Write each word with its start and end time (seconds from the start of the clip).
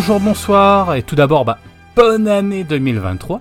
Bonjour, 0.00 0.18
bonsoir, 0.18 0.94
et 0.94 1.02
tout 1.02 1.14
d'abord, 1.14 1.44
bah, 1.44 1.58
bonne 1.94 2.26
année 2.26 2.64
2023. 2.64 3.38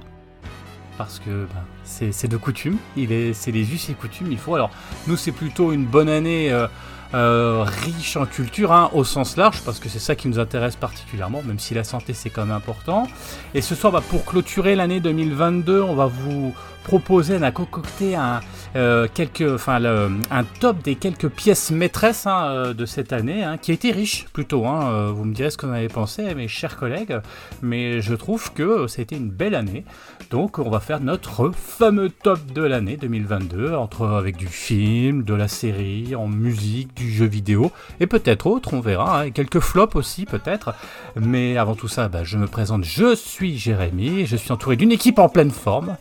Parce 0.97 1.19
que 1.19 1.45
bah, 1.45 1.63
c'est 1.85 2.27
de 2.27 2.35
coutume, 2.35 2.75
c'est 2.97 3.51
les 3.51 3.73
us 3.73 3.89
et 3.89 3.93
coutumes, 3.93 4.29
il 4.29 4.37
faut. 4.37 4.55
Alors, 4.55 4.69
nous, 5.07 5.15
c'est 5.15 5.31
plutôt 5.31 5.71
une 5.71 5.85
bonne 5.85 6.09
année 6.09 6.51
euh, 6.51 6.67
euh, 7.13 7.63
riche 7.65 8.17
en 8.17 8.25
culture, 8.25 8.73
hein, 8.73 8.89
au 8.91 9.05
sens 9.05 9.37
large, 9.37 9.61
parce 9.61 9.79
que 9.79 9.87
c'est 9.87 9.99
ça 9.99 10.15
qui 10.15 10.27
nous 10.27 10.37
intéresse 10.37 10.75
particulièrement, 10.75 11.41
même 11.43 11.59
si 11.59 11.73
la 11.75 11.85
santé 11.85 12.11
c'est 12.11 12.29
quand 12.29 12.45
même 12.45 12.57
important. 12.57 13.07
Et 13.53 13.61
ce 13.61 13.73
soir, 13.73 13.93
bah, 13.93 14.03
pour 14.09 14.25
clôturer 14.25 14.75
l'année 14.75 14.99
2022, 14.99 15.81
on 15.81 15.95
va 15.95 16.07
vous 16.07 16.53
proposer, 16.83 17.37
on 17.39 17.41
a 17.43 17.51
concocté 17.51 18.15
un, 18.15 18.41
euh, 18.75 19.07
quelques, 19.13 19.41
enfin, 19.41 19.83
un 19.83 20.43
top 20.59 20.83
des 20.83 20.95
quelques 20.95 21.29
pièces 21.29 21.71
maîtresses 21.71 22.27
hein, 22.27 22.45
euh, 22.45 22.73
de 22.73 22.85
cette 22.85 23.13
année, 23.13 23.43
hein, 23.43 23.57
qui 23.57 23.71
a 23.71 23.73
été 23.73 23.91
riche 23.91 24.27
plutôt. 24.31 24.65
Hein, 24.65 24.91
euh, 24.91 25.11
vous 25.11 25.25
me 25.25 25.33
direz 25.33 25.49
ce 25.49 25.57
que 25.57 25.65
vous 25.65 25.71
en 25.71 25.75
avez 25.75 25.87
pensé, 25.87 26.33
mes 26.35 26.47
chers 26.47 26.77
collègues, 26.77 27.19
mais 27.61 28.01
je 28.01 28.13
trouve 28.13 28.53
que 28.53 28.85
été 28.99 29.15
une 29.15 29.29
belle 29.29 29.55
année. 29.55 29.85
Donc, 30.29 30.59
on 30.59 30.69
va 30.69 30.79
faire 30.79 30.99
notre 30.99 31.51
fameux 31.51 32.09
top 32.09 32.45
de 32.53 32.61
l'année 32.61 32.97
2022, 32.97 33.73
entre 33.73 34.07
avec 34.07 34.35
du 34.35 34.47
film, 34.47 35.23
de 35.23 35.33
la 35.33 35.47
série, 35.47 36.15
en 36.15 36.27
musique, 36.27 36.93
du 36.95 37.09
jeu 37.11 37.25
vidéo, 37.25 37.71
et 37.99 38.07
peut-être 38.07 38.45
autre, 38.45 38.73
on 38.73 38.81
verra, 38.81 39.25
et 39.25 39.31
quelques 39.31 39.59
flops 39.59 39.95
aussi 39.95 40.25
peut-être. 40.25 40.75
Mais 41.15 41.57
avant 41.57 41.75
tout 41.75 41.87
ça, 41.87 42.09
bah, 42.09 42.23
je 42.23 42.37
me 42.37 42.47
présente, 42.47 42.83
je 42.83 43.15
suis 43.15 43.57
Jérémy, 43.57 44.25
je 44.25 44.35
suis 44.35 44.51
entouré 44.51 44.75
d'une 44.75 44.91
équipe 44.91 45.17
en 45.17 45.29
pleine 45.29 45.51
forme, 45.51 45.95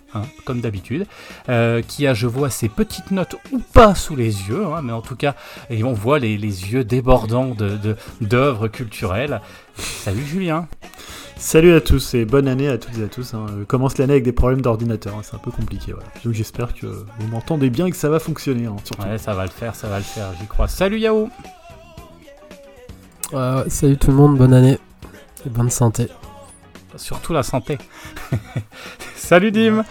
comme 0.44 0.60
d'habitude, 0.60 0.67
qui 1.88 2.06
a, 2.06 2.14
je 2.14 2.26
vois, 2.26 2.50
ces 2.50 2.68
petites 2.68 3.10
notes 3.10 3.36
ou 3.52 3.58
pas 3.58 3.94
sous 3.94 4.16
les 4.16 4.48
yeux, 4.48 4.64
hein, 4.66 4.82
mais 4.82 4.92
en 4.92 5.02
tout 5.02 5.16
cas, 5.16 5.34
et 5.70 5.84
on 5.84 5.92
voit 5.92 6.18
les, 6.18 6.36
yeux 6.36 6.84
débordants 6.84 7.54
d'œuvres 8.20 8.68
de, 8.68 8.72
culturelles. 8.72 9.40
Salut 9.76 10.24
Julien 10.24 10.68
Salut 11.36 11.72
à 11.72 11.80
tous 11.80 12.14
et 12.14 12.24
bonne 12.24 12.48
année 12.48 12.68
à 12.68 12.78
toutes 12.78 12.98
et 12.98 13.04
à 13.04 13.06
tous. 13.06 13.32
Hein. 13.32 13.46
commence 13.68 13.96
l'année 13.96 14.14
avec 14.14 14.24
des 14.24 14.32
problèmes 14.32 14.60
d'ordinateur, 14.60 15.14
hein. 15.14 15.20
c'est 15.22 15.36
un 15.36 15.38
peu 15.38 15.52
compliqué. 15.52 15.92
Donc 16.24 16.34
j'espère 16.34 16.74
que 16.74 16.86
vous 16.86 17.28
m'entendez 17.28 17.70
bien 17.70 17.86
et 17.86 17.92
que 17.92 17.96
ça 17.96 18.08
va 18.08 18.18
fonctionner. 18.18 18.66
Ouais, 18.66 19.18
ça 19.18 19.34
va 19.34 19.44
le 19.44 19.50
faire, 19.50 19.76
ça 19.76 19.86
va 19.86 19.98
le 19.98 20.04
faire, 20.04 20.32
j'y 20.40 20.46
crois. 20.48 20.66
Salut 20.66 20.98
Yao 20.98 21.30
Salut 23.68 23.98
tout 23.98 24.10
le 24.10 24.16
monde, 24.16 24.36
bonne 24.36 24.52
année 24.52 24.78
et 25.46 25.48
bonne 25.48 25.70
santé. 25.70 26.08
Surtout 26.96 27.32
la 27.32 27.44
santé. 27.44 27.78
salut 29.14 29.52
Dim 29.52 29.78
Ouais, 29.78 29.84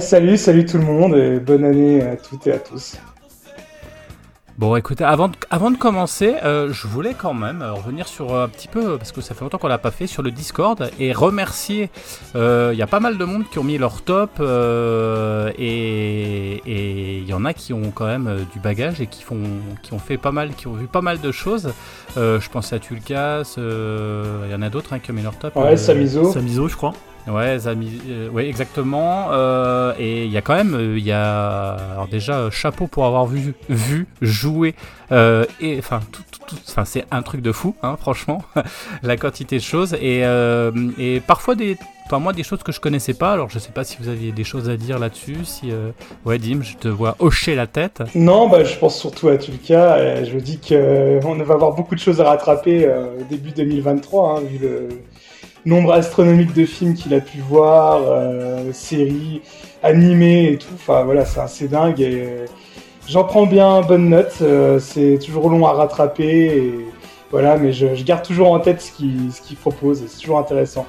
salut, 0.00 0.36
salut 0.36 0.64
tout 0.64 0.78
le 0.78 0.84
monde 0.84 1.14
et 1.16 1.38
bonne 1.38 1.64
année 1.64 2.02
à 2.02 2.16
toutes 2.16 2.46
et 2.46 2.52
à 2.52 2.58
tous. 2.58 2.96
Bon, 4.58 4.74
écoutez, 4.74 5.04
avant 5.04 5.28
de, 5.28 5.34
avant 5.50 5.70
de 5.70 5.76
commencer, 5.76 6.34
euh, 6.42 6.72
je 6.72 6.86
voulais 6.86 7.12
quand 7.12 7.34
même 7.34 7.60
euh, 7.60 7.74
revenir 7.74 8.08
sur 8.08 8.34
euh, 8.34 8.46
un 8.46 8.48
petit 8.48 8.68
peu, 8.68 8.96
parce 8.96 9.12
que 9.12 9.20
ça 9.20 9.34
fait 9.34 9.42
longtemps 9.42 9.58
qu'on 9.58 9.68
l'a 9.68 9.76
pas 9.76 9.90
fait, 9.90 10.06
sur 10.06 10.22
le 10.22 10.30
Discord 10.30 10.90
et 10.98 11.12
remercier. 11.12 11.90
Il 12.34 12.74
y 12.74 12.80
a 12.80 12.86
pas 12.86 13.00
mal 13.00 13.18
de 13.18 13.24
monde 13.26 13.44
qui 13.50 13.58
ont 13.58 13.64
mis 13.64 13.76
leur 13.76 14.00
top 14.00 14.40
et 15.58 16.62
il 16.66 17.28
y 17.28 17.34
en 17.34 17.44
a 17.44 17.52
qui 17.52 17.74
ont 17.74 17.90
quand 17.90 18.06
même 18.06 18.46
du 18.54 18.58
bagage 18.58 19.02
et 19.02 19.06
qui 19.06 19.22
font, 19.22 19.42
qui 19.82 19.92
ont 19.92 19.98
fait 19.98 20.16
pas 20.16 20.32
mal, 20.32 20.54
qui 20.54 20.68
ont 20.68 20.72
vu 20.72 20.86
pas 20.86 21.02
mal 21.02 21.20
de 21.20 21.32
choses. 21.32 21.74
je 22.16 22.48
pense 22.48 22.72
à 22.72 22.78
Tulkas, 22.78 23.56
il 23.58 24.50
y 24.50 24.54
en 24.54 24.62
a 24.62 24.70
d'autres 24.70 24.94
hein, 24.94 25.00
qui 25.00 25.10
ont 25.10 25.14
mis 25.14 25.22
leur 25.22 25.38
top. 25.38 25.54
Ouais, 25.56 25.76
Samizo. 25.76 26.32
Samizo, 26.32 26.66
je 26.68 26.76
crois. 26.76 26.94
Ouais, 27.26 27.58
euh, 27.66 28.28
ouais, 28.30 28.48
exactement. 28.48 29.28
Euh, 29.32 29.92
et 29.98 30.24
il 30.24 30.30
y 30.30 30.36
a 30.36 30.42
quand 30.42 30.54
même, 30.54 30.74
euh, 30.74 30.98
il 30.98 31.04
y 31.04 31.12
a, 31.12 31.70
alors 31.92 32.06
déjà 32.06 32.50
chapeau 32.50 32.86
pour 32.86 33.04
avoir 33.04 33.26
vu, 33.26 33.54
vu 33.68 34.06
jouer, 34.22 34.74
et 35.10 35.76
enfin, 35.78 36.00
tout, 36.12 36.22
tout, 36.46 36.56
c'est 36.84 37.04
un 37.10 37.22
truc 37.22 37.42
de 37.42 37.52
fou, 37.52 37.74
hein, 37.82 37.96
franchement, 38.00 38.42
la 39.02 39.16
quantité 39.16 39.56
de 39.56 39.62
choses 39.62 39.94
et, 39.94 40.22
et 40.98 41.20
parfois 41.20 41.56
des, 41.56 41.76
enfin 42.06 42.20
moi 42.20 42.32
des 42.32 42.44
choses 42.44 42.62
que 42.62 42.70
je 42.70 42.80
connaissais 42.80 43.14
pas. 43.14 43.32
Alors 43.32 43.50
je 43.50 43.58
sais 43.58 43.72
pas 43.72 43.82
si 43.82 43.96
vous 44.00 44.08
aviez 44.08 44.30
des 44.30 44.44
choses 44.44 44.68
à 44.68 44.76
dire 44.76 44.98
là-dessus. 44.98 45.44
Si, 45.44 45.72
ouais, 46.24 46.38
Dim, 46.38 46.62
je 46.62 46.76
te 46.76 46.88
vois 46.88 47.16
hocher 47.18 47.56
la 47.56 47.66
tête. 47.66 48.02
Non, 48.14 48.48
bah 48.48 48.62
je 48.62 48.76
pense 48.76 48.98
surtout 48.98 49.28
à 49.28 49.36
Tulka. 49.36 50.24
je 50.24 50.38
dis 50.38 50.60
qu'on 50.60 51.34
va 51.34 51.54
avoir 51.54 51.72
beaucoup 51.72 51.96
de 51.96 52.00
choses 52.00 52.20
à 52.20 52.24
rattraper 52.24 52.88
début 53.28 53.50
2023, 53.50 54.38
hein, 54.38 54.42
vu 54.42 54.58
le 54.58 54.88
nombre 55.66 55.92
astronomique 55.92 56.54
de 56.54 56.64
films 56.64 56.94
qu'il 56.94 57.12
a 57.12 57.20
pu 57.20 57.38
voir, 57.38 58.00
euh, 58.02 58.72
séries, 58.72 59.42
animés 59.82 60.52
et 60.52 60.58
tout. 60.58 60.72
Enfin 60.74 61.02
voilà, 61.02 61.24
c'est 61.24 61.40
assez 61.40 61.68
dingue 61.68 62.00
euh, 62.00 62.46
j'en 63.08 63.24
prends 63.24 63.46
bien 63.46 63.82
bonne 63.82 64.08
note. 64.08 64.38
Euh, 64.40 64.78
c'est 64.78 65.18
toujours 65.24 65.50
long 65.50 65.66
à 65.66 65.72
rattraper 65.72 66.72
voilà, 67.32 67.56
mais 67.56 67.72
je, 67.72 67.86
garde 68.04 68.24
toujours 68.24 68.52
en 68.52 68.60
tête 68.60 68.80
ce 68.80 68.92
qu'il 68.92 69.32
ce 69.32 69.54
propose 69.54 70.04
c'est 70.06 70.20
toujours 70.20 70.38
intéressant. 70.38 70.86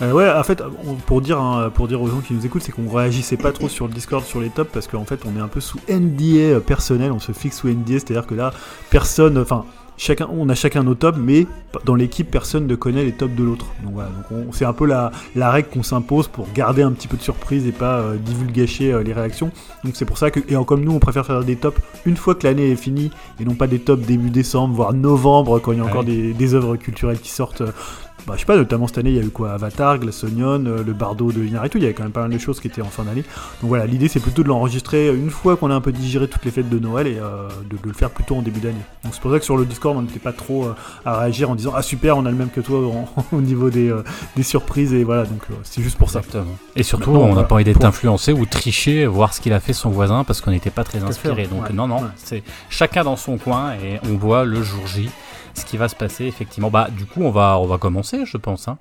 ouais, 0.00 0.30
en 0.30 0.42
fait, 0.42 0.62
pour 1.04 1.20
dire, 1.20 1.38
hein, 1.38 1.70
pour 1.72 1.86
dire 1.86 2.00
aux 2.00 2.08
gens 2.08 2.20
qui 2.26 2.32
nous 2.32 2.46
écoutent, 2.46 2.62
c'est 2.62 2.72
qu'on 2.72 2.88
réagissait 2.88 3.36
pas 3.36 3.52
trop 3.52 3.68
sur 3.68 3.86
le 3.86 3.92
Discord, 3.92 4.24
sur 4.24 4.40
les 4.40 4.48
tops, 4.48 4.70
parce 4.72 4.88
qu'en 4.88 5.04
fait, 5.04 5.20
on 5.26 5.38
est 5.38 5.42
un 5.42 5.48
peu 5.48 5.60
sous 5.60 5.78
NDA 5.88 6.60
personnel, 6.60 7.12
on 7.12 7.20
se 7.20 7.32
fixe 7.32 7.58
sous 7.58 7.68
NDA, 7.68 8.00
c'est-à-dire 8.00 8.26
que 8.26 8.34
là, 8.34 8.52
personne, 8.90 9.36
enfin, 9.36 9.66
chacun, 10.02 10.28
on 10.32 10.48
a 10.48 10.54
chacun 10.54 10.82
nos 10.82 10.94
tops, 10.94 11.18
mais 11.18 11.46
dans 11.84 11.94
l'équipe, 11.94 12.28
personne 12.28 12.66
ne 12.66 12.74
connaît 12.74 13.04
les 13.04 13.12
tops 13.12 13.34
de 13.34 13.44
l'autre. 13.44 13.66
Donc 13.84 13.94
voilà, 13.94 14.10
donc 14.30 14.48
c'est 14.52 14.64
un 14.64 14.72
peu 14.72 14.84
la, 14.84 15.12
la 15.36 15.50
règle 15.50 15.68
qu'on 15.68 15.84
s'impose 15.84 16.26
pour 16.26 16.48
garder 16.52 16.82
un 16.82 16.90
petit 16.90 17.06
peu 17.06 17.16
de 17.16 17.22
surprise 17.22 17.66
et 17.66 17.72
pas 17.72 18.00
euh, 18.00 18.16
divulgacher 18.16 18.92
euh, 18.92 19.02
les 19.02 19.12
réactions. 19.12 19.52
Donc 19.84 19.94
c'est 19.94 20.04
pour 20.04 20.18
ça 20.18 20.30
que, 20.30 20.40
et 20.40 20.64
comme 20.64 20.84
nous, 20.84 20.92
on 20.92 20.98
préfère 20.98 21.24
faire 21.24 21.44
des 21.44 21.56
tops 21.56 21.80
une 22.04 22.16
fois 22.16 22.34
que 22.34 22.46
l'année 22.46 22.72
est 22.72 22.76
finie 22.76 23.10
et 23.40 23.44
non 23.44 23.54
pas 23.54 23.68
des 23.68 23.78
tops 23.78 24.04
début 24.04 24.30
décembre, 24.30 24.74
voire 24.74 24.92
novembre, 24.92 25.60
quand 25.60 25.70
il 25.72 25.78
y 25.78 25.80
a 25.80 25.84
encore 25.84 26.04
des, 26.04 26.32
des 26.32 26.54
œuvres 26.54 26.76
culturelles 26.76 27.20
qui 27.20 27.30
sortent 27.30 27.62
bah, 28.26 28.34
je 28.36 28.40
sais 28.40 28.46
pas, 28.46 28.56
notamment 28.56 28.86
cette 28.86 28.98
année, 28.98 29.10
il 29.10 29.16
y 29.16 29.18
a 29.18 29.22
eu 29.22 29.30
quoi 29.30 29.52
Avatar, 29.52 29.98
Glassonion, 29.98 30.64
euh, 30.66 30.84
le 30.84 30.92
Bardo 30.92 31.32
de 31.32 31.42
Inaritu, 31.42 31.78
il 31.78 31.82
y 31.82 31.86
avait 31.86 31.94
quand 31.94 32.04
même 32.04 32.12
pas 32.12 32.22
mal 32.22 32.30
de 32.30 32.38
choses 32.38 32.60
qui 32.60 32.68
étaient 32.68 32.82
en 32.82 32.86
fin 32.86 33.02
d'année. 33.02 33.24
Donc 33.60 33.68
voilà, 33.68 33.86
l'idée 33.86 34.08
c'est 34.08 34.20
plutôt 34.20 34.42
de 34.42 34.48
l'enregistrer 34.48 35.08
une 35.08 35.30
fois 35.30 35.56
qu'on 35.56 35.70
a 35.70 35.74
un 35.74 35.80
peu 35.80 35.92
digéré 35.92 36.28
toutes 36.28 36.44
les 36.44 36.52
fêtes 36.52 36.68
de 36.68 36.78
Noël 36.78 37.06
et 37.06 37.18
euh, 37.18 37.48
de, 37.68 37.76
le 37.84 37.92
faire 37.92 38.10
plutôt 38.10 38.36
en 38.36 38.42
début 38.42 38.60
d'année. 38.60 38.82
Donc 39.02 39.14
c'est 39.14 39.20
pour 39.20 39.32
ça 39.32 39.38
que 39.38 39.44
sur 39.44 39.56
le 39.56 39.64
Discord, 39.64 39.96
on 39.96 40.02
n'était 40.02 40.20
pas 40.20 40.32
trop 40.32 40.66
euh, 40.66 40.74
à 41.04 41.18
réagir 41.18 41.50
en 41.50 41.56
disant 41.56 41.72
Ah 41.74 41.82
super, 41.82 42.16
on 42.16 42.24
a 42.26 42.30
le 42.30 42.36
même 42.36 42.50
que 42.50 42.60
toi 42.60 42.80
au 43.32 43.40
niveau 43.40 43.70
des, 43.70 43.92
des, 44.36 44.42
surprises 44.42 44.92
et 44.92 45.02
voilà, 45.02 45.24
donc 45.24 45.42
c'est 45.64 45.82
juste 45.82 45.98
pour 45.98 46.10
ça. 46.10 46.20
Et 46.76 46.82
surtout, 46.82 47.10
on 47.10 47.34
n'a 47.34 47.44
pas 47.44 47.56
envie 47.56 47.64
d'être 47.64 47.84
influencé 47.84 48.32
ou 48.32 48.46
tricher, 48.46 49.06
voir 49.06 49.34
ce 49.34 49.40
qu'il 49.40 49.52
a 49.52 49.60
fait 49.60 49.72
son 49.72 49.90
voisin 49.90 50.22
parce 50.24 50.40
qu'on 50.40 50.52
n'était 50.52 50.70
pas 50.70 50.84
très 50.84 51.02
inspiré. 51.02 51.46
Donc 51.46 51.70
non, 51.70 51.88
non, 51.88 52.02
c'est 52.16 52.44
chacun 52.70 53.02
dans 53.02 53.16
son 53.16 53.38
coin 53.38 53.72
et 53.72 53.98
on 54.08 54.16
voit 54.16 54.44
le 54.44 54.62
jour 54.62 54.86
J 54.86 55.10
ce 55.54 55.64
qui 55.64 55.76
va 55.76 55.88
se 55.88 55.96
passer 55.96 56.24
effectivement. 56.24 56.70
Bah, 56.70 56.88
du 56.90 57.06
coup, 57.06 57.22
on 57.22 57.30
va, 57.30 57.58
on 57.58 57.66
va 57.66 57.78
commencer, 57.78 58.24
je 58.24 58.36
pense. 58.36 58.68
Hein. 58.68 58.78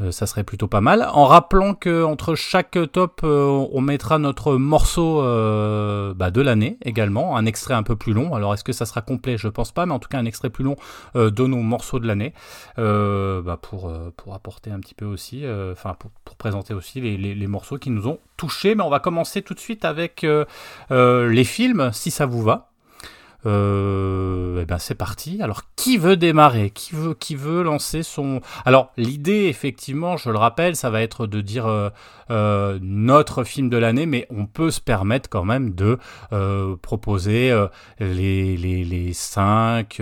Euh, 0.00 0.10
ça 0.10 0.26
serait 0.26 0.44
plutôt 0.44 0.68
pas 0.68 0.80
mal. 0.80 1.06
En 1.12 1.26
rappelant 1.26 1.74
que 1.74 2.02
entre 2.04 2.34
chaque 2.34 2.78
top, 2.92 3.20
euh, 3.24 3.66
on 3.72 3.80
mettra 3.80 4.18
notre 4.18 4.56
morceau 4.56 5.22
euh, 5.22 6.14
bah, 6.14 6.30
de 6.30 6.40
l'année 6.40 6.78
également, 6.82 7.36
un 7.36 7.44
extrait 7.44 7.74
un 7.74 7.82
peu 7.82 7.96
plus 7.96 8.12
long. 8.12 8.34
Alors 8.34 8.54
est-ce 8.54 8.64
que 8.64 8.72
ça 8.72 8.86
sera 8.86 9.02
complet? 9.02 9.36
Je 9.36 9.48
pense 9.48 9.72
pas, 9.72 9.84
mais 9.84 9.92
en 9.92 9.98
tout 9.98 10.08
cas 10.08 10.18
un 10.18 10.24
extrait 10.24 10.50
plus 10.50 10.64
long 10.64 10.76
de 11.14 11.46
nos 11.46 11.58
morceaux 11.58 11.98
de 11.98 12.06
l'année, 12.06 12.32
bah, 12.76 13.58
pour 13.60 13.92
pour 14.16 14.34
apporter 14.34 14.70
un 14.70 14.80
petit 14.80 14.94
peu 14.94 15.04
aussi, 15.04 15.44
enfin 15.72 15.94
pour, 15.98 16.10
pour, 16.24 16.36
présenter 16.36 16.74
aussi 16.74 17.00
les, 17.00 17.16
les, 17.16 17.46
morceaux 17.46 17.78
qui 17.78 17.90
nous 17.90 18.08
ont 18.08 18.18
touchés. 18.36 18.74
Mais 18.74 18.82
on 18.82 18.90
va 18.90 19.00
commencer 19.00 19.42
tout 19.42 19.54
de 19.54 19.60
suite 19.60 19.84
avec 19.84 20.26
les 20.90 21.44
films, 21.44 21.90
si 21.92 22.10
ça 22.10 22.26
vous 22.26 22.42
va. 22.42 22.71
Euh, 23.44 24.60
eh 24.62 24.64
ben 24.64 24.78
c'est 24.78 24.94
parti. 24.94 25.40
Alors 25.42 25.62
qui 25.76 25.98
veut 25.98 26.16
démarrer? 26.16 26.70
Qui 26.70 26.94
veut 26.94 27.14
qui 27.14 27.34
veut 27.34 27.62
lancer 27.62 28.02
son? 28.02 28.40
Alors 28.64 28.92
l'idée 28.96 29.46
effectivement, 29.46 30.16
je 30.16 30.30
le 30.30 30.38
rappelle, 30.38 30.76
ça 30.76 30.90
va 30.90 31.02
être 31.02 31.26
de 31.26 31.40
dire 31.40 31.66
euh, 31.66 31.90
euh 32.30 32.78
notre 32.82 33.44
film 33.44 33.68
de 33.68 33.76
l'année, 33.76 34.06
mais 34.06 34.26
on 34.30 34.46
peut 34.46 34.70
se 34.70 34.80
permettre 34.80 35.28
quand 35.28 35.44
même 35.44 35.74
de 35.74 35.98
euh, 36.32 36.76
proposer 36.76 37.52
les 37.98 38.56
les 38.56 38.84
les 38.84 39.12
5 39.12 40.00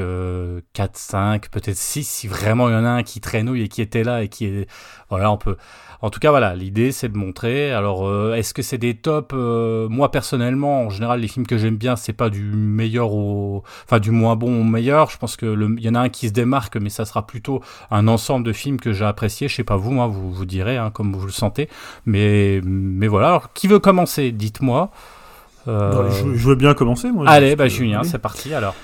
4 0.72 0.96
5 0.96 1.50
peut-être 1.50 1.76
6 1.76 2.04
si 2.04 2.28
vraiment 2.28 2.68
il 2.68 2.72
y 2.72 2.76
en 2.76 2.84
a 2.84 2.90
un 2.90 3.02
qui 3.02 3.20
traînouille 3.20 3.62
et 3.62 3.68
qui 3.68 3.82
était 3.82 4.04
là 4.04 4.22
et 4.22 4.28
qui 4.28 4.46
est 4.46 4.68
voilà, 5.10 5.32
on 5.32 5.38
peut 5.38 5.56
en 6.02 6.10
tout 6.10 6.18
cas, 6.20 6.30
voilà, 6.30 6.54
l'idée 6.54 6.92
c'est 6.92 7.08
de 7.08 7.16
montrer. 7.16 7.72
Alors, 7.72 8.06
euh, 8.06 8.34
est-ce 8.34 8.54
que 8.54 8.62
c'est 8.62 8.78
des 8.78 8.94
tops? 8.94 9.34
Euh, 9.34 9.88
Moi 9.88 10.10
personnellement, 10.10 10.84
en 10.84 10.90
général, 10.90 11.20
les 11.20 11.28
films 11.28 11.46
que 11.46 11.58
j'aime 11.58 11.76
bien, 11.76 11.96
c'est 11.96 12.12
pas 12.12 12.30
du 12.30 12.42
meilleur 12.42 13.12
au, 13.12 13.62
enfin 13.84 13.98
du 13.98 14.10
moins 14.10 14.36
bon 14.36 14.60
au 14.60 14.64
meilleur. 14.64 15.10
Je 15.10 15.18
pense 15.18 15.36
que 15.36 15.56
il 15.76 15.84
y 15.84 15.88
en 15.88 15.94
a 15.94 16.00
un 16.00 16.08
qui 16.08 16.28
se 16.28 16.32
démarque, 16.32 16.76
mais 16.76 16.90
ça 16.90 17.04
sera 17.04 17.26
plutôt 17.26 17.60
un 17.90 18.08
ensemble 18.08 18.46
de 18.46 18.52
films 18.52 18.80
que 18.80 18.92
j'ai 18.92 19.04
apprécié. 19.04 19.48
Je 19.48 19.56
sais 19.56 19.64
pas 19.64 19.76
vous, 19.76 19.90
moi, 19.90 20.06
vous 20.06 20.32
vous 20.32 20.46
direz 20.46 20.76
hein, 20.76 20.90
comme 20.90 21.14
vous 21.14 21.26
le 21.26 21.32
sentez. 21.32 21.68
Mais 22.06 22.60
mais 22.64 23.06
voilà. 23.06 23.28
Alors, 23.28 23.52
qui 23.52 23.68
veut 23.68 23.78
commencer? 23.78 24.32
Dites-moi. 24.32 24.90
Euh... 25.68 26.10
Je, 26.34 26.48
veux 26.48 26.54
bien 26.54 26.74
commencer, 26.74 27.10
moi. 27.10 27.28
Allez, 27.28 27.54
bah 27.56 27.68
Julien, 27.68 28.02
c'est 28.02 28.18
parti 28.18 28.54
alors. 28.54 28.74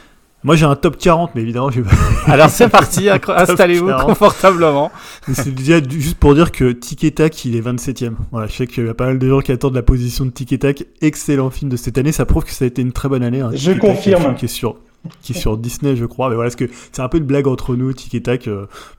Moi 0.44 0.54
j'ai 0.54 0.66
un 0.66 0.76
top 0.76 0.96
40, 0.96 1.34
mais 1.34 1.42
évidemment 1.42 1.70
je 1.70 1.80
Alors 2.26 2.50
c'est 2.50 2.68
parti, 2.68 3.08
installez-vous 3.28 3.90
confortablement. 4.04 4.92
C'est 5.32 5.90
juste 5.90 6.18
pour 6.18 6.34
dire 6.34 6.52
que 6.52 6.72
Tic 6.72 7.14
Tac 7.14 7.44
il 7.44 7.56
est 7.56 7.60
27ème. 7.60 8.14
Voilà, 8.30 8.46
je 8.46 8.52
sais 8.52 8.66
qu'il 8.66 8.86
y 8.86 8.88
a 8.88 8.94
pas 8.94 9.06
mal 9.06 9.18
de 9.18 9.28
gens 9.28 9.40
qui 9.40 9.52
attendent 9.52 9.74
la 9.74 9.82
position 9.82 10.24
de 10.24 10.30
Tic 10.30 10.58
Tac. 10.58 10.84
Excellent 11.00 11.50
film 11.50 11.70
de 11.70 11.76
cette 11.76 11.98
année, 11.98 12.12
ça 12.12 12.26
prouve 12.26 12.44
que 12.44 12.52
ça 12.52 12.64
a 12.64 12.68
été 12.68 12.82
une 12.82 12.92
très 12.92 13.08
bonne 13.08 13.22
année. 13.22 13.40
Hein. 13.40 13.50
Je 13.54 13.72
confirme. 13.72 14.34
qui 14.34 14.44
est 14.44 14.48
sur 14.48 14.76
qui 15.22 15.32
est 15.32 15.38
sur 15.38 15.56
Disney, 15.56 15.96
je 15.96 16.04
crois. 16.04 16.28
Mais 16.28 16.34
voilà, 16.34 16.50
que 16.50 16.68
c'est 16.92 17.02
un 17.02 17.08
peu 17.08 17.18
une 17.18 17.24
blague 17.24 17.46
entre 17.46 17.76
nous, 17.76 17.92
tic 17.92 18.14
et 18.14 18.22
tac. 18.22 18.48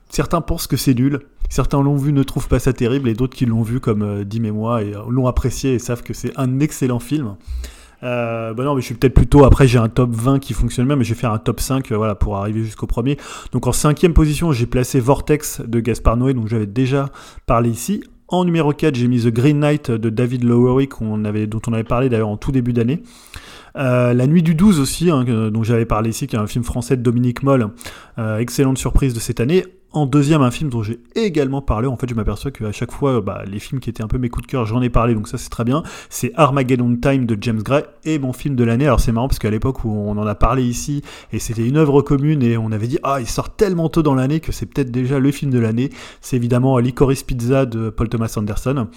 certains 0.08 0.40
pensent 0.40 0.66
que 0.66 0.76
c'est 0.76 0.94
nul, 0.94 1.20
certains 1.48 1.82
l'ont 1.82 1.96
vu, 1.96 2.12
ne 2.12 2.22
trouvent 2.22 2.48
pas 2.48 2.58
ça 2.58 2.72
terrible, 2.72 3.08
et 3.08 3.14
d'autres 3.14 3.36
qui 3.36 3.46
l'ont 3.46 3.62
vu 3.62 3.80
comme 3.80 4.24
Dim 4.24 4.44
et 4.44 4.50
moi 4.50 4.82
et 4.82 4.92
l'ont 5.08 5.26
apprécié 5.26 5.74
et 5.74 5.78
savent 5.78 6.02
que 6.02 6.14
c'est 6.14 6.32
un 6.36 6.60
excellent 6.60 6.98
film. 6.98 7.36
Euh, 8.02 8.54
bah 8.54 8.64
non, 8.64 8.74
mais 8.74 8.80
je 8.80 8.86
suis 8.86 8.94
peut-être 8.94 9.14
plutôt. 9.14 9.44
Après, 9.44 9.66
j'ai 9.66 9.78
un 9.78 9.88
top 9.88 10.10
20 10.12 10.38
qui 10.38 10.52
fonctionne 10.52 10.86
bien, 10.86 10.96
mais 10.96 11.04
je 11.04 11.14
vais 11.14 11.20
faire 11.20 11.32
un 11.32 11.38
top 11.38 11.60
5 11.60 11.90
voilà, 11.92 12.14
pour 12.14 12.36
arriver 12.36 12.62
jusqu'au 12.62 12.86
premier. 12.86 13.16
Donc 13.52 13.66
en 13.66 13.72
cinquième 13.72 14.14
position, 14.14 14.52
j'ai 14.52 14.66
placé 14.66 15.00
Vortex 15.00 15.60
de 15.60 15.80
Gaspar 15.80 16.16
Noé, 16.16 16.34
dont 16.34 16.46
j'avais 16.46 16.66
déjà 16.66 17.10
parlé 17.46 17.70
ici. 17.70 18.02
En 18.28 18.44
numéro 18.44 18.72
4, 18.72 18.94
j'ai 18.94 19.08
mis 19.08 19.22
The 19.22 19.28
Green 19.28 19.58
Knight 19.58 19.90
de 19.90 20.10
David 20.10 20.44
Lowery, 20.44 20.88
dont 20.88 21.62
on 21.66 21.72
avait 21.72 21.84
parlé 21.84 22.08
d'ailleurs 22.08 22.28
en 22.28 22.36
tout 22.36 22.52
début 22.52 22.74
d'année. 22.74 23.02
Euh, 23.76 24.12
la 24.12 24.26
Nuit 24.26 24.42
du 24.42 24.54
12 24.54 24.80
aussi, 24.80 25.10
hein, 25.10 25.24
dont 25.24 25.62
j'avais 25.62 25.86
parlé 25.86 26.10
ici, 26.10 26.26
qui 26.26 26.36
est 26.36 26.38
un 26.38 26.46
film 26.46 26.64
français 26.64 26.96
de 26.96 27.02
Dominique 27.02 27.42
Moll. 27.42 27.68
Euh, 28.18 28.38
excellente 28.38 28.78
surprise 28.78 29.14
de 29.14 29.20
cette 29.20 29.40
année. 29.40 29.64
En 29.90 30.04
deuxième, 30.04 30.42
un 30.42 30.50
film 30.50 30.68
dont 30.68 30.82
j'ai 30.82 31.00
également 31.14 31.62
parlé. 31.62 31.88
En 31.88 31.96
fait, 31.96 32.10
je 32.10 32.14
m'aperçois 32.14 32.50
qu'à 32.50 32.72
chaque 32.72 32.92
fois, 32.92 33.22
bah, 33.22 33.44
les 33.50 33.58
films 33.58 33.80
qui 33.80 33.88
étaient 33.88 34.02
un 34.02 34.06
peu 34.06 34.18
mes 34.18 34.28
coups 34.28 34.46
de 34.46 34.50
cœur, 34.50 34.66
j'en 34.66 34.82
ai 34.82 34.90
parlé, 34.90 35.14
donc 35.14 35.28
ça 35.28 35.38
c'est 35.38 35.48
très 35.48 35.64
bien. 35.64 35.82
C'est 36.10 36.30
Armageddon 36.36 36.94
Time 36.96 37.24
de 37.24 37.38
James 37.40 37.62
Gray 37.62 37.84
et 38.04 38.18
mon 38.18 38.34
film 38.34 38.54
de 38.54 38.64
l'année. 38.64 38.84
Alors 38.84 39.00
c'est 39.00 39.12
marrant 39.12 39.28
parce 39.28 39.38
qu'à 39.38 39.48
l'époque 39.48 39.86
où 39.86 39.90
on 39.90 40.18
en 40.18 40.26
a 40.26 40.34
parlé 40.34 40.62
ici, 40.62 41.02
et 41.32 41.38
c'était 41.38 41.66
une 41.66 41.78
œuvre 41.78 42.02
commune, 42.02 42.42
et 42.42 42.58
on 42.58 42.70
avait 42.70 42.86
dit 42.86 42.98
ah 43.02 43.16
il 43.18 43.26
sort 43.26 43.56
tellement 43.56 43.88
tôt 43.88 44.02
dans 44.02 44.14
l'année 44.14 44.40
que 44.40 44.52
c'est 44.52 44.66
peut-être 44.66 44.90
déjà 44.90 45.18
le 45.18 45.32
film 45.32 45.50
de 45.50 45.58
l'année. 45.58 45.88
C'est 46.20 46.36
évidemment 46.36 46.76
Licorice 46.78 47.22
Pizza 47.22 47.64
de 47.64 47.88
Paul 47.88 48.10
Thomas 48.10 48.34
Anderson. 48.36 48.88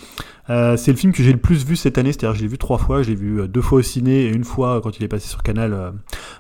Euh, 0.50 0.76
c'est 0.76 0.92
le 0.92 0.98
film 0.98 1.14
que 1.14 1.24
j'ai 1.24 1.32
le 1.32 1.40
plus 1.40 1.66
vu 1.66 1.78
cette 1.78 1.98
année, 1.98 2.12
c'est-à-dire 2.12 2.36
je 2.36 2.42
l'ai 2.42 2.48
vu 2.48 2.58
trois 2.58 2.78
fois, 2.78 3.04
je 3.04 3.10
l'ai 3.10 3.16
vu 3.16 3.40
euh, 3.40 3.48
deux 3.48 3.62
fois 3.62 3.80
au 3.80 3.82
ciné 3.82 4.24
et 4.24 4.28
une 4.28 4.44
fois 4.44 4.82
quand 4.82 4.98
il 5.00 5.04
est 5.04 5.08
passé 5.08 5.30
sur 5.30 5.44
Canal 5.44 5.94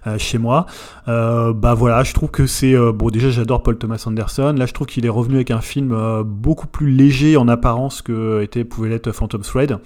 euh, 0.07 0.17
chez 0.17 0.37
moi. 0.37 0.65
bah 1.07 1.73
voilà, 1.73 2.03
je 2.03 2.13
trouve 2.13 2.29
que 2.29 2.45
c'est 2.47 2.75
bon 2.93 3.09
déjà 3.09 3.29
j'adore 3.29 3.63
Paul 3.63 3.77
Thomas 3.77 4.03
Anderson. 4.05 4.40
Là 4.41 4.65
je 4.65 4.73
trouve 4.73 4.87
qu'il 4.87 5.05
est 5.05 5.09
revenu 5.09 5.35
avec 5.35 5.51
un 5.51 5.61
film 5.61 6.23
beaucoup 6.25 6.67
plus 6.67 6.91
léger 6.91 7.37
en 7.37 7.47
apparence 7.47 8.01
que 8.01 8.41
était 8.41 8.63
pouvait 8.63 8.89
l'être 8.89 9.11
Phantom 9.11 9.41
Thread. 9.41 9.77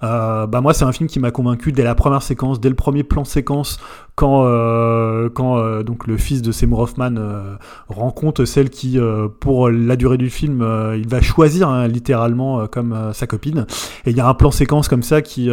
bah 0.00 0.60
moi 0.62 0.74
c'est 0.74 0.84
un 0.84 0.92
film 0.92 1.08
qui 1.08 1.20
m'a 1.20 1.30
convaincu 1.30 1.72
dès 1.72 1.84
la 1.84 1.94
première 1.94 2.22
séquence, 2.22 2.60
dès 2.60 2.68
le 2.68 2.74
premier 2.74 3.02
plan 3.02 3.24
séquence 3.24 3.78
quand, 4.16 4.46
euh, 4.46 5.28
quand 5.28 5.58
euh, 5.58 5.82
donc 5.82 6.06
le 6.06 6.16
fils 6.16 6.40
de 6.40 6.50
Seymour 6.50 6.78
Hoffman 6.78 7.16
euh, 7.18 7.56
rencontre 7.88 8.46
celle 8.46 8.70
qui, 8.70 8.98
pour 9.40 9.68
la 9.68 9.96
durée 9.96 10.16
du 10.16 10.30
film, 10.30 10.66
il 10.96 11.06
va 11.06 11.20
choisir 11.20 11.68
hein, 11.68 11.86
littéralement 11.86 12.66
comme 12.66 13.10
sa 13.12 13.26
copine. 13.26 13.66
Et 14.06 14.10
il 14.10 14.16
y 14.16 14.20
a 14.20 14.26
un 14.26 14.34
plan 14.34 14.50
séquence 14.50 14.88
comme 14.88 15.02
ça 15.02 15.20
qui, 15.20 15.50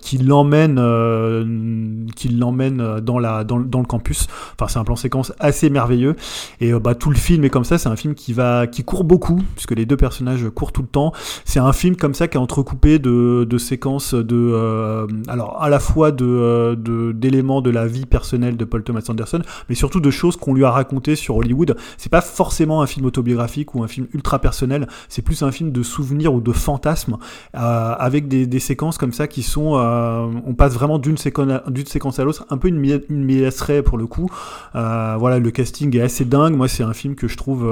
qui 0.00 0.18
l'emmène, 0.18 2.06
qui 2.14 2.28
l'emmène 2.28 3.00
dans 3.00 3.18
la 3.18 3.44
dans, 3.44 3.58
dans, 3.58 3.80
le 3.80 3.86
campus. 3.86 4.26
Enfin, 4.54 4.68
c'est 4.68 4.78
un 4.78 4.84
plan 4.84 4.96
séquence 4.96 5.32
assez 5.40 5.70
merveilleux. 5.70 6.14
Et 6.60 6.72
bah 6.74 6.94
tout 6.94 7.10
le 7.10 7.16
film 7.16 7.44
est 7.44 7.50
comme 7.50 7.64
ça. 7.64 7.78
C'est 7.78 7.88
un 7.88 7.96
film 7.96 8.14
qui 8.14 8.34
va, 8.34 8.66
qui 8.66 8.84
court 8.84 9.04
beaucoup 9.04 9.40
puisque 9.54 9.72
les 9.72 9.86
deux 9.86 9.96
personnages 9.96 10.46
courent 10.54 10.72
tout 10.72 10.82
le 10.82 10.88
temps. 10.88 11.12
C'est 11.46 11.60
un 11.60 11.72
film 11.72 11.96
comme 11.96 12.14
ça 12.14 12.28
qui 12.28 12.36
est 12.36 12.40
entrecoupé 12.40 12.98
de, 12.98 13.46
de 13.48 13.58
séquences 13.58 14.12
de, 14.12 15.06
alors 15.28 15.62
à 15.62 15.70
la 15.70 15.80
fois 15.80 16.12
de 16.12 16.76
d'éléments 17.12 17.61
de 17.62 17.70
la 17.70 17.86
vie 17.86 18.06
personnelle 18.06 18.56
de 18.56 18.64
Paul 18.64 18.82
Thomas 18.82 19.04
Anderson, 19.08 19.42
mais 19.68 19.74
surtout 19.74 20.00
de 20.00 20.10
choses 20.10 20.36
qu'on 20.36 20.54
lui 20.54 20.64
a 20.64 20.70
racontées 20.70 21.16
sur 21.16 21.36
Hollywood. 21.36 21.76
C'est 21.96 22.10
pas 22.10 22.20
forcément 22.20 22.82
un 22.82 22.86
film 22.86 23.06
autobiographique 23.06 23.74
ou 23.74 23.82
un 23.82 23.88
film 23.88 24.06
ultra 24.12 24.38
personnel, 24.38 24.88
c'est 25.08 25.22
plus 25.22 25.42
un 25.42 25.52
film 25.52 25.72
de 25.72 25.82
souvenirs 25.82 26.34
ou 26.34 26.40
de 26.40 26.52
fantasmes, 26.52 27.16
euh, 27.56 27.94
avec 27.98 28.28
des, 28.28 28.60
séquences 28.60 28.98
comme 28.98 29.12
ça 29.12 29.26
qui 29.26 29.42
sont, 29.42 29.76
euh, 29.76 30.26
on 30.46 30.54
passe 30.54 30.74
vraiment 30.74 30.98
d'une 30.98 31.16
séquence, 31.16 32.18
à 32.18 32.24
l'autre, 32.24 32.46
un 32.50 32.58
peu 32.58 32.68
une, 32.68 33.00
une 33.08 33.82
pour 33.84 33.98
le 33.98 34.06
coup. 34.06 34.28
Euh, 34.74 35.16
voilà, 35.18 35.38
le 35.38 35.50
casting 35.50 35.96
est 35.96 36.00
assez 36.00 36.24
dingue. 36.24 36.54
Moi, 36.54 36.68
c'est 36.68 36.82
un 36.82 36.92
film 36.92 37.14
que 37.14 37.28
je 37.28 37.36
trouve 37.36 37.66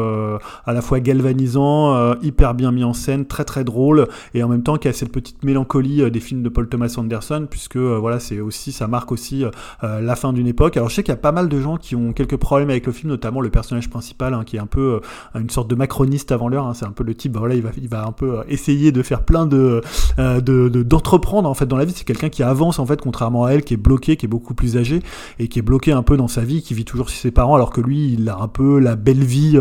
à 0.66 0.72
la 0.72 0.82
fois 0.82 1.00
galvanisant, 1.00 2.14
hyper 2.22 2.54
bien 2.54 2.72
mis 2.72 2.84
en 2.84 2.92
scène, 2.92 3.26
très 3.26 3.44
très 3.44 3.64
drôle, 3.64 4.08
et 4.34 4.42
en 4.42 4.48
même 4.48 4.62
temps 4.62 4.76
qui 4.76 4.88
a 4.88 4.92
cette 4.92 5.12
petite 5.12 5.44
mélancolie 5.44 6.10
des 6.10 6.20
films 6.20 6.42
de 6.42 6.48
Paul 6.48 6.68
Thomas 6.68 6.94
Anderson, 6.96 7.46
puisque 7.48 7.76
voilà, 7.76 8.20
c'est 8.20 8.40
aussi, 8.40 8.72
ça 8.72 8.86
marque 8.86 9.12
aussi 9.12 9.44
euh, 9.82 10.00
la 10.00 10.14
fin 10.14 10.32
d'une 10.32 10.46
époque. 10.46 10.76
Alors 10.76 10.90
je 10.90 10.94
sais 10.94 11.02
qu'il 11.02 11.12
y 11.12 11.16
a 11.16 11.20
pas 11.20 11.32
mal 11.32 11.48
de 11.48 11.60
gens 11.60 11.76
qui 11.78 11.96
ont 11.96 12.12
quelques 12.12 12.36
problèmes 12.36 12.68
avec 12.68 12.86
le 12.86 12.92
film, 12.92 13.10
notamment 13.10 13.40
le 13.40 13.48
personnage 13.48 13.88
principal 13.88 14.34
hein, 14.34 14.44
qui 14.44 14.56
est 14.56 14.60
un 14.60 14.66
peu 14.66 15.00
euh, 15.34 15.40
une 15.40 15.48
sorte 15.48 15.68
de 15.68 15.74
macroniste 15.74 16.32
avant 16.32 16.48
l'heure. 16.48 16.66
Hein. 16.66 16.74
C'est 16.74 16.84
un 16.84 16.92
peu 16.92 17.02
le 17.02 17.14
type, 17.14 17.36
voilà, 17.36 17.54
il 17.54 17.62
va, 17.62 17.70
il 17.80 17.88
va 17.88 18.06
un 18.06 18.12
peu 18.12 18.40
euh, 18.40 18.42
essayer 18.48 18.92
de 18.92 19.02
faire 19.02 19.24
plein 19.24 19.46
de 19.46 19.80
d'entreprendre 20.18 21.48
en 21.48 21.54
fait 21.54 21.66
dans 21.66 21.76
la 21.76 21.84
vie. 21.84 21.94
C'est 21.96 22.04
quelqu'un 22.04 22.28
qui 22.28 22.42
avance 22.42 22.78
en 22.78 22.86
fait, 22.86 23.00
contrairement 23.00 23.44
à 23.44 23.52
elle, 23.52 23.62
qui 23.62 23.74
est 23.74 23.78
bloqué, 23.78 24.16
qui 24.16 24.26
est 24.26 24.28
beaucoup 24.28 24.54
plus 24.54 24.76
âgé 24.76 25.00
et 25.38 25.48
qui 25.48 25.58
est 25.58 25.62
bloqué 25.62 25.92
un 25.92 26.02
peu 26.02 26.16
dans 26.16 26.28
sa 26.28 26.42
vie, 26.42 26.62
qui 26.62 26.74
vit 26.74 26.84
toujours 26.84 27.08
chez 27.08 27.16
ses 27.16 27.30
parents, 27.30 27.54
alors 27.54 27.70
que 27.70 27.80
lui, 27.80 28.12
il 28.12 28.28
a 28.28 28.36
un 28.38 28.48
peu 28.48 28.78
la 28.78 28.96
belle 28.96 29.24
vie. 29.24 29.58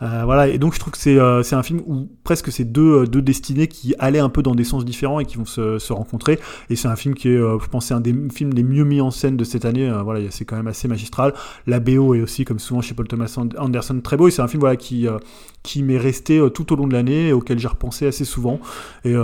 voilà. 0.00 0.48
Et 0.48 0.58
donc 0.58 0.74
je 0.74 0.78
trouve 0.78 0.92
que 0.92 0.98
c'est 0.98 1.18
c'est 1.42 1.56
un 1.56 1.62
film 1.62 1.80
où 1.86 2.08
presque 2.22 2.52
c'est 2.52 2.64
deux 2.64 3.06
deux 3.06 3.22
destinées 3.22 3.66
qui 3.66 3.94
allaient 3.98 4.18
un 4.20 4.28
peu 4.28 4.42
dans 4.42 4.54
des 4.54 4.64
sens 4.64 4.84
différents 4.84 5.20
et 5.20 5.24
qui 5.24 5.36
vont 5.36 5.46
se, 5.46 5.78
se 5.78 5.92
rencontrer. 5.92 6.38
Et 6.70 6.76
c'est 6.76 6.88
un 6.88 6.96
film 6.96 7.14
qui 7.14 7.28
est, 7.28 7.38
je 7.38 7.68
pense, 7.68 7.90
un 7.90 8.00
des 8.00 8.14
films 8.32 8.52
les 8.54 8.62
mieux 8.62 8.84
mis 8.84 9.00
en 9.00 9.10
scène 9.10 9.31
de 9.36 9.44
cette 9.44 9.64
année. 9.64 9.88
Euh, 9.88 10.02
voilà, 10.02 10.30
c'est 10.30 10.44
quand 10.44 10.56
même 10.56 10.66
assez 10.66 10.88
magistral. 10.88 11.34
La 11.66 11.80
BO 11.80 12.14
est 12.14 12.20
aussi, 12.20 12.44
comme 12.44 12.58
souvent 12.58 12.80
chez 12.80 12.94
Paul 12.94 13.08
Thomas 13.08 13.38
Anderson, 13.58 14.00
très 14.02 14.16
beau. 14.16 14.28
Et 14.28 14.30
c'est 14.30 14.42
un 14.42 14.48
film 14.48 14.60
voilà, 14.60 14.76
qui, 14.76 15.06
euh, 15.06 15.18
qui 15.62 15.82
m'est 15.82 15.98
resté 15.98 16.38
euh, 16.38 16.48
tout 16.48 16.72
au 16.72 16.76
long 16.76 16.86
de 16.86 16.92
l'année 16.92 17.28
et 17.28 17.32
auquel 17.32 17.58
j'ai 17.58 17.68
repensé 17.68 18.06
assez 18.06 18.24
souvent. 18.24 18.60
Et 19.04 19.14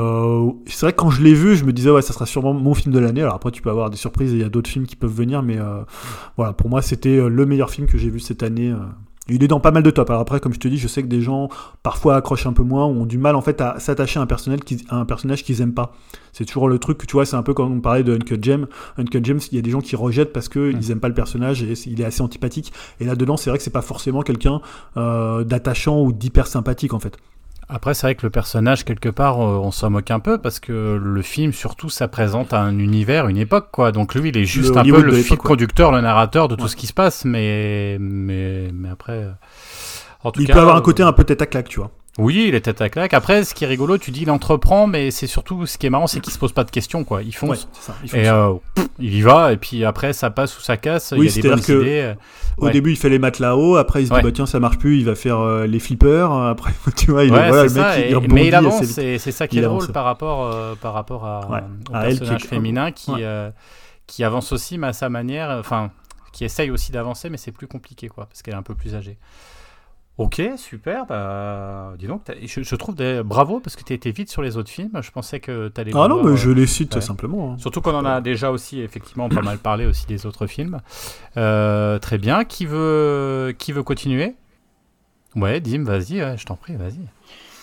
c'est 0.67 0.87
vrai 0.87 0.93
que 0.93 0.97
quand 0.99 1.11
je 1.11 1.23
l'ai 1.23 1.35
vu, 1.35 1.57
je 1.57 1.65
me 1.65 1.73
disais, 1.73 1.91
ouais, 1.91 2.03
ça 2.03 2.13
sera 2.13 2.27
sûrement 2.27 2.53
mon 2.53 2.75
film 2.75 2.95
de 2.95 2.99
l'année. 2.99 3.23
Alors 3.23 3.35
après, 3.35 3.51
tu 3.51 3.63
peux 3.63 3.71
avoir 3.71 3.91
des 3.91 3.97
surprises 3.97 4.33
et 4.33 4.37
il 4.37 4.43
y 4.43 4.45
a 4.45 4.49
d'autres 4.49 4.71
films 4.71 4.87
qui 4.87 4.97
peuvent 4.97 5.15
venir. 5.15 5.43
Mais 5.43 5.59
voilà, 6.37 6.53
pour 6.53 6.69
moi, 6.69 6.83
c'était 6.83 7.29
le 7.29 7.47
meilleur 7.47 7.71
film 7.71 7.87
que 7.87 7.99
j'ai 7.99 8.11
vu 8.11 8.21
cette 8.21 8.43
année. 8.43 8.73
Il 9.31 9.45
est 9.45 9.49
dans 9.49 9.61
pas 9.61 9.71
mal 9.71 9.83
de 9.83 9.91
top. 9.91 10.09
Alors 10.11 10.23
après, 10.23 10.41
comme 10.41 10.55
je 10.55 10.59
te 10.59 10.69
dis, 10.69 10.79
je 10.79 10.89
sais 10.89 11.03
que 11.03 11.09
des 11.09 11.21
gens 11.21 11.49
parfois 11.83 12.17
accrochent 12.17 12.47
un 12.47 12.53
peu 12.53 12.63
moins 12.63 12.87
ou 12.87 13.03
ont 13.03 13.07
du 13.07 13.19
mal 13.19 13.37
en 13.37 13.43
fait 13.43 13.61
à 13.61 13.79
s'attacher 13.79 14.19
à 14.19 14.23
un 14.23 14.27
personnage 14.27 14.61
qui, 14.61 14.85
un 14.89 15.05
personnage 15.05 15.45
qu'ils 15.45 15.61
aiment 15.61 15.75
pas. 15.75 15.93
C'est 16.33 16.45
toujours 16.45 16.69
le 16.69 16.79
truc 16.79 16.99
que 16.99 17.07
tu 17.07 17.13
vois, 17.13 17.27
c'est 17.27 17.37
un 17.37 17.43
peu 17.43 17.53
comme 17.53 17.73
on 17.73 17.81
parlait 17.81 18.03
de 18.03 18.15
Uncut 18.15 18.39
James. 18.43 18.67
Uncut 18.97 19.21
James, 19.23 19.41
il 19.53 19.57
y 19.57 19.59
a 19.59 19.63
des 19.63 19.71
gens 19.71 19.81
qui 19.81 19.97
rejettent 19.97 20.33
parce 20.33 20.49
qu'ils 20.49 20.77
ils 20.77 20.91
aiment 20.91 21.01
pas 21.01 21.09
le 21.09 21.15
personnage 21.15 21.63
et 21.63 21.75
il 21.87 22.01
est 22.01 22.05
assez 22.05 22.23
antipathique. 22.23 22.73
Et 23.01 23.05
là-dedans, 23.05 23.37
c'est 23.37 23.51
vrai 23.51 23.59
que 23.59 23.65
c'est 23.65 23.71
pas 23.71 23.83
forcément 23.83 24.23
quelqu'un 24.23 24.61
euh, 24.97 25.45
d'attachant 25.45 26.03
ou 26.03 26.13
d'hyper 26.13 26.47
sympathique 26.47 26.95
en 26.95 27.01
fait. 27.01 27.19
Après, 27.71 27.93
c'est 27.93 28.07
vrai 28.07 28.15
que 28.15 28.25
le 28.25 28.31
personnage, 28.31 28.85
quelque 28.85 29.11
part, 29.11 29.41
euh, 29.41 29.59
on 29.59 29.71
s'en 29.71 29.91
moque 29.91 30.11
un 30.11 30.21
peu 30.21 30.39
parce 30.39 30.59
que 30.59 30.99
le 31.03 31.23
film, 31.23 31.53
surtout, 31.53 31.91
ça 31.91 32.09
présente 32.09 32.55
un 32.55 32.79
univers, 32.79 33.29
une 33.29 33.37
époque, 33.37 33.69
quoi. 33.71 33.93
Donc 33.93 34.15
lui, 34.15 34.31
il 34.31 34.39
est 34.39 34.45
juste 34.45 34.77
un 34.77 34.85
peu 34.85 35.03
le 35.03 35.13
fil 35.13 35.37
conducteur, 35.37 35.93
le 35.93 36.01
narrateur 36.01 36.49
de 36.49 36.57
tout 36.57 36.69
ce 36.69 36.77
qui 36.77 36.87
se 36.87 36.95
passe, 36.95 37.25
mais, 37.27 37.99
mais, 38.01 38.71
mais 38.73 38.89
après. 38.89 39.25
Euh, 39.25 39.31
en 40.25 40.33
tout 40.33 40.41
il 40.41 40.49
peut 40.49 40.59
avoir 40.59 40.77
un 40.77 40.81
côté 40.81 41.03
un 41.03 41.13
peu 41.13 41.25
tête 41.25 41.43
à 41.43 41.47
claque, 41.47 41.69
tu 41.69 41.79
vois. 41.81 41.91
Oui, 42.19 42.47
il 42.49 42.55
est 42.57 42.61
tête 42.61 42.81
à 42.81 42.89
claque. 42.89 43.15
Après, 43.15 43.45
ce 43.45 43.55
qui 43.55 43.63
est 43.63 43.69
rigolo, 43.69 43.97
tu 43.97 44.11
dis 44.11 44.23
il 44.23 44.31
entreprend, 44.31 44.89
mais 44.89 45.13
c'est 45.13 45.29
surtout 45.29 45.67
ce 45.67 45.79
qui 45.79 45.87
est 45.87 45.91
marrant, 45.91 46.09
c'est 46.09 46.19
qu'il 46.19 46.33
se 46.33 46.39
pose 46.39 46.53
pas 46.53 46.65
de 46.65 46.71
questions, 46.71 47.05
quoi. 47.05 47.23
Il 47.23 47.33
fonce. 47.33 47.69
et 48.13 48.29
euh, 48.29 48.55
il 48.99 49.15
y 49.15 49.23
va, 49.23 49.53
et 49.53 49.57
puis 49.57 49.85
après, 49.85 50.13
ça 50.13 50.31
passe 50.31 50.59
ou 50.59 50.61
ça 50.61 50.77
casse. 50.77 51.15
Oui, 51.17 51.33
il 51.35 51.43
bonnes 51.43 51.61
que 51.61 51.81
idées. 51.81 52.15
Au 52.57 52.71
début, 52.71 52.91
il 52.91 52.97
fait 52.97 53.09
les 53.09 53.21
matelas 53.21 53.57
haut, 53.57 53.77
après, 53.77 54.03
il 54.03 54.09
se 54.09 54.15
dit, 54.15 54.21
bah, 54.21 54.33
tiens, 54.33 54.47
ça 54.47 54.59
marche 54.59 54.79
plus, 54.79 54.99
il 54.99 55.05
va 55.05 55.15
faire 55.15 55.39
euh, 55.39 55.67
les 55.69 55.79
flippers. 55.79 56.33
Après, 56.33 56.73
tu 56.97 57.13
vois, 57.13 57.23
il 57.23 57.31
voilà, 57.31 57.65
le 57.65 57.71
mec, 57.71 58.11
il 58.11 58.35
Mais 58.35 58.49
il 58.49 58.55
avance, 58.55 58.83
c'est 58.83 59.19
ça 59.19 59.47
qui 59.47 59.61
est 59.61 59.63
drôle 59.63 59.87
par 59.93 60.05
rapport, 60.05 60.53
euh, 60.53 60.75
par 60.75 60.95
rapport 60.95 61.25
à, 61.25 61.63
au 61.89 61.93
personnage 61.93 62.45
féminin 62.45 62.91
qui, 62.91 63.13
qui 64.09 64.25
avance 64.25 64.51
aussi, 64.53 64.77
mais 64.77 64.89
à 64.89 64.93
sa 64.93 65.09
manière, 65.09 65.51
enfin, 65.51 65.93
qui 66.33 66.45
essaye 66.45 66.71
aussi 66.73 66.91
d'avancer, 66.91 67.31
mais 67.31 67.37
c'est 67.37 67.53
plus 67.53 67.69
compliqué, 67.69 68.09
quoi, 68.09 68.27
parce 68.27 68.43
qu'elle 68.43 68.55
est 68.55 68.59
un 68.59 68.63
peu 68.63 68.75
plus 68.75 68.97
âgée. 68.97 69.19
Ok, 70.19 70.43
super. 70.57 71.07
Bah, 71.07 71.95
dis 71.97 72.09
donc, 72.09 72.23
je, 72.45 72.75
trouve 72.75 72.97
des... 72.97 73.23
bravo 73.25 73.61
parce 73.61 73.77
que 73.77 73.85
tu 73.85 73.93
étais 73.93 74.11
vite 74.11 74.31
sur 74.31 74.43
les 74.43 74.57
autres 74.57 74.71
films. 74.71 74.91
Je 75.01 75.11
pensais 75.13 75.39
que 75.39 75.69
tu 75.69 75.81
allais. 75.81 75.93
Ah 75.95 76.09
non, 76.09 76.25
mais 76.25 76.37
je 76.37 76.51
les 76.51 76.67
cite 76.67 77.01
simplement. 77.01 77.53
Hein. 77.53 77.57
Surtout 77.59 77.81
qu'on 77.81 77.95
en 77.95 78.05
a 78.05 78.21
déjà 78.21 78.51
aussi 78.51 78.81
effectivement 78.81 79.29
pas 79.29 79.43
mal 79.43 79.59
parlé 79.59 79.87
aussi 79.87 80.07
des 80.07 80.27
autres 80.27 80.49
films. 80.49 80.81
Euh, 81.37 82.01
très 82.01 82.19
bien. 82.19 82.45
Qui 82.45 82.67
veut, 82.67 83.55
qui 83.59 83.71
veut 83.71 83.85
continuer? 83.85 84.35
Ouais, 85.37 85.61
Dim, 85.61 85.85
vas-y, 85.85 86.19
je 86.37 86.45
t'en 86.45 86.57
prie, 86.57 86.75
vas-y. 86.75 86.99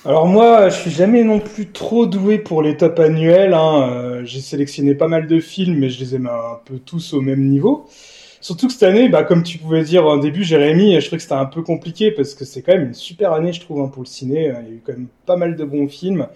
Alors 0.06 0.28
moi, 0.28 0.70
je 0.70 0.76
suis 0.76 0.92
jamais 0.92 1.24
non 1.24 1.40
plus 1.40 1.72
trop 1.72 2.06
doué 2.06 2.38
pour 2.38 2.62
les 2.62 2.78
tops 2.78 3.00
annuels. 3.00 3.54
Hein. 3.54 3.90
Euh, 3.90 4.22
j'ai 4.24 4.40
sélectionné 4.40 4.96
pas 4.96 5.08
mal 5.10 5.28
de 5.28 5.40
films, 5.40 5.80
mais 5.80 5.90
je 5.90 6.00
les 6.00 6.16
aime 6.16 6.28
un 6.28 6.60
peu 6.64 6.78
tous 6.78 7.14
au 7.14 7.22
même 7.22 7.50
niveau. 7.50 7.90
Surtout 8.46 8.68
que 8.68 8.74
cette 8.74 8.84
année, 8.84 9.10
bah, 9.10 9.24
comme 9.24 9.42
tu 9.42 9.58
pouvais 9.58 9.82
dire 9.82 10.06
en 10.06 10.18
début, 10.18 10.44
Jérémy, 10.44 10.94
je 11.02 11.08
trouvais 11.08 11.18
que 11.18 11.24
c'était 11.24 11.34
un 11.34 11.48
peu 11.48 11.64
compliqué 11.64 12.12
parce 12.12 12.36
que 12.36 12.46
c'est 12.46 12.62
quand 12.62 12.74
même 12.74 12.90
une 12.90 12.94
super 12.94 13.34
année, 13.34 13.52
je 13.52 13.60
trouve, 13.60 13.82
hein, 13.82 13.90
pour 13.92 14.04
le 14.04 14.08
ciné. 14.08 14.54
Il 14.62 14.68
y 14.68 14.72
a 14.72 14.76
eu 14.76 14.82
quand 14.86 14.94
même 14.94 15.08
pas 15.26 15.36
mal 15.36 15.56
de 15.56 15.66
bons 15.66 15.88
films. 15.88 16.28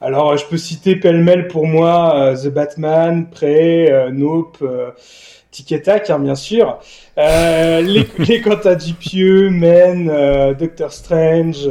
Alors, 0.00 0.36
je 0.36 0.44
peux 0.46 0.56
citer 0.56 0.96
pêle-mêle 0.96 1.46
pour 1.46 1.68
moi 1.68 2.16
euh, 2.16 2.36
The 2.36 2.48
Batman, 2.48 3.28
Prey, 3.30 3.88
euh, 3.88 4.10
Nope, 4.10 4.58
euh, 4.62 4.90
Tic 5.52 5.72
hein, 5.72 6.18
bien 6.18 6.34
sûr. 6.34 6.80
Euh, 7.18 7.82
les, 7.82 8.04
les 8.26 8.40
Quentin 8.40 8.74
Dupieux, 8.74 9.48
Men, 9.48 10.56
Doctor 10.58 10.92
Strange. 10.92 11.70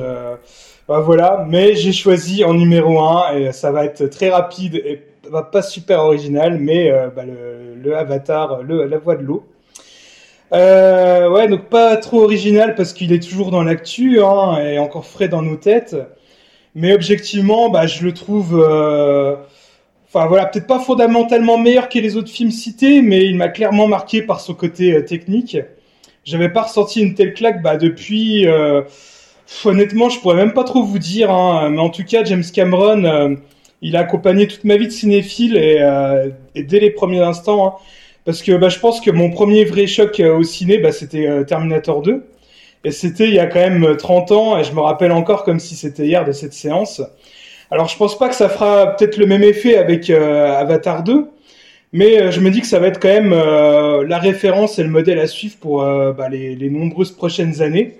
Bah, 0.88 1.02
voilà, 1.02 1.46
mais 1.50 1.76
j'ai 1.76 1.92
choisi 1.92 2.46
en 2.46 2.54
numéro 2.54 3.02
1 3.02 3.36
et 3.36 3.52
ça 3.52 3.74
va 3.74 3.84
être 3.84 4.06
très 4.06 4.30
rapide 4.30 4.76
et 4.76 5.02
pas 5.52 5.62
super 5.62 6.00
original, 6.00 6.58
mais 6.58 6.90
bah, 7.14 7.24
le, 7.26 7.76
le, 7.76 7.98
Avatar, 7.98 8.64
le, 8.64 8.86
la 8.86 8.98
voix 8.98 9.18
de 9.18 9.24
l'eau. 9.24 9.44
Euh, 10.54 11.30
ouais, 11.30 11.48
donc 11.48 11.70
pas 11.70 11.98
trop 11.98 12.24
original 12.24 12.76
parce 12.76 12.94
qu'il 12.94 13.12
est 13.12 13.28
toujours 13.28 13.50
dans 13.50 13.64
l'actu 13.64 14.22
hein, 14.22 14.60
et 14.60 14.78
encore 14.78 15.06
frais 15.06 15.28
dans 15.28 15.42
nos 15.42 15.56
têtes. 15.56 15.96
Mais 16.76 16.94
objectivement, 16.94 17.70
bah, 17.70 17.88
je 17.88 18.04
le 18.04 18.14
trouve, 18.14 18.60
euh, 18.60 19.36
enfin 20.08 20.28
voilà, 20.28 20.46
peut-être 20.46 20.68
pas 20.68 20.80
fondamentalement 20.80 21.58
meilleur 21.58 21.90
que 21.90 22.00
les 22.00 22.18
autres 22.18 22.30
films 22.32 22.52
cités, 22.52 23.02
mais 23.02 23.26
il 23.26 23.36
m'a 23.36 23.50
clairement 23.50 23.88
marqué 23.88 24.22
par 24.22 24.40
son 24.42 24.54
côté 24.54 24.94
euh, 24.94 25.02
technique. 25.04 25.58
J'avais 26.26 26.50
pas 26.50 26.64
ressenti 26.64 27.02
une 27.02 27.16
telle 27.16 27.34
claque 27.34 27.62
bah, 27.62 27.78
depuis. 27.78 28.48
Euh, 28.48 28.84
honnêtement, 29.66 30.10
je 30.10 30.20
pourrais 30.20 30.36
même 30.36 30.54
pas 30.54 30.64
trop 30.64 30.84
vous 30.84 31.00
dire, 31.00 31.32
hein, 31.32 31.70
mais 31.70 31.80
en 31.80 31.90
tout 31.90 32.04
cas, 32.04 32.24
James 32.24 32.44
Cameron, 32.54 33.04
euh, 33.06 33.36
il 33.82 33.96
a 33.96 34.02
accompagné 34.02 34.48
toute 34.48 34.64
ma 34.64 34.78
vie 34.78 34.88
de 34.88 34.92
cinéphile 34.92 35.58
et, 35.58 35.78
euh, 35.82 36.30
et 36.56 36.64
dès 36.64 36.80
les 36.80 36.92
premiers 36.92 37.22
instants. 37.22 37.68
Hein, 37.68 37.74
parce 38.26 38.42
que 38.42 38.54
bah, 38.54 38.70
je 38.70 38.80
pense 38.80 39.02
que 39.02 39.12
mon 39.12 39.30
premier 39.30 39.66
vrai 39.66 39.88
choc 39.88 40.20
euh, 40.20 40.38
au 40.38 40.44
ciné, 40.44 40.78
bah, 40.78 40.92
c'était 40.92 41.28
euh, 41.28 41.44
Terminator 41.44 42.02
2. 42.02 42.24
Et 42.86 42.92
c'était 42.92 43.26
il 43.26 43.34
y 43.34 43.40
a 43.40 43.46
quand 43.46 43.60
même 43.60 43.96
30 43.96 44.32
ans, 44.32 44.58
et 44.58 44.64
je 44.66 44.74
me 44.74 44.82
rappelle 44.82 45.14
encore 45.14 45.44
comme 45.46 45.60
si 45.60 45.76
c'était 45.76 46.06
hier 46.06 46.26
de 46.26 46.34
cette 46.34 46.54
séance. 46.54 47.02
Alors 47.72 47.88
je 47.88 47.96
pense 47.96 48.18
pas 48.18 48.28
que 48.28 48.36
ça 48.36 48.50
fera 48.50 48.96
peut-être 48.96 49.18
le 49.18 49.26
même 49.26 49.44
effet 49.44 49.78
avec 49.78 50.10
euh, 50.10 50.54
Avatar 50.54 51.04
2, 51.04 51.28
mais 51.94 52.32
je 52.32 52.42
me 52.42 52.52
dis 52.52 52.60
que 52.60 52.68
ça 52.68 52.80
va 52.80 52.88
être 52.88 53.00
quand 53.00 53.08
même 53.08 53.34
la 53.34 54.18
référence 54.18 54.80
et 54.80 54.84
le 54.84 54.90
modèle 54.90 55.20
à 55.20 55.28
suivre 55.28 55.56
pour 55.62 55.78
bah, 55.82 56.28
les, 56.28 56.70
nombreuses 56.70 57.12
prochaines 57.12 57.62
années. 57.62 57.94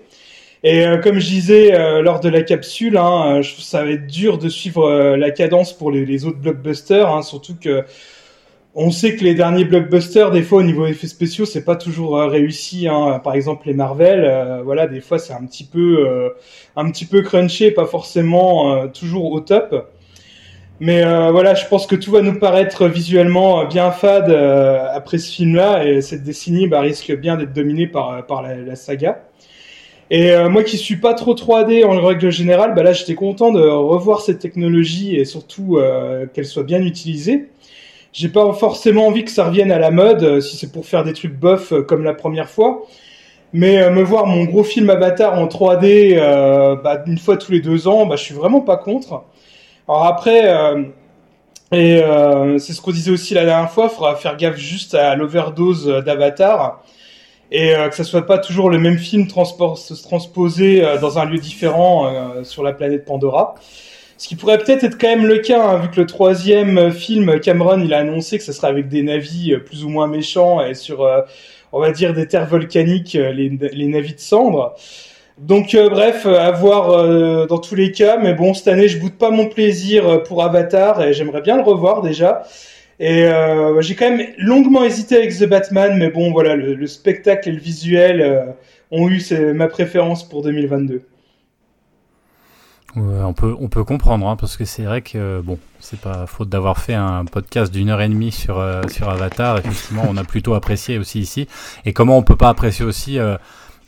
Et 0.64 0.84
comme 1.04 1.20
je 1.20 1.28
disais 1.28 2.02
lors 2.02 2.20
de 2.20 2.28
la 2.28 2.42
capsule, 2.42 2.98
hein, 2.98 3.42
ça 3.60 3.84
va 3.84 3.92
être 3.92 4.08
dur 4.08 4.40
de 4.40 4.50
suivre 4.50 5.16
la 5.16 5.30
cadence 5.30 5.74
pour 5.74 5.92
les, 5.92 6.08
les 6.08 6.26
autres 6.26 6.40
blockbusters, 6.40 7.08
hein, 7.08 7.22
surtout 7.22 7.56
que 7.62 7.86
on 8.76 8.90
sait 8.90 9.16
que 9.16 9.24
les 9.24 9.36
derniers 9.36 9.66
blockbusters, 9.66 10.32
des 10.32 10.42
fois 10.42 10.60
au 10.60 10.64
niveau 10.64 10.88
effets 10.88 11.08
spéciaux, 11.08 11.46
c'est 11.46 11.64
pas 11.64 11.76
toujours 11.76 12.18
euh, 12.18 12.28
réussi. 12.28 12.88
Hein. 12.88 13.20
Par 13.24 13.36
exemple, 13.36 13.68
les 13.68 13.74
Marvel, 13.74 14.26
euh, 14.26 14.62
voilà, 14.64 14.88
des 14.88 15.02
fois 15.02 15.20
c'est 15.20 15.34
un 15.34 15.46
petit 15.46 15.64
peu, 15.64 16.08
euh, 16.08 16.30
un 16.76 16.90
petit 16.90 17.06
peu 17.06 17.22
crunché, 17.22 17.72
pas 17.72 17.86
forcément 17.86 18.74
euh, 18.74 18.88
toujours 18.88 19.32
au 19.32 19.40
top. 19.40 19.92
Mais 20.80 21.04
voilà, 21.32 21.54
je 21.54 21.66
pense 21.68 21.88
que 21.88 21.96
tout 21.96 22.12
va 22.12 22.22
nous 22.22 22.38
paraître 22.40 22.88
visuellement 22.88 23.64
bien 23.66 23.92
fade 23.92 24.30
après 24.30 25.18
ce 25.18 25.32
film-là, 25.32 25.86
et 25.86 26.02
cette 26.02 26.24
décennie 26.24 26.68
bah, 26.68 26.82
risque 26.82 27.16
bien 27.16 27.38
d'être 27.38 27.54
dominée 27.54 27.88
par 27.88 28.26
par 28.26 28.42
la, 28.42 28.76
saga. 28.76 29.24
Et 30.10 30.36
moi 30.50 30.64
qui 30.64 30.78
suis 30.78 30.98
pas 30.98 31.14
trop 31.14 31.36
3D 31.36 31.86
en 31.86 32.02
règle 32.06 32.32
générale, 32.32 32.74
bah 32.76 32.84
là 32.84 32.92
j'étais 32.92 33.16
content 33.16 33.54
de 33.54 33.62
revoir 33.62 34.22
cette 34.22 34.40
technologie 34.40 35.16
et 35.16 35.24
surtout 35.24 35.80
qu'elle 36.34 36.48
soit 36.48 36.64
bien 36.64 36.82
utilisée 36.82 37.48
j'ai 38.14 38.30
pas 38.30 38.54
forcément 38.54 39.08
envie 39.08 39.26
que 39.26 39.32
ça 39.32 39.46
revienne 39.46 39.72
à 39.72 39.80
la 39.80 39.92
mode, 39.92 40.24
euh, 40.24 40.42
si 40.42 40.56
c'est 40.56 40.72
pour 40.72 40.86
faire 40.86 41.04
des 41.04 41.14
trucs 41.14 41.38
bof 41.38 41.74
euh, 41.74 41.82
comme 41.82 42.04
la 42.04 42.14
première 42.14 42.50
fois. 42.50 42.84
Mais 43.54 43.78
euh, 43.82 43.92
me 43.92 44.02
voir 44.02 44.26
mon 44.26 44.46
gros 44.46 44.64
film 44.64 44.90
Avatar 44.90 45.40
en 45.40 45.46
3D 45.46 46.16
euh, 46.18 46.76
bah, 46.76 47.04
une 47.06 47.20
fois 47.20 47.38
tous 47.38 47.52
les 47.52 47.62
deux 47.62 47.88
ans, 47.88 48.08
bah, 48.08 48.16
je 48.16 48.24
suis 48.24 48.34
vraiment 48.34 48.62
pas 48.62 48.78
contre. 48.78 49.24
Alors 49.88 50.06
après, 50.06 50.52
euh, 50.52 50.84
et 51.72 52.02
c'est 52.60 52.74
ce 52.74 52.82
qu'on 52.82 52.92
disait 52.92 53.12
aussi 53.12 53.34
la 53.34 53.46
dernière 53.46 53.72
fois, 53.72 53.86
il 53.92 53.96
faudra 53.96 54.16
faire 54.16 54.38
gaffe 54.38 54.58
juste 54.58 54.94
à 54.94 55.16
l'overdose 55.16 55.88
d'Avatar 56.06 56.84
et 57.52 57.74
que 57.90 57.96
ça 57.96 58.04
soit 58.04 58.28
pas 58.28 58.38
toujours 58.38 58.70
le 58.70 58.78
même 58.78 59.00
film 59.00 59.26
transposé 59.28 60.86
dans 61.02 61.18
un 61.18 61.26
lieu 61.26 61.40
différent 61.40 62.44
sur 62.44 62.62
la 62.62 62.74
planète 62.74 63.06
Pandora. 63.06 63.56
Ce 64.18 64.28
qui 64.28 64.36
pourrait 64.36 64.58
peut-être 64.58 64.84
être 64.84 64.98
quand 64.98 65.08
même 65.08 65.26
le 65.26 65.40
cas, 65.40 65.62
hein, 65.62 65.78
vu 65.80 65.90
que 65.90 66.00
le 66.00 66.06
troisième 66.06 66.92
film, 66.92 67.40
Cameron, 67.40 67.82
il 67.82 67.94
a 67.94 68.00
annoncé 68.00 68.38
que 68.38 68.44
ce 68.44 68.54
serait 68.54 68.68
avec 68.68 68.88
des 68.88 69.04
navis 69.04 69.54
euh, 69.54 69.60
plus 69.60 69.84
ou 69.84 69.90
moins 69.90 70.08
méchants 70.08 70.64
et 70.64 70.76
sur, 70.76 71.04
euh, 71.04 71.22
on 71.72 71.80
va 71.80 71.92
dire, 71.92 72.14
des 72.14 72.28
terres 72.28 72.48
volcaniques, 72.48 73.16
euh, 73.16 73.32
les, 73.32 73.50
les 73.50 73.88
de 73.88 74.20
cendres. 74.20 74.76
Donc 75.38 75.74
euh, 75.74 75.90
bref, 75.90 76.26
à 76.28 76.52
voir 76.52 76.92
euh, 76.92 77.48
dans 77.48 77.58
tous 77.58 77.76
les 77.76 77.92
cas. 77.92 78.18
Mais 78.18 78.34
bon, 78.34 78.54
cette 78.54 78.68
année, 78.68 78.88
je 78.88 79.00
boude 79.00 79.18
pas 79.18 79.32
mon 79.32 79.48
plaisir 79.48 80.24
pour 80.24 80.44
Avatar 80.44 81.02
et 81.02 81.14
j'aimerais 81.14 81.42
bien 81.42 81.58
le 81.58 81.64
revoir 81.64 82.02
déjà. 82.02 82.44
Et 83.00 83.26
euh, 83.26 83.82
j'ai 83.82 83.96
quand 83.96 84.10
même 84.12 84.28
longuement 84.38 84.84
hésité 84.84 85.18
avec 85.18 85.36
The 85.38 85.46
Batman, 85.46 85.98
mais 85.98 86.10
bon, 86.10 86.32
voilà, 86.32 86.56
le, 86.56 86.76
le 86.76 86.88
spectacle 86.88 87.50
et 87.50 87.52
le 87.52 87.60
visuel 87.60 88.54
ont 88.92 89.10
eu 89.10 89.22
ma 89.54 89.68
préférence 89.68 90.28
pour 90.28 90.44
2022. 90.44 91.02
Ouais, 92.96 93.24
on 93.24 93.34
peut 93.34 93.56
on 93.60 93.70
peut 93.70 93.84
comprendre 93.84 94.28
hein, 94.28 94.36
parce 94.36 94.56
que 94.56 94.66
c'est 94.66 94.84
vrai 94.84 95.02
que 95.02 95.42
bon 95.42 95.58
c'est 95.80 96.00
pas 96.00 96.28
faute 96.28 96.50
d'avoir 96.50 96.78
fait 96.78 96.94
un 96.94 97.26
podcast 97.26 97.74
d'une 97.74 97.90
heure 97.90 98.02
et 98.02 98.08
demie 98.08 98.32
sur 98.32 98.60
euh, 98.60 98.84
sur 98.88 99.10
Avatar. 99.10 99.58
Effectivement 99.58 100.04
on 100.08 100.16
a 100.16 100.24
plutôt 100.24 100.54
apprécié 100.54 101.00
aussi 101.00 101.20
ici. 101.20 101.48
Et 101.86 101.94
comment 101.94 102.18
on 102.20 102.22
peut 102.22 102.36
pas 102.36 102.50
apprécier 102.50 102.86
aussi 102.86 103.18
euh, 103.18 103.36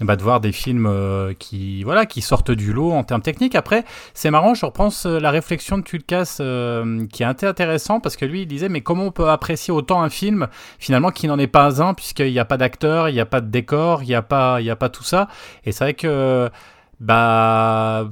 bah, 0.01 0.15
de 0.15 0.23
voir 0.23 0.39
des 0.39 0.51
films 0.51 0.87
euh, 0.87 1.33
qui 1.37 1.83
voilà 1.83 2.07
qui 2.07 2.21
sortent 2.21 2.49
du 2.49 2.73
lot 2.73 2.93
en 2.93 3.03
termes 3.03 3.21
techniques. 3.21 3.53
Après 3.53 3.85
c'est 4.15 4.31
marrant 4.31 4.55
je 4.55 4.65
repense 4.65 5.05
la 5.05 5.29
réflexion 5.29 5.77
de 5.77 5.83
Tulkas 5.83 6.41
qui 7.11 7.21
est 7.21 7.45
intéressant 7.45 7.99
parce 7.99 8.15
que 8.15 8.25
lui 8.25 8.41
il 8.41 8.47
disait 8.47 8.69
mais 8.69 8.81
comment 8.81 9.03
on 9.03 9.11
peut 9.11 9.29
apprécier 9.29 9.71
autant 9.71 10.01
un 10.01 10.09
film 10.09 10.47
finalement 10.79 11.11
qui 11.11 11.27
n'en 11.27 11.37
est 11.37 11.45
pas 11.45 11.83
un 11.83 11.93
puisqu'il 11.93 12.31
n'y 12.31 12.39
a 12.39 12.45
pas 12.45 12.57
d'acteur 12.57 13.09
il 13.09 13.13
n'y 13.13 13.21
a 13.21 13.27
pas 13.27 13.41
de 13.41 13.51
décor 13.51 14.01
il 14.01 14.07
n'y 14.07 14.15
a 14.15 14.23
pas 14.23 14.61
il 14.61 14.65
y 14.65 14.71
a 14.71 14.75
pas 14.75 14.89
tout 14.89 15.03
ça. 15.03 15.27
Et 15.63 15.71
c'est 15.71 15.83
vrai 15.83 15.93
que 15.93 16.49
bah 16.99 18.09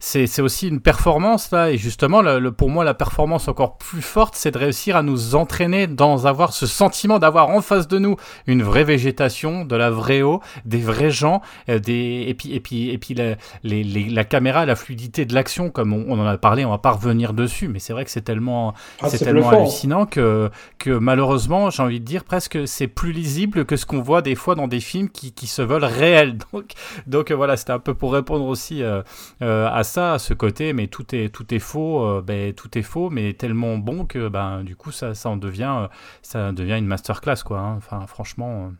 c'est 0.00 0.40
aussi 0.40 0.68
une 0.68 0.80
performance 0.80 1.50
là 1.50 1.70
et 1.70 1.76
justement 1.76 2.22
le, 2.22 2.38
le, 2.38 2.52
pour 2.52 2.70
moi 2.70 2.84
la 2.84 2.94
performance 2.94 3.48
encore 3.48 3.76
plus 3.76 4.02
forte 4.02 4.34
c'est 4.34 4.50
de 4.50 4.58
réussir 4.58 4.96
à 4.96 5.02
nous 5.02 5.34
entraîner 5.34 5.86
dans 5.86 6.26
avoir 6.26 6.52
ce 6.52 6.66
sentiment 6.66 7.18
d'avoir 7.18 7.50
en 7.50 7.60
face 7.60 7.86
de 7.86 7.98
nous 7.98 8.16
une 8.46 8.62
vraie 8.62 8.84
végétation 8.84 9.64
de 9.64 9.76
la 9.76 9.90
vraie 9.90 10.22
eau 10.22 10.40
des 10.64 10.80
vrais 10.80 11.10
gens 11.10 11.42
euh, 11.68 11.78
des 11.78 12.24
et 12.26 12.34
puis 12.34 12.54
et 12.54 12.60
puis 12.60 12.90
et 12.90 12.98
puis 12.98 13.14
la, 13.14 13.36
les, 13.62 13.84
les, 13.84 14.08
la 14.08 14.24
caméra 14.24 14.64
la 14.64 14.74
fluidité 14.74 15.26
de 15.26 15.34
l'action 15.34 15.70
comme 15.70 15.92
on, 15.92 16.04
on, 16.08 16.18
en 16.18 16.26
a 16.26 16.38
parlé 16.38 16.64
on 16.64 16.70
va 16.70 16.78
pas 16.78 16.92
revenir 16.92 17.34
dessus 17.34 17.68
mais 17.68 17.78
c'est 17.78 17.92
vrai 17.92 18.04
que 18.04 18.10
c'est 18.10 18.22
tellement 18.22 18.74
ah, 19.02 19.08
c'est 19.08 19.18
tellement 19.18 19.50
hallucinant 19.50 20.06
que 20.06 20.50
que 20.78 20.90
malheureusement 20.90 21.70
j'ai 21.70 21.82
envie 21.82 22.00
de 22.00 22.06
dire 22.06 22.24
presque 22.24 22.66
c'est 22.66 22.88
plus 22.88 23.12
lisible 23.12 23.64
que 23.66 23.76
ce 23.76 23.86
qu'on 23.86 24.00
voit 24.00 24.22
des 24.22 24.34
fois 24.34 24.54
dans 24.54 24.68
des 24.68 24.80
films 24.80 25.08
qui, 25.08 25.32
qui 25.32 25.46
se 25.46 25.62
veulent 25.62 25.84
réels. 25.84 26.38
Donc 26.52 26.72
donc 27.06 27.32
voilà 27.32 27.56
c'était 27.56 27.72
un 27.72 27.78
peu 27.78 27.94
pour 27.94 28.12
répondre 28.12 28.44
aussi 28.46 28.82
euh, 28.82 29.02
euh, 29.42 29.68
à 29.70 29.84
ça, 29.90 30.18
ce 30.18 30.34
côté, 30.34 30.72
mais 30.72 30.86
tout 30.86 31.14
est, 31.14 31.28
tout 31.34 31.52
est 31.52 31.58
faux, 31.58 32.04
euh, 32.04 32.22
ben, 32.22 32.54
tout 32.54 32.78
est 32.78 32.82
faux, 32.82 33.10
mais 33.10 33.34
tellement 33.34 33.76
bon 33.76 34.06
que 34.06 34.28
ben, 34.28 34.62
du 34.62 34.76
coup, 34.76 34.92
ça, 34.92 35.14
ça, 35.14 35.28
en 35.28 35.36
devient, 35.36 35.74
euh, 35.82 35.88
ça 36.22 36.52
devient 36.52 36.78
une 36.78 36.86
masterclass, 36.86 37.42
quoi. 37.44 37.58
Hein. 37.58 37.74
Enfin, 37.76 38.06
franchement. 38.06 38.66
Euh, 38.66 38.70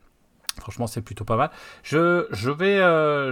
franchement, 0.60 0.86
c'est 0.86 1.00
plutôt 1.00 1.24
pas 1.24 1.36
mal. 1.36 1.50
Je, 1.82 2.26
je, 2.32 2.50
vais, 2.50 2.76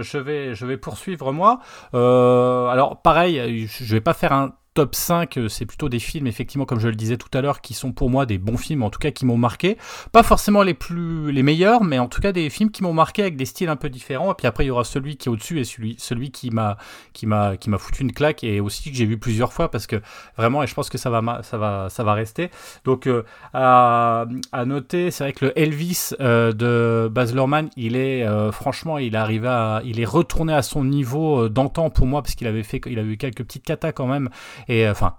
je, 0.03 0.17
vais, 0.17 0.55
je 0.55 0.65
vais 0.65 0.77
poursuivre 0.77 1.31
moi. 1.31 1.59
Alors, 1.93 3.01
pareil, 3.03 3.67
je 3.67 3.93
vais 3.93 4.01
pas 4.01 4.13
faire 4.13 4.33
un 4.33 4.53
top 4.79 4.95
5, 4.95 5.35
euh, 5.35 5.49
c'est 5.49 5.65
plutôt 5.65 5.89
des 5.89 5.99
films, 5.99 6.25
effectivement, 6.25 6.63
comme 6.63 6.79
je 6.79 6.87
le 6.87 6.95
disais 6.95 7.17
tout 7.17 7.27
à 7.37 7.41
l'heure, 7.41 7.59
qui 7.59 7.73
sont 7.73 7.91
pour 7.91 8.09
moi 8.09 8.25
des 8.25 8.37
bons 8.37 8.55
films, 8.55 8.81
en 8.81 8.89
tout 8.89 8.97
cas 8.97 9.11
qui 9.11 9.25
m'ont 9.25 9.35
marqué. 9.35 9.77
Pas 10.13 10.23
forcément 10.23 10.63
les 10.63 10.73
plus 10.73 11.33
les 11.33 11.43
meilleurs, 11.43 11.83
mais 11.83 11.99
en 11.99 12.07
tout 12.07 12.21
cas 12.21 12.31
des 12.31 12.49
films 12.49 12.71
qui 12.71 12.81
m'ont 12.81 12.93
marqué 12.93 13.23
avec 13.23 13.35
des 13.35 13.43
styles 13.43 13.67
un 13.67 13.75
peu 13.75 13.89
différents. 13.89 14.31
Et 14.31 14.35
puis 14.35 14.47
après, 14.47 14.63
il 14.63 14.67
y 14.67 14.71
aura 14.71 14.85
celui 14.85 15.17
qui 15.17 15.27
est 15.27 15.31
au-dessus 15.31 15.59
et 15.59 15.65
celui, 15.65 15.97
celui 15.99 16.31
qui 16.31 16.49
m'a 16.49 16.77
qui 17.11 17.25
m'a 17.25 17.57
qui 17.57 17.69
m'a 17.69 17.77
foutu 17.77 18.03
une 18.03 18.13
claque 18.13 18.41
et 18.45 18.61
aussi 18.61 18.89
que 18.89 18.95
j'ai 18.95 19.05
vu 19.05 19.17
plusieurs 19.17 19.51
fois 19.51 19.69
parce 19.69 19.85
que 19.85 19.97
vraiment, 20.37 20.63
et 20.63 20.67
je 20.67 20.73
pense 20.73 20.89
que 20.89 20.97
ça 20.97 21.09
va 21.09 21.41
ça 21.43 21.57
va 21.57 21.89
ça 21.89 22.05
va 22.05 22.13
rester. 22.13 22.49
Donc 22.85 23.05
euh, 23.05 23.23
à, 23.53 24.27
à 24.53 24.63
noter, 24.63 25.11
c'est 25.11 25.25
vrai 25.25 25.33
que 25.33 25.43
le 25.43 25.59
Elvis 25.59 26.11
euh, 26.21 26.53
de 26.53 27.09
Baz 27.09 27.33
Luhrmann, 27.35 27.69
il 27.75 27.97
est 27.97 28.25
franchement, 28.53 28.97
il 28.97 29.13
est 29.13 29.17
arrivé 29.17 29.49
à, 29.49 29.81
il 29.83 29.99
est 29.99 30.05
retourné 30.05 30.53
à 30.53 30.61
son 30.61 30.85
niveau 30.85 31.49
d'antan 31.49 31.89
pour 31.89 32.05
moi 32.05 32.21
parce 32.21 32.35
qu'il 32.35 32.47
avait 32.47 32.63
fait, 32.63 32.79
il 32.85 32.97
a 32.97 33.03
eu 33.03 33.17
quelques 33.17 33.43
petites 33.43 33.65
catas 33.65 33.91
quand 33.91 34.07
même 34.07 34.29
et 34.69 34.85
euh, 34.85 34.91
enfin, 34.91 35.17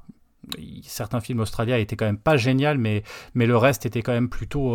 certains 0.83 1.21
films 1.21 1.41
australiens 1.41 1.77
étaient 1.77 1.97
quand 1.97 2.07
même 2.07 2.19
pas 2.19 2.37
génial, 2.37 2.79
mais, 2.79 3.03
mais 3.35 3.47
le 3.47 3.57
reste 3.57 3.87
était 3.87 4.03
quand 4.03 4.13
même 4.13 4.29
plutôt. 4.29 4.71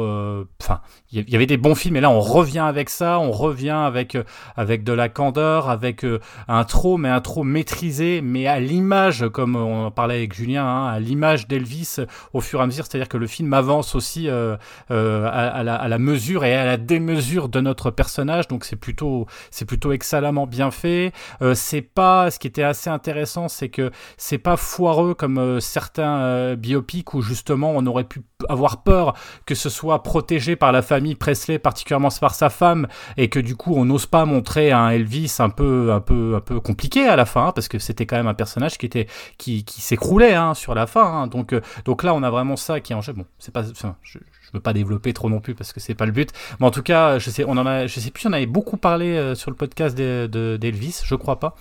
Enfin, 0.61 0.81
euh, 1.15 1.21
il 1.23 1.29
y 1.29 1.35
avait 1.35 1.45
des 1.45 1.57
bons 1.57 1.75
films, 1.75 1.95
et 1.95 2.01
là 2.01 2.09
on 2.09 2.19
revient 2.19 2.59
avec 2.59 2.89
ça, 2.89 3.19
on 3.19 3.31
revient 3.31 3.69
avec, 3.69 4.15
euh, 4.15 4.23
avec 4.55 4.83
de 4.83 4.93
la 4.93 5.09
candeur, 5.09 5.69
avec 5.69 6.05
euh, 6.05 6.19
un 6.47 6.63
trop, 6.63 6.97
mais 6.97 7.09
un 7.09 7.21
trop 7.21 7.43
maîtrisé, 7.43 8.21
mais 8.21 8.47
à 8.47 8.59
l'image, 8.59 9.25
comme 9.33 9.55
on 9.55 9.85
en 9.85 9.91
parlait 9.91 10.15
avec 10.15 10.33
Julien, 10.33 10.65
hein, 10.65 10.87
à 10.87 10.99
l'image 10.99 11.47
d'Elvis 11.47 11.97
au 12.33 12.41
fur 12.41 12.59
et 12.59 12.63
à 12.63 12.65
mesure, 12.65 12.85
c'est-à-dire 12.85 13.09
que 13.09 13.17
le 13.17 13.27
film 13.27 13.53
avance 13.53 13.95
aussi 13.95 14.29
à, 14.29 14.59
à, 14.89 15.63
la, 15.63 15.75
à, 15.75 15.87
la, 15.87 15.99
mesure 15.99 16.45
et 16.45 16.55
à 16.55 16.65
la 16.65 16.77
démesure 16.77 17.49
de 17.49 17.59
notre 17.59 17.91
personnage, 17.91 18.47
donc 18.47 18.65
c'est 18.65 18.75
plutôt, 18.75 19.25
c'est 19.51 19.65
plutôt 19.65 19.91
excellemment 19.91 20.47
bien 20.47 20.71
fait. 20.71 21.11
c'est 21.53 21.81
pas, 21.81 22.31
ce 22.31 22.39
qui 22.39 22.47
était 22.47 22.63
assez 22.63 22.89
intéressant, 22.89 23.47
c'est 23.47 23.69
que 23.69 23.91
c'est 24.17 24.37
pas 24.37 24.57
foireux 24.57 25.13
comme 25.13 25.54
certains 25.59 26.19
euh, 26.19 26.55
biopics 26.55 27.13
où 27.13 27.21
justement 27.21 27.73
on 27.75 27.85
aurait 27.85 28.03
pu 28.03 28.21
avoir 28.49 28.83
peur 28.83 29.15
que 29.45 29.55
ce 29.55 29.69
soit 29.69 30.03
protégé 30.03 30.55
par 30.55 30.71
la 30.71 30.81
famille 30.81 31.15
Presley, 31.15 31.59
particulièrement 31.59 32.09
par 32.19 32.35
sa 32.35 32.49
femme, 32.49 32.87
et 33.17 33.29
que 33.29 33.39
du 33.39 33.55
coup 33.55 33.73
on 33.75 33.85
n'ose 33.85 34.05
pas 34.05 34.25
montrer 34.25 34.71
un 34.71 34.89
Elvis 34.89 35.35
un 35.39 35.49
peu, 35.49 35.91
un 35.91 36.01
peu, 36.01 36.35
un 36.35 36.41
peu 36.41 36.59
compliqué 36.59 37.07
à 37.07 37.15
la 37.15 37.25
fin, 37.25 37.47
hein, 37.47 37.51
parce 37.53 37.67
que 37.67 37.79
c'était 37.79 38.05
quand 38.05 38.17
même 38.17 38.27
un 38.27 38.33
personnage 38.33 38.77
qui 38.77 38.85
était, 38.85 39.07
qui, 39.37 39.63
qui 39.63 39.81
s'écroulait 39.81 40.33
hein, 40.33 40.53
sur 40.53 40.75
la 40.75 40.87
fin. 40.87 41.05
Hein. 41.05 41.27
Donc, 41.27 41.53
euh, 41.53 41.61
donc 41.85 42.03
là 42.03 42.13
on 42.13 42.23
a 42.23 42.29
vraiment 42.29 42.55
ça 42.55 42.79
qui 42.79 42.93
est 42.93 42.95
en 42.95 43.01
jeu. 43.01 43.13
Bon, 43.13 43.25
c'est 43.39 43.53
pas, 43.53 43.69
enfin, 43.69 43.95
je, 44.01 44.19
je 44.45 44.51
veux 44.53 44.59
pas 44.59 44.73
développer 44.73 45.13
trop 45.13 45.29
non 45.29 45.39
plus 45.39 45.55
parce 45.55 45.73
que 45.73 45.79
c'est 45.79 45.95
pas 45.95 46.05
le 46.05 46.11
but. 46.11 46.31
Mais 46.59 46.65
en 46.65 46.71
tout 46.71 46.83
cas, 46.83 47.19
je 47.19 47.29
sais, 47.29 47.43
on 47.45 47.57
en 47.57 47.65
a, 47.65 47.87
je 47.87 47.99
sais 47.99 48.11
plus, 48.11 48.27
on 48.27 48.33
avait 48.33 48.45
beaucoup 48.45 48.77
parlé 48.77 49.35
sur 49.35 49.51
le 49.51 49.57
podcast 49.57 49.95
d'Elvis, 49.95 51.01
je 51.03 51.15
crois 51.15 51.39
pas. 51.39 51.55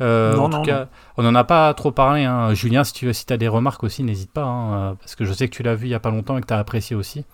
en 0.00 0.48
tout 0.48 0.62
cas, 0.62 0.88
on 1.16 1.26
en 1.26 1.34
a 1.34 1.44
pas 1.44 1.72
trop 1.74 1.92
parlé. 1.92 2.24
Hein. 2.24 2.54
Julien, 2.54 2.84
si 2.84 2.92
tu 2.92 3.08
as 3.08 3.12
si 3.12 3.26
as 3.30 3.36
des 3.36 3.48
remarques 3.48 3.84
aussi, 3.84 4.02
n'hésite 4.02 4.32
pas, 4.32 4.44
hein, 4.44 4.96
parce 5.00 5.14
que 5.14 5.24
je 5.24 5.32
sais 5.32 5.48
que 5.48 5.54
tu 5.54 5.62
l'as 5.62 5.74
vu 5.74 5.86
il 5.86 5.90
y 5.90 5.94
a 5.94 6.00
pas 6.00 6.10
longtemps 6.10 6.36
et 6.38 6.40
que 6.40 6.46
tu 6.46 6.54
as 6.54 6.58
apprécié 6.58 6.96
aussi. 6.96 7.24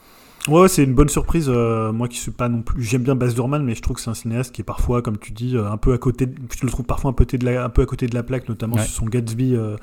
Ouais, 0.46 0.68
c'est 0.68 0.82
une 0.82 0.94
bonne 0.94 1.08
surprise. 1.08 1.48
moi 1.48 2.08
qui 2.08 2.16
suis 2.16 2.30
pas 2.30 2.48
non 2.48 2.62
plus, 2.62 2.82
j'aime 2.82 3.02
bien 3.02 3.14
Baz 3.14 3.34
Luhrmann, 3.34 3.62
mais 3.64 3.74
je 3.74 3.82
trouve 3.82 3.96
que 3.96 4.02
c'est 4.02 4.10
un 4.10 4.14
cinéaste 4.14 4.54
qui 4.54 4.62
est 4.62 4.64
parfois, 4.64 5.02
comme 5.02 5.18
tu 5.18 5.32
dis, 5.32 5.56
un 5.58 5.76
peu 5.76 5.92
à 5.92 5.98
côté. 5.98 6.26
Je 6.26 6.64
le 6.64 6.70
trouve 6.70 6.86
parfois 6.86 7.10
un 7.10 7.14
peu, 7.14 7.26
de 7.26 7.44
la, 7.44 7.64
un 7.64 7.68
peu 7.68 7.82
à 7.82 7.86
côté 7.86 8.06
de 8.06 8.14
la 8.14 8.22
plaque, 8.22 8.48
notamment 8.48 8.78
sur 8.78 8.90
son 8.90 9.06
Gatsby. 9.06 9.54
Euh, 9.54 9.76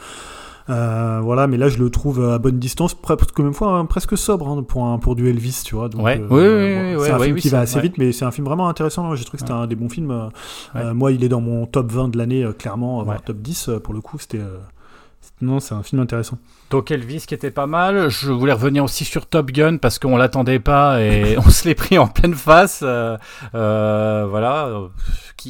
voilà, 0.67 1.47
mais 1.47 1.57
là 1.57 1.69
je 1.69 1.77
le 1.77 1.89
trouve 1.89 2.23
à 2.23 2.37
bonne 2.37 2.59
distance, 2.59 2.93
presque 2.93 3.39
même 3.39 3.53
fois 3.53 3.77
hein, 3.77 3.85
presque 3.85 4.17
sobre 4.17 4.47
hein, 4.47 4.63
pour 4.63 4.85
un 4.85 4.97
pour 4.97 5.15
du 5.15 5.29
Elvis, 5.29 5.61
tu 5.65 5.75
vois. 5.75 5.89
Donc, 5.89 6.03
ouais. 6.03 6.19
Euh, 6.31 6.95
oui, 6.95 7.03
c'est 7.05 7.11
un 7.11 7.19
film 7.19 7.35
qui 7.37 7.49
va 7.49 7.59
assez 7.59 7.79
vite, 7.79 7.97
mais 7.97 8.11
c'est 8.11 8.25
un 8.25 8.31
film 8.31 8.45
vraiment 8.45 8.67
intéressant. 8.67 9.15
J'ai 9.15 9.25
trouvé 9.25 9.37
que 9.37 9.43
c'était 9.43 9.53
un 9.53 9.67
des 9.67 9.75
bons 9.75 9.89
films. 9.89 10.29
Euh, 10.75 10.93
moi, 10.93 11.11
il 11.11 11.23
est 11.23 11.29
dans 11.29 11.41
mon 11.41 11.65
top 11.65 11.91
20 11.91 12.09
de 12.09 12.17
l'année, 12.17 12.45
clairement, 12.57 13.05
top 13.25 13.37
10 13.37 13.71
pour 13.83 13.93
le 13.93 14.01
coup. 14.01 14.17
C'était 14.19 14.41
non, 15.41 15.59
c'est 15.59 15.75
un 15.75 15.83
film 15.83 16.01
intéressant. 16.01 16.37
Donc 16.75 16.91
Elvis 16.91 17.23
qui 17.25 17.33
était 17.33 17.51
pas 17.51 17.67
mal. 17.67 18.09
Je 18.09 18.33
voulais 18.33 18.51
revenir 18.51 18.83
aussi 18.83 19.05
sur 19.05 19.27
Top 19.27 19.49
Gun 19.49 19.77
parce 19.77 19.97
qu'on 19.97 20.17
l'attendait 20.17 20.59
pas 20.59 21.01
et 21.01 21.37
on 21.45 21.49
se 21.49 21.65
l'est 21.65 21.73
pris 21.73 21.97
en 21.97 22.07
pleine 22.07 22.33
face. 22.33 22.83
voilà 23.53 24.89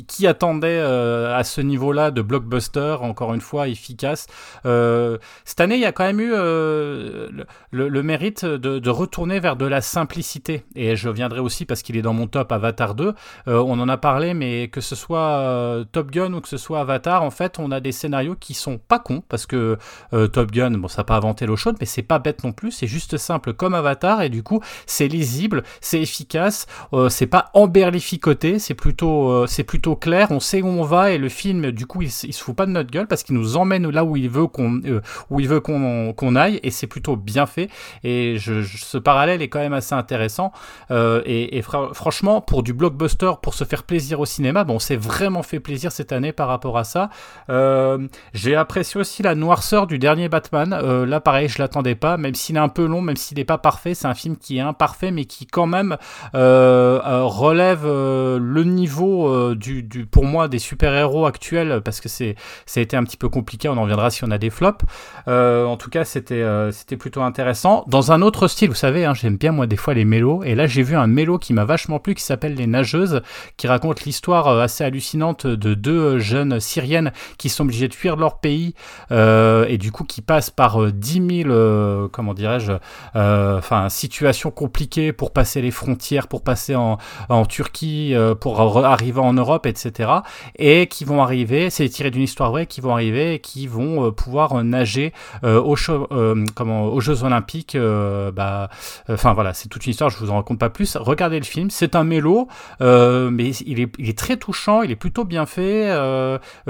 qui, 0.03 0.27
attendait 0.27 0.79
euh, 0.79 1.35
à 1.35 1.43
ce 1.43 1.61
niveau-là 1.61 2.11
de 2.11 2.21
blockbuster, 2.21 2.97
encore 3.01 3.33
une 3.33 3.41
fois 3.41 3.67
efficace? 3.67 4.27
Euh, 4.65 5.17
cette 5.45 5.61
année, 5.61 5.75
il 5.75 5.81
y 5.81 5.85
a 5.85 5.91
quand 5.91 6.03
même 6.03 6.19
eu 6.19 6.31
euh, 6.33 7.29
le, 7.71 8.03
mérite 8.03 8.45
de, 8.45 8.89
retourner 8.89 9.39
vers 9.39 9.55
de 9.55 9.65
la 9.65 9.81
simplicité. 9.81 10.63
Et 10.75 10.95
je 10.95 11.09
viendrai 11.09 11.39
aussi 11.39 11.65
parce 11.65 11.81
qu'il 11.81 11.97
est 11.97 12.01
dans 12.01 12.13
mon 12.13 12.27
top 12.27 12.51
Avatar 12.51 12.95
2. 12.95 13.13
on 13.47 13.79
en 13.79 13.89
a 13.89 13.97
parlé, 13.97 14.33
mais 14.33 14.67
que 14.67 14.81
ce 14.81 14.95
soit 14.95 15.83
Top 15.91 16.11
Gun 16.11 16.33
ou 16.33 16.41
que 16.41 16.47
ce 16.47 16.57
soit 16.57 16.81
Avatar, 16.81 17.23
en 17.23 17.31
fait, 17.31 17.59
on 17.59 17.71
a 17.71 17.79
des 17.79 17.91
scénarios 17.91 18.35
qui 18.35 18.53
sont 18.53 18.77
pas 18.77 18.99
cons 18.99 19.23
parce 19.27 19.45
que 19.45 19.77
Top 20.11 20.51
Gun, 20.51 20.71
bon, 20.71 20.87
ça 20.87 21.01
n'a 21.01 21.05
pas 21.21 21.45
l'eau 21.45 21.55
chaude, 21.55 21.77
mais 21.79 21.85
c'est 21.85 22.01
pas 22.01 22.19
bête 22.19 22.43
non 22.43 22.51
plus. 22.51 22.71
C'est 22.71 22.87
juste 22.87 23.17
simple 23.17 23.53
comme 23.53 23.73
Avatar 23.73 24.21
et 24.21 24.29
du 24.29 24.43
coup, 24.43 24.61
c'est 24.85 25.07
lisible, 25.07 25.63
c'est 25.81 26.01
efficace, 26.01 26.67
c'est 27.09 27.27
pas 27.27 27.49
emberlificoté, 27.53 28.59
c'est 28.59 28.73
plutôt, 28.73 29.45
c'est 29.47 29.63
plutôt 29.63 29.95
clair, 29.95 30.27
on 30.31 30.39
sait 30.39 30.61
où 30.61 30.67
on 30.67 30.83
va 30.83 31.11
et 31.11 31.17
le 31.17 31.29
film, 31.29 31.71
du 31.71 31.85
coup, 31.85 32.01
il, 32.01 32.11
se 32.11 32.43
fout 32.43 32.55
pas 32.55 32.65
de 32.65 32.71
notre 32.71 32.91
gueule 32.91 33.07
parce 33.07 33.23
qu'il 33.23 33.35
nous 33.35 33.57
emmène 33.57 33.89
là 33.89 34.03
où 34.03 34.15
il 34.15 34.29
veut 34.29 34.47
qu'on 34.47 34.81
euh, 34.85 35.01
où 35.29 35.39
il 35.39 35.47
veut 35.47 35.59
qu'on 35.59 36.13
qu'on 36.13 36.35
aille 36.35 36.59
et 36.63 36.71
c'est 36.71 36.87
plutôt 36.87 37.15
bien 37.15 37.45
fait. 37.45 37.69
Et 38.03 38.37
ce 38.39 38.97
parallèle 38.97 39.41
est 39.41 39.49
quand 39.49 39.59
même 39.59 39.73
assez 39.73 39.95
intéressant. 39.95 40.51
Euh, 40.91 41.21
et, 41.25 41.61
franchement, 41.61 42.41
pour 42.41 42.63
du 42.63 42.73
blockbuster, 42.73 43.31
pour 43.41 43.53
se 43.53 43.63
faire 43.63 43.83
plaisir 43.83 44.19
au 44.19 44.25
cinéma, 44.25 44.63
bon, 44.63 44.75
on 44.75 44.79
s'est 44.79 44.95
vraiment 44.95 45.43
fait 45.43 45.59
plaisir 45.59 45.91
cette 45.91 46.11
année 46.11 46.31
par 46.31 46.47
rapport 46.47 46.77
à 46.77 46.83
ça. 46.83 47.09
Euh, 47.49 48.07
j'ai 48.33 48.55
apprécié 48.55 48.99
aussi 48.99 49.23
la 49.23 49.35
noirceur 49.35 49.87
du 49.87 49.99
dernier 49.99 50.29
Batman. 50.29 50.73
Là, 51.05 51.19
pareil, 51.19 51.49
je 51.49 51.59
l'attendais 51.59 51.95
pas, 51.95 52.17
même 52.17 52.35
s'il 52.35 52.55
est 52.55 52.59
un 52.59 52.69
peu 52.69 52.85
long, 52.85 53.01
même 53.01 53.17
s'il 53.17 53.37
n'est 53.37 53.45
pas 53.45 53.57
parfait. 53.57 53.93
C'est 53.93 54.07
un 54.07 54.13
film 54.13 54.37
qui 54.37 54.57
est 54.57 54.61
imparfait, 54.61 55.11
mais 55.11 55.25
qui 55.25 55.45
quand 55.45 55.67
même 55.67 55.97
relève 56.33 57.85
le 57.85 58.63
niveau 58.63 59.55
du 59.55 59.85
pour 60.11 60.25
moi 60.25 60.47
des 60.47 60.59
super-héros 60.59 61.25
actuels 61.25 61.81
parce 61.83 62.01
que 62.01 62.09
c'est 62.09 62.35
ça 62.65 62.79
a 62.79 62.83
été 62.83 62.97
un 62.97 63.03
petit 63.03 63.17
peu 63.17 63.29
compliqué, 63.29 63.69
on 63.69 63.77
en 63.77 63.83
reviendra 63.83 64.09
si 64.09 64.23
on 64.23 64.31
a 64.31 64.37
des 64.37 64.49
flops. 64.49 64.85
Euh, 65.27 65.65
en 65.65 65.77
tout 65.77 65.89
cas, 65.89 66.03
c'était 66.03 66.35
euh, 66.35 66.71
c'était 66.71 66.97
plutôt 66.97 67.21
intéressant. 67.21 67.83
Dans 67.87 68.11
un 68.11 68.21
autre 68.21 68.47
style, 68.47 68.69
vous 68.69 68.75
savez, 68.75 69.05
hein, 69.05 69.13
j'aime 69.13 69.37
bien 69.37 69.51
moi 69.51 69.67
des 69.67 69.75
fois 69.75 69.93
les 69.93 70.05
mélos 70.05 70.43
et 70.43 70.55
là 70.55 70.67
j'ai 70.67 70.83
vu 70.83 70.95
un 70.95 71.07
mélo 71.07 71.37
qui 71.37 71.53
m'a 71.53 71.65
vachement 71.65 71.99
plu 71.99 72.15
qui 72.15 72.23
s'appelle 72.23 72.55
Les 72.55 72.67
Nageuses 72.67 73.21
qui 73.57 73.67
raconte 73.67 74.03
l'histoire 74.03 74.47
euh, 74.47 74.61
assez 74.61 74.83
hallucinante 74.83 75.47
de 75.47 75.73
deux 75.73 76.19
jeunes 76.19 76.59
syriennes 76.59 77.11
qui 77.37 77.49
sont 77.49 77.63
obligées 77.63 77.87
de 77.87 77.93
fuir 77.93 78.15
leur 78.15 78.39
pays 78.39 78.73
et 79.11 79.77
du 79.77 79.91
coup 79.91 80.03
qui 80.03 80.21
passent 80.21 80.49
par 80.49 80.84
10 80.91 81.43
000 81.43 82.09
comment 82.09 82.33
dirais-je 82.33 82.73
enfin 83.13 83.89
situations 83.89 84.51
compliquées 84.51 85.13
pour 85.13 85.31
passer 85.31 85.61
les 85.61 85.71
frontières, 85.71 86.27
pour 86.27 86.43
passer 86.43 86.75
en, 86.75 86.97
en 87.29 87.45
Turquie, 87.45 88.13
pour 88.39 88.59
arriver 88.85 89.19
en 89.19 89.33
Europe 89.33 89.65
etc. 89.65 90.09
Et 90.57 90.87
qui 90.87 91.05
vont 91.05 91.21
arriver, 91.21 91.69
c'est 91.69 91.87
tiré 91.89 92.11
d'une 92.11 92.21
histoire 92.21 92.51
vraie, 92.51 92.65
qui 92.65 92.81
vont 92.81 92.93
arriver 92.93 93.35
et 93.35 93.39
qui 93.39 93.67
vont 93.67 94.07
euh, 94.07 94.11
pouvoir 94.11 94.63
nager 94.63 95.13
euh, 95.43 95.61
aux, 95.61 95.75
euh, 95.89 96.45
comment, 96.55 96.85
aux 96.85 96.99
Jeux 96.99 97.23
Olympiques. 97.23 97.77
bah, 97.77 98.69
enfin 99.09 99.33
voilà, 99.33 99.53
c'est 99.53 99.69
toute 99.69 99.85
une 99.85 99.91
histoire, 99.91 100.09
je 100.09 100.17
vous 100.17 100.31
en 100.31 100.35
raconte 100.35 100.59
pas 100.59 100.69
plus. 100.69 100.95
Regardez 100.95 101.39
le 101.39 101.45
film, 101.45 101.69
c'est 101.69 101.95
un 101.95 102.03
mélo, 102.03 102.47
mais 102.79 103.49
il 103.65 103.79
est, 103.79 104.17
très 104.17 104.37
touchant, 104.37 104.81
il 104.81 104.91
est 104.91 104.95
plutôt 104.95 105.23
bien 105.23 105.45
fait. 105.45 105.91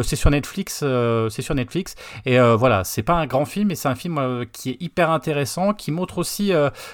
c'est 0.02 0.16
sur 0.16 0.30
Netflix, 0.30 0.84
c'est 1.30 1.42
sur 1.42 1.56
Netflix. 1.56 1.96
Et 2.26 2.40
voilà, 2.40 2.84
c'est 2.84 3.04
pas 3.04 3.16
un 3.16 3.28
grand 3.28 3.46
film, 3.46 3.70
mais 3.70 3.76
c'est 3.76 3.88
un 3.88 3.96
film 3.96 4.05
qui 4.52 4.72
est 4.72 4.78
hyper 4.80 5.10
intéressant, 5.10 5.74
qui 5.74 5.92
montre 5.92 6.18
aussi 6.18 6.52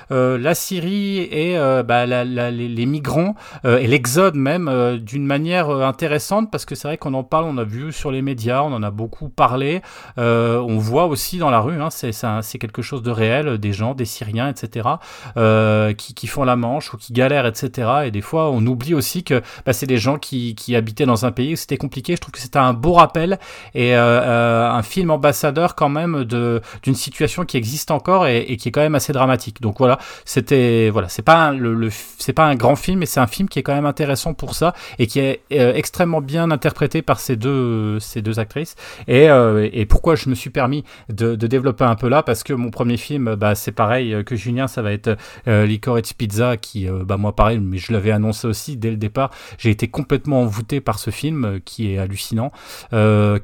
la 0.10 0.56
Syrie 0.56 1.20
et 1.20 1.56
bah, 1.86 2.06
les, 2.06 2.86
migrants 2.86 3.36
et 3.64 3.88
l'exode 3.88 4.36
même 4.36 4.98
d'une 4.98 5.26
manière 5.26 5.70
intéressante 5.70 6.52
parce 6.52 6.66
que 6.66 6.76
c'est 6.76 6.88
vrai 6.88 6.98
qu'on 6.98 7.14
en 7.14 7.24
parle, 7.24 7.46
on 7.46 7.58
a 7.58 7.64
vu 7.64 7.92
sur 7.92 8.12
les 8.12 8.22
médias, 8.22 8.62
on 8.62 8.74
en 8.74 8.84
a 8.84 8.92
beaucoup 8.92 9.30
parlé. 9.30 9.82
Euh, 10.18 10.60
on 10.60 10.78
voit 10.78 11.06
aussi 11.06 11.38
dans 11.38 11.50
la 11.50 11.60
rue, 11.60 11.82
hein, 11.82 11.90
c'est 11.90 12.58
quelque 12.58 12.82
chose 12.82 13.02
de 13.02 13.12
réel, 13.12 13.58
des 13.58 13.74
gens, 13.74 13.94
des 13.94 14.06
Syriens, 14.06 14.50
etc., 14.50 14.90
euh, 15.38 15.94
qui, 15.94 16.28
font 16.28 16.44
la 16.44 16.56
manche 16.56 16.94
ou 16.94 16.98
qui 16.98 17.14
galèrent, 17.14 17.46
etc. 17.46 17.90
Et 18.06 18.12
des 18.12 18.22
fois, 18.22 18.52
on 18.52 18.66
oublie 18.66 18.94
aussi 18.94 19.24
que 19.24 19.42
bah, 19.66 19.74
c'est 19.74 19.88
des 19.88 19.98
gens 19.98 20.18
qui, 20.18 20.56
habitaient 20.76 21.06
dans 21.06 21.26
un 21.26 21.32
pays 21.32 21.54
où 21.54 21.56
c'était 21.58 21.78
compliqué. 21.78 22.16
Je 22.16 22.22
trouve 22.22 22.32
que 22.32 22.40
c'était 22.40 22.58
un 22.58 22.74
beau 22.74 22.94
rappel 22.94 23.40
et 23.74 23.96
euh, 23.96 24.72
un 24.72 24.84
film 24.84 25.12
ambassadeur 25.12 25.76
quand 25.76 25.90
même 25.90 26.24
d'une 26.24 26.96
situation 27.02 27.46
qui 27.46 27.58
existe 27.58 27.92
encore 27.92 28.28
et, 28.28 28.58
qui 28.58 28.70
est 28.70 28.72
quand 28.72 28.82
même 28.82 28.96
assez 28.96 29.14
dramatique. 29.14 29.62
Donc 29.62 29.80
voilà, 29.80 30.00
c'était 30.26 30.90
voilà, 30.90 31.10
c'est 31.10 31.22
pas 31.22 31.52
le, 31.52 31.74
le 31.74 31.90
c'est 32.18 32.34
pas 32.34 32.46
un 32.46 32.56
grand 32.56 32.76
film, 32.76 33.00
mais 33.00 33.06
c'est 33.06 33.20
un 33.20 33.28
film 33.28 33.50
qui 33.50 33.60
est 33.60 33.64
quand 33.64 33.76
même 33.76 33.86
intéressant 33.86 34.34
pour 34.34 34.56
ça 34.56 34.74
et 35.00 35.08
qui 35.08 35.20
est 35.20 35.42
extrêmement 35.50 36.22
bien 36.22 36.52
interprété 36.52 37.02
par 37.02 37.20
ces 37.20 37.36
deux, 37.36 38.00
ces 38.00 38.22
deux 38.22 38.40
actrices. 38.40 38.76
Et, 39.08 39.30
euh, 39.30 39.70
pourquoi 39.90 40.16
je 40.16 40.30
me 40.30 40.36
suis 40.36 40.50
permis 40.50 40.84
de, 41.10 41.36
développer 41.36 41.84
un 41.84 41.96
peu 41.96 42.08
là? 42.08 42.24
Parce 42.24 42.44
que 42.44 42.54
mon 42.54 42.70
premier 42.70 42.98
film, 42.98 43.36
bah, 43.36 43.56
c'est 43.56 43.72
pareil 43.72 44.24
que 44.24 44.36
Julien, 44.36 44.68
ça 44.68 44.82
va 44.82 44.94
être 44.94 45.18
euh, 45.48 45.66
Licorice 45.66 46.14
Pizza, 46.14 46.58
qui, 46.58 46.88
euh, 46.88 47.04
bah, 47.04 47.18
moi 47.18 47.36
pareil, 47.36 47.60
mais 47.60 47.78
je 47.78 47.92
l'avais 47.92 48.12
annoncé 48.12 48.48
aussi 48.48 48.78
dès 48.78 48.90
le 48.90 48.98
départ. 48.98 49.32
J'ai 49.58 49.70
été 49.70 49.88
complètement 49.88 50.42
envoûté 50.42 50.82
par 50.82 51.00
ce 51.00 51.10
film 51.10 51.46
euh, 51.46 51.60
qui 51.64 51.92
est 51.92 51.98
hallucinant, 51.98 52.52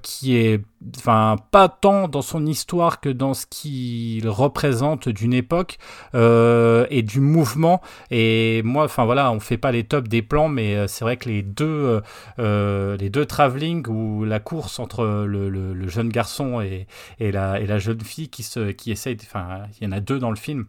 qui 0.02 0.38
est 0.38 0.62
enfin 0.98 1.36
pas 1.52 1.70
tant 1.70 2.08
dans 2.08 2.22
son 2.22 2.46
histoire 2.46 3.00
que 3.00 3.10
dans 3.10 3.34
ce 3.34 3.46
qu'il 3.46 4.28
représente 4.28 5.10
d'une 5.10 5.34
époque 5.34 5.78
euh, 6.16 6.86
et 6.90 7.02
du 7.02 7.20
mouvement. 7.20 7.82
Et 8.12 8.62
moi 8.64 8.86
enfin 8.86 9.06
voilà 9.06 9.32
on 9.32 9.40
fait 9.40 9.58
pas 9.58 9.72
les 9.72 9.84
tops 9.84 10.10
des 10.10 10.22
plans 10.22 10.50
mais 10.50 10.76
euh, 10.76 10.88
c'est 10.88 11.04
vrai 11.04 11.18
que 11.18 11.30
les 11.30 11.42
deux 11.42 11.66
euh, 11.66 12.02
euh, 12.40 12.98
les 12.98 13.10
deux 13.10 13.26
travelling 13.26 13.88
ou 13.88 14.26
la 14.26 14.40
course 14.40 14.80
entre 14.80 15.26
le, 15.26 15.88
jeune 15.88 16.10
garçon 16.10 16.62
et, 16.62 16.88
la, 17.20 17.80
jeune 17.80 18.02
fille 18.02 18.30
qui 18.30 18.44
se 18.44 18.74
essaye 18.90 19.18
enfin 19.22 19.64
il 19.80 19.86
y 19.86 19.88
en 19.88 19.92
a 19.92 20.00
deux 20.00 20.20
dans 20.20 20.30
le 20.30 20.36
film 20.36 20.66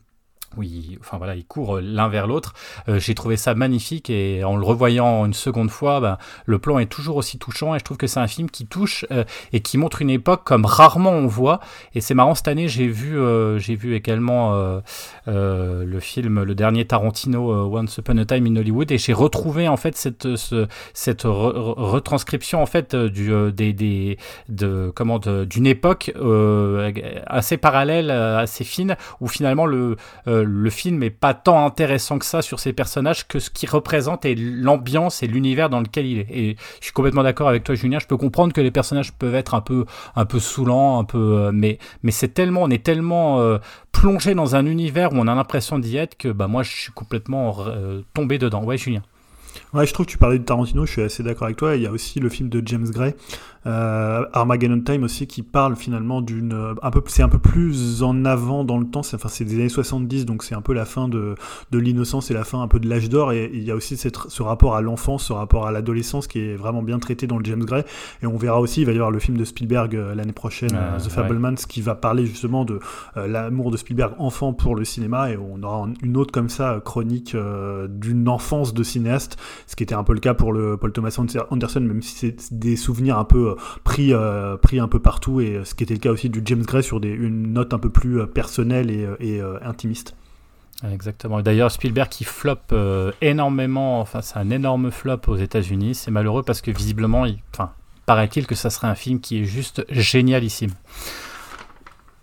oui, 0.56 0.98
enfin 1.00 1.18
voilà, 1.18 1.34
ils 1.34 1.44
courent 1.44 1.78
l'un 1.80 2.08
vers 2.08 2.26
l'autre. 2.26 2.54
Euh, 2.88 2.98
j'ai 2.98 3.14
trouvé 3.14 3.36
ça 3.36 3.54
magnifique 3.54 4.10
et 4.10 4.42
en 4.44 4.56
le 4.56 4.64
revoyant 4.64 5.26
une 5.26 5.34
seconde 5.34 5.70
fois, 5.70 6.00
ben, 6.00 6.18
le 6.46 6.58
plan 6.58 6.78
est 6.78 6.86
toujours 6.86 7.16
aussi 7.16 7.38
touchant 7.38 7.74
et 7.74 7.78
je 7.78 7.84
trouve 7.84 7.96
que 7.96 8.06
c'est 8.06 8.20
un 8.20 8.26
film 8.26 8.50
qui 8.50 8.66
touche 8.66 9.04
euh, 9.10 9.24
et 9.52 9.60
qui 9.60 9.76
montre 9.78 10.02
une 10.02 10.10
époque 10.10 10.42
comme 10.44 10.64
rarement 10.64 11.10
on 11.10 11.26
voit. 11.26 11.60
Et 11.94 12.00
c'est 12.00 12.14
marrant 12.14 12.34
cette 12.34 12.48
année, 12.48 12.66
j'ai 12.66 12.88
vu, 12.88 13.18
euh, 13.18 13.58
vu 13.58 13.94
également 13.94 14.38
le 15.26 16.00
film, 16.00 16.42
le 16.42 16.54
dernier 16.54 16.86
Tarantino, 16.86 17.76
Once 17.76 17.98
Upon 17.98 18.16
a 18.16 18.24
Time 18.24 18.46
in 18.46 18.56
Hollywood, 18.56 18.90
et 18.90 18.98
j'ai 18.98 19.12
retrouvé 19.12 19.68
en 19.68 19.76
fait 19.76 19.94
cette, 19.96 20.36
ce, 20.36 20.66
cette 20.94 21.22
retranscription 21.24 22.62
en 22.62 22.66
fait 22.66 22.96
du, 22.96 23.30
des, 23.52 24.18
de 24.48 24.90
comment 24.94 25.18
d'une 25.18 25.66
époque 25.66 26.12
assez 27.26 27.58
parallèle, 27.58 28.10
assez 28.10 28.64
fine, 28.64 28.96
où 29.20 29.28
finalement 29.28 29.66
le 29.66 29.96
le 30.46 30.70
film 30.70 31.02
est 31.02 31.10
pas 31.10 31.34
tant 31.34 31.64
intéressant 31.64 32.18
que 32.18 32.26
ça 32.26 32.42
sur 32.42 32.60
ces 32.60 32.72
personnages 32.72 33.26
que 33.26 33.38
ce 33.38 33.50
qu'il 33.50 33.68
représente 33.68 34.24
et 34.24 34.34
l'ambiance 34.34 35.22
et 35.22 35.26
l'univers 35.26 35.70
dans 35.70 35.80
lequel 35.80 36.06
il 36.06 36.18
est. 36.18 36.26
Et 36.30 36.56
je 36.78 36.84
suis 36.84 36.92
complètement 36.92 37.22
d'accord 37.22 37.48
avec 37.48 37.64
toi, 37.64 37.74
Julien. 37.74 37.98
Je 37.98 38.06
peux 38.06 38.16
comprendre 38.16 38.52
que 38.52 38.60
les 38.60 38.70
personnages 38.70 39.12
peuvent 39.12 39.34
être 39.34 39.54
un 39.54 39.60
peu, 39.60 39.84
un 40.16 40.24
peu 40.24 40.38
saoulants, 40.38 40.98
un 40.98 41.04
peu, 41.04 41.18
euh, 41.18 41.50
mais, 41.52 41.78
mais 42.02 42.10
c'est 42.10 42.28
tellement, 42.28 42.62
on 42.62 42.70
est 42.70 42.84
tellement 42.84 43.40
euh, 43.40 43.58
plongé 43.92 44.34
dans 44.34 44.56
un 44.56 44.66
univers 44.66 45.12
où 45.12 45.16
on 45.16 45.26
a 45.26 45.34
l'impression 45.34 45.78
d'y 45.78 45.96
être 45.96 46.16
que, 46.16 46.28
bah, 46.28 46.48
moi, 46.48 46.62
je 46.62 46.74
suis 46.74 46.92
complètement 46.92 47.56
euh, 47.66 48.02
tombé 48.14 48.38
dedans. 48.38 48.64
Ouais, 48.64 48.78
Julien. 48.78 49.02
Ouais, 49.74 49.86
je 49.86 49.92
trouve 49.92 50.06
que 50.06 50.10
tu 50.10 50.18
parlais 50.18 50.38
de 50.38 50.44
Tarantino, 50.44 50.86
je 50.86 50.92
suis 50.92 51.02
assez 51.02 51.22
d'accord 51.22 51.44
avec 51.44 51.56
toi. 51.56 51.76
Il 51.76 51.82
y 51.82 51.86
a 51.86 51.90
aussi 51.90 52.20
le 52.20 52.28
film 52.28 52.48
de 52.48 52.62
James 52.64 52.88
Gray, 52.88 53.14
euh, 53.68 54.24
Armageddon 54.32 54.80
Time 54.80 55.04
aussi, 55.04 55.26
qui 55.26 55.42
parle 55.42 55.76
finalement 55.76 56.20
d'une. 56.20 56.52
Euh, 56.52 56.74
un 56.82 56.90
peu, 56.90 57.02
c'est 57.06 57.22
un 57.22 57.28
peu 57.28 57.38
plus 57.38 58.02
en 58.02 58.24
avant 58.24 58.64
dans 58.64 58.78
le 58.78 58.86
temps, 58.86 59.02
c'est, 59.02 59.16
enfin, 59.16 59.28
c'est 59.28 59.44
des 59.44 59.54
années 59.54 59.68
70, 59.68 60.26
donc 60.26 60.42
c'est 60.42 60.54
un 60.54 60.60
peu 60.60 60.72
la 60.72 60.84
fin 60.84 61.08
de, 61.08 61.34
de 61.70 61.78
l'innocence 61.78 62.30
et 62.30 62.34
la 62.34 62.44
fin 62.44 62.60
un 62.62 62.68
peu 62.68 62.80
de 62.80 62.88
l'âge 62.88 63.08
d'or. 63.08 63.32
Et, 63.32 63.50
il 63.52 63.62
y 63.62 63.70
a 63.70 63.74
aussi 63.74 63.96
cette, 63.96 64.16
ce 64.28 64.42
rapport 64.42 64.74
à 64.74 64.80
l'enfance, 64.80 65.24
ce 65.24 65.32
rapport 65.32 65.66
à 65.66 65.72
l'adolescence 65.72 66.26
qui 66.26 66.40
est 66.40 66.56
vraiment 66.56 66.82
bien 66.82 66.98
traité 66.98 67.26
dans 67.26 67.38
le 67.38 67.44
James 67.44 67.64
Gray. 67.64 67.84
Et 68.22 68.26
on 68.26 68.36
verra 68.36 68.60
aussi, 68.60 68.80
il 68.80 68.86
va 68.86 68.92
y 68.92 68.96
avoir 68.96 69.10
le 69.10 69.18
film 69.18 69.36
de 69.36 69.44
Spielberg 69.44 69.94
euh, 69.94 70.14
l'année 70.14 70.32
prochaine, 70.32 70.70
The 70.98 71.08
Fablemans, 71.08 71.54
qui 71.68 71.80
va 71.80 71.94
parler 71.94 72.26
justement 72.26 72.64
de 72.64 72.80
l'amour 73.16 73.70
de 73.70 73.76
Spielberg 73.76 74.14
enfant 74.18 74.52
pour 74.52 74.74
le 74.74 74.84
cinéma. 74.84 75.30
Et 75.30 75.36
on 75.36 75.62
aura 75.62 75.88
une 76.02 76.16
autre 76.16 76.32
comme 76.32 76.48
ça, 76.48 76.80
chronique 76.84 77.36
d'une 77.88 78.28
enfance 78.28 78.74
de 78.74 78.82
cinéaste 78.82 79.36
ce 79.66 79.76
qui 79.76 79.82
était 79.82 79.94
un 79.94 80.04
peu 80.04 80.12
le 80.12 80.20
cas 80.20 80.34
pour 80.34 80.52
le 80.52 80.76
Paul 80.76 80.92
Thomas 80.92 81.16
Anderson, 81.50 81.80
même 81.80 82.02
si 82.02 82.14
c'est 82.16 82.52
des 82.52 82.76
souvenirs 82.76 83.18
un 83.18 83.24
peu 83.24 83.50
euh, 83.50 83.54
pris, 83.84 84.12
euh, 84.12 84.56
pris 84.56 84.78
un 84.80 84.88
peu 84.88 85.00
partout, 85.00 85.40
et 85.40 85.60
ce 85.64 85.74
qui 85.74 85.84
était 85.84 85.94
le 85.94 86.00
cas 86.00 86.10
aussi 86.10 86.30
du 86.30 86.42
James 86.44 86.62
Gray 86.62 86.82
sur 86.82 87.00
des, 87.00 87.10
une 87.10 87.52
note 87.52 87.74
un 87.74 87.78
peu 87.78 87.90
plus 87.90 88.20
euh, 88.20 88.26
personnelle 88.26 88.90
et, 88.90 89.40
intimiste. 89.62 90.14
Exactement. 90.88 91.42
D'ailleurs, 91.42 91.70
Spielberg 91.70 92.08
qui 92.08 92.24
floppe 92.24 92.74
énormément, 93.20 94.00
enfin 94.00 94.20
c'est 94.20 94.38
un 94.38 94.50
énorme 94.50 94.92
flop 94.92 95.20
aux 95.26 95.36
États-Unis. 95.36 95.96
C'est 95.96 96.12
malheureux 96.12 96.44
parce 96.44 96.60
que 96.60 96.70
visiblement, 96.70 97.26
il, 97.26 97.38
enfin, 97.52 97.72
paraît-il 98.06 98.46
que 98.46 98.54
ça 98.54 98.70
serait 98.70 98.86
un 98.86 98.94
film 98.94 99.20
qui 99.20 99.40
est 99.40 99.44
juste 99.44 99.84
génialissime. 99.90 100.70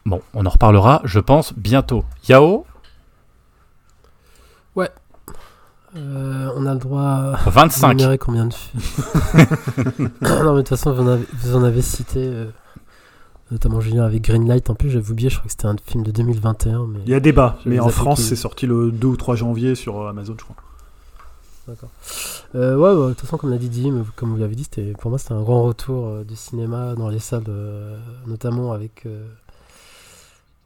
Bon, 0.06 0.22
on 0.34 0.46
en 0.46 0.50
reparlera, 0.50 1.02
je 1.04 1.20
pense, 1.20 1.54
bientôt. 1.54 2.06
Yao 2.30 2.66
Ouais, 4.76 4.90
euh, 5.96 6.52
on 6.56 6.66
a 6.66 6.74
le 6.74 6.80
droit 6.80 7.02
à 7.02 7.50
25. 7.50 8.18
combien 8.20 8.48
de 8.48 8.54
Non, 10.00 10.54
mais 10.54 10.58
de 10.58 10.58
toute 10.58 10.70
façon, 10.70 10.94
vous 10.94 11.02
en 11.02 11.08
avez, 11.08 11.26
vous 11.34 11.56
en 11.56 11.64
avez 11.64 11.82
cité, 11.82 12.20
euh, 12.20 12.46
notamment 13.52 13.80
Julien 13.80 14.04
avec 14.04 14.24
Greenlight. 14.24 14.70
En 14.70 14.76
plus, 14.76 14.90
j'avais 14.90 15.10
oublié, 15.10 15.30
je 15.30 15.36
crois 15.38 15.46
que 15.46 15.52
c'était 15.52 15.68
un 15.68 15.76
film 15.86 16.04
de 16.04 16.12
2021. 16.12 16.88
Mais 16.88 17.00
Il 17.06 17.12
y 17.12 17.16
a 17.16 17.20
débat, 17.20 17.60
mais 17.66 17.80
en 17.80 17.90
France, 17.90 18.22
c'est 18.22 18.36
sorti 18.36 18.68
le 18.68 18.92
2 18.92 19.08
ou 19.08 19.16
3 19.16 19.36
janvier 19.36 19.76
sur 19.76 20.02
euh, 20.02 20.10
Amazon, 20.10 20.36
je 20.38 20.44
crois. 20.44 20.56
D'accord. 21.68 21.90
ouais, 22.54 22.78
bah, 22.78 23.08
de 23.08 23.10
toute 23.14 23.22
façon, 23.22 23.38
comme 23.38 23.50
l'a 23.50 23.58
dit 23.58 23.70
Dim, 23.70 24.06
comme 24.16 24.32
vous 24.32 24.38
l'avez 24.38 24.56
dit, 24.56 24.68
pour 25.00 25.10
moi, 25.10 25.18
c'était 25.18 25.34
un 25.34 25.42
grand 25.42 25.64
retour 25.64 26.24
du 26.26 26.36
cinéma 26.36 26.94
dans 26.96 27.10
les 27.10 27.20
salles, 27.20 27.46
notamment 28.28 28.74
avec 28.74 29.08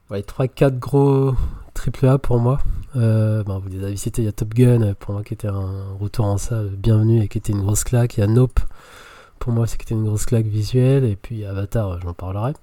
ouais, 0.10 0.22
3-4 0.22 0.80
gros 0.80 1.36
triple 1.74 2.08
A 2.08 2.18
pour 2.18 2.40
moi. 2.40 2.60
Euh, 2.96 3.44
ben, 3.44 3.60
vous 3.60 3.70
les 3.70 3.84
avez 3.84 3.96
cités, 3.96 4.22
il 4.22 4.26
y 4.26 4.28
a 4.28 4.32
Top 4.32 4.54
Gun 4.54 4.94
pour 5.00 5.14
moi 5.14 5.24
qui 5.24 5.34
était 5.34 5.48
un 5.48 5.94
retour 6.00 6.26
en 6.26 6.38
salle 6.38 6.70
bienvenu 6.70 7.22
et 7.22 7.28
qui 7.28 7.38
était 7.38 7.54
une 7.54 7.62
grosse 7.62 7.84
claque. 7.84 8.18
Il 8.18 8.22
y 8.22 8.24
a 8.24 8.28
Nope 8.28 8.60
pour 9.38 9.54
moi, 9.54 9.68
c'est 9.68 9.78
qui 9.78 9.84
était 9.86 9.96
une 9.96 10.06
grosse 10.06 10.26
claque 10.26 10.48
visuelle. 10.48 11.06
Et 11.06 11.16
puis 11.16 11.46
Avatar, 11.46 12.00
j'en 12.02 12.14
parlerai. 12.14 12.54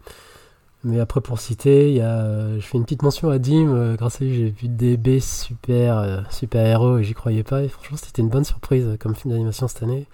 Mais 0.85 1.01
après, 1.01 1.21
pour 1.21 1.41
citer, 1.41 1.91
il 1.91 1.97
y 1.97 2.01
a, 2.01 2.21
euh, 2.21 2.61
je 2.61 2.67
fais 2.67 2.79
une 2.79 2.85
petite 2.85 3.03
mention 3.03 3.31
à 3.31 3.39
Dim. 3.39 3.69
Euh, 3.69 3.97
grâce 3.97 4.21
à 4.21 4.25
lui, 4.25 4.35
j'ai 4.35 4.51
vu 4.51 4.69
DB 4.69 5.21
super, 5.21 6.27
super 6.31 6.65
héros 6.67 6.99
et 6.99 7.05
j'y 7.05 7.15
croyais 7.15 7.43
pas. 7.43 7.63
Et 7.63 7.69
franchement, 7.69 7.97
c'était 7.97 8.23
une 8.23 8.29
bonne 8.29 8.45
surprise 8.45 8.97
comme 9.01 9.15
film 9.15 9.33
d'animation 9.33 9.69
cette 9.69 9.83
année. 9.83 10.07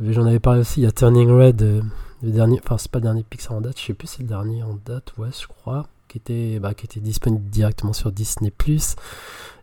J'en 0.00 0.26
avais 0.26 0.40
parlé 0.40 0.60
aussi. 0.60 0.80
Il 0.80 0.84
y 0.84 0.86
a 0.86 0.92
Turning 0.92 1.30
Red, 1.30 1.82
le 2.22 2.30
dernier, 2.30 2.60
enfin, 2.64 2.76
c'est 2.78 2.90
pas 2.90 2.98
le 2.98 3.04
dernier 3.04 3.22
Pixar 3.22 3.56
en 3.56 3.60
date, 3.60 3.78
je 3.78 3.86
sais 3.86 3.94
plus 3.94 4.08
si 4.08 4.16
c'est 4.16 4.22
le 4.22 4.28
dernier 4.28 4.62
en 4.62 4.78
date, 4.84 5.14
ouais, 5.16 5.28
je 5.38 5.46
crois 5.46 5.86
qui 6.16 6.32
était, 6.32 6.58
bah, 6.58 6.74
qui 6.74 6.86
était 6.86 7.00
disponible 7.00 7.48
directement 7.50 7.92
sur 7.92 8.10
Disney⁇ 8.10 8.52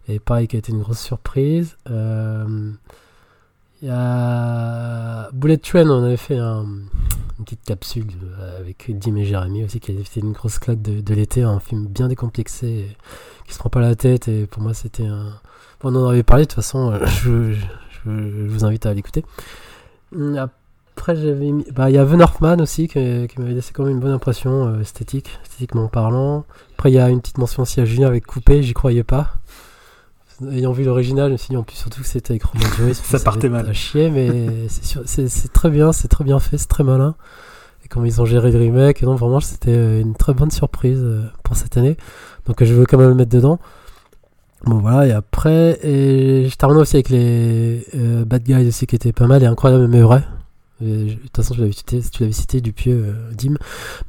et 0.08 0.20
pareil 0.20 0.48
qui 0.48 0.56
a 0.56 0.60
été 0.60 0.72
une 0.72 0.82
grosse 0.82 1.00
surprise. 1.00 1.78
Euh, 1.90 2.72
y 3.82 3.90
a 3.90 5.30
Bullet 5.32 5.58
Train, 5.58 5.90
on 5.90 6.04
avait 6.04 6.18
fait 6.18 6.38
une 6.38 6.88
petite 7.44 7.64
capsule 7.64 8.08
euh, 8.40 8.60
avec 8.60 8.92
Dim 9.00 9.16
et 9.16 9.26
Jérémy 9.26 9.64
aussi, 9.64 9.80
qui 9.80 9.92
a 9.92 9.96
été 9.96 10.20
une 10.20 10.34
grosse 10.34 10.60
claque 10.60 10.82
de, 10.82 11.14
l'été, 11.14 11.44
un 11.44 11.60
film 11.60 11.88
bien 11.88 12.08
décomplexé, 12.08 12.96
qui 13.48 13.54
se 13.54 13.60
prend 13.60 13.70
pas 13.70 13.82
la 13.82 13.96
tête, 13.96 14.28
et 14.28 14.46
pour 14.46 14.62
moi 14.62 14.74
c'était 14.74 15.06
un... 15.06 15.34
on 15.84 15.96
en 15.96 16.08
avait 16.08 16.24
parlé, 16.24 16.44
de 16.44 16.50
toute 16.50 16.56
façon, 16.56 16.92
euh, 16.92 17.06
je, 17.24 17.54
je 18.06 18.48
vous 18.48 18.66
invite 18.66 18.86
à 18.86 18.94
l'écouter. 18.94 19.26
Après, 20.96 21.16
j'avais 21.16 21.52
mis. 21.52 21.66
Bah, 21.74 21.90
il 21.90 21.96
y 21.96 21.98
a 21.98 22.06
The 22.06 22.12
Northman 22.12 22.62
aussi 22.62 22.88
qui, 22.88 23.00
m'avait 23.00 23.54
laissé 23.54 23.74
quand 23.74 23.84
même 23.84 23.94
une 23.94 24.00
bonne 24.00 24.12
impression 24.12 24.68
euh, 24.68 24.82
esthétique, 24.82 25.40
esthétiquement 25.44 25.88
parlant. 25.88 26.46
Après, 26.74 26.92
il 26.92 26.96
y 26.96 27.00
a 27.00 27.10
une 27.10 27.20
petite 27.20 27.40
mention 27.40 27.64
aussi 27.64 27.82
à 27.82 27.86
Julien 27.86 28.08
avec 28.08 28.26
Coupé, 28.26 28.62
j'y 28.62 28.74
croyais 28.74 29.04
pas. 29.04 29.34
Ayant 30.52 30.72
vu 30.72 30.84
l'original, 30.84 31.28
je 31.30 31.34
me 31.34 31.38
suis 31.38 31.50
dit 31.50 31.58
en 31.58 31.64
plus 31.64 31.76
surtout 31.76 32.02
que 32.02 32.08
c'était 32.08 32.32
avec 32.32 32.44
Roman 32.44 32.66
ça, 32.94 33.20
partait 33.20 33.50
mal. 33.50 33.68
À 33.68 33.74
chier, 33.74 34.12
mais 34.12 34.68
c'est 34.68 35.54
très 35.54 35.70
bien, 35.70 35.92
c'est 35.94 36.08
très 36.08 36.24
bien 36.24 36.40
fait, 36.40 36.58
c'est 36.58 36.68
très 36.68 36.84
malin. 36.84 37.16
Et 37.84 37.88
comment 37.88 38.06
ils 38.06 38.22
ont 38.22 38.26
géré 38.26 38.52
le 38.52 38.60
remake, 38.60 39.02
et 39.02 39.06
donc 39.06 39.18
vraiment, 39.18 39.40
c'était 39.40 39.72
euh, 39.72 40.00
une 40.00 40.16
très 40.16 40.34
bonne 40.34 40.52
surprise 40.52 41.02
euh, 41.02 41.24
pour 41.44 41.56
cette 41.56 41.76
année. 41.76 41.98
Donc, 42.46 42.64
je 42.64 42.74
veux 42.74 42.86
quand 42.86 42.98
même 42.98 43.10
le 43.10 43.16
mettre 43.16 43.32
dedans. 43.32 43.60
Bon 44.66 44.78
voilà, 44.78 45.08
et 45.08 45.12
après, 45.12 45.80
et 45.84 46.48
je 46.48 46.56
termine 46.56 46.78
aussi 46.78 46.96
avec 46.96 47.10
les 47.10 47.86
Bad 48.26 48.44
Guys 48.44 48.68
aussi 48.68 48.88
qui 48.88 48.96
étaient 48.96 49.12
pas 49.12 49.28
mal 49.28 49.44
et 49.44 49.46
incroyable 49.46 49.88
mais 49.88 50.02
vrai. 50.02 50.24
De 50.84 51.14
toute 51.14 51.36
façon, 51.36 51.54
tu 51.54 51.62
l'avais 51.62 51.72
cité, 51.72 52.02
tu 52.02 52.24
l'avais 52.24 52.36
euh, 52.88 53.32
Dim. 53.34 53.56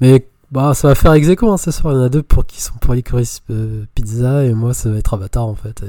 Mais 0.01 0.27
bah, 0.51 0.75
ça 0.75 0.89
va 0.89 0.95
faire 0.95 1.13
ex 1.13 1.29
hein, 1.29 1.57
ce 1.57 1.71
soir. 1.71 1.95
Il 1.95 1.97
y 1.97 2.01
en 2.01 2.05
a 2.05 2.09
deux 2.09 2.23
pour 2.23 2.47
qui 2.47 2.61
sont 2.61 2.75
pour 2.81 2.95
Licorice 2.95 3.43
euh, 3.51 3.85
Pizza 3.95 4.45
et 4.45 4.53
moi, 4.53 4.75
ça 4.75 4.91
va 4.91 4.99
être 4.99 5.15
Avatar 5.15 5.47
en 5.47 5.55
fait. 5.55 5.85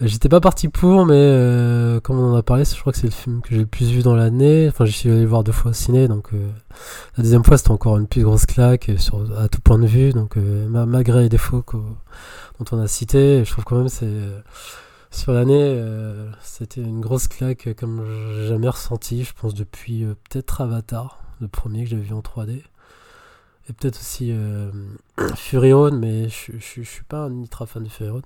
J'étais 0.00 0.28
pas 0.28 0.40
parti 0.40 0.68
pour, 0.68 1.06
mais 1.06 1.14
euh, 1.16 2.00
comme 2.00 2.18
on 2.18 2.32
en 2.32 2.36
a 2.36 2.42
parlé, 2.42 2.64
je 2.64 2.78
crois 2.78 2.92
que 2.92 2.98
c'est 2.98 3.06
le 3.06 3.12
film 3.12 3.40
que 3.40 3.48
j'ai 3.50 3.60
le 3.60 3.66
plus 3.66 3.90
vu 3.90 4.02
dans 4.02 4.14
l'année. 4.14 4.68
Enfin, 4.68 4.84
j'y 4.84 4.92
suis 4.92 5.10
allé 5.10 5.22
le 5.22 5.26
voir 5.26 5.42
deux 5.42 5.52
fois 5.52 5.70
au 5.70 5.74
ciné, 5.74 6.06
donc 6.06 6.32
la 7.16 7.22
deuxième 7.22 7.44
fois 7.44 7.56
c'était 7.56 7.70
encore 7.70 7.96
une 7.96 8.06
plus 8.06 8.22
grosse 8.22 8.44
claque 8.44 8.90
sur, 8.98 9.24
à 9.38 9.48
tout 9.48 9.60
point 9.62 9.78
de 9.78 9.86
vue. 9.86 10.12
Donc 10.12 10.36
malgré 10.36 11.22
les 11.22 11.28
défauts 11.30 11.64
dont 11.72 12.64
on 12.72 12.80
a 12.80 12.88
cité, 12.88 13.42
je 13.44 13.50
trouve 13.50 13.64
quand 13.64 13.78
même 13.78 13.88
c'est 13.88 14.06
sur 15.16 15.32
l'année, 15.32 15.58
euh, 15.58 16.30
c'était 16.42 16.82
une 16.82 17.00
grosse 17.00 17.26
claque 17.26 17.74
comme 17.76 18.04
j'ai 18.34 18.48
jamais 18.48 18.68
ressenti, 18.68 19.24
je 19.24 19.32
pense, 19.32 19.54
depuis 19.54 20.04
euh, 20.04 20.14
peut-être 20.28 20.60
Avatar, 20.60 21.22
le 21.40 21.48
premier 21.48 21.84
que 21.84 21.90
j'avais 21.90 22.02
vu 22.02 22.12
en 22.12 22.20
3D. 22.20 22.62
Et 23.68 23.72
peut-être 23.72 23.98
aussi 23.98 24.30
euh, 24.30 24.70
Fury 25.34 25.72
Road, 25.72 25.94
mais 25.94 26.28
je, 26.28 26.52
je, 26.58 26.82
suis 26.82 27.02
pas 27.04 27.24
un 27.24 27.40
ultra 27.40 27.66
fan 27.66 27.82
de 27.82 27.88
Fury 27.88 28.10
Road. 28.10 28.24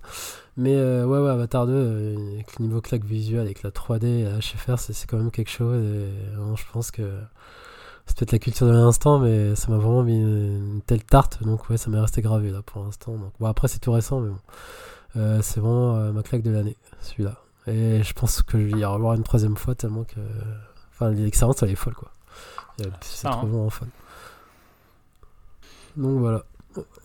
Mais 0.57 0.75
ouais, 0.77 1.05
ouais, 1.05 1.31
Avatar 1.31 1.67
2, 1.67 2.35
avec 2.35 2.59
le 2.59 2.67
niveau 2.67 2.81
claque 2.81 3.05
visuel, 3.05 3.43
avec 3.43 3.63
la 3.63 3.71
3D 3.71 4.07
et 4.07 4.25
la 4.25 4.39
HFR, 4.39 4.79
c'est 4.79 5.07
quand 5.07 5.17
même 5.17 5.31
quelque 5.31 5.51
chose. 5.51 5.83
Je 6.57 6.65
pense 6.73 6.91
que 6.91 7.09
c'est 8.05 8.19
peut-être 8.19 8.33
la 8.33 8.39
culture 8.41 8.67
de 8.67 8.73
l'instant, 8.73 9.21
mais 9.21 9.55
ça 9.55 9.71
m'a 9.71 9.79
vraiment 9.79 10.03
mis 10.03 10.21
une, 10.21 10.83
telle 10.85 11.05
tarte. 11.05 11.43
Donc 11.45 11.71
ouais, 11.71 11.77
ça 11.77 11.89
m'est 11.89 12.01
resté 12.01 12.21
gravé 12.21 12.51
là 12.51 12.61
pour 12.63 12.83
l'instant. 12.83 13.17
Bon, 13.39 13.47
après, 13.47 13.69
c'est 13.69 13.79
tout 13.79 13.93
récent, 13.93 14.21
mais 14.21 14.31
bon. 14.31 14.39
Euh, 15.17 15.41
c'est 15.43 15.61
vraiment 15.61 15.97
euh, 15.97 16.13
ma 16.13 16.23
claque 16.23 16.43
de 16.43 16.51
l'année, 16.51 16.77
celui-là. 17.01 17.37
Et 17.67 18.03
je 18.03 18.13
pense 18.13 18.43
que 18.43 18.59
je 18.59 18.75
vais 18.75 18.81
y 18.81 18.85
revoir 18.85 19.15
une 19.15 19.23
troisième 19.23 19.57
fois 19.57 19.75
tellement 19.75 20.05
que. 20.05 20.21
Enfin, 20.93 21.11
l'expérience, 21.11 21.63
elle 21.63 21.71
est 21.71 21.77
folle, 21.77 21.95
quoi. 21.95 22.11
C'est 23.01 23.29
trop 23.29 23.41
hein. 23.41 23.47
vraiment 23.47 23.71
folle. 23.71 23.89
Donc 25.97 26.19
voilà. 26.21 26.45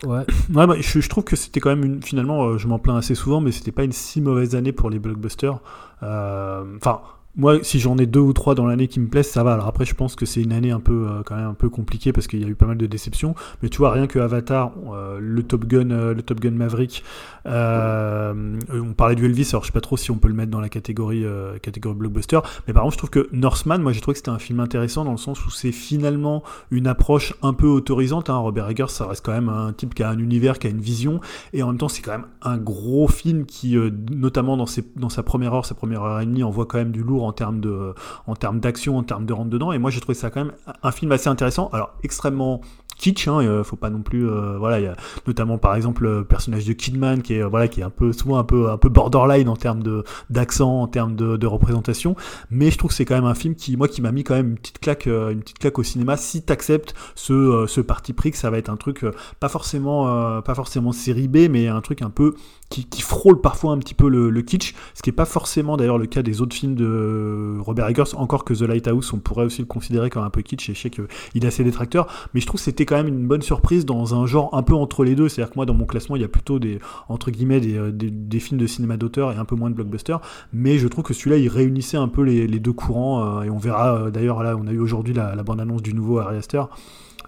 Ouais. 0.04 0.26
ouais 0.54 0.68
bah, 0.68 0.76
je, 0.80 1.10
trouve 1.10 1.24
que 1.24 1.36
c'était 1.36 1.60
quand 1.60 1.70
même 1.70 1.84
une. 1.84 2.04
Finalement, 2.04 2.44
euh, 2.44 2.58
je 2.58 2.68
m'en 2.68 2.80
plains 2.80 2.98
assez 2.98 3.16
souvent, 3.16 3.42
mais 3.42 3.52
c'était 3.52 3.72
pas 3.72 3.84
une 3.84 3.92
si 3.92 4.22
mauvaise 4.22 4.56
année 4.56 4.72
pour 4.72 4.90
les 4.90 5.00
blockbusters. 5.00 5.60
Enfin, 6.02 7.02
moi, 7.38 7.60
si 7.64 7.80
j'en 7.80 7.98
ai 7.98 8.06
deux 8.06 8.22
ou 8.22 8.32
trois 8.32 8.56
dans 8.56 8.66
l'année 8.66 8.88
qui 8.88 9.00
me 9.00 9.08
plaisent, 9.08 9.30
ça 9.30 9.44
va. 9.44 9.54
Alors 9.54 9.68
après, 9.68 9.86
je 9.86 9.94
pense 9.94 10.16
que 10.16 10.26
c'est 10.26 10.42
une 10.42 10.54
année 10.54 10.72
un 10.72 10.80
peu, 10.80 11.08
euh, 11.10 11.22
quand 11.26 11.36
même 11.36 11.48
un 11.48 11.54
peu 11.54 11.70
compliquée 11.70 12.14
parce 12.14 12.28
qu'il 12.28 12.42
y 12.42 12.46
a 12.46 12.48
eu 12.48 12.56
pas 12.56 12.66
mal 12.66 12.78
de 12.78 12.86
déceptions. 12.86 13.36
Mais 13.62 13.70
tu 13.70 13.78
vois, 13.80 13.92
rien 13.92 14.08
que 14.08 14.20
Avatar, 14.20 14.72
euh, 14.94 15.20
le 15.20 15.44
Top 15.44 15.66
Gun, 15.66 15.92
euh, 15.92 16.14
le 16.14 16.22
Top 16.22 16.40
Gun 16.40 16.52
Maverick, 16.52 17.04
on 17.46 18.94
parlait 18.96 19.16
du 19.16 19.26
Elvis. 19.26 19.50
Alors 19.52 19.64
je 19.64 19.68
sais 19.68 19.74
pas 19.74 19.82
trop 19.82 19.98
si 19.98 20.12
on 20.12 20.18
peut 20.18 20.30
le 20.30 20.34
mettre 20.34 20.52
dans 20.52 20.62
la 20.62 20.70
catégorie, 20.70 21.26
catégorie 21.62 21.96
blockbuster. 21.96 22.40
Mais 22.68 22.74
par 22.74 22.84
contre, 22.84 22.94
je 22.94 22.98
trouve 22.98 23.10
que 23.10 23.28
Northman, 23.34 23.82
moi, 23.82 23.92
j'ai 23.92 24.02
trouvé 24.02 24.14
que 24.14 24.20
c'était 24.20 24.30
un 24.30 24.40
film 24.40 24.62
intéressant 24.62 25.04
dans 25.04 25.12
le 25.12 25.18
sens 25.18 25.46
où 25.46 25.50
c'est 25.50 25.74
finalement 25.74 26.44
une 26.72 26.88
approche 26.88 27.34
un 27.42 27.54
peu 27.54 27.68
autorisante. 27.68 28.30
Hein. 28.30 28.38
Robert 28.38 28.70
Eggers, 28.70 28.90
ça 28.90 29.08
reste 29.08 29.26
quand 29.26 29.34
même 29.34 29.50
un 29.50 29.74
type 29.74 29.94
qui 29.94 30.04
a 30.04 30.10
un 30.10 30.20
univers, 30.20 30.58
qui 30.58 30.68
a 30.68 30.70
une 30.70 30.82
vision, 30.82 31.20
et 31.54 31.64
en 31.64 31.68
même 31.68 31.78
temps, 31.78 31.90
c'est 31.90 32.02
quand 32.02 32.12
même 32.12 32.28
un 32.42 32.58
gros 32.58 33.08
film 33.08 33.46
qui, 33.46 33.78
notamment 34.12 34.56
dans, 34.56 34.66
ses, 34.66 34.86
dans 34.96 35.10
sa 35.10 35.22
première 35.22 35.54
heure, 35.54 35.66
sa 35.66 35.76
première 35.76 36.04
heure 36.04 36.22
et 36.22 36.26
demie, 36.26 36.44
envoie 36.44 36.66
quand 36.66 36.78
même 36.78 36.92
du 36.92 37.04
lourd 37.04 37.25
en 37.26 37.34
termes 37.34 37.60
de, 37.60 37.94
en 38.28 38.36
termes 38.36 38.60
d'action, 38.60 38.98
en 38.98 39.04
termes 39.04 39.26
de 39.26 39.34
rentre 39.34 39.50
dedans. 39.50 39.72
Et 39.72 39.78
moi, 39.78 39.92
j'ai 39.92 40.00
trouvé 40.00 40.16
ça 40.16 40.30
quand 40.30 40.46
même 40.46 40.54
un 40.84 40.92
film 40.92 41.12
assez 41.12 41.30
intéressant. 41.30 41.70
Alors 41.74 41.94
extrêmement 42.04 42.62
kitsch, 42.98 43.28
hein, 43.28 43.40
euh, 43.42 43.64
faut 43.64 43.76
pas 43.76 43.90
non 43.90 44.02
plus, 44.02 44.28
euh, 44.28 44.58
voilà, 44.58 44.80
il 44.80 44.84
y 44.84 44.88
a 44.88 44.96
notamment 45.28 45.58
par 45.58 45.76
exemple 45.76 46.04
le 46.04 46.24
personnage 46.24 46.66
de 46.66 46.74
Kidman 46.74 47.22
qui 47.22 47.36
est, 47.36 47.44
voilà, 47.44 47.68
qui 47.68 47.82
est 47.82 47.84
un 47.84 47.90
peu 47.90 48.14
souvent 48.14 48.38
un 48.38 48.44
peu, 48.44 48.70
un 48.70 48.78
peu 48.78 48.90
borderline 48.90 49.50
en 49.50 49.56
termes 49.56 49.84
de 49.84 50.04
d'accent, 50.30 50.82
en 50.82 50.88
termes 50.88 51.16
de, 51.16 51.38
de, 51.38 51.48
représentation, 51.48 52.16
mais 52.50 52.72
je 52.72 52.78
trouve 52.78 52.90
que 52.90 52.96
c'est 52.96 53.06
quand 53.06 53.16
même 53.16 53.26
un 53.26 53.36
film 53.36 53.56
qui, 53.56 53.78
moi, 53.78 53.88
qui 53.88 54.02
m'a 54.02 54.12
mis 54.12 54.24
quand 54.24 54.36
même 54.36 54.52
une 54.52 54.58
petite 54.58 54.80
claque, 54.80 55.08
euh, 55.08 55.32
une 55.32 55.42
petite 55.42 55.60
claque 55.60 55.78
au 55.78 55.84
cinéma. 55.84 56.18
Si 56.18 56.42
t'acceptes 56.44 56.96
ce, 57.16 57.66
ce 57.68 57.82
parti 57.82 58.14
pris 58.14 58.32
que 58.32 58.38
ça 58.38 58.50
va 58.50 58.58
être 58.58 58.70
un 58.70 58.78
truc 58.78 59.06
pas 59.40 59.50
forcément, 59.50 60.42
pas 60.42 60.56
forcément 60.56 60.92
série 60.92 61.28
B, 61.28 61.50
mais 61.50 61.68
un 61.68 61.82
truc 61.82 62.02
un 62.02 62.10
peu 62.10 62.36
qui, 62.70 63.02
frôle 63.02 63.42
parfois 63.42 63.72
un 63.74 63.78
petit 63.78 63.94
peu 63.94 64.10
le, 64.10 64.42
kitsch, 64.42 64.74
ce 64.94 65.02
qui 65.02 65.10
n'est 65.10 65.16
pas 65.16 65.26
forcément 65.26 65.78
d'ailleurs 65.78 65.98
le 65.98 66.08
cas 66.08 66.22
des 66.22 66.42
autres 66.42 66.56
films 66.56 66.76
de 66.76 67.58
Robert 67.60 67.88
Eggers, 67.88 68.16
encore 68.16 68.44
que 68.44 68.54
The 68.54 68.62
Lighthouse, 68.62 69.14
on 69.14 69.20
pourrait 69.20 69.46
aussi 69.46 69.62
le 69.62 69.68
considérer 69.68 70.10
comme 70.10 70.24
un 70.24 70.30
peu 70.30 70.42
kitsch, 70.42 70.70
et 70.70 70.74
je 70.74 70.80
sais 70.80 70.90
qu'il 70.90 71.46
a 71.46 71.52
ses 71.52 71.64
détracteurs, 71.64 72.08
mais 72.34 72.42
je 72.42 72.46
trouve 72.46 72.60
que 72.60 72.66
c'était 72.66 72.86
quand 72.86 72.96
même 72.96 73.08
une 73.08 73.28
bonne 73.28 73.42
surprise 73.42 73.86
dans 73.86 74.16
un 74.16 74.26
genre 74.26 74.50
un 74.54 74.64
peu 74.64 74.74
entre 74.74 75.04
les 75.04 75.16
deux, 75.16 75.30
c'est-à-dire 75.30 75.52
que 75.52 75.58
moi 75.58 75.66
dans 75.66 75.74
mon 75.74 75.86
classement 75.86 76.16
il 76.16 76.22
y 76.22 76.26
a 76.26 76.30
plutôt 76.30 76.60
des, 76.60 76.80
entre 77.08 77.32
guillemets, 77.32 77.60
des, 77.60 77.78
euh, 77.78 77.92
des, 77.92 78.40
films 78.40 78.60
de 78.60 78.68
cinéma 78.68 78.98
d'auteur 78.98 79.32
et 79.32 79.36
un 79.36 79.46
peu 79.46 79.56
moins 79.56 79.70
de 79.70 79.76
blockbuster, 79.76 80.18
mais 80.52 80.78
je 80.78 80.88
trouve 80.88 81.04
que 81.04 81.14
celui-là 81.14 81.38
il 81.38 81.48
réunissait 81.48 81.98
un 81.98 82.08
peu 82.08 82.24
les, 82.24 82.48
les 82.48 82.60
deux 82.60 82.74
courants, 82.74 83.40
euh, 83.40 83.44
et 83.44 83.50
on 83.50 83.58
verra 83.58 83.96
euh, 83.96 84.12
d'ailleurs 84.12 84.44
là 84.44 84.56
on 84.60 84.68
a 84.68 84.72
eu 84.72 84.80
aujourd'hui 84.80 85.14
la, 85.14 85.36
la 85.36 85.44
bande-annonce 85.44 85.82
du 85.82 85.94
nouveau 85.94 86.20
Ari 86.20 86.38
Aster, 86.38 86.64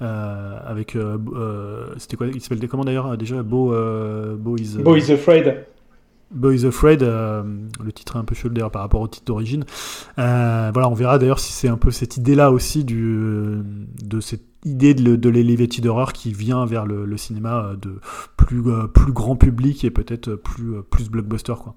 euh, 0.01 0.59
avec 0.63 0.95
euh, 0.95 1.17
euh, 1.33 1.87
c'était 1.97 2.17
quoi 2.17 2.27
il 2.27 2.39
s'appelle 2.39 2.67
comment 2.67 2.83
d'ailleurs 2.83 3.17
déjà 3.17 3.41
Bo, 3.41 3.73
Bo 4.37 4.57
is, 4.57 4.77
Bo 4.77 4.95
is 4.95 5.11
Afraid 5.11 5.65
Bo 6.29 6.51
is 6.51 6.65
Afraid, 6.65 7.01
le 7.01 7.91
titre 7.93 8.17
est 8.17 8.19
un 8.19 8.25
peu 8.25 8.35
chelou 8.35 8.53
d'ailleurs 8.53 8.69
par 8.69 8.81
rapport 8.81 8.99
au 9.01 9.07
titre 9.07 9.25
d'origine. 9.25 9.63
voilà, 10.17 10.89
on 10.89 10.93
verra 10.93 11.17
d'ailleurs 11.17 11.39
si 11.39 11.53
c'est 11.53 11.69
un 11.69 11.77
peu 11.77 11.89
cette 11.89 12.17
idée-là 12.17 12.51
aussi 12.51 12.83
du, 12.83 13.59
de 14.03 14.19
cette 14.19 14.43
idée 14.65 14.93
de, 14.93 15.15
de 15.15 15.29
l'elevated 15.29 15.85
horror 15.85 16.11
qui 16.11 16.33
vient 16.33 16.65
vers 16.65 16.85
le, 16.85 17.15
cinéma 17.15 17.71
de 17.81 17.99
plus, 18.35 18.61
plus 18.93 19.13
grand 19.13 19.37
public 19.37 19.85
et 19.85 19.89
peut-être 19.89 20.35
plus, 20.35 20.83
plus 20.89 21.09
blockbuster 21.09 21.53
quoi. 21.63 21.75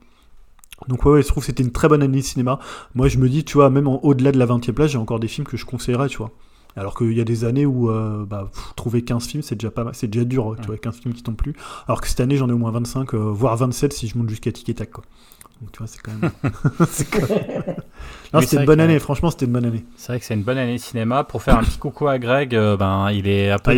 Donc 0.88 1.04
ouais, 1.04 1.12
ouais, 1.12 1.22
je 1.22 1.28
trouve 1.28 1.42
que 1.42 1.46
c'était 1.46 1.62
une 1.62 1.72
très 1.72 1.88
bonne 1.88 2.02
année 2.02 2.18
de 2.18 2.24
cinéma. 2.24 2.58
Moi 2.94 3.08
je 3.08 3.18
me 3.18 3.28
dis, 3.28 3.44
tu 3.44 3.54
vois, 3.54 3.70
même 3.70 3.86
au-delà 3.86 4.32
de 4.32 4.38
la 4.38 4.46
20e 4.46 4.72
place, 4.72 4.90
j'ai 4.90 4.98
encore 4.98 5.20
des 5.20 5.28
films 5.28 5.46
que 5.46 5.56
je 5.56 5.64
conseillerais, 5.64 6.08
tu 6.08 6.18
vois. 6.18 6.32
Alors 6.76 6.96
qu'il 6.96 7.12
y 7.12 7.20
a 7.20 7.24
des 7.24 7.44
années 7.44 7.66
où 7.66 7.90
euh, 7.90 8.24
bah, 8.24 8.50
trouver 8.76 9.02
15 9.02 9.26
films, 9.26 9.42
c'est 9.42 9.56
déjà, 9.56 9.70
pas, 9.70 9.90
c'est 9.92 10.08
déjà 10.08 10.24
dur, 10.24 10.56
tu 10.60 10.66
vois, 10.66 10.78
15 10.78 10.96
films 10.96 11.14
qui 11.14 11.22
tombent 11.22 11.36
plus. 11.36 11.54
Alors 11.86 12.00
que 12.00 12.08
cette 12.08 12.20
année, 12.20 12.36
j'en 12.36 12.48
ai 12.48 12.52
au 12.52 12.58
moins 12.58 12.70
25, 12.70 13.14
euh, 13.14 13.18
voire 13.18 13.56
27 13.56 13.92
si 13.92 14.08
je 14.08 14.16
monte 14.16 14.28
jusqu'à 14.28 14.52
Tic 14.52 14.68
et 14.68 14.74
Tac. 14.74 14.90
Quoi. 14.90 15.04
Donc 15.60 15.72
tu 15.72 15.78
vois, 15.78 15.86
c'est 15.86 16.00
quand 16.00 16.12
même. 16.12 16.30
c'était 18.38 18.58
une 18.58 18.64
bonne 18.64 18.80
année, 18.80 18.98
franchement, 19.00 19.30
c'était 19.30 19.46
une 19.46 19.52
bonne 19.52 19.64
année. 19.64 19.84
C'est 19.96 20.12
vrai 20.12 20.20
que 20.20 20.24
c'est 20.24 20.34
une 20.34 20.44
bonne 20.44 20.58
année 20.58 20.74
de 20.76 20.80
cinéma. 20.80 21.24
Pour 21.24 21.42
faire 21.42 21.58
un 21.58 21.64
petit 21.64 21.78
coucou 21.78 22.06
à 22.06 22.18
Greg, 22.18 22.54
euh, 22.54 22.76
ben, 22.76 23.10
il 23.10 23.26
est 23.26 23.50
un 23.50 23.58
peu 23.58 23.72
ah, 23.72 23.74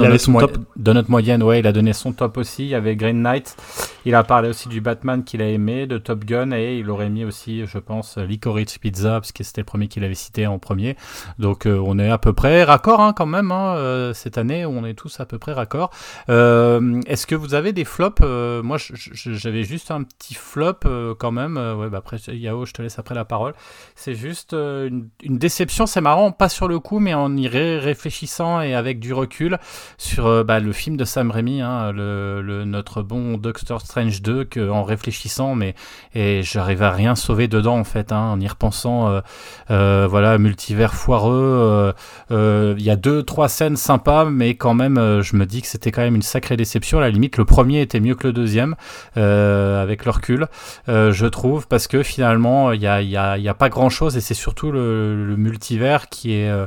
dans, 0.76 0.94
notre 0.94 1.10
moyenne, 1.10 1.42
ouais, 1.42 1.60
il 1.60 1.66
a 1.66 1.72
donné 1.72 1.94
son 1.94 2.12
top 2.12 2.36
aussi. 2.36 2.64
Il 2.64 2.68
y 2.68 2.74
avait 2.74 2.94
Green 2.94 3.22
Knight. 3.22 3.56
Il 4.04 4.14
a 4.14 4.24
parlé 4.24 4.48
aussi 4.50 4.68
du 4.68 4.80
Batman 4.80 5.24
qu'il 5.24 5.40
a 5.40 5.48
aimé, 5.48 5.86
de 5.86 5.96
Top 5.96 6.24
Gun, 6.24 6.50
et 6.52 6.78
il 6.78 6.90
aurait 6.90 7.08
mis 7.08 7.24
aussi, 7.24 7.66
je 7.66 7.78
pense, 7.78 8.18
Licorice 8.18 8.76
Pizza, 8.78 9.12
parce 9.12 9.32
que 9.32 9.44
c'était 9.44 9.62
le 9.62 9.66
premier 9.66 9.88
qu'il 9.88 10.04
avait 10.04 10.14
cité 10.14 10.46
en 10.46 10.58
premier. 10.58 10.96
Donc 11.38 11.66
euh, 11.66 11.80
on 11.82 11.98
est 11.98 12.10
à 12.10 12.18
peu 12.18 12.32
près 12.32 12.64
raccord 12.64 13.00
hein, 13.00 13.12
quand 13.14 13.26
même, 13.26 13.52
hein, 13.52 13.76
euh, 13.76 14.12
cette 14.12 14.38
année, 14.38 14.66
on 14.66 14.84
est 14.84 14.94
tous 14.94 15.20
à 15.20 15.24
peu 15.24 15.38
près 15.38 15.52
raccord. 15.52 15.90
Est-ce 16.28 17.26
que 17.26 17.34
vous 17.34 17.54
avez 17.54 17.72
des 17.72 17.84
flops 17.84 18.20
Moi, 18.20 18.76
j'avais 18.78 19.62
juste 19.62 19.90
un 19.90 20.02
petit 20.02 20.34
flop 20.34 20.80
quand 21.18 21.32
même. 21.32 21.56
ouais, 21.56 21.88
bah 21.88 21.98
après, 21.98 22.18
Yao, 22.28 22.66
je 22.66 22.72
te 22.72 22.82
laisse 22.82 22.98
après 22.98 23.14
la 23.14 23.24
parole. 23.24 23.54
C'est 23.94 24.14
juste 24.14 24.41
euh, 24.52 24.90
une, 25.22 25.38
déception, 25.38 25.86
c'est 25.86 26.00
marrant, 26.00 26.32
pas 26.32 26.48
sur 26.48 26.68
le 26.68 26.78
coup, 26.78 26.98
mais 26.98 27.14
en 27.14 27.36
y 27.36 27.48
réfléchissant 27.48 28.60
et 28.60 28.74
avec 28.74 29.00
du 29.00 29.12
recul 29.12 29.58
sur 29.98 30.26
euh, 30.26 30.44
bah, 30.44 30.60
le 30.60 30.72
film 30.72 30.96
de 30.96 31.04
Sam 31.04 31.30
Raimi, 31.30 31.60
hein, 31.60 31.92
le, 31.92 32.64
notre 32.64 33.02
bon 33.02 33.38
Doctor 33.38 33.80
Strange 33.80 34.22
2, 34.22 34.44
que, 34.44 34.70
en 34.70 34.82
réfléchissant, 34.82 35.54
mais 35.54 35.74
et 36.14 36.42
j'arrive 36.42 36.82
à 36.82 36.90
rien 36.90 37.14
sauver 37.14 37.48
dedans 37.48 37.78
en 37.78 37.84
fait, 37.84 38.12
hein, 38.12 38.30
en 38.32 38.40
y 38.40 38.48
repensant, 38.48 39.22
euh, 39.70 40.06
voilà, 40.08 40.38
multivers 40.38 40.94
foireux. 40.94 41.94
Il 42.30 42.82
y 42.82 42.90
a 42.90 42.96
deux, 42.96 43.22
trois 43.22 43.48
scènes 43.48 43.76
sympas, 43.76 44.24
mais 44.24 44.54
quand 44.54 44.74
même, 44.74 45.20
je 45.22 45.36
me 45.36 45.46
dis 45.46 45.62
que 45.62 45.68
c'était 45.68 45.90
quand 45.90 46.02
même 46.02 46.16
une 46.16 46.22
sacrée 46.22 46.56
déception. 46.56 46.98
À 46.98 47.02
la 47.02 47.10
limite, 47.10 47.36
le 47.36 47.44
premier 47.44 47.80
était 47.80 48.00
mieux 48.00 48.14
que 48.14 48.26
le 48.26 48.32
deuxième, 48.32 48.74
avec 49.14 50.04
le 50.04 50.10
recul, 50.10 50.46
je 50.88 51.26
trouve, 51.26 51.66
parce 51.68 51.86
que 51.86 52.02
finalement, 52.02 52.72
il 52.72 52.80
n'y 52.80 52.86
a, 52.86 53.02
y 53.02 53.12
y 53.12 53.48
a 53.48 53.54
pas 53.54 53.68
grand 53.68 53.90
chose 53.90 54.16
et 54.16 54.20
c'est 54.20 54.31
surtout 54.34 54.72
le, 54.72 55.34
multivers 55.36 56.08
qui 56.08 56.34
est 56.34 56.48
euh, 56.48 56.66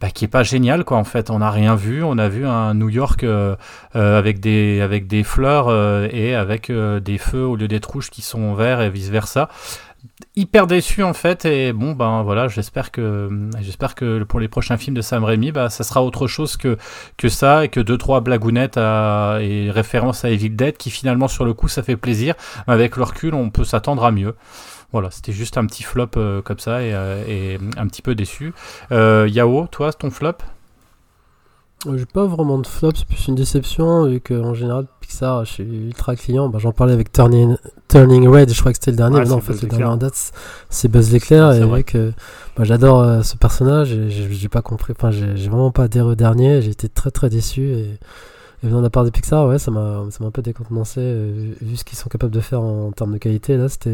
bah, 0.00 0.10
qui 0.10 0.24
est 0.24 0.28
pas 0.28 0.42
génial 0.42 0.84
quoi 0.84 0.98
en 0.98 1.04
fait. 1.04 1.30
On 1.30 1.38
n'a 1.38 1.50
rien 1.50 1.74
vu. 1.74 2.02
On 2.02 2.18
a 2.18 2.28
vu 2.28 2.46
un 2.46 2.74
New 2.74 2.88
York 2.88 3.24
euh, 3.24 3.56
euh, 3.96 4.18
avec 4.18 4.40
des 4.40 4.80
avec 4.80 5.06
des 5.06 5.22
fleurs 5.22 5.70
et 6.12 6.34
avec 6.34 6.70
des 6.70 7.18
feux 7.18 7.44
au 7.44 7.56
lieu 7.56 7.68
d'être 7.68 7.86
rouges 7.86 8.10
qui 8.10 8.22
sont 8.22 8.54
verts 8.54 8.80
et 8.80 8.90
vice 8.90 9.10
versa 9.10 9.48
hyper 10.34 10.66
déçu 10.66 11.02
en 11.02 11.12
fait 11.12 11.44
et 11.44 11.72
bon 11.72 11.92
ben 11.92 12.22
voilà 12.22 12.48
j'espère 12.48 12.90
que 12.90 13.28
j'espère 13.60 13.94
que 13.94 14.22
pour 14.24 14.40
les 14.40 14.48
prochains 14.48 14.76
films 14.76 14.96
de 14.96 15.02
Sam 15.02 15.24
Raimi 15.24 15.52
bah 15.52 15.68
ça 15.70 15.84
sera 15.84 16.02
autre 16.02 16.26
chose 16.26 16.56
que 16.56 16.76
que 17.16 17.28
ça 17.28 17.64
et 17.64 17.68
que 17.68 17.80
deux 17.80 17.98
trois 17.98 18.20
blagounettes 18.20 18.78
et 18.78 19.70
références 19.70 20.24
à 20.24 20.30
Evil 20.30 20.50
Dead 20.50 20.76
qui 20.76 20.90
finalement 20.90 21.28
sur 21.28 21.44
le 21.44 21.54
coup 21.54 21.68
ça 21.68 21.82
fait 21.82 21.96
plaisir. 21.96 22.34
Avec 22.66 22.96
le 22.96 23.04
recul 23.04 23.34
on 23.34 23.50
peut 23.50 23.64
s'attendre 23.64 24.04
à 24.04 24.10
mieux 24.10 24.34
voilà, 24.92 25.10
c'était 25.10 25.32
juste 25.32 25.56
un 25.56 25.64
petit 25.66 25.82
flop 25.82 26.08
euh, 26.16 26.42
comme 26.42 26.58
ça 26.58 26.76
euh, 26.76 27.24
et, 27.26 27.58
un 27.78 27.86
petit 27.86 28.02
peu 28.02 28.14
déçu. 28.14 28.52
Euh, 28.92 29.26
Yao, 29.30 29.66
toi, 29.70 29.92
ton 29.92 30.10
flop? 30.10 30.34
J'ai 31.96 32.06
pas 32.06 32.26
vraiment 32.26 32.58
de 32.58 32.66
flop, 32.66 32.92
c'est 32.94 33.06
plus 33.06 33.26
une 33.26 33.34
déception, 33.34 34.06
vu 34.06 34.20
qu'en 34.20 34.54
général, 34.54 34.86
Pixar, 35.00 35.44
je 35.44 35.52
suis 35.52 35.64
ultra 35.64 36.14
client. 36.14 36.48
Bah, 36.48 36.60
J'en 36.60 36.70
parlais 36.70 36.92
avec 36.92 37.10
Turning, 37.10 37.56
Turning 37.88 38.28
Red, 38.28 38.52
je 38.52 38.60
crois 38.60 38.70
que 38.70 38.78
c'était 38.78 38.92
le 38.92 38.98
dernier, 38.98 39.18
mais 39.18 39.24
non, 39.24 39.36
en 39.36 39.40
fait, 39.40 39.60
le 39.60 39.68
dernier 39.68 39.86
en 39.86 39.96
date, 39.96 40.32
c'est 40.68 40.88
Buzz 40.88 41.10
l'éclair, 41.10 41.52
et 41.52 41.60
vrai 41.60 41.82
que 41.82 42.12
bah, 42.56 42.62
j'adore 42.62 43.24
ce 43.24 43.36
personnage, 43.36 43.92
et 43.92 44.10
j'ai 44.10 44.48
pas 44.48 44.62
compris, 44.62 44.92
enfin, 44.96 45.10
j'ai 45.10 45.48
vraiment 45.48 45.72
pas 45.72 45.84
adhéré 45.84 46.06
au 46.06 46.14
dernier, 46.14 46.62
j'ai 46.62 46.70
été 46.70 46.88
très 46.88 47.10
très 47.10 47.30
déçu, 47.30 47.62
et. 47.62 47.98
Et 48.64 48.68
venant 48.68 48.78
de 48.78 48.84
la 48.84 48.90
part 48.90 49.02
de 49.04 49.10
Pixar, 49.10 49.48
ouais, 49.48 49.58
ça 49.58 49.72
m'a 49.72 50.04
un 50.20 50.30
peu 50.30 50.40
décontenancé, 50.40 51.00
vu 51.60 51.76
ce 51.76 51.82
qu'ils 51.82 51.98
sont 51.98 52.08
capables 52.08 52.32
de 52.32 52.38
faire 52.38 52.60
en, 52.60 52.92
termes 52.92 53.12
de 53.12 53.18
qualité. 53.18 53.56
Là, 53.56 53.68
c'était 53.68 53.90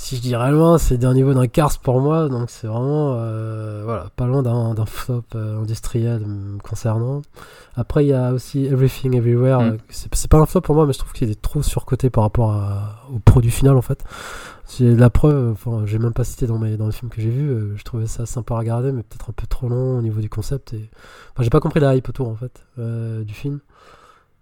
si 0.00 0.16
je 0.16 0.22
dis 0.22 0.32
loin, 0.32 0.78
c'est 0.78 1.04
un 1.04 1.12
niveau 1.12 1.34
d'un 1.34 1.46
Cars 1.46 1.78
pour 1.78 2.00
moi, 2.00 2.30
donc 2.30 2.48
c'est 2.48 2.66
vraiment 2.66 3.16
euh, 3.18 3.82
voilà, 3.84 4.06
pas 4.16 4.26
loin 4.26 4.42
d'un 4.42 4.86
flop 4.86 5.24
euh, 5.34 5.60
industriel 5.60 6.26
concernant. 6.64 7.20
Après, 7.76 8.06
il 8.06 8.08
y 8.08 8.14
a 8.14 8.32
aussi 8.32 8.64
Everything 8.64 9.14
Everywhere, 9.14 9.60
mm. 9.60 9.68
euh, 9.68 9.76
c'est 9.90 10.30
pas 10.30 10.38
un 10.38 10.46
flop 10.46 10.62
pour 10.62 10.74
moi, 10.74 10.86
mais 10.86 10.94
je 10.94 10.98
trouve 11.00 11.12
qu'il 11.12 11.30
est 11.30 11.40
trop 11.40 11.62
surcoté 11.62 12.08
par 12.08 12.24
rapport 12.24 12.58
au 13.14 13.18
produit 13.18 13.50
final 13.50 13.76
en 13.76 13.82
fait. 13.82 14.02
C'est 14.64 14.96
la 14.96 15.10
preuve, 15.10 15.50
enfin, 15.52 15.82
j'ai 15.84 15.98
même 15.98 16.14
pas 16.14 16.24
cité 16.24 16.46
dans, 16.46 16.58
mes, 16.58 16.78
dans 16.78 16.86
le 16.86 16.92
film 16.92 17.10
que 17.10 17.20
j'ai 17.20 17.28
vu, 17.28 17.76
je 17.76 17.84
trouvais 17.84 18.06
ça 18.06 18.24
sympa 18.24 18.54
à 18.54 18.58
regarder, 18.58 18.92
mais 18.92 19.02
peut-être 19.02 19.28
un 19.28 19.34
peu 19.34 19.46
trop 19.46 19.68
long 19.68 19.98
au 19.98 20.02
niveau 20.02 20.22
du 20.22 20.30
concept. 20.30 20.72
Et... 20.72 20.88
Enfin, 21.34 21.42
j'ai 21.42 21.50
pas 21.50 21.60
compris 21.60 21.78
la 21.78 21.94
hype 21.94 22.08
autour 22.08 22.28
en 22.28 22.36
fait 22.36 22.64
du 22.78 23.34
film. 23.34 23.60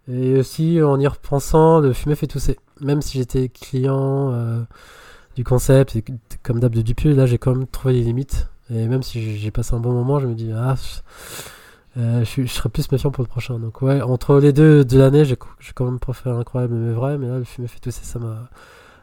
Et 0.07 0.39
aussi, 0.39 0.81
en 0.81 1.01
y 1.01 1.07
repensant, 1.09 1.81
le 1.81 1.93
film 1.93 2.15
fait 2.15 2.29
tousser. 2.29 2.59
Même 2.81 3.03
si 3.03 3.19
j'étais 3.19 3.49
client 3.49 4.33
du 5.39 5.45
concept, 5.45 5.95
et 5.95 6.05
comme 6.43 6.59
d'hab 6.59 6.75
de 6.75 6.83
Dupieux, 6.83 7.15
là 7.15 7.25
j'ai 7.25 7.39
quand 7.39 7.55
même 7.55 7.69
trouvé 7.69 7.95
les 7.95 8.03
limites. 8.03 8.49
Et 8.71 8.89
même 8.89 9.05
si 9.05 9.39
j'ai 9.39 9.51
passé 9.53 9.73
un 9.73 9.79
bon 9.79 9.93
moment, 9.93 10.19
je 10.19 10.27
me 10.27 10.35
dis, 10.35 10.51
ah, 10.53 10.75
euh, 11.97 12.25
je, 12.25 12.45
serais 12.47 12.69
plus 12.69 12.91
méfiant 12.91 13.13
pour 13.13 13.23
le 13.23 13.29
prochain. 13.29 13.61
Donc 13.61 13.81
ouais, 13.81 14.03
entre 14.03 14.41
les 14.41 14.53
deux 14.53 14.85
de 14.85 14.99
l'année, 14.99 15.25
j'ai 15.25 15.37
quand 15.37 15.85
même 15.85 16.01
préféré 16.01 16.37
incroyable 16.37 16.75
mais 16.75 16.93
vrai, 16.93 17.19
mais 17.19 17.29
là 17.29 17.39
le 17.39 17.45
film 17.45 17.69
fait 17.69 17.79
tout 17.79 17.93
ça, 17.93 18.19
m'a, 18.19 18.51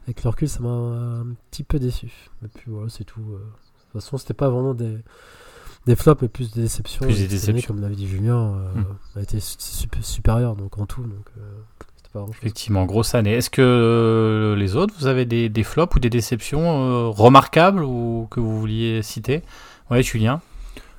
avec 0.04 0.26
le 0.26 0.30
recul, 0.30 0.50
ça 0.50 0.60
m'a 0.60 0.67
un 0.67 1.28
petit 1.52 1.63
peu 1.63 1.80
déçu. 1.80 2.12
Et 2.43 2.50
puis 2.50 2.65
voilà, 2.67 2.89
c'est 2.89 3.06
tout. 3.06 3.21
Euh. 3.21 3.38
De 3.38 4.00
toute 4.00 4.02
façon, 4.02 4.17
c'était 4.17 4.34
pas 4.34 4.50
vraiment 4.50 4.74
des, 4.74 4.98
des 5.86 5.95
flops, 5.95 6.21
mais 6.21 6.28
plus 6.28 6.52
des 6.52 6.63
déceptions. 6.63 7.06
Plus 7.06 7.19
des 7.19 7.30
déceptions. 7.30 7.74
comme 7.74 7.82
l'avait 7.82 7.95
dit 7.95 8.10
Julien, 8.10 8.56
euh, 8.76 9.19
a 9.19 9.21
été 9.21 9.39
supérieur 9.39 10.58
donc 10.58 10.78
en 10.80 10.86
tout. 10.86 11.02
Donc, 11.02 11.32
Effectivement, 12.30 12.86
grosse 12.86 13.15
année. 13.15 13.34
Est-ce 13.34 13.49
que 13.49 13.62
euh, 13.62 14.56
les 14.56 14.75
autres, 14.75 14.93
vous 14.99 15.08
avez 15.08 15.25
des, 15.25 15.63
flops 15.63 15.95
ou 15.95 15.99
des 15.99 16.10
déceptions 16.10 16.62
euh, 16.62 17.10
remarquables 17.10 17.84
ou 17.84 18.28
que 18.32 18.39
vous 18.39 18.60
vouliez 18.60 19.01
citer? 19.01 19.41
Ouais, 19.89 20.04
Julien 20.04 20.41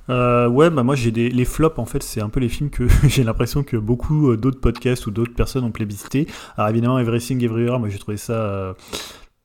euh, 0.09 0.47
ouais, 0.47 0.69
bah 0.69 0.83
moi 0.83 0.95
j'ai 0.95 1.11
des 1.11 1.29
les 1.29 1.43
flops 1.43 1.77
en 1.79 1.85
fait, 1.85 2.01
c'est 2.01 2.21
un 2.21 2.29
peu 2.29 2.39
les 2.39 2.47
films 2.47 2.69
que 2.69 2.87
j'ai 3.09 3.25
l'impression 3.25 3.63
que 3.63 3.75
beaucoup 3.75 4.37
d'autres 4.37 4.61
podcasts 4.61 5.05
ou 5.05 5.11
d'autres 5.11 5.33
personnes 5.33 5.65
ont 5.65 5.71
plébiscité. 5.71 6.27
Alors 6.55 6.69
évidemment 6.69 6.97
Everything 6.97 7.43
Everywhere, 7.43 7.77
moi 7.77 7.89
j'ai 7.89 7.97
trouvé 7.97 8.15
ça 8.15 8.73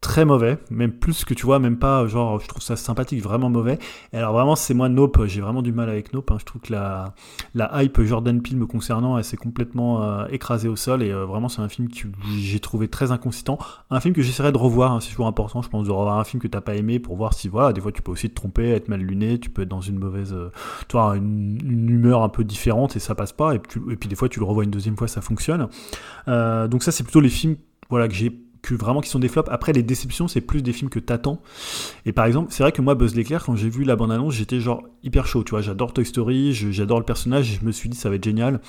très 0.03 0.25
mauvais, 0.25 0.59
même 0.69 0.91
plus 0.91 1.25
que 1.25 1.33
tu 1.33 1.47
vois, 1.47 1.61
même 1.61 1.79
pas 1.79 2.07
genre 2.09 2.41
je 2.41 2.49
trouve 2.49 2.61
ça 2.61 2.75
sympathique, 2.75 3.23
vraiment 3.23 3.49
mauvais. 3.49 3.79
Et 4.13 4.19
alors 4.19 4.33
vraiment 4.33 4.57
c'est 4.57 4.75
moi 4.75 4.89
Nope, 4.89 5.25
j'ai 5.27 5.41
vraiment 5.41 5.63
du 5.63 5.73
mal 5.73 5.89
avec 5.89 6.13
Nope. 6.13 6.33
Hein. 6.33 6.37
Je 6.41 6.45
trouve 6.45 6.61
que 6.61 6.73
la, 6.73 7.15
la 7.55 7.83
hype 7.83 8.03
Jordan 8.03 8.43
Peele 8.43 8.57
me 8.57 8.67
concernant, 8.67 9.17
elle 9.17 9.25
s'est 9.25 9.37
complètement 9.37 10.03
euh, 10.03 10.27
écrasée 10.31 10.69
au 10.69 10.75
sol 10.75 11.05
et 11.05 11.11
euh, 11.11 11.25
vraiment 11.25 11.49
c'est 11.49 11.63
un 11.63 11.69
film 11.69 11.89
que 11.89 12.09
j'ai 12.37 12.59
trouvé 12.59 12.89
très 12.89 13.13
inconsistant. 13.13 13.59
Un 13.91 14.01
film 14.01 14.13
que 14.13 14.23
j'essaierai 14.23 14.51
de 14.51 14.59
revoir, 14.59 14.93
hein, 14.93 15.01
c'est 15.01 15.11
toujours 15.11 15.29
important, 15.29 15.63
je 15.63 15.69
pense 15.69 15.87
de 15.87 15.93
revoir 15.93 16.19
un 16.19 16.25
film 16.25 16.43
que 16.43 16.49
t'as 16.49 16.61
pas 16.61 16.75
aimé 16.75 16.99
pour 16.99 17.17
voir 17.17 17.33
si 17.33 17.49
voilà, 17.49 17.73
des 17.73 17.81
fois 17.81 17.93
tu 17.93 18.03
peux 18.03 18.11
aussi 18.11 18.29
te 18.29 18.35
tromper, 18.35 18.71
être 18.71 18.89
mal 18.89 19.01
luné, 19.01 19.39
tu 19.39 19.51
peux 19.51 19.63
être 19.63 19.69
dans 19.69 19.81
une 19.81 20.01
mauvaise, 20.01 20.33
euh, 20.35 20.51
toi 20.89 21.17
une, 21.17 21.89
humeur 21.89 22.25
un 22.25 22.29
peu 22.29 22.43
différente 22.43 22.97
et 22.97 22.99
ça 22.99 23.15
passe 23.15 23.33
pas. 23.33 23.55
Et 23.55 23.61
et 23.91 23.97
puis 23.97 24.09
des 24.09 24.17
fois 24.17 24.29
tu 24.29 24.41
le 24.41 24.47
revois 24.47 24.65
une 24.65 24.71
deuxième 24.71 24.97
fois, 24.97 25.07
ça 25.07 25.21
fonctionne. 25.21 25.69
donc 26.27 26.83
ça 26.83 26.91
c'est 26.91 27.05
plutôt 27.05 27.21
les 27.21 27.29
films 27.29 27.57
voilà 27.89 28.09
que 28.09 28.15
j'ai 28.15 28.33
que 28.63 28.75
vraiment 28.75 29.01
qui 29.01 29.11
sont 29.11 29.19
des 29.19 29.29
flops. 29.29 29.49
Après, 29.51 29.73
les 29.73 29.83
déceptions, 29.83 30.29
c'est 30.29 30.41
plus 30.41 30.63
des 30.63 30.73
films 30.73 30.89
que 30.89 31.01
t'attends. 31.01 31.43
Et 32.07 32.13
par 32.13 32.27
exemple, 32.27 32.49
c'est 32.53 32.63
vrai 32.63 32.71
que 32.71 32.81
moi, 32.81 32.95
Buzz 32.95 33.15
l'éclair, 33.15 33.45
quand 33.45 33.57
j'ai 33.57 33.69
vu 33.69 33.83
la 33.83 33.97
bande-annonce, 33.97 34.35
j'étais 34.35 34.61
genre 34.61 34.85
hyper 35.03 35.27
chaud. 35.27 35.43
Tu 35.43 35.51
vois, 35.51 35.63
j'adore 35.63 35.93
Toy 35.93 36.07
Story, 36.07 36.53
j'adore 36.53 36.99
le 37.01 37.05
personnage, 37.05 37.59
je 37.61 37.67
me 37.67 37.73
suis 37.73 37.89
dit 37.89 37.97
ça 37.97 38.09
va 38.09 38.15
être 38.15 38.25
génial. 38.25 38.61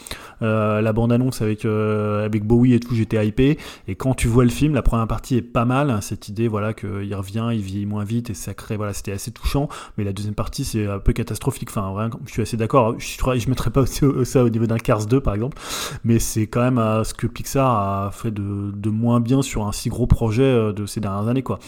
Euh, 0.41 0.81
la 0.81 0.93
bande-annonce 0.93 1.43
avec, 1.43 1.65
euh, 1.65 2.25
avec 2.25 2.43
Bowie 2.43 2.73
et 2.73 2.79
tout, 2.79 2.95
j'étais 2.95 3.25
hypé. 3.25 3.59
Et 3.87 3.95
quand 3.95 4.15
tu 4.15 4.27
vois 4.27 4.43
le 4.43 4.49
film, 4.49 4.73
la 4.73 4.81
première 4.81 5.07
partie 5.07 5.37
est 5.37 5.43
pas 5.43 5.65
mal. 5.65 5.99
Cette 6.01 6.27
idée, 6.27 6.47
voilà, 6.47 6.73
qu'il 6.73 7.13
revient, 7.15 7.49
il 7.53 7.61
vieillit 7.61 7.85
moins 7.85 8.03
vite 8.03 8.31
et 8.31 8.33
ça 8.33 8.55
crée, 8.55 8.77
voilà, 8.77 8.93
c'était 8.93 9.11
assez 9.11 9.31
touchant. 9.31 9.69
Mais 9.97 10.03
la 10.03 10.11
deuxième 10.13 10.33
partie, 10.35 10.65
c'est 10.65 10.87
un 10.87 10.99
peu 10.99 11.13
catastrophique. 11.13 11.69
Enfin, 11.69 11.91
vraiment, 11.91 12.19
je 12.25 12.31
suis 12.31 12.41
assez 12.41 12.57
d'accord. 12.57 12.95
Je, 12.97 13.39
je 13.39 13.49
mettrais 13.49 13.69
pas 13.69 13.85
ça 13.85 14.43
au 14.43 14.49
niveau 14.49 14.65
d'un 14.65 14.79
Cars 14.79 15.05
2, 15.05 15.21
par 15.21 15.35
exemple. 15.35 15.57
Mais 16.03 16.17
c'est 16.17 16.47
quand 16.47 16.61
même 16.61 16.79
euh, 16.79 17.03
ce 17.03 17.13
que 17.13 17.27
Pixar 17.27 18.07
a 18.07 18.11
fait 18.11 18.31
de, 18.31 18.71
de 18.71 18.89
moins 18.89 19.19
bien 19.19 19.43
sur 19.43 19.67
un 19.67 19.71
gros 19.89 20.07
projet 20.07 20.73
de 20.73 20.85
ces 20.85 20.99
dernières 20.99 21.27
années, 21.27 21.43
quoi. 21.43 21.59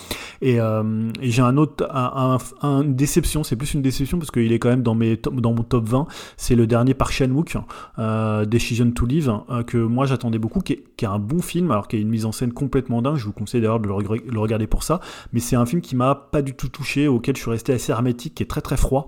Et, 0.41 0.55
et 0.55 1.31
j'ai 1.31 1.41
un 1.41 1.57
autre, 1.57 1.87
un, 1.91 2.37
une 2.61 2.95
déception, 2.95 3.43
c'est 3.43 3.55
plus 3.55 3.73
une 3.73 3.81
déception 3.81 4.17
parce 4.17 4.31
qu'il 4.31 4.51
est 4.51 4.59
quand 4.59 4.69
même 4.69 4.83
dans, 4.83 4.95
mes 4.95 5.17
dans 5.17 5.53
mon 5.53 5.63
top 5.63 5.87
20. 5.87 6.07
C'est 6.37 6.55
le 6.55 6.67
dernier 6.67 6.93
par 6.93 7.11
Chan-wook, 7.11 7.57
euh, 7.99 8.45
Decision 8.45 8.91
to 8.91 9.05
Live, 9.05 9.31
euh, 9.49 9.63
que 9.63 9.77
moi 9.77 10.05
j'attendais 10.05 10.39
beaucoup, 10.39 10.59
qui 10.59 10.73
est, 10.73 11.05
un 11.05 11.19
bon 11.19 11.41
film, 11.41 11.71
alors 11.71 11.87
qu'il 11.87 11.99
y 11.99 12.01
a 12.01 12.03
une 12.03 12.09
mise 12.09 12.25
en 12.25 12.31
scène 12.31 12.51
complètement 12.51 13.01
dingue. 13.01 13.17
Je 13.17 13.25
vous 13.25 13.31
conseille 13.31 13.61
d'ailleurs 13.61 13.79
de 13.79 13.87
le, 13.87 14.39
regarder 14.39 14.67
pour 14.67 14.83
ça. 14.83 14.99
Mais 15.33 15.39
c'est 15.39 15.55
un 15.55 15.65
film 15.65 15.81
qui 15.81 15.95
m'a 15.95 16.15
pas 16.15 16.41
du 16.41 16.55
tout 16.55 16.69
touché, 16.69 17.07
auquel 17.07 17.35
je 17.35 17.41
suis 17.41 17.51
resté 17.51 17.73
assez 17.73 17.91
hermétique, 17.91 18.35
qui 18.35 18.43
est 18.43 18.47
très 18.47 18.61
très 18.61 18.77
froid. 18.77 19.07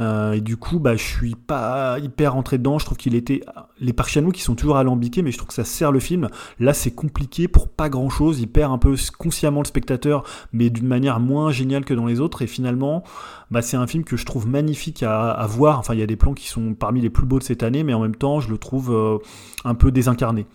Euh, 0.00 0.32
et 0.32 0.40
du 0.40 0.56
coup, 0.56 0.78
bah, 0.78 0.96
je 0.96 1.02
suis 1.02 1.34
pas 1.34 1.98
hyper 1.98 2.34
rentré 2.34 2.58
dedans. 2.58 2.78
Je 2.78 2.86
trouve 2.86 2.98
qu'il 2.98 3.14
était. 3.14 3.42
Les 3.78 3.94
Chan-wook 4.06 4.34
qui 4.34 4.42
sont 4.42 4.54
toujours 4.54 4.76
alambiqués, 4.76 5.22
mais 5.22 5.30
je 5.30 5.38
trouve 5.38 5.48
que 5.48 5.54
ça 5.54 5.64
sert 5.64 5.92
le 5.92 6.00
film. 6.00 6.28
Là, 6.58 6.74
c'est 6.74 6.90
compliqué 6.90 7.48
pour 7.48 7.68
pas 7.68 7.88
grand 7.88 8.10
chose. 8.10 8.40
Il 8.40 8.48
perd 8.48 8.72
un 8.72 8.78
peu 8.78 8.94
consciemment 9.18 9.60
le 9.60 9.66
spectateur, 9.66 10.24
mais 10.52 10.70
d'une 10.70 10.86
manière 10.86 11.20
moins 11.20 11.52
géniale 11.52 11.84
que 11.84 11.94
dans 11.94 12.06
les 12.06 12.20
autres. 12.20 12.42
Et 12.42 12.46
finalement, 12.46 13.04
bah, 13.50 13.62
c'est 13.62 13.76
un 13.76 13.86
film 13.86 14.04
que 14.04 14.16
je 14.16 14.24
trouve 14.24 14.48
magnifique 14.48 15.02
à, 15.02 15.46
voir. 15.48 15.78
Enfin, 15.78 15.94
il 15.94 16.00
y 16.00 16.02
a 16.02 16.06
des 16.06 16.16
plans 16.16 16.34
qui 16.34 16.48
sont 16.48 16.74
parmi 16.74 17.00
les 17.00 17.10
plus 17.10 17.26
beaux 17.26 17.38
de 17.38 17.44
cette 17.44 17.62
année, 17.62 17.84
mais 17.84 17.94
en 17.94 18.00
même 18.00 18.16
temps, 18.16 18.40
je 18.40 18.50
le 18.50 18.58
trouve 18.58 18.92
euh, 18.92 19.18
un 19.64 19.74
peu 19.74 19.90
désincarné. 19.90 20.46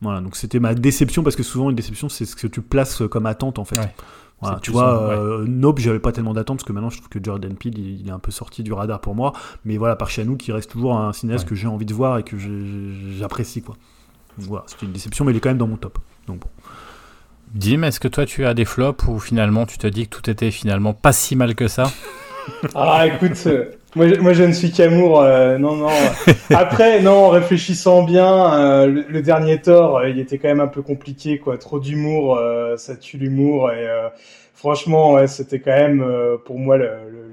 Voilà, 0.00 0.20
donc 0.20 0.36
c'était 0.36 0.58
ma 0.58 0.74
déception, 0.74 1.22
parce 1.22 1.36
que 1.36 1.42
souvent, 1.42 1.70
une 1.70 1.76
déception, 1.76 2.08
c'est 2.08 2.26
ce 2.26 2.36
que 2.36 2.46
tu 2.46 2.60
places 2.60 3.02
comme 3.10 3.26
attente, 3.26 3.58
en 3.58 3.64
fait. 3.64 3.78
Voilà, 4.40 4.58
tu 4.60 4.72
vois, 4.72 5.10
euh, 5.10 5.44
Nope, 5.46 5.78
j'avais 5.78 5.98
pas 5.98 6.12
tellement 6.12 6.34
d'attente 6.34 6.58
parce 6.58 6.66
que 6.66 6.72
maintenant 6.72 6.90
je 6.90 6.98
trouve 6.98 7.08
que 7.08 7.18
Jordan 7.22 7.54
Peele 7.54 7.78
il, 7.78 8.08
est 8.08 8.10
un 8.12 8.18
peu 8.18 8.30
sorti 8.30 8.62
du 8.62 8.72
radar 8.72 9.00
pour 9.00 9.14
moi. 9.14 9.32
Mais 9.64 9.76
voilà, 9.76 9.96
par 9.96 10.10
chez 10.10 10.24
nous, 10.24 10.36
qui 10.36 10.52
reste 10.52 10.70
toujours 10.70 10.96
un 10.96 11.12
cinéaste 11.12 11.48
que 11.48 11.54
j'ai 11.54 11.66
envie 11.66 11.86
de 11.86 11.94
voir 11.94 12.18
et 12.18 12.22
que 12.22 12.36
j'apprécie 13.16 13.62
quoi. 13.62 13.76
Voilà, 14.36 14.64
c'était 14.66 14.86
une 14.86 14.92
déception, 14.92 15.24
mais 15.24 15.32
il 15.32 15.36
est 15.36 15.40
quand 15.40 15.50
même 15.50 15.58
dans 15.58 15.68
mon 15.68 15.76
top. 15.76 15.98
Donc 16.26 16.40
bon. 16.40 16.48
Dim, 17.54 17.84
est-ce 17.84 18.00
que 18.00 18.08
toi 18.08 18.26
tu 18.26 18.44
as 18.44 18.52
des 18.52 18.64
flops 18.64 19.06
ou 19.06 19.18
finalement 19.18 19.64
tu 19.64 19.78
te 19.78 19.86
dis 19.86 20.08
que 20.08 20.16
tout 20.16 20.28
était 20.28 20.50
finalement 20.50 20.92
pas 20.92 21.12
si 21.12 21.36
mal 21.36 21.54
que 21.54 21.68
ça? 21.68 21.90
Ah 22.74 23.06
écoute, 23.06 23.42
euh, 23.46 23.70
moi, 23.94 24.06
moi, 24.20 24.32
je 24.32 24.42
ne 24.42 24.52
suis 24.52 24.72
qu'amour, 24.72 25.20
euh, 25.20 25.58
non 25.58 25.76
non. 25.76 25.88
Après 26.50 27.00
non, 27.00 27.26
en 27.26 27.28
réfléchissant 27.30 28.02
bien, 28.02 28.54
euh, 28.54 28.86
le, 28.86 29.22
dernier 29.22 29.60
Thor, 29.60 30.04
il 30.06 30.18
était 30.18 30.38
quand 30.38 30.48
même 30.48 30.60
un 30.60 30.66
peu 30.66 30.82
compliqué 30.82 31.38
quoi, 31.38 31.58
trop 31.58 31.78
d'humour, 31.80 32.40
ça 32.76 32.96
tue 32.96 33.18
l'humour 33.18 33.70
et 33.70 33.86
franchement 34.54 35.14
ouais, 35.14 35.26
c'était 35.26 35.60
quand 35.60 35.76
même 35.76 36.04
pour 36.44 36.58
moi 36.58 36.76
le, 36.76 36.90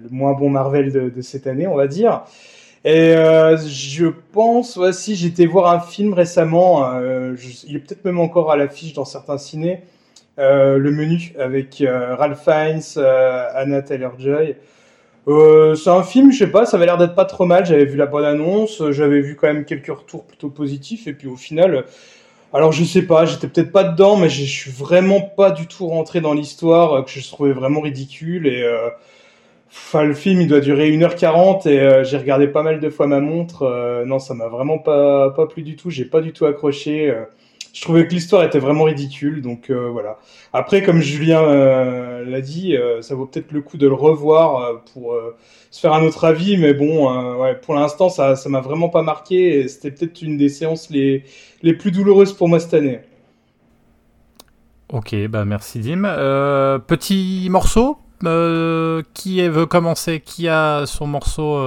moins 0.10 0.34
bon 0.34 0.50
Marvel 0.50 0.92
de, 0.92 1.10
de, 1.10 1.22
cette 1.22 1.48
année 1.48 1.68
on 1.68 1.76
va 1.76 1.88
dire. 1.88 2.24
Et 2.84 3.14
je 3.14 4.08
pense, 4.32 4.78
ouais, 4.78 4.94
si 4.94 5.16
j'étais 5.16 5.46
voir 5.46 5.72
un 5.74 5.80
film 5.80 6.14
récemment, 6.14 6.92
il 7.68 7.76
est 7.76 7.80
peut-être 7.80 8.06
même 8.06 8.20
encore 8.20 8.52
à 8.52 8.56
l'affiche 8.56 8.94
dans 8.94 9.06
certains 9.06 9.38
ciné, 9.38 9.82
euh, 10.40 10.78
le 10.78 10.92
menu 10.92 11.34
avec 11.38 11.82
euh, 11.82 12.16
Ralph 12.16 12.44
Fiennes, 12.44 12.82
euh, 12.98 13.48
Anna 13.54 13.82
Taylor-Joy. 15.26 15.78
c'est 15.78 15.90
un 15.90 16.04
film, 16.04 16.32
je 16.32 16.40
sais 16.40 16.52
pas, 16.52 16.66
ça 16.66 16.78
avait 16.78 16.86
l'air 16.86 16.98
d'être 16.98 17.16
pas 17.16 17.26
trop 17.26 17.46
mal. 17.46 17.66
J'avais 17.66 17.86
vu 17.86 17.98
la 17.98 18.06
bonne 18.06 18.26
annonce, 18.26 18.84
j'avais 18.92 19.22
vu 19.22 19.36
quand 19.36 19.48
même 19.48 19.66
quelques 19.66 19.88
retours 19.88 20.26
plutôt 20.26 20.50
positifs, 20.50 21.08
et 21.08 21.14
puis 21.14 21.28
au 21.28 21.36
final, 21.36 21.86
alors 22.54 22.72
je 22.72 22.84
sais 22.84 23.04
pas, 23.04 23.26
j'étais 23.26 23.48
peut-être 23.48 23.72
pas 23.72 23.84
dedans, 23.84 24.18
mais 24.18 24.30
je 24.30 24.44
suis 24.44 24.72
vraiment 24.72 25.22
pas 25.22 25.52
du 25.52 25.68
tout 25.68 25.88
rentré 25.88 26.22
dans 26.22 26.34
l'histoire, 26.34 27.06
que 27.06 27.12
je 27.12 27.28
trouvais 27.28 27.54
vraiment 27.54 27.82
ridicule. 27.82 28.48
Et 28.48 28.66
enfin, 29.72 30.04
le 30.04 30.14
film, 30.14 30.42
il 30.42 30.48
doit 30.48 30.60
durer 30.60 30.92
1h40 30.92 31.68
et 31.70 32.04
j'ai 32.04 32.18
regardé 32.18 32.48
pas 32.48 32.64
mal 32.64 32.80
de 32.80 32.90
fois 32.90 33.08
ma 33.08 33.20
montre. 33.20 34.04
non, 34.06 34.20
ça 34.20 34.34
m'a 34.34 34.48
vraiment 34.48 34.80
pas 34.80 35.30
pas 35.32 35.48
plu 35.48 35.64
du 35.64 35.76
tout. 35.76 35.90
J'ai 35.90 36.06
pas 36.06 36.22
du 36.22 36.34
tout 36.34 36.46
accroché 36.46 37.14
je 37.74 37.82
trouvais 37.82 38.06
que 38.08 38.14
l'histoire 38.14 38.44
était 38.44 38.60
vraiment 38.60 38.84
ridicule, 38.84 39.42
donc 39.42 39.70
euh, 39.70 39.90
voilà. 39.90 40.18
Après, 40.52 40.84
comme 40.84 41.00
Julien 41.00 41.42
euh, 41.42 42.26
l'a 42.26 42.42
dit, 42.42 42.76
euh, 42.76 43.02
ça 43.02 43.16
vaut 43.16 43.26
peut-être 43.26 43.52
le 43.54 43.62
coup 43.62 43.78
de 43.78 43.88
le 43.88 43.94
revoir 43.94 44.84
pour 44.94 45.16
se 45.70 45.80
faire 45.80 45.94
un 45.94 46.04
autre 46.04 46.26
avis, 46.26 46.58
mais 46.58 46.74
bon, 46.74 47.10
pour 47.62 47.76
l'instant, 47.76 48.10
ça, 48.10 48.36
ça 48.36 48.50
m'a 48.50 48.60
vraiment 48.60 48.90
pas 48.90 49.04
marqué. 49.04 49.68
C'était 49.70 49.92
peut-être 49.92 50.22
une 50.22 50.38
des 50.38 50.50
séances 50.50 50.90
les, 50.90 51.24
les 51.62 51.74
plus 51.74 51.92
douloureuses 51.92 52.34
pour 52.34 52.50
moi 52.50 52.60
cette 52.60 52.74
année. 52.74 53.00
Ok, 54.90 55.16
bah 55.30 55.46
merci 55.46 55.80
Dim. 55.80 56.04
petit 56.88 57.48
morceau 57.50 57.98
qui 59.14 59.48
veut 59.48 59.66
commencer? 59.66 60.20
Qui 60.20 60.50
a 60.50 60.86
son 60.86 61.08
morceau 61.08 61.58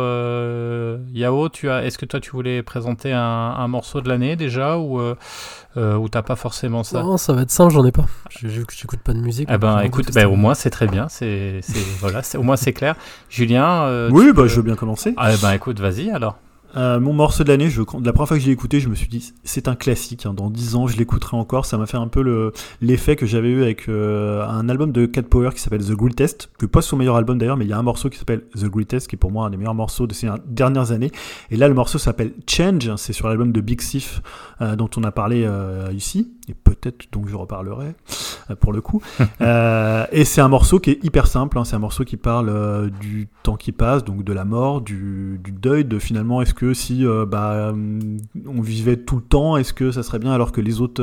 Yao? 1.15 1.49
Tu 1.49 1.71
as, 1.71 1.85
Est-ce 1.85 1.97
que 1.97 2.05
toi 2.05 2.21
tu 2.21 2.31
voulais 2.33 2.63
présenter 2.63 3.13
un, 3.13 3.21
un 3.21 3.69
morceau 3.69 4.03
de 4.03 4.09
l'année 4.11 4.37
déjà 4.37 4.77
ou 4.79 5.01
euh, 5.77 5.97
ou 5.97 6.09
t'as 6.09 6.23
pas 6.23 6.37
forcément 6.37 6.85
ça 6.85 7.03
Non, 7.03 7.17
ça 7.17 7.33
va 7.33 7.43
être 7.43 7.51
simple, 7.51 7.73
j'en 7.73 7.85
ai 7.85 7.93
pas. 7.93 8.07
Vu 8.43 8.65
que 8.65 8.73
j'écoute 8.75 9.01
pas 9.01 9.13
de 9.13 9.19
musique. 9.19 9.49
Eh 9.53 9.59
ben, 9.59 9.81
écoute, 9.81 10.13
ben, 10.15 10.27
au 10.27 10.37
moins 10.37 10.55
c'est 10.55 10.71
très 10.71 10.87
bien, 10.87 11.09
c'est, 11.09 11.61
voilà, 12.01 12.23
au 12.37 12.43
moins 12.43 12.57
c'est 12.57 12.73
clair. 12.73 12.95
Julien. 13.29 13.85
Euh, 13.85 14.11
oui, 14.13 14.33
bah, 14.33 14.47
je 14.47 14.57
veux 14.57 14.63
bien 14.63 14.77
commencer. 14.77 15.15
Ah, 15.17 15.31
ben, 15.43 15.53
écoute, 15.53 15.81
vas-y 15.81 16.11
alors. 16.11 16.39
Euh, 16.77 16.99
mon 16.99 17.13
morceau 17.13 17.45
de 17.45 17.49
l'année, 17.49 17.71
je, 17.71 17.81
la 17.81 18.13
première 18.13 18.29
fois 18.29 18.37
que 18.37 18.43
je 18.43 18.47
l'ai 18.47 18.53
écouté, 18.53 18.81
je 18.81 18.89
me 18.89 18.95
suis 18.95 19.09
dit, 19.09 19.33
c'est 19.45 19.69
un 19.69 19.77
classique. 19.77 20.27
Hein. 20.27 20.35
dans 20.35 20.51
10 20.51 20.75
ans, 20.75 20.87
je 20.87 20.97
l'écouterai 20.97 21.37
encore. 21.37 21.67
Ça 21.67 21.79
m'a 21.79 21.87
fait 21.87 21.97
un 21.97 22.09
peu 22.09 22.23
le, 22.23 22.53
l'effet 22.81 23.17
que 23.17 23.27
j'avais 23.27 23.49
eu 23.49 23.63
avec 23.63 23.89
euh, 23.89 24.47
un 24.47 24.69
album 24.69 24.93
de 24.93 25.07
Cat 25.07 25.23
Power 25.23 25.51
qui 25.55 25.61
s'appelle 25.61 25.85
The 25.85 25.93
Greatest, 25.93 26.51
que 26.59 26.67
pas 26.67 26.83
son 26.83 26.97
meilleur 26.97 27.17
album 27.17 27.39
d'ailleurs, 27.39 27.57
mais 27.57 27.65
il 27.65 27.69
y 27.69 27.73
a 27.73 27.79
un 27.79 27.83
morceau 27.83 28.09
qui 28.11 28.19
s'appelle 28.19 28.45
The 28.55 28.67
Greatest, 28.67 29.09
qui 29.09 29.17
est 29.17 29.19
pour 29.19 29.31
moi 29.31 29.47
un 29.47 29.51
des 29.51 29.57
meilleurs 29.57 29.75
morceaux 29.75 30.07
de 30.07 30.15
ces 30.15 30.29
dernières 30.47 30.91
années. 30.93 31.11
Et 31.51 31.57
là, 31.57 31.69
le 31.69 31.75
morceau 31.75 31.99
s'appelle 31.99 32.33
Change. 32.49 32.95
C'est 32.97 33.13
sur 33.13 33.29
l'album 33.29 33.53
de 33.53 33.61
Big 33.61 33.81
Sif, 33.81 34.23
euh, 34.61 34.77
dont 34.77 34.91
on 34.97 35.05
a 35.05 35.13
parlé 35.13 35.49
ici 35.93 36.33
et 36.49 36.55
peut-être 36.55 37.07
donc 37.13 37.29
je 37.29 37.37
reparlerai 37.37 37.95
euh, 38.51 38.57
pour 38.57 38.73
le 38.73 38.81
coup. 38.81 39.03
euh, 39.41 40.07
et 40.13 40.25
c'est 40.25 40.41
un 40.41 40.49
morceau 40.49 40.79
qui 40.79 40.91
est 40.91 41.05
hyper 41.05 41.27
simple, 41.27 41.59
hein. 41.59 41.65
c'est 41.65 41.77
un 41.77 41.81
morceau 41.81 42.05
qui 42.05 42.17
parle 42.17 42.49
euh, 42.49 42.89
du 43.01 43.29
temps 43.43 43.57
qui 43.57 43.73
passe, 43.73 44.05
donc 44.05 44.25
de 44.25 44.33
la 44.33 44.45
mort, 44.45 44.81
du, 44.81 45.41
du 45.43 45.53
deuil, 45.53 45.85
de 45.85 45.99
finalement 45.99 46.43
est-ce 46.43 46.55
que 46.55 46.75
si 46.75 47.07
euh, 47.07 47.27
bah, 47.27 47.73
on 48.47 48.61
vivait 48.61 48.97
tout 48.97 49.17
le 49.17 49.23
temps, 49.23 49.57
est-ce 49.57 49.73
que 49.73 49.91
ça 49.93 50.03
serait 50.03 50.19
bien 50.19 50.33
alors 50.33 50.53
que 50.53 50.61
les 50.61 50.81
autres 50.81 51.03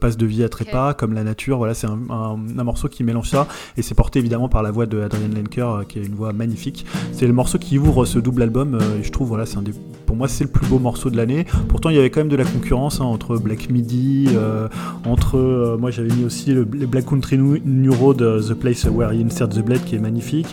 passent 0.00 0.16
de 0.16 0.26
vie 0.26 0.44
à 0.44 0.48
trépas, 0.48 0.94
comme 0.94 1.12
la 1.12 1.24
nature, 1.24 1.58
voilà, 1.58 1.74
c'est 1.74 1.86
un, 1.86 1.98
un, 2.10 2.64
morceau 2.64 2.88
qui 2.88 3.02
mélange 3.02 3.30
ça, 3.30 3.46
et 3.76 3.82
c'est 3.82 3.94
porté 3.94 4.18
évidemment 4.18 4.48
par 4.48 4.62
la 4.62 4.70
voix 4.70 4.86
de 4.86 5.00
Adrian 5.00 5.28
Lenker, 5.28 5.86
qui 5.88 5.98
est 5.98 6.04
une 6.04 6.14
voix 6.14 6.32
magnifique. 6.32 6.84
C'est 7.12 7.26
le 7.26 7.32
morceau 7.32 7.58
qui 7.58 7.78
ouvre 7.78 8.04
ce 8.04 8.18
double 8.18 8.42
album, 8.42 8.78
et 8.98 9.02
je 9.02 9.10
trouve, 9.10 9.28
voilà, 9.28 9.46
c'est 9.46 9.56
un 9.56 9.62
des, 9.62 9.72
pour 10.08 10.16
moi 10.16 10.26
c'est 10.26 10.44
le 10.44 10.50
plus 10.50 10.66
beau 10.66 10.78
morceau 10.78 11.10
de 11.10 11.16
l'année. 11.16 11.44
Pourtant 11.68 11.90
il 11.90 11.96
y 11.96 11.98
avait 11.98 12.10
quand 12.10 12.20
même 12.20 12.30
de 12.30 12.36
la 12.36 12.44
concurrence 12.44 13.00
hein, 13.00 13.04
entre 13.04 13.36
Black 13.36 13.68
Midi, 13.70 14.28
euh, 14.30 14.67
entre, 15.04 15.36
euh, 15.36 15.76
moi 15.78 15.90
j'avais 15.90 16.14
mis 16.14 16.24
aussi 16.24 16.52
le, 16.52 16.64
Black 16.64 17.06
Country 17.06 17.38
New 17.38 17.92
Road, 17.92 18.22
euh, 18.22 18.40
The 18.40 18.54
Place 18.54 18.84
Where 18.84 19.12
He 19.12 19.24
Insert 19.24 19.48
the 19.48 19.64
Blade, 19.64 19.84
qui 19.84 19.96
est 19.96 20.00
magnifique. 20.00 20.48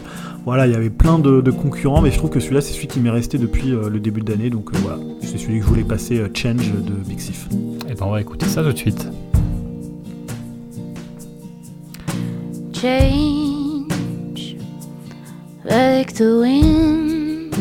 Voilà, 0.45 0.67
il 0.67 0.73
y 0.73 0.75
avait 0.75 0.89
plein 0.89 1.17
de, 1.17 1.51
concurrents, 1.51 2.01
mais 2.01 2.11
je 2.11 2.17
trouve 2.17 2.29
que 2.29 2.39
celui-là, 2.39 2.61
c'est 2.61 2.73
celui 2.73 2.87
qui 2.87 2.99
m'est 2.99 3.09
resté 3.09 3.37
depuis 3.39 3.69
le 3.69 3.99
début 3.99 4.21
de 4.21 4.31
l'année. 4.31 4.51
Donc 4.51 4.69
voilà, 4.75 4.99
c'est 5.21 5.39
celui 5.39 5.57
que 5.57 5.63
je 5.65 5.69
voulais 5.69 5.83
passer, 5.83 6.21
Change 6.35 6.71
de 6.71 6.93
Big 7.07 7.19
Sif. 7.19 7.47
Et 7.87 7.91
eh 7.91 7.93
ben 7.95 8.05
on 8.05 8.11
va 8.11 8.21
écouter 8.21 8.45
ça 8.45 8.61
tout 8.61 8.71
de 8.71 8.77
suite. 8.77 9.07
Change, 12.73 14.55
like 15.63 16.13
the 16.13 16.39
wind, 16.41 17.55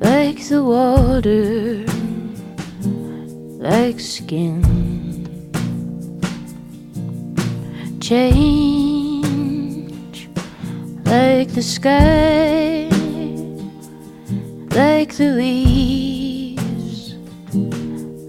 like 0.00 0.40
the 0.48 0.60
water, 0.62 1.84
like 3.64 3.98
skin. 3.98 4.84
change 8.04 10.28
like 11.06 11.48
the 11.54 11.62
sky, 11.62 12.86
like 14.76 15.16
the 15.16 15.30
leaves, 15.40 17.14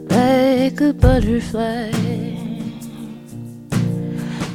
like 0.10 0.80
a 0.80 0.94
butterfly. 0.94 1.92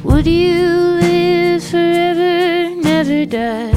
Would 0.04 0.26
you 0.26 0.68
live 1.04 1.62
forever, 1.64 2.74
never 2.76 3.26
die? 3.26 3.74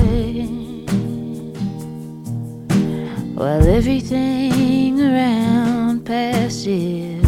While 3.36 3.68
everything 3.68 5.02
around 5.02 5.73
passes. 6.06 7.24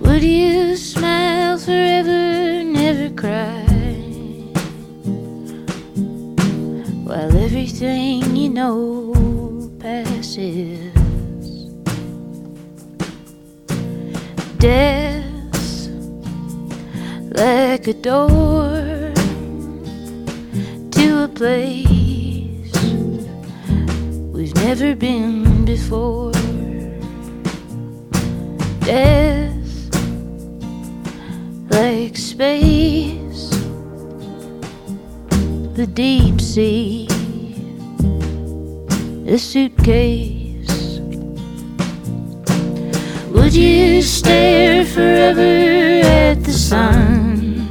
Would 0.00 0.22
you 0.22 0.76
smile 0.76 1.58
forever, 1.58 2.64
never 2.64 3.10
cry? 3.14 3.66
While 7.04 7.36
everything 7.36 8.34
you 8.34 8.48
know 8.48 9.70
passes. 9.78 10.78
Death 14.58 15.24
like 17.34 17.86
a 17.86 17.94
door 17.94 19.12
to 20.90 21.24
a 21.24 21.28
place 21.28 21.99
never 24.64 24.94
been 24.94 25.64
before. 25.64 26.32
Death 28.80 29.56
like 31.70 32.16
space, 32.16 33.50
the 35.74 35.86
deep 35.86 36.40
sea, 36.40 37.08
a 39.26 39.38
suitcase. 39.38 41.00
Would 43.30 43.54
you 43.54 44.02
stare 44.02 44.84
forever 44.84 46.04
at 46.04 46.44
the 46.44 46.52
sun? 46.52 47.66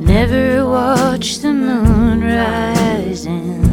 Never 0.00 0.66
watch 0.66 1.38
the 1.38 1.52
moon 1.52 2.22
rising. 2.22 3.63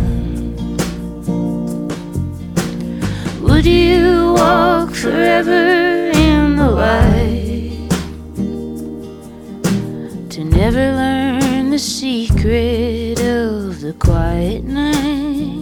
Would 3.61 3.69
you 3.69 4.33
walk 4.33 4.89
forever 4.89 6.09
in 6.15 6.55
the 6.55 6.67
light 6.67 7.91
to 10.31 10.43
never 10.43 10.95
learn 10.95 11.69
the 11.69 11.77
secret 11.77 13.19
of 13.19 13.81
the 13.81 13.93
quiet 13.99 14.63
night? 14.63 15.60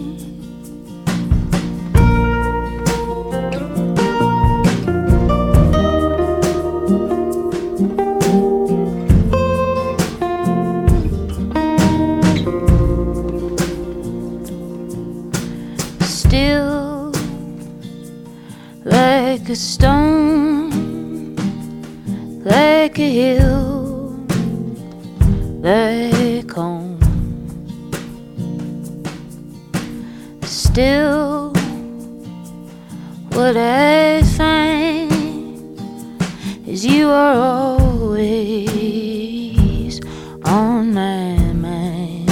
A 19.50 19.56
stone, 19.56 21.34
like 22.44 22.98
a 23.00 23.10
hill, 23.10 24.14
like 25.60 26.48
home. 26.52 27.00
Still, 30.42 31.52
what 33.30 33.56
I 33.56 34.22
find 34.36 35.10
is 36.64 36.86
you 36.86 37.08
are 37.08 37.34
always 37.80 38.30
on 40.44 40.94
my 40.94 41.34
mind. 41.54 42.30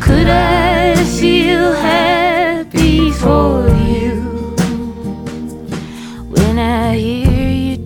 Could 0.00 0.28
I 0.28 0.96
feel 1.04 1.72
happy 1.74 3.12
for 3.12 3.67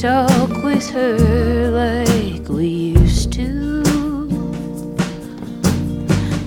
talk 0.02 0.50
with 0.64 0.90
her 0.90 1.70
like 1.70 2.48
we 2.48 2.66
used 2.66 3.32
to? 3.32 3.84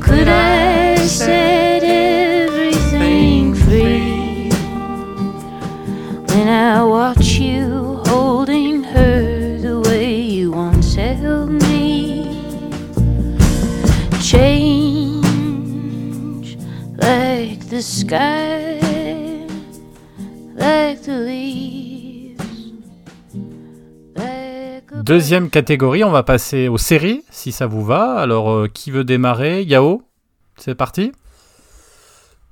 Could 0.01 0.27
I 0.27 0.97
set 0.97 1.81
everything 1.81 3.55
free 3.55 4.49
when 6.27 6.49
I 6.49 6.83
watch 6.83 7.37
you 7.37 8.01
holding 8.07 8.83
her 8.83 9.57
the 9.57 9.79
way 9.87 10.19
you 10.19 10.51
once 10.51 10.95
held 10.95 11.51
me? 11.51 12.25
Change 14.21 15.37
like 16.97 17.69
the 17.69 17.81
sky, 17.81 18.54
Deuxième 25.09 25.51
catégorie, 25.51 26.03
on 26.03 26.09
va 26.09 26.23
passer 26.23 26.67
aux 26.67 26.79
séries, 26.79 27.23
si 27.29 27.51
ça 27.51 27.67
vous 27.67 27.85
va. 27.85 28.15
Alors, 28.15 28.49
euh, 28.49 28.67
qui 28.67 28.89
veut 28.89 29.03
démarrer? 29.03 29.61
Yao 29.61 30.01
C'est 30.57 30.73
parti 30.73 31.11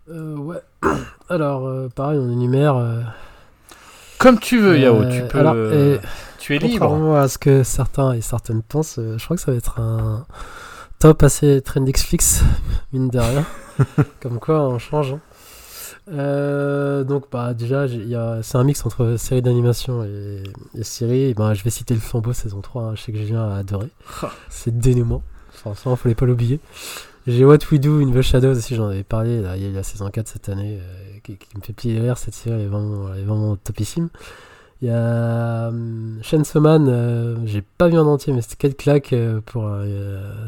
Euh, 0.07 0.35
ouais. 0.37 0.59
Alors, 1.29 1.65
euh, 1.67 1.89
pareil, 1.89 2.19
on 2.21 2.29
énumère. 2.31 2.75
Comme 4.19 4.37
tu 4.37 4.59
veux, 4.59 4.77
Yao. 4.77 5.03
Tu 5.09 5.23
peux. 5.23 5.39
alors, 5.39 5.55
et 5.55 5.99
tu 6.37 6.55
es 6.55 6.59
libre. 6.59 6.77
Contrairement 6.87 7.15
à 7.15 7.27
ce 7.27 7.39
que 7.39 7.63
certains 7.63 8.13
et 8.13 8.21
certaines 8.21 8.61
pensent, 8.61 8.99
je 8.99 9.23
crois 9.25 9.35
que 9.35 9.41
ça 9.41 9.49
va 9.51 9.57
être 9.57 9.79
un 9.79 10.27
top 10.99 11.23
assez 11.23 11.59
Trendixflix, 11.59 12.43
mine 12.93 13.09
de 13.09 13.17
rien. 13.17 13.45
Comme 14.21 14.37
quoi, 14.39 14.61
on 14.69 14.77
change. 14.77 15.13
hein. 15.13 15.19
Euh, 16.11 17.03
donc, 17.03 17.25
bah, 17.31 17.53
déjà, 17.53 17.85
c'est 18.41 18.57
un 18.57 18.63
mix 18.63 18.85
entre 18.85 19.15
série 19.17 19.41
d'animation 19.41 20.03
et, 20.03 20.43
et 20.77 20.83
série. 20.83 21.21
Et 21.23 21.33
ben, 21.33 21.53
je 21.53 21.63
vais 21.63 21.69
citer 21.69 21.93
le 21.93 21.99
flambeau 21.99 22.33
saison 22.33 22.61
3. 22.61 22.83
hein, 22.83 22.95
je 22.95 23.01
sais 23.01 23.11
que 23.11 23.17
Julien 23.19 23.47
a 23.49 23.57
adoré. 23.57 23.87
C'est 24.49 24.77
dénouement. 24.77 25.23
Forcément, 25.51 25.95
fallait 25.95 26.15
pas 26.15 26.25
l'oublier. 26.25 26.59
J'ai 27.25 27.45
What 27.45 27.59
We 27.71 27.79
Do 27.79 28.01
in 28.01 28.11
the 28.11 28.21
Shadows 28.21 28.51
aussi, 28.57 28.75
j'en 28.75 28.87
avais 28.89 29.03
parlé. 29.03 29.41
Là, 29.41 29.55
il 29.55 29.63
y 29.63 29.65
a 29.65 29.69
eu 29.69 29.73
la 29.73 29.83
saison 29.83 30.09
4 30.09 30.27
cette 30.27 30.49
année 30.49 30.79
euh, 30.81 31.19
qui, 31.23 31.37
qui 31.37 31.57
me 31.57 31.61
fait 31.61 31.71
plier 31.71 31.99
l'air. 31.99 32.17
Cette 32.17 32.33
série 32.33 32.55
elle 32.55 32.61
est 32.63 32.67
vraiment, 32.67 33.13
elle 33.13 33.21
est 33.21 33.25
vraiment 33.25 33.55
topissime. 33.55 34.09
Il 34.81 34.89
y 34.89 34.91
a 34.91 35.69
hum, 35.69 36.17
Chainsaw 36.21 36.59
Man, 36.59 36.87
euh, 36.89 37.37
j'ai 37.45 37.61
pas 37.61 37.87
vu 37.87 37.97
en 37.97 38.07
entier, 38.07 38.33
mais 38.33 38.41
c'était 38.41 38.57
quelle 38.57 38.75
claque 38.75 39.13
euh, 39.13 39.39
pour 39.45 39.71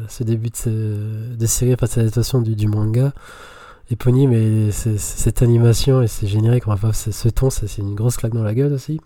ce 0.08 0.22
début 0.22 0.50
de, 0.50 0.56
ce- 0.56 1.34
de 1.34 1.46
série, 1.46 1.72
enfin 1.72 1.86
cette 1.86 2.02
adaptation 2.02 2.42
du, 2.42 2.54
du 2.54 2.66
manga 2.66 3.14
éponyme 3.90 4.32
et 4.32 4.70
cette 4.72 5.42
animation 5.42 6.02
et 6.02 6.08
ces 6.08 6.26
génériques, 6.26 6.66
enfin 6.66 6.92
ce, 6.92 7.28
ton, 7.28 7.50
c'est 7.50 7.78
une 7.78 7.94
grosse 7.94 8.16
claque 8.16 8.34
dans 8.34 8.42
la 8.42 8.54
gueule 8.54 8.72
aussi. 8.72 9.00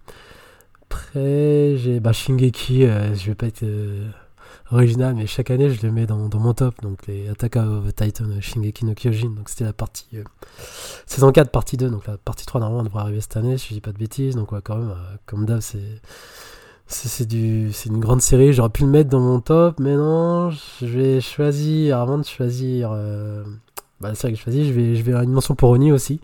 Après, 0.82 1.76
j'ai 1.76 2.00
bah, 2.00 2.12
Shingeki, 2.12 2.84
euh, 2.84 3.14
je 3.14 3.26
vais 3.26 3.34
pas 3.34 3.46
être 3.46 3.62
euh, 3.62 4.08
original, 4.72 5.14
mais 5.14 5.26
chaque 5.26 5.50
année 5.50 5.70
je 5.70 5.86
le 5.86 5.92
mets 5.92 6.06
dans, 6.06 6.16
mon 6.16 6.54
top, 6.54 6.80
donc 6.82 7.06
les 7.06 7.28
Attack 7.28 7.56
of 7.56 7.94
Titan, 7.94 8.24
euh, 8.24 8.40
Shingeki 8.40 8.86
no 8.86 8.94
Kyojin, 8.94 9.30
donc 9.30 9.48
c'était 9.48 9.64
la 9.64 9.72
partie 9.72 10.08
euh, 10.14 10.24
saison 11.06 11.30
4, 11.30 11.50
partie 11.50 11.76
2, 11.76 11.90
donc 11.90 12.06
la 12.06 12.16
partie 12.16 12.46
3 12.46 12.60
normalement 12.60 12.82
devrait 12.82 13.02
arriver 13.02 13.20
cette 13.20 13.36
année, 13.36 13.56
si 13.58 13.68
je 13.68 13.74
dis 13.74 13.80
pas 13.80 13.92
de 13.92 13.98
bêtises, 13.98 14.34
donc 14.34 14.50
ouais, 14.52 14.60
quand 14.64 14.78
même, 14.78 14.94
comme 15.26 15.46
d'hab, 15.46 15.60
c'est 15.60 16.00
c'est 16.92 17.86
une 17.86 18.00
grande 18.00 18.20
série. 18.20 18.52
J'aurais 18.52 18.70
pu 18.70 18.82
le 18.82 18.88
mettre 18.88 19.10
dans 19.10 19.20
mon 19.20 19.38
top 19.38 19.78
mais 19.78 19.94
non 19.94 20.50
je 20.50 20.86
vais 20.86 21.20
choisir 21.20 22.00
avant 22.00 22.18
de 22.18 22.24
choisir 22.24 22.90
bah, 24.00 24.08
la 24.08 24.14
série 24.14 24.34
que 24.34 24.38
je 24.38 24.50
je 24.50 24.72
vais 24.72 24.96
je 24.96 25.02
vais 25.02 25.12
avoir 25.12 25.24
une 25.24 25.32
mention 25.32 25.54
pour 25.54 25.70
Oni 25.70 25.92
aussi. 25.92 26.20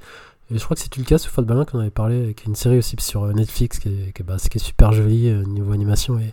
Et 0.51 0.59
je 0.59 0.65
crois 0.65 0.77
que 0.77 0.83
c'est 0.83 0.89
Tulka 0.89 1.19
sous 1.19 1.43
Balin 1.43 1.65
qu'on 1.65 1.81
avait 1.81 1.91
parlé 1.91 2.33
qui 2.35 2.45
est 2.45 2.47
une 2.47 2.55
série 2.55 2.79
aussi 2.79 2.95
sur 3.01 3.25
euh, 3.25 3.33
Netflix 3.33 3.81
qui 3.81 3.89
est, 3.89 4.13
qui 4.15 4.23
est, 4.23 4.25
bah, 4.25 4.37
qui 4.39 4.59
est 4.59 4.61
super 4.61 4.93
jolie 4.93 5.29
euh, 5.29 5.43
niveau 5.45 5.73
animation 5.73 6.21
et, 6.21 6.33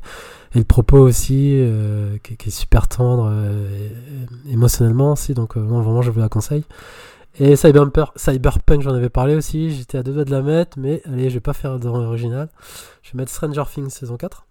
et 0.53 0.59
le 0.59 0.63
propos 0.65 0.99
aussi 0.99 1.53
euh, 1.59 2.17
qui, 2.23 2.33
est- 2.33 2.37
qui 2.37 2.49
est 2.49 2.51
super 2.51 2.87
tendre 2.87 3.27
euh, 3.33 3.89
émotionnellement 4.51 5.13
aussi. 5.13 5.33
Donc 5.33 5.57
euh, 5.57 5.61
non, 5.61 5.81
vraiment 5.81 6.01
je 6.03 6.11
vous 6.11 6.19
la 6.19 6.29
conseille. 6.29 6.63
Et 7.39 7.55
Cyberpunk, 7.55 8.09
Cyberpunk 8.15 8.81
j'en 8.83 8.93
avais 8.93 9.09
parlé 9.09 9.35
aussi. 9.35 9.71
J'étais 9.75 9.97
à 9.97 10.03
deux 10.03 10.13
doigts 10.13 10.25
de 10.25 10.31
la 10.31 10.43
mettre 10.43 10.77
mais 10.77 11.01
allez 11.05 11.29
je 11.29 11.35
vais 11.35 11.39
pas 11.39 11.53
faire 11.53 11.79
dans 11.79 11.97
l'original. 11.97 12.49
Je 13.01 13.11
vais 13.13 13.17
mettre 13.17 13.31
Stranger 13.31 13.63
Things 13.73 13.89
saison 13.89 14.17
4. 14.17 14.45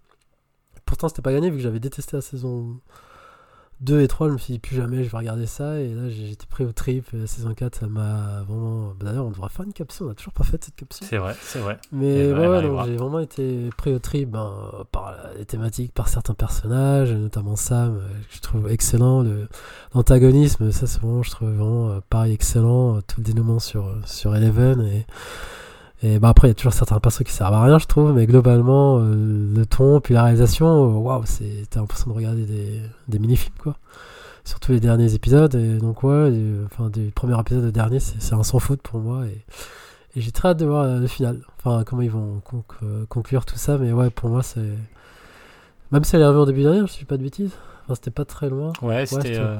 Pourtant, 0.85 1.09
c'était 1.09 1.23
pas 1.23 1.33
gagné 1.33 1.49
vu 1.51 1.57
que 1.59 1.63
j'avais 1.63 1.81
détesté 1.81 2.17
la 2.17 2.21
saison 2.21 2.77
2 3.83 4.01
et 4.01 4.09
3. 4.09 4.29
Je 4.29 4.33
me 4.33 4.39
suis 4.39 4.53
dit 4.55 4.59
plus 4.59 4.77
jamais 4.77 5.05
je 5.05 5.11
vais 5.11 5.19
regarder 5.19 5.47
ça. 5.47 5.79
Et 5.81 5.93
là, 5.95 6.09
j'étais 6.09 6.47
pris 6.47 6.65
au 6.65 6.73
trip. 6.73 7.07
Et 7.13 7.19
la 7.19 7.27
saison 7.27 7.53
4, 7.55 7.75
ça 7.81 7.87
m'a 7.87 8.43
vraiment. 8.49 8.95
bah, 8.99 9.07
D'ailleurs, 9.07 9.27
on 9.27 9.31
devrait 9.31 9.49
faire 9.51 9.65
une 9.67 9.73
capsule. 9.73 10.07
On 10.07 10.11
a 10.11 10.15
toujours 10.15 10.33
pas 10.33 10.45
fait 10.45 10.63
cette 10.65 10.75
capsule. 10.77 11.07
C'est 11.09 11.19
vrai, 11.19 11.35
c'est 11.43 11.59
vrai. 11.59 11.79
Mais 11.93 12.29
Et 12.29 12.33
ouais, 12.33 12.63
donc 12.63 12.87
j'ai 12.87 12.97
vraiment 12.97 13.19
été 13.21 13.69
pris 13.77 13.93
au 13.93 13.99
trip 13.99 14.31
ben, 14.31 14.53
par 14.93 15.15
les 15.37 15.45
thématiques, 15.45 15.93
par 15.93 16.09
certains 16.09 16.35
personnages, 16.35 17.13
notamment 17.13 17.57
Sam, 17.57 17.97
euh, 17.97 18.09
que 18.29 18.37
je 18.37 18.41
trouve 18.41 18.71
excellent. 18.71 19.23
Le- 19.23 19.49
L'antagonisme, 19.95 20.71
ça 20.73 20.87
c'est 20.87 21.01
vraiment, 21.01 21.23
je 21.23 21.31
trouve 21.31 21.49
vraiment 21.51 21.91
euh, 21.91 22.01
pareil 22.09 22.33
excellent. 22.33 22.97
euh, 22.97 23.01
Tout 23.07 23.21
le 23.21 23.25
dénouement 23.25 23.59
sur, 23.59 23.87
euh, 23.89 24.01
sur 24.07 24.35
Eleven. 24.35 24.81
Et, 24.83 25.07
et 26.03 26.19
bah 26.19 26.29
après, 26.31 26.49
il 26.49 26.51
y 26.51 26.53
a 26.53 26.55
toujours 26.55 26.73
certains 26.73 26.99
persos 27.01 27.23
qui 27.25 27.33
servent 27.33 27.55
à 27.55 27.63
rien, 27.63 27.79
je 27.79 27.87
trouve, 27.87 28.13
mais 28.13 28.27
globalement, 28.27 28.99
euh, 29.01 29.55
le 29.55 29.67
ton, 29.67 30.01
puis 30.01 30.15
la 30.15 30.25
réalisation, 30.25 30.67
euh, 30.67 30.99
waouh, 30.99 31.23
c'est- 31.25 31.69
t'as 31.71 31.81
l'impression 31.81 32.11
de 32.11 32.17
regarder 32.17 32.45
des, 32.45 32.81
des 33.09 33.19
mini-films, 33.19 33.55
quoi. 33.63 33.77
Surtout 34.45 34.73
les 34.73 34.81
derniers 34.81 35.15
épisodes. 35.15 35.55
Et 35.55 35.79
donc, 35.79 36.03
ouais, 36.03 36.33
et, 36.33 36.45
enfin, 36.67 36.91
du 36.91 37.13
premier 37.15 37.39
épisode 37.39 37.65
au 37.67 37.71
dernier, 37.71 38.01
c'est 38.01 38.21
c'est 38.21 38.35
un 38.35 38.43
sans 38.43 38.59
faute 38.59 38.83
pour 38.83 38.99
moi. 38.99 39.25
Et, 39.27 39.45
et 40.17 40.21
j'ai 40.21 40.33
très 40.33 40.49
hâte 40.49 40.59
de 40.59 40.67
voir 40.67 40.83
euh, 40.85 40.99
le 40.99 41.07
final. 41.07 41.39
Enfin, 41.59 41.85
comment 41.87 42.03
ils 42.03 42.11
vont 42.11 42.43
conc- 42.45 43.07
conclure 43.09 43.45
tout 43.45 43.57
ça. 43.57 43.79
Mais 43.79 43.93
ouais, 43.93 44.11
pour 44.11 44.29
moi, 44.31 44.43
c'est 44.43 44.61
Même 45.93 46.03
si 46.05 46.17
elle 46.17 46.23
est 46.23 46.25
arrivée 46.25 46.41
en 46.41 46.47
début 46.47 46.63
d'année, 46.65 46.81
je 46.81 46.87
suis 46.93 47.05
pas 47.05 47.17
de 47.17 47.23
bêtises. 47.23 47.53
Enfin, 47.85 47.95
c'était 47.95 48.11
pas 48.11 48.25
très 48.25 48.49
loin. 48.49 48.73
Ouais, 48.83 49.07
c'était 49.07 49.39
euh, 49.39 49.57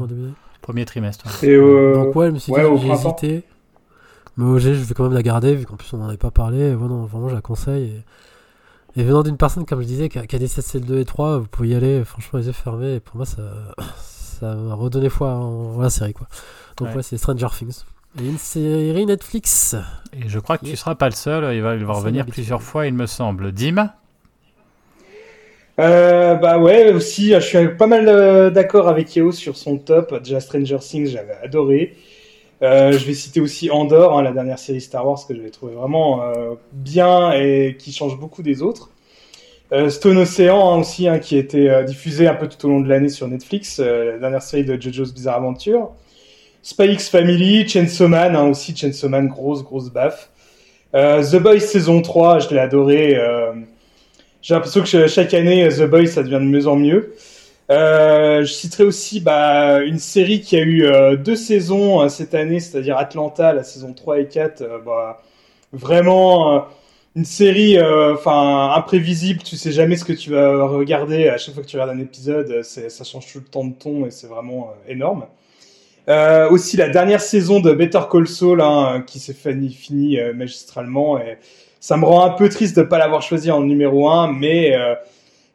premier 0.63 0.85
trimestre. 0.85 1.27
Et 1.27 1.57
Donc 1.95 2.17
ouais, 2.17 2.27
je 2.29 2.33
me 2.33 2.39
suis 2.39 2.53
dit, 2.65 2.71
j'ai 2.81 2.89
hésité. 3.07 3.45
Mais 4.37 4.45
OG, 4.45 4.61
je 4.61 4.71
vais 4.73 4.95
quand 4.95 5.05
même 5.05 5.13
la 5.13 5.23
garder, 5.23 5.55
vu 5.55 5.67
qu'en 5.67 5.77
plus 5.77 5.93
on 5.93 5.99
n'en 5.99 6.09
avait 6.09 6.17
pas 6.17 6.31
parlé. 6.31 6.73
non, 6.73 7.05
vraiment, 7.05 7.29
je 7.29 7.35
la 7.35 7.41
conseille. 7.41 8.03
Et, 8.97 9.03
venant 9.03 9.23
d'une 9.23 9.37
personne, 9.37 9.65
comme 9.65 9.81
je 9.81 9.87
disais, 9.87 10.09
qui 10.09 10.19
a, 10.19 10.27
qui 10.27 10.37
a 10.37 10.39
des 10.39 10.47
CL2 10.47 11.01
et 11.01 11.05
3, 11.05 11.39
vous 11.39 11.47
pouvez 11.47 11.69
y 11.69 11.75
aller, 11.75 12.05
franchement, 12.05 12.39
les 12.39 12.47
yeux 12.47 12.53
fermés. 12.53 12.97
Et 12.97 13.01
pour 13.01 13.17
moi, 13.17 13.27
ça, 13.27 13.43
ça 13.99 14.55
m'a 14.55 14.75
redonné 14.75 15.09
foi 15.09 15.31
en, 15.31 15.81
la 15.81 15.91
série. 15.91 16.15
Quoi. 16.15 16.27
Donc 16.77 16.95
ouais, 16.95 17.03
c'est 17.03 17.17
Stranger 17.17 17.49
Things. 17.57 17.85
Et 18.21 18.27
une 18.27 18.39
série 18.39 19.07
Netflix. 19.07 19.75
Et 20.13 20.29
je 20.29 20.39
crois 20.39 20.59
que 20.59 20.67
tu 20.67 20.77
seras 20.77 20.95
pas 20.95 21.09
le 21.09 21.15
seul, 21.15 21.55
il 21.55 21.63
va, 21.63 21.75
il 21.77 21.85
va 21.85 21.95
revenir 21.95 22.27
plusieurs 22.27 22.63
fois, 22.63 22.87
il 22.87 22.95
me 22.95 23.07
semble. 23.07 23.53
Dim 23.53 23.91
euh, 25.79 26.35
bah 26.35 26.59
ouais, 26.59 26.93
aussi, 26.93 27.33
je 27.33 27.41
suis 27.41 27.69
pas 27.77 27.87
mal 27.87 28.07
euh, 28.07 28.51
d'accord 28.51 28.89
avec 28.89 29.17
Yeo 29.17 29.33
sur 29.33 29.57
son 29.57 29.79
top. 29.79 30.15
Déjà 30.23 30.41
Stranger 30.41 30.79
Things, 30.79 31.07
j'avais 31.07 31.37
adoré. 31.43 31.97
Euh, 32.63 32.93
je 32.93 33.05
vais 33.05 33.15
citer 33.15 33.41
aussi 33.41 33.71
Andor, 33.71 34.17
hein, 34.17 34.23
la 34.23 34.31
dernière 34.31 34.59
série 34.59 34.81
Star 34.81 35.07
Wars 35.07 35.19
que 35.27 35.35
j'avais 35.35 35.51
trouvé 35.51 35.75
vraiment 35.75 36.23
euh, 36.23 36.55
bien 36.73 37.33
et 37.33 37.77
qui 37.77 37.93
change 37.93 38.19
beaucoup 38.19 38.43
des 38.43 38.63
autres. 38.63 38.91
Euh, 39.73 39.89
Stone 39.89 40.19
Ocean 40.19 40.75
hein, 40.75 40.79
aussi, 40.79 41.09
hein, 41.09 41.19
qui 41.19 41.37
été 41.37 41.83
diffusé 41.87 42.29
un 42.29 42.35
peu 42.35 42.49
tout 42.49 42.65
au 42.67 42.69
long 42.69 42.81
de 42.81 42.89
l'année 42.89 43.09
sur 43.09 43.27
Netflix, 43.27 43.81
la 43.81 44.19
dernière 44.19 44.43
série 44.43 44.65
de 44.65 44.81
JoJo's 44.81 45.13
Bizarre 45.13 45.37
Adventure. 45.37 45.91
Spy 46.63 46.93
X 46.93 47.09
Family, 47.09 47.69
Chainsaw 47.69 48.07
Man, 48.07 48.37
hein, 48.37 48.49
aussi 48.49 48.77
Chainsaw 48.77 49.09
Man, 49.09 49.27
grosse, 49.27 49.65
grosse 49.65 49.91
baffe. 49.91 50.31
The 50.93 51.37
Boys 51.37 51.61
saison 51.61 52.01
3, 52.01 52.41
je 52.41 52.51
l'ai 52.51 52.61
adoré. 52.61 53.19
J'ai 54.43 54.55
l'impression 54.55 54.83
que 54.83 55.09
chaque 55.09 55.35
année, 55.35 55.69
The 55.69 55.89
Boys, 55.89 56.07
ça 56.09 56.23
devient 56.23 56.35
de 56.35 56.49
mieux 56.49 56.69
en 56.69 56.77
mieux. 56.77 57.15
Euh, 57.71 58.41
je 58.41 58.53
citerai 58.53 58.85
aussi 58.85 59.21
bah, 59.21 59.83
une 59.83 59.99
série 59.99 60.41
qui 60.41 60.57
a 60.57 60.61
eu 60.61 60.85
euh, 60.85 61.17
deux 61.17 61.37
saisons 61.37 62.03
euh, 62.03 62.09
cette 62.09 62.35
année, 62.35 62.61
c'est-à-dire 62.61 62.99
Atlanta, 62.99 63.53
la 63.53 63.63
saison 63.63 63.93
3 63.93 64.21
et 64.21 64.27
4. 64.27 64.83
Bah, 64.85 65.23
vraiment 65.73 66.67
une 67.17 67.25
série 67.25 67.81
enfin 67.81 68.73
imprévisible, 68.75 69.43
tu 69.43 69.57
sais 69.57 69.73
jamais 69.73 69.97
ce 69.97 70.05
que 70.05 70.13
tu 70.13 70.31
vas 70.31 70.67
regarder 70.67 71.29
à 71.29 71.39
chaque 71.39 71.55
fois 71.55 71.63
que 71.63 71.69
tu 71.69 71.77
regardes 71.77 71.97
un 71.97 72.01
épisode, 72.01 72.63
ça 72.63 73.05
change 73.05 73.33
tout 73.33 73.39
le 73.39 73.45
temps 73.45 73.65
de 73.65 73.73
ton 73.73 74.05
et 74.05 74.11
c'est 74.11 74.27
vraiment 74.27 74.75
énorme. 74.87 75.25
aussi 76.51 76.77
la 76.77 76.91
dernière 76.91 77.23
saison 77.23 77.61
de 77.61 77.73
Better 77.73 78.03
Call 78.11 78.29
Saul 78.29 78.61
hein, 78.61 79.03
qui 79.07 79.19
s'est 79.19 79.33
fini, 79.33 79.71
fini 79.73 80.19
magistralement 80.35 81.19
et 81.19 81.39
ça 81.81 81.97
me 81.97 82.05
rend 82.05 82.25
un 82.25 82.31
peu 82.31 82.51
triste 82.51 82.77
de 82.77 82.83
pas 82.83 82.99
l'avoir 82.99 83.23
choisi 83.23 83.51
en 83.51 83.63
numéro 83.63 84.11
1 84.11 84.31
mais 84.35 84.77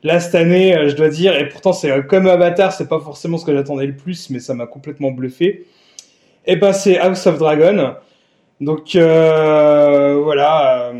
Là, 0.03 0.19
cette 0.19 0.35
année, 0.35 0.77
euh, 0.77 0.89
je 0.89 0.95
dois 0.95 1.09
dire, 1.09 1.35
et 1.35 1.49
pourtant, 1.49 1.73
c'est 1.73 1.89
euh, 1.89 2.01
comme 2.03 2.27
Avatar, 2.27 2.71
c'est 2.71 2.87
pas 2.87 2.99
forcément 2.99 3.37
ce 3.37 3.45
que 3.45 3.53
j'attendais 3.53 3.87
le 3.87 3.95
plus, 3.95 4.29
mais 4.29 4.39
ça 4.39 4.53
m'a 4.53 4.67
complètement 4.67 5.11
bluffé. 5.11 5.65
Et 6.45 6.55
ben, 6.55 6.71
c'est 6.71 6.99
House 6.99 7.25
of 7.25 7.39
Dragon. 7.39 7.95
Donc, 8.61 8.95
euh, 8.95 10.19
voilà. 10.23 10.93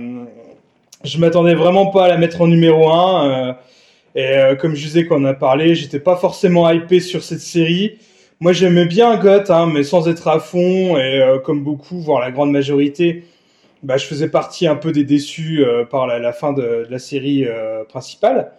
je 1.04 1.20
m'attendais 1.20 1.54
vraiment 1.56 1.88
pas 1.88 2.06
à 2.06 2.08
la 2.10 2.18
mettre 2.18 2.42
en 2.42 2.48
numéro 2.48 2.90
1. 2.90 3.58
et 4.16 4.58
comme 4.60 4.76
je 4.76 4.84
disais 4.84 5.06
quand 5.06 5.22
on 5.22 5.26
a 5.26 5.34
parlé, 5.34 5.76
j'étais 5.76 6.00
pas 6.00 6.18
forcément 6.18 6.70
hypé 6.70 7.00
sur 7.00 7.24
cette 7.24 7.40
série. 7.40 7.98
Moi, 8.40 8.54
j'aimais 8.54 8.86
bien 8.86 9.16
Goth, 9.18 9.50
hein, 9.50 9.68
mais 9.74 9.84
sans 9.84 10.08
être 10.08 10.28
à 10.28 10.40
fond. 10.40 10.98
Et 10.98 11.24
comme 11.46 11.64
beaucoup, 11.64 12.00
voire 12.00 12.22
la 12.22 12.32
grande 12.32 12.52
majorité, 12.52 13.24
bah, 13.84 13.98
je 13.98 14.06
faisais 14.06 14.30
partie 14.30 14.68
un 14.68 14.76
peu 14.76 14.92
des 14.92 15.04
déçus 15.04 15.64
par 15.90 16.08
la, 16.08 16.34
fin 16.34 16.54
de, 16.54 16.86
la 16.90 17.00
série 17.00 17.46
principale. 17.90 18.52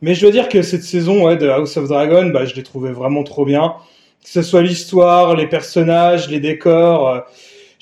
Mais 0.00 0.14
je 0.14 0.20
dois 0.22 0.30
dire 0.30 0.48
que 0.48 0.62
cette 0.62 0.84
saison 0.84 1.26
ouais, 1.26 1.36
de 1.36 1.48
House 1.48 1.76
of 1.76 1.88
Dragon, 1.88 2.26
bah, 2.26 2.44
je 2.44 2.54
l'ai 2.54 2.62
trouvé 2.62 2.92
vraiment 2.92 3.24
trop 3.24 3.44
bien. 3.44 3.74
Que 4.22 4.30
ce 4.30 4.42
soit 4.42 4.62
l'histoire, 4.62 5.34
les 5.34 5.46
personnages, 5.46 6.28
les 6.28 6.40
décors. 6.40 7.08
Euh, 7.08 7.20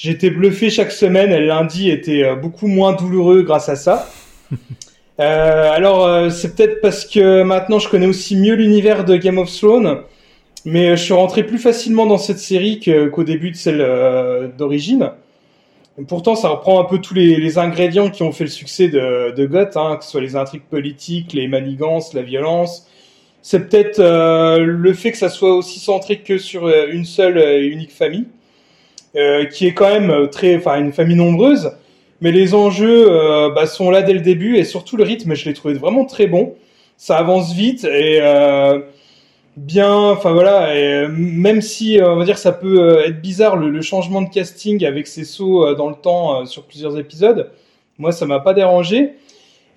été 0.05 0.31
bluffé 0.31 0.71
chaque 0.71 0.93
semaine 0.93 1.33
et 1.33 1.41
lundi 1.41 1.91
était 1.91 2.23
euh, 2.23 2.37
beaucoup 2.37 2.67
moins 2.67 2.93
douloureux 2.93 3.43
grâce 3.43 3.69
à 3.69 3.77
ça. 3.77 4.09
euh, 5.21 5.71
alors, 5.71 6.07
euh, 6.07 6.31
c'est 6.31 6.55
peut-être 6.55 6.81
parce 6.81 7.05
que 7.05 7.43
maintenant 7.43 7.79
je 7.79 7.89
connais 7.89 8.07
aussi 8.07 8.37
mieux 8.37 8.55
l'univers 8.55 9.05
de 9.05 9.17
Game 9.17 9.39
of 9.39 9.55
Thrones. 9.55 10.03
Mais 10.65 10.97
je 10.97 11.03
suis 11.03 11.15
rentré 11.15 11.45
plus 11.45 11.59
facilement 11.59 12.07
dans 12.07 12.19
cette 12.19 12.41
série 12.41 12.81
qu'au 12.81 13.23
début 13.23 13.53
de 13.53 13.57
celle 13.57 14.53
d'origine. 14.59 15.13
Pourtant, 16.09 16.35
ça 16.35 16.49
reprend 16.49 16.81
un 16.81 16.85
peu 16.85 16.99
tous 16.99 17.15
les, 17.15 17.37
les, 17.37 17.59
ingrédients 17.59 18.11
qui 18.11 18.23
ont 18.23 18.33
fait 18.33 18.45
le 18.45 18.51
succès 18.51 18.89
de, 18.89 19.33
de 19.35 19.47
Goth, 19.47 19.77
hein, 19.77 19.97
que 19.97 20.05
ce 20.05 20.11
soit 20.11 20.21
les 20.21 20.37
intrigues 20.37 20.67
politiques, 20.69 21.33
les 21.33 21.49
manigances, 21.49 22.13
la 22.13 22.23
violence. 22.23 22.87
C'est 23.41 23.69
peut-être 23.69 24.01
euh, 24.01 24.59
le 24.59 24.93
fait 24.93 25.13
que 25.13 25.19
ça 25.19 25.31
soit 25.31 25.55
aussi 25.55 25.79
centré 25.79 26.19
que 26.19 26.37
sur 26.37 26.67
euh, 26.67 26.89
une 26.91 27.07
seule 27.07 27.39
et 27.39 27.67
unique 27.67 27.93
famille, 27.93 28.27
euh, 29.17 29.47
qui 29.47 29.67
est 29.67 29.73
quand 29.73 29.89
même 29.89 30.29
très, 30.29 30.57
enfin, 30.57 30.79
une 30.79 30.93
famille 30.93 31.17
nombreuse. 31.17 31.71
Mais 32.21 32.33
les 32.33 32.55
enjeux 32.55 33.11
euh, 33.11 33.51
bah, 33.51 33.67
sont 33.67 33.91
là 33.91 34.03
dès 34.03 34.15
le 34.15 34.21
début 34.21 34.57
et 34.57 34.65
surtout 34.65 34.97
le 34.97 35.05
rythme, 35.05 35.35
je 35.35 35.45
l'ai 35.45 35.55
trouvé 35.55 35.75
vraiment 35.75 36.05
très 36.05 36.27
bon. 36.27 36.55
Ça 36.97 37.19
avance 37.19 37.53
vite 37.53 37.85
et 37.85 38.21
euh, 38.23 38.81
bien, 39.57 39.93
enfin 39.93 40.33
voilà, 40.33 40.75
et 40.75 40.85
euh, 40.85 41.09
même 41.09 41.63
si 41.63 41.99
euh, 41.99 42.13
on 42.13 42.17
va 42.17 42.25
dire 42.25 42.39
ça 42.39 42.53
peut 42.53 42.81
euh, 42.81 43.07
être 43.07 43.21
bizarre 43.21 43.57
le, 43.57 43.81
changement 43.83 44.23
de 44.23 44.29
casting 44.29 44.85
avec 44.85 45.07
ces 45.07 45.25
sauts 45.25 45.75
dans 45.75 45.89
le 45.89 45.95
temps 45.95 46.45
sur 46.47 46.65
plusieurs 46.65 46.99
épisodes, 46.99 47.51
moi 47.99 48.13
ça 48.13 48.27
m'a 48.27 48.41
pas 48.41 48.55
dérangé. 48.55 49.15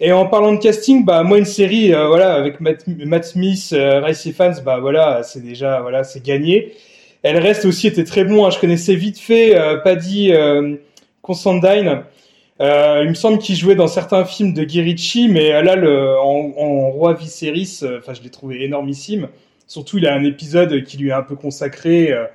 Et 0.01 0.13
en 0.13 0.25
parlant 0.27 0.53
de 0.53 0.59
casting, 0.59 1.03
bah 1.03 1.23
moi 1.23 1.37
une 1.37 1.45
série 1.45 1.91
voilà 1.91 2.33
avec 2.33 2.61
Matt, 2.61 2.85
Matt 2.87 3.25
Smith, 3.25 3.75
Racy 3.77 4.31
Fans, 4.31 4.53
bah 4.63 4.79
voilà 4.79 5.23
c'est 5.23 5.43
déjà 5.43 5.81
voilà 5.81 6.03
c'est 6.03 6.23
gagné. 6.23 6.73
Elle 7.21 7.37
reste 7.37 7.65
aussi 7.65 7.87
était 7.87 8.05
très 8.05 8.23
bon, 8.23 8.45
hein, 8.45 8.49
je 8.49 8.59
connaissais 8.59 8.95
vite 8.95 9.19
fait 9.19 9.55
Paddy 9.83 10.31
Constantine. 11.21 12.03
Euh, 12.61 13.01
il 13.03 13.09
me 13.09 13.13
semble 13.13 13.39
qu'il 13.39 13.55
jouait 13.55 13.75
dans 13.75 13.87
certains 13.87 14.25
films 14.25 14.53
de 14.53 14.63
Guy 14.65 15.27
mais 15.29 15.61
là, 15.63 15.75
le, 15.75 16.17
en, 16.19 16.53
en 16.57 16.89
Roi 16.89 17.13
Viserys, 17.13 17.81
enfin, 17.97 18.13
je 18.13 18.21
l'ai 18.21 18.29
trouvé 18.29 18.63
énormissime. 18.63 19.29
Surtout, 19.69 19.99
il 19.99 20.07
a 20.07 20.15
un 20.15 20.23
épisode 20.23 20.83
qui 20.83 20.97
lui 20.97 21.09
est 21.09 21.13
un 21.13 21.21
peu 21.21 21.35
consacré, 21.35 22.11
euh, 22.11 22.25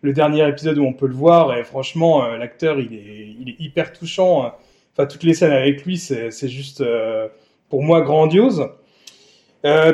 le 0.00 0.12
dernier 0.12 0.48
épisode 0.48 0.78
où 0.78 0.84
on 0.84 0.92
peut 0.92 1.08
le 1.08 1.14
voir, 1.14 1.56
et 1.58 1.64
franchement, 1.64 2.24
euh, 2.24 2.36
l'acteur, 2.36 2.78
il 2.78 2.94
est, 2.94 3.34
il 3.40 3.48
est 3.48 3.60
hyper 3.60 3.92
touchant. 3.92 4.54
Enfin, 4.92 5.06
toutes 5.06 5.24
les 5.24 5.34
scènes 5.34 5.50
avec 5.50 5.84
lui, 5.84 5.98
c'est 5.98 6.30
juste, 6.48 6.82
euh, 6.82 7.26
pour 7.68 7.82
moi, 7.82 8.00
grandiose. 8.02 8.68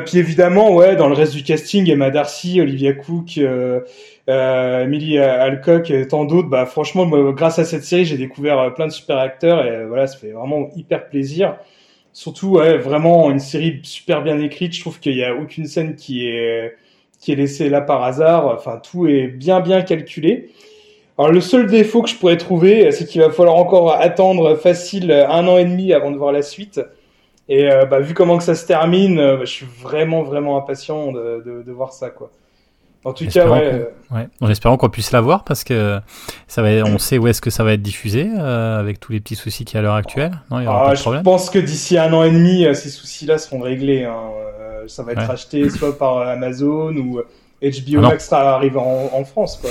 puis 0.05 0.19
évidemment, 0.19 0.75
ouais, 0.75 0.95
dans 0.95 1.07
le 1.07 1.15
reste 1.15 1.33
du 1.33 1.43
casting, 1.43 1.89
Emma 1.89 2.11
Darcy, 2.11 2.61
Olivia 2.61 2.93
Cook, 2.93 3.39
euh, 3.39 3.79
Emily 4.27 5.17
Alcock 5.17 5.89
et 5.89 6.07
tant 6.07 6.25
d'autres. 6.25 6.49
Bah, 6.49 6.67
franchement, 6.67 7.07
grâce 7.31 7.57
à 7.57 7.65
cette 7.65 7.83
série, 7.83 8.05
j'ai 8.05 8.17
découvert 8.17 8.75
plein 8.75 8.85
de 8.85 8.91
super 8.91 9.17
acteurs 9.17 9.65
et 9.65 9.85
voilà, 9.87 10.05
ça 10.05 10.19
fait 10.19 10.31
vraiment 10.33 10.69
hyper 10.75 11.07
plaisir. 11.09 11.57
Surtout, 12.13 12.49
ouais, 12.57 12.77
vraiment 12.77 13.31
une 13.31 13.39
série 13.39 13.79
super 13.83 14.21
bien 14.21 14.39
écrite. 14.39 14.75
Je 14.75 14.81
trouve 14.81 14.99
qu'il 14.99 15.15
n'y 15.15 15.23
a 15.23 15.33
aucune 15.33 15.65
scène 15.65 15.95
qui 15.95 16.27
est 16.27 16.75
qui 17.21 17.31
est 17.31 17.35
laissé 17.35 17.69
là 17.69 17.79
par 17.79 18.03
hasard. 18.03 18.47
Enfin, 18.47 18.81
tout 18.83 19.07
est 19.07 19.27
bien 19.27 19.61
bien 19.61 19.81
calculé. 19.83 20.49
Alors 21.17 21.31
le 21.31 21.39
seul 21.39 21.67
défaut 21.67 22.01
que 22.01 22.09
je 22.09 22.15
pourrais 22.15 22.37
trouver, 22.37 22.91
c'est 22.91 23.05
qu'il 23.05 23.21
va 23.21 23.29
falloir 23.29 23.55
encore 23.55 23.93
attendre 23.93 24.55
facile 24.55 25.11
un 25.11 25.47
an 25.47 25.57
et 25.57 25.65
demi 25.65 25.93
avant 25.93 26.11
de 26.11 26.17
voir 26.17 26.31
la 26.31 26.41
suite. 26.41 26.81
Et 27.47 27.69
euh, 27.69 27.85
bah, 27.85 27.99
vu 27.99 28.13
comment 28.13 28.37
que 28.37 28.43
ça 28.43 28.55
se 28.55 28.65
termine, 28.65 29.19
euh, 29.19 29.39
je 29.41 29.45
suis 29.45 29.65
vraiment 29.81 30.23
vraiment 30.23 30.57
impatient 30.57 31.11
de, 31.11 31.43
de, 31.45 31.63
de 31.63 31.71
voir 31.71 31.93
ça 31.93 32.09
quoi. 32.09 32.31
En 33.03 33.13
tout 33.13 33.25
cas, 33.25 33.47
ouais, 33.49 33.71
euh, 33.73 33.85
ouais, 34.11 34.27
En 34.41 34.49
espérant 34.49 34.77
qu'on 34.77 34.89
puisse 34.89 35.11
la 35.11 35.21
voir 35.21 35.43
parce 35.43 35.63
que 35.63 35.99
ça 36.47 36.61
va, 36.61 36.69
on 36.85 36.99
sait 36.99 37.17
où 37.17 37.27
est-ce 37.27 37.41
que 37.41 37.49
ça 37.49 37.63
va 37.63 37.73
être 37.73 37.81
diffusé 37.81 38.29
avec 38.37 38.99
tous 38.99 39.11
les 39.11 39.19
petits 39.19 39.35
soucis 39.35 39.65
qu'il 39.65 39.75
y 39.75 39.77
a 39.77 39.79
à 39.79 39.83
l'heure 39.83 39.95
actuelle. 39.95 40.31
Non, 40.51 40.59
il 40.59 40.65
y 40.65 40.67
aura 40.67 40.83
ah, 40.83 40.89
pas 40.89 40.95
de 40.95 40.99
problème. 40.99 41.21
Je 41.21 41.23
pense 41.25 41.49
que 41.49 41.57
d'ici 41.57 41.97
un 41.97 42.13
an 42.13 42.23
et 42.23 42.31
demi, 42.31 42.63
ces 42.75 42.89
soucis-là 42.89 43.39
seront 43.39 43.61
réglés. 43.61 44.03
Hein. 44.03 44.15
Euh, 44.81 44.87
ça 44.87 45.03
va 45.03 45.13
être 45.13 45.29
acheté 45.29 45.69
soit 45.69 45.97
par 45.97 46.19
Amazon 46.19 46.95
ou 46.95 47.21
HBO 47.61 47.97
ah 47.97 48.01
Max 48.01 48.27
sera 48.27 48.55
arrivé 48.55 48.77
en, 48.77 49.23
France. 49.25 49.57
Quoi. 49.61 49.69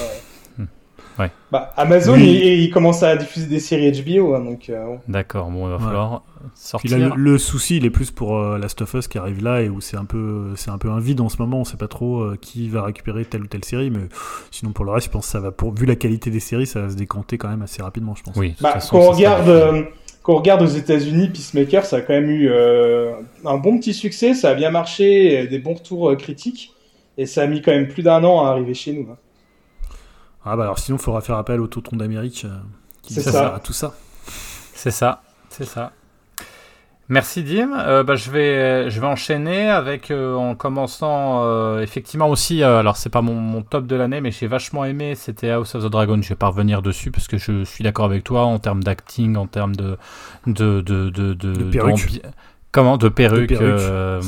Ouais. 1.21 1.31
Bah, 1.53 1.73
Amazon, 1.77 2.17
il, 2.17 2.71
commence 2.71 3.03
à 3.03 3.17
diffuser 3.17 3.47
des 3.47 3.61
séries 3.61 3.93
HBO. 3.93 4.35
Hein, 4.35 4.41
donc, 4.41 4.71
euh, 4.71 4.97
D'accord, 5.09 5.51
bon, 5.51 5.69
il 5.69 5.73
va 5.73 5.79
falloir 5.79 6.23
sortir. 6.55 7.15
le, 7.15 7.39
souci, 7.39 7.77
il 7.77 7.85
est 7.85 7.91
plus 7.91 8.11
pour 8.11 8.39
euh, 8.39 8.59
Last 8.59 8.81
of 8.83 8.95
Us 8.95 9.09
qui 9.09 9.19
arrive 9.19 9.43
là 9.43 9.61
et 9.61 9.69
où 9.69 9.81
c'est 9.81 9.97
un, 9.97 10.05
peu, 10.05 10.53
c'est 10.57 10.71
un 10.71 10.79
peu 10.79 10.91
un 10.91 11.01
vide 11.01 11.21
en 11.21 11.29
ce 11.29 11.39
moment. 11.39 11.61
On 11.61 11.65
sait 11.65 11.77
pas 11.77 11.89
trop 11.89 12.33
qui 12.41 12.69
va 12.69 12.83
récupérer 12.83 13.25
telle 13.25 13.43
ou 13.43 13.47
telle 13.47 13.65
série. 13.65 13.91
Mais 13.91 14.09
sinon, 14.51 14.73
pour 14.73 14.85
le 14.85 14.93
reste, 14.93 15.07
je 15.07 15.13
pense 15.13 15.27
que 15.27 15.33
ça 15.33 15.41
va, 15.41 15.53
pour, 15.53 15.75
vu 15.75 15.87
la 15.87 15.97
qualité 15.97 16.31
des 16.31 16.41
séries, 16.41 16.67
ça 16.67 16.81
va 16.81 16.91
se 16.91 16.97
décanter 16.97 17.39
quand 17.39 17.49
même 17.49 17.63
assez 17.63 17.83
rapidement, 17.83 18.15
je 18.15 18.23
pense. 18.23 18.37
Oui, 18.37 18.55
bah, 18.61 18.79
quand 18.91 18.99
on 18.99 19.11
regarde 19.11 19.87
quand 20.23 20.35
on 20.35 20.37
regarde 20.39 20.63
aux 20.63 20.67
États-Unis, 20.67 21.29
Peacemaker, 21.29 21.85
ça 21.85 21.97
a 21.97 22.01
quand 22.03 22.13
même 22.13 22.31
eu 22.31 22.49
euh, 22.51 23.13
un 23.45 23.57
bon 23.57 23.79
petit 23.79 23.95
succès, 23.95 24.35
ça 24.35 24.51
a 24.51 24.55
bien 24.55 24.71
marché, 24.71 25.47
des 25.47 25.59
bons 25.59 25.75
retours 25.75 26.11
euh, 26.11 26.17
critiques, 26.17 26.75
et 27.17 27.27
ça 27.27 27.43
a 27.43 27.47
mis 27.47 27.63
quand 27.63 27.73
même 27.73 27.89
plus 27.89 28.03
d'un 28.03 28.23
an 28.25 28.45
à 28.45 28.51
arriver 28.51 28.75
chez 28.75 28.93
nous. 28.93 29.09
Hein. 29.11 29.17
Ah 30.45 30.57
bah 30.57 30.65
alors 30.65 30.79
sinon, 30.79 30.97
il 30.99 31.03
faudra 31.03 31.21
faire 31.21 31.37
appel 31.37 31.61
au 31.61 31.67
Totron 31.67 31.97
d'Amérique 31.97 32.47
euh, 32.47 32.57
qui 33.03 33.15
sert 33.15 33.55
à 33.55 33.61
tout 33.61 33.73
ça. 33.73 33.95
C'est 34.75 34.91
ça, 34.91 35.23
c'est 35.51 35.67
ça. 35.67 35.93
Merci 37.11 37.43
Dim. 37.43 37.73
Euh, 37.77 38.05
bah, 38.05 38.15
je 38.15 38.31
vais 38.31 38.89
je 38.89 39.01
vais 39.01 39.07
enchaîner 39.09 39.69
avec 39.69 40.13
euh, 40.13 40.37
en 40.37 40.55
commençant 40.55 41.43
euh, 41.43 41.81
effectivement 41.81 42.29
aussi. 42.29 42.63
alors 42.63 42.97
c'est 42.97 43.11
pas 43.11 43.21
mon, 43.21 43.63
top 43.63 43.89
de 43.89 43.97
l'année, 43.97 44.21
mais 44.21 44.31
j'ai 44.31 44.47
vachement 44.47 44.85
aimé. 44.85 45.17
C'était 45.17 45.51
House 45.51 45.75
of 45.75 45.83
the 45.83 45.89
Dragon. 45.89 46.23
Je 46.23 46.29
vais 46.29 46.37
pas 46.37 46.47
revenir 46.47 46.83
dessus 46.83 47.11
parce 47.11 47.27
que 47.27 47.37
je 47.37 47.65
suis 47.65 47.83
d'accord 47.83 48.05
avec 48.05 48.23
toi 48.23 48.45
en 48.45 48.61
termes 48.61 48.85
d'acting, 48.85 49.37
en 49.37 49.49
termes 49.49 49.75
de 49.75 49.99
de 50.47 50.81
de 50.83 51.11
de, 51.11 51.35
de, 51.35 51.53
comment 52.71 52.97
de 52.97 53.09
perruque. 53.09 53.61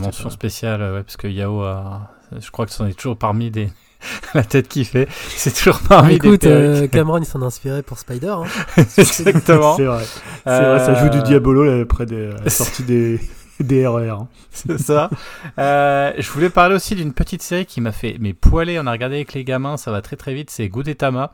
mention 0.02 0.28
spéciale, 0.28 0.82
ouais, 0.82 1.02
parce 1.04 1.16
que 1.16 1.28
Yao 1.28 1.62
a, 1.62 2.10
je 2.36 2.50
crois 2.50 2.66
que 2.66 2.72
c'en 2.72 2.88
est 2.88 2.98
toujours 2.98 3.16
parmi 3.16 3.52
des 3.52 3.70
la 4.34 4.44
tête 4.44 4.68
qui 4.68 4.84
fait. 4.84 5.08
C'est 5.36 5.54
toujours 5.54 5.80
parmi 5.88 6.14
Écoute, 6.14 6.44
euh, 6.44 6.86
Cameron, 6.88 7.18
il 7.18 7.26
s'en 7.26 7.42
a 7.42 7.46
inspiré 7.46 7.82
pour 7.82 7.98
Spider. 7.98 8.28
Hein. 8.28 8.44
Exactement. 8.98 9.76
c'est 9.76 9.84
vrai. 9.84 10.04
vrai. 10.44 10.78
ça 10.78 10.94
joue 10.94 11.10
du 11.10 11.18
euh, 11.18 11.22
Diabolo 11.22 11.64
là, 11.64 11.84
près 11.84 12.06
des 12.06 12.30
sorties 12.46 12.84
des 12.84 13.20
DRR. 13.68 14.20
Hein. 14.20 14.28
C'est 14.50 14.78
ça. 14.78 15.10
Euh, 15.58 16.12
je 16.18 16.30
voulais 16.30 16.50
parler 16.50 16.74
aussi 16.74 16.94
d'une 16.94 17.12
petite 17.12 17.42
série 17.42 17.66
qui 17.66 17.80
m'a 17.80 17.92
fait 17.92 18.16
mes 18.20 18.34
poilés. 18.34 18.78
On 18.78 18.86
a 18.86 18.92
regardé 18.92 19.16
avec 19.16 19.32
les 19.32 19.44
gamins, 19.44 19.76
ça 19.76 19.90
va 19.90 20.02
très 20.02 20.16
très 20.16 20.34
vite. 20.34 20.50
C'est 20.50 20.68
Gudetama. 20.68 21.32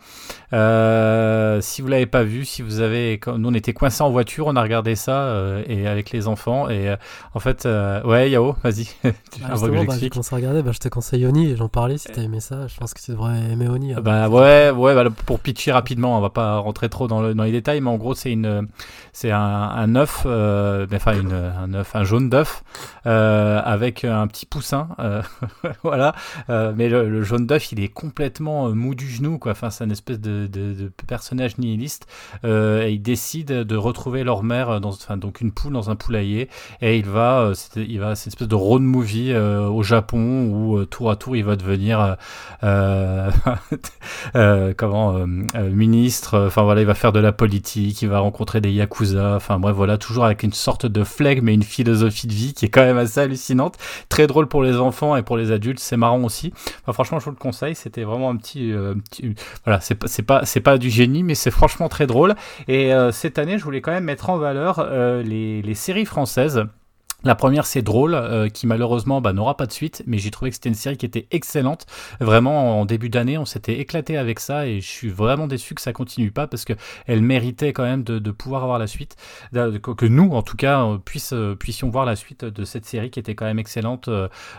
Euh, 0.53 1.61
si 1.61 1.83
vous 1.83 1.89
l'avez 1.89 2.07
pas 2.07 2.23
vu, 2.23 2.45
si 2.45 2.63
vous 2.63 2.81
avez, 2.81 3.21
nous 3.27 3.49
on 3.49 3.55
était 3.55 3.73
coincés 3.73 4.03
en 4.03 4.11
voiture, 4.11 4.47
on 4.47 4.57
a 4.57 4.63
regardé 4.63 4.95
ça 4.95 5.25
euh, 5.25 5.63
et 5.67 5.87
avec 5.87 6.11
les 6.11 6.27
enfants 6.27 6.69
et 6.69 6.89
euh, 6.89 6.97
en 7.35 7.41
fait, 7.41 7.69
ouais, 8.05 8.31
Yao, 8.31 8.57
vas-y. 8.63 8.89
Ah, 9.45 9.55
bah, 9.61 9.97
j'ai 9.99 10.11
commencé 10.11 10.35
à 10.35 10.37
regarder. 10.37 10.63
Bah, 10.63 10.73
je 10.73 10.79
te 10.79 10.89
conseille 10.89 11.25
Oni 11.27 11.51
et 11.51 11.57
j'en 11.57 11.69
parlais 11.69 11.97
si 11.97 12.09
t'as 12.09 12.23
aimé 12.23 12.41
ça. 12.41 12.67
Je 12.67 12.77
pense 12.77 12.93
que 12.93 13.01
tu 13.01 13.13
devrais 13.13 13.39
aimer 13.53 13.69
Oni. 13.69 13.95
Hein. 13.95 14.01
Bah 14.03 14.29
ouais, 14.29 14.71
ouais. 14.71 14.95
Bah, 14.95 15.05
pour 15.27 15.39
pitcher 15.41 15.73
rapidement, 15.73 16.19
on 16.19 16.21
va 16.21 16.31
pas 16.31 16.59
rentrer 16.59 16.89
trop 16.89 17.07
dans, 17.07 17.23
le, 17.23 17.35
dans 17.35 17.45
les 17.45 17.53
détails, 17.53 17.81
mais 17.81 17.91
en 17.91 17.97
gros 17.97 18.15
c'est 18.15 18.33
une, 18.33 18.69
c'est 19.13 19.31
un, 19.31 19.41
un 19.41 19.95
œuf, 19.97 20.27
enfin 20.27 21.19
une, 21.19 21.33
un 21.33 21.73
œuf, 21.75 21.95
un 21.95 22.05
jaune 22.05 22.18
d'œuf 22.21 22.63
euh, 23.07 23.61
avec 23.65 24.05
un 24.05 24.27
petit 24.27 24.45
poussin, 24.45 24.89
euh, 24.99 25.23
voilà. 25.83 26.15
Euh, 26.51 26.73
mais 26.77 26.89
le, 26.89 27.23
jaune 27.23 27.47
d'œuf, 27.47 27.73
il 27.73 27.81
est 27.81 27.89
complètement 27.89 28.69
mou 28.71 28.95
du 28.95 29.09
genou, 29.09 29.39
quoi. 29.39 29.53
Enfin, 29.53 29.71
c'est 29.71 29.85
une 29.85 29.93
espèce 29.93 30.21
de, 30.21 30.49
personnage 31.07 31.59
nihiliste. 31.59 32.07
et 32.45 32.91
il 32.91 33.01
décide 33.01 33.49
de 33.49 33.77
retrouver 33.77 34.25
leur 34.25 34.43
mère 34.43 34.81
dans, 34.81 34.91
enfin, 34.91 35.17
donc 35.17 35.41
une 35.41 35.53
poule 35.53 35.73
dans 35.73 35.91
un 35.91 35.97
poulailler, 35.97 36.49
et 36.83 36.99
il 36.99 37.07
va, 37.07 37.53
il 37.77 38.01
va, 38.01 38.15
c'est 38.15 38.27
une 38.27 38.33
espèce 38.33 38.49
de 38.49 38.55
road 38.55 38.83
movie 38.83 39.35
au 39.35 39.83
Japon 39.83 40.45
où 40.45 40.85
tour 40.85 41.11
à 41.11 41.17
tour 41.17 41.37
il 41.37 41.45
va 41.45 41.57
devenir 41.57 42.17
comment 44.77 45.27
ministre. 45.57 46.47
Enfin 46.47 46.63
voilà, 46.63 46.83
il 46.83 46.87
va 46.87 46.95
faire 46.95 47.13
de 47.13 47.21
la 47.21 47.33
politique, 47.33 48.03
il 48.03 48.09
va 48.09 48.19
rencontrer 48.19 48.61
des 48.61 48.73
yakuza. 48.73 49.37
Enfin 49.37 49.59
bref, 49.59 49.75
voilà, 49.75 49.99
toujours 49.99 50.25
avec 50.25 50.43
une 50.43 50.53
sorte 50.53 50.87
de 50.87 51.05
flegme 51.05 51.39
mais 51.43 51.55
une 51.55 51.63
philosophie 51.63 52.08
de 52.27 52.33
vie 52.33 52.55
qui 52.55 52.67
est 52.67 52.69
quand 52.69 52.85
même 52.85 52.99
assez 52.99 53.21
hallucinante. 53.21 53.77
Très 54.09 54.27
drôle 54.27 54.49
pour 54.49 54.63
les 54.63 54.77
enfants 54.77 55.17
et 55.17 55.23
pour 55.23 55.37
les 55.37 55.53
adultes, 55.53 55.81
c'est 55.81 55.97
marrant 55.97 56.23
aussi. 56.23 56.53
franchement, 56.93 57.19
je 57.19 57.25
vous 57.27 57.31
le 57.31 57.37
conseille, 57.37 57.75
c'était 57.75 58.05
vraiment 58.05 58.31
un 58.31 58.37
petit, 58.37 58.73
euh, 58.73 58.95
voilà, 59.65 59.81
c'est 59.81 59.95
pas, 59.95 60.09
pas, 60.41 60.61
pas 60.65 60.79
du 60.79 60.91
génie, 60.91 61.23
mais 61.23 61.35
c'est 61.35 61.51
franchement 61.51 61.89
très 61.89 62.07
drôle. 62.07 62.35
Et 62.67 62.93
euh, 62.93 63.13
cette 63.13 63.39
année, 63.39 63.59
je 63.59 63.65
voulais 63.65 63.81
quand 63.81 63.93
même 63.93 64.05
mettre 64.05 64.31
en 64.31 64.39
valeur 64.39 64.79
euh, 64.79 65.23
les 65.23 65.75
séries 65.75 66.07
françaises. 66.07 66.67
La 67.25 67.35
première, 67.35 67.67
c'est 67.67 67.83
Drôle, 67.83 68.15
euh, 68.15 68.49
qui 68.49 68.69
malheureusement 68.69 69.21
bah, 69.21 69.33
n'aura 69.33 69.57
pas 69.57 69.67
de 69.67 69.73
suite, 69.73 70.05
mais 70.07 70.19
j'ai 70.19 70.31
trouvé 70.31 70.53
que 70.53 70.55
c'était 70.55 70.69
une 70.69 70.77
série 70.77 70.97
qui 70.97 71.05
était 71.05 71.27
excellente. 71.33 71.85
Vraiment, 72.21 72.81
en 72.81 72.85
début 72.85 73.09
d'année, 73.09 73.37
on 73.39 73.45
s'était 73.45 73.81
éclaté 73.81 74.17
avec 74.17 74.39
ça 74.39 74.69
et 74.69 74.81
je 74.81 74.87
suis 74.87 75.09
vraiment 75.09 75.49
déçu 75.49 75.75
que 75.75 75.81
ça 75.81 75.93
continue 75.93 76.31
pas 76.31 76.47
parce 76.47 76.65
que 76.65 76.75
elle 77.09 77.23
méritait 77.23 77.73
quand 77.73 77.83
même 77.83 78.05
de, 78.05 78.31
pouvoir 78.31 78.63
avoir 78.63 78.79
la 78.79 78.87
suite, 78.87 79.17
que 79.53 80.07
nous, 80.07 80.31
en 80.31 80.43
tout 80.43 80.57
cas, 80.57 80.85
euh, 80.85 80.99
puisse, 80.99 81.33
euh, 81.33 81.57
puissions 81.57 81.91
voir 81.91 82.05
la 82.05 82.15
suite 82.15 82.45
de 82.45 82.65
cette 82.65 82.85
série 82.85 83.11
qui 83.11 83.19
était 83.19 83.35
quand 83.35 83.47
même 83.47 83.59
excellente, 83.59 84.09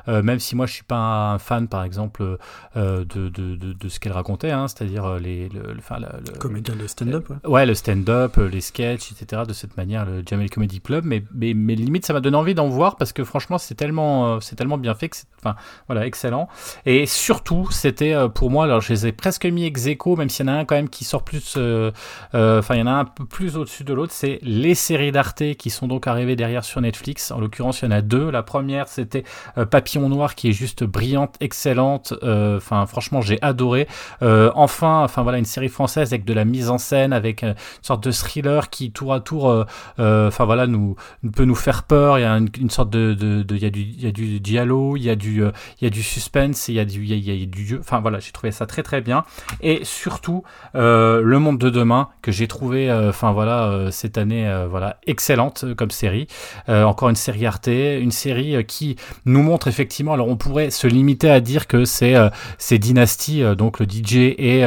même 0.07 0.39
si 0.39 0.57
moi 0.57 0.65
je 0.65 0.73
suis 0.73 0.83
pas 0.83 1.31
un 1.31 1.39
fan, 1.39 1.69
par 1.69 1.85
exemple, 1.85 2.37
de, 2.75 3.05
de, 3.05 3.29
de, 3.29 3.89
ce 3.89 4.01
qu'elle 4.01 4.11
racontait, 4.11 4.51
hein, 4.51 4.67
c'est-à-dire 4.67 5.15
les, 5.15 5.47
le, 5.47 5.77
enfin, 5.77 5.99
le, 5.99 6.37
comédien 6.37 6.75
de 6.75 6.87
stand-up. 6.87 7.29
Ouais, 7.29 7.49
ouais 7.49 7.65
le 7.65 7.73
stand-up, 7.73 8.35
les 8.35 8.59
sketchs, 8.59 9.13
etc. 9.13 9.43
De 9.47 9.53
cette 9.53 9.77
manière, 9.77 10.05
le 10.05 10.23
Jamel 10.25 10.49
Comedy 10.49 10.81
Club, 10.81 11.05
mais, 11.05 11.23
mais, 11.33 11.53
mais 11.53 11.75
limite, 11.75 12.05
ça 12.05 12.11
m'a 12.11 12.19
donné 12.19 12.35
envie 12.35 12.48
d'en 12.53 12.67
voir 12.67 12.95
parce 12.95 13.13
que 13.13 13.23
franchement 13.23 13.57
c'est 13.57 13.75
tellement 13.75 14.27
euh, 14.27 14.39
c'est 14.41 14.55
tellement 14.55 14.77
bien 14.77 14.93
fait 14.93 15.09
que 15.09 15.15
c'est 15.15 15.27
enfin 15.39 15.55
voilà 15.87 16.05
excellent. 16.05 16.47
Et 16.85 17.05
surtout 17.05 17.67
c'était 17.71 18.13
euh, 18.13 18.27
pour 18.27 18.49
moi 18.49 18.65
alors 18.65 18.81
je 18.81 18.93
les 18.93 19.07
ai 19.07 19.11
presque 19.11 19.45
mis 19.45 19.65
ex 19.65 19.87
aequo 19.87 20.15
même 20.15 20.29
s'il 20.29 20.45
y 20.45 20.49
en 20.49 20.53
a 20.53 20.55
un 20.55 20.65
quand 20.65 20.75
même 20.75 20.89
qui 20.89 21.03
sort 21.05 21.23
plus 21.23 21.55
euh, 21.57 21.91
enfin 22.33 22.75
il 22.75 22.79
y 22.79 22.81
en 22.81 22.87
a 22.87 22.91
un 22.91 23.05
peu 23.05 23.25
plus 23.25 23.57
au-dessus 23.57 23.83
de 23.83 23.93
l'autre 23.93 24.13
c'est 24.13 24.39
les 24.41 24.75
séries 24.75 25.11
d'Arte 25.11 25.55
qui 25.57 25.69
sont 25.69 25.87
donc 25.87 26.07
arrivées 26.07 26.35
derrière 26.35 26.63
sur 26.63 26.81
Netflix. 26.81 27.31
En 27.31 27.39
l'occurrence 27.39 27.81
il 27.81 27.85
y 27.85 27.87
en 27.87 27.91
a 27.91 28.01
deux. 28.01 28.29
La 28.29 28.43
première 28.43 28.87
c'était 28.87 29.23
Papillon 29.69 30.09
Noir 30.09 30.35
qui 30.35 30.49
est 30.49 30.53
juste 30.53 30.83
brillante 30.83 31.35
excellente. 31.39 32.13
Enfin 32.23 32.85
franchement 32.85 33.21
j'ai 33.21 33.39
adoré. 33.41 33.87
Enfin 34.21 35.03
enfin 35.03 35.23
voilà 35.23 35.37
une 35.37 35.45
série 35.45 35.69
française 35.69 36.13
avec 36.13 36.25
de 36.25 36.33
la 36.33 36.45
mise 36.45 36.69
en 36.69 36.77
scène 36.77 37.13
avec 37.13 37.43
une 37.43 37.55
sorte 37.81 38.03
de 38.03 38.11
thriller 38.11 38.69
qui 38.69 38.91
tour 38.91 39.13
à 39.13 39.19
tour 39.19 39.65
enfin 39.97 40.45
voilà 40.45 40.67
nous 40.67 40.95
peut 41.33 41.45
nous 41.45 41.55
faire 41.55 41.83
peur. 41.83 42.17
Il 42.17 42.21
y 42.21 42.25
a 42.25 42.38
une, 42.39 42.69
sorte 42.69 42.89
de, 42.89 43.45
il 43.49 43.57
y 43.57 43.65
a 43.65 43.69
du, 43.69 43.81
il 43.81 44.03
y 44.03 44.07
a 44.07 44.11
du 44.11 44.39
dialogue, 44.39 44.99
il 44.99 45.05
y 45.05 45.09
a 45.09 45.15
du, 45.15 45.43
euh, 45.43 45.51
il 45.79 45.85
y 45.85 45.87
a 45.87 45.89
du 45.89 46.03
suspense, 46.03 46.67
il 46.67 46.75
y 46.75 46.79
a 46.79 46.85
du, 46.85 47.03
il 47.03 47.17
y 47.17 47.43
a, 47.43 47.45
du. 47.45 47.77
Enfin 47.79 47.99
voilà, 47.99 48.19
j'ai 48.19 48.31
trouvé 48.31 48.51
ça 48.51 48.65
très 48.65 48.83
très 48.83 49.01
bien. 49.01 49.23
Et 49.61 49.81
surtout, 49.83 50.43
euh, 50.75 51.21
le 51.21 51.39
monde 51.39 51.57
de 51.57 51.69
demain 51.69 52.09
que 52.21 52.31
j'ai 52.31 52.47
trouvé, 52.47 52.89
euh, 52.89 53.09
enfin 53.09 53.31
voilà, 53.31 53.89
cette 53.91 54.17
année, 54.17 54.49
voilà, 54.69 54.97
excellente 55.07 55.65
comme 55.75 55.91
série. 55.91 56.27
encore 56.67 57.09
une 57.09 57.15
série 57.15 57.45
Arte, 57.45 57.67
une 57.67 58.11
série 58.11 58.63
qui 58.65 58.95
nous 59.25 59.43
montre 59.43 59.67
effectivement. 59.67 60.13
Alors 60.13 60.27
on 60.27 60.37
pourrait 60.37 60.69
se 60.69 60.87
limiter 60.87 61.29
à 61.29 61.39
dire 61.39 61.67
que 61.67 61.85
c'est 61.85 62.15
c'est 62.57 62.77
Dynasty, 62.77 63.43
donc 63.57 63.79
le 63.79 63.85
DJ 63.85 64.15
et 64.37 64.65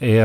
et, 0.00 0.16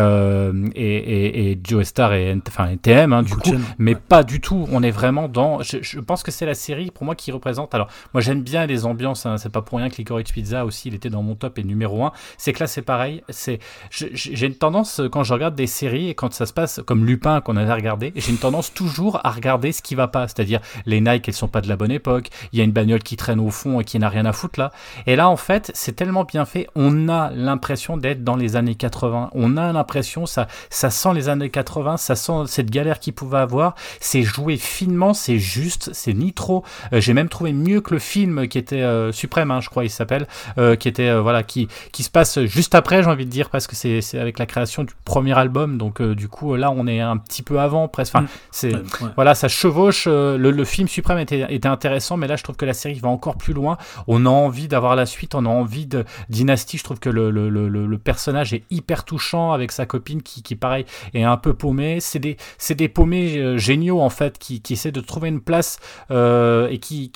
et, 0.76 1.52
et, 1.52 1.60
Joe 1.64 1.86
Star 1.86 2.14
et 2.14 2.36
enfin 2.48 2.76
TM 2.82 3.14
hein, 3.14 3.24
du 3.24 3.36
coup, 3.36 3.52
mais 3.78 3.96
pas 3.96 4.24
du 4.24 4.42
tout. 4.42 4.68
On 4.72 4.84
est 4.84 4.92
vraiment 4.92 5.28
dans. 5.28 5.62
Je, 5.62 5.78
je 5.82 5.95
pense 6.00 6.24
que 6.24 6.32
c'est 6.32 6.46
la 6.46 6.54
série 6.54 6.92
pour 6.92 7.06
moi 7.06 7.16
qui 7.16 7.32
représente. 7.32 7.74
Alors, 7.76 7.88
moi 8.14 8.22
j'aime 8.22 8.42
bien 8.42 8.66
les 8.66 8.86
ambiances, 8.86 9.26
hein, 9.26 9.38
c'est 9.38 9.52
pas 9.52 9.62
pour 9.62 9.80
rien 9.80 9.90
que 9.90 9.98
Licorice 9.98 10.32
Pizza 10.32 10.66
aussi, 10.66 10.90
il 10.90 10.96
était 10.96 11.10
dans 11.10 11.24
mon 11.24 11.36
top 11.36 11.60
et 11.60 11.64
numéro 11.64 12.04
1. 12.04 12.12
C'est 12.38 12.54
que 12.54 12.60
là 12.60 12.68
c'est 12.68 12.82
pareil. 12.82 13.24
C'est, 13.30 13.60
j'ai 13.90 14.46
une 14.46 14.56
tendance 14.56 15.02
quand 15.12 15.24
je 15.24 15.34
regarde 15.34 15.56
des 15.56 15.68
séries 15.68 16.10
et 16.10 16.16
quand 16.16 16.34
ça 16.34 16.46
se 16.46 16.54
passe 16.54 16.82
comme 16.86 17.06
Lupin 17.06 17.42
qu'on 17.42 17.58
avait 17.58 17.74
regardé, 17.74 18.14
j'ai 18.16 18.32
une 18.32 18.38
tendance 18.38 18.74
toujours 18.74 19.20
à 19.24 19.32
regarder 19.32 19.72
ce 19.72 19.82
qui 19.82 19.96
va 19.96 20.08
pas. 20.08 20.28
C'est-à-dire 20.28 20.60
les 20.86 21.02
Nike, 21.02 21.28
elles 21.28 21.34
sont 21.34 21.48
pas 21.48 21.62
de 21.62 21.68
la 21.68 21.76
bonne 21.76 21.92
époque. 21.92 22.30
Il 22.52 22.60
y 22.60 22.62
a 22.62 22.66
une 22.66 22.72
bagnole 22.72 23.04
qui 23.04 23.16
traîne 23.16 23.40
au 23.40 23.50
fond 23.50 23.80
et 23.80 23.84
qui 23.84 24.00
n'a 24.00 24.10
rien 24.10 24.26
à 24.26 24.34
foutre 24.34 24.60
là. 24.60 24.72
Et 25.08 25.16
là 25.16 25.30
en 25.30 25.38
fait, 25.38 25.72
c'est 25.74 25.96
tellement 25.96 26.24
bien 26.24 26.46
fait, 26.46 26.68
on 26.76 27.10
a 27.10 27.32
l'impression 27.32 27.98
d'être 27.98 28.24
dans 28.24 28.36
les 28.36 28.56
années 28.56 28.76
80. 28.76 29.30
On 29.34 29.58
a 29.58 29.72
l'impression, 29.72 30.26
ça, 30.26 30.48
ça 30.70 30.90
sent 30.90 31.14
les 31.14 31.30
années 31.30 31.50
80, 31.50 31.98
ça 31.98 32.16
sent 32.16 32.44
cette 32.48 32.72
galère 32.72 33.00
qu'il 33.00 33.14
pouvait 33.14 33.38
avoir. 33.38 33.76
C'est 34.00 34.24
joué 34.24 34.58
finement, 34.58 35.14
c'est 35.14 35.40
juste, 35.40 35.85
c'est 35.94 36.14
ni 36.14 36.34
trop. 36.34 36.64
Euh, 36.94 37.02
j'ai 37.02 37.14
même 37.14 37.30
trouvé 37.30 37.54
mieux 37.54 37.82
que 37.82 37.94
le 37.94 38.00
film 38.00 38.48
qui 38.48 38.58
était 38.58 38.82
euh, 38.82 39.12
Suprême, 39.12 39.52
hein, 39.52 39.62
je 39.62 39.70
crois, 39.70 39.84
il 39.84 39.90
s'appelle, 39.90 40.28
euh, 40.58 40.76
qui 40.76 40.88
était 40.88 41.14
voilà, 41.20 41.44
qui 41.44 41.68
qui 41.92 42.04
se 42.04 42.10
passe 42.10 42.44
juste 42.46 42.76
après, 42.76 43.04
j'ai 43.04 43.10
envie 43.10 43.26
de 43.26 43.32
dire, 43.32 43.50
parce 43.50 43.68
que 43.68 43.76
c'est 43.76 44.20
avec 44.20 44.40
la 44.40 44.46
création 44.46 44.84
du 44.84 44.94
premier 45.04 45.38
album, 45.38 45.78
donc 45.78 46.02
du 46.02 46.28
coup 46.28 46.56
là 46.56 46.72
on 46.72 46.88
est 46.88 47.00
un 47.00 47.18
petit 47.18 47.42
peu 47.42 47.60
avant, 47.60 47.88
presque. 47.88 48.16
Enfin, 48.16 48.28
mm. 48.68 49.12
voilà, 49.16 49.36
ça 49.36 49.48
chevauche. 49.48 50.08
Le, 50.08 50.66
film 50.66 50.88
Suprême 50.88 51.20
était, 51.20 51.46
était 51.54 51.68
intéressant, 51.68 52.18
mais 52.18 52.28
là 52.28 52.36
je 52.36 52.44
trouve 52.44 52.56
que 52.56 52.66
la 52.66 52.74
série 52.74 53.00
va 53.00 53.10
encore 53.10 53.38
plus 53.38 53.54
loin. 53.54 53.78
On 54.08 54.26
a 54.26 54.30
envie 54.30 54.68
d'avoir 54.68 54.96
la 54.96 55.06
suite, 55.06 55.36
on 55.36 55.46
a 55.46 55.50
envie 55.50 55.86
de 55.86 56.06
Dynasty. 56.30 56.78
Je 56.78 56.84
trouve 56.84 57.00
que 57.00 57.10
le, 57.10 57.30
le, 57.30 57.50
le, 57.50 57.98
personnage 57.98 58.54
est 58.54 58.64
hyper 58.70 59.06
touchant 59.06 59.52
avec 59.52 59.72
sa 59.72 59.86
copine 59.86 60.22
qui, 60.22 60.44
qui 60.44 60.56
pareil 60.56 60.86
est 61.14 61.24
un 61.24 61.38
peu 61.38 61.54
paumée. 61.54 62.00
C'est 62.00 62.20
des 62.20 62.38
c'est 62.58 62.76
des 62.76 62.90
paumés 62.90 63.58
géniaux 63.58 64.02
en 64.02 64.10
fait 64.10 64.38
qui, 64.38 64.62
qui 64.62 64.74
essaient 64.74 64.92
de 64.92 65.02
trouver 65.02 65.30
une 65.30 65.42
place 65.42 65.75
euh, 66.12 66.68
et 66.70 66.80
qui, 66.80 67.12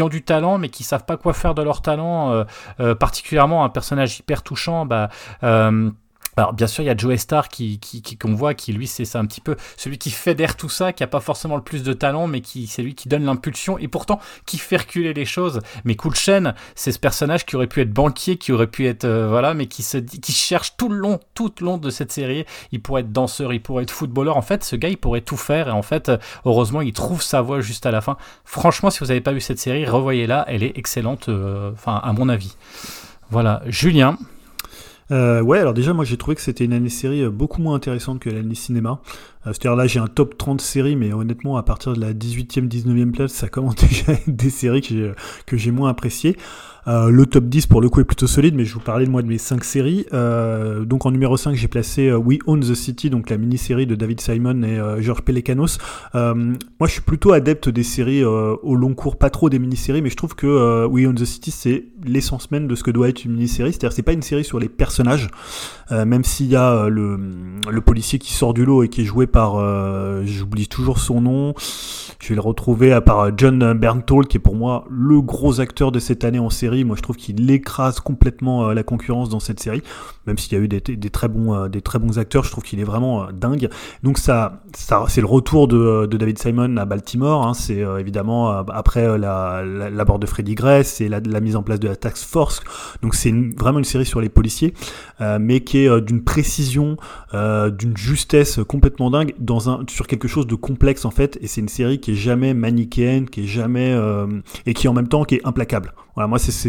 ont 0.00 0.08
du 0.08 0.22
talent 0.22 0.58
mais 0.58 0.68
qui 0.68 0.84
savent 0.84 1.04
pas 1.04 1.16
quoi 1.16 1.32
faire 1.32 1.54
de 1.54 1.62
leur 1.62 1.82
talent, 1.82 2.32
euh, 2.32 2.44
euh, 2.80 2.94
particulièrement 2.94 3.64
un 3.64 3.68
personnage 3.68 4.18
hyper 4.18 4.42
touchant, 4.42 4.86
bah 4.86 5.10
alors 6.36 6.52
bien 6.52 6.66
sûr, 6.66 6.82
il 6.82 6.86
y 6.86 6.90
a 6.90 6.96
Joe 6.96 7.16
Star 7.16 7.48
qui 7.48 7.80
qu'on 8.20 8.34
voit, 8.34 8.54
qui 8.54 8.72
lui 8.72 8.86
c'est 8.86 9.16
un 9.16 9.24
petit 9.26 9.40
peu 9.40 9.56
celui 9.76 9.98
qui 9.98 10.10
fédère 10.10 10.56
tout 10.56 10.68
ça, 10.68 10.92
qui 10.92 11.02
a 11.02 11.06
pas 11.06 11.20
forcément 11.20 11.56
le 11.56 11.62
plus 11.62 11.82
de 11.82 11.92
talent, 11.92 12.26
mais 12.26 12.40
qui 12.40 12.66
c'est 12.66 12.82
lui 12.82 12.94
qui 12.94 13.08
donne 13.08 13.24
l'impulsion 13.24 13.78
et 13.78 13.88
pourtant 13.88 14.20
qui 14.44 14.58
fait 14.58 14.76
reculer 14.76 15.14
les 15.14 15.24
choses. 15.24 15.60
Mais 15.84 15.96
Cool 15.96 16.14
Chain, 16.14 16.54
c'est 16.74 16.92
ce 16.92 16.98
personnage 16.98 17.46
qui 17.46 17.56
aurait 17.56 17.66
pu 17.66 17.80
être 17.80 17.92
banquier, 17.92 18.36
qui 18.36 18.52
aurait 18.52 18.66
pu 18.66 18.86
être 18.86 19.06
voilà, 19.06 19.54
mais 19.54 19.66
qui 19.66 19.82
se 19.82 19.98
qui 19.98 20.32
cherche 20.32 20.76
tout 20.76 20.88
le 20.88 20.96
long, 20.96 21.20
tout 21.34 21.52
le 21.60 21.66
long 21.66 21.78
de 21.78 21.90
cette 21.90 22.12
série. 22.12 22.44
Il 22.72 22.82
pourrait 22.82 23.00
être 23.02 23.12
danseur, 23.12 23.52
il 23.52 23.62
pourrait 23.62 23.84
être 23.84 23.90
footballeur. 23.90 24.36
En 24.36 24.42
fait, 24.42 24.62
ce 24.64 24.76
gars 24.76 24.88
il 24.88 24.98
pourrait 24.98 25.22
tout 25.22 25.36
faire 25.36 25.68
et 25.68 25.72
en 25.72 25.82
fait, 25.82 26.10
heureusement, 26.44 26.82
il 26.82 26.92
trouve 26.92 27.22
sa 27.22 27.40
voie 27.40 27.60
juste 27.60 27.86
à 27.86 27.90
la 27.90 28.00
fin. 28.00 28.16
Franchement, 28.44 28.90
si 28.90 29.00
vous 29.00 29.06
n'avez 29.06 29.20
pas 29.20 29.32
vu 29.32 29.40
cette 29.40 29.58
série, 29.58 29.86
revoyez-la, 29.86 30.44
elle 30.48 30.62
est 30.62 30.76
excellente. 30.76 31.30
Enfin, 31.72 32.00
à 32.02 32.12
mon 32.12 32.28
avis. 32.28 32.56
Voilà, 33.30 33.62
Julien. 33.66 34.18
Euh, 35.12 35.40
ouais, 35.40 35.58
alors 35.58 35.74
déjà, 35.74 35.92
moi 35.92 36.04
j'ai 36.04 36.16
trouvé 36.16 36.34
que 36.34 36.40
c'était 36.40 36.64
une 36.64 36.72
année 36.72 36.88
série 36.88 37.22
euh, 37.22 37.30
beaucoup 37.30 37.62
moins 37.62 37.74
intéressante 37.74 38.18
que 38.18 38.28
l'année 38.28 38.54
cinéma. 38.54 39.00
Euh, 39.46 39.52
C'est-à-dire 39.52 39.76
là, 39.76 39.86
j'ai 39.86 40.00
un 40.00 40.08
top 40.08 40.36
30 40.36 40.60
séries, 40.60 40.96
mais 40.96 41.12
honnêtement, 41.12 41.56
à 41.56 41.62
partir 41.62 41.92
de 41.92 42.00
la 42.00 42.12
18e, 42.12 42.68
19e 42.68 43.12
place, 43.12 43.32
ça 43.32 43.48
commence 43.48 43.76
déjà 43.88 44.12
à 44.12 44.14
être 44.14 44.34
des 44.34 44.50
séries 44.50 44.80
que 44.80 44.88
j'ai, 44.88 45.12
que 45.46 45.56
j'ai 45.56 45.70
moins 45.70 45.90
appréciées. 45.90 46.36
Euh, 46.88 47.10
le 47.10 47.26
top 47.26 47.46
10 47.46 47.66
pour 47.66 47.80
le 47.80 47.88
coup 47.88 48.00
est 48.00 48.04
plutôt 48.04 48.26
solide, 48.26 48.54
mais 48.54 48.64
je 48.64 48.74
vous 48.74 48.80
parlais 48.80 49.06
de 49.06 49.10
moi 49.10 49.22
de 49.22 49.26
mes 49.26 49.38
5 49.38 49.64
séries. 49.64 50.06
Euh, 50.12 50.84
donc 50.84 51.04
en 51.06 51.10
numéro 51.10 51.36
5, 51.36 51.54
j'ai 51.54 51.68
placé 51.68 52.08
euh, 52.08 52.16
We 52.16 52.38
Own 52.46 52.60
the 52.60 52.74
City, 52.74 53.10
donc 53.10 53.28
la 53.30 53.38
mini-série 53.38 53.86
de 53.86 53.94
David 53.94 54.20
Simon 54.20 54.62
et 54.62 54.78
euh, 54.78 55.00
George 55.02 55.22
Pelecanos. 55.22 55.78
Moi, 56.14 56.86
je 56.86 56.92
suis 56.92 57.00
plutôt 57.00 57.32
adepte 57.32 57.68
des 57.68 57.82
séries 57.82 58.24
au 58.24 58.74
long 58.74 58.94
cours, 58.94 59.16
pas 59.16 59.30
trop 59.30 59.50
des 59.50 59.58
mini-séries, 59.58 60.02
mais 60.02 60.10
je 60.10 60.16
trouve 60.16 60.34
que 60.34 60.86
We 60.86 61.06
Own 61.06 61.14
the 61.14 61.24
City, 61.24 61.50
c'est 61.50 61.84
l'essence 62.04 62.50
même 62.50 62.68
de 62.68 62.74
ce 62.74 62.82
que 62.82 62.90
doit 62.90 63.08
être 63.08 63.24
une 63.24 63.32
mini-série. 63.32 63.72
C'est-à-dire, 63.72 63.92
c'est 63.92 64.02
pas 64.02 64.12
une 64.12 64.22
série 64.22 64.44
sur 64.44 64.58
les 64.58 64.68
personnages, 64.68 65.28
même 65.90 66.24
s'il 66.24 66.46
y 66.46 66.56
a 66.56 66.88
le, 66.88 67.80
policier 67.84 68.18
qui 68.18 68.32
sort 68.32 68.54
du 68.54 68.64
lot 68.64 68.82
et 68.82 68.88
qui 68.88 69.02
est 69.02 69.04
joué 69.04 69.26
par, 69.26 69.56
j'oublie 70.24 70.68
toujours 70.68 70.98
son 70.98 71.20
nom, 71.20 71.54
je 72.20 72.28
vais 72.28 72.34
le 72.34 72.40
retrouver 72.40 72.92
à 72.92 73.00
part 73.00 73.30
John 73.36 73.72
Bernthal, 73.74 74.26
qui 74.26 74.36
est 74.36 74.40
pour 74.40 74.56
moi 74.56 74.86
le 74.90 75.20
gros 75.20 75.60
acteur 75.60 75.92
de 75.92 75.98
cette 75.98 76.24
année 76.24 76.38
en 76.38 76.50
série. 76.50 76.75
Moi, 76.84 76.96
je 76.96 77.02
trouve 77.02 77.16
qu'il 77.16 77.50
écrase 77.50 78.00
complètement 78.00 78.68
euh, 78.68 78.74
la 78.74 78.82
concurrence 78.82 79.28
dans 79.28 79.40
cette 79.40 79.60
série, 79.60 79.82
même 80.26 80.38
s'il 80.38 80.52
y 80.52 80.60
a 80.60 80.64
eu 80.64 80.68
des, 80.68 81.10
très 81.10 81.28
bons, 81.28 81.54
euh, 81.54 81.68
des 81.68 81.80
très 81.80 81.98
bons 81.98 82.18
acteurs. 82.18 82.44
Je 82.44 82.50
trouve 82.50 82.64
qu'il 82.64 82.80
est 82.80 82.84
vraiment 82.84 83.24
euh, 83.24 83.32
dingue. 83.32 83.68
Donc 84.02 84.18
ça, 84.18 84.62
c'est 84.74 85.20
le 85.20 85.26
retour 85.26 85.68
de, 85.68 86.06
David 86.06 86.38
Simon 86.38 86.76
à 86.76 86.84
Baltimore. 86.84 87.46
Hein. 87.46 87.54
C'est 87.54 87.84
évidemment 87.98 88.50
après 88.50 89.18
la, 89.18 89.62
la, 89.64 90.04
mort 90.04 90.18
de 90.18 90.26
Freddy 90.26 90.54
Gray, 90.54 90.84
c'est 90.84 91.08
la, 91.08 91.20
mise 91.40 91.56
en 91.56 91.62
place 91.62 91.80
de 91.80 91.88
la 91.88 91.96
task 91.96 92.26
force. 92.26 92.60
Donc 93.02 93.14
c'est 93.14 93.32
vraiment 93.56 93.78
une 93.78 93.84
série 93.84 94.06
sur 94.06 94.20
les 94.20 94.28
policiers, 94.28 94.72
mais 95.20 95.60
qui 95.60 95.78
est 95.78 96.00
d'une 96.00 96.22
précision, 96.24 96.96
d'une 97.34 97.96
justesse 97.96 98.60
complètement 98.66 99.10
dingue 99.10 99.34
dans 99.38 99.68
un 99.68 99.84
sur 99.88 100.06
quelque 100.06 100.28
chose 100.28 100.46
de 100.46 100.54
complexe 100.54 101.04
en 101.04 101.10
fait. 101.10 101.38
Et 101.42 101.46
c'est 101.46 101.60
une 101.60 101.68
série 101.68 102.00
qui 102.00 102.12
est 102.12 102.16
jamais 102.16 102.54
manichéenne, 102.54 103.28
qui 103.28 103.42
est 103.42 103.46
jamais 103.46 103.94
et 104.64 104.74
qui 104.74 104.88
en 104.88 104.94
même 104.94 105.08
temps 105.08 105.24
qui 105.24 105.36
est 105.36 105.46
implacable. 105.46 105.92
Voilà, 106.14 106.28
moi 106.28 106.38
c'est 106.38 106.65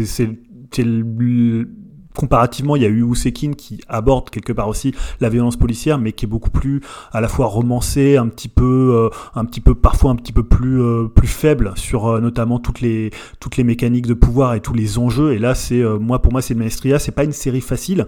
comparativement, 2.18 2.74
il 2.74 2.82
y 2.82 2.84
a 2.84 2.88
eu 2.88 3.02
Ousekin 3.02 3.52
qui 3.52 3.80
aborde 3.88 4.28
quelque 4.30 4.52
part 4.52 4.68
aussi 4.68 4.92
la 5.20 5.28
violence 5.28 5.56
policière, 5.56 5.98
mais 5.98 6.10
qui 6.10 6.24
est 6.24 6.28
beaucoup 6.28 6.50
plus 6.50 6.80
à 7.12 7.20
la 7.20 7.28
fois 7.28 7.46
romancé, 7.46 8.16
un 8.16 8.26
petit 8.26 8.48
peu, 8.48 9.08
euh, 9.36 9.74
parfois 9.74 10.10
un 10.10 10.16
petit 10.16 10.32
peu 10.32 10.42
plus 10.42 10.82
euh, 10.82 11.06
faible 11.22 11.72
sur 11.76 12.08
euh, 12.08 12.20
notamment 12.20 12.58
toutes 12.58 12.80
les 12.80 13.12
mécaniques 13.58 14.06
de 14.06 14.14
pouvoir 14.14 14.54
et 14.54 14.60
tous 14.60 14.74
les 14.74 14.98
enjeux. 14.98 15.32
Et 15.32 15.38
là, 15.38 15.54
c'est 15.54 15.82
moi 16.00 16.20
pour 16.20 16.32
moi 16.32 16.42
c'est 16.42 16.54
une 16.54 16.60
maestria. 16.60 16.98
C'est 16.98 17.12
pas 17.12 17.22
une 17.22 17.32
série 17.32 17.60
facile 17.60 18.06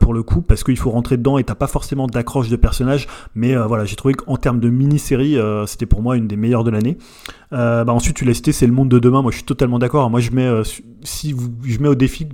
pour 0.00 0.12
le 0.12 0.22
coup 0.22 0.42
parce 0.42 0.62
qu'il 0.62 0.76
faut 0.76 0.90
rentrer 0.90 1.16
dedans 1.16 1.38
et 1.38 1.44
t'as 1.44 1.54
pas 1.54 1.68
forcément 1.68 2.06
d'accroche 2.06 2.48
de 2.50 2.56
personnages. 2.56 3.06
Mais 3.34 3.56
voilà, 3.56 3.86
j'ai 3.86 3.96
trouvé 3.96 4.12
qu'en 4.12 4.36
termes 4.36 4.60
de 4.60 4.68
mini-série, 4.68 5.38
c'était 5.66 5.86
pour 5.86 6.02
moi 6.02 6.16
une 6.16 6.26
des 6.26 6.36
meilleures 6.36 6.64
de 6.64 6.70
l'année. 6.70 6.98
Euh, 7.52 7.84
bah 7.84 7.92
ensuite, 7.92 8.16
tu 8.16 8.24
l'as 8.24 8.34
cité, 8.34 8.52
c'est 8.52 8.66
le 8.66 8.72
monde 8.72 8.88
de 8.88 8.98
demain. 8.98 9.22
Moi, 9.22 9.30
je 9.30 9.36
suis 9.36 9.46
totalement 9.46 9.78
d'accord. 9.78 10.10
Moi, 10.10 10.20
je 10.20 10.30
mets, 10.30 10.46
euh, 10.46 10.62
si 11.02 11.34
je 11.64 11.78
mets 11.78 11.88
au 11.88 11.94
défi 11.94 12.28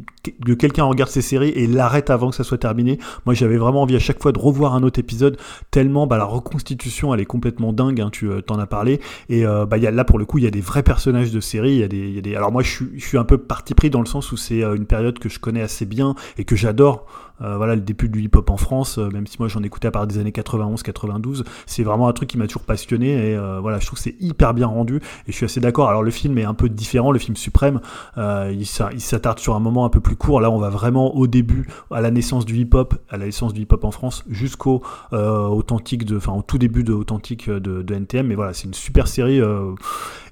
que 0.44 0.52
quelqu'un 0.52 0.84
regarde 0.84 1.10
ces 1.10 1.22
séries 1.22 1.50
et 1.50 1.66
l'arrête 1.66 2.10
avant 2.10 2.30
que 2.30 2.36
ça 2.36 2.44
soit 2.44 2.58
terminé. 2.58 2.98
Moi, 3.26 3.34
j'avais 3.34 3.56
vraiment 3.56 3.82
envie 3.82 3.96
à 3.96 4.00
chaque 4.00 4.22
fois 4.22 4.32
de 4.32 4.38
revoir 4.38 4.74
un 4.74 4.82
autre 4.82 4.98
épisode, 4.98 5.36
tellement 5.70 6.06
bah, 6.06 6.16
la 6.16 6.24
reconstitution, 6.24 7.12
elle 7.14 7.20
est 7.20 7.26
complètement 7.26 7.72
dingue. 7.72 8.00
Hein, 8.00 8.10
tu 8.10 8.30
euh, 8.30 8.40
t'en 8.40 8.58
as 8.58 8.66
parlé. 8.66 9.00
Et 9.28 9.46
euh, 9.46 9.66
bah, 9.66 9.78
y 9.78 9.86
a, 9.86 9.90
là, 9.90 10.04
pour 10.04 10.18
le 10.18 10.24
coup, 10.24 10.38
il 10.38 10.44
y 10.44 10.46
a 10.46 10.50
des 10.50 10.60
vrais 10.60 10.82
personnages 10.82 11.30
de 11.30 11.40
série. 11.40 11.72
Il 11.72 11.80
y 11.80 11.84
a 11.84 11.88
des, 11.88 12.08
il 12.08 12.14
y 12.14 12.18
a 12.18 12.22
des... 12.22 12.34
Alors 12.34 12.52
moi, 12.52 12.62
je 12.62 12.70
suis, 12.70 12.86
je 12.96 13.04
suis 13.04 13.18
un 13.18 13.24
peu 13.24 13.38
parti 13.38 13.74
pris 13.74 13.90
dans 13.90 14.00
le 14.00 14.06
sens 14.06 14.32
où 14.32 14.36
c'est 14.36 14.62
euh, 14.62 14.74
une 14.74 14.86
période 14.86 15.18
que 15.18 15.28
je 15.28 15.38
connais 15.38 15.62
assez 15.62 15.86
bien 15.86 16.14
et 16.38 16.44
que 16.44 16.56
j'adore. 16.56 17.06
Euh, 17.42 17.56
voilà, 17.56 17.74
le 17.74 17.80
début 17.80 18.08
du 18.08 18.22
hip-hop 18.22 18.48
en 18.48 18.56
France, 18.56 18.98
euh, 18.98 19.08
même 19.10 19.26
si 19.26 19.36
moi 19.40 19.48
j'en 19.48 19.62
écoutais 19.62 19.88
à 19.88 19.90
part 19.90 20.06
des 20.06 20.18
années 20.18 20.30
91-92, 20.30 21.44
c'est 21.66 21.82
vraiment 21.82 22.06
un 22.06 22.12
truc 22.12 22.28
qui 22.28 22.38
m'a 22.38 22.46
toujours 22.46 22.62
passionné 22.62 23.30
et 23.30 23.36
euh, 23.36 23.58
voilà, 23.60 23.80
je 23.80 23.86
trouve 23.86 23.98
que 23.98 24.04
c'est 24.04 24.16
hyper 24.20 24.54
bien 24.54 24.68
rendu 24.68 24.96
et 24.96 25.00
je 25.28 25.32
suis 25.32 25.44
assez 25.44 25.60
d'accord. 25.60 25.88
Alors 25.88 26.02
le 26.02 26.10
film 26.12 26.38
est 26.38 26.44
un 26.44 26.54
peu 26.54 26.68
différent, 26.68 27.10
le 27.10 27.18
film 27.18 27.36
suprême, 27.36 27.80
il 28.16 28.66
s'a- 28.66 28.90
il 28.92 29.00
s'attarde 29.00 29.38
sur 29.38 29.56
un 29.56 29.60
moment 29.60 29.84
un 29.84 29.88
peu 29.88 30.00
plus 30.00 30.16
court. 30.16 30.40
Là, 30.40 30.50
on 30.50 30.58
va 30.58 30.70
vraiment 30.70 31.16
au 31.16 31.26
début, 31.26 31.66
à 31.90 32.00
la 32.00 32.10
naissance 32.10 32.44
du 32.44 32.56
hip-hop, 32.56 32.94
à 33.08 33.16
la 33.16 33.26
naissance 33.26 33.52
du 33.52 33.62
hip-hop 33.62 33.84
en 33.84 33.90
France, 33.90 34.24
jusqu'au 34.28 34.82
authentique 35.12 36.04
enfin 36.16 36.32
au 36.32 36.42
tout 36.42 36.58
début 36.58 36.84
de 36.84 36.92
authentique 36.92 37.50
de, 37.50 37.94
NTM. 37.94 38.26
Mais 38.26 38.34
voilà, 38.34 38.52
c'est 38.52 38.66
une 38.66 38.74
super 38.74 39.08
série 39.08 39.40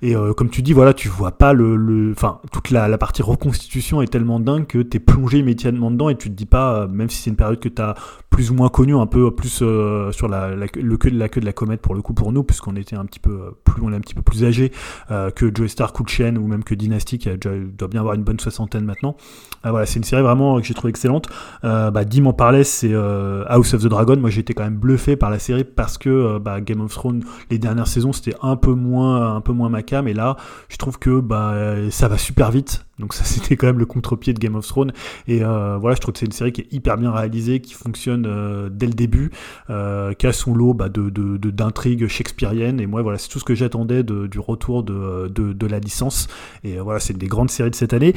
et 0.02 0.14
comme 0.36 0.50
tu 0.50 0.62
dis, 0.62 0.72
voilà, 0.72 0.94
tu 0.94 1.08
vois 1.08 1.32
pas 1.32 1.52
le, 1.52 2.12
enfin 2.12 2.40
toute 2.52 2.70
la, 2.70 2.96
partie 2.98 3.22
reconstitution 3.22 4.02
est 4.02 4.06
tellement 4.06 4.40
dingue 4.40 4.66
que 4.66 4.78
t'es 4.78 5.00
plongé 5.00 5.38
immédiatement 5.38 5.90
dedans 5.90 6.08
et 6.08 6.16
tu 6.16 6.28
te 6.28 6.34
dis 6.34 6.46
pas, 6.46 6.86
même 6.92 7.10
si 7.10 7.22
c'est 7.22 7.30
une 7.30 7.36
période 7.36 7.60
que 7.60 7.68
t'as 7.68 7.94
plus 8.32 8.50
ou 8.50 8.54
moins 8.54 8.70
connue, 8.70 8.96
un 8.96 9.06
peu 9.06 9.30
plus 9.30 9.60
euh, 9.62 10.10
sur 10.10 10.26
la, 10.26 10.56
queue 10.66 11.10
de 11.10 11.18
la 11.18 11.28
queue 11.28 11.40
de 11.40 11.46
la 11.46 11.52
comète 11.52 11.82
pour 11.82 11.94
le 11.94 12.00
coup 12.00 12.14
pour 12.14 12.32
nous, 12.32 12.42
puisqu'on 12.42 12.74
était 12.76 12.96
un 12.96 13.04
petit 13.04 13.20
peu 13.20 13.30
euh, 13.30 13.50
plus, 13.62 13.82
on 13.82 13.92
est 13.92 13.96
un 13.96 14.00
petit 14.00 14.14
peu 14.14 14.22
plus 14.22 14.44
âgé 14.44 14.72
euh, 15.10 15.30
que 15.30 15.54
Joey 15.54 15.68
Star, 15.68 15.92
Cool 15.92 16.08
Chain 16.08 16.36
ou 16.36 16.46
même 16.46 16.64
que 16.64 16.74
Dynasty 16.74 17.18
qui 17.18 17.28
doit 17.28 17.88
bien 17.88 18.00
avoir 18.00 18.14
une 18.14 18.24
bonne 18.24 18.40
soixantaine 18.40 18.84
maintenant. 18.84 19.16
Euh, 19.64 19.70
voilà, 19.70 19.86
c'est 19.86 19.96
une 19.96 20.04
série 20.04 20.22
vraiment 20.22 20.58
que 20.58 20.66
j'ai 20.66 20.74
trouvé 20.74 20.90
excellente. 20.90 21.28
Euh, 21.64 21.90
bah, 21.90 22.04
Dim 22.04 22.26
en 22.26 22.32
parlait, 22.32 22.64
c'est 22.64 22.92
House 22.94 23.74
of 23.74 23.82
the 23.82 23.86
Dragon. 23.86 24.16
Moi, 24.16 24.30
été 24.30 24.54
quand 24.54 24.64
même 24.64 24.78
bluffé 24.78 25.16
par 25.16 25.30
la 25.30 25.38
série 25.38 25.64
parce 25.64 25.98
que 25.98 26.38
bah, 26.38 26.60
Game 26.62 26.80
of 26.80 26.92
Thrones, 26.92 27.22
les 27.50 27.58
dernières 27.58 27.86
saisons, 27.86 28.12
c'était 28.12 28.34
un 28.40 28.56
peu 28.56 28.72
moins, 28.72 29.36
un 29.36 29.40
peu 29.42 29.52
moins 29.52 29.68
ma 29.68 29.82
cam. 29.82 30.08
Et 30.08 30.14
là, 30.14 30.36
je 30.68 30.78
trouve 30.78 30.98
que 30.98 31.20
bah, 31.20 31.54
ça 31.90 32.08
va 32.08 32.16
super 32.16 32.50
vite. 32.50 32.86
Donc 32.98 33.12
ça, 33.12 33.24
c'était 33.24 33.56
quand 33.56 33.66
même 33.66 33.78
le 33.78 33.86
contre-pied 33.86 34.32
de 34.32 34.38
Game 34.38 34.54
of 34.54 34.66
Thrones. 34.66 34.92
Et 35.28 35.40
voilà, 35.40 35.94
je 35.94 36.00
trouve 36.00 36.12
que 36.14 36.18
c'est 36.18 36.26
une 36.26 36.32
série 36.32 36.52
qui 36.52 36.62
est 36.62 36.72
hyper 36.72 36.96
bien 36.96 37.12
réalisée, 37.12 37.60
qui 37.60 37.74
fonctionne 37.74 38.21
euh, 38.26 38.68
dès 38.70 38.86
le 38.86 38.92
début, 38.92 39.30
euh, 39.70 40.12
qui 40.14 40.26
a 40.26 40.32
son 40.32 40.54
lot 40.54 40.74
bah, 40.74 40.88
d'intrigues 40.88 42.06
shakespeariennes. 42.06 42.80
Et 42.80 42.86
moi, 42.86 43.02
voilà, 43.02 43.18
c'est 43.18 43.28
tout 43.28 43.38
ce 43.38 43.44
que 43.44 43.54
j'attendais 43.54 44.02
du 44.02 44.38
retour 44.38 44.82
de, 44.82 45.66
la 45.66 45.78
licence. 45.78 46.28
Et 46.64 46.78
euh, 46.78 46.82
voilà, 46.82 47.00
c'est 47.00 47.16
des 47.16 47.28
grandes 47.28 47.50
séries 47.50 47.70
de 47.70 47.74
cette 47.74 47.92
année. 47.92 48.14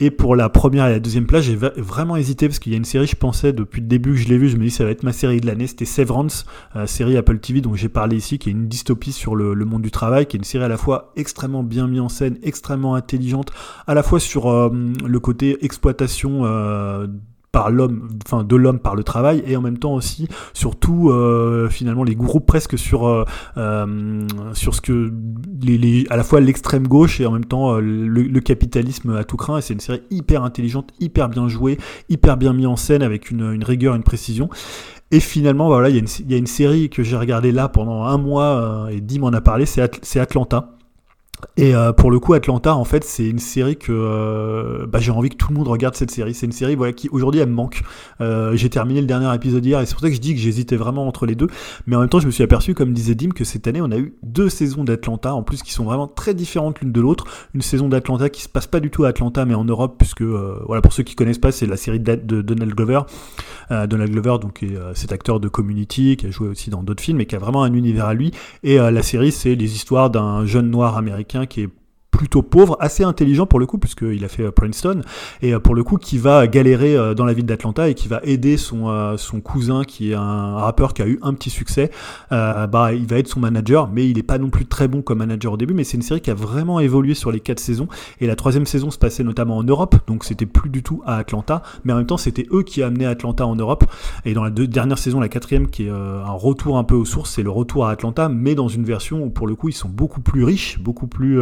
Et 0.00 0.10
pour 0.10 0.36
la 0.36 0.48
première 0.48 0.86
et 0.86 0.92
la 0.92 1.00
deuxième 1.00 1.26
place, 1.26 1.44
j'ai 1.44 1.56
vraiment 1.56 2.16
hésité 2.16 2.46
parce 2.46 2.60
qu'il 2.60 2.70
y 2.70 2.74
a 2.76 2.78
une 2.78 2.84
série, 2.84 3.06
je 3.06 3.16
pensais 3.16 3.52
depuis 3.52 3.80
le 3.80 3.88
début 3.88 4.12
que 4.12 4.18
je 4.18 4.28
l'ai 4.28 4.38
vue, 4.38 4.48
je 4.48 4.56
me 4.56 4.62
dis 4.62 4.70
ça 4.70 4.84
va 4.84 4.90
être 4.90 5.02
ma 5.02 5.12
série 5.12 5.40
de 5.40 5.46
l'année. 5.46 5.66
C'était 5.66 5.86
Severance, 5.86 6.46
série 6.86 7.16
Apple 7.16 7.38
TV 7.38 7.60
dont 7.60 7.74
j'ai 7.74 7.88
parlé 7.88 8.16
ici, 8.16 8.38
qui 8.38 8.48
est 8.48 8.52
une 8.52 8.68
dystopie 8.68 9.12
sur 9.12 9.34
le, 9.34 9.54
monde 9.64 9.82
du 9.82 9.90
travail, 9.90 10.26
qui 10.26 10.36
est 10.36 10.38
une 10.38 10.44
série 10.44 10.64
à 10.64 10.68
la 10.68 10.76
fois 10.76 11.12
extrêmement 11.16 11.64
bien 11.64 11.88
mise 11.88 12.00
en 12.00 12.08
scène, 12.08 12.38
extrêmement 12.44 12.94
intelligente, 12.94 13.50
à 13.88 13.94
la 13.94 14.04
fois 14.04 14.20
sur 14.20 14.70
le 14.70 15.20
côté 15.20 15.64
exploitation. 15.64 16.44
Par 17.58 17.70
l'homme, 17.70 18.08
enfin 18.24 18.44
de 18.44 18.54
l'homme 18.54 18.78
par 18.78 18.94
le 18.94 19.02
travail, 19.02 19.42
et 19.44 19.56
en 19.56 19.60
même 19.60 19.78
temps 19.78 19.92
aussi 19.94 20.28
surtout 20.54 21.10
euh, 21.10 21.68
finalement 21.68 22.04
les 22.04 22.14
groupes 22.14 22.46
presque 22.46 22.78
sur 22.78 23.08
euh, 23.08 23.24
euh, 23.56 24.24
sur 24.52 24.76
ce 24.76 24.80
que 24.80 25.12
les, 25.60 26.06
à 26.08 26.16
la 26.16 26.22
fois 26.22 26.38
l'extrême 26.38 26.86
gauche 26.86 27.20
et 27.20 27.26
en 27.26 27.32
même 27.32 27.44
temps 27.44 27.78
le, 27.78 28.38
capitalisme 28.38 29.16
à 29.16 29.24
tout 29.24 29.36
craint. 29.36 29.58
Et 29.58 29.60
c'est 29.60 29.74
une 29.74 29.80
série 29.80 30.02
hyper 30.12 30.44
intelligente, 30.44 30.90
hyper 31.00 31.28
bien 31.28 31.48
jouée, 31.48 31.78
hyper 32.08 32.36
bien 32.36 32.52
mise 32.52 32.68
en 32.68 32.76
scène 32.76 33.02
avec 33.02 33.32
une, 33.32 33.64
rigueur, 33.64 33.96
une 33.96 34.04
précision. 34.04 34.48
Et 35.10 35.18
finalement, 35.18 35.66
voilà, 35.66 35.88
il 35.88 35.96
y, 35.96 36.34
a 36.34 36.36
une- 36.36 36.46
série 36.46 36.90
que 36.90 37.02
j'ai 37.02 37.16
regardée 37.16 37.50
là 37.50 37.68
pendant 37.68 38.04
un 38.04 38.18
mois 38.18 38.86
et 38.92 39.00
Dim 39.00 39.22
m'en 39.22 39.32
a 39.32 39.40
parlé, 39.40 39.66
c'est 39.66 40.20
Atlanta. 40.20 40.77
Et 41.56 41.74
euh, 41.74 41.92
pour 41.92 42.10
le 42.10 42.18
coup, 42.18 42.34
Atlanta, 42.34 42.74
en 42.74 42.84
fait, 42.84 43.04
c'est 43.04 43.26
une 43.26 43.38
série 43.38 43.76
que 43.76 43.92
euh, 43.92 44.86
bah, 44.86 44.98
j'ai 45.00 45.10
envie 45.10 45.28
que 45.28 45.36
tout 45.36 45.48
le 45.50 45.56
monde 45.56 45.68
regarde 45.68 45.94
cette 45.94 46.10
série. 46.10 46.34
C'est 46.34 46.46
une 46.46 46.52
série 46.52 46.74
voilà, 46.74 46.92
qui 46.92 47.08
aujourd'hui 47.10 47.40
elle 47.40 47.48
me 47.48 47.54
manque. 47.54 47.82
Euh, 48.20 48.56
j'ai 48.56 48.70
terminé 48.70 49.00
le 49.00 49.06
dernier 49.06 49.32
épisode 49.34 49.64
hier 49.64 49.80
et 49.80 49.86
c'est 49.86 49.94
pour 49.94 50.02
ça 50.02 50.08
que 50.08 50.14
je 50.14 50.20
dis 50.20 50.34
que 50.34 50.40
j'hésitais 50.40 50.76
vraiment 50.76 51.06
entre 51.06 51.26
les 51.26 51.34
deux. 51.34 51.48
Mais 51.86 51.96
en 51.96 52.00
même 52.00 52.08
temps, 52.08 52.20
je 52.20 52.26
me 52.26 52.30
suis 52.30 52.44
aperçu, 52.44 52.74
comme 52.74 52.92
disait 52.92 53.14
Dim, 53.14 53.30
que 53.30 53.44
cette 53.44 53.66
année, 53.66 53.80
on 53.80 53.90
a 53.90 53.98
eu 53.98 54.14
deux 54.22 54.48
saisons 54.48 54.84
d'Atlanta, 54.84 55.34
en 55.34 55.42
plus 55.42 55.62
qui 55.62 55.72
sont 55.72 55.84
vraiment 55.84 56.06
très 56.06 56.34
différentes 56.34 56.80
l'une 56.80 56.92
de 56.92 57.00
l'autre. 57.00 57.24
Une 57.54 57.62
saison 57.62 57.88
d'Atlanta 57.88 58.28
qui 58.28 58.42
se 58.42 58.48
passe 58.48 58.66
pas 58.66 58.80
du 58.80 58.90
tout 58.90 59.04
à 59.04 59.08
Atlanta, 59.08 59.44
mais 59.44 59.54
en 59.54 59.64
Europe, 59.64 59.96
puisque 59.98 60.22
voilà, 60.22 60.80
pour 60.82 60.92
ceux 60.92 61.02
qui 61.02 61.14
connaissent 61.14 61.38
pas, 61.38 61.52
c'est 61.52 61.66
la 61.66 61.76
série 61.76 62.00
de, 62.00 62.42
Donald 62.42 62.74
Glover. 62.74 63.00
Donald 63.70 64.10
Glover, 64.10 64.38
donc 64.40 64.62
est, 64.62 64.74
cet 64.94 65.12
acteur 65.12 65.40
de 65.40 65.48
Community, 65.48 66.16
qui 66.16 66.26
a 66.26 66.30
joué 66.30 66.48
aussi 66.48 66.70
dans 66.70 66.82
d'autres 66.82 67.02
films 67.02 67.20
et 67.20 67.26
qui 67.26 67.36
a 67.36 67.38
vraiment 67.38 67.62
un 67.62 67.72
univers 67.72 68.06
à 68.06 68.14
lui. 68.14 68.30
Et 68.62 68.76
la 68.76 69.02
série, 69.02 69.32
c'est 69.32 69.54
les 69.54 69.74
histoires 69.74 70.10
d'un 70.10 70.46
jeune 70.46 70.70
noir 70.70 70.96
américain 70.96 71.27
qui 71.46 71.62
est 71.62 71.68
plutôt 72.18 72.42
pauvre, 72.42 72.76
assez 72.80 73.04
intelligent 73.04 73.46
pour 73.46 73.60
le 73.60 73.66
coup, 73.66 73.78
puisqu'il 73.78 74.24
a 74.24 74.28
fait 74.28 74.42
euh, 74.42 74.50
Princeton, 74.50 75.02
et 75.40 75.54
euh, 75.54 75.60
pour 75.60 75.76
le 75.76 75.84
coup 75.84 75.98
qui 75.98 76.18
va 76.18 76.48
galérer 76.48 76.96
euh, 76.96 77.14
dans 77.14 77.24
la 77.24 77.32
ville 77.32 77.46
d'Atlanta 77.46 77.88
et 77.88 77.94
qui 77.94 78.08
va 78.08 78.20
aider 78.24 78.56
son, 78.56 78.88
cousin 79.44 79.84
qui 79.84 80.10
est 80.10 80.14
un 80.14 80.56
rappeur 80.56 80.94
qui 80.94 81.02
a 81.02 81.06
eu 81.06 81.20
un 81.22 81.32
petit 81.32 81.50
succès. 81.50 81.90
Euh, 82.32 82.66
bah, 82.66 82.92
il 82.92 83.06
va 83.06 83.18
être 83.18 83.28
son 83.28 83.38
manager, 83.38 83.88
mais 83.88 84.08
il 84.08 84.16
n'est 84.16 84.24
pas 84.24 84.38
non 84.38 84.50
plus 84.50 84.66
très 84.66 84.88
bon 84.88 85.00
comme 85.00 85.18
manager 85.18 85.52
au 85.52 85.56
début, 85.56 85.74
mais 85.74 85.84
c'est 85.84 85.96
une 85.96 86.02
série 86.02 86.20
qui 86.20 86.30
a 86.32 86.34
vraiment 86.34 86.80
évolué 86.80 87.14
sur 87.14 87.30
les 87.30 87.38
quatre 87.38 87.60
saisons, 87.60 87.86
et 88.20 88.26
la 88.26 88.34
troisième 88.34 88.66
saison 88.66 88.90
se 88.90 88.98
passait 88.98 89.22
notamment 89.22 89.56
en 89.56 89.62
Europe, 89.62 89.94
donc 90.08 90.24
c'était 90.24 90.46
plus 90.46 90.70
du 90.70 90.82
tout 90.82 91.02
à 91.06 91.18
Atlanta, 91.18 91.62
mais 91.84 91.92
en 91.92 91.98
même 91.98 92.06
temps 92.06 92.16
c'était 92.16 92.46
eux 92.50 92.64
qui 92.64 92.82
amenaient 92.82 93.06
Atlanta 93.06 93.46
en 93.46 93.54
Europe, 93.54 93.84
et 94.24 94.34
dans 94.34 94.42
la 94.42 94.50
dernière 94.50 94.98
saison, 94.98 95.20
la 95.20 95.28
quatrième, 95.28 95.68
qui 95.68 95.86
est 95.86 95.90
un 95.90 96.32
retour 96.32 96.78
un 96.78 96.84
peu 96.84 96.96
aux 96.96 97.04
sources, 97.04 97.30
c'est 97.34 97.44
le 97.44 97.50
retour 97.50 97.86
à 97.86 97.92
Atlanta, 97.92 98.28
mais 98.28 98.56
dans 98.56 98.68
une 98.68 98.84
version 98.84 99.22
où 99.22 99.30
pour 99.30 99.46
le 99.46 99.54
coup 99.54 99.68
ils 99.68 99.74
sont 99.74 99.88
beaucoup 99.88 100.20
plus 100.20 100.42
riches, 100.42 100.80
beaucoup 100.80 101.06
plus... 101.06 101.38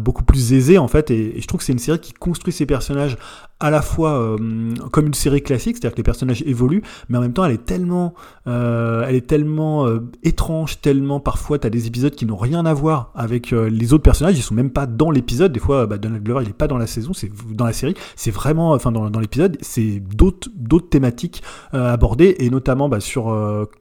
beaucoup 0.00 0.24
plus 0.24 0.52
aisé 0.52 0.78
en 0.78 0.88
fait 0.88 1.10
et, 1.10 1.38
et 1.38 1.40
je 1.40 1.46
trouve 1.46 1.58
que 1.58 1.64
c'est 1.64 1.72
une 1.72 1.78
série 1.78 2.00
qui 2.00 2.12
construit 2.12 2.52
ses 2.52 2.66
personnages 2.66 3.16
à 3.60 3.70
la 3.70 3.82
fois 3.82 4.18
euh, 4.18 4.74
comme 4.90 5.06
une 5.06 5.14
série 5.14 5.42
classique, 5.42 5.76
c'est-à-dire 5.76 5.92
que 5.92 5.98
les 5.98 6.02
personnages 6.02 6.42
évoluent, 6.42 6.82
mais 7.08 7.18
en 7.18 7.20
même 7.20 7.32
temps 7.32 7.44
elle 7.44 7.52
est 7.54 7.64
tellement, 7.64 8.14
euh, 8.46 9.04
elle 9.08 9.14
est 9.14 9.26
tellement 9.26 9.86
euh, 9.86 10.00
étrange, 10.22 10.80
tellement 10.80 11.20
parfois 11.20 11.58
tu 11.58 11.66
as 11.66 11.70
des 11.70 11.86
épisodes 11.86 12.14
qui 12.14 12.26
n'ont 12.26 12.36
rien 12.36 12.66
à 12.66 12.74
voir 12.74 13.12
avec 13.14 13.52
les 13.52 13.92
autres 13.92 14.02
personnages, 14.02 14.36
ils 14.36 14.42
sont 14.42 14.54
même 14.54 14.70
pas 14.70 14.86
dans 14.86 15.10
l'épisode. 15.10 15.52
Des 15.52 15.60
fois, 15.60 15.86
bah, 15.86 15.98
Donald 15.98 16.22
Glover 16.24 16.42
il 16.44 16.50
est 16.50 16.54
pas 16.54 16.66
dans 16.66 16.78
la 16.78 16.86
saison, 16.86 17.12
c'est 17.12 17.30
dans 17.50 17.64
la 17.64 17.72
série, 17.72 17.94
c'est 18.16 18.30
vraiment, 18.30 18.72
enfin 18.72 18.90
dans, 18.90 19.18
l'épisode, 19.18 19.56
c'est 19.60 20.00
d'autres 20.00 20.48
d'autres 20.56 20.88
thématiques 20.88 21.42
abordées 21.72 22.36
et 22.38 22.50
notamment 22.50 22.88
bah, 22.88 23.00
sur 23.00 23.34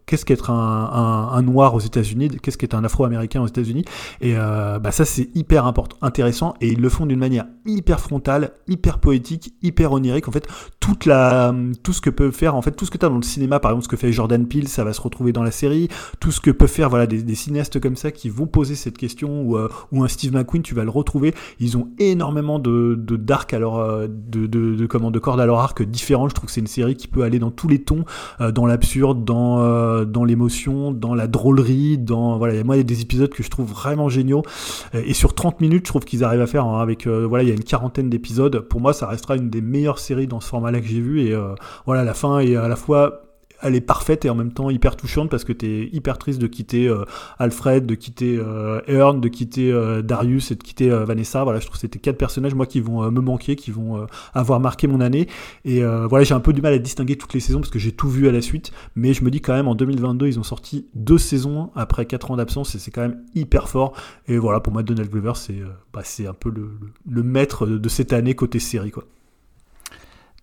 qu'est-ce 0.05 0.25
qu'être 0.25 0.51
un, 0.51 1.29
un, 1.33 1.41
noir 1.41 1.73
aux 1.73 1.79
États-Unis, 1.79 2.29
qu'est-ce 2.41 2.57
qu'être 2.57 2.75
un 2.75 2.83
Afro-américain 2.83 3.41
aux 3.41 3.47
États-Unis, 3.47 3.85
et 4.21 4.33
bah, 4.35 4.91
ça 4.91 5.05
c'est 5.05 5.29
hyper 5.35 5.65
important, 5.65 5.97
intéressant 6.01 6.53
et 6.61 6.67
ils 6.69 6.81
le 6.81 6.89
font 6.89 7.05
d'une 7.05 7.19
manière 7.19 7.45
hyper 7.65 7.99
frontale, 7.99 8.51
hyper 8.67 8.99
poétique, 8.99 9.53
hyper 9.63 9.91
onirique. 9.91 10.27
En 10.27 10.31
fait, 10.31 10.47
toute 10.79 11.05
la, 11.05 11.53
tout 11.81 11.93
ce 11.93 12.01
que 12.01 12.09
peut 12.09 12.31
faire, 12.31 12.55
en 12.55 12.61
fait, 12.61 12.71
tout 12.71 12.85
ce 12.85 12.91
que 12.91 12.97
tu 12.97 13.05
as 13.05 13.09
dans 13.09 13.15
le 13.15 13.23
cinéma, 13.23 13.59
par 13.59 13.71
exemple, 13.71 13.85
ce 13.85 13.89
que 13.89 13.97
fait 13.97 14.11
Jordan 14.11 14.45
Peele, 14.47 14.67
ça 14.67 14.83
va 14.83 14.93
se 14.93 15.01
retrouver 15.01 15.31
dans 15.31 15.43
la 15.43 15.51
série. 15.51 15.87
Tout 16.19 16.31
ce 16.31 16.41
que 16.41 16.51
peut 16.51 16.67
faire, 16.67 16.89
voilà, 16.89 17.07
des, 17.07 17.35
cinéastes 17.35 17.79
comme 17.79 17.95
ça 17.95 18.11
qui 18.11 18.29
vont 18.29 18.45
poser 18.45 18.75
cette 18.75 18.97
question, 18.97 19.41
ou, 19.41 19.57
euh, 19.57 19.69
ou 19.91 20.03
un 20.03 20.07
Steve 20.07 20.33
McQueen, 20.33 20.61
tu 20.61 20.75
vas 20.75 20.83
le 20.83 20.89
retrouver. 20.89 21.33
Ils 21.59 21.77
ont 21.77 21.89
énormément 21.99 22.59
de, 22.59 22.95
de 22.97 23.15
dark, 23.15 23.53
alors, 23.53 23.79
euh, 23.79 24.07
de, 24.07 24.45
de, 24.45 24.75
de, 24.75 24.85
comment, 24.85 25.11
de 25.11 25.19
cordes 25.19 25.39
à 25.39 25.45
leur 25.45 25.59
arc 25.59 25.81
différents. 25.83 26.27
Je 26.27 26.35
trouve 26.35 26.47
que 26.47 26.51
c'est 26.51 26.61
une 26.61 26.67
série 26.67 26.95
qui 26.95 27.07
peut 27.07 27.23
aller 27.23 27.39
dans 27.39 27.51
tous 27.51 27.67
les 27.67 27.79
tons, 27.79 28.05
euh, 28.41 28.51
dans 28.51 28.65
l'absurde, 28.65 29.23
dans, 29.23 30.03
dans 30.05 30.25
l'émotion, 30.25 30.91
dans 30.91 31.15
la 31.15 31.27
drôlerie, 31.27 31.97
dans, 31.97 32.37
voilà, 32.37 32.63
moi, 32.63 32.75
il 32.75 32.79
y 32.79 32.81
a 32.81 32.83
des 32.83 33.01
épisodes 33.01 33.29
que 33.29 33.43
je 33.43 33.49
trouve 33.49 33.69
vraiment 33.69 34.09
géniaux. 34.09 34.43
Et 34.93 35.13
sur 35.13 35.33
30 35.33 35.61
minutes, 35.61 35.85
je 35.85 35.91
trouve 35.91 36.03
qu'ils 36.03 36.23
arrivent 36.23 36.41
à 36.41 36.47
faire, 36.47 36.65
hein, 36.65 36.81
avec, 36.81 37.07
voilà, 37.07 37.43
il 37.43 37.49
y 37.49 37.51
a 37.51 37.55
une 37.55 37.63
quarantaine 37.63 38.09
d'épisodes. 38.09 38.59
Pour 38.59 38.81
moi, 38.81 38.93
ça 38.93 39.07
restera 39.07 39.35
une 39.35 39.49
des 39.53 39.61
meilleures 39.61 39.99
série 39.99 40.27
dans 40.27 40.41
ce 40.41 40.49
format-là 40.49 40.81
que 40.81 40.87
j'ai 40.87 40.99
vu. 40.99 41.21
Et 41.21 41.33
euh, 41.33 41.55
voilà, 41.85 42.03
la 42.03 42.13
fin 42.13 42.39
est 42.39 42.55
à 42.55 42.67
la 42.67 42.75
fois 42.75 43.19
elle 43.65 43.75
est 43.75 43.81
parfaite 43.81 44.25
et 44.25 44.29
en 44.29 44.35
même 44.35 44.51
temps 44.51 44.69
hyper 44.69 44.97
touchante 44.97 45.29
parce 45.29 45.45
que 45.45 45.53
tu 45.53 45.65
es 45.65 45.89
hyper 45.93 46.17
triste 46.17 46.37
de 46.41 46.47
quitter 46.47 46.89
euh, 46.89 47.05
Alfred, 47.39 47.85
de 47.85 47.95
quitter 47.95 48.37
euh, 48.37 48.81
de 49.13 49.27
quitter 49.29 49.71
Darius 50.03 50.51
et 50.51 50.55
de 50.55 50.63
quitter 50.63 50.89
Vanessa. 50.89 51.45
Voilà, 51.45 51.61
je 51.61 51.65
trouve 51.67 51.75
que 51.75 51.79
c'était 51.79 51.99
quatre 51.99 52.17
personnages 52.17 52.55
moi 52.55 52.65
qui 52.65 52.81
vont 52.81 53.09
me 53.09 53.21
manquer, 53.21 53.55
qui 53.55 53.71
vont 53.71 54.05
avoir 54.33 54.59
marqué 54.59 54.87
mon 54.87 54.99
année. 54.99 55.29
Et 55.63 55.81
voilà, 55.81 56.25
j'ai 56.25 56.33
un 56.33 56.41
peu 56.41 56.51
du 56.51 56.61
mal 56.61 56.73
à 56.73 56.77
distinguer 56.77 57.15
toutes 57.15 57.33
les 57.33 57.39
saisons 57.39 57.59
parce 57.61 57.69
que 57.71 57.79
j'ai 57.79 57.93
tout 57.93 58.09
vu 58.09 58.27
à 58.27 58.33
la 58.33 58.41
suite. 58.41 58.73
Mais 58.97 59.13
je 59.13 59.23
me 59.23 59.31
dis 59.31 59.39
quand 59.39 59.53
même 59.53 59.69
en 59.69 59.75
2022 59.75 60.27
ils 60.27 60.39
ont 60.39 60.43
sorti 60.43 60.87
deux 60.93 61.17
saisons 61.17 61.71
après 61.73 62.05
quatre 62.05 62.31
ans 62.31 62.35
d'absence 62.35 62.75
et 62.75 62.79
c'est 62.79 62.91
quand 62.91 63.01
même 63.01 63.21
hyper 63.33 63.69
fort. 63.69 63.93
Et 64.27 64.37
voilà, 64.37 64.59
pour 64.59 64.73
moi 64.73 64.83
Donald 64.83 65.09
Glover 65.09 65.33
c'est 65.35 65.61
bah, 65.93 66.01
un 66.27 66.33
peu 66.33 66.49
le, 66.49 66.69
le 67.09 67.23
maître 67.23 67.65
de 67.65 67.89
cette 67.89 68.11
année 68.11 68.35
côté 68.35 68.59
série 68.59 68.91
quoi. 68.91 69.05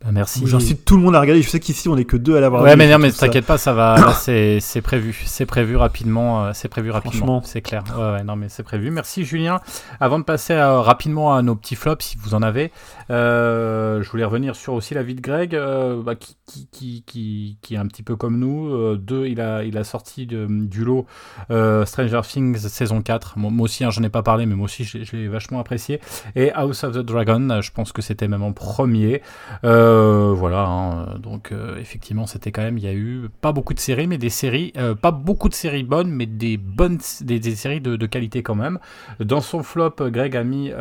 Bah, 0.05 0.13
merci. 0.13 0.47
J'incite 0.47 0.87
tout 0.87 0.97
le 0.97 1.03
monde 1.03 1.15
à 1.15 1.21
regarder. 1.21 1.43
Je 1.43 1.49
sais 1.51 1.61
qu'ici 1.61 1.89
on 1.89 1.97
est 1.97 2.07
que 2.07 2.17
deux 2.17 2.35
à 2.35 2.41
l'avoir. 2.41 2.63
Ouais, 2.63 2.75
mais 2.75 2.91
non, 2.91 2.99
mais 2.99 3.13
t'inquiète 3.13 3.45
pas, 3.45 3.59
ça 3.59 3.75
va. 3.75 4.15
c'est 4.19 4.81
prévu, 4.83 5.23
c'est 5.27 5.45
prévu 5.45 5.77
rapidement. 5.77 6.47
Euh, 6.47 6.51
c'est 6.55 6.69
prévu 6.69 6.91
rapidement. 6.91 7.43
C'est 7.45 7.61
clair. 7.61 7.85
Ouais, 7.95 8.13
ouais, 8.13 8.25
non, 8.25 8.35
mais 8.35 8.49
c'est 8.49 8.63
prévu. 8.63 8.91
Merci 8.91 9.25
Julien. 9.25 9.61
Avant 10.01 10.19
de 10.19 10.25
passer 10.25 10.55
euh, 10.55 10.81
rapidement 10.81 11.35
à 11.35 11.43
nos 11.43 11.55
petits 11.55 11.77
flops, 11.77 12.03
si 12.05 12.17
vous 12.19 12.35
en 12.35 12.41
avez, 12.41 12.73
euh, 13.11 14.03
je 14.03 14.11
voulais 14.11 14.25
revenir 14.25 14.57
sur 14.57 14.75
aussi 14.75 14.95
la 14.95 15.03
vie 15.03 15.15
de 15.15 15.21
Greg, 15.21 15.59
bah, 16.05 16.15
qui, 16.17 17.05
est 17.71 17.77
un 17.77 17.87
petit 17.87 18.03
peu 18.03 18.17
comme 18.17 18.39
nous. 18.39 18.97
deux, 18.97 19.27
il 19.27 19.41
a, 19.41 19.85
sorti 19.85 20.27
du 20.27 20.85
lot 20.85 21.07
Stranger 21.49 22.21
Things 22.25 22.59
saison 22.59 23.03
4. 23.03 23.39
Moi, 23.39 23.65
aussi, 23.65 23.85
hein, 23.85 23.91
j'en 23.91 24.03
ai 24.03 24.09
pas 24.09 24.23
parlé, 24.23 24.47
mais 24.47 24.55
moi 24.55 24.67
aussi, 24.67 24.85
je, 24.85 25.17
l'ai 25.17 25.29
vachement 25.29 25.61
apprécié. 25.61 26.01
Et 26.37 26.53
House 26.53 26.85
of 26.85 26.95
the 26.95 26.99
Dragon, 26.99 27.61
je 27.61 27.71
pense 27.71 27.93
que 27.93 28.03
c'était 28.03 28.29
même 28.29 28.43
en 28.43 28.53
premier. 28.53 29.23
Euh, 29.65 29.91
euh, 30.01 30.33
voilà, 30.35 30.67
hein, 30.67 31.19
donc 31.19 31.53
euh, 31.53 31.79
effectivement, 31.79 32.27
c'était 32.27 32.53
quand 32.53 32.63
même, 32.63 32.79
il 32.79 32.85
y 32.85 32.89
a 32.89 32.93
eu 32.93 33.29
pas 33.41 33.53
beaucoup 33.53 33.75
de 33.75 33.81
séries, 33.81 34.07
mais 34.07 34.19
des 34.19 34.31
séries, 34.31 34.73
euh, 34.77 34.95
pas 34.95 35.11
beaucoup 35.11 35.49
de 35.49 35.55
séries 35.55 35.83
bonnes, 35.83 36.11
mais 36.11 36.27
des 36.27 36.57
bonnes, 36.57 36.99
des, 37.21 37.41
séries 37.57 37.81
de, 37.81 38.07
qualité 38.07 38.43
quand 38.43 38.55
même. 38.55 38.79
Dans 39.19 39.41
son 39.41 39.63
flop, 39.63 39.95
Greg 40.01 40.37
a 40.37 40.45
mis 40.45 40.73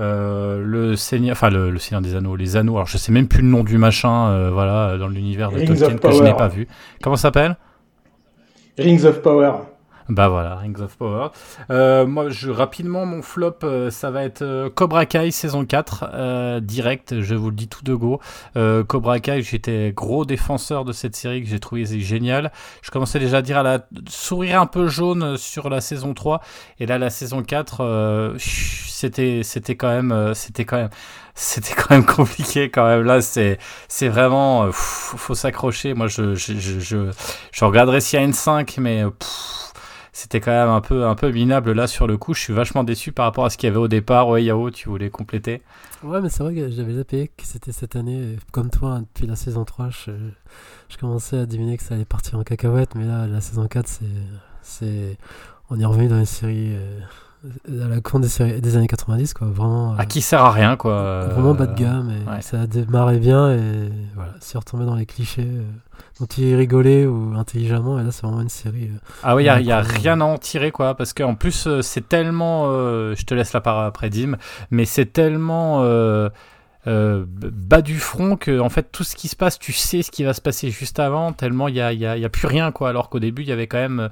le 0.00 0.94
Seigneur, 0.96 1.32
enfin 1.32 1.50
le, 1.50 1.78
Seigneur 1.78 2.00
des 2.00 2.14
Anneaux, 2.16 2.36
les 2.36 2.56
Anneaux. 2.56 2.76
Alors 2.76 2.86
je 2.86 2.98
sais 2.98 3.12
même 3.12 3.28
plus 3.28 3.42
le 3.42 3.48
nom 3.48 3.64
du 3.64 3.78
machin, 3.78 4.50
voilà, 4.50 4.96
dans 4.98 5.08
l'univers 5.08 5.50
de 5.50 5.64
Tolkien 5.64 5.96
que 5.96 6.12
je 6.12 6.22
n'ai 6.22 6.34
pas 6.34 6.48
vu. 6.48 6.66
Comment 7.02 7.16
ça 7.16 7.22
s'appelle? 7.22 7.56
Rings 8.78 9.04
of 9.04 9.20
Power. 9.22 9.52
Bah 10.10 10.28
voilà, 10.28 10.56
Rings 10.56 10.80
of 10.80 10.96
Power. 10.96 11.28
Euh, 11.70 12.04
moi, 12.04 12.30
je, 12.30 12.50
rapidement, 12.50 13.06
mon 13.06 13.22
flop, 13.22 13.58
euh, 13.62 13.90
ça 13.92 14.10
va 14.10 14.24
être 14.24 14.42
euh, 14.42 14.68
Cobra 14.68 15.06
Kai 15.06 15.30
saison 15.30 15.64
4, 15.64 16.60
direct, 16.60 17.20
je 17.20 17.36
vous 17.36 17.50
le 17.50 17.56
dis 17.56 17.68
tout 17.68 17.84
de 17.84 17.94
go. 17.94 18.20
Cobra 18.88 19.20
Kai, 19.20 19.42
j'étais 19.42 19.92
gros 19.94 20.24
défenseur 20.24 20.84
de 20.84 20.92
cette 20.92 21.14
série 21.14 21.42
que 21.44 21.48
j'ai 21.48 21.60
trouvé 21.60 21.84
génial. 21.84 22.50
Je 22.82 22.90
commençais 22.90 23.20
déjà 23.20 23.38
à 23.38 23.42
dire 23.42 23.58
à 23.58 23.62
la 23.62 23.86
sourire 24.08 24.60
un 24.60 24.66
peu 24.66 24.88
jaune 24.88 25.36
sur 25.36 25.70
la 25.70 25.80
saison 25.80 26.12
3, 26.12 26.40
et 26.80 26.86
là, 26.86 26.98
la 26.98 27.10
saison 27.10 27.44
4, 27.44 28.34
c'était, 28.38 29.42
c'était 29.44 29.76
quand 29.76 29.90
même, 29.90 30.34
c'était 30.34 30.64
quand 30.64 30.76
même, 30.76 30.90
c'était 31.36 31.74
quand 31.74 31.90
même 31.90 32.04
compliqué 32.04 32.68
quand 32.68 32.86
même. 32.86 33.04
Là, 33.04 33.20
c'est, 33.20 33.58
c'est 33.86 34.08
vraiment, 34.08 34.72
faut 34.72 35.36
s'accrocher. 35.36 35.94
Moi, 35.94 36.08
je, 36.08 36.34
je, 36.34 36.54
je, 36.58 37.10
je, 37.52 37.64
regarderai 37.64 38.00
s'il 38.00 38.18
y 38.18 38.22
a 38.22 38.24
une 38.24 38.32
5, 38.32 38.76
mais 38.78 39.04
c'était 40.12 40.40
quand 40.40 40.50
même 40.50 40.68
un 40.68 40.80
peu, 40.80 41.06
un 41.06 41.14
peu 41.14 41.30
minable 41.30 41.72
là 41.72 41.86
sur 41.86 42.06
le 42.06 42.16
coup. 42.16 42.34
Je 42.34 42.40
suis 42.40 42.52
vachement 42.52 42.84
déçu 42.84 43.12
par 43.12 43.26
rapport 43.26 43.44
à 43.44 43.50
ce 43.50 43.56
qu'il 43.56 43.68
y 43.68 43.70
avait 43.70 43.78
au 43.78 43.88
départ. 43.88 44.28
Ouais, 44.28 44.42
Yao, 44.42 44.70
tu 44.70 44.88
voulais 44.88 45.10
compléter? 45.10 45.62
Ouais, 46.02 46.20
mais 46.20 46.28
c'est 46.28 46.42
vrai 46.42 46.54
que 46.54 46.68
j'avais 46.70 46.94
zappé 46.94 47.28
que 47.28 47.44
c'était 47.44 47.72
cette 47.72 47.96
année. 47.96 48.36
Comme 48.52 48.70
toi, 48.70 48.94
hein, 48.94 49.00
depuis 49.02 49.26
la 49.26 49.36
saison 49.36 49.64
3, 49.64 49.90
je, 49.90 50.10
je, 50.88 50.96
commençais 50.96 51.38
à 51.38 51.46
deviner 51.46 51.76
que 51.76 51.82
ça 51.82 51.94
allait 51.94 52.04
partir 52.04 52.38
en 52.38 52.42
cacahuète. 52.42 52.94
Mais 52.94 53.04
là, 53.04 53.26
la 53.26 53.40
saison 53.40 53.66
4, 53.66 54.00
c'est, 54.62 55.16
on 55.70 55.78
est 55.78 55.84
revenu 55.84 56.08
dans 56.08 56.18
une 56.18 56.26
série. 56.26 56.74
Euh, 56.74 57.00
à 57.44 57.88
la 57.88 58.00
con 58.00 58.20
des, 58.20 58.76
années 58.76 58.86
90 58.86 59.34
quoi. 59.34 59.46
Vraiment 59.48 59.96
à 59.96 60.04
qui 60.04 60.20
sert 60.20 60.42
à 60.42 60.50
rien 60.50 60.76
quoi 60.76 61.24
vraiment 61.28 61.54
bas 61.54 61.66
de 61.66 61.74
gamme 61.74 62.12
et 62.38 62.42
ça 62.42 62.62
a 62.62 62.66
démarré 62.66 63.18
bien 63.18 63.52
et 63.52 63.90
voilà 64.14 64.34
c'est 64.40 64.58
retombé 64.58 64.84
dans 64.84 64.94
les 64.94 65.06
clichés 65.06 65.48
euh, 65.48 65.62
dont 66.20 66.26
il 66.26 66.54
rigolait 66.54 67.06
ou 67.06 67.32
intelligemment 67.36 67.98
et 67.98 68.02
là 68.02 68.10
c'est 68.10 68.22
vraiment 68.22 68.42
une 68.42 68.50
série 68.50 68.88
euh, 68.88 68.98
ah 69.22 69.34
oui 69.34 69.44
il 69.44 69.64
n'y 69.64 69.72
a, 69.72 69.80
rien 69.80 70.20
à 70.20 70.24
en 70.24 70.36
tirer 70.36 70.70
quoi 70.70 70.94
parce 70.94 71.14
qu'en 71.14 71.34
plus 71.34 71.66
euh, 71.66 71.80
c'est 71.80 72.08
tellement 72.08 72.66
je 72.66 73.24
te 73.24 73.34
laisse 73.34 73.52
la 73.52 73.60
part 73.60 73.78
après 73.80 74.10
Dim 74.10 74.36
mais 74.70 74.84
c'est 74.84 75.06
tellement 75.06 75.82
euh, 76.90 77.24
bas 77.28 77.82
du 77.82 77.98
front 77.98 78.36
que 78.36 78.58
en 78.58 78.68
fait 78.68 78.90
tout 78.90 79.04
ce 79.04 79.14
qui 79.14 79.28
se 79.28 79.36
passe 79.36 79.58
tu 79.58 79.72
sais 79.72 80.02
ce 80.02 80.10
qui 80.10 80.24
va 80.24 80.34
se 80.34 80.40
passer 80.40 80.70
juste 80.70 80.98
avant 80.98 81.32
tellement 81.32 81.68
il 81.68 81.76
y 81.76 81.80
a, 81.80 81.92
y, 81.92 81.98
y 81.98 82.24
a, 82.24 82.28
plus 82.28 82.46
rien 82.46 82.72
quoi. 82.72 82.88
Alors 82.88 83.08
qu'au 83.08 83.20
début 83.20 83.42
il 83.42 83.48
y 83.48 83.52
avait 83.52 83.66
quand 83.68 83.78
même 83.78 84.10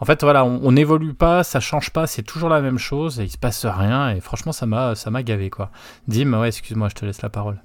en 0.00 0.04
fait 0.04 0.22
voilà 0.22 0.44
on 0.44 0.72
n'évolue 0.72 1.14
pas 1.14 1.44
ça 1.44 1.60
change 1.60 1.90
pas 1.90 2.06
c'est 2.06 2.22
toujours 2.22 2.48
la 2.48 2.60
même 2.60 2.78
chose 2.78 3.20
et 3.20 3.24
il 3.24 3.30
se 3.30 3.38
passe 3.38 3.64
rien 3.64 4.10
et 4.10 4.20
franchement 4.20 4.52
ça 4.52 4.66
m'a 4.66 4.94
ça 4.94 5.10
m'a 5.10 5.22
gavé 5.22 5.48
quoi. 5.48 5.70
Dim 6.08 6.32
ouais 6.34 6.48
excuse-moi 6.48 6.88
je 6.88 6.94
te 6.94 7.06
laisse 7.06 7.22
la 7.22 7.30
parole. 7.30 7.60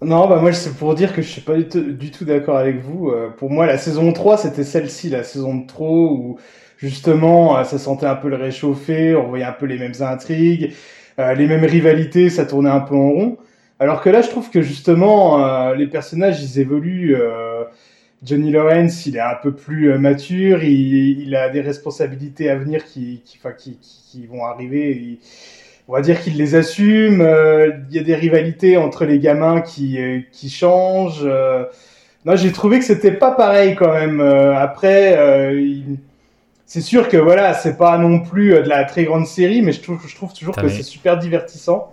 Non 0.00 0.28
bah 0.28 0.38
moi 0.40 0.52
c'est 0.52 0.76
pour 0.76 0.94
dire 0.94 1.14
que 1.14 1.22
je 1.22 1.28
suis 1.28 1.40
pas 1.40 1.56
du 1.56 2.10
tout, 2.10 2.24
d'accord 2.24 2.58
avec 2.58 2.82
vous 2.82 3.08
euh, 3.08 3.30
pour 3.30 3.50
moi 3.50 3.66
la 3.66 3.78
saison 3.78 4.12
3 4.12 4.38
c'était 4.38 4.64
celle-ci 4.64 5.08
la 5.08 5.24
saison 5.24 5.56
de 5.56 5.66
où 5.80 6.38
justement 6.76 7.56
euh, 7.56 7.64
ça 7.64 7.78
sentait 7.78 8.06
un 8.06 8.16
peu 8.16 8.28
le 8.28 8.36
réchauffer 8.36 9.16
on 9.16 9.28
voyait 9.28 9.44
un 9.44 9.52
peu 9.52 9.66
les 9.66 9.78
mêmes 9.78 9.94
intrigues 10.00 10.74
euh, 11.18 11.34
les 11.34 11.46
mêmes 11.46 11.64
rivalités, 11.64 12.28
ça 12.28 12.44
tournait 12.44 12.70
un 12.70 12.80
peu 12.80 12.94
en 12.94 13.10
rond. 13.10 13.38
Alors 13.78 14.02
que 14.02 14.10
là, 14.10 14.22
je 14.22 14.28
trouve 14.28 14.50
que 14.50 14.62
justement, 14.62 15.44
euh, 15.44 15.74
les 15.74 15.86
personnages, 15.86 16.42
ils 16.42 16.60
évoluent. 16.60 17.16
Euh, 17.16 17.64
Johnny 18.22 18.50
Lawrence, 18.50 19.04
il 19.04 19.16
est 19.16 19.20
un 19.20 19.36
peu 19.42 19.52
plus 19.52 19.98
mature, 19.98 20.64
il, 20.64 21.36
a 21.36 21.50
des 21.50 21.60
responsabilités 21.60 22.48
à 22.48 22.56
venir 22.56 22.86
qui, 22.86 23.22
qui, 23.22 23.38
qui, 23.58 23.78
qui 23.78 24.26
vont 24.26 24.46
arriver. 24.46 25.18
on 25.88 25.92
va 25.92 26.00
dire 26.00 26.18
qu'il 26.22 26.38
les 26.38 26.54
assume. 26.54 27.20
Il 27.20 27.94
y 27.94 27.98
a 27.98 28.02
des 28.02 28.14
rivalités 28.14 28.78
entre 28.78 29.04
les 29.04 29.18
gamins 29.18 29.60
qui, 29.60 29.98
qui 30.32 30.48
changent. 30.48 31.28
non, 32.24 32.34
j'ai 32.34 32.50
trouvé 32.50 32.78
que 32.78 32.86
c'était 32.86 33.12
pas 33.12 33.32
pareil 33.32 33.74
quand 33.74 33.92
même. 33.92 34.20
après, 34.22 35.52
il, 35.54 35.98
c'est 36.74 36.80
sûr 36.80 37.08
que 37.08 37.16
voilà, 37.16 37.54
c'est 37.54 37.76
pas 37.76 37.96
non 37.98 38.18
plus 38.18 38.52
euh, 38.52 38.62
de 38.62 38.68
la 38.68 38.84
très 38.84 39.04
grande 39.04 39.28
série, 39.28 39.62
mais 39.62 39.70
je 39.70 39.80
trouve, 39.80 40.00
je 40.04 40.16
trouve 40.16 40.32
toujours 40.32 40.56
que 40.56 40.66
c'est 40.68 40.82
super 40.82 41.16
divertissant. 41.16 41.92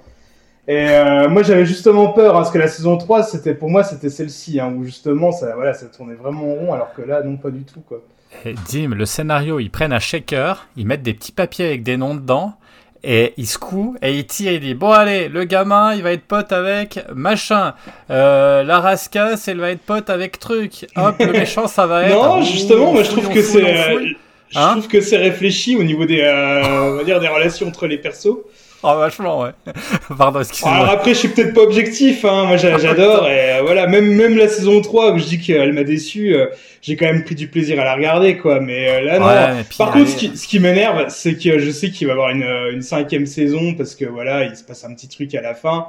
Et 0.67 0.89
euh, 0.89 1.29
moi, 1.29 1.43
j'avais 1.43 1.67
justement 1.67 2.07
peur, 2.13 2.35
hein, 2.35 2.39
parce 2.39 2.49
que 2.49 2.57
la 2.57 2.67
saison 2.67 2.97
3, 2.97 3.21
c'était 3.21 3.53
pour 3.53 3.69
moi, 3.69 3.83
c'était 3.83 4.09
celle-ci, 4.09 4.59
hein, 4.59 4.73
où 4.75 4.83
justement, 4.83 5.31
ça, 5.31 5.53
voilà, 5.53 5.75
ça 5.75 5.85
tournait 5.85 6.15
vraiment 6.15 6.51
en 6.51 6.55
rond, 6.55 6.73
alors 6.73 6.95
que 6.95 7.03
là, 7.03 7.21
non, 7.21 7.37
pas 7.37 7.51
du 7.51 7.61
tout, 7.61 7.81
quoi. 7.81 8.01
Et 8.43 8.55
Dim, 8.69 8.95
le 8.95 9.05
scénario, 9.05 9.59
ils 9.59 9.69
prennent 9.69 9.93
un 9.93 9.99
shaker, 9.99 10.67
ils 10.75 10.87
mettent 10.87 11.03
des 11.03 11.13
petits 11.13 11.31
papiers 11.31 11.67
avec 11.67 11.83
des 11.83 11.97
noms 11.97 12.15
dedans, 12.15 12.55
et 13.03 13.35
il 13.37 13.45
secoue 13.45 13.95
et 14.01 14.17
il 14.17 14.25
tire, 14.25 14.53
il 14.53 14.61
dit 14.61 14.73
bon 14.75 14.91
allez, 14.91 15.27
le 15.27 15.43
gamin, 15.43 15.93
il 15.93 16.03
va 16.03 16.11
être 16.11 16.25
pote 16.25 16.51
avec 16.51 16.99
machin, 17.13 17.73
euh, 18.11 18.61
la 18.61 18.79
rascasse, 18.79 19.47
elle 19.47 19.59
va 19.59 19.71
être 19.71 19.81
pote 19.81 20.11
avec 20.11 20.39
truc, 20.39 20.87
hop, 20.95 21.15
le 21.19 21.31
méchant, 21.31 21.67
ça 21.67 21.87
va 21.87 22.03
être. 22.03 22.15
Non, 22.15 22.41
justement, 22.43 22.93
moi 22.93 23.01
je 23.01 23.09
trouve 23.09 23.29
que 23.29 23.41
c'est 23.41 24.15
je 24.51 24.59
hein 24.59 24.71
trouve 24.73 24.87
que 24.87 25.01
c'est 25.01 25.17
réfléchi 25.17 25.75
au 25.75 25.83
niveau 25.83 26.05
des, 26.05 26.21
euh, 26.21 26.91
on 26.91 26.95
va 26.97 27.03
dire 27.03 27.19
des 27.19 27.27
relations 27.27 27.67
entre 27.67 27.87
les 27.87 27.97
persos. 27.97 28.37
Oh, 28.83 28.95
vachement, 28.97 29.41
ouais. 29.41 29.51
Pardon, 30.17 30.39
excusez-moi. 30.39 30.75
Alors 30.75 30.89
après, 30.89 31.13
je 31.13 31.19
suis 31.19 31.27
peut-être 31.27 31.53
pas 31.53 31.61
objectif, 31.61 32.25
hein. 32.25 32.45
Moi, 32.45 32.57
j'adore. 32.57 33.27
et 33.27 33.53
euh, 33.53 33.61
voilà, 33.61 33.85
même, 33.85 34.11
même 34.15 34.37
la 34.37 34.47
saison 34.47 34.81
3, 34.81 35.13
que 35.13 35.19
je 35.19 35.25
dis 35.25 35.39
qu'elle 35.39 35.73
m'a 35.73 35.83
déçu, 35.83 36.33
euh, 36.33 36.47
j'ai 36.81 36.95
quand 36.95 37.05
même 37.05 37.23
pris 37.23 37.35
du 37.35 37.47
plaisir 37.47 37.79
à 37.79 37.83
la 37.83 37.95
regarder, 37.95 38.37
quoi. 38.37 38.59
Mais 38.59 38.89
euh, 38.89 39.01
là, 39.01 39.19
non. 39.19 39.63
Par 39.77 39.91
contre, 39.91 40.09
ce 40.09 40.15
qui, 40.15 40.35
ce 40.35 40.47
qui 40.47 40.59
m'énerve, 40.59 41.05
c'est 41.09 41.35
que 41.35 41.59
je 41.59 41.69
sais 41.69 41.91
qu'il 41.91 42.07
va 42.07 42.13
y 42.13 42.15
avoir 42.15 42.29
une, 42.31 42.47
une 42.73 42.81
cinquième 42.81 43.27
saison 43.27 43.75
parce 43.75 43.93
que 43.93 44.05
voilà, 44.05 44.45
il 44.45 44.55
se 44.55 44.63
passe 44.63 44.83
un 44.83 44.93
petit 44.95 45.07
truc 45.07 45.35
à 45.35 45.41
la 45.41 45.53
fin. 45.53 45.85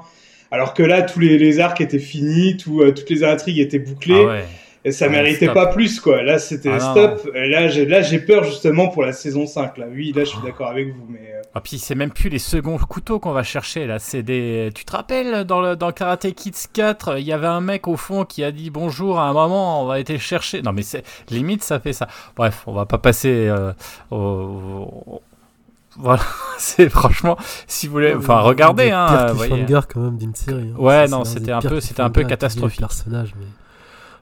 Alors 0.50 0.74
que 0.74 0.82
là, 0.82 1.00
tous 1.00 1.18
les, 1.18 1.38
les 1.38 1.60
arcs 1.60 1.80
étaient 1.80 1.98
finis, 1.98 2.58
tout, 2.58 2.82
toutes 2.94 3.08
les 3.08 3.24
intrigues 3.24 3.58
étaient 3.58 3.78
bouclées. 3.78 4.22
Ah 4.22 4.32
ouais. 4.32 4.44
Et 4.85 4.93
ça 4.93 5.09
méritait 5.09 5.53
pas 5.53 5.66
plus, 5.66 6.01
quoi. 6.01 6.22
Là, 6.22 6.39
c'était 6.39 6.72
ah 6.72 6.80
stop. 6.80 7.30
Et 7.35 7.49
là, 7.49 7.68
j'ai, 7.68 7.87
là, 7.87 8.03
j'ai 8.03 8.18
peur 8.18 8.45
justement 8.45 8.89
pour 8.89 9.03
la 9.05 9.12
saison 9.12 9.47
5. 9.47 9.78
Là, 9.78 9.87
oui, 9.89 10.12
là, 10.14 10.24
je 10.24 10.30
suis 10.30 10.43
d'accord 10.43 10.68
avec 10.68 10.89
vous, 10.89 11.07
mais. 11.09 11.33
Ah, 11.55 11.61
puis 11.61 11.78
c'est 11.78 11.95
même 11.95 12.11
plus 12.11 12.30
les 12.30 12.39
seconds 12.39 12.78
couteaux 12.78 13.18
qu'on 13.18 13.33
va 13.33 13.43
chercher 13.43 13.87
là. 13.87 13.99
C'est 13.99 14.22
des. 14.22 14.70
Tu 14.74 14.85
te 14.85 14.93
rappelles 14.93 15.45
dans 15.45 15.61
le 15.61 15.76
dans 15.76 15.93
Karate 15.93 16.33
Kids 16.33 16.68
4, 16.72 17.18
il 17.18 17.26
y 17.26 17.33
avait 17.33 17.47
un 17.47 17.61
mec 17.61 17.87
au 17.89 17.97
fond 17.97 18.24
qui 18.24 18.43
a 18.43 18.51
dit 18.51 18.70
bonjour 18.70 19.20
à 19.20 19.28
un 19.28 19.35
moment. 19.35 19.83
On 19.83 19.87
va 19.87 20.01
été 20.01 20.18
chercher. 20.18 20.62
Non 20.62 20.72
mais 20.72 20.83
c'est 20.83 21.05
limite 21.28 21.62
ça 21.62 21.78
fait 21.78 21.93
ça. 21.93 22.09
Bref, 22.37 22.62
on 22.66 22.72
va 22.72 22.87
pas 22.87 22.97
passer 22.97 23.49
euh, 23.49 23.72
au, 24.11 25.20
voilà, 25.99 26.22
c'est 26.59 26.89
franchement, 26.89 27.37
si 27.66 27.87
vous 27.87 27.93
voulez, 27.93 28.14
enfin, 28.14 28.41
regardez, 28.41 28.91
hein, 28.91 29.26
voyez. 29.35 29.66
quand 29.66 30.01
même 30.01 30.16
d'une 30.16 30.35
série. 30.35 30.72
Hein. 30.74 30.78
Ouais, 30.78 31.07
non, 31.07 31.24
c'était 31.24 31.53
un 31.53 31.61
peu, 31.61 31.80
c'était 31.80 32.01
un 32.01 32.11
peu 32.11 32.24
catastrophique. 32.24 32.80
Personnage, 32.80 33.35
mais 33.39 33.47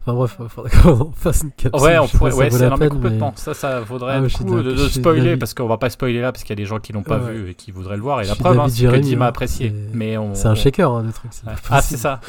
Enfin 0.02 0.14
bref, 0.14 0.36
il 0.40 0.48
faudrait 0.48 0.70
qu'on 0.82 1.12
fasse 1.12 1.42
une 1.42 1.52
capsule. 1.52 1.82
Ouais, 1.82 1.98
on 1.98 2.08
pourrait, 2.08 2.32
ouais, 2.32 2.50
c'est 2.50 2.88
complètement. 2.88 3.32
Ça, 3.36 3.52
ça 3.52 3.80
vaudrait 3.80 4.14
ah, 4.14 4.20
le 4.20 4.28
coup 4.28 4.44
de, 4.44 4.88
spoiler 4.88 5.36
parce 5.36 5.52
qu'on 5.52 5.66
va 5.66 5.76
pas 5.76 5.90
spoiler 5.90 6.20
là 6.20 6.32
parce 6.32 6.42
qu'il 6.42 6.50
y 6.50 6.58
a 6.58 6.62
des 6.62 6.64
gens 6.64 6.78
qui 6.78 6.92
l'ont 6.92 7.02
pas 7.02 7.18
vu 7.18 7.50
et 7.50 7.54
qui 7.54 7.70
voudraient 7.70 7.96
le 7.96 8.02
voir. 8.02 8.22
Et 8.22 8.24
la 8.24 8.34
preuve, 8.34 8.58
hein, 8.58 8.68
c'est 8.68 8.86
que 8.86 8.96
Dim 8.96 9.20
a 9.20 9.26
apprécié. 9.26 9.74
Mais 9.92 10.16
on... 10.16 10.34
C'est 10.34 10.48
un 10.48 10.54
shaker, 10.54 10.90
hein, 10.90 11.02
le 11.02 11.12
truc. 11.12 11.30
Ah, 11.68 11.82
c'est 11.82 11.96
ça. 11.96 12.20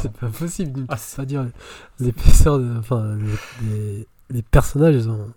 C'est 0.00 0.12
pas 0.12 0.26
possible. 0.26 0.84
Ah, 0.88 0.96
pas 1.16 1.24
dire 1.24 1.46
l'épaisseur, 2.00 2.58
de... 2.58 2.78
enfin, 2.78 3.16
les, 3.62 4.06
les, 4.30 4.42
personnages, 4.42 4.94
ils 4.94 5.08
ont 5.08 5.28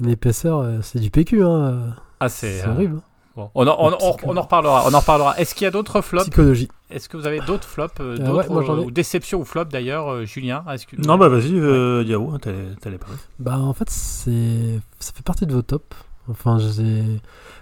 une 0.00 0.10
épaisseur, 0.10 0.58
euh, 0.58 0.80
c'est 0.82 0.98
du 0.98 1.10
PQ. 1.10 1.44
Hein. 1.44 1.94
Ah, 2.20 2.28
c'est 2.28 2.66
horrible. 2.66 2.96
Hein. 2.98 3.02
Bon, 3.34 3.50
on, 3.54 3.66
en, 3.66 3.76
on, 3.78 4.16
on, 4.24 4.36
en 4.36 4.42
reparlera. 4.42 4.84
On 4.86 4.92
en 4.92 5.00
reparlera. 5.00 5.38
Est-ce 5.38 5.54
qu'il 5.54 5.64
y 5.64 5.68
a 5.68 5.70
d'autres 5.70 6.02
flops? 6.02 6.24
Psychologie. 6.24 6.68
Est-ce 6.92 7.08
que 7.08 7.16
vous 7.16 7.26
avez 7.26 7.40
d'autres 7.40 7.66
flops, 7.66 8.00
euh, 8.00 8.16
euh 8.20 8.26
d'autres 8.26 8.70
euh, 8.70 8.84
ou 8.84 8.90
déceptions 8.90 9.40
ou 9.40 9.44
flops 9.44 9.72
d'ailleurs, 9.72 10.08
euh, 10.08 10.24
Julien? 10.24 10.64
Que... 10.88 10.96
Non, 11.06 11.16
bah 11.16 11.28
vas-y, 11.28 11.54
euh, 11.54 12.04
Yao, 12.04 12.30
hein, 12.30 12.38
t'allais 12.38 12.98
parler. 12.98 13.16
Bah 13.38 13.58
en 13.58 13.72
fait, 13.72 13.88
c'est 13.88 14.80
ça 14.98 15.12
fait 15.14 15.24
partie 15.24 15.46
de 15.46 15.52
vos 15.52 15.62
tops. 15.62 15.96
Enfin, 16.28 16.58
je 16.58 16.66
les 16.66 16.80
ai 16.82 17.20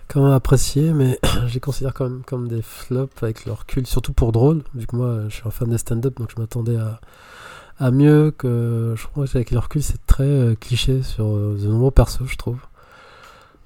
quand 0.08 0.22
même 0.22 0.32
appréciés, 0.32 0.92
mais 0.92 1.18
je 1.46 1.54
les 1.54 1.60
considère 1.60 1.94
quand 1.94 2.04
même 2.04 2.22
comme 2.26 2.48
des 2.48 2.62
flops 2.62 3.22
avec 3.22 3.46
leur 3.46 3.60
recul, 3.60 3.86
surtout 3.86 4.12
pour 4.12 4.32
drôle, 4.32 4.62
vu 4.74 4.86
que 4.86 4.96
moi 4.96 5.20
je 5.28 5.34
suis 5.34 5.46
un 5.46 5.50
fan 5.50 5.68
des 5.70 5.78
stand-up, 5.78 6.16
donc 6.18 6.30
je 6.34 6.40
m'attendais 6.40 6.76
à, 6.76 7.00
à 7.78 7.90
mieux 7.90 8.32
que. 8.36 8.94
Je 8.96 9.06
crois 9.06 9.26
qu'avec 9.26 9.52
leur 9.52 9.64
recul, 9.64 9.82
c'est 9.82 10.04
très 10.06 10.56
cliché 10.60 11.02
sur 11.02 11.26
de 11.36 11.66
nombreux 11.66 11.92
persos, 11.92 12.26
je 12.26 12.36
trouve. 12.36 12.58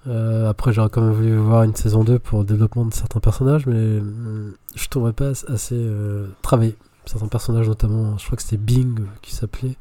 Euh, 0.06 0.48
après, 0.48 0.72
j'aurais 0.72 0.90
quand 0.90 1.00
même 1.00 1.12
voulu 1.12 1.36
voir 1.36 1.62
une 1.62 1.74
saison 1.74 2.04
2 2.04 2.18
pour 2.18 2.40
le 2.40 2.44
développement 2.44 2.84
de 2.84 2.92
certains 2.92 3.20
personnages, 3.20 3.66
mais 3.66 3.74
euh, 3.76 4.50
je 4.74 4.88
trouverais 4.88 5.12
pas 5.12 5.30
assez 5.30 5.74
euh, 5.74 6.28
travaillé. 6.42 6.76
Certains 7.06 7.28
personnages, 7.28 7.68
notamment, 7.68 8.18
je 8.18 8.24
crois 8.26 8.36
que 8.36 8.42
c'était 8.42 8.56
Bing 8.56 9.00
qui 9.22 9.34
s'appelait. 9.34 9.76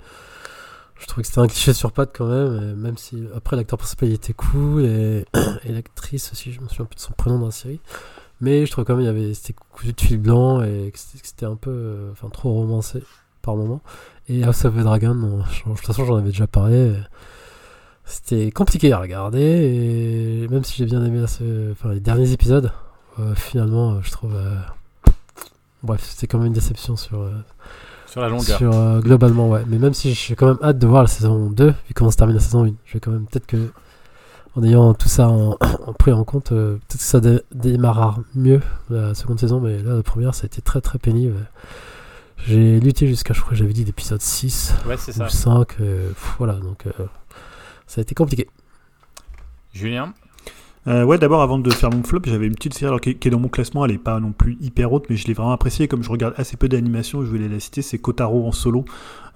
Je 0.95 1.07
trouvais 1.07 1.23
que 1.23 1.27
c'était 1.27 1.41
un 1.41 1.47
cliché 1.47 1.73
sur 1.73 1.91
pattes 1.91 2.15
quand 2.15 2.27
même, 2.27 2.75
même 2.75 2.97
si 2.97 3.23
après 3.35 3.57
l'acteur 3.57 3.77
principal 3.77 4.07
il 4.07 4.15
était 4.15 4.33
cool 4.33 4.85
et, 4.85 5.25
l'actrice 5.65 6.31
aussi, 6.31 6.53
je 6.53 6.61
me 6.61 6.69
souviens 6.69 6.85
plus 6.85 6.95
de 6.95 7.01
son 7.01 7.11
prénom 7.13 7.39
dans 7.39 7.47
la 7.47 7.51
série. 7.51 7.81
Mais 8.39 8.65
je 8.65 8.71
trouve 8.71 8.85
quand 8.85 8.95
même 8.95 9.03
il 9.03 9.07
y 9.07 9.09
avait 9.09 9.33
c'était 9.33 9.53
cousu 9.53 9.91
de 9.91 9.99
fil 9.99 10.17
blanc 10.17 10.61
et 10.63 10.91
que 10.93 10.99
c'était 10.99 11.45
un 11.45 11.55
peu 11.55 12.09
enfin 12.11 12.29
trop 12.29 12.53
romancé 12.53 13.03
par 13.41 13.57
moment. 13.57 13.81
Et 14.29 14.43
House 14.45 14.63
of 14.63 14.75
the 14.75 14.79
Dragon, 14.79 15.15
de 15.15 15.73
toute 15.75 15.79
façon 15.79 16.05
j'en 16.05 16.15
avais 16.15 16.29
déjà 16.29 16.47
parlé. 16.47 16.93
C'était 18.05 18.51
compliqué 18.51 18.91
à 18.91 18.99
regarder 18.99 19.41
et 19.41 20.47
même 20.49 20.63
si 20.63 20.75
j'ai 20.75 20.85
bien 20.85 21.03
aimé 21.03 21.23
enfin, 21.23 21.93
les 21.93 21.99
derniers 21.99 22.31
épisodes, 22.31 22.71
euh, 23.19 23.35
finalement, 23.35 23.93
euh, 23.93 23.99
je 24.01 24.11
trouve. 24.11 24.35
Euh, 24.35 24.55
bref, 25.83 26.01
c'était 26.03 26.27
quand 26.27 26.37
même 26.37 26.47
une 26.47 26.53
déception 26.53 26.95
sur. 26.95 27.29
sur 28.07 28.21
la 28.21 28.29
longueur. 28.29 28.57
Sur, 28.57 28.99
globalement, 29.01 29.49
ouais. 29.49 29.63
Mais 29.67 29.77
même 29.77 29.93
si 29.93 30.13
j'ai 30.13 30.35
quand 30.35 30.47
même 30.47 30.59
hâte 30.63 30.79
de 30.79 30.87
voir 30.87 31.03
la 31.03 31.07
saison 31.07 31.49
2, 31.49 31.67
vu 31.67 31.93
comment 31.93 32.11
se 32.11 32.17
termine 32.17 32.35
la 32.35 32.41
saison 32.41 32.65
1, 32.65 32.73
je 32.85 32.93
vais 32.93 32.99
quand 32.99 33.11
même 33.11 33.25
peut-être 33.25 33.47
que. 33.47 33.69
En 34.55 34.61
ayant 34.61 34.93
tout 34.93 35.07
ça 35.07 35.29
en, 35.29 35.57
pris 35.97 36.11
en 36.11 36.23
compte, 36.23 36.49
peut-être 36.49 36.97
que 36.97 37.03
ça 37.03 37.19
démarrera 37.51 38.19
mieux 38.35 38.61
la 38.91 39.15
seconde 39.15 39.39
saison, 39.39 39.59
mais 39.59 39.81
là, 39.81 39.95
la 39.95 40.03
première, 40.03 40.35
ça 40.35 40.43
a 40.43 40.45
été 40.45 40.61
très 40.61 40.79
très 40.79 40.99
pénible. 40.99 41.37
J'ai 42.45 42.79
lutté 42.79 43.07
jusqu'à, 43.07 43.33
je 43.33 43.39
crois 43.41 43.51
que 43.53 43.55
j'avais 43.55 43.73
dit, 43.73 43.83
l'épisode 43.83 44.21
6 44.21 44.75
ouais, 44.85 44.93
ou 44.95 45.27
5. 45.27 45.77
voilà, 46.37 46.53
donc 46.53 46.85
ça 47.87 48.01
a 48.01 48.03
été 48.03 48.15
compliqué. 48.15 48.47
Julien 49.73 50.13
euh, 50.85 51.05
ouais, 51.05 51.17
d'abord, 51.17 51.41
avant 51.41 51.59
de 51.59 51.69
faire 51.69 51.91
mon 51.91 52.03
flop, 52.03 52.23
j'avais 52.25 52.45
une 52.45 52.55
petite 52.55 52.73
série 52.73 52.87
alors, 52.87 52.99
qui, 52.99 53.11
est 53.11 53.29
dans 53.29 53.39
mon 53.39 53.47
classement. 53.47 53.85
Elle 53.85 53.91
est 53.91 53.97
pas 53.97 54.19
non 54.19 54.33
plus 54.33 54.57
hyper 54.59 54.91
haute, 54.91 55.05
mais 55.09 55.15
je 55.15 55.25
l'ai 55.27 55.33
vraiment 55.33 55.53
appréciée. 55.53 55.87
Comme 55.87 56.03
je 56.03 56.09
regarde 56.09 56.33
assez 56.35 56.57
peu 56.57 56.67
d'animation, 56.67 57.21
je 57.21 57.29
voulais 57.29 57.47
la 57.47 57.61
citer. 57.61 57.81
C'est 57.81 57.99
Kotaro 57.99 58.45
en 58.45 58.51
solo. 58.51 58.83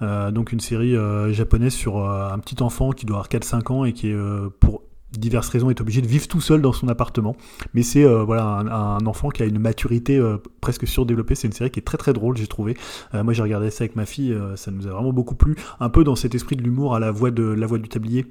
Euh, 0.01 0.29
donc, 0.31 0.51
une 0.51 0.59
série 0.59 0.93
euh, 0.93 1.31
japonaise 1.31 1.73
sur 1.73 2.05
un 2.05 2.37
petit 2.39 2.61
enfant 2.61 2.91
qui 2.91 3.05
doit 3.05 3.17
avoir 3.19 3.29
4-5 3.29 3.71
ans 3.71 3.85
et 3.85 3.93
qui 3.93 4.09
est 4.09 4.17
pour 4.59 4.81
diverses 5.11 5.49
raisons 5.49 5.69
est 5.69 5.79
obligé 5.81 6.01
de 6.01 6.07
vivre 6.07 6.27
tout 6.27 6.41
seul 6.41 6.61
dans 6.61 6.73
son 6.73 6.87
appartement. 6.87 7.35
Mais 7.73 7.83
c'est 7.83 8.03
euh, 8.03 8.23
voilà 8.23 8.43
un, 8.43 9.05
enfant 9.05 9.29
qui 9.29 9.43
a 9.43 9.45
une 9.45 9.59
maturité 9.59 10.17
euh, 10.17 10.37
presque 10.61 10.87
surdéveloppée. 10.87 11.35
C'est 11.35 11.47
une 11.47 11.53
série 11.53 11.71
qui 11.71 11.79
est 11.79 11.83
très 11.83 11.97
très 11.97 12.13
drôle, 12.13 12.37
j'ai 12.37 12.47
trouvé. 12.47 12.77
Euh, 13.13 13.23
moi 13.23 13.33
j'ai 13.33 13.43
regardé 13.43 13.69
ça 13.69 13.83
avec 13.83 13.95
ma 13.95 14.05
fille, 14.05 14.37
ça 14.55 14.71
nous 14.71 14.87
a 14.87 14.91
vraiment 14.91 15.13
beaucoup 15.13 15.35
plu. 15.35 15.55
Un 15.79 15.89
peu 15.89 16.03
dans 16.03 16.15
cet 16.15 16.35
esprit 16.35 16.55
de 16.55 16.63
l'humour 16.63 16.95
à 16.95 16.99
la 16.99 17.11
voix 17.11 17.31
de 17.31 17.43
la 17.43 17.67
voix 17.67 17.77
du 17.77 17.89
tablier, 17.89 18.25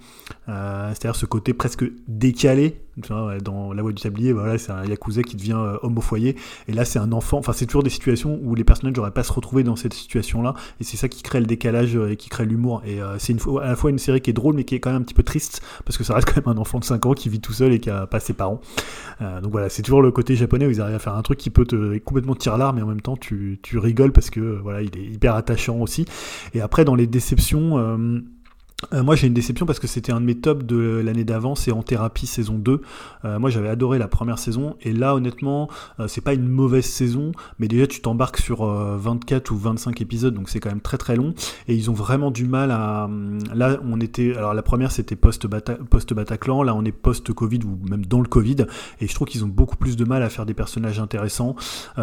c'est-à-dire 0.47 1.17
ce 1.17 1.27
côté 1.27 1.55
presque 1.55 1.85
décalé. 2.09 2.86
Dans 2.97 3.73
la 3.73 3.83
voix 3.83 3.93
du 3.93 4.03
tablier, 4.03 4.33
voilà, 4.33 4.59
c'est 4.59 4.73
un 4.73 4.85
yakuza 4.85 5.23
qui 5.23 5.37
devient 5.37 5.59
homme 5.83 5.99
au 5.99 6.01
foyer. 6.01 6.37
Et 6.69 6.73
là 6.73 6.85
c'est 6.85 6.99
un 6.99 7.13
enfant. 7.13 7.39
Enfin 7.39 7.53
c'est 7.53 7.67
toujours 7.67 7.83
des 7.83 7.91
situations 7.91 8.39
où 8.43 8.55
les 8.55 8.65
personnages 8.65 8.97
n'auraient 8.97 9.11
pas 9.11 9.23
se 9.23 9.33
retrouver 9.33 9.65
dans 9.65 9.77
cette 9.77 9.95
situation-là. 9.95 10.55
Et 10.81 10.85
c'est 10.85 10.97
ça 10.97 11.09
qui 11.09 11.23
crée 11.23 11.41
le 11.41 11.47
décalage 11.47 11.97
et 11.97 12.17
qui 12.17 12.29
crée 12.29 12.47
l'humour. 12.47 12.83
Et 12.87 12.99
c'est 13.19 13.33
une, 13.33 13.41
à 13.61 13.69
la 13.69 13.77
fois 13.77 13.91
une 13.91 13.99
série 13.99 14.21
qui 14.21 14.31
est 14.31 14.35
drôle 14.35 14.55
mais 14.55 14.65
qui 14.65 14.75
est 14.75 14.81
quand 14.81 14.91
même 14.91 15.03
un 15.03 15.05
petit 15.05 15.15
peu 15.15 15.23
triste 15.23 15.63
parce 15.85 15.99
que 15.99 16.05
ça 16.05 16.15
reste 16.15 16.27
quand 16.33 16.45
même 16.47 16.57
un 16.57 16.61
enfant 16.61 16.79
de 16.79 16.85
5 16.85 17.05
ans 17.07 17.13
qui 17.13 17.29
vit 17.29 17.41
tout 17.41 17.53
seul 17.53 17.73
et 17.73 17.81
qui 17.81 17.91
a 17.91 18.07
pas 18.07 18.21
ses 18.21 18.33
parents. 18.33 18.61
Euh, 19.21 19.41
donc 19.41 19.53
voilà, 19.53 19.69
c'est 19.69 19.83
toujours 19.83 20.03
le 20.03 20.11
côté 20.11 20.37
japonais 20.37 20.67
où 20.67 20.71
ils 20.71 20.81
arrivent 20.81 20.97
à 20.97 21.01
faire 21.01 21.15
un 21.15 21.23
truc 21.23 21.39
qui 21.39 21.51
peut 21.51 21.65
te 21.65 21.99
complètement 21.99 22.35
tirer 22.35 22.59
l'arme 22.59 22.77
mais 22.77 22.83
en 22.83 22.87
même 22.87 23.01
temps 23.01 23.17
tu, 23.17 23.59
rigoles 23.75 24.13
parce 24.13 24.31
que 24.31 24.41
voilà, 24.63 24.83
il 24.83 24.97
est 24.97 25.15
hyper 25.15 25.35
attachant 25.35 25.81
aussi. 25.81 26.07
Et 26.55 26.61
après 26.61 26.85
dans 26.85 26.95
les 26.95 27.07
déceptions 27.07 27.79
euh, 27.79 28.21
euh, 28.93 29.03
moi 29.03 29.17
j'ai 29.17 29.27
une 29.27 29.33
déception 29.33 29.65
parce 29.65 29.79
que 29.79 29.87
c'était 29.87 30.13
un 30.13 30.21
de 30.21 30.27
mes 30.27 30.35
tops 30.35 30.67
de 30.67 31.01
l'année 31.03 31.25
d'avant, 31.25 31.55
c'est 31.55 31.73
En 31.73 31.83
Thérapie 31.83 32.27
saison 32.27 32.59
2. 32.59 32.83
Euh, 33.25 33.39
moi 33.39 33.49
j'avais 33.49 33.71
adoré 33.71 33.99
la 33.99 34.07
première 34.07 34.39
saison 34.39 34.77
et 34.83 34.93
là 34.93 35.15
honnêtement 35.15 35.71
euh, 35.99 36.09
c'est 36.09 36.21
pas 36.21 36.35
une 36.35 36.47
mauvaise 36.47 36.85
saison 36.85 37.33
mais 37.59 37.69
déjà 37.69 37.87
tu 37.87 38.03
t'embarques 38.03 38.37
sur 38.37 38.67
24 38.67 39.51
ou 39.51 39.57
25 39.57 40.03
épisodes 40.03 40.35
donc 40.35 40.51
c'est 40.51 40.61
quand 40.61 40.69
même 40.69 40.83
très 40.83 40.99
très 40.99 41.17
long 41.17 41.33
et 41.69 41.75
ils 41.75 41.91
ont 41.91 41.95
vraiment 41.95 42.31
du 42.31 42.45
mal 42.45 42.71
à... 42.71 43.09
Là 43.55 43.79
on 43.83 43.99
était... 44.01 44.37
Alors 44.37 44.53
la 44.53 44.63
première 44.63 44.93
c'était 44.93 45.17
post-Bataclan, 45.17 46.63
là 46.63 46.75
on 46.75 46.85
est 46.85 46.93
post-Covid 46.93 47.61
ou 47.65 47.79
même 47.89 48.05
dans 48.05 48.21
le 48.21 48.29
Covid 48.29 48.67
et 49.01 49.09
je 49.09 49.15
trouve 49.15 49.29
qu'ils 49.29 49.45
ont 49.45 49.49
beaucoup 49.49 49.77
plus 49.77 49.97
de 49.97 50.05
mal 50.05 50.23
à 50.23 50.29
faire 50.29 50.45
des 50.45 50.55
personnages 50.55 51.01
intéressants. 51.01 51.57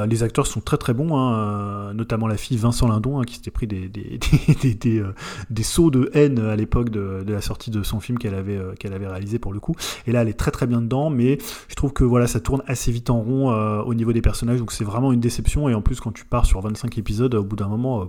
les 0.07 0.23
acteurs 0.23 0.47
sont 0.47 0.61
très 0.61 0.77
très 0.77 0.95
bons, 0.95 1.15
hein, 1.15 1.93
notamment 1.93 2.27
la 2.27 2.37
fille 2.37 2.57
Vincent 2.57 2.87
Lindon 2.87 3.19
hein, 3.19 3.25
qui 3.25 3.35
s'était 3.35 3.51
pris 3.51 3.67
des, 3.67 3.87
des, 3.89 4.19
des, 4.61 4.73
des, 4.73 5.03
des 5.51 5.63
sauts 5.63 5.91
de 5.91 6.09
haine 6.13 6.39
à 6.39 6.55
de, 6.65 7.23
la 7.27 7.41
sortie 7.41 7.71
de 7.71 7.83
son 7.83 7.99
film 7.99 8.17
qu'elle 8.17 8.35
avait, 8.35 8.57
euh, 8.57 8.73
qu'elle 8.73 8.93
avait 8.93 9.07
réalisé 9.07 9.39
pour 9.39 9.53
le 9.53 9.59
coup. 9.59 9.75
Et 10.07 10.11
là, 10.11 10.21
elle 10.21 10.27
est 10.27 10.39
très 10.39 10.51
très 10.51 10.67
bien 10.67 10.81
dedans, 10.81 11.09
mais 11.09 11.37
je 11.67 11.75
trouve 11.75 11.93
que 11.93 12.03
voilà, 12.03 12.27
ça 12.27 12.39
tourne 12.39 12.63
assez 12.67 12.91
vite 12.91 13.09
en 13.09 13.21
rond 13.21 13.51
euh, 13.51 13.81
au 13.81 13.93
niveau 13.93 14.13
des 14.13 14.21
personnages, 14.21 14.59
donc 14.59 14.71
c'est 14.71 14.83
vraiment 14.83 15.11
une 15.11 15.19
déception. 15.19 15.69
Et 15.69 15.73
en 15.73 15.81
plus, 15.81 15.99
quand 15.99 16.11
tu 16.11 16.25
pars 16.25 16.45
sur 16.45 16.61
25 16.61 16.97
épisodes, 16.97 17.33
au 17.35 17.43
bout 17.43 17.55
d'un 17.55 17.67
moment, 17.67 18.01
euh, 18.01 18.05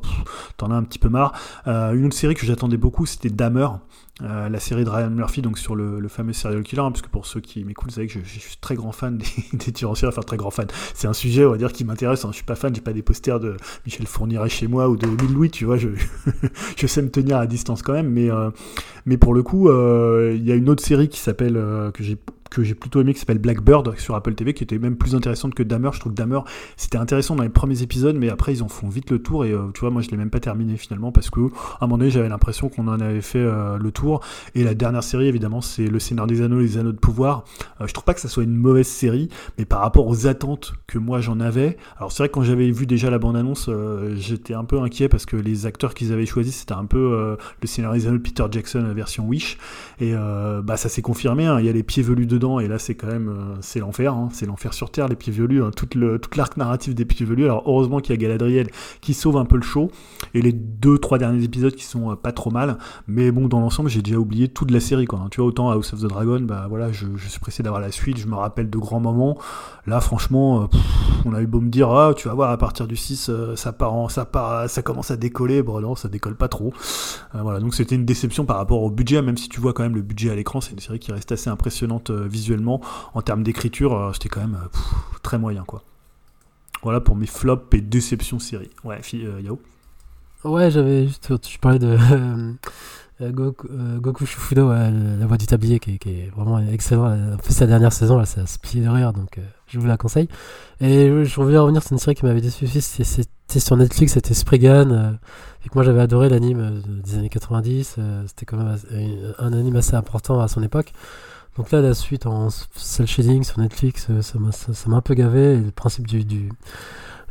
t'en 0.56 0.70
as 0.70 0.74
un 0.74 0.82
petit 0.82 0.98
peu 0.98 1.08
marre. 1.08 1.32
une 1.66 2.06
autre 2.06 2.16
série 2.16 2.34
que 2.34 2.46
j'attendais 2.46 2.76
beaucoup, 2.76 3.06
c'était 3.06 3.30
Damer. 3.30 3.68
Euh, 4.22 4.48
la 4.48 4.60
série 4.60 4.84
de 4.84 4.90
Ryan 4.90 5.10
Murphy, 5.10 5.42
donc 5.42 5.58
sur 5.58 5.74
le, 5.74 6.06
fameux 6.06 6.32
serial 6.32 6.62
killer, 6.62 6.82
hein, 6.82 6.92
parce 6.92 7.02
que 7.02 7.08
pour 7.08 7.26
ceux 7.26 7.40
qui 7.40 7.64
m'écoutent, 7.64 7.88
vous 7.90 7.96
savez 7.96 8.06
que 8.06 8.20
je, 8.24 8.38
suis 8.38 8.56
très 8.60 8.76
grand 8.76 8.92
fan 8.92 9.18
des, 9.52 9.72
des 9.72 9.84
en 9.84 9.90
enfin 9.90 10.22
très 10.22 10.36
grand 10.36 10.52
fan. 10.52 10.68
C'est 10.94 11.08
un 11.08 11.12
sujet, 11.12 11.44
on 11.44 11.50
va 11.50 11.56
dire, 11.56 11.72
qui 11.72 11.84
m'intéresse. 11.84 12.24
Hein. 12.24 12.28
Je 12.30 12.36
suis 12.36 12.44
pas 12.44 12.54
fan, 12.54 12.72
j'ai 12.72 12.80
pas 12.80 12.92
des 12.92 13.02
posters 13.02 13.40
de 13.40 13.56
Michel 13.84 14.06
Fourniret 14.06 14.48
chez 14.48 14.68
moi 14.68 14.88
ou 14.88 14.96
de 14.96 15.06
Louis 15.06 15.32
Louis, 15.32 15.50
tu 15.50 15.64
vois. 15.64 15.78
Je, 15.78 15.88
je 16.76 16.86
sais 16.86 17.02
me 17.02 17.10
tenir 17.10 17.38
à 17.38 17.46
distance 17.48 17.82
quand 17.82 17.92
même, 17.92 18.08
mais, 18.08 18.30
euh, 18.30 18.50
mais 19.04 19.16
pour 19.16 19.34
le 19.34 19.42
coup, 19.42 19.68
euh, 19.68 20.32
il 20.36 20.44
y 20.44 20.52
a 20.52 20.54
une 20.54 20.68
autre 20.68 20.84
série 20.84 21.08
qui 21.08 21.18
s'appelle 21.18 21.54
que 21.92 22.04
j'ai 22.04 22.16
que 22.50 22.62
j'ai 22.62 22.74
plutôt 22.74 23.00
aimé 23.00 23.14
qui 23.14 23.20
s'appelle 23.20 23.38
Blackbird 23.38 23.98
sur 23.98 24.14
Apple 24.14 24.34
TV, 24.34 24.54
qui 24.54 24.64
était 24.64 24.78
même 24.78 24.96
plus 24.96 25.14
intéressante 25.14 25.54
que 25.54 25.62
Dahmer. 25.62 25.90
Je 25.92 26.00
trouve 26.00 26.12
que 26.12 26.16
Dahmer, 26.16 26.40
c'était 26.76 26.98
intéressant 26.98 27.36
dans 27.36 27.42
les 27.42 27.48
premiers 27.48 27.82
épisodes, 27.82 28.16
mais 28.16 28.28
après 28.28 28.54
ils 28.54 28.62
en 28.62 28.68
font 28.68 28.88
vite 28.88 29.10
le 29.10 29.20
tour 29.20 29.44
et 29.44 29.52
euh, 29.52 29.70
tu 29.74 29.80
vois, 29.80 29.90
moi 29.90 30.02
je 30.02 30.10
l'ai 30.10 30.16
même 30.16 30.30
pas 30.30 30.40
terminé 30.40 30.76
finalement 30.76 31.12
parce 31.12 31.30
que 31.30 31.40
à 31.40 31.84
un 31.84 31.86
moment 31.86 31.98
donné 31.98 32.10
j'avais 32.10 32.28
l'impression 32.28 32.68
qu'on 32.68 32.88
en 32.88 33.00
avait 33.00 33.20
fait 33.20 33.38
euh, 33.38 33.78
le 33.78 33.90
tour. 33.90 34.20
Et 34.54 34.64
la 34.64 34.74
dernière 34.74 35.02
série, 35.02 35.26
évidemment, 35.26 35.60
c'est 35.60 35.86
Le 35.86 35.98
Seigneur 35.98 36.26
des 36.26 36.42
Anneaux, 36.42 36.60
les 36.60 36.78
Anneaux 36.78 36.92
de 36.92 36.98
Pouvoir. 36.98 37.44
je 37.84 37.92
trouve 37.92 38.04
pas 38.04 38.14
que 38.14 38.20
ça 38.20 38.28
soit 38.28 38.44
une 38.44 38.56
mauvaise 38.56 38.86
série, 38.86 39.28
mais 39.58 39.64
par 39.64 39.80
rapport 39.80 40.06
aux 40.06 40.26
attentes 40.26 40.74
que 40.86 40.98
moi 40.98 41.20
j'en 41.20 41.40
avais, 41.40 41.76
alors 41.98 42.12
c'est 42.12 42.22
vrai 42.22 42.28
que 42.28 42.34
quand 42.34 42.42
j'avais 42.42 42.70
vu 42.70 42.86
déjà 42.86 43.10
la 43.10 43.18
bande-annonce, 43.18 43.70
j'étais 44.16 44.54
un 44.54 44.64
peu 44.64 44.80
inquiet 44.80 45.08
parce 45.08 45.26
que 45.26 45.36
les 45.36 45.66
acteurs 45.66 45.94
qu'ils 45.94 46.12
avaient 46.12 46.26
choisis, 46.26 46.56
c'était 46.56 46.74
un 46.74 46.86
peu 46.86 47.36
le 47.60 47.66
Seigneur 47.66 47.92
des 47.92 48.06
Anneaux 48.06 48.18
Peter 48.18 48.44
Jackson 48.50 48.92
version 48.94 49.26
Wish. 49.26 49.58
Et 50.00 50.14
bah 50.62 50.76
ça 50.76 50.88
s'est 50.88 51.02
confirmé, 51.02 51.46
hein. 51.46 51.58
il 51.60 51.66
y 51.66 51.68
a 51.68 51.72
les 51.72 51.82
pieds 51.82 52.02
velus 52.02 52.26
dedans, 52.26 52.43
et 52.60 52.68
là 52.68 52.78
c'est 52.78 52.94
quand 52.94 53.06
même 53.06 53.28
euh, 53.28 53.56
c'est 53.60 53.80
l'enfer, 53.80 54.14
hein. 54.14 54.28
c'est 54.32 54.46
l'enfer 54.46 54.74
sur 54.74 54.90
Terre, 54.90 55.08
les 55.08 55.16
pieds 55.16 55.32
velus, 55.32 55.62
hein. 55.62 55.70
toute, 55.74 55.94
le, 55.94 56.18
toute 56.18 56.36
l'arc 56.36 56.56
narratif 56.56 56.94
des 56.94 57.04
pieds 57.04 57.26
velus. 57.26 57.44
Alors 57.44 57.62
heureusement 57.66 58.00
qu'il 58.00 58.14
y 58.14 58.18
a 58.18 58.20
Galadriel 58.20 58.68
qui 59.00 59.14
sauve 59.14 59.36
un 59.36 59.44
peu 59.44 59.56
le 59.56 59.62
show, 59.62 59.90
et 60.34 60.42
les 60.42 60.52
deux, 60.52 60.98
trois 60.98 61.18
derniers 61.18 61.44
épisodes 61.44 61.74
qui 61.74 61.84
sont 61.84 62.12
euh, 62.12 62.16
pas 62.16 62.32
trop 62.32 62.50
mal, 62.50 62.78
mais 63.06 63.30
bon, 63.30 63.48
dans 63.48 63.60
l'ensemble, 63.60 63.88
j'ai 63.88 64.02
déjà 64.02 64.18
oublié 64.18 64.48
toute 64.48 64.70
la 64.70 64.80
série, 64.80 65.06
quoi. 65.06 65.20
Tu 65.30 65.40
vois, 65.40 65.48
autant 65.48 65.70
House 65.70 65.92
of 65.92 66.00
the 66.00 66.06
Dragon, 66.06 66.40
bah 66.40 66.66
voilà, 66.68 66.92
je, 66.92 67.06
suis 67.28 67.40
pressé 67.40 67.62
d'avoir 67.62 67.80
la 67.80 67.90
suite, 67.90 68.18
je 68.18 68.26
me 68.26 68.34
rappelle 68.34 68.70
de 68.70 68.78
grands 68.78 69.00
moments. 69.00 69.38
Là, 69.86 70.00
franchement, 70.00 70.62
euh, 70.62 70.66
on 71.24 71.34
a 71.34 71.40
eu 71.40 71.46
beau 71.46 71.60
me 71.60 71.70
dire, 71.70 71.90
ah, 71.90 72.12
tu 72.14 72.28
vas 72.28 72.34
voir, 72.34 72.50
à 72.50 72.58
partir 72.58 72.86
du 72.86 72.96
6, 72.96 73.30
ça 73.56 73.72
part 73.72 74.10
ça 74.10 74.24
part, 74.24 74.68
ça 74.68 74.82
commence 74.82 75.10
à 75.10 75.16
décoller, 75.16 75.62
bon 75.62 75.80
non, 75.80 75.94
ça 75.94 76.08
décolle 76.08 76.36
pas 76.36 76.48
trop. 76.48 76.72
voilà, 77.32 77.60
donc 77.60 77.74
c'était 77.74 77.94
une 77.94 78.04
déception 78.04 78.44
par 78.44 78.56
rapport 78.56 78.82
au 78.82 78.90
budget, 78.90 79.22
même 79.22 79.36
si 79.36 79.48
tu 79.48 79.60
vois 79.60 79.72
quand 79.72 79.82
même 79.82 79.94
le 79.94 80.02
budget 80.02 80.30
à 80.30 80.34
l'écran, 80.34 80.60
c'est 80.60 80.72
une 80.72 80.80
série 80.80 80.98
qui 80.98 81.12
reste 81.12 81.30
assez 81.32 81.50
impressionnante 81.50 82.10
visuellement. 82.28 82.80
En 83.14 83.22
termes 83.22 83.42
d'écriture, 83.42 84.10
c'était 84.14 84.28
quand 84.28 84.40
même 84.40 84.58
très 85.22 85.38
moyen, 85.38 85.64
quoi. 85.64 85.82
Voilà 86.82 87.00
pour 87.00 87.16
mes 87.16 87.26
flops 87.26 87.74
et 87.74 87.80
déceptions 87.80 88.38
séries. 88.38 88.70
Ouais, 88.84 89.00
Yao 89.12 89.60
Ouais, 90.44 90.70
j'avais 90.70 91.06
juste. 91.06 91.40
Tu 91.40 91.58
parlais 91.58 91.78
de. 91.78 91.96
Euh, 93.20 93.30
Goku, 93.30 93.68
euh, 93.70 94.26
Shufudo, 94.26 94.72
la 94.72 95.26
voix 95.26 95.36
du 95.36 95.46
tablier, 95.46 95.78
qui, 95.78 95.92
est 95.92 96.30
vraiment 96.34 96.58
excellent. 96.58 97.34
En 97.34 97.38
fait, 97.38 97.52
sa 97.52 97.66
dernière 97.66 97.92
saison, 97.92 98.18
là, 98.18 98.26
ça 98.26 98.44
se 98.46 98.58
de 98.58 98.88
rire, 98.88 99.12
donc 99.12 99.38
euh, 99.38 99.42
je 99.68 99.78
vous 99.78 99.86
la 99.86 99.96
conseille. 99.96 100.28
Et 100.80 101.24
je 101.24 101.40
voulais 101.40 101.58
revenir, 101.58 101.82
c'est 101.82 101.92
une 101.92 101.98
série 101.98 102.16
qui 102.16 102.24
m'avait 102.24 102.40
déçu 102.40 102.66
c'était 102.66 103.60
sur 103.60 103.76
Netflix, 103.76 104.14
c'était 104.14 104.34
Spriggan. 104.34 105.16
et 105.64 105.68
que 105.68 105.74
moi, 105.74 105.84
j'avais 105.84 106.00
adoré 106.00 106.28
l'anime 106.28 106.82
des 107.04 107.16
années 107.16 107.28
90. 107.28 107.96
c'était 108.26 108.46
quand 108.46 108.56
même 108.56 108.76
un 109.38 109.52
anime 109.52 109.76
assez 109.76 109.94
important 109.94 110.40
à 110.40 110.48
son 110.48 110.62
époque. 110.62 110.92
Donc 111.56 111.70
là, 111.70 111.80
la 111.80 111.94
suite 111.94 112.26
en 112.26 112.48
cel 112.50 113.06
shading 113.06 113.44
sur 113.44 113.60
Netflix, 113.60 114.08
ça 114.22 114.38
m'a 114.38 114.96
un 114.96 115.00
peu 115.00 115.14
gavé. 115.14 115.56
le 115.56 115.70
principe 115.70 116.06
du, 116.06 116.24
du, 116.24 116.50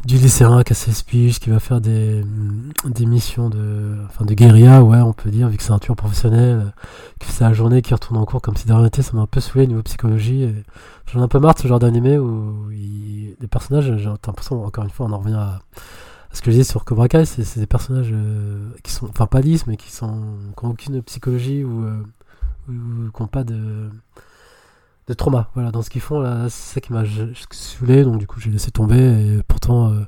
du 0.05 0.17
lycéen 0.17 0.63
qui 0.63 0.74
a 0.74 0.76
ses 0.76 0.91
qui 1.03 1.49
va 1.49 1.59
faire 1.59 1.82
des, 1.82 2.24
des 2.86 3.05
missions 3.05 3.49
de, 3.49 3.97
enfin 4.05 4.26
de 4.26 4.34
guérilla, 4.34 4.82
ouais, 4.82 4.99
on 4.99 5.13
peut 5.13 5.30
dire, 5.30 5.49
vu 5.49 5.57
que 5.57 5.63
c'est 5.63 5.71
un 5.71 5.80
tueur 5.80 5.95
professionnel, 5.97 6.74
qui 7.19 7.28
fait 7.28 7.34
sa 7.34 7.53
journée, 7.53 7.82
qui 7.82 7.93
retourne 7.93 8.17
en 8.17 8.26
cours 8.26 8.41
comme 8.41 8.55
si 8.55 8.65
de 8.67 8.74
rien 8.74 8.89
ça 8.93 9.11
m'a 9.13 9.21
un 9.21 9.28
peu 9.28 9.41
saoulé 9.41 9.65
au 9.65 9.67
niveau 9.67 9.84
psychologie. 9.84 10.49
J'en 11.11 11.19
ai 11.19 11.24
un 11.24 11.28
peu 11.28 11.39
marre 11.39 11.55
de 11.55 11.59
ce 11.59 11.67
genre 11.67 11.80
d'animé 11.80 12.17
où 12.17 12.69
les 12.69 13.47
personnages, 13.47 13.97
j'ai 13.97 14.05
l'impression, 14.05 14.63
encore 14.63 14.86
une 14.86 14.89
fois, 14.89 15.05
on 15.07 15.11
en 15.11 15.19
revient 15.19 15.34
à, 15.34 15.59
ce 16.32 16.41
que 16.41 16.47
je 16.47 16.57
disais 16.57 16.69
sur 16.69 16.84
Cobra 16.84 17.07
Kai, 17.07 17.26
c'est 17.26 17.59
des 17.59 17.67
personnages 17.67 18.09
euh, 18.11 18.69
qui 18.84 18.91
sont, 18.91 19.07
enfin 19.07 19.28
pas 19.28 19.39
lisses, 19.41 19.67
mais 19.67 19.78
qui 19.78 19.91
sont, 19.91 20.36
qui 20.57 20.65
ont 20.65 20.69
aucune 20.69 21.01
psychologie 21.03 21.63
ou, 21.63 21.84
euh, 21.86 22.03
ou 22.70 23.11
qui 23.11 23.22
n'ont 23.22 23.28
pas 23.28 23.43
de 23.43 23.89
de 25.07 25.14
trauma. 25.14 25.49
Voilà 25.53 25.72
dans 25.72 25.82
ce 25.82 25.89
qu'ils 25.89 26.01
font 26.01 26.20
là 26.20 26.47
c'est 26.49 26.76
ça 26.76 26.82
qui 26.82 26.93
m'a 26.93 27.03
saoulé 27.51 28.03
donc 28.03 28.20
du 28.20 28.28
coup 28.28 28.39
j'ai 28.39 28.49
laissé 28.49 28.72
tomber 28.72 28.97
et 28.97 29.43
pourtant 29.47 29.91
euh, 29.91 30.05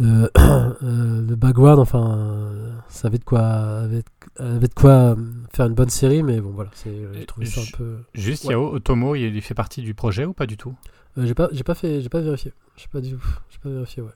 euh, 0.00 0.28
euh, 0.82 1.26
le 1.26 1.34
background 1.34 1.80
enfin 1.80 2.46
ça 2.88 3.08
avait 3.08 3.18
de 3.18 3.24
quoi 3.24 3.40
avait, 3.40 4.04
avait, 4.38 4.68
de 4.68 4.74
quoi 4.74 5.16
faire 5.52 5.66
une 5.66 5.74
bonne 5.74 5.90
série 5.90 6.22
mais 6.22 6.40
bon 6.40 6.50
voilà 6.50 6.70
j'ai 6.84 7.26
trouvé 7.26 7.46
ça 7.46 7.60
un 7.60 7.76
peu 7.76 7.98
juste 8.14 8.44
Yao 8.44 8.72
Otomo 8.72 9.16
il 9.16 9.42
fait 9.42 9.54
partie 9.54 9.82
du 9.82 9.94
projet 9.94 10.24
ou 10.24 10.32
pas 10.32 10.46
du 10.46 10.56
tout? 10.56 10.76
J'ai 11.16 11.34
pas 11.34 11.48
j'ai 11.52 11.64
pas 11.64 11.74
fait 11.74 12.00
j'ai 12.00 12.08
pas 12.08 12.20
vérifié. 12.20 12.52
J'ai 12.76 12.86
pas 12.86 13.00
du 13.00 13.16
j'ai 13.50 13.58
pas 13.58 13.70
vérifié 13.70 14.02
ouais 14.02 14.12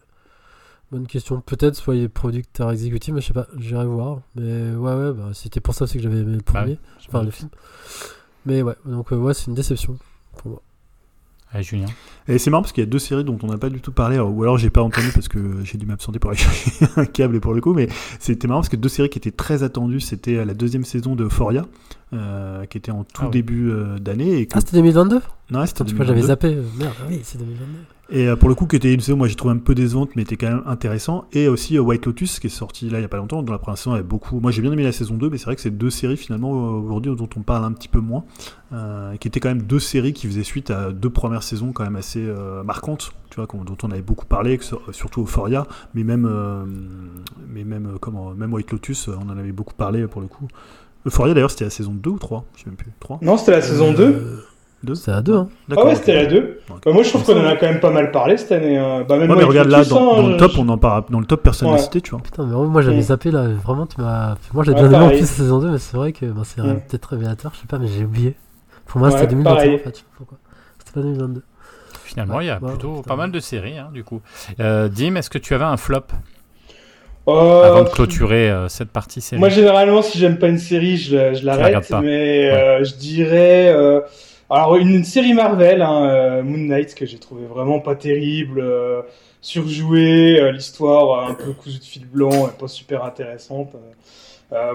Bonne 0.93 1.07
question. 1.07 1.41
Peut-être 1.41 1.95
est 1.95 2.07
producteur 2.07 2.71
exécutif, 2.71 3.15
mais 3.15 3.23
je 3.23 3.29
sais 3.29 3.33
pas. 3.33 3.47
J'irai 3.57 3.87
voir. 3.87 4.21
Mais 4.37 4.73
ouais, 4.73 4.95
ouais, 4.95 5.13
bah, 5.15 5.31
c'était 5.33 5.59
pour 5.59 5.75
ça 5.75 5.85
aussi 5.85 5.95
que 5.95 6.03
j'avais 6.03 6.19
aimé 6.19 6.37
le 6.37 6.43
premier. 6.43 6.79
enfin, 7.09 7.23
le 7.23 7.31
film. 7.31 7.49
Mais 8.45 8.61
ouais, 8.61 8.75
donc 8.85 9.11
euh, 9.11 9.17
ouais, 9.17 9.33
c'est 9.33 9.47
une 9.47 9.55
déception 9.55 9.97
pour 10.37 10.51
moi. 10.51 10.63
Allez, 11.51 11.65
Julien. 11.65 11.87
Et 12.29 12.39
c'est 12.39 12.51
marrant 12.51 12.63
parce 12.63 12.73
qu'il 12.73 12.83
y 12.83 12.87
a 12.87 12.91
deux 12.91 12.99
séries 12.99 13.25
dont 13.25 13.39
on 13.43 13.49
n'a 13.49 13.59
pas 13.59 13.69
du 13.69 13.81
tout 13.81 13.93
parlé, 13.93 14.19
ou 14.19 14.43
alors 14.43 14.59
j'ai 14.59 14.71
pas 14.71 14.83
entendu 14.83 15.09
parce 15.13 15.29
que 15.29 15.39
j'ai 15.65 15.79
dû 15.79 15.87
m'absenter 15.87 16.19
pour 16.19 16.31
aller 16.31 16.39
chercher 16.41 16.87
un 16.97 17.05
câble 17.05 17.41
pour 17.41 17.55
le 17.55 17.61
coup, 17.61 17.75
mais 17.75 17.89
c'était 18.19 18.47
marrant 18.49 18.61
parce 18.61 18.69
que 18.69 18.77
deux 18.77 18.89
séries 18.89 19.09
qui 19.09 19.19
étaient 19.19 19.31
très 19.31 19.63
attendues, 19.63 20.01
c'était 20.01 20.45
la 20.45 20.55
deuxième 20.55 20.85
saison 20.85 21.17
de 21.17 21.25
Euphoria, 21.25 21.67
euh, 22.13 22.65
qui 22.67 22.79
était 22.79 22.93
en 22.93 23.05
tout 23.05 23.25
ah 23.27 23.31
début 23.31 23.71
euh, 23.71 23.99
d'année. 23.99 24.47
Ah, 24.53 24.61
c'était 24.61 24.77
2022 24.77 25.21
Non, 25.51 25.67
c'était 25.67 25.85
2022. 25.85 26.05
J'avais 26.07 26.27
zappé. 26.27 26.59
Merde, 26.79 26.95
oui, 27.09 27.21
c'est 27.23 27.39
2022. 27.39 27.67
Et 28.13 28.29
euh, 28.29 28.37
pour 28.37 28.51
le 28.51 28.55
coup, 28.55 28.67
qui 28.67 28.77
était 28.77 28.93
une 28.93 29.01
saison, 29.01 29.17
moi 29.17 29.27
j'ai 29.27 29.37
trouvé 29.37 29.55
un 29.55 29.59
peu 29.59 29.75
décevante, 29.75 30.11
mais 30.17 30.23
était 30.23 30.37
quand 30.37 30.49
même 30.49 30.63
intéressant. 30.67 31.25
Et 31.33 31.49
aussi 31.49 31.79
euh, 31.79 31.81
White 31.81 32.05
Lotus, 32.05 32.41
qui 32.41 32.49
est 32.49 32.51
sorti 32.51 32.91
là 32.91 32.99
il 32.99 33.03
y 33.03 33.05
a 33.07 33.09
pas 33.09 33.17
longtemps, 33.17 33.43
dont 33.43 33.53
la 33.53 33.59
première 33.59 33.79
saison 33.79 33.93
avait 33.93 34.03
beaucoup. 34.03 34.39
Moi 34.39 34.51
j'ai 34.51 34.61
bien 34.61 34.71
aimé 34.71 34.83
la 34.83 34.93
saison 34.93 35.15
2, 35.15 35.31
mais 35.31 35.39
c'est 35.39 35.47
vrai 35.47 35.57
que 35.57 35.63
c'est 35.63 35.71
deux 35.71 35.89
séries 35.89 36.19
finalement 36.19 36.51
aujourd'hui 36.51 37.17
dont 37.17 37.29
on 37.37 37.41
parle 37.41 37.65
un 37.65 37.73
petit 37.73 37.89
peu 37.89 38.01
moins, 38.01 38.25
euh, 38.75 39.17
qui 39.17 39.29
étaient 39.29 39.41
quand 39.41 39.49
même 39.49 39.63
deux 39.63 39.79
séries 39.79 40.13
qui 40.13 40.27
faisaient 40.27 40.43
suite 40.43 40.71
à 40.71 40.93
deux 40.93 41.09
premières 41.09 41.43
saisons 41.43 41.73
quand 41.73 41.85
même 41.85 41.97
assez 41.97 42.12
marquantes, 42.65 43.13
tu 43.31 43.37
vois, 43.37 43.47
dont 43.47 43.77
on 43.83 43.91
avait 43.91 44.03
beaucoup 44.03 44.27
parlé, 44.27 44.59
surtout 44.91 45.23
Euphoria, 45.23 45.67
mais 45.95 46.05
même, 46.05 46.29
mais 47.49 47.65
même, 47.65 47.99
comment, 48.01 48.31
même 48.31 48.53
White 48.53 48.71
Lotus, 48.71 49.09
on 49.09 49.31
en 49.31 49.39
avait 49.39 49.53
beaucoup 49.53 49.75
parlé 49.75 50.07
pour 50.07 50.21
le 50.21 50.27
coup. 50.27 50.49
Euphoria 51.07 51.35
d'ailleurs 51.35 51.51
c'était 51.51 51.65
la 51.65 51.71
saison 51.71 51.93
2 51.95 52.11
ou 52.11 52.19
3 52.19 52.45
Je 52.55 52.63
sais 52.63 52.67
même 52.71 52.77
plus. 52.77 52.93
3 53.01 53.19
Non, 53.23 53.37
c'était 53.37 53.53
la 53.53 53.63
saison 53.63 53.93
2. 53.93 54.45
C'est 54.95 55.13
à 55.13 55.23
2. 55.23 55.35
Hein. 55.35 55.49
Ah 55.77 55.85
ouais, 55.85 55.95
c'était 55.95 56.17
à 56.17 56.27
2. 56.27 56.61
Bah, 56.85 56.93
moi, 56.93 57.03
je 57.05 57.11
trouve 57.11 57.25
qu'on 57.25 57.41
en 57.41 57.45
a 57.45 57.57
quand 57.57 57.67
même 57.67 57.79
pas 57.79 57.91
mal 57.91 58.11
parlé 58.11 58.37
cette 58.37 58.51
année. 58.51 58.77
Hein. 58.77 59.05
Bah, 59.09 59.17
même 59.17 59.31
ouais, 59.31 59.37
mais 59.37 59.45
regarde 59.45 59.69
là, 59.69 59.85
dans, 59.85 60.27
le 60.27 60.37
top, 60.37 60.53
on 60.59 60.69
en 60.69 60.79
parle. 60.79 61.05
Dans 61.09 61.21
le 61.21 61.27
top, 61.27 61.43
personne 61.43 61.71
n'a 61.71 61.79
cité, 61.79 62.01
tu 62.01 62.11
vois. 62.11 62.21
Putain, 62.21 62.45
mais 62.47 62.55
moi, 62.55 62.83
j'avais 62.83 63.01
zappé 63.01 63.31
là. 63.31 63.47
Vraiment, 63.49 63.87
tu 63.87 64.01
m'as. 64.01 64.35
Moi, 64.53 64.65
j'ai 64.65 64.75
bien 64.75 64.87
aimé 64.87 64.97
en 64.97 65.09
plus 65.09 65.21
la 65.21 65.27
saison 65.27 65.61
2, 65.61 65.71
mais 65.71 65.79
c'est 65.79 65.97
vrai 65.97 66.13
que 66.13 66.27
bah, 66.27 66.43
c'est 66.45 66.61
peut-être 66.61 67.07
révélateur. 67.07 67.53
Je 67.55 67.61
sais 67.61 67.67
pas, 67.67 67.79
mais 67.79 67.87
j'ai 67.87 68.05
oublié. 68.05 68.35
Pour 68.87 69.01
moi, 69.01 69.11
c'était 69.11 69.29
2021 69.29 69.75
en 69.75 69.79
fait. 69.79 70.05
Pourquoi 70.17 70.39
C'était 70.79 70.93
pas 70.93 71.01
2022. 71.03 71.43
Finalement, 72.13 72.41
il 72.41 72.47
y 72.47 72.51
a 72.51 72.57
plutôt 72.57 73.03
pas 73.03 73.17
mal 73.17 73.31
de 73.31 73.41
séries, 73.41 73.79
hein, 73.79 73.91
du 73.93 74.05
coup. 74.05 74.21
Euh, 74.61 74.89
Dim, 74.89 75.17
est-ce 75.17 75.31
que 75.31 75.39
tu 75.39 75.55
avais 75.55 75.65
un 75.65 75.77
flop 75.77 76.05
euh, 77.29 77.63
Avant 77.63 77.85
de 77.85 77.89
clôturer 77.89 78.51
euh, 78.51 78.69
cette 78.69 78.91
partie 78.91 79.21
série? 79.21 79.41
Moi, 79.41 79.49
généralement, 79.49 80.03
si 80.03 80.19
j'aime 80.19 80.39
pas 80.39 80.49
une 80.49 80.59
série, 80.59 80.97
je, 80.97 81.35
je 81.35 81.47
l'arrête. 81.47 81.91
Mais 82.03 82.51
euh, 82.51 82.85
je 82.85 82.95
dirais. 82.95 83.75
Alors 84.55 84.77
une, 84.77 85.03
série 85.03 85.33
Marvel, 85.33 85.81
hein, 85.81 86.05
euh, 86.05 86.43
Moon 86.43 86.59
Knight, 86.59 86.95
que 86.95 87.07
j'ai 87.07 87.19
trouvé 87.19 87.47
vraiment 87.47 87.81
pas 87.81 87.95
terrible, 87.95 88.61
euh, 88.61 89.01
surjoué, 89.41 90.39
euh, 90.39 90.53
l'histoire 90.53 91.31
un 91.31 91.33
peu 91.33 91.55
cousue 91.55 91.79
de 91.79 91.85
fil 91.85 92.07
blanc, 92.07 92.51
pas 92.61 92.69
super 92.69 93.03
intéressante. 93.03 93.75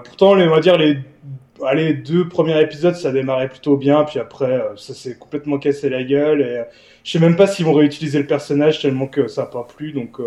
pourtant, 0.04 0.34
les, 0.34 0.48
on 0.48 0.50
va 0.50 0.62
dire 0.62 0.78
les 0.78 0.98
allez, 1.64 1.94
deux 1.94 2.28
premiers 2.28 2.60
épisodes, 2.60 2.96
ça 2.96 3.12
démarrait 3.12 3.50
plutôt 3.50 3.78
bien, 3.78 4.04
puis 4.04 4.20
après, 4.20 4.64
ça 4.78 4.96
s'est 4.96 5.16
complètement 5.16 5.60
cassé 5.60 5.90
la 5.90 6.04
gueule, 6.04 6.42
et 6.42 6.64
je 7.08 7.14
sais 7.14 7.20
même 7.20 7.38
pas 7.38 7.48
s'ils 7.48 7.66
vont 7.66 7.74
réutiliser 7.74 8.20
le 8.20 8.28
personnage 8.28 8.82
tellement 8.82 9.08
que 9.08 9.30
ça 9.30 9.44
n'a 9.44 9.48
pas 9.48 9.64
plu, 9.64 9.94
donc 9.94 10.20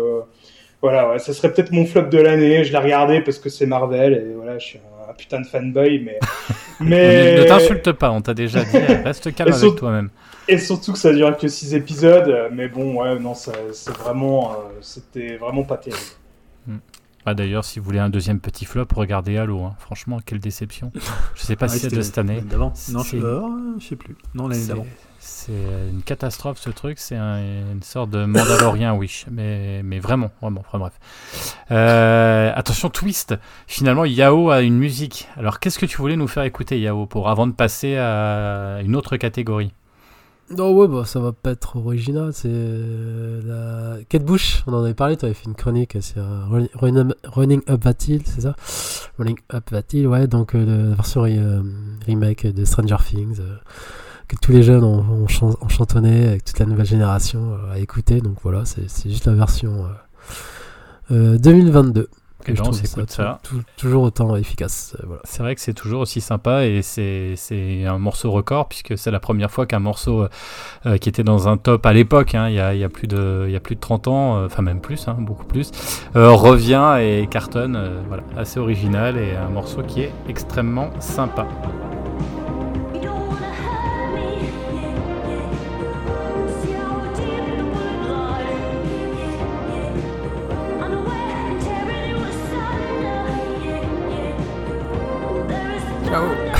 voilà, 0.81 1.19
ça 1.19 1.31
serait 1.31 1.53
peut-être 1.53 1.71
mon 1.71 1.85
flop 1.85 2.07
de 2.07 2.17
l'année, 2.17 2.63
je 2.63 2.71
l'ai 2.71 2.77
regardé 2.79 3.21
parce 3.21 3.37
que 3.37 3.49
c'est 3.49 3.67
Marvel, 3.67 4.13
et 4.13 4.33
voilà, 4.35 4.57
je 4.57 4.65
suis 4.65 4.79
un 5.07 5.13
putain 5.13 5.41
de 5.41 5.45
fanboy, 5.45 5.99
mais. 5.99 6.19
mais... 6.79 7.37
ne 7.37 7.43
t'insulte 7.43 7.91
pas, 7.91 8.09
on 8.09 8.21
t'a 8.21 8.33
déjà 8.33 8.63
dit, 8.63 8.77
reste 9.05 9.33
calme 9.35 9.53
avec 9.53 9.75
toi-même. 9.75 10.09
Et 10.47 10.57
surtout 10.57 10.93
que 10.93 10.97
ça 10.97 11.13
dure 11.13 11.37
que 11.37 11.47
6 11.47 11.75
épisodes, 11.75 12.49
mais 12.51 12.67
bon, 12.67 12.95
ouais, 12.99 13.19
non, 13.19 13.35
c'est 13.35 13.95
vraiment. 13.95 14.53
Euh, 14.53 14.55
c'était 14.81 15.37
vraiment 15.37 15.63
pas 15.63 15.77
terrible. 15.77 16.01
Hmm. 16.65 16.77
Ah, 17.27 17.35
D'ailleurs, 17.35 17.63
si 17.63 17.77
vous 17.77 17.85
voulez 17.85 17.99
un 17.99 18.09
deuxième 18.09 18.39
petit 18.39 18.65
flop, 18.65 18.87
regardez 18.95 19.37
Halo. 19.37 19.61
Hein. 19.61 19.75
Franchement, 19.77 20.19
quelle 20.25 20.39
déception. 20.39 20.91
Je 21.35 21.43
sais 21.43 21.55
pas 21.55 21.67
si 21.67 21.77
c'est 21.77 21.95
de 21.95 22.01
cette 22.01 22.17
année. 22.17 22.41
Non, 22.57 22.73
je, 23.03 23.17
euh, 23.17 23.41
je 23.79 23.87
sais 23.87 23.95
plus. 23.95 24.15
Non, 24.33 24.47
l'année 24.47 24.65
d'avant. 24.65 24.87
C'est 25.23 25.53
une 25.53 26.01
catastrophe 26.01 26.57
ce 26.57 26.71
truc, 26.71 26.97
c'est 26.97 27.15
une 27.15 27.83
sorte 27.83 28.09
de 28.09 28.25
Mandalorien 28.25 28.95
Wish, 28.95 29.27
mais, 29.29 29.83
mais 29.83 29.99
vraiment, 29.99 30.31
vraiment, 30.41 30.63
enfin 30.65 30.79
bref. 30.79 30.93
Euh, 31.69 32.51
attention, 32.55 32.89
twist, 32.89 33.35
finalement 33.67 34.03
Yao 34.05 34.49
a 34.49 34.61
une 34.61 34.79
musique. 34.79 35.27
Alors 35.37 35.59
qu'est-ce 35.59 35.77
que 35.77 35.85
tu 35.85 35.97
voulais 35.97 36.15
nous 36.15 36.27
faire 36.27 36.41
écouter 36.41 36.79
Yao 36.79 37.05
pour 37.05 37.29
avant 37.29 37.45
de 37.45 37.51
passer 37.51 37.97
à 37.97 38.79
une 38.83 38.95
autre 38.95 39.15
catégorie? 39.17 39.73
Non, 40.49 40.71
ouais, 40.73 40.87
bah, 40.87 41.05
ça 41.05 41.19
va 41.19 41.31
pas 41.31 41.51
être 41.51 41.77
original, 41.77 42.33
c'est 42.33 42.49
la 42.49 43.97
Kate 44.09 44.25
Bush, 44.25 44.63
on 44.65 44.73
en 44.73 44.83
avait 44.83 44.95
parlé, 44.95 45.17
tu 45.17 45.25
avais 45.25 45.35
fait 45.35 45.45
une 45.45 45.55
chronique 45.55 46.01
sur 46.01 46.23
Running, 46.73 47.61
Up 47.69 47.81
That 47.81 48.05
Hill, 48.07 48.23
c'est 48.25 48.41
ça? 48.41 48.55
Running 49.19 49.37
Up 49.53 49.65
That 49.69 49.83
Hill, 49.93 50.07
ouais, 50.07 50.25
donc 50.27 50.55
euh, 50.55 50.89
la 50.89 50.95
version 50.95 51.21
remake 52.07 52.47
de 52.47 52.65
Stranger 52.65 52.97
Things 53.07 53.39
que 54.31 54.37
tous 54.41 54.51
les 54.51 54.63
jeunes 54.63 54.83
ont, 54.83 55.25
ont, 55.25 55.67
chantonné, 55.67 56.27
avec 56.27 56.43
toute 56.43 56.59
la 56.59 56.65
nouvelle 56.65 56.85
génération 56.85 57.57
à 57.71 57.79
écouter. 57.79 58.21
Donc 58.21 58.37
voilà, 58.43 58.63
c'est 58.65 59.09
juste 59.09 59.25
la 59.25 59.33
version 59.33 59.87
2022 61.09 62.09
ça, 63.07 63.39
toujours 63.77 64.03
autant 64.03 64.35
efficace. 64.35 64.95
Euh, 64.99 65.03
voilà. 65.05 65.21
C'est 65.25 65.43
vrai 65.43 65.55
que 65.55 65.61
c'est 65.61 65.73
toujours 65.73 66.01
aussi 66.01 66.21
sympa 66.21 66.65
et 66.65 66.81
c'est 66.81 67.35
un 67.85 67.97
morceau 67.97 68.31
record 68.31 68.67
puisque 68.67 68.97
c'est 68.97 69.11
la 69.11 69.19
première 69.19 69.51
fois 69.51 69.65
qu'un 69.65 69.79
morceau 69.79 70.27
euh, 70.85 70.97
qui 70.97 71.09
était 71.09 71.23
dans 71.23 71.47
un 71.47 71.57
top 71.57 71.85
à 71.85 71.93
l'époque, 71.93 72.35
hein, 72.35 72.49
il, 72.49 72.55
y 72.55 72.83
a, 72.83 72.89
plus 72.89 73.07
de, 73.07 73.45
il 73.47 73.51
y 73.51 73.55
a 73.55 73.59
plus 73.59 73.75
de 73.75 73.79
30 73.79 74.07
ans, 74.07 74.37
euh, 74.37 74.45
enfin 74.45 74.61
même 74.61 74.81
plus, 74.81 75.07
hein, 75.07 75.15
beaucoup 75.19 75.45
plus, 75.45 75.71
revient 76.13 76.97
et 76.99 77.27
cartonne. 77.29 77.79
voilà, 78.07 78.23
assez 78.37 78.59
original 78.59 79.17
et 79.17 79.35
un 79.35 79.49
morceau 79.49 79.83
qui 79.83 80.01
est 80.01 80.11
extrêmement 80.27 80.89
sympa. 80.99 81.47
No. 96.11 96.50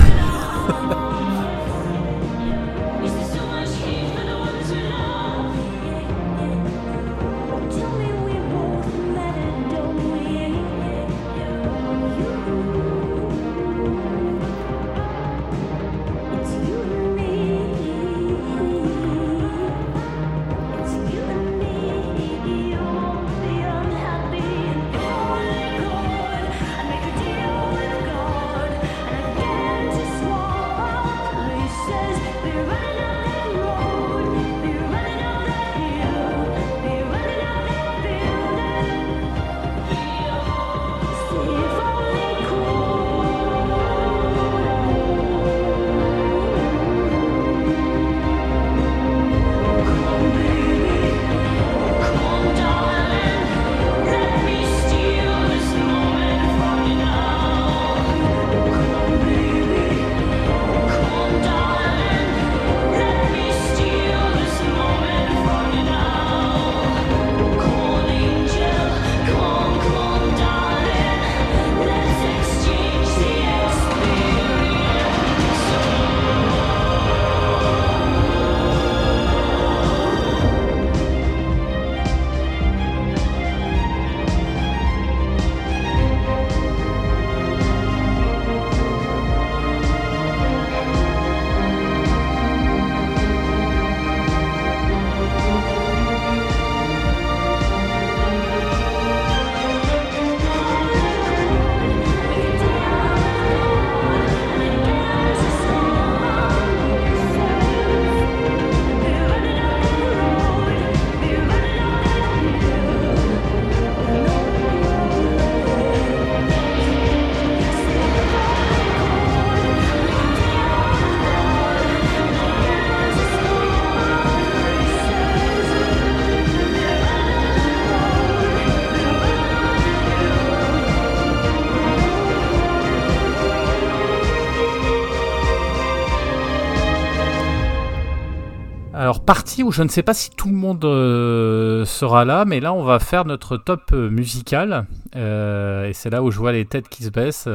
Partie 139.25 139.63
où 139.63 139.71
je 139.71 139.83
ne 139.83 139.87
sais 139.87 140.03
pas 140.03 140.13
si 140.13 140.29
tout 140.31 140.47
le 140.47 140.55
monde 140.55 140.83
euh, 140.85 141.85
sera 141.85 142.25
là, 142.25 142.45
mais 142.45 142.59
là 142.59 142.73
on 142.73 142.83
va 142.83 142.99
faire 142.99 143.25
notre 143.25 143.57
top 143.57 143.91
euh, 143.93 144.09
musical. 144.09 144.85
Euh, 145.15 145.87
et 145.87 145.93
c'est 145.93 146.09
là 146.09 146.23
où 146.23 146.31
je 146.31 146.39
vois 146.39 146.51
les 146.51 146.65
têtes 146.65 146.89
qui 146.89 147.03
se 147.03 147.09
baissent. 147.09 147.47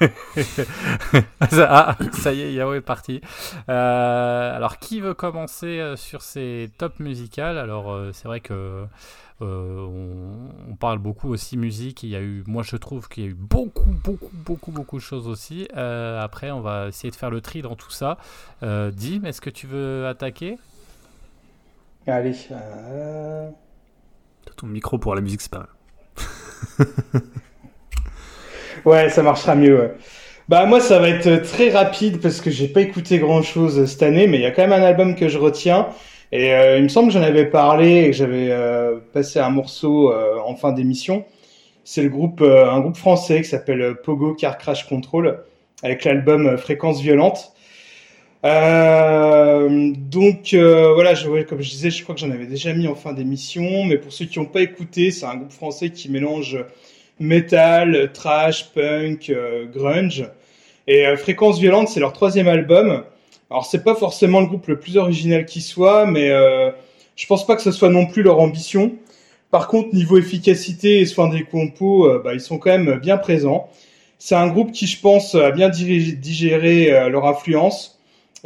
ah, 1.52 1.96
ça 2.12 2.32
y 2.32 2.42
est, 2.42 2.52
Yao 2.52 2.74
est 2.74 2.80
parti. 2.80 3.20
alors 3.68 4.78
qui 4.78 5.00
veut 5.00 5.14
commencer 5.14 5.94
sur 5.96 6.22
ces 6.22 6.70
tops 6.78 6.98
musicales? 7.00 7.58
Alors 7.58 7.96
c'est 8.12 8.28
vrai 8.28 8.40
que 8.40 8.84
on, 9.40 10.76
parle 10.78 10.98
beaucoup 10.98 11.30
aussi 11.30 11.56
musique. 11.56 12.02
Il 12.02 12.10
y 12.10 12.16
a 12.16 12.20
eu, 12.20 12.42
moi 12.46 12.62
je 12.62 12.76
trouve 12.76 13.08
qu'il 13.08 13.24
y 13.24 13.26
a 13.26 13.30
eu 13.30 13.34
beaucoup, 13.34 13.94
beaucoup, 14.04 14.30
beaucoup, 14.32 14.70
beaucoup 14.70 14.96
de 14.96 15.02
choses 15.02 15.28
aussi. 15.28 15.68
après, 15.74 16.50
on 16.50 16.60
va 16.60 16.88
essayer 16.88 17.10
de 17.10 17.16
faire 17.16 17.30
le 17.30 17.40
tri 17.40 17.62
dans 17.62 17.76
tout 17.76 17.90
ça. 17.90 18.18
Dim, 18.62 19.24
est-ce 19.24 19.40
que 19.40 19.50
tu 19.50 19.66
veux 19.66 20.06
attaquer? 20.06 20.58
Allez. 22.06 22.36
Euh... 22.52 23.50
ton 24.56 24.66
micro 24.66 24.98
pour 24.98 25.14
la 25.14 25.20
musique, 25.20 25.40
c'est 25.40 25.50
pas 25.50 25.66
ouais, 28.84 29.08
ça 29.10 29.22
marchera 29.22 29.54
mieux. 29.54 29.94
Bah 30.48 30.64
moi, 30.66 30.80
ça 30.80 30.98
va 31.00 31.08
être 31.08 31.42
très 31.42 31.70
rapide 31.70 32.20
parce 32.20 32.40
que 32.40 32.50
j'ai 32.50 32.68
pas 32.68 32.80
écouté 32.80 33.18
grand 33.18 33.42
chose 33.42 33.84
cette 33.86 34.02
année, 34.02 34.26
mais 34.28 34.38
il 34.38 34.42
y 34.42 34.46
a 34.46 34.52
quand 34.52 34.62
même 34.62 34.80
un 34.80 34.84
album 34.84 35.16
que 35.16 35.28
je 35.28 35.38
retiens. 35.38 35.88
Et 36.32 36.52
euh, 36.52 36.78
il 36.78 36.84
me 36.84 36.88
semble 36.88 37.08
que 37.08 37.14
j'en 37.14 37.22
avais 37.22 37.46
parlé 37.46 38.04
et 38.04 38.10
que 38.10 38.16
j'avais 38.16 38.50
euh, 38.50 38.98
passé 39.12 39.38
un 39.38 39.50
morceau 39.50 40.12
euh, 40.12 40.38
en 40.44 40.54
fin 40.54 40.72
d'émission. 40.72 41.24
C'est 41.84 42.02
le 42.02 42.08
groupe, 42.08 42.42
un 42.42 42.80
groupe 42.80 42.96
français 42.96 43.42
qui 43.42 43.48
s'appelle 43.48 43.96
Pogo 44.02 44.34
Car 44.34 44.58
Crash 44.58 44.88
Control 44.88 45.40
avec 45.84 46.04
l'album 46.04 46.56
Fréquence 46.58 47.00
Violente. 47.00 47.52
Euh, 48.46 49.92
donc 49.96 50.54
euh, 50.54 50.92
voilà, 50.94 51.14
je, 51.14 51.42
comme 51.42 51.60
je 51.60 51.70
disais, 51.70 51.90
je 51.90 52.02
crois 52.04 52.14
que 52.14 52.20
j'en 52.20 52.30
avais 52.30 52.46
déjà 52.46 52.72
mis 52.72 52.86
en 52.86 52.94
fin 52.94 53.12
d'émission, 53.12 53.84
mais 53.84 53.98
pour 53.98 54.12
ceux 54.12 54.26
qui 54.26 54.38
n'ont 54.38 54.46
pas 54.46 54.62
écouté, 54.62 55.10
c'est 55.10 55.26
un 55.26 55.34
groupe 55.34 55.50
français 55.50 55.90
qui 55.90 56.08
mélange 56.10 56.64
metal, 57.18 58.12
trash, 58.12 58.72
punk, 58.72 59.30
euh, 59.30 59.66
grunge. 59.66 60.30
Et 60.86 61.04
Fréquence 61.16 61.58
Violente, 61.58 61.88
c'est 61.88 61.98
leur 61.98 62.12
troisième 62.12 62.46
album. 62.46 63.02
Alors 63.50 63.66
c'est 63.66 63.82
pas 63.82 63.96
forcément 63.96 64.40
le 64.40 64.46
groupe 64.46 64.68
le 64.68 64.78
plus 64.78 64.96
original 64.96 65.44
qui 65.44 65.60
soit, 65.60 66.06
mais 66.06 66.28
je 67.16 67.26
pense 67.26 67.44
pas 67.44 67.56
que 67.56 67.62
ce 67.62 67.72
soit 67.72 67.88
non 67.88 68.06
plus 68.06 68.22
leur 68.22 68.38
ambition. 68.38 68.92
Par 69.50 69.66
contre, 69.66 69.92
niveau 69.94 70.16
efficacité 70.16 71.00
et 71.00 71.06
soin 71.06 71.28
des 71.28 71.42
compos, 71.42 72.08
bah, 72.22 72.34
ils 72.34 72.40
sont 72.40 72.58
quand 72.58 72.70
même 72.70 73.00
bien 73.00 73.16
présents. 73.16 73.68
C'est 74.18 74.36
un 74.36 74.46
groupe 74.46 74.70
qui, 74.70 74.86
je 74.86 75.00
pense, 75.00 75.34
a 75.34 75.50
bien 75.50 75.68
digéré 75.68 77.08
leur 77.10 77.26
influence 77.26 77.95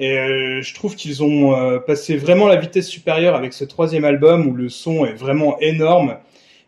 et 0.01 0.19
euh, 0.19 0.63
je 0.63 0.75
trouve 0.75 0.97
qu'ils 0.97 1.23
ont 1.23 1.55
euh, 1.55 1.79
passé 1.79 2.17
vraiment 2.17 2.49
la 2.49 2.57
vitesse 2.57 2.89
supérieure 2.89 3.35
avec 3.35 3.53
ce 3.53 3.65
troisième 3.65 4.07
album 4.07 4.47
où 4.47 4.55
le 4.55 4.71
son 4.71 5.05
est 5.05 5.13
vraiment 5.13 5.61
énorme. 5.61 6.17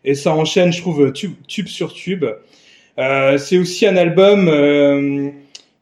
Et 0.05 0.13
ça 0.13 0.35
enchaîne, 0.35 0.71
je 0.71 0.79
trouve, 0.79 1.11
tube, 1.11 1.33
tube 1.47 1.67
sur 1.67 1.93
tube. 1.93 2.25
Euh, 2.99 3.39
c'est 3.39 3.57
aussi 3.57 3.87
un 3.87 3.97
album 3.97 4.47
euh, 4.47 5.31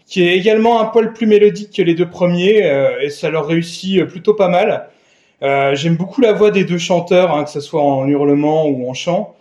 qui 0.08 0.24
est 0.24 0.38
également 0.38 0.80
un 0.80 0.86
poil 0.86 1.12
plus 1.12 1.28
mélodique 1.28 1.76
que 1.76 1.82
les 1.82 1.94
deux 1.94 2.10
premiers. 2.10 2.62
et 3.02 3.10
ça 3.10 3.30
leur 3.30 3.48
réussit 3.48 4.06
plutôt 4.06 4.34
pas 4.34 4.48
mal. 4.48 4.88
J'aime 5.42 5.98
beaucoup 5.98 6.22
la 6.22 6.34
voix 6.34 6.52
des 6.52 6.64
deux 6.64 6.78
chanteurs, 6.78 7.36
hein, 7.36 7.44
que 7.44 7.50
ce 7.50 7.60
soit 7.60 7.82
en 7.82 8.08
hurlement 8.08 8.68
ou 8.68 8.90
en 8.90 8.94
chant. 8.94 9.36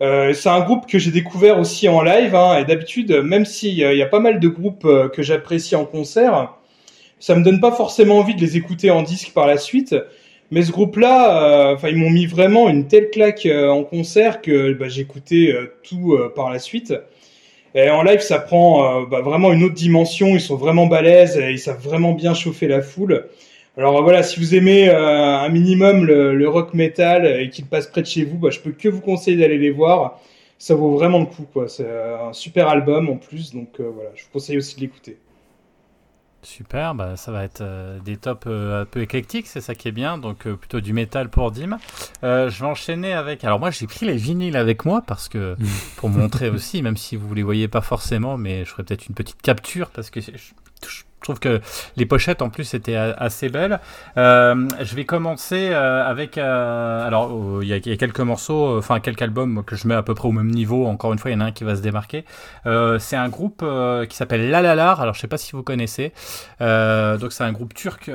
c'est 0.00 0.48
un 0.48 0.60
groupe 0.60 0.86
que 0.86 0.98
j'ai 0.98 1.10
découvert 1.10 1.58
aussi 1.58 1.88
en 1.88 2.02
live. 2.02 2.34
Hein, 2.34 2.58
et 2.58 2.64
d'habitude, 2.64 3.12
même 3.22 3.44
s'il 3.44 3.74
y, 3.74 4.02
a 4.02 4.06
pas 4.06 4.20
mal 4.20 4.40
de 4.40 4.48
groupes 4.48 4.88
que 5.12 5.22
j'apprécie 5.22 5.76
en 5.76 5.84
concert, 5.84 6.54
ça 7.22 7.36
me 7.36 7.44
donne 7.44 7.60
pas 7.60 7.70
forcément 7.70 8.18
envie 8.18 8.34
de 8.34 8.40
les 8.40 8.56
écouter 8.56 8.90
en 8.90 9.02
disque 9.02 9.32
par 9.32 9.46
la 9.46 9.56
suite. 9.56 9.94
Mais 10.50 10.62
ce 10.62 10.72
groupe-là, 10.72 11.72
enfin, 11.72 11.88
ils 11.88 11.96
m'ont 11.96 12.10
mis 12.10 12.26
vraiment 12.26 12.68
une 12.68 12.88
telle 12.88 13.10
claque 13.10 13.46
en 13.46 13.84
concert 13.84 14.42
que 14.42 14.72
bah, 14.72 14.88
j'écoutais 14.88 15.54
tout 15.82 16.18
par 16.34 16.50
la 16.50 16.58
suite. 16.58 16.92
Et 17.74 17.88
en 17.88 18.02
live, 18.02 18.20
ça 18.20 18.38
prend 18.38 19.04
bah, 19.04 19.22
vraiment 19.22 19.52
une 19.52 19.62
autre 19.62 19.74
dimension. 19.74 20.28
Ils 20.34 20.42
sont 20.42 20.56
vraiment 20.56 20.86
balèzes 20.86 21.38
et 21.38 21.52
ils 21.52 21.58
savent 21.58 21.80
vraiment 21.82 22.12
bien 22.12 22.34
chauffer 22.34 22.66
la 22.66 22.82
foule. 22.82 23.24
Alors 23.78 24.02
voilà, 24.02 24.22
si 24.22 24.38
vous 24.38 24.54
aimez 24.54 24.90
euh, 24.90 25.38
un 25.38 25.48
minimum 25.48 26.04
le, 26.04 26.46
rock 26.48 26.74
metal 26.74 27.26
et 27.40 27.48
qu'il 27.48 27.64
passe 27.64 27.86
près 27.86 28.02
de 28.02 28.06
chez 28.06 28.24
vous, 28.24 28.36
bah, 28.36 28.50
je 28.50 28.60
peux 28.60 28.72
que 28.72 28.88
vous 28.88 29.00
conseiller 29.00 29.38
d'aller 29.38 29.56
les 29.56 29.70
voir. 29.70 30.20
Ça 30.58 30.74
vaut 30.74 30.92
vraiment 30.92 31.20
le 31.20 31.26
coup, 31.26 31.46
quoi. 31.50 31.68
C'est 31.68 31.86
un 31.88 32.34
super 32.34 32.68
album 32.68 33.08
en 33.08 33.16
plus, 33.16 33.54
donc 33.54 33.80
euh, 33.80 33.90
voilà, 33.94 34.10
je 34.14 34.24
vous 34.24 34.28
conseille 34.30 34.58
aussi 34.58 34.76
de 34.76 34.82
l'écouter. 34.82 35.16
Super, 36.42 36.94
bah 36.94 37.16
ça 37.16 37.30
va 37.30 37.44
être 37.44 37.60
euh, 37.60 38.00
des 38.00 38.16
tops 38.16 38.46
un 38.46 38.84
peu 38.84 39.00
éclectiques, 39.00 39.46
c'est 39.46 39.60
ça 39.60 39.74
qui 39.74 39.88
est 39.88 39.92
bien, 39.92 40.18
donc 40.18 40.48
plutôt 40.48 40.80
du 40.80 40.92
métal 40.92 41.30
pour 41.30 41.52
Dim. 41.52 41.78
je 42.22 42.48
vais 42.48 42.66
enchaîner 42.66 43.12
avec. 43.12 43.44
Alors 43.44 43.60
moi 43.60 43.70
j'ai 43.70 43.86
pris 43.86 44.06
les 44.06 44.16
vinyles 44.16 44.56
avec 44.56 44.84
moi 44.84 45.02
parce 45.06 45.28
que 45.28 45.56
pour 45.96 46.08
montrer 46.08 46.50
aussi, 46.50 46.82
même 46.82 46.96
si 46.96 47.16
vous 47.16 47.32
les 47.32 47.42
voyez 47.42 47.68
pas 47.68 47.80
forcément, 47.80 48.36
mais 48.36 48.64
je 48.64 48.70
ferai 48.70 48.82
peut-être 48.82 49.06
une 49.06 49.14
petite 49.14 49.40
capture 49.40 49.90
parce 49.90 50.10
que 50.10 50.20
je, 50.20 50.32
je 50.32 51.02
trouve 51.22 51.40
que 51.40 51.60
les 51.96 52.06
pochettes 52.06 52.42
en 52.42 52.50
plus 52.50 52.74
étaient 52.74 52.96
assez 52.96 53.48
belles. 53.48 53.80
Euh, 54.16 54.68
je 54.80 54.94
vais 54.94 55.04
commencer 55.04 55.70
euh, 55.70 56.04
avec. 56.06 56.38
Euh, 56.38 57.06
alors, 57.06 57.32
oh, 57.32 57.62
il 57.62 57.68
y, 57.68 57.72
a 57.72 57.96
quelques 57.96 58.20
morceaux, 58.20 58.78
enfin 58.78 59.00
quelques 59.00 59.22
albums 59.22 59.62
que 59.64 59.76
je 59.76 59.86
mets 59.86 59.94
à 59.94 60.02
peu 60.02 60.14
près 60.14 60.28
au 60.28 60.32
même 60.32 60.50
niveau. 60.50 60.86
Encore 60.86 61.12
une 61.12 61.18
fois, 61.18 61.30
il 61.30 61.34
y 61.34 61.36
en 61.36 61.40
a 61.40 61.46
un 61.46 61.52
qui 61.52 61.64
va 61.64 61.76
se 61.76 61.82
démarquer. 61.82 62.24
c'est 62.64 63.16
un 63.16 63.28
groupe 63.28 63.64
qui 64.08 64.16
s'appelle 64.16 64.50
Lalalar. 64.50 65.00
Alors, 65.00 65.14
je 65.14 65.20
sais 65.20 65.28
pas 65.28 65.38
si 65.38 65.52
vous 65.52 65.62
connaissez. 65.62 66.12
donc, 66.60 67.32
c'est 67.32 67.44
un 67.44 67.52
groupe 67.52 67.74
turc 67.74 68.10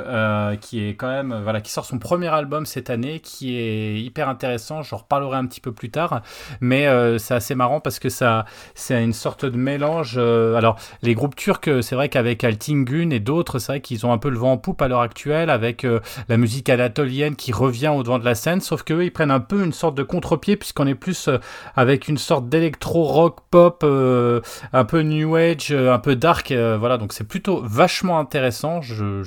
qui 0.62 0.88
est 0.88 0.96
quand 0.96 1.10
même. 1.10 1.40
Voilà, 1.44 1.62
qui 1.62 1.72
sort 1.72 1.86
son 1.86 2.00
premier 2.00 2.28
album 2.28 2.66
cette 2.66 2.90
année, 2.90 3.20
qui 3.20 3.58
est 3.58 4.00
hyper 4.00 4.30
intéressant. 4.30 4.82
J'en 4.84 4.98
reparlerai 4.98 5.38
un 5.38 5.46
petit 5.46 5.62
peu 5.62 5.72
plus 5.72 5.90
tard. 5.90 6.22
Mais 6.62 6.88
c'est 7.20 7.34
assez 7.34 7.56
marrant 7.56 7.80
parce 7.80 8.00
que 8.00 8.10
ça, 8.10 8.46
c'est 8.76 9.02
une 9.04 9.14
sorte 9.14 9.46
de 9.46 9.58
mélange. 9.58 10.18
alors, 10.18 10.78
les 11.02 11.14
groupes 11.14 11.36
turcs, 11.36 11.70
c'est 11.82 11.96
vrai 11.96 12.10
qu'avec 12.10 12.44
Altingu, 12.44 12.97
et 13.06 13.20
d'autres, 13.20 13.60
c'est 13.60 13.74
vrai 13.74 13.82
qu'ils 13.82 14.06
ont 14.06 14.12
un 14.12 14.18
peu 14.18 14.30
le 14.30 14.38
vent 14.38 14.54
en 14.54 14.58
poupe 14.58 14.82
à 14.82 14.88
l'heure 14.88 15.02
actuelle 15.02 15.50
avec 15.50 15.86
euh, 15.86 16.00
la 16.30 16.38
musique 16.38 16.70
anatolienne 16.70 17.36
qui 17.36 17.52
revient 17.52 17.90
au 17.90 18.04
devant 18.04 18.20
de 18.20 18.26
la 18.26 18.36
scène, 18.36 18.62
sauf 18.62 18.84
qu'eux, 18.84 19.04
ils 19.04 19.12
prennent 19.12 19.32
un 19.32 19.40
peu 19.40 19.64
une 19.64 19.74
sorte 19.74 19.96
de 19.96 20.04
contre-pied 20.04 20.56
puisqu'on 20.56 20.88
est 20.88 20.96
plus 20.96 21.28
euh, 21.28 21.38
avec 21.76 22.08
une 22.08 22.18
sorte 22.18 22.50
d'électro-rock 22.50 23.40
pop, 23.52 23.82
euh, 23.84 24.42
un 24.74 24.86
peu 24.86 25.02
new 25.02 25.36
age, 25.36 25.72
un 25.72 26.00
peu 26.00 26.16
dark, 26.16 26.52
voilà, 26.52 26.98
donc 26.98 27.14
c'est 27.14 27.24
plutôt 27.24 27.62
vachement 27.64 28.20
intéressant, 28.20 28.82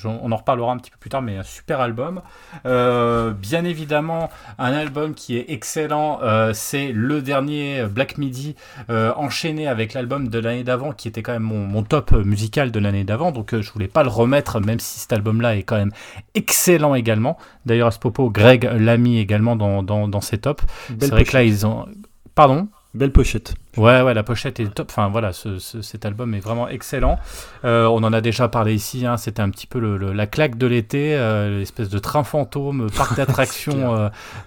on 0.04 0.32
en 0.32 0.36
reparlera 0.36 0.72
un 0.72 0.78
petit 0.78 0.90
peu 0.90 0.98
plus 0.98 1.10
tard, 1.10 1.22
mais 1.22 1.36
un 1.36 1.42
super 1.42 1.80
album. 1.80 2.20
bien 2.64 3.64
évidemment, 3.64 4.30
un 4.58 4.72
album 4.72 5.14
qui 5.14 5.36
est 5.36 5.46
excellent, 5.48 6.20
c'est 6.52 6.92
le 6.92 7.22
dernier 7.22 7.84
Black 7.84 8.18
Midi 8.18 8.56
enchaîné 8.88 9.66
avec 9.68 9.94
l'album 9.94 10.28
de 10.28 10.38
l'année 10.38 10.64
d'avant 10.64 10.92
qui 10.92 11.08
était 11.08 11.22
quand 11.22 11.32
même 11.32 11.42
mon, 11.42 11.66
mon 11.66 11.82
top 11.82 12.12
musical 12.12 12.70
de 12.70 12.78
l'année 12.78 13.04
d'avant, 13.04 13.32
donc 13.32 13.59
je 13.62 13.70
voulais 13.72 13.88
pas 13.88 14.02
le 14.02 14.08
remettre, 14.08 14.60
même 14.60 14.80
si 14.80 15.00
cet 15.00 15.12
album-là 15.12 15.56
est 15.56 15.62
quand 15.62 15.76
même 15.76 15.92
excellent 16.34 16.94
également. 16.94 17.38
D'ailleurs, 17.66 17.88
à 17.88 17.90
ce 17.90 17.98
propos, 17.98 18.30
Greg 18.30 18.64
l'a 18.64 18.96
mis 18.96 19.18
également 19.18 19.56
dans, 19.56 19.82
dans, 19.82 20.20
ses 20.20 20.38
tops. 20.38 20.64
C'est 20.98 21.10
vrai 21.10 21.24
que 21.24 21.36
là, 21.36 21.42
ils 21.42 21.66
ont. 21.66 21.86
Pardon? 22.34 22.68
Belle 22.92 23.12
pochette. 23.12 23.54
Ouais, 23.76 24.02
ouais, 24.02 24.14
la 24.14 24.24
pochette 24.24 24.58
est 24.58 24.66
top. 24.74 24.88
Enfin, 24.90 25.08
voilà, 25.08 25.30
cet 25.32 26.04
album 26.04 26.34
est 26.34 26.40
vraiment 26.40 26.68
excellent. 26.68 27.20
Euh, 27.64 27.86
on 27.86 28.02
en 28.02 28.12
a 28.12 28.20
déjà 28.20 28.48
parlé 28.48 28.74
ici. 28.74 29.06
Hein, 29.06 29.16
C'était 29.16 29.42
un 29.42 29.50
petit 29.50 29.68
peu 29.68 29.78
le, 29.78 30.12
la 30.12 30.26
claque 30.26 30.58
de 30.58 30.66
l'été, 30.66 31.14
euh, 31.16 31.60
l'espèce 31.60 31.88
de 31.88 31.98
train 32.00 32.24
fantôme, 32.24 32.90
parc 32.90 33.16
d'attractions. 33.16 33.94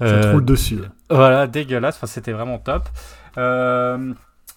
euh, 0.01 0.23
Ça 0.23 0.31
roule 0.33 0.43
dessus. 0.43 0.79
Voilà, 1.09 1.47
dégueulasse. 1.47 1.95
Enfin, 1.95 2.07
c'était 2.07 2.33
vraiment 2.33 2.57
top. 2.57 2.89
Euh, 3.37 4.13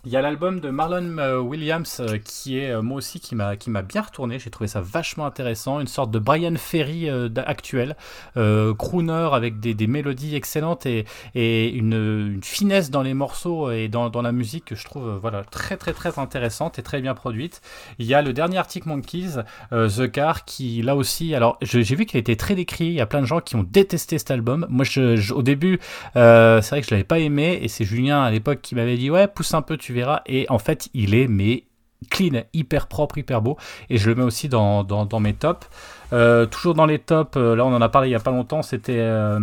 il 0.07 0.12
y 0.12 0.16
a 0.16 0.23
l'album 0.23 0.61
de 0.61 0.70
Marlon 0.70 1.19
euh, 1.19 1.41
Williams 1.41 1.99
euh, 1.99 2.19
qui 2.19 2.61
est 2.61 2.70
euh, 2.70 2.81
moi 2.81 2.99
aussi 2.99 3.19
qui 3.19 3.35
m'a 3.35 3.57
qui 3.57 3.70
m'a 3.70 3.83
bien 3.83 4.03
retourné. 4.03 4.39
J'ai 4.39 4.51
trouvé 4.51 4.69
ça 4.69 4.81
vachement 4.81 5.27
intéressant, 5.27 5.81
une 5.81 5.89
sorte 5.89 6.12
de 6.12 6.20
Brian 6.20 6.55
Ferry 6.57 7.11
actuel, 7.45 7.97
crooner 8.35 9.28
avec 9.33 9.59
des, 9.59 9.74
des, 9.74 9.87
mélodies 9.89 10.37
excellentes 10.37 10.87
et, 10.87 11.07
et 11.35 11.70
une, 11.70 12.39
finesse 12.43 12.91
dans 12.91 13.03
les 13.03 13.15
morceaux 13.15 13.70
et 13.73 13.89
dans, 13.89 14.09
dans 14.09 14.23
la 14.23 14.31
musique 14.31 14.66
que 14.66 14.74
je 14.77 14.85
trouve 14.85 15.19
voilà 15.20 15.43
très 15.43 15.77
très 15.77 15.93
très 15.93 16.20
intéressante 16.20 16.78
et 16.78 16.83
très 16.83 17.01
bien 17.01 17.15
produite. 17.15 17.61
Il 17.99 18.07
y 18.07 18.15
a 18.15 18.23
le 18.23 18.33
dernier 18.33 18.59
Arctic 18.59 18.87
Monkeys, 18.87 19.43
The 19.73 20.11
Car, 20.11 20.45
qui 20.45 20.83
là 20.83 20.95
aussi, 20.95 21.35
alors 21.35 21.59
j'ai 21.62 21.83
vu 21.97 22.07
qu'il 22.07 22.19
a 22.19 22.20
été 22.20 22.37
très 22.37 22.55
décrit. 22.55 22.87
Il 22.87 22.95
y 22.95 23.01
a 23.01 23.07
plein 23.07 23.23
de 23.23 23.27
gens 23.27 23.41
qui 23.41 23.57
ont 23.57 23.65
détesté 23.65 24.19
cet 24.19 24.31
album. 24.31 24.66
Moi, 24.69 24.85
je, 24.85 25.33
au 25.33 25.43
début, 25.43 25.81
c'est 26.15 26.70
vrai 26.70 26.81
que 26.81 26.87
je 26.87 26.93
l'avais 26.93 27.05
pas 27.05 27.19
aimé 27.19 27.59
et 27.61 27.69
c'est 27.69 27.85
Julien 27.85 28.23
à 28.23 28.31
l'époque 28.31 28.61
qui 28.62 28.77
m'avait 28.77 28.97
dit 28.97 29.11
ouais 29.11 29.27
pousse 29.27 29.55
un 29.55 29.62
peu, 29.62 29.77
tu 29.77 29.95
et 30.27 30.47
en 30.48 30.59
fait, 30.59 30.89
il 30.94 31.14
est 31.14 31.28
mais 31.28 31.64
clean, 32.10 32.43
hyper 32.52 32.86
propre, 32.86 33.18
hyper 33.18 33.43
beau. 33.43 33.56
Et 33.90 33.98
je 33.98 34.09
le 34.09 34.16
mets 34.16 34.23
aussi 34.23 34.48
dans, 34.48 34.85
dans, 34.85 35.20
mes 35.20 35.35
tops. 35.35 35.66
Euh, 36.12 36.47
toujours 36.47 36.74
dans 36.74 36.87
les 36.87 36.99
tops, 36.99 37.37
euh, 37.37 37.57
là 37.57 37.65
on 37.65 37.74
en 37.74 37.81
a 37.81 37.89
parlé 37.89 38.09
il 38.09 38.12
y 38.12 38.15
a 38.15 38.20
pas 38.20 38.31
longtemps, 38.31 38.62
c'était 38.62 38.99
euh, 38.99 39.41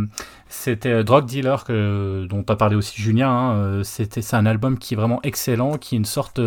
c'était 0.47 1.03
Drug 1.03 1.25
Dealer 1.25 1.63
que, 1.63 2.25
dont 2.29 2.45
a 2.47 2.55
parlé 2.55 2.75
aussi 2.75 3.01
Julien. 3.01 3.29
Hein, 3.29 3.81
c'était 3.83 4.21
c'est 4.21 4.35
un 4.35 4.45
album 4.45 4.77
qui 4.77 4.93
est 4.93 4.97
vraiment 4.97 5.19
excellent, 5.23 5.77
qui 5.77 5.95
est 5.95 5.97
une 5.97 6.05
sorte 6.05 6.39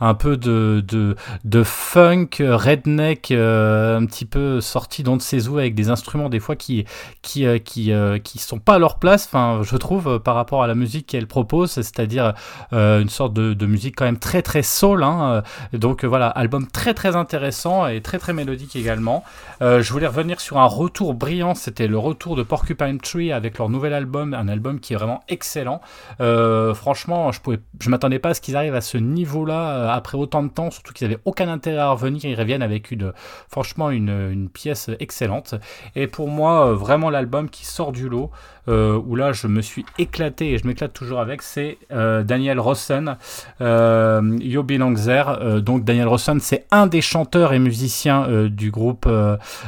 un 0.00 0.14
peu 0.14 0.36
de, 0.36 0.84
de, 0.86 1.14
de 1.44 1.62
funk 1.62 2.28
redneck, 2.40 3.30
un 3.30 4.04
petit 4.06 4.24
peu 4.24 4.60
sorti 4.60 5.04
de 5.04 5.16
ses 5.20 5.48
eaux 5.48 5.58
avec 5.58 5.76
des 5.76 5.90
instruments 5.90 6.28
des 6.28 6.40
fois 6.40 6.56
qui 6.56 6.84
qui 7.22 7.46
qui 7.60 7.92
qui 8.24 8.38
sont 8.38 8.58
pas 8.58 8.74
à 8.74 8.78
leur 8.80 8.98
place. 8.98 9.26
Enfin, 9.26 9.60
je 9.62 9.76
trouve 9.76 10.18
par 10.18 10.34
rapport 10.34 10.64
à 10.64 10.66
la 10.66 10.74
musique 10.74 11.06
qu'elle 11.06 11.28
propose, 11.28 11.70
c'est-à-dire 11.70 12.34
une 12.72 13.08
sorte 13.08 13.32
de, 13.32 13.54
de, 13.54 13.66
musique 13.66 13.94
quand 13.94 14.06
même 14.06 14.18
très 14.18 14.42
très 14.42 14.64
soul. 14.64 15.04
Hein, 15.04 15.44
donc 15.72 16.04
voilà, 16.04 16.26
album 16.26 16.66
très 16.66 16.94
très 16.94 17.14
intéressant 17.14 17.86
et 17.86 18.00
très 18.00 18.18
très 18.18 18.32
mélodique 18.32 18.74
également. 18.74 19.24
Je 19.62 19.92
voulais 19.92 20.06
revenir 20.06 20.40
sur 20.40 20.58
un 20.58 20.66
retour 20.66 21.14
brillant. 21.14 21.54
C'était 21.54 21.86
le 21.86 21.98
retour 21.98 22.36
de 22.36 22.42
Porcupine 22.42 22.98
Tree 22.98 23.32
avec 23.32 23.58
leur 23.58 23.68
nouvel 23.68 23.94
album, 23.94 24.34
un 24.34 24.48
album 24.48 24.80
qui 24.80 24.92
est 24.92 24.96
vraiment 24.96 25.22
excellent. 25.28 25.80
Euh, 26.20 26.74
franchement, 26.74 27.32
je 27.32 27.40
je 27.80 27.90
m'attendais 27.90 28.18
pas 28.18 28.30
à 28.30 28.34
ce 28.34 28.40
qu'ils 28.40 28.56
arrivent 28.56 28.74
à 28.74 28.80
ce 28.80 28.98
niveau-là 28.98 29.70
euh, 29.70 29.88
après 29.88 30.16
autant 30.16 30.42
de 30.42 30.48
temps, 30.48 30.70
surtout 30.70 30.92
qu'ils 30.92 31.06
avaient 31.06 31.20
aucun 31.24 31.48
intérêt 31.48 31.78
à 31.78 31.90
revenir. 31.90 32.24
Ils 32.24 32.38
reviennent 32.38 32.62
avec 32.62 32.90
une, 32.90 33.12
franchement, 33.48 33.90
une, 33.90 34.48
pièce 34.52 34.90
excellente. 35.00 35.54
Et 35.96 36.06
pour 36.06 36.28
moi, 36.28 36.68
euh, 36.68 36.74
vraiment 36.74 37.10
l'album 37.10 37.48
qui 37.48 37.64
sort 37.64 37.92
du 37.92 38.08
lot. 38.08 38.30
Euh, 38.68 38.96
où 38.96 39.16
là 39.16 39.32
je 39.32 39.48
me 39.48 39.60
suis 39.60 39.84
éclaté 39.98 40.52
et 40.52 40.58
je 40.58 40.68
m'éclate 40.68 40.92
toujours 40.92 41.18
avec, 41.18 41.42
c'est 41.42 41.78
euh, 41.90 42.22
Daniel 42.22 42.60
Rossen, 42.60 43.16
euh, 43.60 44.38
Yo 44.40 44.64
Langzer. 44.68 45.60
donc 45.60 45.82
Daniel 45.82 46.06
Rossen, 46.06 46.38
c'est 46.38 46.66
un 46.70 46.86
des 46.86 47.00
chanteurs 47.00 47.52
et 47.54 47.58
musiciens 47.58 48.46
du 48.48 48.70
groupe 48.70 49.08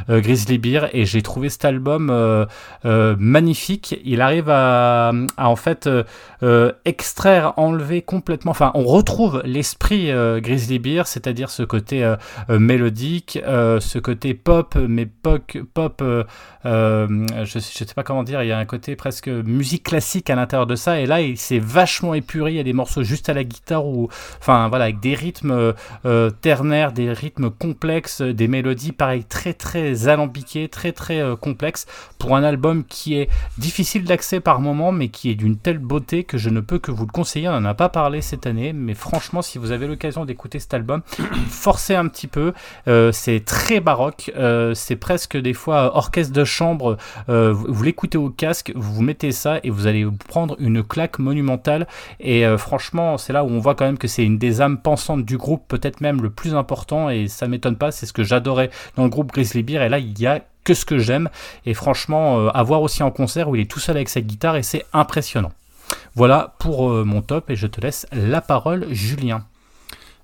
Grizzly 0.09 0.59
Bear 0.59 0.89
et 0.93 1.05
j'ai 1.07 1.23
trouvé 1.23 1.49
cet 1.49 1.65
album 1.65 2.47
magnifique. 2.85 4.01
Il 4.05 4.21
arrive 4.21 4.49
à, 4.49 5.13
en 5.37 5.57
fait 5.57 5.89
extraire, 6.85 7.53
enlever 7.57 8.03
complètement, 8.03 8.51
enfin 8.51 8.71
on 8.75 8.85
retrouve 8.85 9.43
l'esprit 9.45 10.11
Grizzly 10.41 10.79
Bear, 10.79 11.07
c'est-à-dire 11.07 11.51
ce 11.51 11.63
côté 11.63 12.15
mélodique, 12.49 13.39
ce 13.45 13.99
côté 13.99 14.35
pop, 14.35 14.77
mais 14.77 15.07
pop, 15.07 15.43
pop 15.73 16.03
je, 16.65 17.45
je 17.45 17.59
sais 17.59 17.95
pas 17.95 18.03
comment 18.03 18.23
dire, 18.25 18.43
il 18.43 18.49
y 18.49 18.53
a 18.53 18.59
un 18.59 18.65
côté 18.65 18.97
presque 18.97 19.29
musique 19.29 19.85
classique 19.85 20.31
à 20.31 20.35
l'intérieur 20.35 20.67
de 20.67 20.77
ça. 20.77 21.01
Et 21.01 21.07
là, 21.07 21.21
il 21.21 21.39
s'est 21.39 21.59
vachement 21.59 22.15
épuré. 22.15 22.53
Il 22.53 22.57
y 22.57 22.61
a 22.61 22.65
des 22.65 22.73
morceaux 22.73 23.03
juste 23.03 23.29
à 23.29 23.35
la 23.35 23.45
guitare 23.45 23.87
ou, 23.87 24.09
enfin 24.39 24.69
voilà, 24.69 24.85
avec 24.85 25.01
des 25.01 25.15
rythmes 25.15 25.75
euh, 26.05 26.31
ternaires, 26.31 26.93
des 26.93 27.13
rythmes 27.13 27.51
complexes, 27.51 28.23
des 28.23 28.49
mélodies 28.49 28.93
pareil 28.93 29.25
très 29.25 29.55
très 29.55 29.74
alambiquées, 30.07 30.69
très 30.69 30.93
très 30.93 31.21
euh, 31.21 31.37
complexes 31.37 31.87
pour 32.19 32.37
un 32.37 32.43
album 32.43 32.85
qui 32.85 33.17
est 33.17 33.29
difficile 33.59 34.05
d'accès 34.05 34.41
par 34.41 34.61
moment, 34.61 34.93
mais 34.93 35.09
qui 35.09 35.31
est 35.31 35.35
d'une 35.35 35.57
telle 35.57 35.79
beauté 35.79 36.25
que 36.25 36.39
je 36.39 36.51
ne 36.51 36.61
peux 36.61 36.79
que 36.79 36.91
vous 36.91 37.07
le 37.07 37.13
conseiller. 37.13 37.49
On 37.49 37.61
n'en 37.61 37.65
a 37.65 37.75
pas 37.75 37.89
parlé 37.89 38.21
cette 38.21 38.47
année, 38.47 38.73
mais 38.73 38.95
franchement, 38.95 39.43
si 39.43 39.59
vous 39.59 39.73
avez 39.73 39.87
l'occasion 39.87 40.25
d'écouter 40.25 40.59
cet 40.59 40.75
album, 40.75 41.03
forcez 41.49 41.95
un 41.95 42.09
petit 42.09 42.27
peu. 42.27 42.53
Euh, 42.89 43.13
c'est 43.13 43.45
très 43.45 43.81
baroque. 43.81 44.33
c'est 44.75 44.97
presque 44.97 45.37
des 45.37 45.55
fois 45.55 45.97
orchestre 45.97 46.33
de 46.33 46.45
chambre. 46.45 46.97
vous 47.29 47.83
l'écoutez 47.83 48.19
au 48.19 48.31
casque, 48.31 48.73
vous 48.75 49.03
mettez 49.03 49.33
ça 49.33 49.59
et 49.63 49.71
vous 49.71 49.87
allez 49.87 50.05
vous 50.05 50.13
prendre 50.13 50.57
une 50.59 50.83
claque 50.83 51.19
monumentale. 51.19 51.87
Et 52.21 52.47
euh, 52.47 52.59
franchement, 52.59 53.19
c'est 53.19 53.33
là 53.33 53.45
où 53.45 53.49
on 53.49 53.59
voit 53.59 53.75
quand 53.75 53.85
même 53.85 53.99
que 53.99 54.09
c'est 54.09 54.25
une 54.25 54.39
des 54.39 54.61
âmes 54.61 54.79
pensantes 54.79 55.25
du 55.25 55.37
groupe, 55.37 55.65
peut-être 55.69 56.01
même 56.01 56.23
le 56.23 56.31
plus 56.31 56.55
important. 56.55 57.11
Et 57.11 57.29
ça 57.29 57.49
m'étonne 57.49 57.77
pas, 57.77 57.91
c'est 57.91 58.07
ce 58.07 58.13
que 58.13 58.25
j'adorais 58.25 58.71
dans 58.97 59.05
le 59.05 59.11
groupe 59.11 59.33
Grizzly 59.33 59.64
Et 59.83 59.89
là, 59.89 59.99
il 59.99 60.19
y 60.19 60.27
a 60.27 60.41
que 60.65 60.75
ce 60.75 60.85
que 60.85 60.99
j'aime. 60.99 61.29
Et 61.67 61.75
franchement, 61.75 62.39
euh, 62.39 62.49
à 62.55 62.63
voir 62.63 62.83
aussi 62.83 63.03
en 63.03 63.11
concert 63.11 63.49
où 63.49 63.57
il 63.57 63.63
est 63.63 63.71
tout 63.71 63.81
seul 63.81 63.97
avec 63.97 64.09
sa 64.09 64.21
guitare 64.21 64.57
et 64.57 64.63
c'est 64.63 64.85
impressionnant. 64.93 65.53
Voilà 66.15 66.55
pour 66.59 66.91
euh, 66.91 67.05
mon 67.05 67.23
top 67.23 67.51
et 67.51 67.57
je 67.57 67.67
te 67.67 67.81
laisse 67.81 68.07
la 68.13 68.41
parole, 68.41 68.87
Julien. 68.91 69.45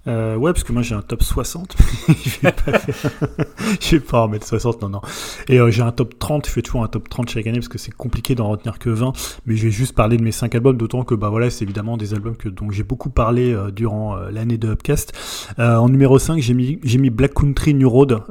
Euh, 0.06 0.34
ouais, 0.36 0.52
parce 0.52 0.64
que 0.64 0.72
moi 0.72 0.82
j'ai 0.82 0.94
un 0.94 1.02
top 1.02 1.22
60. 1.22 1.76
je 2.08 2.40
vais 2.40 2.52
pas, 2.52 2.72
je 3.80 3.90
vais 3.96 4.00
pas 4.00 4.22
en 4.22 4.28
mettre 4.28 4.46
60, 4.46 4.80
non, 4.82 4.88
non. 4.88 5.00
Et 5.48 5.60
euh, 5.60 5.70
j'ai 5.70 5.82
un 5.82 5.92
top 5.92 6.18
30, 6.18 6.46
je 6.46 6.52
fais 6.52 6.62
toujours 6.62 6.82
un 6.82 6.88
top 6.88 7.08
30 7.08 7.28
chaque 7.28 7.46
année 7.46 7.58
parce 7.58 7.68
que 7.68 7.76
c'est 7.76 7.92
compliqué 7.94 8.34
d'en 8.34 8.48
retenir 8.48 8.78
que 8.78 8.88
20. 8.88 9.12
Mais 9.44 9.56
je 9.56 9.64
vais 9.64 9.70
juste 9.70 9.94
parler 9.94 10.16
de 10.16 10.22
mes 10.22 10.32
5 10.32 10.54
albums, 10.54 10.76
d'autant 10.76 11.04
que 11.04 11.14
bah 11.14 11.28
voilà, 11.28 11.50
c'est 11.50 11.64
évidemment 11.64 11.98
des 11.98 12.14
albums 12.14 12.36
que, 12.36 12.48
dont 12.48 12.70
j'ai 12.70 12.82
beaucoup 12.82 13.10
parlé 13.10 13.52
euh, 13.52 13.70
durant 13.70 14.16
l'année 14.16 14.56
de 14.56 14.68
Upcast. 14.68 15.12
en 15.58 15.88
numéro 15.88 16.18
5, 16.18 16.40
j'ai 16.40 16.54
mis, 16.54 16.78
mis 16.82 17.10
Black 17.10 17.34
Country 17.34 17.74
New 17.74 17.88
Road. 17.88 18.22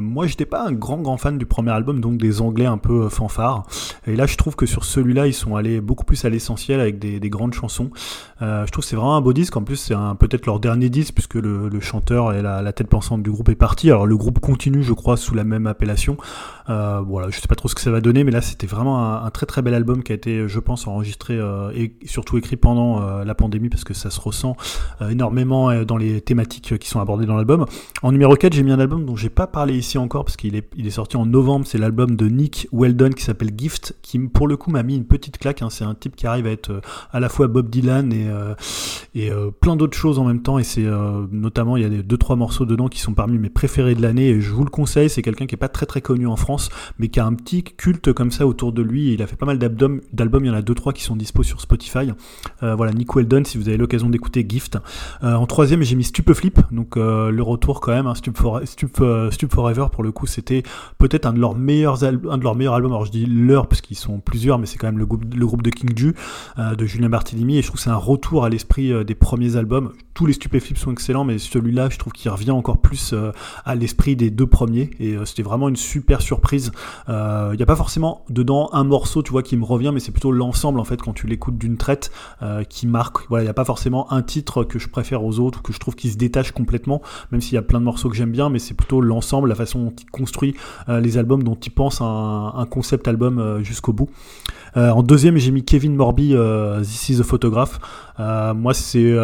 moi 0.00 0.26
j'étais 0.26 0.46
pas 0.46 0.66
un 0.66 0.72
grand 0.72 0.98
grand 0.98 1.16
fan 1.16 1.38
du 1.38 1.46
premier 1.46 1.70
album, 1.70 2.00
donc 2.00 2.18
des 2.18 2.40
anglais 2.40 2.66
un 2.66 2.78
peu 2.78 3.08
fanfares. 3.08 3.66
Et 4.06 4.16
là 4.16 4.26
je 4.26 4.36
trouve 4.36 4.56
que 4.56 4.66
sur 4.66 4.84
celui-là, 4.84 5.26
ils 5.26 5.34
sont 5.34 5.54
allés 5.54 5.80
beaucoup 5.80 6.04
plus 6.04 6.24
à 6.24 6.28
l'essentiel 6.28 6.80
avec 6.80 6.98
des, 6.98 7.20
des 7.20 7.30
grandes 7.30 7.54
chansons. 7.54 7.90
je 8.40 8.70
trouve 8.70 8.84
que 8.84 8.88
c'est 8.88 8.96
vraiment 8.96 9.16
un 9.16 9.20
beau 9.20 9.32
disque. 9.32 9.56
En 9.56 9.62
plus, 9.62 9.76
c'est 9.76 9.94
peut-être 10.18 10.46
leur 10.46 10.58
dernier 10.58 10.87
puisque 10.90 11.34
le, 11.34 11.80
chanteur 11.80 12.32
et 12.32 12.42
la, 12.42 12.72
tête 12.72 12.88
pensante 12.88 13.22
du 13.22 13.30
groupe 13.30 13.48
est 13.48 13.54
parti. 13.54 13.90
Alors 13.90 14.06
le 14.06 14.16
groupe 14.16 14.38
continue, 14.40 14.82
je 14.82 14.92
crois, 14.92 15.16
sous 15.16 15.34
la 15.34 15.44
même 15.44 15.66
appellation. 15.66 16.16
Euh, 16.68 17.00
voilà, 17.06 17.30
je 17.30 17.40
sais 17.40 17.48
pas 17.48 17.54
trop 17.54 17.68
ce 17.68 17.74
que 17.74 17.80
ça 17.80 17.90
va 17.90 18.00
donner, 18.00 18.24
mais 18.24 18.30
là 18.30 18.42
c'était 18.42 18.66
vraiment 18.66 19.22
un, 19.22 19.30
très 19.30 19.46
très 19.46 19.62
bel 19.62 19.74
album 19.74 20.02
qui 20.02 20.12
a 20.12 20.14
été, 20.14 20.48
je 20.48 20.60
pense, 20.60 20.86
enregistré 20.86 21.34
euh, 21.34 21.70
et 21.74 21.94
surtout 22.04 22.36
écrit 22.36 22.56
pendant 22.56 23.02
euh, 23.02 23.24
la 23.24 23.34
pandémie 23.34 23.68
parce 23.68 23.84
que 23.84 23.94
ça 23.94 24.10
se 24.10 24.20
ressent 24.20 24.56
énormément 25.08 25.82
dans 25.84 25.96
les 25.96 26.20
thématiques 26.20 26.78
qui 26.78 26.88
sont 26.88 27.00
abordées 27.00 27.26
dans 27.26 27.36
l'album. 27.36 27.66
En 28.02 28.12
numéro 28.12 28.34
4, 28.34 28.52
j'ai 28.52 28.62
mis 28.62 28.72
un 28.72 28.80
album 28.80 29.04
dont 29.04 29.16
j'ai 29.16 29.30
pas 29.30 29.46
parlé 29.46 29.76
ici 29.76 29.98
encore 29.98 30.24
parce 30.24 30.36
qu'il 30.36 30.56
est, 30.56 30.90
sorti 30.90 31.16
en 31.16 31.26
novembre. 31.26 31.66
C'est 31.66 31.78
l'album 31.78 32.16
de 32.16 32.26
Nick 32.26 32.68
Weldon 32.72 33.10
qui 33.10 33.22
s'appelle 33.22 33.50
Gift, 33.56 33.96
qui 34.02 34.18
pour 34.18 34.48
le 34.48 34.56
coup 34.56 34.70
m'a 34.70 34.82
mis 34.82 34.96
une 34.96 35.04
petite 35.04 35.38
claque. 35.38 35.62
Hein. 35.62 35.68
C'est 35.70 35.84
un 35.84 35.94
type 35.94 36.16
qui 36.16 36.26
arrive 36.26 36.46
à 36.46 36.50
être 36.50 36.80
à 37.12 37.20
la 37.20 37.28
fois 37.28 37.46
Bob 37.46 37.68
Dylan 37.68 38.12
et, 38.12 38.28
et 39.14 39.30
plein 39.60 39.76
d'autres 39.76 39.96
choses 39.96 40.18
en 40.18 40.24
même 40.24 40.42
temps 40.42 40.58
et 40.58 40.64
c'est 40.64 40.77
euh, 40.86 41.26
notamment 41.30 41.76
il 41.76 41.82
y 41.82 41.86
a 41.86 42.02
deux 42.02 42.16
trois 42.16 42.36
morceaux 42.36 42.66
dedans 42.66 42.88
qui 42.88 43.00
sont 43.00 43.14
parmi 43.14 43.38
mes 43.38 43.48
préférés 43.48 43.94
de 43.94 44.02
l'année 44.02 44.28
et 44.28 44.40
je 44.40 44.52
vous 44.52 44.64
le 44.64 44.70
conseille. 44.70 45.10
C'est 45.10 45.22
quelqu'un 45.22 45.46
qui 45.46 45.54
est 45.54 45.58
pas 45.58 45.68
très 45.68 45.86
très 45.86 46.00
connu 46.00 46.26
en 46.26 46.36
France, 46.36 46.70
mais 46.98 47.08
qui 47.08 47.20
a 47.20 47.26
un 47.26 47.34
petit 47.34 47.62
culte 47.62 48.12
comme 48.12 48.30
ça 48.30 48.46
autour 48.46 48.72
de 48.72 48.82
lui. 48.82 49.12
Il 49.12 49.22
a 49.22 49.26
fait 49.26 49.36
pas 49.36 49.46
mal 49.46 49.58
d'albums. 49.58 50.00
Il 50.12 50.46
y 50.46 50.50
en 50.50 50.54
a 50.54 50.62
deux 50.62 50.74
trois 50.74 50.92
qui 50.92 51.02
sont 51.02 51.16
dispo 51.16 51.42
sur 51.42 51.60
Spotify. 51.60 52.10
Euh, 52.62 52.74
voilà, 52.74 52.92
Nick 52.92 53.14
Weldon, 53.14 53.42
si 53.44 53.58
vous 53.58 53.68
avez 53.68 53.76
l'occasion 53.76 54.08
d'écouter 54.08 54.44
Gift. 54.48 54.78
Euh, 55.22 55.34
en 55.34 55.46
troisième, 55.46 55.82
j'ai 55.82 55.96
mis 55.96 56.04
Stupeflip, 56.04 56.60
donc 56.72 56.96
le 56.96 57.40
retour 57.42 57.80
quand 57.80 57.92
même. 57.92 58.06
Hein, 58.06 58.14
Forever 59.50 59.86
pour 59.92 60.02
le 60.02 60.12
coup, 60.12 60.26
c'était 60.26 60.62
peut-être 60.98 61.26
un 61.26 61.32
de 61.32 61.38
leurs 61.38 61.54
meilleurs 61.54 62.04
un 62.04 62.38
de 62.38 62.42
leurs 62.42 62.54
meilleurs 62.54 62.74
albums. 62.74 62.92
Alors 62.92 63.04
je 63.04 63.10
dis 63.10 63.26
leur 63.26 63.66
parce 63.66 63.80
qu'ils 63.80 63.96
sont 63.96 64.20
plusieurs, 64.20 64.58
mais 64.58 64.66
c'est 64.66 64.78
quand 64.78 64.88
même 64.88 64.98
le 64.98 65.06
groupe, 65.06 65.24
le 65.34 65.46
groupe 65.46 65.62
de 65.62 65.70
King 65.70 65.96
Ju, 65.96 66.14
de 66.58 66.86
Julien 66.86 67.08
Barthélémy, 67.08 67.58
et 67.58 67.62
je 67.62 67.66
trouve 67.68 67.76
que 67.76 67.84
c'est 67.84 67.90
un 67.90 67.96
retour 67.96 68.44
à 68.44 68.48
l'esprit 68.48 68.92
des 69.04 69.14
premiers 69.14 69.56
albums. 69.56 69.92
Tous 70.14 70.26
les 70.26 70.32
Sont 70.76 70.92
excellents, 70.92 71.24
mais 71.24 71.38
celui-là, 71.38 71.88
je 71.90 71.98
trouve 71.98 72.12
qu'il 72.12 72.30
revient 72.30 72.50
encore 72.50 72.78
plus 72.78 73.12
euh, 73.12 73.32
à 73.64 73.74
l'esprit 73.74 74.16
des 74.16 74.30
deux 74.30 74.46
premiers. 74.46 74.90
Et 75.00 75.14
euh, 75.14 75.24
c'était 75.24 75.42
vraiment 75.42 75.68
une 75.68 75.76
super 75.76 76.20
surprise. 76.20 76.72
Il 77.08 77.14
euh, 77.14 77.56
n'y 77.56 77.62
a 77.62 77.66
pas 77.66 77.74
forcément 77.74 78.24
dedans 78.28 78.68
un 78.72 78.84
morceau, 78.84 79.22
tu 79.22 79.32
vois, 79.32 79.42
qui 79.42 79.56
me 79.56 79.64
revient, 79.64 79.90
mais 79.92 79.98
c'est 79.98 80.12
plutôt 80.12 80.30
l'ensemble, 80.30 80.78
en 80.78 80.84
fait, 80.84 81.00
quand 81.00 81.14
tu 81.14 81.26
l'écoutes 81.26 81.58
d'une 81.58 81.76
traite, 81.76 82.10
qui 82.68 82.86
marque. 82.86 83.28
Voilà, 83.28 83.42
il 83.42 83.46
n'y 83.46 83.50
a 83.50 83.54
pas 83.54 83.64
forcément 83.64 84.12
un 84.12 84.22
titre 84.22 84.62
que 84.62 84.78
je 84.78 84.88
préfère 84.88 85.24
aux 85.24 85.38
autres, 85.40 85.60
ou 85.60 85.62
que 85.62 85.72
je 85.72 85.78
trouve 85.78 85.94
qui 85.94 86.10
se 86.10 86.16
détache 86.16 86.52
complètement, 86.52 87.02
même 87.32 87.40
s'il 87.40 87.54
y 87.54 87.58
a 87.58 87.62
plein 87.62 87.80
de 87.80 87.84
morceaux 87.84 88.08
que 88.08 88.16
j'aime 88.16 88.30
bien, 88.30 88.50
mais 88.50 88.58
c'est 88.58 88.74
plutôt 88.74 89.00
l'ensemble, 89.00 89.48
la 89.48 89.54
façon 89.54 89.84
dont 89.84 89.94
il 89.98 90.06
construit 90.10 90.54
les 90.88 91.18
albums, 91.18 91.42
dont 91.42 91.56
il 91.56 91.70
pense 91.70 92.00
un 92.00 92.66
concept 92.70 93.08
album 93.08 93.62
jusqu'au 93.62 93.92
bout. 93.92 94.10
En 94.78 95.02
deuxième, 95.02 95.36
j'ai 95.36 95.50
mis 95.50 95.64
Kevin 95.64 95.94
Morby, 95.94 96.34
This 96.82 97.08
is 97.08 97.20
a 97.20 97.24
Photograph. 97.24 97.78
moi, 98.18 98.74
c'est 98.74 99.14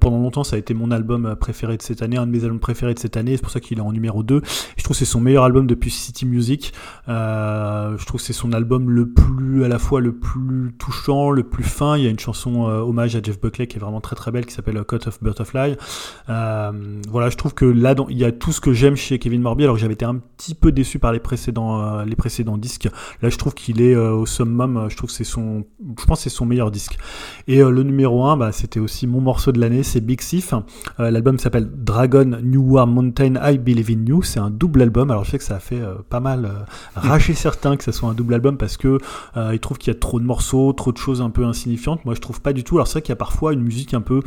pendant 0.00 0.18
longtemps, 0.18 0.44
ça 0.44 0.56
a 0.56 0.58
été 0.58 0.74
mon 0.74 0.90
album 0.90 1.36
préféré 1.36 1.76
de 1.76 1.82
cette 1.82 2.02
année, 2.02 2.16
un 2.16 2.26
de 2.26 2.32
mes 2.32 2.44
albums 2.44 2.60
préférés 2.60 2.94
de 2.94 2.98
cette 2.98 3.16
année, 3.16 3.36
c'est 3.36 3.42
pour 3.42 3.50
ça 3.50 3.60
qu'il 3.60 3.78
est 3.78 3.82
en 3.82 3.92
numéro 3.92 4.22
2. 4.22 4.42
je 4.76 4.84
trouve 4.84 4.94
que 4.94 4.98
c'est 4.98 5.04
son 5.04 5.20
meilleur 5.20 5.44
album 5.44 5.66
depuis 5.66 5.90
City 5.90 6.26
Music. 6.26 6.72
Euh, 7.08 7.96
je 7.98 8.06
trouve 8.06 8.20
que 8.20 8.26
c'est 8.26 8.32
son 8.32 8.52
album 8.52 8.90
le 8.90 9.08
plus, 9.08 9.64
à 9.64 9.68
la 9.68 9.78
fois 9.78 10.00
le 10.00 10.12
plus 10.12 10.72
touchant, 10.78 11.30
le 11.30 11.42
plus 11.42 11.64
fin. 11.64 11.96
Il 11.96 12.04
y 12.04 12.06
a 12.06 12.10
une 12.10 12.18
chanson 12.18 12.68
euh, 12.68 12.80
hommage 12.80 13.16
à 13.16 13.22
Jeff 13.22 13.40
Buckley 13.40 13.66
qui 13.66 13.76
est 13.76 13.80
vraiment 13.80 14.00
très 14.00 14.16
très 14.16 14.30
belle, 14.30 14.46
qui 14.46 14.54
s'appelle 14.54 14.82
Cut 14.84 15.06
of 15.06 15.22
Butterfly. 15.22 15.76
Euh, 16.28 16.72
voilà, 17.10 17.30
je 17.30 17.36
trouve 17.36 17.54
que 17.54 17.64
là, 17.64 17.94
il 18.08 18.18
y 18.18 18.24
a 18.24 18.32
tout 18.32 18.52
ce 18.52 18.60
que 18.60 18.72
j'aime 18.72 18.96
chez 18.96 19.18
Kevin 19.18 19.42
Morby, 19.42 19.64
alors 19.64 19.76
que 19.76 19.80
j'avais 19.80 19.94
été 19.94 20.04
un 20.04 20.16
petit 20.16 20.54
peu 20.54 20.72
déçu 20.72 20.98
par 20.98 21.12
les 21.12 21.20
précédents, 21.20 22.02
les 22.04 22.16
précédents 22.16 22.58
disques. 22.58 22.88
Là, 23.22 23.28
je 23.28 23.36
trouve 23.36 23.54
qu'il 23.54 23.80
est 23.80 23.96
au 23.96 24.26
summum. 24.26 24.88
Je 24.96 25.00
trouve 25.00 25.10
que 25.10 25.16
c'est 25.16 25.24
son, 25.24 25.66
je 25.98 26.06
pense 26.06 26.20
c'est 26.20 26.30
son 26.30 26.46
meilleur 26.46 26.70
disque. 26.70 26.96
Et 27.48 27.58
le 27.58 27.82
numéro 27.82 28.24
1, 28.24 28.38
bah, 28.38 28.50
c'était 28.50 28.80
aussi 28.80 29.06
mon 29.06 29.20
morceau 29.20 29.52
de 29.52 29.60
l'année, 29.60 29.82
c'est 29.82 30.00
Big 30.00 30.22
Sif. 30.22 30.54
L'album 30.98 31.38
s'appelle 31.38 31.70
Dragon 31.70 32.38
New 32.42 32.62
War 32.62 32.86
Mountain 32.86 33.34
I 33.42 33.58
Believe 33.58 33.90
in 33.90 34.06
You. 34.06 34.22
C'est 34.22 34.40
un 34.40 34.48
double 34.48 34.80
album. 34.80 35.10
Alors 35.10 35.24
je 35.24 35.32
sais 35.32 35.38
que 35.38 35.44
ça 35.44 35.56
a 35.56 35.60
fait 35.60 35.80
euh, 35.80 35.96
pas 36.08 36.20
mal 36.20 36.46
euh, 36.46 36.50
racher 36.94 37.34
certains 37.34 37.76
que 37.76 37.84
ce 37.84 37.92
soit 37.92 38.08
un 38.08 38.14
double 38.14 38.34
album 38.34 38.56
parce 38.56 38.76
que 38.76 38.98
euh, 39.36 39.50
ils 39.52 39.60
trouvent 39.60 39.78
qu'il 39.78 39.92
y 39.92 39.96
a 39.96 39.98
trop 39.98 40.18
de 40.18 40.24
morceaux, 40.24 40.72
trop 40.72 40.92
de 40.92 40.98
choses 40.98 41.20
un 41.20 41.30
peu 41.30 41.44
insignifiantes. 41.44 42.04
Moi 42.04 42.14
je 42.14 42.20
trouve 42.20 42.40
pas 42.40 42.52
du 42.52 42.64
tout. 42.64 42.76
Alors 42.76 42.86
c'est 42.86 42.94
vrai 42.94 43.02
qu'il 43.02 43.12
y 43.12 43.12
a 43.12 43.16
parfois 43.16 43.52
une 43.52 43.62
musique 43.62 43.94
un 43.94 44.00
peu 44.00 44.22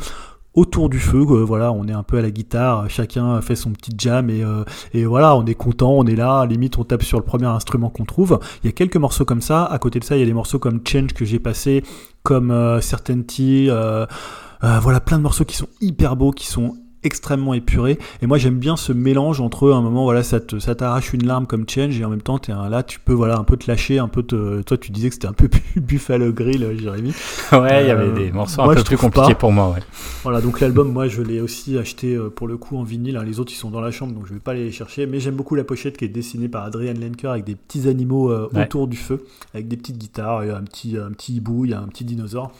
autour 0.54 0.88
du 0.88 0.98
feu, 0.98 1.18
voilà, 1.18 1.72
on 1.72 1.86
est 1.86 1.92
un 1.92 2.02
peu 2.02 2.18
à 2.18 2.22
la 2.22 2.30
guitare, 2.30 2.88
chacun 2.90 3.40
fait 3.40 3.56
son 3.56 3.70
petit 3.70 3.92
jam 3.96 4.30
et, 4.30 4.44
et 4.92 5.04
voilà, 5.04 5.36
on 5.36 5.44
est 5.46 5.54
content, 5.54 5.92
on 5.92 6.04
est 6.06 6.16
là, 6.16 6.44
limite 6.46 6.78
on 6.78 6.84
tape 6.84 7.02
sur 7.02 7.18
le 7.18 7.24
premier 7.24 7.46
instrument 7.46 7.88
qu'on 7.88 8.04
trouve. 8.04 8.40
Il 8.62 8.66
y 8.66 8.68
a 8.68 8.72
quelques 8.72 8.96
morceaux 8.96 9.24
comme 9.24 9.42
ça, 9.42 9.64
à 9.64 9.78
côté 9.78 10.00
de 10.00 10.04
ça 10.04 10.16
il 10.16 10.20
y 10.20 10.22
a 10.22 10.26
des 10.26 10.32
morceaux 10.32 10.58
comme 10.58 10.80
Change 10.86 11.12
que 11.12 11.24
j'ai 11.24 11.38
passé, 11.38 11.84
comme 12.22 12.80
Certainty, 12.80 13.68
voilà, 13.68 15.00
plein 15.00 15.18
de 15.18 15.22
morceaux 15.22 15.44
qui 15.44 15.56
sont 15.56 15.68
hyper 15.80 16.16
beaux, 16.16 16.32
qui 16.32 16.46
sont 16.46 16.74
extrêmement 17.02 17.54
épuré. 17.54 17.98
Et 18.22 18.26
moi 18.26 18.38
j'aime 18.38 18.58
bien 18.58 18.76
ce 18.76 18.92
mélange 18.92 19.40
entre 19.40 19.72
un 19.72 19.80
moment 19.80 20.04
voilà 20.04 20.22
ça 20.22 20.38
ça 20.58 20.74
t'arrache 20.74 21.12
une 21.12 21.26
larme 21.26 21.46
comme 21.46 21.68
change 21.68 21.98
et 21.98 22.04
en 22.04 22.10
même 22.10 22.22
temps 22.22 22.40
es 22.48 22.52
un, 22.52 22.68
là 22.68 22.82
tu 22.82 23.00
peux 23.00 23.12
voilà 23.12 23.38
un 23.38 23.44
peu 23.44 23.56
te 23.56 23.70
lâcher 23.70 23.98
un 23.98 24.08
peu 24.08 24.22
te, 24.22 24.62
toi 24.62 24.76
tu 24.76 24.90
disais 24.90 25.08
que 25.08 25.14
c'était 25.14 25.28
un 25.28 25.32
peu 25.32 25.48
Buffalo 25.76 26.32
Grill 26.32 26.62
euh, 26.62 26.78
Jérémy. 26.78 27.14
Ouais 27.52 27.84
il 27.84 27.88
y 27.88 27.90
avait 27.90 28.04
euh, 28.04 28.14
des 28.14 28.32
morceaux 28.32 28.62
un 28.62 28.74
peu 28.74 28.82
plus 28.82 28.96
compliqués 28.96 29.34
pour 29.34 29.52
moi 29.52 29.70
ouais. 29.70 29.80
Voilà 30.22 30.40
donc 30.40 30.60
l'album 30.60 30.92
moi 30.92 31.08
je 31.08 31.22
l'ai 31.22 31.40
aussi 31.40 31.78
acheté 31.78 32.14
euh, 32.14 32.28
pour 32.28 32.48
le 32.48 32.56
coup 32.56 32.76
en 32.76 32.82
vinyle 32.82 33.16
hein. 33.16 33.24
les 33.24 33.40
autres 33.40 33.52
ils 33.52 33.56
sont 33.56 33.70
dans 33.70 33.80
la 33.80 33.90
chambre 33.90 34.12
donc 34.12 34.26
je 34.26 34.34
vais 34.34 34.40
pas 34.40 34.54
les 34.54 34.70
chercher. 34.70 35.06
Mais 35.06 35.20
j'aime 35.20 35.34
beaucoup 35.34 35.54
la 35.54 35.64
pochette 35.64 35.96
qui 35.96 36.04
est 36.04 36.08
dessinée 36.08 36.48
par 36.48 36.64
Adrian 36.64 36.94
Lenker 36.94 37.30
avec 37.30 37.44
des 37.44 37.54
petits 37.54 37.88
animaux 37.88 38.32
autour 38.32 38.88
du 38.88 38.96
feu 38.96 39.24
avec 39.54 39.68
des 39.68 39.76
petites 39.76 39.98
guitares 39.98 40.40
un 40.40 40.62
petit 40.62 40.96
un 40.96 41.10
petit 41.12 41.36
hibou 41.36 41.64
il 41.64 41.70
y 41.70 41.74
a 41.74 41.80
un 41.80 41.88
petit 41.88 42.04
dinosaure 42.04 42.52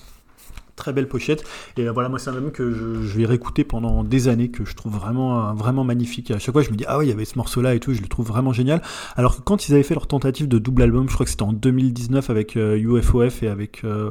très 0.80 0.92
belle 0.92 1.08
pochette. 1.08 1.44
Et 1.76 1.86
euh, 1.86 1.92
voilà, 1.92 2.08
moi, 2.08 2.18
c'est 2.18 2.30
un 2.30 2.34
album 2.34 2.50
que 2.50 2.72
je, 2.72 3.18
vais 3.18 3.26
réécouter 3.26 3.64
pendant 3.64 4.02
des 4.02 4.28
années, 4.28 4.50
que 4.50 4.64
je 4.64 4.74
trouve 4.74 4.94
vraiment, 4.94 5.54
vraiment 5.54 5.84
magnifique. 5.84 6.30
À 6.30 6.38
chaque 6.38 6.52
fois, 6.52 6.62
je 6.62 6.70
me 6.70 6.76
dis, 6.76 6.84
ah 6.88 6.98
ouais, 6.98 7.06
il 7.06 7.08
y 7.08 7.12
avait 7.12 7.24
ce 7.26 7.36
morceau-là 7.36 7.74
et 7.74 7.80
tout, 7.80 7.92
je 7.92 8.00
le 8.00 8.08
trouve 8.08 8.26
vraiment 8.26 8.52
génial. 8.52 8.80
Alors 9.16 9.36
que 9.36 9.42
quand 9.42 9.68
ils 9.68 9.74
avaient 9.74 9.82
fait 9.82 9.94
leur 9.94 10.06
tentative 10.06 10.48
de 10.48 10.58
double 10.58 10.82
album, 10.82 11.08
je 11.08 11.14
crois 11.14 11.24
que 11.24 11.30
c'était 11.30 11.42
en 11.42 11.52
2019 11.52 12.30
avec 12.30 12.56
UFOF 12.56 13.42
euh, 13.42 13.46
et 13.46 13.48
avec 13.48 13.84
euh, 13.84 14.10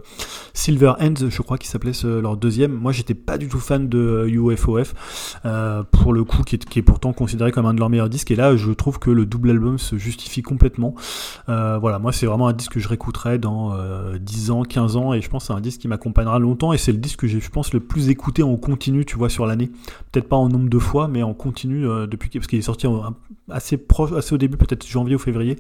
Silver 0.53 0.93
Hands, 0.99 1.29
je 1.29 1.41
crois 1.41 1.57
qu'ils 1.57 1.69
s'appelait 1.69 1.91
leur 2.03 2.37
deuxième. 2.37 2.73
Moi, 2.73 2.91
j'étais 2.91 3.15
pas 3.15 3.37
du 3.37 3.47
tout 3.47 3.59
fan 3.59 3.89
de 3.89 4.27
UFOF, 4.27 4.93
pour 5.91 6.13
le 6.13 6.23
coup, 6.23 6.43
qui 6.43 6.55
est, 6.55 6.65
qui 6.65 6.79
est, 6.79 6.83
pourtant 6.83 7.13
considéré 7.13 7.51
comme 7.51 7.65
un 7.65 7.73
de 7.73 7.79
leurs 7.79 7.89
meilleurs 7.89 8.09
disques. 8.09 8.31
Et 8.31 8.35
là, 8.35 8.55
je 8.55 8.71
trouve 8.71 8.99
que 8.99 9.09
le 9.09 9.25
double 9.25 9.49
album 9.49 9.79
se 9.79 9.97
justifie 9.97 10.43
complètement. 10.43 10.93
voilà, 11.47 11.97
moi, 11.97 12.11
c'est 12.11 12.27
vraiment 12.27 12.47
un 12.47 12.53
disque 12.53 12.73
que 12.73 12.79
je 12.79 12.87
réécouterai 12.87 13.39
dans 13.39 13.75
10 14.19 14.51
ans, 14.51 14.63
15 14.63 14.95
ans, 14.97 15.13
et 15.13 15.21
je 15.21 15.29
pense 15.29 15.43
que 15.43 15.47
c'est 15.47 15.53
un 15.53 15.61
disque 15.61 15.81
qui 15.81 15.87
m'accompagnera 15.87 16.37
longtemps 16.37 16.59
et 16.73 16.77
c'est 16.77 16.91
le 16.91 16.98
disque 16.98 17.19
que 17.22 17.27
j'ai, 17.27 17.40
je 17.40 17.49
pense, 17.49 17.73
le 17.73 17.80
plus 17.80 18.10
écouté 18.10 18.44
en 18.44 18.56
continu, 18.57 19.06
tu 19.06 19.18
vois, 19.18 19.30
sur 19.30 19.45
l'année. 19.45 19.72
Peut-être 20.11 20.27
pas 20.27 20.36
en 20.36 20.49
nombre 20.49 20.69
de 20.69 20.80
fois, 20.80 21.07
mais 21.07 21.23
en 21.23 21.34
continu 21.34 21.88
euh, 21.88 22.06
depuis 22.06 22.30
parce 22.30 22.48
qu'il 22.48 22.60
est 22.60 22.64
sorti 22.64 22.88
assez 23.49 23.77
proche, 23.77 24.11
assez 24.11 24.36
au 24.36 24.38
début, 24.38 24.57
peut-être 24.57 24.86
janvier 24.86 25.15
ou 25.15 25.19
février, 25.19 25.57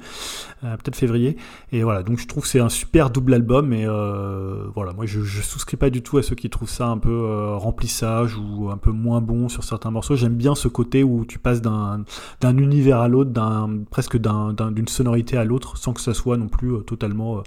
euh, 0.63 0.75
peut-être 0.77 0.95
février. 0.95 1.37
Et 1.71 1.83
voilà, 1.83 2.03
donc 2.03 2.19
je 2.19 2.27
trouve 2.27 2.43
que 2.43 2.49
c'est 2.49 2.59
un 2.59 2.69
super 2.69 3.09
double 3.09 3.33
album. 3.33 3.73
Et 3.73 3.85
euh, 3.85 4.65
voilà, 4.75 4.93
moi 4.93 5.05
je, 5.05 5.21
souscris 5.21 5.77
pas 5.77 5.89
du 5.89 6.01
tout 6.01 6.17
à 6.17 6.23
ceux 6.23 6.35
qui 6.35 6.49
trouvent 6.49 6.69
ça 6.69 6.87
un 6.87 6.97
peu 6.97 7.55
remplissage 7.55 8.37
ou 8.37 8.69
un 8.69 8.77
peu 8.77 8.91
moins 8.91 9.21
bon 9.21 9.49
sur 9.49 9.63
certains 9.63 9.91
morceaux. 9.91 10.15
J'aime 10.15 10.35
bien 10.35 10.53
ce 10.53 10.67
côté 10.67 11.03
où 11.03 11.25
tu 11.25 11.39
passes 11.39 11.61
d'un, 11.61 12.03
d'un 12.41 12.57
univers 12.57 12.99
à 12.99 13.07
l'autre, 13.07 13.31
d'un 13.31 13.69
presque 13.89 14.17
d'un, 14.17 14.53
d'une 14.71 14.87
sonorité 14.87 15.37
à 15.37 15.45
l'autre, 15.45 15.77
sans 15.77 15.93
que 15.93 16.01
ça 16.01 16.13
soit 16.13 16.37
non 16.37 16.47
plus 16.47 16.83
totalement, 16.85 17.41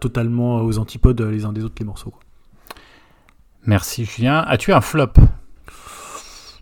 totalement 0.00 0.62
aux 0.62 0.78
antipodes 0.78 1.20
les 1.20 1.44
uns 1.44 1.52
des 1.52 1.62
autres 1.62 1.76
les 1.78 1.84
morceaux. 1.84 2.10
Quoi. 2.10 2.20
Merci 3.68 4.06
Julien. 4.06 4.46
As-tu 4.48 4.72
un 4.72 4.80
flop? 4.80 5.12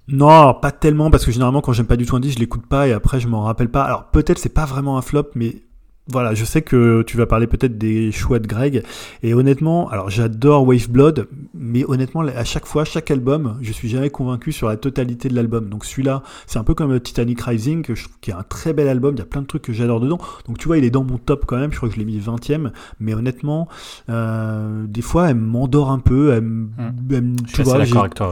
Non, 0.08 0.54
pas 0.54 0.72
tellement 0.72 1.08
parce 1.08 1.24
que 1.24 1.30
généralement 1.30 1.60
quand 1.60 1.72
j'aime 1.72 1.86
pas 1.86 1.96
du 1.96 2.04
tout 2.04 2.16
un 2.16 2.20
disque, 2.20 2.34
je 2.34 2.40
l'écoute 2.40 2.66
pas 2.66 2.88
et 2.88 2.92
après 2.92 3.20
je 3.20 3.28
m'en 3.28 3.42
rappelle 3.42 3.70
pas. 3.70 3.84
Alors 3.84 4.10
peut-être 4.10 4.38
c'est 4.38 4.48
pas 4.48 4.64
vraiment 4.64 4.98
un 4.98 5.02
flop, 5.02 5.30
mais 5.36 5.62
voilà, 6.08 6.34
je 6.34 6.44
sais 6.44 6.62
que 6.62 7.02
tu 7.02 7.16
vas 7.16 7.26
parler 7.26 7.46
peut-être 7.46 7.78
des 7.78 8.12
choix 8.12 8.38
de 8.38 8.46
Greg. 8.46 8.82
Et 9.22 9.34
honnêtement, 9.34 9.88
alors 9.88 10.08
j'adore 10.08 10.66
Wave 10.66 10.88
Blood, 10.88 11.28
mais 11.52 11.84
honnêtement, 11.84 12.20
à 12.20 12.44
chaque 12.44 12.66
fois, 12.66 12.84
chaque 12.84 13.10
album, 13.10 13.58
je 13.60 13.72
suis 13.72 13.88
jamais 13.88 14.10
convaincu 14.10 14.52
sur 14.52 14.68
la 14.68 14.76
totalité 14.76 15.28
de 15.28 15.34
l'album. 15.34 15.68
Donc 15.68 15.84
celui-là, 15.84 16.22
c'est 16.46 16.58
un 16.58 16.64
peu 16.64 16.74
comme 16.74 16.98
Titanic 17.00 17.40
Rising, 17.40 17.82
que 17.82 17.94
je 17.94 18.04
trouve 18.04 18.16
qui 18.20 18.30
est 18.30 18.34
un 18.34 18.44
très 18.44 18.72
bel 18.72 18.88
album. 18.88 19.16
Il 19.16 19.18
y 19.18 19.22
a 19.22 19.26
plein 19.26 19.42
de 19.42 19.46
trucs 19.46 19.62
que 19.62 19.72
j'adore 19.72 20.00
dedans. 20.00 20.18
Donc 20.46 20.58
tu 20.58 20.68
vois, 20.68 20.78
il 20.78 20.84
est 20.84 20.90
dans 20.90 21.04
mon 21.04 21.18
top 21.18 21.44
quand 21.46 21.56
même. 21.56 21.72
Je 21.72 21.76
crois 21.76 21.88
que 21.88 21.94
je 21.94 21.98
l'ai 21.98 22.06
mis 22.06 22.18
20ème. 22.18 22.70
Mais 23.00 23.14
honnêtement, 23.14 23.68
euh, 24.08 24.84
des 24.86 25.02
fois, 25.02 25.30
elle 25.30 25.36
m'endort 25.36 25.90
un 25.90 25.98
peu. 25.98 26.32
Elle, 26.34 26.42
mmh. 26.42 27.36
tu 27.52 27.62
vois, 27.62 27.84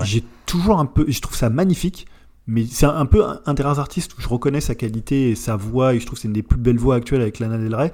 j'ai 0.04 0.22
toujours 0.46 0.78
un 0.78 0.86
peu, 0.86 1.06
je 1.08 1.20
trouve 1.20 1.36
ça 1.36 1.50
magnifique, 1.50 2.06
mais 2.46 2.66
c'est 2.66 2.86
un 2.86 3.06
peu 3.06 3.24
un 3.46 3.54
des 3.54 3.62
rares 3.62 3.78
artistes 3.78 4.16
où 4.18 4.20
je 4.20 4.28
reconnais 4.28 4.60
sa 4.60 4.74
qualité 4.74 5.30
et 5.30 5.34
sa 5.34 5.56
voix, 5.56 5.94
et 5.94 6.00
je 6.00 6.04
trouve 6.04 6.16
que 6.16 6.22
c'est 6.22 6.28
une 6.28 6.34
des 6.34 6.42
plus 6.42 6.58
belles 6.58 6.78
voix 6.78 6.96
actuelles 6.96 7.22
avec 7.22 7.38
Lana 7.38 7.56
Del 7.56 7.74
Rey. 7.74 7.92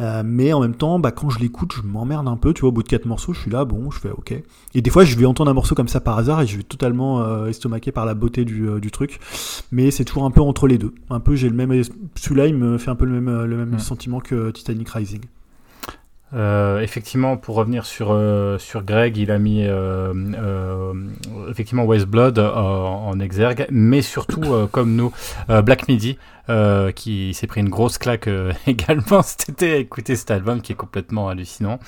Euh, 0.00 0.22
mais 0.24 0.52
en 0.52 0.60
même 0.60 0.74
temps, 0.74 0.98
bah, 0.98 1.10
quand 1.10 1.30
je 1.30 1.38
l'écoute, 1.38 1.72
je 1.74 1.82
m'emmerde 1.82 2.28
un 2.28 2.36
peu, 2.36 2.52
tu 2.52 2.60
vois, 2.60 2.68
au 2.68 2.72
bout 2.72 2.82
de 2.82 2.88
quatre 2.88 3.06
morceaux, 3.06 3.32
je 3.32 3.40
suis 3.40 3.50
là, 3.50 3.64
bon, 3.64 3.90
je 3.90 3.98
fais 3.98 4.10
ok. 4.10 4.34
Et 4.74 4.82
des 4.82 4.90
fois, 4.90 5.04
je 5.04 5.16
vais 5.16 5.24
entendre 5.24 5.50
un 5.50 5.54
morceau 5.54 5.74
comme 5.74 5.88
ça 5.88 6.00
par 6.00 6.18
hasard 6.18 6.42
et 6.42 6.46
je 6.46 6.58
vais 6.58 6.62
totalement 6.62 7.22
euh, 7.22 7.46
estomaquer 7.46 7.90
par 7.90 8.04
la 8.04 8.14
beauté 8.14 8.44
du, 8.44 8.68
euh, 8.68 8.78
du 8.78 8.90
truc. 8.90 9.20
Mais 9.72 9.90
c'est 9.90 10.04
toujours 10.04 10.24
un 10.24 10.30
peu 10.30 10.42
entre 10.42 10.66
les 10.66 10.76
deux. 10.76 10.94
Un 11.08 11.20
peu, 11.20 11.34
j'ai 11.34 11.48
le 11.48 11.56
même, 11.56 11.82
celui-là, 12.14 12.46
il 12.46 12.56
me 12.56 12.76
fait 12.76 12.90
un 12.90 12.96
peu 12.96 13.06
le 13.06 13.20
même, 13.20 13.44
le 13.44 13.56
même 13.56 13.78
sentiment 13.78 14.20
que 14.20 14.50
Titanic 14.50 14.88
Rising. 14.90 15.22
Euh, 16.34 16.80
effectivement, 16.80 17.36
pour 17.36 17.56
revenir 17.56 17.86
sur, 17.86 18.08
euh, 18.10 18.58
sur 18.58 18.82
Greg, 18.82 19.16
il 19.16 19.30
a 19.30 19.38
mis 19.38 19.64
euh, 19.66 20.92
effectivement 21.50 21.84
West 21.84 22.06
Blood 22.06 22.38
en 22.38 23.18
exergue, 23.20 23.66
mais 23.70 24.02
surtout, 24.02 24.68
comme 24.70 24.94
nous, 24.94 25.12
Black 25.48 25.88
Midi, 25.88 26.18
qui 26.94 27.34
s'est 27.34 27.46
pris 27.46 27.60
une 27.60 27.68
grosse 27.68 27.98
claque 27.98 28.28
également 28.66 29.22
cet 29.22 29.48
été 29.48 29.72
à 29.72 29.76
écouter 29.76 30.16
cet 30.16 30.30
album 30.30 30.60
qui 30.60 30.72
est 30.72 30.76
complètement 30.76 31.28
hallucinant. 31.28 31.78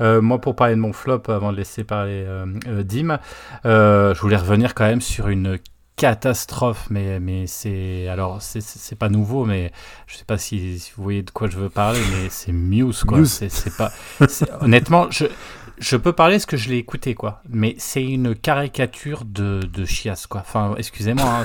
moi, 0.00 0.40
pour 0.40 0.56
parler 0.56 0.74
de 0.74 0.80
mon 0.80 0.92
flop, 0.92 1.22
avant 1.28 1.52
de 1.52 1.56
laisser 1.56 1.84
parler 1.84 2.26
Dim, 2.84 3.18
je 3.64 4.20
voulais 4.20 4.36
revenir 4.36 4.74
quand 4.74 4.86
même 4.86 5.00
sur 5.00 5.28
une 5.28 5.58
catastrophe, 6.00 6.86
mais, 6.88 7.20
mais 7.20 7.46
c'est. 7.46 8.08
Alors, 8.08 8.40
c'est 8.40 8.98
pas 8.98 9.10
nouveau, 9.10 9.44
mais 9.44 9.70
je 10.06 10.16
sais 10.16 10.24
pas 10.24 10.38
si, 10.38 10.78
si, 10.78 10.92
vous 10.96 11.02
voyez 11.02 11.22
de 11.22 11.30
quoi 11.30 11.46
je 11.50 11.58
veux 11.58 11.68
parler, 11.68 12.00
mais 12.10 12.30
c'est 12.30 12.52
Muse, 12.52 13.04
quoi. 13.04 13.22
C'est 13.26 13.76
pas. 13.76 13.92
Honnêtement, 14.62 15.10
je, 15.10 15.26
je 15.80 15.96
peux 15.96 16.12
parler 16.12 16.38
ce 16.38 16.46
que 16.46 16.56
je 16.56 16.68
l'ai 16.68 16.76
écouté, 16.76 17.14
quoi. 17.14 17.42
Mais 17.48 17.74
c'est 17.78 18.04
une 18.04 18.34
caricature 18.34 19.24
de, 19.24 19.60
de 19.60 19.84
chiasse, 19.84 20.26
quoi. 20.26 20.42
Enfin, 20.42 20.74
excusez-moi, 20.78 21.26
hein, 21.26 21.44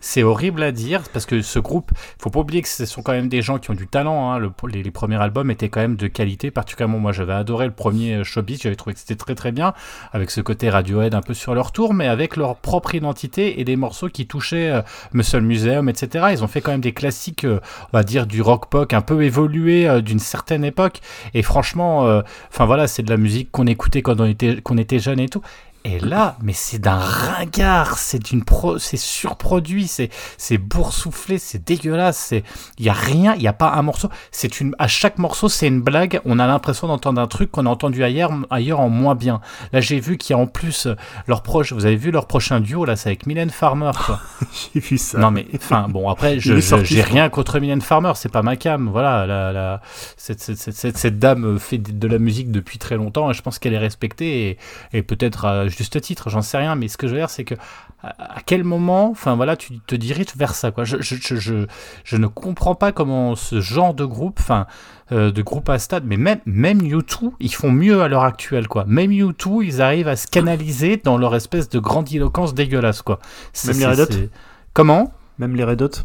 c'est, 0.00 0.22
horrible 0.22 0.62
à 0.62 0.72
dire 0.72 1.02
parce 1.12 1.26
que 1.26 1.40
ce 1.42 1.58
groupe, 1.58 1.92
faut 2.20 2.30
pas 2.30 2.40
oublier 2.40 2.60
que 2.60 2.68
ce 2.68 2.84
sont 2.84 3.02
quand 3.02 3.12
même 3.12 3.28
des 3.28 3.40
gens 3.40 3.58
qui 3.58 3.70
ont 3.70 3.74
du 3.74 3.86
talent. 3.86 4.32
Hein. 4.32 4.38
Le, 4.38 4.50
les, 4.72 4.90
premiers 4.90 5.20
albums 5.22 5.50
étaient 5.50 5.68
quand 5.68 5.80
même 5.80 5.96
de 5.96 6.08
qualité, 6.08 6.50
particulièrement 6.50 6.98
moi, 6.98 7.12
j'avais 7.12 7.32
adoré 7.32 7.66
le 7.66 7.72
premier 7.72 8.16
euh, 8.16 8.24
Showbiz, 8.24 8.60
j'avais 8.62 8.76
trouvé 8.76 8.94
que 8.94 9.00
c'était 9.00 9.14
très 9.14 9.34
très 9.34 9.52
bien, 9.52 9.74
avec 10.12 10.30
ce 10.30 10.40
côté 10.40 10.68
Radiohead 10.68 11.14
un 11.14 11.22
peu 11.22 11.34
sur 11.34 11.54
leur 11.54 11.72
tour, 11.72 11.94
mais 11.94 12.08
avec 12.08 12.36
leur 12.36 12.56
propre 12.56 12.94
identité 12.94 13.60
et 13.60 13.64
des 13.64 13.76
morceaux 13.76 14.08
qui 14.08 14.26
touchaient 14.26 14.70
euh, 14.70 14.82
Muscle 15.12 15.40
Museum, 15.40 15.88
etc. 15.88 16.26
Ils 16.32 16.44
ont 16.44 16.48
fait 16.48 16.60
quand 16.60 16.72
même 16.72 16.80
des 16.80 16.92
classiques, 16.92 17.44
euh, 17.44 17.60
on 17.92 17.96
va 17.96 18.02
dire 18.02 18.26
du 18.26 18.42
rock 18.42 18.68
pop 18.68 18.92
un 18.92 19.00
peu 19.00 19.22
évolué 19.22 19.88
euh, 19.88 20.00
d'une 20.00 20.18
certaine 20.18 20.64
époque. 20.64 21.00
Et 21.34 21.42
franchement, 21.42 22.22
enfin 22.50 22.64
voilà, 22.64 22.86
c'est 22.86 23.02
de 23.02 23.10
la 23.10 23.16
musique 23.16 23.50
qu'on 23.50 23.66
écoutait 23.68 24.02
quand 24.02 24.20
on 24.20 24.24
était, 24.24 24.60
qu'on 24.60 24.78
était 24.78 24.98
jeune 24.98 25.20
et 25.20 25.28
tout. 25.28 25.42
Et 25.90 26.00
là, 26.00 26.36
mais 26.42 26.52
c'est 26.52 26.78
d'un 26.78 26.98
ringard, 26.98 27.96
c'est 27.96 28.18
d'une 28.18 28.44
pro, 28.44 28.76
c'est 28.76 28.98
surproduit, 28.98 29.86
c'est 29.86 30.10
c'est 30.36 30.58
boursouflé, 30.58 31.38
c'est 31.38 31.64
dégueulasse, 31.64 32.18
c'est 32.18 32.44
il 32.76 32.84
y 32.84 32.90
a 32.90 32.92
rien, 32.92 33.34
il 33.36 33.40
y 33.40 33.48
a 33.48 33.54
pas 33.54 33.72
un 33.72 33.80
morceau, 33.80 34.10
c'est 34.30 34.60
une 34.60 34.74
à 34.78 34.86
chaque 34.86 35.16
morceau, 35.16 35.48
c'est 35.48 35.66
une 35.66 35.80
blague, 35.80 36.20
on 36.26 36.38
a 36.40 36.46
l'impression 36.46 36.88
d'entendre 36.88 37.22
un 37.22 37.26
truc 37.26 37.50
qu'on 37.50 37.64
a 37.64 37.70
entendu 37.70 38.04
ailleurs 38.04 38.32
ailleurs 38.50 38.80
en 38.80 38.90
moins 38.90 39.14
bien. 39.14 39.40
Là, 39.72 39.80
j'ai 39.80 39.98
vu 39.98 40.18
qu'il 40.18 40.36
y 40.36 40.38
a 40.38 40.42
en 40.42 40.46
plus 40.46 40.84
euh, 40.84 40.94
leur 41.26 41.42
proche, 41.42 41.72
vous 41.72 41.86
avez 41.86 41.96
vu 41.96 42.10
leur 42.10 42.26
prochain 42.26 42.60
duo 42.60 42.84
là, 42.84 42.94
c'est 42.94 43.08
avec 43.08 43.26
Mylène 43.26 43.48
Farmer 43.48 43.92
quoi. 44.04 44.20
j'ai 44.74 44.80
vu 44.80 44.98
ça. 44.98 45.16
Non 45.16 45.30
mais 45.30 45.46
enfin 45.54 45.86
bon, 45.88 46.10
après 46.10 46.38
je 46.38 46.60
j'ai 46.82 47.00
rien 47.00 47.30
contre 47.30 47.60
Mylène 47.60 47.80
Farmer, 47.80 48.12
c'est 48.14 48.30
pas 48.30 48.42
ma 48.42 48.56
cam, 48.56 48.90
voilà, 48.90 49.24
la, 49.24 49.52
la 49.52 49.80
cette, 50.18 50.40
cette, 50.40 50.58
cette, 50.58 50.98
cette, 50.98 51.18
dame 51.18 51.58
fait 51.58 51.78
de 51.78 52.08
la 52.08 52.18
musique 52.18 52.50
depuis 52.50 52.76
très 52.76 52.96
longtemps 52.96 53.30
et 53.30 53.34
je 53.34 53.40
pense 53.40 53.58
qu'elle 53.58 53.72
est 53.72 53.78
respectée 53.78 54.50
et, 54.50 54.58
et 54.92 55.02
peut-être 55.02 55.46
euh, 55.46 55.68
juste 55.78 56.00
titre, 56.00 56.28
j'en 56.28 56.42
sais 56.42 56.58
rien, 56.58 56.74
mais 56.74 56.88
ce 56.88 56.96
que 56.96 57.06
je 57.06 57.12
veux 57.12 57.18
dire, 57.18 57.30
c'est 57.30 57.44
que 57.44 57.54
à 58.02 58.40
quel 58.44 58.62
moment, 58.62 59.10
enfin 59.10 59.34
voilà, 59.34 59.56
tu 59.56 59.80
te 59.80 59.94
diriges 59.94 60.36
vers 60.36 60.54
ça, 60.54 60.70
quoi. 60.70 60.84
Je, 60.84 60.98
je, 61.00 61.16
je, 61.16 61.66
je, 62.04 62.16
ne 62.16 62.26
comprends 62.26 62.74
pas 62.74 62.92
comment 62.92 63.34
ce 63.34 63.60
genre 63.60 63.94
de 63.94 64.04
groupe, 64.04 64.38
enfin, 64.40 64.66
euh, 65.10 65.32
de 65.32 65.42
groupe 65.42 65.68
à 65.68 65.78
stade, 65.78 66.04
mais 66.06 66.16
même, 66.16 66.38
même 66.46 66.80
U2, 66.80 67.32
ils 67.40 67.52
font 67.52 67.72
mieux 67.72 68.02
à 68.02 68.08
l'heure 68.08 68.24
actuelle, 68.24 68.68
quoi. 68.68 68.84
Même 68.86 69.10
U2, 69.10 69.64
ils 69.64 69.82
arrivent 69.82 70.08
à 70.08 70.16
se 70.16 70.26
canaliser 70.26 70.96
dans 70.96 71.16
leur 71.16 71.34
espèce 71.34 71.68
de 71.68 71.78
grandiloquence 71.78 72.54
dégueulasse, 72.54 73.02
quoi. 73.02 73.18
Même 73.66 73.78
les 73.78 73.86
Red 73.86 74.00
Hot 74.00 74.28
Comment? 74.74 75.12
Même 75.38 75.56
les 75.56 75.64
Red 75.64 75.82
Hot 75.82 76.04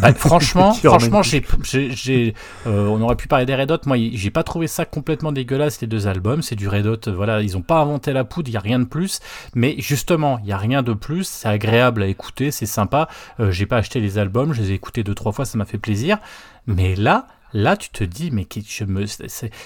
bah, 0.00 0.12
franchement, 0.16 0.72
franchement, 0.72 1.22
j'ai, 1.22 1.44
j'ai, 1.90 2.34
euh, 2.66 2.86
on 2.86 3.00
aurait 3.00 3.16
pu 3.16 3.28
parler 3.28 3.46
des 3.46 3.54
Red 3.54 3.70
Hot. 3.70 3.80
Moi, 3.86 3.96
j'ai 4.12 4.30
pas 4.30 4.42
trouvé 4.42 4.66
ça 4.66 4.84
complètement 4.84 5.32
dégueulasse 5.32 5.80
les 5.80 5.86
deux 5.86 6.06
albums. 6.06 6.42
C'est 6.42 6.56
du 6.56 6.68
Red 6.68 6.86
Hot. 6.86 7.12
Voilà, 7.12 7.42
ils 7.42 7.56
ont 7.56 7.62
pas 7.62 7.80
inventé 7.80 8.12
la 8.12 8.24
poudre. 8.24 8.48
Il 8.48 8.52
y 8.52 8.56
a 8.56 8.60
rien 8.60 8.78
de 8.78 8.84
plus. 8.84 9.20
Mais 9.54 9.74
justement, 9.78 10.38
il 10.42 10.48
y 10.48 10.52
a 10.52 10.58
rien 10.58 10.82
de 10.82 10.92
plus. 10.92 11.24
C'est 11.24 11.48
agréable 11.48 12.02
à 12.02 12.06
écouter. 12.06 12.50
C'est 12.50 12.66
sympa. 12.66 13.08
Euh, 13.40 13.50
j'ai 13.50 13.66
pas 13.66 13.76
acheté 13.76 14.00
les 14.00 14.18
albums. 14.18 14.52
Je 14.52 14.62
les 14.62 14.70
ai 14.72 14.74
écoutés 14.74 15.04
deux 15.04 15.14
trois 15.14 15.32
fois. 15.32 15.44
Ça 15.44 15.58
m'a 15.58 15.64
fait 15.64 15.78
plaisir. 15.78 16.18
Mais 16.66 16.94
là, 16.94 17.26
Là, 17.54 17.76
tu 17.76 17.88
te 17.88 18.04
dis, 18.04 18.30
mais 18.30 18.46
je 18.66 18.84
me, 18.84 19.06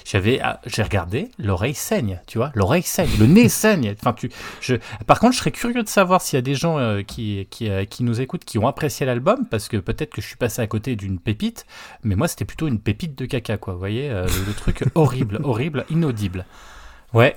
j'avais, 0.04 0.40
ah, 0.40 0.60
j'ai 0.66 0.82
regardé, 0.82 1.30
l'oreille 1.38 1.74
saigne, 1.74 2.20
tu 2.26 2.38
vois, 2.38 2.52
l'oreille 2.54 2.82
saigne, 2.82 3.10
le 3.18 3.26
nez 3.26 3.48
saigne. 3.50 3.94
Enfin, 3.98 4.12
tu, 4.12 4.30
je, 4.60 4.76
par 5.06 5.18
contre, 5.18 5.32
je 5.34 5.38
serais 5.38 5.50
curieux 5.50 5.82
de 5.82 5.88
savoir 5.88 6.22
s'il 6.22 6.36
y 6.36 6.38
a 6.38 6.42
des 6.42 6.54
gens 6.54 6.78
euh, 6.78 7.02
qui, 7.02 7.48
qui, 7.50 7.68
euh, 7.68 7.84
qui, 7.84 8.04
nous 8.04 8.20
écoutent, 8.20 8.44
qui 8.44 8.58
ont 8.58 8.68
apprécié 8.68 9.04
l'album, 9.04 9.46
parce 9.50 9.68
que 9.68 9.76
peut-être 9.76 10.10
que 10.10 10.22
je 10.22 10.26
suis 10.26 10.36
passé 10.36 10.62
à 10.62 10.66
côté 10.68 10.94
d'une 10.94 11.18
pépite, 11.18 11.66
mais 12.04 12.14
moi, 12.14 12.28
c'était 12.28 12.44
plutôt 12.44 12.68
une 12.68 12.78
pépite 12.78 13.18
de 13.18 13.26
caca, 13.26 13.56
quoi. 13.56 13.74
Voyez, 13.74 14.10
euh, 14.10 14.26
le, 14.46 14.52
truc 14.54 14.84
horrible, 14.94 15.40
horrible, 15.42 15.84
inaudible. 15.90 16.46
Ouais. 17.12 17.34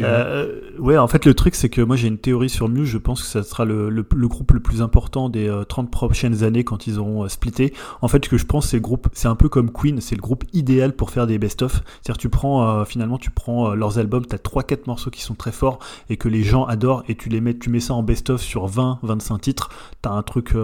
Euh, 0.00 0.60
ouais, 0.78 0.96
en 0.96 1.06
fait, 1.06 1.26
le 1.26 1.34
truc, 1.34 1.54
c'est 1.54 1.68
que 1.68 1.82
moi 1.82 1.96
j'ai 1.96 2.08
une 2.08 2.18
théorie 2.18 2.48
sur 2.48 2.68
Muse. 2.68 2.88
Je 2.88 2.98
pense 2.98 3.22
que 3.22 3.28
ça 3.28 3.42
sera 3.42 3.64
le, 3.64 3.90
le, 3.90 4.28
groupe 4.28 4.52
le 4.52 4.60
plus 4.60 4.80
important 4.80 5.28
des 5.28 5.52
30 5.68 5.86
euh, 5.86 5.90
prochaines 5.90 6.44
années 6.44 6.64
quand 6.64 6.86
ils 6.86 6.98
auront 6.98 7.24
euh, 7.24 7.28
splitté. 7.28 7.74
En 8.00 8.08
fait, 8.08 8.24
ce 8.24 8.30
que 8.30 8.38
je 8.38 8.46
pense, 8.46 8.68
c'est 8.68 8.76
le 8.76 8.82
groupe, 8.82 9.08
c'est 9.12 9.28
un 9.28 9.34
peu 9.34 9.48
comme 9.48 9.70
Queen, 9.70 10.00
c'est 10.00 10.14
le 10.14 10.22
groupe 10.22 10.44
idéal 10.52 10.94
pour 10.94 11.10
faire 11.10 11.26
des 11.26 11.38
best-of. 11.38 11.82
C'est-à-dire, 12.02 12.18
tu 12.18 12.28
prends 12.28 12.80
euh, 12.80 12.84
finalement, 12.84 13.18
tu 13.18 13.30
prends 13.30 13.74
leurs 13.74 13.98
albums, 13.98 14.24
t'as 14.24 14.38
3-4 14.38 14.86
morceaux 14.86 15.10
qui 15.10 15.22
sont 15.22 15.34
très 15.34 15.52
forts 15.52 15.78
et 16.08 16.16
que 16.16 16.28
les 16.28 16.42
gens 16.42 16.64
adorent 16.64 17.04
et 17.08 17.14
tu 17.14 17.28
les 17.28 17.40
mets, 17.40 17.56
tu 17.56 17.70
mets 17.70 17.80
ça 17.80 17.94
en 17.94 18.02
best-of 18.02 18.40
sur 18.40 18.68
20-25 18.68 19.40
titres. 19.40 19.70
T'as 20.00 20.10
un 20.10 20.22
truc 20.22 20.54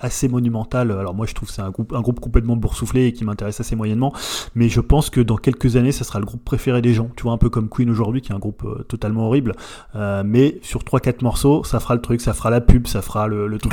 assez 0.00 0.28
monumental. 0.28 0.90
Alors, 0.92 1.14
moi, 1.14 1.26
je 1.26 1.34
trouve 1.34 1.48
que 1.48 1.54
c'est 1.54 1.62
un 1.62 1.70
groupe, 1.70 1.92
un 1.92 2.00
groupe 2.00 2.20
complètement 2.20 2.56
boursouflé 2.56 3.06
et 3.06 3.12
qui 3.12 3.24
m'intéresse 3.24 3.60
assez 3.60 3.76
moyennement. 3.76 4.12
Mais 4.54 4.68
je 4.68 4.80
pense 4.80 5.10
que 5.10 5.20
dans 5.20 5.36
quelques 5.36 5.76
années, 5.76 5.92
ça 5.92 6.04
sera 6.04 6.18
le 6.18 6.26
groupe 6.26 6.44
préféré 6.44 6.82
des 6.82 6.94
gens. 6.94 7.10
Tu 7.16 7.22
vois, 7.22 7.32
un 7.32 7.38
peu 7.38 7.50
comme 7.50 7.68
Queen 7.68 7.88
aujourd'hui, 7.90 8.20
qui 8.20 8.32
est 8.32 8.34
un 8.34 8.38
groupe 8.38 8.64
euh, 8.64 8.71
totalement 8.88 9.26
horrible. 9.26 9.54
Euh, 9.94 10.22
mais 10.24 10.58
sur 10.62 10.82
3-4 10.82 11.22
morceaux, 11.22 11.64
ça 11.64 11.80
fera 11.80 11.94
le 11.94 12.00
truc, 12.00 12.20
ça 12.20 12.34
fera 12.34 12.50
la 12.50 12.60
pub, 12.60 12.86
ça 12.86 13.02
fera 13.02 13.26
le, 13.26 13.46
le 13.46 13.58
truc. 13.58 13.72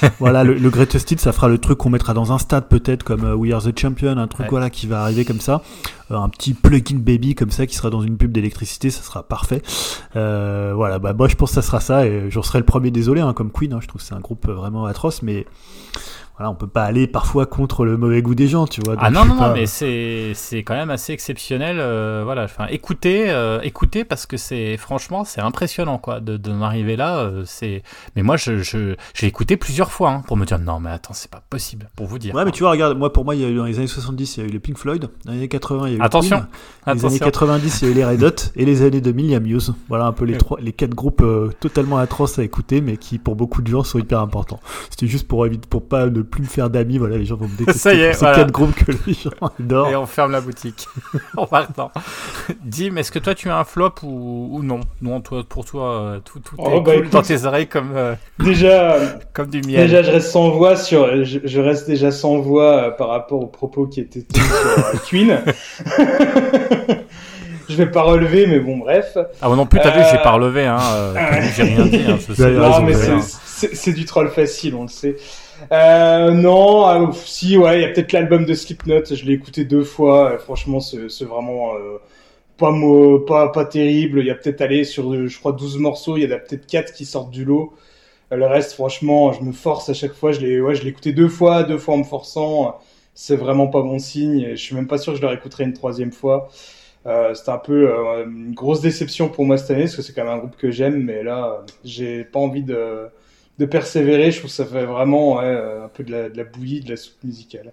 voilà, 0.18 0.44
le, 0.44 0.54
le 0.54 0.70
Greatest 0.70 1.10
Hits, 1.10 1.18
ça 1.18 1.32
fera 1.32 1.48
le 1.48 1.58
truc 1.58 1.78
qu'on 1.78 1.90
mettra 1.90 2.14
dans 2.14 2.32
un 2.32 2.38
stade 2.38 2.68
peut-être 2.68 3.02
comme 3.02 3.24
euh, 3.24 3.34
We 3.34 3.52
Are 3.52 3.62
the 3.62 3.78
Champion, 3.78 4.16
un 4.16 4.28
truc 4.28 4.46
voilà 4.50 4.70
qui 4.70 4.86
va 4.86 5.02
arriver 5.02 5.24
comme 5.24 5.40
ça. 5.40 5.62
un 6.10 6.28
petit 6.28 6.54
plug-in 6.54 6.98
baby 6.98 7.34
comme 7.34 7.50
ça 7.50 7.66
qui 7.66 7.76
sera 7.76 7.90
dans 7.90 8.02
une 8.02 8.16
pub 8.16 8.32
d'électricité, 8.32 8.90
ça 8.90 9.02
sera 9.02 9.22
parfait. 9.22 9.62
voilà, 10.14 10.98
bah 10.98 11.12
moi 11.12 11.28
je 11.28 11.34
pense 11.34 11.50
que 11.50 11.54
ça 11.54 11.62
sera 11.62 11.80
ça 11.80 12.06
et 12.06 12.30
j'en 12.30 12.42
serai 12.42 12.58
le 12.58 12.64
premier 12.64 12.90
désolé, 12.90 13.20
hein, 13.20 13.32
comme 13.32 13.50
Queen, 13.50 13.72
hein, 13.72 13.78
je 13.80 13.88
trouve 13.88 14.00
que 14.00 14.06
c'est 14.06 14.14
un 14.14 14.20
groupe 14.20 14.48
vraiment 14.48 14.84
atroce, 14.86 15.22
mais 15.22 15.46
voilà, 16.36 16.50
on 16.50 16.56
peut 16.56 16.66
pas 16.66 16.82
aller 16.82 17.06
parfois 17.06 17.46
contre 17.46 17.84
le 17.84 17.96
mauvais 17.96 18.20
goût 18.20 18.34
des 18.34 18.48
gens, 18.48 18.66
tu 18.66 18.80
vois. 18.80 18.96
ah 18.98 19.08
non, 19.08 19.24
non, 19.24 19.36
non, 19.36 19.52
mais 19.52 19.66
c'est, 19.66 20.34
quand 20.64 20.74
même 20.74 20.90
assez 20.90 21.12
exceptionnel. 21.12 21.76
Euh, 21.78 22.22
voilà, 22.24 22.42
enfin, 22.42 22.66
écoutez, 22.70 23.30
euh, 23.30 23.60
écoutez 23.62 24.04
parce 24.04 24.26
que 24.26 24.36
c'est 24.36 24.76
franchement, 24.76 25.22
c'est 25.22 25.40
impressionnant, 25.40 25.98
quoi, 25.98 26.18
de, 26.18 26.36
de 26.36 26.50
m'arriver 26.50 26.96
là. 26.96 27.18
Euh, 27.18 27.44
c'est, 27.46 27.84
mais 28.16 28.22
moi, 28.22 28.36
je, 28.36 28.58
je, 28.62 28.96
j'ai 29.14 29.28
écouté 29.28 29.56
plusieurs 29.56 29.92
fois 29.92 30.10
hein, 30.10 30.22
pour 30.26 30.36
me 30.36 30.44
dire 30.44 30.58
non, 30.58 30.80
mais 30.80 30.90
attends, 30.90 31.14
c'est 31.14 31.30
pas 31.30 31.40
possible, 31.48 31.88
pour 31.94 32.08
vous 32.08 32.18
dire. 32.18 32.34
Ouais, 32.34 32.44
mais 32.44 32.50
tu 32.50 32.64
vois, 32.64 32.72
regarde, 32.72 32.98
moi, 32.98 33.12
pour 33.12 33.24
moi, 33.24 33.36
il 33.36 33.40
y 33.40 33.44
a 33.44 33.48
eu 33.48 33.56
dans 33.56 33.66
les 33.66 33.78
années 33.78 33.86
70, 33.86 34.36
il 34.36 34.40
y 34.40 34.42
a 34.42 34.48
eu 34.48 34.50
les 34.50 34.58
Pink 34.58 34.76
Floyd, 34.76 35.08
dans 35.24 35.32
les 35.32 35.38
années 35.38 35.48
80, 35.48 35.86
il 35.86 35.92
y 35.92 35.94
a 35.94 35.98
eu 35.98 36.02
attention, 36.02 36.38
Queen, 36.38 36.48
attention. 36.84 37.08
les 37.08 37.14
années 37.14 37.24
90, 37.24 37.82
il 37.82 37.84
y 37.84 37.88
a 37.88 37.90
eu 37.92 37.94
les 37.94 38.04
Red 38.04 38.24
Hot, 38.24 38.34
et 38.56 38.64
les 38.64 38.82
années 38.82 39.00
2000, 39.00 39.24
il 39.26 39.30
y 39.30 39.34
a 39.36 39.40
Muse. 39.40 39.72
Voilà 39.88 40.06
un 40.06 40.12
peu 40.12 40.24
les 40.24 40.36
trois, 40.36 40.58
les 40.60 40.72
quatre 40.72 40.96
groupes 40.96 41.24
totalement 41.60 41.98
atroces 41.98 42.40
à 42.40 42.42
écouter, 42.42 42.80
mais 42.80 42.96
qui 42.96 43.18
pour 43.18 43.36
beaucoup 43.36 43.62
de 43.62 43.68
gens 43.68 43.84
sont 43.84 44.00
hyper 44.00 44.18
importants. 44.18 44.58
C'était 44.90 45.06
juste 45.06 45.28
pour 45.28 45.46
éviter, 45.46 45.68
pour 45.68 45.86
pas 45.86 46.06
ne 46.06 46.23
plus 46.24 46.42
me 46.42 46.46
faire 46.46 46.70
d'amis 46.70 46.98
voilà, 46.98 47.16
les 47.16 47.24
gens 47.24 47.36
vont 47.36 47.48
me 47.48 47.56
détester. 47.56 47.78
Ça 47.78 47.94
y 47.94 48.00
est, 48.00 48.12
c'est 48.14 48.24
quatre 48.24 48.50
groupes 48.50 48.74
que 48.74 48.92
les 49.06 49.14
gens 49.14 49.30
adorent. 49.60 49.88
Et 49.88 49.96
on 49.96 50.06
ferme 50.06 50.32
la 50.32 50.40
boutique 50.40 50.86
en 51.36 51.46
partant. 51.46 51.90
Dim, 52.64 52.96
est-ce 52.96 53.12
que 53.12 53.18
toi 53.18 53.34
tu 53.34 53.50
as 53.50 53.58
un 53.58 53.64
flop 53.64 53.94
ou, 54.02 54.48
ou 54.52 54.62
non? 54.62 54.80
Non, 55.02 55.20
toi, 55.20 55.42
pour 55.48 55.64
toi, 55.64 55.92
euh, 55.92 56.20
tout, 56.20 56.40
tout 56.40 56.56
oh, 56.58 56.70
est 56.70 56.80
bah, 56.80 56.94
cool 56.96 57.08
dans 57.10 57.22
tes 57.22 57.44
oreilles 57.44 57.66
comme, 57.66 57.92
euh, 57.94 58.14
déjà, 58.38 58.96
comme 59.32 59.48
du 59.48 59.60
miel. 59.60 59.88
Déjà, 59.88 60.02
je 60.02 60.10
reste 60.10 60.30
sans 60.30 60.50
voix 60.50 60.76
sur, 60.76 61.24
je, 61.24 61.40
je 61.44 61.60
reste 61.60 61.86
déjà 61.86 62.10
sans 62.10 62.38
voix 62.38 62.74
euh, 62.76 62.90
par 62.90 63.08
rapport 63.08 63.40
aux 63.40 63.46
propos 63.46 63.86
qui 63.86 64.00
étaient 64.00 64.22
tenus 64.22 64.46
sur 64.90 65.02
Queen. 65.04 65.38
je 67.68 67.76
vais 67.76 67.90
pas 67.90 68.02
relever, 68.02 68.46
mais 68.46 68.60
bon, 68.60 68.78
bref. 68.78 69.16
Ah, 69.40 69.48
bon, 69.48 69.56
non 69.56 69.66
plus, 69.66 69.80
t'as 69.80 69.90
vu, 69.90 70.02
j'ai 70.10 70.22
pas 70.22 70.32
relevé, 70.32 70.66
hein. 70.66 70.78
j'ai 71.56 71.62
rien 71.62 71.86
dit. 71.86 72.04
Hein, 72.08 72.18
non, 72.50 72.82
mais 72.82 72.94
c'est 73.54 73.92
du 73.92 74.04
troll 74.04 74.28
facile, 74.30 74.74
on 74.74 74.82
le 74.82 74.88
sait. 74.88 75.16
Euh, 75.72 76.30
non, 76.30 76.88
euh, 76.88 77.12
si, 77.12 77.56
ouais, 77.56 77.78
il 77.78 77.82
y 77.82 77.84
a 77.84 77.88
peut-être 77.88 78.12
l'album 78.12 78.44
de 78.44 78.54
Slipknot, 78.54 79.04
je 79.04 79.24
l'ai 79.24 79.32
écouté 79.32 79.64
deux 79.64 79.84
fois, 79.84 80.38
franchement, 80.38 80.80
c'est 80.80 81.24
vraiment... 81.24 81.74
Euh, 81.74 81.98
pas, 82.56 82.72
pas, 83.26 83.48
pas 83.50 83.64
terrible. 83.64 84.20
Il 84.20 84.26
y 84.26 84.30
a 84.30 84.34
peut-être 84.34 84.60
allé 84.60 84.84
sur, 84.84 85.26
je 85.26 85.38
crois, 85.38 85.52
12 85.52 85.78
morceaux, 85.78 86.16
il 86.16 86.24
y 86.24 86.26
en 86.32 86.36
a 86.36 86.38
peut-être 86.38 86.66
4 86.66 86.92
qui 86.92 87.04
sortent 87.04 87.30
du 87.30 87.44
lot. 87.44 87.72
Le 88.30 88.46
reste, 88.46 88.72
franchement, 88.72 89.32
je 89.32 89.42
me 89.42 89.52
force 89.52 89.88
à 89.88 89.94
chaque 89.94 90.14
fois. 90.14 90.32
Je 90.32 90.40
l'ai 90.40 90.60
ouais, 90.60 90.76
écouté 90.86 91.12
deux 91.12 91.28
fois, 91.28 91.62
deux 91.64 91.78
fois 91.78 91.94
en 91.94 91.98
me 91.98 92.04
forçant. 92.04 92.78
C'est 93.14 93.36
vraiment 93.36 93.68
pas 93.68 93.82
bon 93.82 93.98
signe. 93.98 94.50
Je 94.50 94.56
suis 94.56 94.74
même 94.74 94.88
pas 94.88 94.98
sûr 94.98 95.12
que 95.12 95.18
je 95.18 95.22
le 95.22 95.28
réécouterai 95.28 95.64
une 95.64 95.72
troisième 95.72 96.12
fois. 96.12 96.48
Euh, 97.06 97.34
c'était 97.34 97.50
un 97.50 97.58
peu 97.58 97.90
euh, 97.90 98.24
une 98.26 98.54
grosse 98.54 98.80
déception 98.80 99.28
pour 99.28 99.44
moi 99.44 99.58
cette 99.58 99.70
année 99.72 99.82
parce 99.82 99.96
que 99.96 100.02
c'est 100.02 100.14
quand 100.14 100.24
même 100.24 100.32
un 100.34 100.38
groupe 100.38 100.56
que 100.56 100.70
j'aime, 100.70 101.02
mais 101.02 101.22
là, 101.22 101.64
j'ai 101.84 102.24
pas 102.24 102.38
envie 102.38 102.62
de, 102.62 103.08
de, 103.58 103.66
persévérer. 103.66 104.30
Je 104.30 104.38
trouve 104.38 104.50
que 104.50 104.56
ça 104.56 104.66
fait 104.66 104.84
vraiment 104.84 105.36
ouais, 105.36 105.80
un 105.84 105.88
peu 105.88 106.04
de 106.04 106.10
la, 106.10 106.28
de 106.28 106.36
la 106.36 106.44
bouillie, 106.44 106.80
de 106.80 106.90
la 106.90 106.96
soupe 106.96 107.22
musicale. 107.24 107.72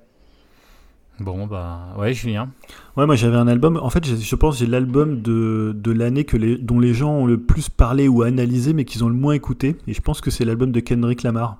Bon, 1.19 1.45
bah 1.45 1.93
ouais, 1.97 2.13
Julien. 2.13 2.49
Ouais, 2.97 3.05
moi 3.05 3.15
j'avais 3.15 3.37
un 3.37 3.47
album. 3.47 3.77
En 3.77 3.89
fait, 3.89 4.05
je 4.05 4.35
pense 4.35 4.55
que 4.55 4.65
j'ai 4.65 4.71
l'album 4.71 5.21
de, 5.21 5.73
de 5.75 5.91
l'année 5.91 6.23
que 6.23 6.35
les, 6.35 6.57
dont 6.57 6.79
les 6.79 6.93
gens 6.93 7.11
ont 7.13 7.25
le 7.25 7.39
plus 7.39 7.69
parlé 7.69 8.07
ou 8.07 8.23
analysé, 8.23 8.73
mais 8.73 8.85
qu'ils 8.85 9.03
ont 9.03 9.09
le 9.09 9.15
moins 9.15 9.33
écouté. 9.33 9.75
Et 9.87 9.93
je 9.93 10.01
pense 10.01 10.19
que 10.19 10.31
c'est 10.31 10.45
l'album 10.45 10.71
de 10.71 10.79
Kendrick 10.79 11.23
Lamar. 11.23 11.57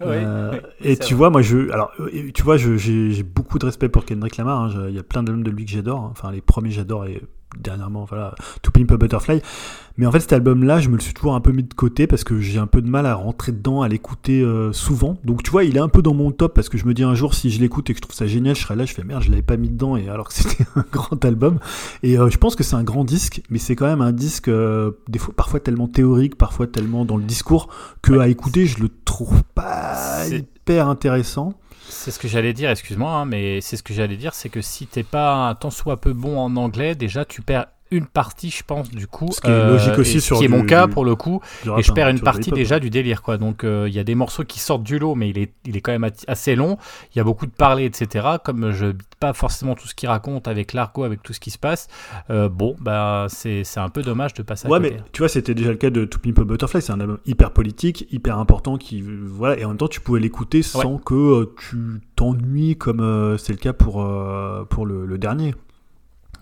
Euh, 0.00 0.58
et 0.80 0.96
tu 0.96 1.14
vois, 1.14 1.30
moi, 1.30 1.42
je, 1.42 1.70
alors, 1.70 1.92
euh, 2.00 2.30
tu 2.34 2.42
vois, 2.42 2.56
j'ai 2.56 3.22
beaucoup 3.22 3.58
de 3.58 3.66
respect 3.66 3.88
pour 3.88 4.04
Kendrick 4.04 4.36
Lamar. 4.36 4.62
Hein. 4.62 4.86
Il 4.88 4.94
y 4.94 4.98
a 4.98 5.02
plein 5.02 5.22
d'albums 5.22 5.44
de 5.44 5.50
lui 5.50 5.64
que 5.64 5.70
j'adore. 5.70 6.00
Hein. 6.00 6.08
Enfin, 6.12 6.32
les 6.32 6.40
premiers 6.40 6.70
j'adore 6.70 7.06
et 7.06 7.22
dernièrement, 7.58 8.04
voilà, 8.04 8.34
To 8.62 8.70
Pimp 8.70 8.90
a 8.92 8.96
Butterfly. 8.96 9.42
Mais 9.98 10.06
en 10.06 10.12
fait, 10.12 10.20
cet 10.20 10.32
album-là, 10.32 10.80
je 10.80 10.88
me 10.88 10.94
le 10.94 11.02
suis 11.02 11.12
toujours 11.12 11.34
un 11.34 11.40
peu 11.40 11.52
mis 11.52 11.64
de 11.64 11.74
côté 11.74 12.06
parce 12.06 12.24
que 12.24 12.40
j'ai 12.40 12.58
un 12.58 12.66
peu 12.66 12.80
de 12.80 12.88
mal 12.88 13.04
à 13.04 13.14
rentrer 13.14 13.52
dedans, 13.52 13.82
à 13.82 13.88
l'écouter 13.88 14.40
euh, 14.40 14.72
souvent. 14.72 15.18
Donc, 15.24 15.42
tu 15.42 15.50
vois, 15.50 15.64
il 15.64 15.76
est 15.76 15.80
un 15.80 15.88
peu 15.88 16.00
dans 16.00 16.14
mon 16.14 16.30
top 16.30 16.54
parce 16.54 16.68
que 16.68 16.78
je 16.78 16.86
me 16.86 16.94
dis 16.94 17.02
un 17.02 17.14
jour, 17.14 17.34
si 17.34 17.50
je 17.50 17.60
l'écoute 17.60 17.90
et 17.90 17.92
que 17.92 17.98
je 17.98 18.02
trouve 18.02 18.14
ça 18.14 18.26
génial, 18.26 18.56
je 18.56 18.62
serai 18.62 18.74
là, 18.74 18.86
je 18.86 18.94
fais 18.94 19.04
merde, 19.04 19.22
je 19.22 19.30
l'avais 19.30 19.42
pas 19.42 19.56
mis 19.56 19.68
dedans, 19.68 19.96
et 19.96 20.08
alors 20.08 20.28
que 20.28 20.34
c'était 20.42 20.64
un 20.76 20.84
grand 20.90 21.22
album. 21.24 21.58
Et 22.02 22.18
euh, 22.18 22.30
je 22.30 22.38
pense 22.38 22.56
que 22.56 22.64
c'est 22.64 22.76
un 22.76 22.84
grand 22.84 23.04
disque, 23.04 23.42
mais 23.50 23.58
c'est 23.58 23.76
quand 23.76 23.86
même 23.86 24.00
un 24.00 24.12
disque, 24.12 24.48
euh, 24.48 24.92
des 25.08 25.18
fois, 25.18 25.34
parfois 25.36 25.60
tellement 25.60 25.88
théorique, 25.88 26.36
parfois 26.36 26.66
tellement 26.66 27.04
dans 27.04 27.16
le 27.16 27.24
discours, 27.24 27.68
que 28.00 28.18
à 28.18 28.28
écouter, 28.28 28.66
je 28.66 28.80
le 28.80 28.88
trouve 29.04 29.42
pas 29.54 30.26
hyper 30.28 30.88
intéressant. 30.88 31.54
C'est 31.94 32.10
ce 32.10 32.18
que 32.18 32.26
j'allais 32.26 32.52
dire, 32.52 32.70
excuse-moi, 32.70 33.12
hein, 33.12 33.24
mais 33.26 33.60
c'est 33.60 33.76
ce 33.76 33.82
que 33.82 33.94
j'allais 33.94 34.16
dire, 34.16 34.34
c'est 34.34 34.48
que 34.48 34.60
si 34.60 34.86
t'es 34.86 35.04
pas 35.04 35.56
tant 35.60 35.70
soit 35.70 36.00
peu 36.00 36.12
bon 36.12 36.36
en 36.36 36.56
anglais, 36.56 36.96
déjà 36.96 37.24
tu 37.24 37.42
perds 37.42 37.66
une 37.92 38.06
partie, 38.06 38.50
je 38.50 38.64
pense, 38.64 38.90
du 38.90 39.06
coup. 39.06 39.28
Ce 39.30 39.40
qui 39.40 39.50
est 39.50 39.66
logique 39.66 39.98
aussi 39.98 40.20
sur. 40.20 40.38
qui 40.38 40.46
est 40.46 40.48
mon 40.48 40.64
cas 40.64 40.88
pour 40.88 41.04
le 41.04 41.14
coup. 41.14 41.40
Et 41.78 41.82
je 41.82 41.92
perds 41.92 42.08
une 42.08 42.20
partie 42.20 42.50
déjà 42.50 42.80
du 42.80 42.90
délire, 42.90 43.22
quoi. 43.22 43.36
Donc 43.36 43.64
euh, 43.64 43.86
il 43.88 43.94
y 43.94 43.98
a 43.98 44.04
des 44.04 44.14
morceaux 44.14 44.44
qui 44.44 44.58
sortent 44.58 44.82
du 44.82 44.98
lot, 44.98 45.14
mais 45.14 45.28
il 45.28 45.38
est, 45.38 45.52
il 45.66 45.76
est 45.76 45.80
quand 45.80 45.92
même 45.92 46.10
assez 46.26 46.56
long. 46.56 46.78
Il 47.14 47.18
y 47.18 47.20
a 47.20 47.24
beaucoup 47.24 47.46
de 47.46 47.52
parler, 47.52 47.84
etc. 47.84 48.26
Comme 48.42 48.72
je 48.72 48.86
pas 49.20 49.32
forcément 49.32 49.76
tout 49.76 49.86
ce 49.86 49.94
qu'il 49.94 50.08
raconte 50.08 50.48
avec 50.48 50.72
l'argot, 50.72 51.04
avec 51.04 51.22
tout 51.22 51.32
ce 51.32 51.38
qui 51.38 51.50
se 51.50 51.58
passe. 51.58 51.86
Euh, 52.30 52.48
bon, 52.48 52.74
bah 52.80 53.26
c'est 53.28 53.62
un 53.76 53.88
peu 53.88 54.02
dommage 54.02 54.34
de 54.34 54.42
passer 54.42 54.66
à 54.66 54.70
ouais, 54.70 54.80
mais 54.80 54.96
tu 55.12 55.20
vois, 55.20 55.28
c'était 55.28 55.54
déjà 55.54 55.70
le 55.70 55.76
cas 55.76 55.90
de 55.90 56.04
To 56.04 56.18
Pimp 56.18 56.38
a 56.38 56.44
Butterfly. 56.44 56.82
C'est 56.82 56.92
un 56.92 57.00
album 57.00 57.18
hyper 57.26 57.52
politique, 57.52 58.08
hyper 58.10 58.38
important, 58.38 58.78
qui 58.78 59.02
voilà, 59.02 59.58
et 59.58 59.64
en 59.64 59.68
même 59.68 59.76
temps, 59.76 59.88
tu 59.88 60.00
pouvais 60.00 60.20
l'écouter 60.20 60.62
sans 60.62 60.98
que 60.98 61.14
euh, 61.14 61.54
tu 61.68 62.00
t'ennuies 62.16 62.76
comme 62.76 63.36
c'est 63.38 63.52
le 63.52 63.58
cas 63.58 63.72
pour 63.72 64.04
pour 64.70 64.86
le, 64.86 65.06
le 65.06 65.18
dernier. 65.18 65.54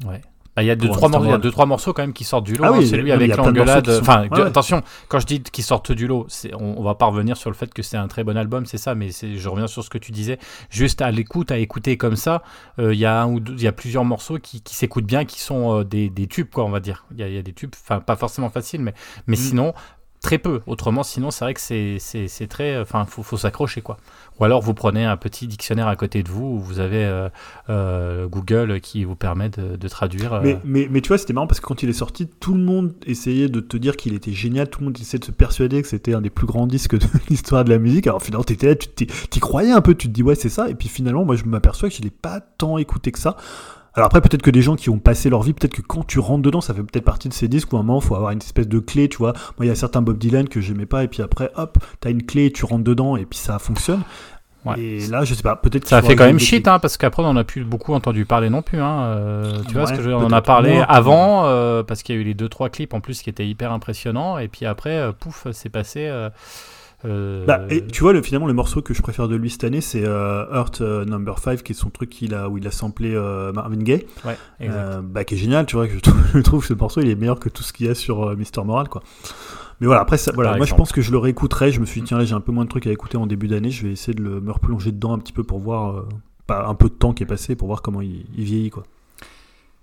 Ouais. 0.06 0.22
Bah, 0.56 0.64
il 0.64 0.66
y 0.66 0.70
a 0.70 0.76
deux 0.76 0.88
trois, 0.88 1.08
morceaux, 1.08 1.38
deux, 1.38 1.50
trois 1.50 1.66
morceaux 1.66 1.92
quand 1.92 2.02
même 2.02 2.12
qui 2.12 2.24
sortent 2.24 2.44
du 2.44 2.56
lot. 2.56 2.64
Ah 2.64 2.72
hein, 2.74 2.80
c'est 2.84 2.96
lui 2.96 3.12
avec 3.12 3.36
l'engueulade. 3.36 3.88
Enfin, 4.00 4.26
attention, 4.32 4.82
quand 5.08 5.20
je 5.20 5.26
dis 5.26 5.42
qu'ils 5.42 5.64
sortent 5.64 5.92
du 5.92 6.06
lot, 6.06 6.26
on, 6.54 6.74
on 6.78 6.82
va 6.82 6.94
pas 6.94 7.06
revenir 7.06 7.36
sur 7.36 7.50
le 7.50 7.56
fait 7.56 7.72
que 7.72 7.82
c'est 7.82 7.96
un 7.96 8.08
très 8.08 8.24
bon 8.24 8.36
album, 8.36 8.66
c'est 8.66 8.78
ça, 8.78 8.94
mais 8.94 9.10
je 9.10 9.48
reviens 9.48 9.68
sur 9.68 9.84
ce 9.84 9.90
que 9.90 9.98
tu 9.98 10.12
disais. 10.12 10.38
Juste 10.68 11.02
à 11.02 11.10
l'écoute, 11.10 11.52
à 11.52 11.58
écouter 11.58 11.96
comme 11.96 12.16
ça, 12.16 12.42
euh, 12.78 12.92
il 12.92 12.98
y 12.98 13.06
a 13.06 13.22
un 13.22 13.26
ou 13.28 13.40
il 13.48 13.62
y 13.62 13.68
a 13.68 13.72
plusieurs 13.72 14.04
morceaux 14.04 14.38
qui, 14.38 14.60
qui 14.60 14.74
s'écoutent 14.74 15.06
bien, 15.06 15.24
qui 15.24 15.40
sont 15.40 15.78
euh, 15.78 15.84
des, 15.84 16.10
des, 16.10 16.26
tubes, 16.26 16.50
quoi, 16.52 16.64
on 16.64 16.70
va 16.70 16.80
dire. 16.80 17.04
Il 17.12 17.24
y, 17.24 17.32
y, 17.32 17.38
a 17.38 17.42
des 17.42 17.52
tubes, 17.52 17.72
enfin, 17.80 18.00
pas 18.00 18.16
forcément 18.16 18.50
faciles, 18.50 18.82
mais, 18.82 18.94
mais 19.26 19.36
mm. 19.36 19.40
sinon, 19.40 19.74
très 20.20 20.38
peu. 20.38 20.60
Autrement, 20.66 21.02
sinon, 21.02 21.30
c'est 21.30 21.44
vrai 21.44 21.54
que 21.54 21.60
c'est 21.60 22.46
très. 22.48 22.78
Enfin, 22.78 23.04
faut, 23.06 23.22
faut 23.22 23.36
s'accrocher, 23.36 23.80
quoi. 23.80 23.96
Ou 24.38 24.44
alors, 24.44 24.60
vous 24.60 24.74
prenez 24.74 25.04
un 25.04 25.16
petit 25.16 25.46
dictionnaire 25.46 25.88
à 25.88 25.96
côté 25.96 26.22
de 26.22 26.28
vous 26.28 26.44
où 26.44 26.58
vous 26.60 26.78
avez 26.78 27.04
euh, 27.04 27.28
euh, 27.68 28.26
Google 28.26 28.80
qui 28.80 29.04
vous 29.04 29.16
permet 29.16 29.48
de, 29.48 29.88
traduire. 29.88 30.34
Euh. 30.34 30.40
Mais, 30.42 30.58
mais, 30.64 30.88
mais, 30.90 31.00
tu 31.00 31.08
vois, 31.08 31.18
c'était 31.18 31.32
marrant 31.32 31.46
parce 31.46 31.60
que 31.60 31.66
quand 31.66 31.82
il 31.82 31.88
est 31.88 31.94
sorti, 31.94 32.26
tout 32.26 32.54
le 32.54 32.60
monde 32.60 32.94
essayait 33.06 33.48
de 33.48 33.60
te 33.60 33.76
dire 33.76 33.96
qu'il 33.96 34.14
était 34.14 34.32
génial. 34.32 34.68
Tout 34.68 34.80
le 34.80 34.86
monde 34.86 34.98
essayait 34.98 35.18
de 35.18 35.24
se 35.24 35.32
persuader 35.32 35.82
que 35.82 35.88
c'était 35.88 36.14
un 36.14 36.20
des 36.20 36.30
plus 36.30 36.46
grands 36.46 36.66
disques 36.66 36.98
de 36.98 37.06
l'histoire 37.28 37.64
de 37.64 37.70
la 37.70 37.78
musique. 37.78 38.06
Alors, 38.06 38.22
finalement, 38.22 38.44
étais 38.44 38.66
là, 38.66 38.74
tu 38.74 39.06
t'y 39.06 39.40
croyais 39.40 39.72
un 39.72 39.80
peu. 39.80 39.94
Tu 39.94 40.08
te 40.08 40.12
dis, 40.12 40.22
ouais, 40.22 40.34
c'est 40.34 40.48
ça. 40.48 40.68
Et 40.68 40.74
puis, 40.74 40.88
finalement, 40.88 41.24
moi, 41.24 41.36
je 41.36 41.44
m'aperçois 41.44 41.88
que 41.88 41.94
je 41.94 42.02
l'ai 42.02 42.10
pas 42.10 42.40
tant 42.40 42.78
écouté 42.78 43.12
que 43.12 43.18
ça. 43.18 43.36
Alors 43.94 44.06
après, 44.06 44.20
peut-être 44.20 44.42
que 44.42 44.50
des 44.50 44.62
gens 44.62 44.76
qui 44.76 44.88
ont 44.88 44.98
passé 44.98 45.30
leur 45.30 45.42
vie, 45.42 45.52
peut-être 45.52 45.74
que 45.74 45.82
quand 45.82 46.06
tu 46.06 46.20
rentres 46.20 46.42
dedans, 46.42 46.60
ça 46.60 46.74
fait 46.74 46.82
peut-être 46.82 47.04
partie 47.04 47.28
de 47.28 47.34
ces 47.34 47.48
disques 47.48 47.72
où 47.72 47.76
à 47.76 47.80
un 47.80 47.82
moment, 47.82 48.00
il 48.00 48.06
faut 48.06 48.14
avoir 48.14 48.30
une 48.30 48.38
espèce 48.38 48.68
de 48.68 48.78
clé, 48.78 49.08
tu 49.08 49.18
vois. 49.18 49.32
Moi, 49.58 49.66
il 49.66 49.68
y 49.68 49.70
a 49.70 49.74
certains 49.74 50.00
Bob 50.00 50.18
Dylan 50.18 50.48
que 50.48 50.60
j'aimais 50.60 50.86
pas, 50.86 51.02
et 51.02 51.08
puis 51.08 51.22
après, 51.22 51.50
hop, 51.56 51.78
t'as 52.00 52.10
une 52.10 52.24
clé, 52.24 52.52
tu 52.52 52.64
rentres 52.64 52.84
dedans, 52.84 53.16
et 53.16 53.24
puis 53.24 53.38
ça 53.38 53.58
fonctionne. 53.58 54.02
Et 54.76 55.06
là, 55.06 55.24
je 55.24 55.32
sais 55.32 55.42
pas, 55.42 55.56
peut-être 55.56 55.88
ça 55.88 55.98
a 55.98 56.02
fait 56.02 56.16
quand 56.16 56.26
même 56.26 56.38
shit, 56.38 56.68
hein, 56.68 56.78
parce 56.78 56.98
qu'après, 56.98 57.22
on 57.22 57.32
n'a 57.32 57.44
plus 57.44 57.64
beaucoup 57.64 57.94
entendu 57.94 58.26
parler 58.26 58.50
non 58.50 58.62
plus. 58.62 58.80
Hein, 58.80 59.04
euh, 59.04 59.62
tu 59.66 59.74
vois 59.74 59.86
ce 59.86 59.94
que 59.94 60.02
je 60.02 60.10
On 60.10 60.24
en 60.24 60.32
a 60.32 60.42
parlé 60.42 60.82
avant, 60.86 61.46
euh, 61.46 61.82
parce 61.82 62.02
qu'il 62.02 62.14
y 62.14 62.18
a 62.18 62.20
eu 62.20 62.24
les 62.24 62.34
deux 62.34 62.48
trois 62.48 62.68
clips 62.68 62.94
en 62.94 63.00
plus 63.00 63.22
qui 63.22 63.30
étaient 63.30 63.46
hyper 63.46 63.72
impressionnants, 63.72 64.38
et 64.38 64.48
puis 64.48 64.66
après, 64.66 64.96
euh, 64.96 65.12
pouf, 65.12 65.46
c'est 65.52 65.70
passé. 65.70 66.10
Euh, 67.04 67.46
bah, 67.46 67.62
et 67.70 67.86
tu 67.86 68.02
vois, 68.02 68.12
le, 68.12 68.22
finalement, 68.22 68.46
le 68.46 68.52
morceau 68.52 68.82
que 68.82 68.92
je 68.92 69.02
préfère 69.02 69.28
de 69.28 69.36
lui 69.36 69.50
cette 69.50 69.64
année, 69.64 69.80
c'est 69.80 70.04
euh, 70.04 70.44
Earth 70.52 70.80
euh, 70.80 71.04
Number 71.04 71.38
5, 71.38 71.62
qui 71.62 71.72
est 71.72 71.74
son 71.74 71.90
truc 71.90 72.14
a, 72.32 72.48
où 72.48 72.58
il 72.58 72.66
a 72.66 72.70
samplé 72.70 73.10
Marvin 73.54 73.78
Gaye. 73.78 74.06
Ouais, 74.24 74.36
bah, 75.02 75.24
qui 75.24 75.34
est 75.34 75.38
génial, 75.38 75.66
tu 75.66 75.76
vois. 75.76 75.86
Que 75.86 75.94
je, 75.94 76.40
trouve, 76.42 76.60
que 76.60 76.66
ce 76.66 76.74
morceau, 76.74 77.00
il 77.00 77.08
est 77.08 77.14
meilleur 77.14 77.38
que 77.38 77.48
tout 77.48 77.62
ce 77.62 77.72
qu'il 77.72 77.86
y 77.86 77.88
a 77.88 77.94
sur 77.94 78.36
Mister 78.36 78.62
Moral, 78.62 78.88
quoi. 78.88 79.02
Mais 79.80 79.86
voilà, 79.86 80.02
après, 80.02 80.18
ça, 80.18 80.32
voilà, 80.34 80.58
moi 80.58 80.66
je 80.66 80.74
pense 80.74 80.92
que 80.92 81.00
je 81.00 81.10
le 81.10 81.16
réécouterai. 81.16 81.72
Je 81.72 81.80
me 81.80 81.86
suis 81.86 82.02
dit, 82.02 82.08
tiens, 82.08 82.18
là 82.18 82.26
j'ai 82.26 82.34
un 82.34 82.40
peu 82.40 82.52
moins 82.52 82.64
de 82.64 82.68
trucs 82.68 82.86
à 82.86 82.92
écouter 82.92 83.16
en 83.16 83.26
début 83.26 83.48
d'année. 83.48 83.70
Je 83.70 83.86
vais 83.86 83.92
essayer 83.92 84.12
de 84.12 84.22
le, 84.22 84.40
me 84.42 84.52
replonger 84.52 84.92
dedans 84.92 85.14
un 85.14 85.18
petit 85.18 85.32
peu 85.32 85.42
pour 85.42 85.58
voir, 85.58 86.04
pas 86.46 86.66
un 86.66 86.74
peu 86.74 86.90
de 86.90 86.94
temps 86.94 87.14
qui 87.14 87.22
est 87.22 87.26
passé, 87.26 87.56
pour 87.56 87.66
voir 87.66 87.80
comment 87.80 88.02
il, 88.02 88.26
il 88.36 88.44
vieillit, 88.44 88.68
quoi. 88.68 88.84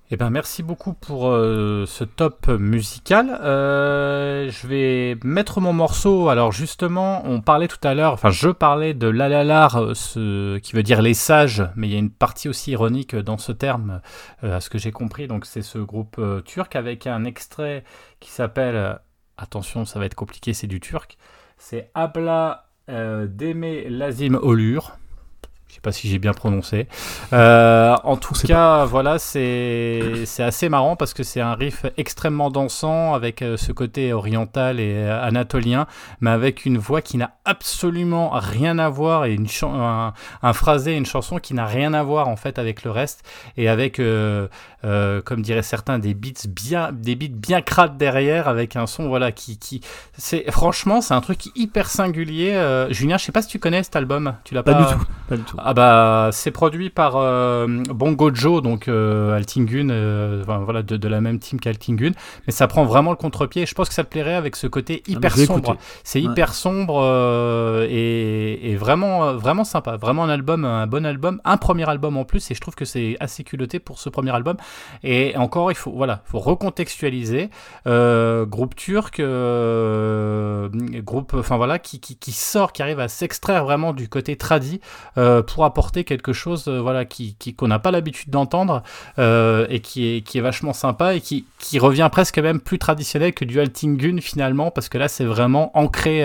Eh 0.09 0.15
ben, 0.15 0.29
merci 0.29 0.63
beaucoup 0.63 0.93
pour 0.93 1.27
euh, 1.27 1.85
ce 1.85 2.05
top 2.05 2.47
musical. 2.47 3.29
Euh, 3.41 4.49
je 4.49 4.65
vais 4.65 5.17
mettre 5.21 5.59
mon 5.59 5.73
morceau. 5.73 6.29
Alors 6.29 6.53
justement, 6.53 7.23
on 7.25 7.41
parlait 7.41 7.67
tout 7.67 7.85
à 7.85 7.93
l'heure, 7.93 8.13
enfin 8.13 8.29
je 8.29 8.47
parlais 8.47 8.93
de 8.93 9.07
l'alalar, 9.07 9.75
euh, 9.75 9.93
ce 9.93 10.59
qui 10.59 10.71
veut 10.71 10.84
dire 10.84 11.01
les 11.01 11.13
sages, 11.13 11.61
mais 11.75 11.89
il 11.89 11.91
y 11.91 11.95
a 11.97 11.99
une 11.99 12.09
partie 12.09 12.47
aussi 12.47 12.71
ironique 12.71 13.17
dans 13.17 13.38
ce 13.38 13.51
terme, 13.51 13.99
à 14.41 14.61
ce 14.61 14.69
que 14.69 14.77
j'ai 14.77 14.93
compris. 14.93 15.27
Donc 15.27 15.45
c'est 15.45 15.61
ce 15.61 15.77
groupe 15.77 16.21
turc 16.45 16.77
avec 16.77 17.05
un 17.05 17.25
extrait 17.25 17.84
qui 18.21 18.31
s'appelle, 18.31 18.99
attention, 19.38 19.84
ça 19.84 19.99
va 19.99 20.05
être 20.05 20.15
compliqué, 20.15 20.53
c'est 20.53 20.67
du 20.67 20.79
turc. 20.79 21.17
C'est 21.57 21.91
Abla 21.95 22.69
Deme 22.88 23.89
Lazim 23.89 24.35
Olur. 24.35 24.97
Je 25.69 25.76
sais 25.76 25.81
pas 25.81 25.91
si 25.91 26.07
j'ai 26.07 26.18
bien 26.18 26.34
prononcé. 26.34 26.88
Euh, 27.34 27.95
en 28.03 28.15
tout 28.15 28.34
cas, 28.34 28.85
voilà, 28.85 29.19
c'est 29.19 30.26
assez 30.39 30.69
marrant 30.69 30.95
parce 30.95 31.14
que 31.14 31.23
c'est 31.23 31.41
un 31.41 31.56
riff 31.56 31.85
extrêmement 31.98 32.49
dansant 32.49 33.14
avec 33.14 33.41
euh, 33.41 33.57
ce 33.57 33.73
côté 33.73 34.14
oriental 34.14 34.80
et 34.80 34.94
euh, 34.95 35.22
anatolien, 35.22 35.85
mais 36.22 36.30
avec 36.30 36.65
une 36.65 36.77
voix 36.77 37.02
qui 37.02 37.18
n'a 37.18 37.31
absolument 37.44 38.30
rien 38.34 38.80
à 38.80 38.88
voir 38.89 39.26
et 39.26 39.34
une 39.34 39.48
un, 39.64 40.14
un, 40.41 40.53
phrasé, 40.53 40.95
une 40.95 41.06
chanson 41.06 41.38
qui 41.38 41.53
n'a 41.53 41.65
rien 41.65 41.94
à 41.94 42.02
voir 42.02 42.30
en 42.30 42.38
fait 42.38 42.60
avec 42.60 42.84
le 42.84 42.91
reste 42.91 43.23
et 43.57 43.68
avec, 43.68 44.02
comme 44.81 45.41
diraient 45.41 45.61
certains, 45.61 45.99
des 45.99 46.13
beats 46.13 46.47
bien, 46.47 46.91
des 46.91 47.15
beats 47.15 47.27
bien 47.29 47.61
crades 47.61 47.97
derrière 47.97 48.47
avec 48.47 48.75
un 48.75 48.87
son 48.87 49.07
voilà 49.07 49.31
qui, 49.31 49.57
qui 49.57 49.81
c'est 50.17 50.49
franchement 50.51 51.01
c'est 51.01 51.13
un 51.13 51.21
truc 51.21 51.49
hyper 51.55 51.89
singulier. 51.89 52.87
Julien, 52.91 53.17
je 53.17 53.25
sais 53.25 53.31
pas 53.31 53.41
si 53.41 53.49
tu 53.49 53.59
connais 53.59 53.83
cet 53.83 53.95
album, 53.95 54.35
tu 54.43 54.53
l'as 54.53 54.63
pas, 54.63 54.73
pas 54.73 54.83
du 54.83 54.93
tout, 54.93 55.05
pas 55.27 55.37
du 55.37 55.43
tout. 55.43 55.57
Ah 55.59 55.73
bah 55.73 56.29
c'est 56.31 56.51
produit 56.51 56.89
par 56.89 57.15
euh, 57.15 57.67
Bongo 57.89 58.33
Joe, 58.33 58.61
donc 58.61 58.87
euh, 58.87 59.35
Altingun, 59.35 59.89
euh, 59.89 60.43
voilà 60.45 60.83
de, 60.83 61.07
la 61.07 61.21
même 61.21 61.39
team 61.39 61.59
qu'Altingun, 61.59 62.11
mais 62.45 62.53
ça 62.53 62.67
prend 62.67 62.85
vraiment 62.85 63.11
le 63.11 63.17
contre-pied. 63.17 63.65
Je 63.65 63.73
pense 63.73 63.89
que 63.89 63.93
ça 63.93 64.03
te 64.03 64.09
plairait 64.09 64.35
avec 64.35 64.55
ce 64.55 64.67
côté 64.67 65.03
ah, 65.07 65.11
hyper 65.11 65.37
sombre. 65.37 65.77
C'est 66.03 66.21
hyper 66.21 66.53
sombre 66.53 67.03
et, 67.89 68.75
vraiment 68.77 69.35
vraiment 69.35 69.63
sympa, 69.63 69.97
vraiment 69.97 70.23
un 70.23 70.29
album, 70.29 70.65
un 70.65 70.87
bon 70.87 71.05
album, 71.05 71.41
un 71.45 71.57
premier 71.57 71.89
album 71.89 72.17
en 72.17 72.25
plus, 72.25 72.51
et 72.51 72.55
je 72.55 72.61
trouve 72.61 72.75
que 72.75 72.85
c'est 72.85 73.17
assez 73.19 73.43
culotté 73.43 73.79
pour 73.79 73.99
ce 73.99 74.09
premier 74.09 74.31
album. 74.31 74.57
Et 75.03 75.35
encore 75.37 75.71
il 75.71 75.75
faut 75.75 75.91
voilà, 75.91 76.21
faut 76.25 76.39
recontextualiser. 76.39 77.49
groupe 77.85 78.75
turc, 78.75 79.21
groupe, 81.03 81.33
enfin 81.33 81.57
voilà, 81.57 81.79
qui, 81.79 81.99
qui, 81.99 82.31
sort, 82.31 82.73
qui 82.73 82.81
arrive 82.81 82.99
à 82.99 83.07
s'extraire 83.07 83.63
vraiment 83.63 83.93
du 83.93 84.09
côté 84.09 84.35
tradi 84.35 84.79
pour 85.15 85.65
apporter 85.65 86.03
quelque 86.03 86.33
chose 86.33 86.67
euh, 86.67 86.81
voilà, 86.81 87.05
qui, 87.05 87.35
qu'on 87.55 87.67
n'a 87.67 87.79
pas 87.79 87.91
l'habitude 87.91 88.29
d'entendre 88.29 88.83
euh, 89.19 89.67
et 89.69 89.79
qui 89.79 90.07
est, 90.07 90.21
qui 90.21 90.37
est 90.37 90.41
vachement 90.41 90.73
sympa 90.73 91.15
et 91.15 91.21
qui, 91.21 91.45
qui 91.59 91.79
revient 91.79 92.09
presque 92.11 92.39
même 92.39 92.59
plus 92.59 92.79
traditionnel 92.79 93.33
que 93.33 93.45
du 93.45 93.59
Altingun 93.59 94.19
finalement 94.21 94.71
parce 94.71 94.89
que 94.89 94.97
là 94.97 95.07
c'est 95.07 95.25
vraiment 95.25 95.77
ancré 95.77 96.23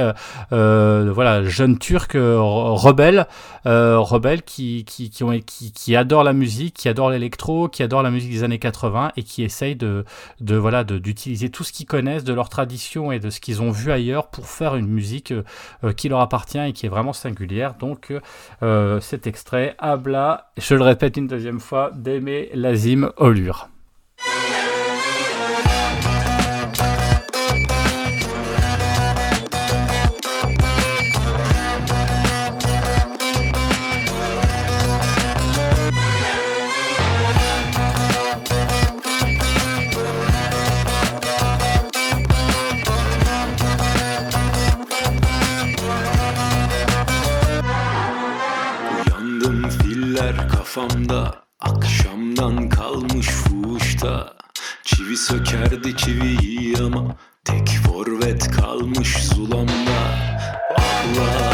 euh, 0.53 1.11
voilà 1.13 1.43
jeune 1.45 1.79
turc 1.79 2.13
rebelle 2.15 3.27
rebelle 3.65 4.43
qui 4.43 4.85
qui, 4.85 5.11
qui 5.11 5.97
adore 5.97 6.25
la 6.25 6.33
musique 6.33 6.75
qui 6.75 6.89
adore 6.89 7.11
l'électro 7.11 7.69
qui 7.69 7.83
adore 7.83 8.03
la 8.03 8.11
musique 8.11 8.32
des 8.33 8.45
années 8.45 8.59
80 8.59 9.13
et 9.17 9.23
qui 9.23 9.43
essayent 9.43 9.77
de, 9.77 10.05
de 10.41 10.57
voilà 10.57 10.85
d'utiliser 10.85 11.51
tout 11.51 11.65
ce 11.65 11.73
qu'ils 11.73 11.87
connaissent 11.87 12.25
de 12.25 12.33
leur 12.33 12.49
tradition 12.49 13.13
et 13.13 13.19
de 13.19 13.31
ce 13.31 13.41
qu'ils 13.41 13.63
ont 13.63 13.71
vu 13.71 13.91
ailleurs 13.91 14.29
pour 14.29 14.47
faire 14.47 14.77
une 14.77 14.87
musique 14.87 15.33
qui 15.97 16.09
leur 16.09 16.21
appartient 16.21 16.59
et 16.59 16.73
qui 16.73 16.87
est 16.87 16.89
vraiment 16.89 17.13
singulière. 17.13 17.75
Donc 17.75 18.13
cet 19.01 19.27
extrait 19.27 19.75
Habla, 19.79 20.53
je 20.59 20.75
le 20.75 20.83
répète 20.83 21.17
une 21.17 21.27
deuxième 21.27 21.61
fois, 21.61 21.91
d'Aimé 21.95 22.51
Lazim 22.55 23.13
Olur. 23.17 23.72
Kafamda 51.03 51.43
Akşamdan 51.61 52.69
kalmış 52.69 53.27
fuhuşta. 53.27 54.33
Çivi 54.85 55.17
sökerdi 55.17 55.97
çiviyi 55.97 56.77
ama 56.79 57.17
Tek 57.45 57.69
forvet 57.69 58.51
kalmış 58.51 59.25
zulamda. 59.25 60.01
Abla 60.71 61.52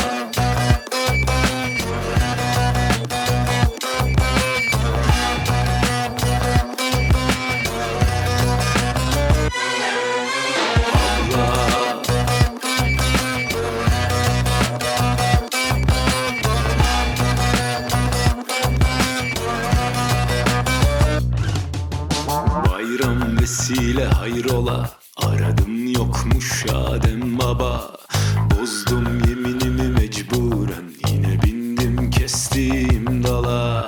hayrola 24.38 24.90
Aradım 25.16 25.92
yokmuş 25.92 26.66
Adem 26.74 27.38
baba. 27.38 27.90
Bozdum 28.50 29.18
yeminimi 29.28 29.88
mecburen. 29.88 30.92
Yine 31.08 31.42
bindim 31.42 32.10
kestiğim 32.10 33.24
dala. 33.24 33.84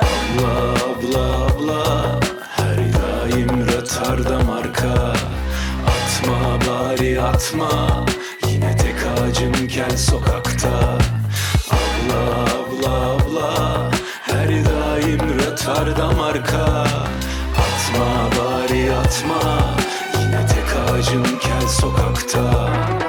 Abla 0.00 0.72
abla 0.84 1.44
abla. 1.44 2.20
Her 2.56 2.76
daim 2.76 3.66
rötarda 3.66 4.38
marka. 4.44 5.12
Atma 5.86 6.58
bari 6.66 7.20
atma. 7.20 8.04
Yine 8.48 8.76
tek 8.76 8.96
ağacım 9.06 9.68
kel 9.68 9.96
sokakta. 9.96 10.98
Abla 11.70 12.44
abla 12.44 13.10
abla. 13.10 13.90
Her 14.22 14.48
daim 14.48 15.38
rötarda 15.38 16.12
marka. 16.12 16.86
Atma 17.56 18.30
bari 18.38 18.92
atma 18.92 19.74
Plajım 21.04 21.38
kel 21.38 21.68
sokakta. 21.68 23.03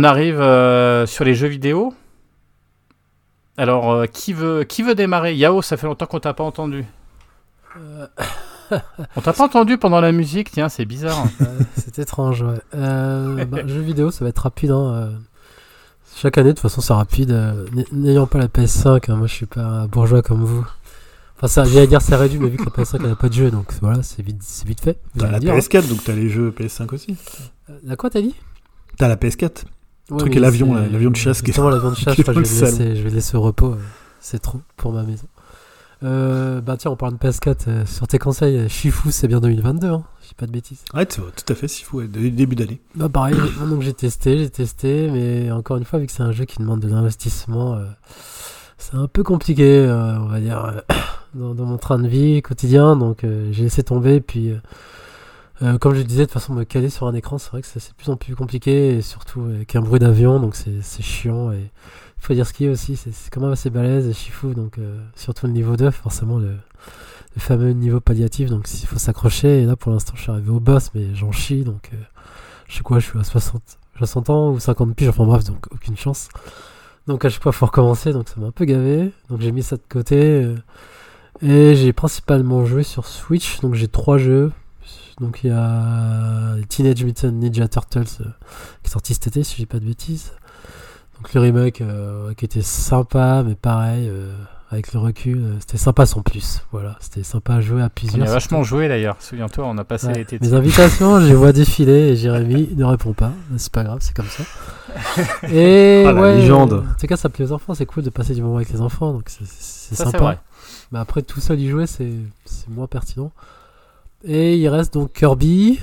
On 0.00 0.04
arrive 0.04 0.40
euh, 0.40 1.06
sur 1.06 1.24
les 1.24 1.34
jeux 1.34 1.48
vidéo. 1.48 1.92
Alors, 3.56 3.90
euh, 3.90 4.06
qui, 4.06 4.32
veut, 4.32 4.62
qui 4.62 4.84
veut 4.84 4.94
démarrer? 4.94 5.34
Yao, 5.34 5.60
ça 5.60 5.76
fait 5.76 5.88
longtemps 5.88 6.06
qu'on 6.06 6.20
t'a 6.20 6.34
pas 6.34 6.44
entendu. 6.44 6.84
Euh. 7.76 8.06
On 9.16 9.20
t'a 9.20 9.32
pas 9.32 9.42
entendu 9.42 9.76
pendant 9.76 10.00
la 10.00 10.12
musique, 10.12 10.52
tiens, 10.52 10.68
c'est 10.68 10.84
bizarre. 10.84 11.24
c'est 11.76 11.98
étrange, 11.98 12.42
ouais. 12.42 12.60
Bah, 12.72 13.66
jeux 13.66 13.80
vidéo, 13.80 14.12
ça 14.12 14.24
va 14.24 14.28
être 14.28 14.38
rapide. 14.38 14.70
Hein, 14.70 15.14
chaque 16.14 16.38
année, 16.38 16.50
de 16.50 16.52
toute 16.52 16.62
façon, 16.62 16.80
c'est 16.80 16.92
rapide. 16.92 17.36
N'ayant 17.90 18.28
pas 18.28 18.38
la 18.38 18.46
PS5, 18.46 19.10
hein, 19.10 19.16
moi 19.16 19.26
je 19.26 19.34
suis 19.34 19.46
pas 19.46 19.62
un 19.62 19.86
bourgeois 19.88 20.22
comme 20.22 20.44
vous. 20.44 20.64
Enfin, 21.38 21.48
ça, 21.48 21.64
j'allais 21.64 21.88
dire 21.88 22.02
c'est 22.02 22.14
réduit, 22.14 22.38
mais 22.38 22.50
vu 22.50 22.56
que 22.56 22.66
la 22.66 22.70
PS5 22.70 23.04
n'a 23.04 23.16
pas 23.16 23.28
de 23.28 23.34
jeu, 23.34 23.50
donc 23.50 23.72
voilà, 23.82 24.04
c'est 24.04 24.22
vite, 24.22 24.44
vite 24.64 24.80
fait. 24.80 25.00
T'as 25.18 25.28
la 25.28 25.40
PS4, 25.40 25.78
hein. 25.78 25.88
donc 25.88 26.04
t'as 26.04 26.14
les 26.14 26.28
jeux 26.28 26.54
PS5 26.56 26.94
aussi. 26.94 27.16
La 27.82 27.96
quoi, 27.96 28.10
t'as 28.10 28.20
dit? 28.20 28.36
T'as 28.96 29.08
la 29.08 29.16
PS4 29.16 29.64
le 30.10 30.16
truc 30.16 30.36
est 30.36 30.40
l'avion, 30.40 30.74
l'avion 30.74 31.10
de 31.10 31.16
chasse. 31.16 31.42
Qui 31.42 31.52
l'avion 31.52 31.90
de 31.90 31.94
chasse, 31.96 32.16
je, 32.16 32.22
vais 32.22 32.40
laisser, 32.40 32.96
je 32.96 33.02
vais 33.02 33.10
laisser 33.10 33.36
au 33.36 33.42
repos. 33.42 33.72
Euh, 33.72 33.78
c'est 34.20 34.40
trop 34.40 34.60
pour 34.76 34.92
ma 34.92 35.02
maison. 35.02 35.26
Euh, 36.04 36.60
bah 36.60 36.76
tiens, 36.76 36.92
on 36.92 36.96
parle 36.96 37.14
de 37.14 37.18
PS4. 37.18 37.56
Euh, 37.68 37.86
sur 37.86 38.06
tes 38.06 38.18
conseils, 38.18 38.68
Shifu, 38.68 39.10
c'est 39.10 39.28
bien 39.28 39.40
2022, 39.40 39.88
hein, 39.88 40.04
je 40.26 40.34
pas 40.34 40.46
de 40.46 40.52
bêtises. 40.52 40.84
Ouais, 40.94 41.06
tout 41.06 41.22
à 41.48 41.54
fait, 41.54 41.68
Shifu, 41.68 42.06
début 42.08 42.56
d'année. 42.56 42.80
Bah 42.94 43.08
pareil, 43.08 43.36
donc 43.68 43.82
j'ai 43.82 43.92
testé, 43.92 44.38
j'ai 44.38 44.50
testé, 44.50 45.10
mais 45.10 45.50
encore 45.50 45.76
une 45.76 45.84
fois, 45.84 45.98
vu 45.98 46.06
que 46.06 46.12
c'est 46.12 46.22
un 46.22 46.32
jeu 46.32 46.44
qui 46.44 46.58
demande 46.58 46.80
de 46.80 46.88
l'investissement, 46.88 47.78
c'est 48.78 48.94
un 48.94 49.08
peu 49.08 49.22
compliqué, 49.22 49.86
on 49.88 50.26
va 50.26 50.40
dire, 50.40 50.82
dans, 51.34 51.54
dans, 51.54 51.66
mon 51.66 51.78
train 51.78 51.98
de 51.98 52.08
vie 52.08 52.40
quotidien. 52.42 52.96
Donc 52.96 53.26
j'ai 53.50 53.64
laissé 53.64 53.82
tomber, 53.82 54.20
puis 54.20 54.52
euh, 55.62 55.76
comme 55.78 55.94
je 55.94 56.02
disais, 56.02 56.26
de 56.26 56.30
façon, 56.30 56.54
me 56.54 56.64
caler 56.64 56.88
sur 56.88 57.06
un 57.06 57.14
écran, 57.14 57.38
c'est 57.38 57.50
vrai 57.50 57.62
que 57.62 57.66
c'est 57.66 57.80
de 57.80 57.94
plus 57.96 58.10
en 58.10 58.16
plus 58.16 58.36
compliqué, 58.36 58.96
et 58.96 59.02
surtout 59.02 59.42
avec 59.42 59.74
un 59.74 59.80
bruit 59.80 59.98
d'avion, 59.98 60.38
donc 60.38 60.54
c'est 60.54 61.02
chiant. 61.02 61.50
Et 61.52 61.70
il 62.18 62.24
faut 62.24 62.34
dire 62.34 62.46
ce 62.46 62.52
qui 62.52 62.66
est 62.66 62.68
aussi, 62.68 62.96
c'est 62.96 63.12
quand 63.30 63.40
même 63.40 63.52
assez 63.52 63.70
balèze 63.70 64.06
et 64.06 64.12
chifou, 64.12 64.54
donc 64.54 64.78
euh, 64.78 65.00
surtout 65.16 65.46
le 65.46 65.52
niveau 65.52 65.76
2, 65.76 65.90
forcément 65.90 66.38
le, 66.38 66.56
fameux 67.38 67.70
niveau 67.70 68.00
palliatif, 68.00 68.50
donc 68.50 68.68
il 68.72 68.86
faut 68.86 68.98
s'accrocher. 68.98 69.62
Et 69.62 69.64
là, 69.64 69.76
pour 69.76 69.92
l'instant, 69.92 70.14
je 70.16 70.22
suis 70.22 70.30
arrivé 70.30 70.50
au 70.50 70.60
boss, 70.60 70.90
mais 70.94 71.14
j'en 71.14 71.32
chie, 71.32 71.64
donc 71.64 71.90
euh, 71.92 71.96
je 72.68 72.76
sais 72.76 72.82
quoi, 72.82 73.00
je 73.00 73.06
suis 73.06 73.18
à 73.18 73.24
60, 73.24 73.62
60 73.96 74.30
ans 74.30 74.50
ou 74.52 74.60
50 74.60 74.94
piges, 74.94 75.08
enfin 75.08 75.24
bref, 75.24 75.44
donc 75.44 75.66
aucune 75.72 75.96
chance. 75.96 76.28
Donc 77.08 77.24
à 77.24 77.30
chaque 77.30 77.42
fois, 77.42 77.50
il 77.52 77.58
faut 77.58 77.66
recommencer, 77.66 78.12
donc 78.12 78.28
ça 78.28 78.36
m'a 78.38 78.48
un 78.48 78.52
peu 78.52 78.64
gavé. 78.64 79.12
Donc 79.28 79.40
j'ai 79.40 79.50
mis 79.50 79.62
ça 79.62 79.76
de 79.76 79.82
côté. 79.88 80.54
et 81.42 81.74
j'ai 81.74 81.92
principalement 81.92 82.64
joué 82.64 82.82
sur 82.84 83.06
Switch, 83.06 83.60
donc 83.60 83.74
j'ai 83.74 83.88
trois 83.88 84.18
jeux. 84.18 84.52
Donc 85.20 85.40
il 85.42 85.50
y 85.50 85.52
a 85.52 86.54
Teenage 86.68 87.04
Mutant 87.04 87.32
Ninja 87.32 87.66
Turtles 87.68 88.00
euh, 88.20 88.24
qui 88.82 88.86
est 88.86 88.90
sorti 88.90 89.14
cet 89.14 89.28
été, 89.28 89.42
si 89.42 89.54
je 89.54 89.58
dis 89.58 89.66
pas 89.66 89.80
de 89.80 89.84
bêtises. 89.84 90.32
Donc 91.16 91.34
le 91.34 91.40
remake 91.40 91.80
euh, 91.80 92.32
qui 92.34 92.44
était 92.44 92.62
sympa, 92.62 93.42
mais 93.44 93.56
pareil, 93.56 94.08
euh, 94.08 94.32
avec 94.70 94.92
le 94.92 95.00
recul, 95.00 95.56
c'était 95.58 95.78
sympa 95.78 96.06
sans 96.06 96.22
plus. 96.22 96.62
Voilà, 96.70 96.96
c'était 97.00 97.24
sympa 97.24 97.54
à 97.54 97.60
jouer 97.60 97.82
à 97.82 97.88
plusieurs. 97.88 98.24
On 98.24 98.30
a 98.30 98.32
vachement 98.32 98.62
joué 98.62 98.86
d'ailleurs, 98.86 99.16
souviens-toi, 99.18 99.66
on 99.66 99.76
a 99.78 99.82
passé 99.84 100.12
l'été. 100.12 100.38
Mes 100.40 100.54
invitations, 100.54 101.20
je 101.20 101.26
les 101.26 101.34
vois 101.34 101.52
défiler 101.54 102.10
et 102.10 102.16
Jérémy 102.16 102.68
ne 102.76 102.84
répond 102.84 103.12
pas. 103.12 103.32
C'est 103.56 103.72
pas 103.72 103.82
grave, 103.82 103.98
c'est 104.00 104.14
comme 104.14 104.26
ça. 104.26 104.44
Et 105.52 106.04
ah, 106.06 106.14
ouais, 106.14 106.36
légende. 106.36 106.84
En 106.88 107.00
tout 107.00 107.06
cas, 107.06 107.16
ça 107.16 107.28
plaît 107.28 107.44
aux 107.44 107.52
enfants, 107.52 107.74
c'est 107.74 107.86
cool 107.86 108.04
de 108.04 108.10
passer 108.10 108.34
du 108.34 108.42
moment 108.42 108.56
avec 108.56 108.70
les 108.70 108.80
enfants, 108.80 109.12
donc 109.12 109.24
c'est 109.28 109.94
sympa. 109.96 110.36
Mais 110.92 110.98
après, 111.00 111.22
tout 111.22 111.40
seul 111.40 111.58
y 111.58 111.68
jouer, 111.68 111.86
c'est 111.86 112.12
moins 112.68 112.86
pertinent. 112.86 113.32
Et 114.24 114.56
il 114.58 114.68
reste 114.68 114.94
donc 114.94 115.12
Kirby, 115.12 115.78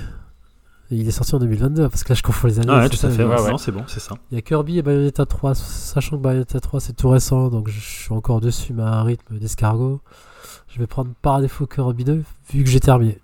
il 0.90 1.08
est 1.08 1.10
sorti 1.10 1.34
en 1.34 1.38
2022, 1.38 1.88
parce 1.88 2.04
que 2.04 2.10
là 2.10 2.14
je 2.14 2.22
confonds 2.22 2.48
les 2.48 2.58
années. 2.60 2.68
Ah 2.70 2.80
ouais, 2.80 2.88
tout 2.88 3.04
à 3.06 3.10
fait. 3.10 3.24
ouais, 3.24 3.40
ouais. 3.40 3.52
C'est 3.58 3.72
bon, 3.72 3.84
c'est 3.86 4.00
ça. 4.00 4.14
Il 4.30 4.34
y 4.34 4.38
a 4.38 4.42
Kirby 4.42 4.78
et 4.78 4.82
Bayonetta 4.82 5.24
3, 5.26 5.54
sachant 5.54 6.16
que 6.16 6.22
Bayonetta 6.22 6.60
3 6.60 6.80
c'est 6.80 6.92
tout 6.94 7.08
récent, 7.08 7.48
donc 7.48 7.68
je 7.68 7.80
suis 7.80 8.12
encore 8.12 8.40
dessus, 8.40 8.72
mais 8.72 8.82
à 8.82 8.92
un 8.94 9.02
rythme 9.02 9.38
d'escargot. 9.38 10.00
Je 10.68 10.78
vais 10.78 10.86
prendre 10.86 11.10
par 11.22 11.40
défaut 11.40 11.66
Kirby 11.66 12.04
2, 12.04 12.22
vu 12.50 12.64
que 12.64 12.68
j'ai 12.68 12.80
terminé. 12.80 13.18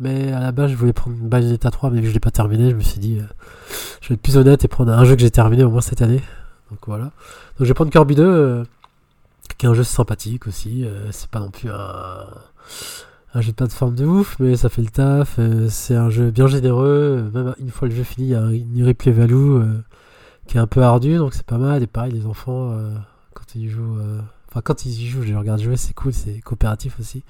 Mais 0.00 0.30
à 0.30 0.40
la 0.40 0.52
base, 0.52 0.70
je 0.70 0.76
voulais 0.76 0.92
prendre 0.92 1.16
Bayonetta 1.16 1.70
3, 1.70 1.90
mais 1.90 1.96
vu 1.96 2.02
que 2.02 2.08
je 2.10 2.14
l'ai 2.14 2.20
pas 2.20 2.30
terminé, 2.30 2.70
je 2.70 2.76
me 2.76 2.82
suis 2.82 3.00
dit, 3.00 3.18
euh, 3.18 3.24
je 4.00 4.08
vais 4.10 4.14
être 4.14 4.22
plus 4.22 4.36
honnête 4.36 4.64
et 4.64 4.68
prendre 4.68 4.92
un 4.92 5.04
jeu 5.04 5.16
que 5.16 5.22
j'ai 5.22 5.30
terminé 5.30 5.64
au 5.64 5.70
moins 5.70 5.80
cette 5.80 6.02
année. 6.02 6.22
Donc 6.70 6.80
voilà. 6.86 7.04
Donc 7.04 7.12
je 7.60 7.64
vais 7.64 7.74
prendre 7.74 7.90
Kirby 7.90 8.14
2, 8.14 8.22
euh, 8.22 8.64
qui 9.56 9.64
est 9.66 9.68
un 9.68 9.74
jeu 9.74 9.82
sympathique 9.82 10.46
aussi. 10.46 10.84
euh, 10.84 11.08
c'est 11.10 11.30
pas 11.30 11.40
non 11.40 11.50
plus 11.50 11.70
un, 11.70 12.26
un 13.34 13.40
jeu 13.40 13.50
de 13.52 13.56
plateforme 13.56 13.94
de 13.94 14.04
ouf, 14.06 14.36
mais 14.40 14.56
ça 14.56 14.68
fait 14.68 14.82
le 14.82 14.88
taf. 14.88 15.38
euh, 15.38 15.68
c'est 15.68 15.94
un 15.94 16.10
jeu 16.10 16.30
bien 16.30 16.46
généreux. 16.46 17.30
euh, 17.34 17.44
Même 17.44 17.54
une 17.58 17.70
fois 17.70 17.88
le 17.88 17.94
jeu 17.94 18.02
fini, 18.02 18.28
il 18.28 18.30
y 18.30 18.34
a 18.34 18.50
une 18.50 18.84
replay 18.86 19.12
value 19.12 19.34
euh, 19.34 19.82
qui 20.46 20.56
est 20.56 20.60
un 20.60 20.66
peu 20.66 20.82
ardu, 20.82 21.16
donc 21.18 21.34
c'est 21.34 21.44
pas 21.46 21.58
mal. 21.58 21.82
Et 21.82 21.86
pareil, 21.86 22.12
les 22.12 22.26
enfants, 22.26 22.74
quand 23.34 23.54
ils 23.54 23.68
jouent, 23.68 23.98
enfin 24.48 24.62
quand 24.62 24.86
ils 24.86 25.02
y 25.02 25.06
jouent, 25.06 25.22
je 25.22 25.28
les 25.28 25.36
regarde 25.36 25.60
jouer, 25.60 25.76
c'est 25.76 25.92
cool, 25.94 26.12
c'est 26.14 26.40
coopératif 26.40 26.98
aussi. 27.00 27.22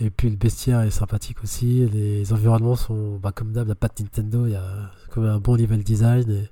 Et 0.00 0.08
puis 0.08 0.30
le 0.30 0.36
bestiaire 0.36 0.80
est 0.80 0.90
sympathique 0.90 1.42
aussi. 1.44 1.86
Les 1.92 2.32
environnements 2.32 2.76
sont, 2.76 3.18
bah, 3.22 3.32
comme 3.34 3.52
d'hab, 3.52 3.68
la 3.68 3.74
patte 3.74 4.00
Nintendo, 4.00 4.46
il 4.46 4.52
y 4.52 4.56
a 4.56 4.64
comme 5.10 5.26
un 5.26 5.38
bon 5.38 5.54
level 5.54 5.82
design. 5.84 6.30
Et 6.30 6.48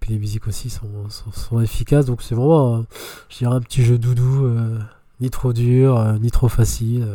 puis 0.00 0.12
les 0.14 0.18
musiques 0.18 0.46
aussi 0.48 0.70
sont, 0.70 1.10
sont, 1.10 1.30
sont 1.30 1.60
efficaces. 1.60 2.06
Donc 2.06 2.22
c'est 2.22 2.34
vraiment, 2.34 2.86
je 3.28 3.36
dirais, 3.38 3.54
un 3.54 3.60
petit 3.60 3.84
jeu 3.84 3.98
doudou, 3.98 4.48
ni 5.20 5.28
trop 5.28 5.52
dur, 5.52 6.02
ni 6.22 6.30
trop 6.30 6.48
facile. 6.48 7.06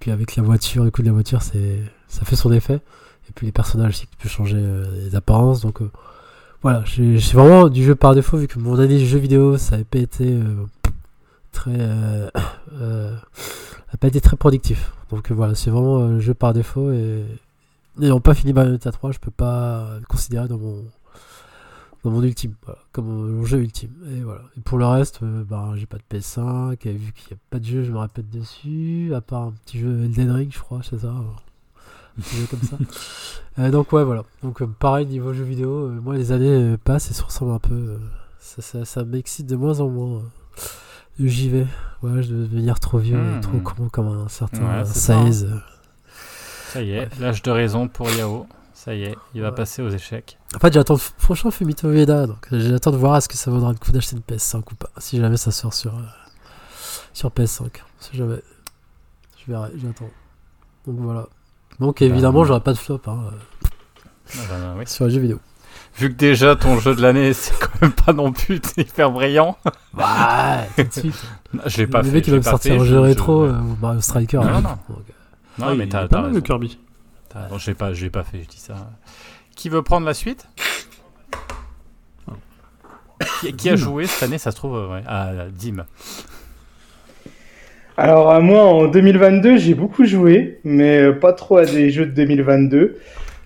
Puis 0.00 0.10
avec 0.10 0.36
la 0.36 0.42
voiture, 0.42 0.84
le 0.84 0.90
coup 0.90 1.02
de 1.02 1.06
la 1.06 1.12
voiture, 1.12 1.42
c'est, 1.42 1.80
ça 2.08 2.24
fait 2.24 2.36
son 2.36 2.52
effet. 2.52 2.80
Et 3.28 3.32
puis 3.34 3.46
les 3.46 3.52
personnages 3.52 3.90
aussi, 3.90 4.06
tu 4.06 4.16
peux 4.16 4.28
changer 4.28 4.58
euh, 4.58 5.04
les 5.04 5.14
apparences. 5.14 5.60
Donc 5.60 5.82
euh, 5.82 5.90
voilà, 6.62 6.82
j'ai 6.84 7.18
vraiment 7.32 7.68
du 7.68 7.84
jeu 7.84 7.94
par 7.94 8.14
défaut, 8.14 8.38
vu 8.38 8.48
que 8.48 8.58
mon 8.58 8.78
année 8.78 9.04
jeu 9.04 9.18
vidéo, 9.18 9.58
ça 9.58 9.78
n'a 9.78 9.84
pas 9.84 9.98
été 9.98 10.24
euh, 10.26 10.66
très. 11.52 11.80
a 13.92 13.96
pas 13.98 14.08
été 14.08 14.20
très 14.20 14.36
productif. 14.36 14.92
Donc 15.10 15.30
voilà, 15.32 15.54
c'est 15.54 15.70
vraiment 15.70 16.20
jeu 16.20 16.34
par 16.34 16.52
défaut. 16.52 16.92
Et 16.92 17.24
n'ayant 17.96 18.20
pas 18.20 18.34
fini 18.34 18.52
Bayonetta 18.52 18.92
3, 18.92 19.12
je 19.12 19.18
peux 19.18 19.30
pas 19.30 19.96
le 19.98 20.06
considérer 20.06 20.48
dans 20.48 20.58
mon. 20.58 20.84
Dans 22.06 22.12
mon 22.12 22.22
ultime, 22.22 22.54
voilà, 22.64 22.78
comme 22.92 23.06
mon 23.06 23.44
jeu 23.44 23.58
ultime. 23.58 23.90
Et 24.16 24.20
voilà. 24.20 24.42
Et 24.56 24.60
pour 24.60 24.78
le 24.78 24.86
reste, 24.86 25.20
euh, 25.24 25.42
bah, 25.42 25.70
j'ai 25.74 25.86
pas 25.86 25.96
de 25.98 26.02
PS5, 26.16 26.76
et 26.86 26.92
vu 26.92 27.12
qu'il 27.12 27.28
n'y 27.32 27.34
a 27.36 27.40
pas 27.50 27.58
de 27.58 27.64
jeu, 27.64 27.82
je 27.82 27.90
me 27.90 27.98
répète 27.98 28.30
dessus, 28.30 29.12
à 29.14 29.20
part 29.20 29.42
un 29.42 29.52
petit 29.64 29.80
jeu 29.80 30.04
Elden 30.04 30.30
Ring, 30.30 30.50
je 30.52 30.58
crois, 30.60 30.80
c'est 30.88 30.98
ça. 31.00 31.08
Un 31.08 32.22
petit 32.22 32.36
jeu 32.36 32.46
comme 32.50 32.62
ça. 32.62 32.76
Euh, 33.58 33.70
donc 33.70 33.90
ouais 33.94 34.04
voilà. 34.04 34.22
Donc 34.42 34.60
euh, 34.60 34.66
pareil 34.66 35.06
niveau 35.06 35.32
jeux 35.32 35.42
vidéo, 35.44 35.86
euh, 35.88 35.98
moi 36.02 36.14
les 36.14 36.30
années 36.30 36.50
euh, 36.50 36.76
passent 36.76 37.10
et 37.10 37.14
se 37.14 37.22
ressemblent 37.22 37.52
un 37.52 37.58
peu. 37.58 37.72
euh, 37.74 37.98
ça 38.38 38.60
ça, 38.60 38.84
ça 38.84 39.02
m'excite 39.02 39.46
de 39.46 39.56
moins 39.56 39.80
en 39.80 39.88
moins. 39.88 40.18
euh. 40.18 40.20
J'y 41.18 41.48
vais. 41.48 41.66
Ouais, 42.02 42.22
je 42.22 42.34
vais 42.34 42.42
devenir 42.48 42.78
trop 42.80 42.98
vieux 42.98 43.16
Hmm. 43.18 43.40
trop 43.40 43.58
con 43.60 43.88
comme 43.88 44.08
un 44.08 44.28
certain 44.28 44.60
Ouais, 44.80 44.84
c'est 44.84 44.98
ça, 44.98 45.22
16. 45.24 45.44
euh. 45.50 45.56
Ça 46.68 46.82
y 46.82 46.90
est, 46.90 47.08
l'âge 47.18 47.40
de 47.40 47.50
raison 47.50 47.88
pour 47.88 48.10
Yao. 48.10 48.46
Ça 48.86 48.94
y 48.94 49.02
est, 49.02 49.16
il 49.34 49.42
va 49.42 49.48
Ouais. 49.50 49.54
passer 49.54 49.82
aux 49.82 49.90
échecs. 49.90 50.38
En 50.54 50.58
fait, 50.60 50.72
j'attends 50.72 50.94
le 50.94 51.00
f- 51.00 51.10
prochain 51.18 51.50
Fumito 51.50 51.90
Ueda, 51.90 52.26
donc 52.28 52.46
euh, 52.52 52.60
j'attends 52.70 52.92
de 52.92 52.96
voir 52.96 53.16
est-ce 53.16 53.28
que 53.28 53.36
ça 53.36 53.50
vaudra 53.50 53.72
le 53.72 53.78
coup 53.78 53.90
d'acheter 53.92 54.14
une 54.16 54.22
PS5 54.22 54.58
ou 54.58 54.74
pas. 54.76 54.88
Si 54.98 55.18
jamais 55.18 55.36
ça 55.36 55.50
sort 55.50 55.74
sur, 55.74 55.94
euh, 55.96 56.02
sur 57.12 57.30
PS5. 57.30 57.68
Si 57.98 58.16
jamais. 58.16 58.40
Je 59.44 59.52
verrai, 59.52 59.70
j'attends. 59.76 60.08
Donc 60.86 60.96
voilà. 61.00 61.26
Donc 61.80 62.00
évidemment, 62.00 62.40
Bah, 62.42 62.46
j'aurai 62.46 62.60
pas 62.60 62.72
de 62.72 62.78
flop 62.78 63.00
hein, 63.08 63.18
euh, 63.26 63.66
Ah 64.34 64.38
bah, 64.50 64.74
oui. 64.78 64.84
sur 64.86 65.04
les 65.06 65.10
jeux 65.10 65.20
vidéo. 65.20 65.40
Vu 65.98 66.10
que 66.10 66.16
déjà 66.16 66.54
ton 66.56 66.78
jeu 66.78 66.94
de 66.94 67.02
l'année, 67.02 67.32
c'est 67.34 67.58
quand 67.58 67.82
même 67.82 67.92
pas 67.92 68.12
non 68.12 68.32
plus 68.32 68.60
hyper 68.76 69.10
brillant. 69.10 69.58
Ouais, 69.94 70.04
tout 70.76 70.82
de 70.84 70.92
suite. 70.92 71.24
Je 71.66 71.76
l'ai 71.78 71.86
pas 71.88 72.02
le 72.02 72.04
fait. 72.08 72.12
mec 72.14 72.24
qui 72.24 72.30
je 72.30 72.36
va 72.36 72.38
me 72.38 72.42
sortir 72.44 72.74
fait, 72.74 72.78
un 72.78 72.84
je- 72.84 72.88
jeu 72.88 72.94
je- 72.96 73.00
rétro, 73.00 73.42
ouais. 73.42 73.48
euh, 73.48 73.58
ou 73.60 73.76
Mario 73.82 74.00
Striker. 74.00 74.36
Non, 74.38 74.44
hein. 74.46 74.60
non. 74.60 74.78
Donc, 74.94 75.04
Non, 75.58 75.74
mais 75.74 75.84
il 75.84 75.88
t'as 75.88 76.02
t'as 76.02 76.08
pas 76.08 76.16
mal 76.18 76.26
le 76.30 76.34
raison. 76.34 76.44
Kirby. 76.46 76.78
Non, 77.50 77.58
je 77.58 77.70
l'ai 77.70 77.74
pas, 77.74 77.92
je 77.92 78.04
l'ai 78.04 78.10
pas 78.10 78.24
fait, 78.24 78.42
je 78.42 78.48
dis 78.48 78.58
ça. 78.58 78.74
Qui 79.54 79.68
veut 79.68 79.82
prendre 79.82 80.06
la 80.06 80.14
suite 80.14 80.46
qui, 83.40 83.52
qui 83.54 83.70
a 83.70 83.76
joué 83.76 84.06
cette 84.06 84.22
année, 84.22 84.38
ça 84.38 84.50
se 84.50 84.56
trouve, 84.56 84.90
ouais, 84.90 85.02
à 85.06 85.46
Dim 85.50 85.84
Alors 87.96 88.30
euh, 88.30 88.40
moi 88.40 88.62
en 88.62 88.86
2022 88.88 89.56
j'ai 89.58 89.74
beaucoup 89.74 90.04
joué, 90.04 90.60
mais 90.64 91.00
euh, 91.00 91.12
pas 91.12 91.32
trop 91.32 91.58
à 91.58 91.64
des 91.64 91.90
jeux 91.90 92.06
de 92.06 92.12
2022. 92.12 92.98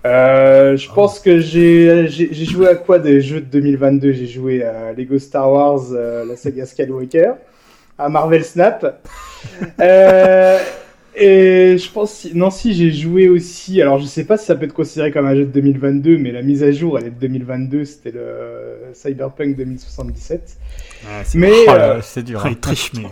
Euh, 0.06 0.78
je 0.78 0.90
pense 0.90 1.20
que 1.20 1.40
j'ai 1.40 2.08
joué 2.32 2.68
à 2.68 2.74
quoi 2.74 2.98
des 2.98 3.20
jeux 3.20 3.40
de 3.40 3.46
2022 3.46 4.12
J'ai 4.12 4.26
joué 4.26 4.64
à 4.64 4.92
Lego 4.92 5.18
Star 5.18 5.50
Wars, 5.50 5.80
euh, 5.92 6.24
la 6.24 6.36
saga 6.36 6.64
Skywalker, 6.64 7.32
à 7.98 8.08
Marvel 8.08 8.44
Snap. 8.44 9.02
Euh, 9.80 10.58
et 11.16 11.76
je 11.76 11.90
pense 11.90 12.12
si, 12.12 12.36
non 12.36 12.50
si 12.50 12.74
j'ai 12.74 12.90
joué 12.90 13.28
aussi. 13.28 13.80
Alors 13.82 13.98
je 13.98 14.06
sais 14.06 14.24
pas 14.24 14.36
si 14.36 14.46
ça 14.46 14.54
peut 14.54 14.64
être 14.64 14.72
considéré 14.72 15.10
comme 15.10 15.26
un 15.26 15.34
jeu 15.34 15.44
de 15.44 15.50
2022, 15.50 16.18
mais 16.18 16.32
la 16.32 16.42
mise 16.42 16.62
à 16.62 16.72
jour 16.72 16.98
elle 16.98 17.06
est 17.06 17.10
de 17.10 17.20
2022. 17.20 17.84
C'était 17.84 18.12
le 18.12 18.90
Cyberpunk 18.94 19.56
2077. 19.56 20.58
Mais 21.34 21.52
Oh 21.66 21.70
euh, 21.70 22.00
c'est 22.02 22.22
dur. 22.22 22.40
Ah, 22.44 22.48
hein. 22.48 22.50
il 22.52 22.58
triche, 22.58 22.92
mais. 22.94 23.06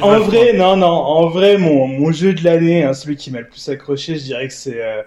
en 0.00 0.20
vrai, 0.20 0.52
non, 0.52 0.76
non, 0.76 0.86
en 0.86 1.28
vrai, 1.28 1.58
mon, 1.58 1.86
mon 1.88 2.12
jeu 2.12 2.34
de 2.34 2.44
l'année, 2.44 2.84
hein, 2.84 2.92
celui 2.92 3.16
qui 3.16 3.30
m'a 3.30 3.40
le 3.40 3.48
plus 3.48 3.68
accroché, 3.68 4.16
je 4.16 4.24
dirais 4.24 4.46
que 4.48 4.54
c'est 4.54 4.80
euh, 4.80 5.02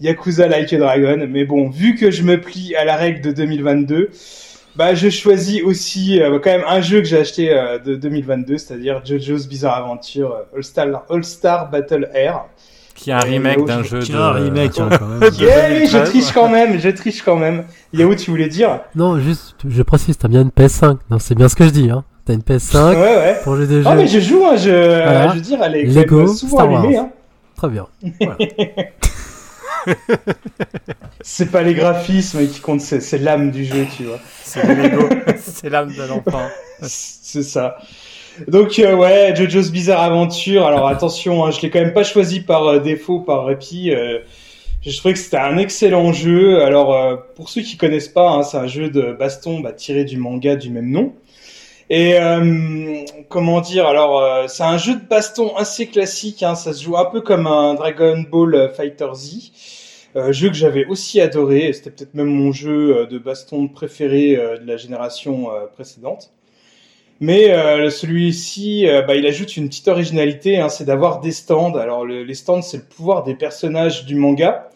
Yakuza 0.00 0.48
Like 0.48 0.72
a 0.72 0.78
Dragon. 0.78 1.26
Mais 1.28 1.44
bon, 1.44 1.70
vu 1.70 1.94
que 1.94 2.10
je 2.10 2.22
me 2.22 2.40
plie 2.40 2.74
à 2.76 2.84
la 2.84 2.96
règle 2.96 3.20
de 3.22 3.32
2022, 3.32 4.10
bah, 4.76 4.94
je 4.94 5.08
choisis 5.10 5.62
aussi 5.62 6.20
euh, 6.20 6.38
quand 6.38 6.50
même 6.50 6.64
un 6.68 6.80
jeu 6.80 6.98
que 7.00 7.06
j'ai 7.06 7.18
acheté 7.18 7.50
euh, 7.52 7.78
de 7.78 7.94
2022, 7.96 8.58
c'est-à-dire 8.58 9.00
JoJo's 9.04 9.46
Bizarre 9.48 9.76
Adventure 9.78 10.32
euh, 10.32 10.56
All 10.56 10.64
Star, 10.64 10.86
All 11.10 11.24
Star 11.24 11.70
Battle 11.70 12.08
Air. 12.14 12.44
Qui 12.94 13.10
est 13.10 13.12
un 13.12 13.18
remake 13.18 13.64
d'un 13.66 13.82
je- 13.82 13.88
jeu 13.88 13.98
Qui 14.00 14.12
de. 14.12 14.16
un 14.16 14.32
remake, 14.32 14.78
hein, 14.78 14.88
quand 14.98 15.06
même. 15.06 15.20
Yeah, 15.38 15.68
oui, 15.68 15.86
je 15.86 15.92
2013. 15.92 16.08
triche 16.10 16.32
quand 16.32 16.48
même, 16.48 16.78
je 16.80 16.88
triche 16.88 17.22
quand 17.22 17.36
même. 17.36 17.64
Yao, 17.92 18.14
tu 18.14 18.30
voulais 18.30 18.48
dire? 18.48 18.80
Non, 18.94 19.18
juste, 19.20 19.54
je 19.68 19.82
précise, 19.82 20.16
t'as 20.16 20.28
bien 20.28 20.40
une 20.42 20.48
PS5. 20.48 20.96
Non, 21.10 21.18
c'est 21.18 21.34
bien 21.34 21.48
ce 21.48 21.56
que 21.56 21.64
je 21.64 21.70
dis. 21.70 21.90
Hein. 21.90 22.04
T'as 22.24 22.32
une 22.32 22.40
Ouais, 22.48 22.56
PS5 22.56 22.96
ouais. 22.96 23.36
pour 23.44 23.54
jouer 23.56 23.66
des 23.66 23.82
jeux. 23.82 23.84
Ah, 23.86 23.94
mais 23.94 24.06
je 24.06 24.18
joue, 24.18 24.42
hein, 24.46 24.56
je, 24.56 24.70
Voilà. 24.70 25.28
je 25.28 25.34
veux 25.34 25.40
dire, 25.42 25.58
elle 25.62 25.76
est 25.76 25.84
quand 25.86 26.00
Lego, 26.00 26.16
même 26.18 26.26
souvent 26.28 26.56
Star 26.56 26.70
Wars. 26.70 26.80
allumée. 26.80 26.96
Hein. 26.98 27.10
Très 27.56 27.68
bien. 27.68 27.86
C'est 31.20 31.50
pas 31.50 31.62
les 31.62 31.74
graphismes 31.74 32.46
qui 32.46 32.60
comptent, 32.60 32.80
c'est 32.80 33.18
l'âme 33.18 33.50
du 33.50 33.64
jeu, 33.64 33.86
tu 33.96 34.04
vois. 34.04 34.20
C'est 34.42 34.62
Lego. 34.62 35.08
c'est 35.38 35.68
l'âme 35.68 35.92
de 35.92 36.02
l'enfant. 36.02 36.46
C'est 36.82 37.42
ça. 37.42 37.78
Donc 38.48 38.78
euh, 38.78 38.94
ouais, 38.94 39.34
JoJo's 39.34 39.70
Bizarre 39.70 40.02
Adventure. 40.02 40.66
Alors 40.66 40.86
attention, 40.86 41.44
hein, 41.44 41.50
je 41.50 41.60
l'ai 41.62 41.70
quand 41.70 41.80
même 41.80 41.94
pas 41.94 42.04
choisi 42.04 42.40
par 42.40 42.66
euh, 42.66 42.78
défaut, 42.78 43.20
par 43.20 43.46
répit. 43.46 43.90
euh, 43.90 44.20
je 44.82 44.96
trouvais 44.96 45.14
que 45.14 45.20
c'était 45.20 45.38
un 45.38 45.56
excellent 45.58 46.12
jeu. 46.12 46.62
Alors 46.62 46.96
pour 47.34 47.48
ceux 47.48 47.62
qui 47.62 47.76
connaissent 47.76 48.08
pas, 48.08 48.30
hein, 48.30 48.42
c'est 48.42 48.58
un 48.58 48.68
jeu 48.68 48.88
de 48.88 49.12
baston 49.18 49.60
bah, 49.60 49.72
tiré 49.72 50.04
du 50.04 50.16
manga 50.18 50.54
du 50.54 50.70
même 50.70 50.90
nom. 50.90 51.12
Et 51.88 52.18
euh, 52.18 53.04
comment 53.28 53.60
dire 53.60 53.86
Alors 53.86 54.20
euh, 54.20 54.46
c'est 54.48 54.64
un 54.64 54.78
jeu 54.78 54.94
de 54.94 55.04
baston 55.08 55.54
assez 55.56 55.86
classique. 55.86 56.42
Hein, 56.42 56.54
ça 56.54 56.72
se 56.72 56.82
joue 56.82 56.96
un 56.96 57.04
peu 57.04 57.20
comme 57.20 57.46
un 57.46 57.74
Dragon 57.74 58.24
Ball 58.30 58.72
Fighter 58.76 59.08
Z. 59.14 59.52
Euh, 60.16 60.32
jeu 60.32 60.48
que 60.48 60.54
j'avais 60.54 60.84
aussi 60.86 61.20
adoré. 61.20 61.72
C'était 61.72 61.90
peut-être 61.90 62.14
même 62.14 62.26
mon 62.28 62.50
jeu 62.52 62.96
euh, 62.96 63.06
de 63.06 63.18
baston 63.18 63.68
préféré 63.68 64.36
euh, 64.36 64.58
de 64.58 64.66
la 64.66 64.76
génération 64.76 65.50
euh, 65.52 65.66
précédente. 65.66 66.32
Mais 67.20 67.50
euh, 67.52 67.88
celui-ci, 67.88 68.86
euh, 68.88 69.02
bah, 69.02 69.14
il 69.14 69.26
ajoute 69.26 69.56
une 69.56 69.68
petite 69.68 69.88
originalité, 69.88 70.58
hein, 70.58 70.68
c'est 70.68 70.84
d'avoir 70.84 71.20
des 71.20 71.32
stands. 71.32 71.74
Alors 71.76 72.04
le- 72.04 72.24
les 72.24 72.34
stands, 72.34 72.62
c'est 72.62 72.76
le 72.78 72.82
pouvoir 72.84 73.24
des 73.24 73.34
personnages 73.34 74.04
du 74.04 74.16
manga, 74.16 74.68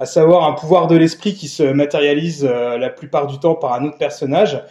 à 0.00 0.06
savoir 0.06 0.44
un 0.44 0.52
pouvoir 0.52 0.86
de 0.86 0.96
l'esprit 0.96 1.34
qui 1.34 1.48
se 1.48 1.62
matérialise 1.64 2.48
euh, 2.50 2.78
la 2.78 2.88
plupart 2.88 3.26
du 3.26 3.38
temps 3.38 3.54
par 3.54 3.74
un 3.74 3.84
autre 3.84 3.98
personnage, 3.98 4.62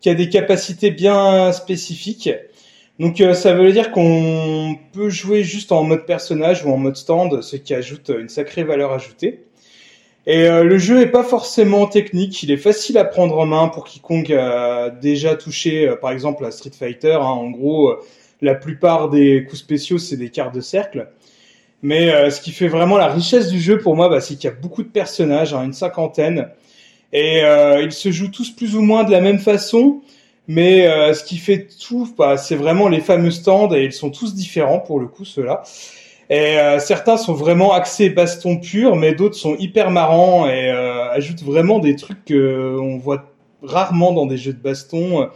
qui 0.00 0.08
a 0.08 0.14
des 0.14 0.28
capacités 0.28 0.90
bien 0.90 1.52
spécifiques. 1.52 2.30
Donc 2.98 3.20
euh, 3.20 3.34
ça 3.34 3.54
veut 3.54 3.72
dire 3.72 3.92
qu'on 3.92 4.76
peut 4.92 5.08
jouer 5.08 5.42
juste 5.42 5.72
en 5.72 5.84
mode 5.84 6.06
personnage 6.06 6.64
ou 6.64 6.70
en 6.70 6.76
mode 6.76 6.96
stand, 6.96 7.42
ce 7.42 7.56
qui 7.56 7.74
ajoute 7.74 8.10
une 8.10 8.28
sacrée 8.28 8.64
valeur 8.64 8.92
ajoutée. 8.92 9.44
Et 10.26 10.46
euh, 10.46 10.64
le 10.64 10.78
jeu 10.78 11.00
est 11.00 11.10
pas 11.10 11.24
forcément 11.24 11.86
technique, 11.86 12.42
il 12.42 12.50
est 12.50 12.58
facile 12.58 12.98
à 12.98 13.04
prendre 13.04 13.38
en 13.38 13.46
main 13.46 13.68
pour 13.68 13.84
quiconque 13.84 14.30
a 14.30 14.90
déjà 14.90 15.34
touché, 15.34 15.88
euh, 15.88 15.96
par 15.96 16.10
exemple, 16.12 16.44
à 16.44 16.50
Street 16.50 16.70
Fighter. 16.78 17.14
hein. 17.14 17.20
En 17.20 17.50
gros, 17.50 17.90
euh, 17.90 18.00
la 18.42 18.54
plupart 18.54 19.08
des 19.08 19.44
coups 19.44 19.60
spéciaux, 19.60 19.98
c'est 19.98 20.16
des 20.16 20.28
quarts 20.30 20.52
de 20.52 20.60
cercle. 20.60 21.08
Mais 21.82 22.12
euh, 22.12 22.30
ce 22.30 22.42
qui 22.42 22.52
fait 22.52 22.68
vraiment 22.68 22.98
la 22.98 23.08
richesse 23.08 23.48
du 23.48 23.58
jeu 23.60 23.78
pour 23.78 23.96
moi, 23.96 24.10
bah, 24.10 24.20
c'est 24.20 24.34
qu'il 24.34 24.44
y 24.44 24.52
a 24.52 24.56
beaucoup 24.56 24.82
de 24.82 24.88
personnages, 24.88 25.54
hein, 25.54 25.64
une 25.64 25.72
cinquantaine, 25.72 26.48
et 27.12 27.42
euh, 27.42 27.82
ils 27.82 27.92
se 27.92 28.10
jouent 28.10 28.30
tous 28.30 28.50
plus 28.50 28.76
ou 28.76 28.82
moins 28.82 29.04
de 29.04 29.10
la 29.10 29.20
même 29.20 29.38
façon. 29.38 30.00
Mais 30.48 30.86
euh, 30.86 31.14
ce 31.14 31.22
qui 31.22 31.36
fait 31.36 31.68
tout, 31.80 32.12
bah, 32.18 32.36
c'est 32.36 32.56
vraiment 32.56 32.88
les 32.88 33.00
fameux 33.00 33.30
stands, 33.30 33.72
et 33.72 33.84
ils 33.84 33.92
sont 33.92 34.10
tous 34.10 34.34
différents 34.34 34.80
pour 34.80 34.98
le 34.98 35.06
coup, 35.06 35.24
ceux-là. 35.24 35.62
Et 36.32 36.58
certains 36.78 37.16
sont 37.16 37.32
vraiment 37.32 37.72
axés 37.72 38.08
baston 38.08 38.58
pur, 38.58 38.94
mais 38.94 39.14
d'autres 39.14 39.34
sont 39.34 39.56
hyper 39.56 39.90
marrants 39.90 40.48
et 40.48 40.70
ajoutent 40.70 41.42
vraiment 41.42 41.80
des 41.80 41.96
trucs 41.96 42.24
qu'on 42.24 42.98
voit 42.98 43.32
rarement 43.64 44.12
dans 44.12 44.26
des 44.26 44.36
jeux 44.36 44.52
de 44.52 44.62
baston, 44.62 45.28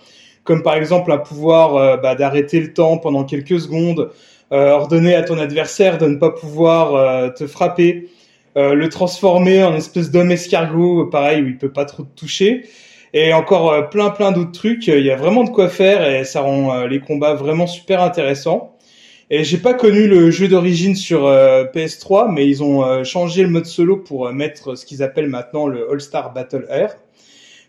comme 0.44 0.62
par 0.62 0.76
exemple 0.76 1.10
un 1.10 1.18
pouvoir 1.18 2.00
bah, 2.00 2.14
d'arrêter 2.14 2.60
le 2.60 2.72
temps 2.72 2.98
pendant 2.98 3.24
quelques 3.24 3.58
secondes, 3.58 4.12
ordonner 4.52 5.16
à 5.16 5.24
ton 5.24 5.36
adversaire 5.36 5.98
de 5.98 6.06
ne 6.06 6.14
pas 6.14 6.30
pouvoir 6.30 7.34
te 7.34 7.48
frapper. 7.48 8.08
Euh, 8.56 8.74
le 8.74 8.88
transformer 8.88 9.64
en 9.64 9.74
espèce 9.74 10.12
d'homme 10.12 10.30
escargot, 10.30 11.06
pareil, 11.06 11.42
où 11.42 11.46
il 11.48 11.58
peut 11.58 11.72
pas 11.72 11.84
trop 11.84 12.04
te 12.04 12.18
toucher. 12.18 12.66
Et 13.12 13.32
encore 13.32 13.72
euh, 13.72 13.82
plein 13.82 14.10
plein 14.10 14.30
d'autres 14.32 14.52
trucs. 14.52 14.86
Il 14.86 15.04
y 15.04 15.10
a 15.10 15.16
vraiment 15.16 15.44
de 15.44 15.50
quoi 15.50 15.68
faire 15.68 16.08
et 16.08 16.24
ça 16.24 16.40
rend 16.42 16.72
euh, 16.72 16.86
les 16.86 17.00
combats 17.00 17.34
vraiment 17.34 17.66
super 17.66 18.00
intéressants. 18.00 18.76
Et 19.30 19.42
j'ai 19.42 19.58
pas 19.58 19.74
connu 19.74 20.06
le 20.06 20.30
jeu 20.30 20.48
d'origine 20.48 20.94
sur 20.94 21.22
PS3, 21.22 22.30
mais 22.30 22.46
ils 22.46 22.62
ont 22.62 23.02
changé 23.04 23.42
le 23.42 23.48
mode 23.48 23.64
solo 23.64 23.96
pour 23.96 24.30
mettre 24.30 24.76
ce 24.76 24.84
qu'ils 24.84 25.02
appellent 25.02 25.30
maintenant 25.30 25.66
le 25.66 25.90
All 25.90 26.00
Star 26.02 26.34
Battle 26.34 26.66
Air 26.68 26.98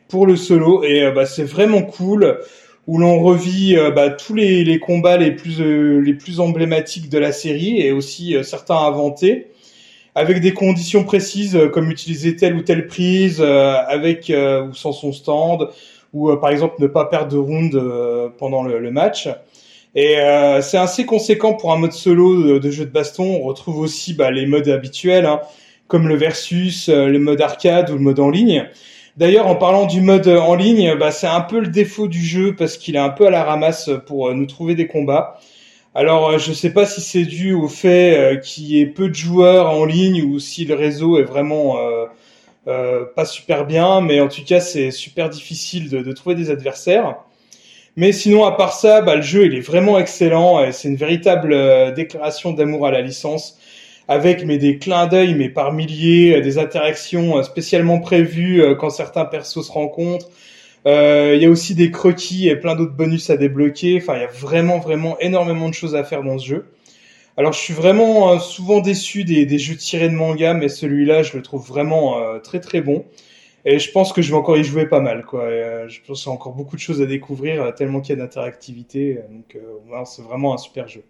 pour 0.10 0.28
le 0.28 0.36
solo. 0.36 0.84
Et 0.84 1.10
bah, 1.12 1.26
c'est 1.26 1.46
vraiment 1.46 1.82
cool 1.82 2.40
où 2.88 2.98
l'on 2.98 3.20
revit 3.20 3.78
bah, 3.96 4.10
tous 4.10 4.36
les, 4.36 4.66
les, 4.66 4.80
combats 4.80 5.16
les 5.16 5.32
plus 5.32 5.62
les 6.02 6.14
plus 6.14 6.42
emblématiques 6.42 7.10
de 7.10 7.18
la 7.18 7.32
série 7.32 7.80
et 7.80 7.94
aussi 7.94 8.36
certains 8.44 8.78
inventés 8.78 9.48
avec 10.16 10.40
des 10.40 10.54
conditions 10.54 11.04
précises 11.04 11.56
euh, 11.56 11.68
comme 11.68 11.92
utiliser 11.92 12.36
telle 12.36 12.56
ou 12.56 12.62
telle 12.62 12.88
prise 12.88 13.42
euh, 13.42 13.76
avec 13.88 14.30
euh, 14.30 14.68
ou 14.68 14.74
sans 14.74 14.94
son 14.94 15.12
stand 15.12 15.70
ou 16.14 16.34
par 16.38 16.50
exemple 16.50 16.76
ne 16.80 16.88
pas 16.88 17.06
perdre 17.06 17.30
de 17.30 17.38
round 17.38 17.78
pendant 18.38 18.64
le, 18.64 18.90
match. 18.90 19.28
Et 19.96 20.16
c'est 20.62 20.78
assez 20.78 21.06
conséquent 21.06 21.56
pour 21.56 21.74
un 21.74 21.78
mode 21.78 21.92
solo 21.92 22.58
de, 22.58 22.72
jeu 22.72 22.86
de 22.86 22.90
baston. 22.90 23.26
On 23.26 23.44
retrouve 23.44 23.80
aussi 23.80 24.14
bah, 24.14 24.32
les 24.32 24.46
modes 24.46 24.70
habituels, 24.70 25.26
hein, 25.26 25.42
comme 25.90 26.08
le 26.08 26.16
versus, 26.16 26.88
le 26.88 27.20
mode 27.20 27.42
arcade 27.42 27.90
ou 27.90 27.96
le 27.96 28.00
mode 28.00 28.22
en 28.22 28.30
ligne. 28.30 28.66
D'ailleurs, 29.18 29.48
en 29.48 29.56
parlant 29.56 29.88
du 29.88 30.00
mode 30.00 30.30
en 30.30 30.56
ligne, 30.56 30.96
bah, 30.96 31.12
c'est 31.12 31.28
un 31.28 31.42
peu 31.42 31.60
le 31.60 31.68
défaut 31.68 32.08
du 32.08 32.22
jeu 32.22 32.56
parce 32.56 32.78
qu'il 32.78 32.96
est 32.96 33.00
un 33.00 33.10
peu 33.10 33.28
à 33.28 33.30
la 33.30 33.44
ramasse 33.44 33.90
pour 34.08 34.34
nous 34.34 34.46
trouver 34.46 34.76
des 34.76 34.88
combats. 34.88 35.38
Alors, 35.98 36.30
euh, 36.30 36.38
je 36.38 36.50
ne 36.50 36.56
sais 36.56 36.72
pas 36.72 36.86
si 36.86 37.00
c'est 37.00 37.24
dû 37.24 37.54
au 37.54 37.70
fait 37.70 38.18
euh, 38.18 38.36
qu'il 38.36 38.66
y 38.66 38.82
ait 38.82 38.86
peu 38.86 39.08
de 39.08 39.16
joueurs 39.16 39.70
en 39.70 39.86
ligne 39.86 40.24
ou 40.24 40.40
si 40.40 40.66
le 40.66 40.76
réseau 40.76 41.18
est 41.18 41.24
vraiment 41.24 41.78
euh, 42.68 43.06
pas 43.16 43.24
super 43.24 43.66
bien, 43.66 44.02
mais 44.02 44.20
en 44.20 44.28
tout 44.28 44.44
cas, 44.44 44.60
c'est 44.60 44.92
super 44.92 45.30
difficile 45.30 45.90
de, 45.90 46.12
trouver 46.12 46.36
des 46.36 46.52
adversaires. 46.52 47.16
Mais 47.96 48.12
sinon, 48.12 48.44
à 48.44 48.52
part 48.52 48.74
ça, 48.74 49.02
bah, 49.02 49.16
le 49.16 49.22
jeu 49.22 49.46
il 49.46 49.56
est 49.56 49.62
vraiment 49.62 49.98
excellent. 49.98 50.70
C'est 50.74 50.90
une 50.90 50.98
véritable 50.98 51.94
déclaration 51.94 52.52
d'amour 52.52 52.86
à 52.88 52.92
la 52.92 53.00
licence, 53.02 53.58
avec 54.10 54.44
mais 54.46 54.58
des 54.58 54.78
clins 54.80 55.08
d'œil 55.08 55.34
mais 55.34 55.48
par 55.48 55.72
milliers, 55.72 56.42
des 56.42 56.58
interactions 56.58 57.42
spécialement 57.44 58.00
prévues 58.00 58.62
quand 58.80 58.90
certains 58.90 59.24
persos 59.26 59.68
se 59.68 59.72
rencontrent. 59.72 60.28
Euh, 60.88 61.34
il 61.36 61.42
y 61.42 61.46
a 61.46 61.50
aussi 61.50 61.74
des 61.74 61.90
croquis 61.90 62.48
et 62.48 62.56
plein 62.56 62.76
d'autres 62.76 62.94
bonus 62.94 63.30
à 63.30 63.38
débloquer. 63.38 63.98
Enfin, 64.02 64.16
il 64.16 64.22
y 64.22 64.24
a 64.24 64.28
vraiment, 64.28 64.80
vraiment 64.80 65.18
énormément 65.20 65.70
de 65.70 65.74
choses 65.74 65.96
à 65.96 66.04
faire 66.04 66.24
dans 66.24 66.38
ce 66.38 66.46
jeu. 66.46 66.66
Alors, 67.38 67.54
je 67.54 67.60
suis 67.60 67.74
vraiment 67.74 68.34
euh, 68.34 68.40
souvent 68.40 68.82
déçu 68.82 69.24
des, 69.24 69.58
jeux 69.58 69.76
tirés 69.76 70.10
de 70.10 70.14
manga, 70.16 70.54
mais 70.54 70.70
celui-là, 70.70 71.24
je 71.24 71.36
le 71.36 71.44
trouve 71.44 71.68
vraiment 71.68 72.20
euh, 72.20 72.40
très, 72.40 72.60
très 72.60 72.82
bon. 72.82 73.06
Et 73.66 73.80
je 73.80 73.92
pense 73.92 74.14
que 74.14 74.22
je 74.22 74.30
vais 74.30 74.38
encore 74.38 74.58
y 74.58 74.64
jouer 74.64 74.88
pas 74.88 75.00
mal, 75.00 75.26
quoi. 75.26 75.50
je 75.88 76.00
pense 76.06 76.22
qu'il 76.22 76.30
y 76.30 76.32
a 76.32 76.36
encore 76.36 76.54
beaucoup 76.54 76.76
de 76.76 76.82
choses 76.82 77.02
à 77.02 77.08
découvrir, 77.08 77.74
tellement 77.74 78.00
qu'il 78.00 78.16
y 78.16 78.20
a 78.20 78.22
d'interactivité. 78.22 79.22
Donc, 79.32 79.58
c'est 80.06 80.22
vraiment 80.22 80.54
un 80.54 80.58
super 80.58 80.88
jeu. 80.88 81.04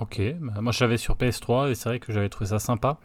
Ok, 0.00 0.18
bah, 0.40 0.54
moi 0.60 0.72
j'avais 0.72 0.96
sur 0.96 1.16
PS3 1.16 1.70
et 1.70 1.74
c'est 1.74 1.88
vrai 1.90 1.98
que 1.98 2.10
j'avais 2.10 2.30
trouvé 2.30 2.48
ça 2.48 2.58
sympa. 2.58 2.96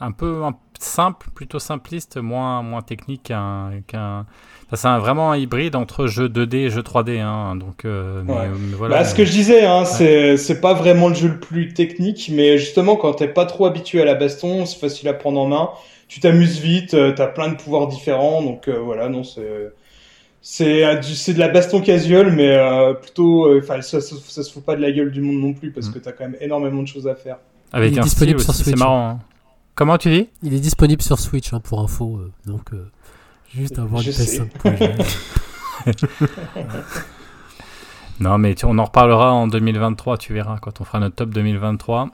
Un 0.00 0.10
peu 0.10 0.42
simple, 0.80 1.28
plutôt 1.32 1.60
simpliste, 1.60 2.16
moins, 2.16 2.62
moins 2.62 2.82
technique 2.82 3.24
qu'un. 3.24 4.26
c'est 4.72 4.98
vraiment 4.98 5.30
un 5.30 5.36
hybride 5.36 5.76
entre 5.76 6.08
jeu 6.08 6.28
2D 6.28 6.56
et 6.56 6.70
jeu 6.70 6.82
3D. 6.82 7.20
Hein, 7.20 7.54
donc, 7.54 7.84
euh, 7.84 8.22
voilà. 8.76 8.96
Bah, 8.96 9.04
ce 9.04 9.14
que 9.14 9.24
je 9.24 9.30
disais, 9.30 9.64
hein, 9.64 9.84
c'est 9.84 10.60
pas 10.60 10.74
vraiment 10.74 11.08
le 11.08 11.14
jeu 11.14 11.28
le 11.28 11.38
plus 11.38 11.72
technique, 11.72 12.30
mais 12.32 12.58
justement, 12.58 12.96
quand 12.96 13.12
t'es 13.14 13.28
pas 13.28 13.46
trop 13.46 13.66
habitué 13.66 14.02
à 14.02 14.04
la 14.04 14.14
baston, 14.14 14.66
c'est 14.66 14.80
facile 14.80 15.08
à 15.08 15.14
prendre 15.14 15.38
en 15.38 15.46
main. 15.46 15.70
Tu 16.08 16.18
t'amuses 16.18 16.58
vite, 16.58 16.94
euh, 16.94 17.12
t'as 17.12 17.28
plein 17.28 17.48
de 17.48 17.54
pouvoirs 17.54 17.86
différents, 17.86 18.42
donc 18.42 18.66
euh, 18.66 18.80
voilà, 18.80 19.08
non, 19.08 19.22
c'est 19.22 19.72
c'est 20.42 20.84
euh, 20.84 21.02
c'est 21.02 21.34
de 21.34 21.38
la 21.38 21.48
baston 21.48 21.82
casual 21.82 22.32
mais 22.32 22.56
euh, 22.56 22.94
plutôt 22.94 23.46
euh, 23.46 23.60
enfin 23.62 23.82
ça, 23.82 24.00
ça, 24.00 24.42
se 24.42 24.52
fout 24.52 24.64
pas 24.64 24.74
de 24.74 24.80
la 24.80 24.90
gueule 24.90 25.10
du 25.10 25.20
monde 25.20 25.40
non 25.40 25.52
plus 25.52 25.70
parce 25.70 25.88
mm. 25.88 25.92
que 25.92 25.98
t'as 25.98 26.12
quand 26.12 26.24
même 26.24 26.36
énormément 26.40 26.82
de 26.82 26.88
choses 26.88 27.06
à 27.06 27.14
faire. 27.14 27.36
Avec 27.72 27.96
un 27.96 28.00
disponible 28.00 28.40
sur 28.40 28.54
Switch 28.54 28.70
c'est 28.70 28.78
marrant 28.78 29.08
hein. 29.10 29.18
comment 29.74 29.98
tu 29.98 30.10
dis? 30.10 30.28
Il 30.42 30.54
est 30.54 30.60
disponible 30.60 31.02
sur 31.02 31.18
Switch 31.18 31.52
hein, 31.52 31.60
pour 31.60 31.80
info 31.80 32.20
donc 32.46 32.70
juste 33.54 33.78
avoir 33.78 34.02
du 34.02 34.10
PS5 34.10 34.48
non 38.20 38.38
mais 38.38 38.54
on 38.64 38.78
en 38.78 38.84
reparlera 38.84 39.32
en 39.32 39.46
2023 39.46 40.18
tu 40.18 40.32
verras 40.32 40.58
quand 40.58 40.80
on 40.80 40.84
fera 40.84 41.00
notre 41.00 41.16
top 41.16 41.30
2023 41.30 42.10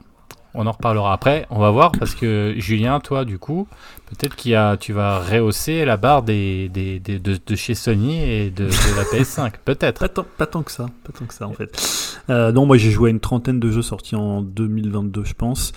on 0.57 0.65
en 0.65 0.71
reparlera 0.71 1.13
après. 1.13 1.45
On 1.49 1.59
va 1.59 1.71
voir 1.71 1.91
parce 1.91 2.15
que 2.15 2.55
Julien, 2.57 2.99
toi, 2.99 3.25
du 3.25 3.37
coup, 3.37 3.67
peut-être 4.07 4.35
que 4.35 4.75
tu 4.77 4.91
vas 4.91 5.19
rehausser 5.19 5.85
la 5.85 5.97
barre 5.97 6.23
des, 6.23 6.67
des, 6.69 6.99
de, 6.99 7.55
chez 7.55 7.75
Sony 7.75 8.23
et 8.23 8.49
de, 8.49 8.65
la 8.65 9.03
PS5. 9.03 9.51
Peut-être. 9.65 10.07
Pas, 10.07 10.23
pas, 10.23 10.45
tant 10.47 10.63
que 10.63 10.71
ça. 10.71 10.87
Pas 11.03 11.13
tant 11.17 11.25
que 11.25 11.33
ça, 11.33 11.47
en 11.47 11.53
fait. 11.53 12.19
Euh, 12.29 12.51
non, 12.51 12.65
moi, 12.65 12.77
j'ai 12.77 12.89
joué 12.89 13.09
à 13.09 13.11
une 13.11 13.19
trentaine 13.19 13.59
de 13.59 13.69
jeux 13.69 13.83
sortis 13.83 14.15
en 14.15 14.41
2022, 14.41 15.23
je 15.25 15.33
pense. 15.33 15.73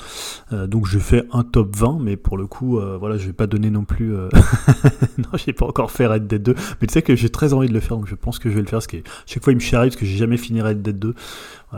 Euh, 0.53 0.67
donc, 0.67 0.87
je 0.87 0.99
fais 0.99 1.25
un 1.33 1.45
top 1.45 1.77
20, 1.77 1.99
mais 2.01 2.17
pour 2.17 2.39
le 2.39 2.47
coup, 2.47 2.79
euh, 2.79 2.97
voilà, 2.99 3.19
je 3.19 3.27
vais 3.27 3.33
pas 3.35 3.47
donner 3.47 3.71
non 3.71 3.85
plus. 3.85 4.13
non, 5.19 5.29
j'ai 5.35 5.53
pas 5.53 5.67
encore 5.67 5.91
fait 5.91 6.07
Red 6.07 6.27
Dead 6.27 6.43
2, 6.43 6.55
mais 6.81 6.87
tu 6.87 6.95
sais 6.95 7.03
que 7.03 7.15
j'ai 7.15 7.29
très 7.29 7.53
envie 7.53 7.69
de 7.69 7.75
le 7.75 7.81
faire, 7.81 7.97
donc 7.97 8.09
je 8.09 8.15
pense 8.15 8.39
que 8.39 8.49
je 8.49 8.55
vais 8.55 8.63
le 8.63 8.67
faire. 8.67 8.79
Parce 8.79 8.87
que 8.87 8.97
chaque 9.27 9.45
fois, 9.45 9.53
il 9.53 9.57
me 9.57 9.61
charrie 9.61 9.89
parce 9.89 10.01
que 10.01 10.07
j'ai 10.07 10.17
jamais 10.17 10.39
fini 10.39 10.63
Red 10.63 10.81
Dead 10.81 10.99
2 10.99 11.15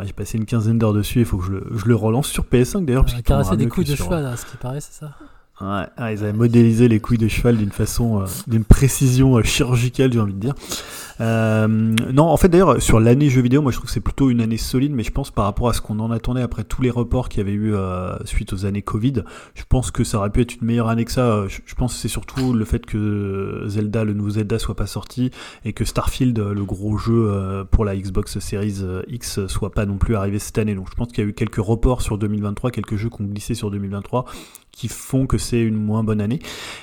j'ai 0.02 0.12
passé 0.12 0.38
une 0.38 0.46
quinzaine 0.46 0.78
d'heures 0.78 0.94
dessus, 0.94 1.20
il 1.20 1.24
faut 1.24 1.38
que 1.38 1.44
je 1.44 1.52
le, 1.52 1.66
je 1.74 1.86
le 1.86 1.94
relance 1.94 2.28
sur 2.28 2.44
PS5 2.44 2.84
d'ailleurs. 2.84 3.04
Il 3.08 3.18
a 3.18 3.22
caressé 3.22 3.56
des 3.56 3.66
couilles 3.68 3.84
de 3.84 3.94
cheval, 3.94 4.22
là, 4.22 4.36
ce 4.36 4.46
qui 4.46 4.56
paraît, 4.56 4.80
c'est 4.80 4.94
ça 4.94 5.12
Ouais, 5.62 5.86
ah, 5.96 6.12
ils 6.12 6.24
avaient 6.24 6.32
modélisé 6.32 6.88
les 6.88 6.98
couilles 6.98 7.18
de 7.18 7.28
cheval 7.28 7.56
d'une 7.56 7.70
façon, 7.70 8.20
euh, 8.20 8.24
d'une 8.48 8.64
précision 8.64 9.36
euh, 9.36 9.44
chirurgicale, 9.44 10.12
j'ai 10.12 10.18
envie 10.18 10.34
de 10.34 10.40
dire. 10.40 10.54
Euh, 11.20 11.68
non, 11.68 12.24
en 12.24 12.36
fait, 12.36 12.48
d'ailleurs, 12.48 12.82
sur 12.82 12.98
l'année 12.98 13.30
jeux 13.30 13.42
vidéo, 13.42 13.62
moi 13.62 13.70
je 13.70 13.76
trouve 13.76 13.86
que 13.86 13.92
c'est 13.92 14.00
plutôt 14.00 14.28
une 14.28 14.40
année 14.40 14.56
solide, 14.56 14.90
mais 14.92 15.04
je 15.04 15.12
pense 15.12 15.30
par 15.30 15.44
rapport 15.44 15.68
à 15.68 15.72
ce 15.72 15.80
qu'on 15.80 16.00
en 16.00 16.10
attendait 16.10 16.42
après 16.42 16.64
tous 16.64 16.82
les 16.82 16.90
reports 16.90 17.28
qu'il 17.28 17.38
y 17.38 17.42
avait 17.42 17.52
eu 17.52 17.74
euh, 17.74 18.16
suite 18.24 18.52
aux 18.52 18.66
années 18.66 18.82
Covid, 18.82 19.22
je 19.54 19.62
pense 19.68 19.92
que 19.92 20.02
ça 20.02 20.18
aurait 20.18 20.30
pu 20.30 20.40
être 20.40 20.56
une 20.56 20.66
meilleure 20.66 20.88
année 20.88 21.04
que 21.04 21.12
ça. 21.12 21.46
Je, 21.46 21.74
pense 21.76 21.94
que 21.94 22.00
c'est 22.00 22.08
surtout 22.08 22.52
le 22.54 22.64
fait 22.64 22.84
que 22.84 23.64
Zelda, 23.68 24.02
le 24.02 24.14
nouveau 24.14 24.30
Zelda, 24.30 24.58
soit 24.58 24.74
pas 24.74 24.88
sorti 24.88 25.30
et 25.64 25.72
que 25.72 25.84
Starfield, 25.84 26.38
le 26.38 26.64
gros 26.64 26.98
jeu 26.98 27.64
pour 27.70 27.84
la 27.84 27.94
Xbox 27.94 28.40
Series 28.40 28.80
X, 29.06 29.46
soit 29.46 29.70
pas 29.70 29.86
non 29.86 29.98
plus 29.98 30.16
arrivé 30.16 30.40
cette 30.40 30.58
année. 30.58 30.74
Donc 30.74 30.88
je 30.90 30.96
pense 30.96 31.08
qu'il 31.08 31.22
y 31.22 31.26
a 31.26 31.30
eu 31.30 31.34
quelques 31.34 31.56
reports 31.56 32.02
sur 32.02 32.18
2023, 32.18 32.72
quelques 32.72 32.96
jeux 32.96 33.10
qui 33.10 33.22
ont 33.22 33.26
glissé 33.26 33.54
sur 33.54 33.70
2023 33.70 34.24
qui 34.72 34.88
font 34.88 35.26
que 35.26 35.36
c'est 35.36 35.60
une 35.60 35.76
moins 35.76 36.02
bonne 36.02 36.20
année. 36.20 36.40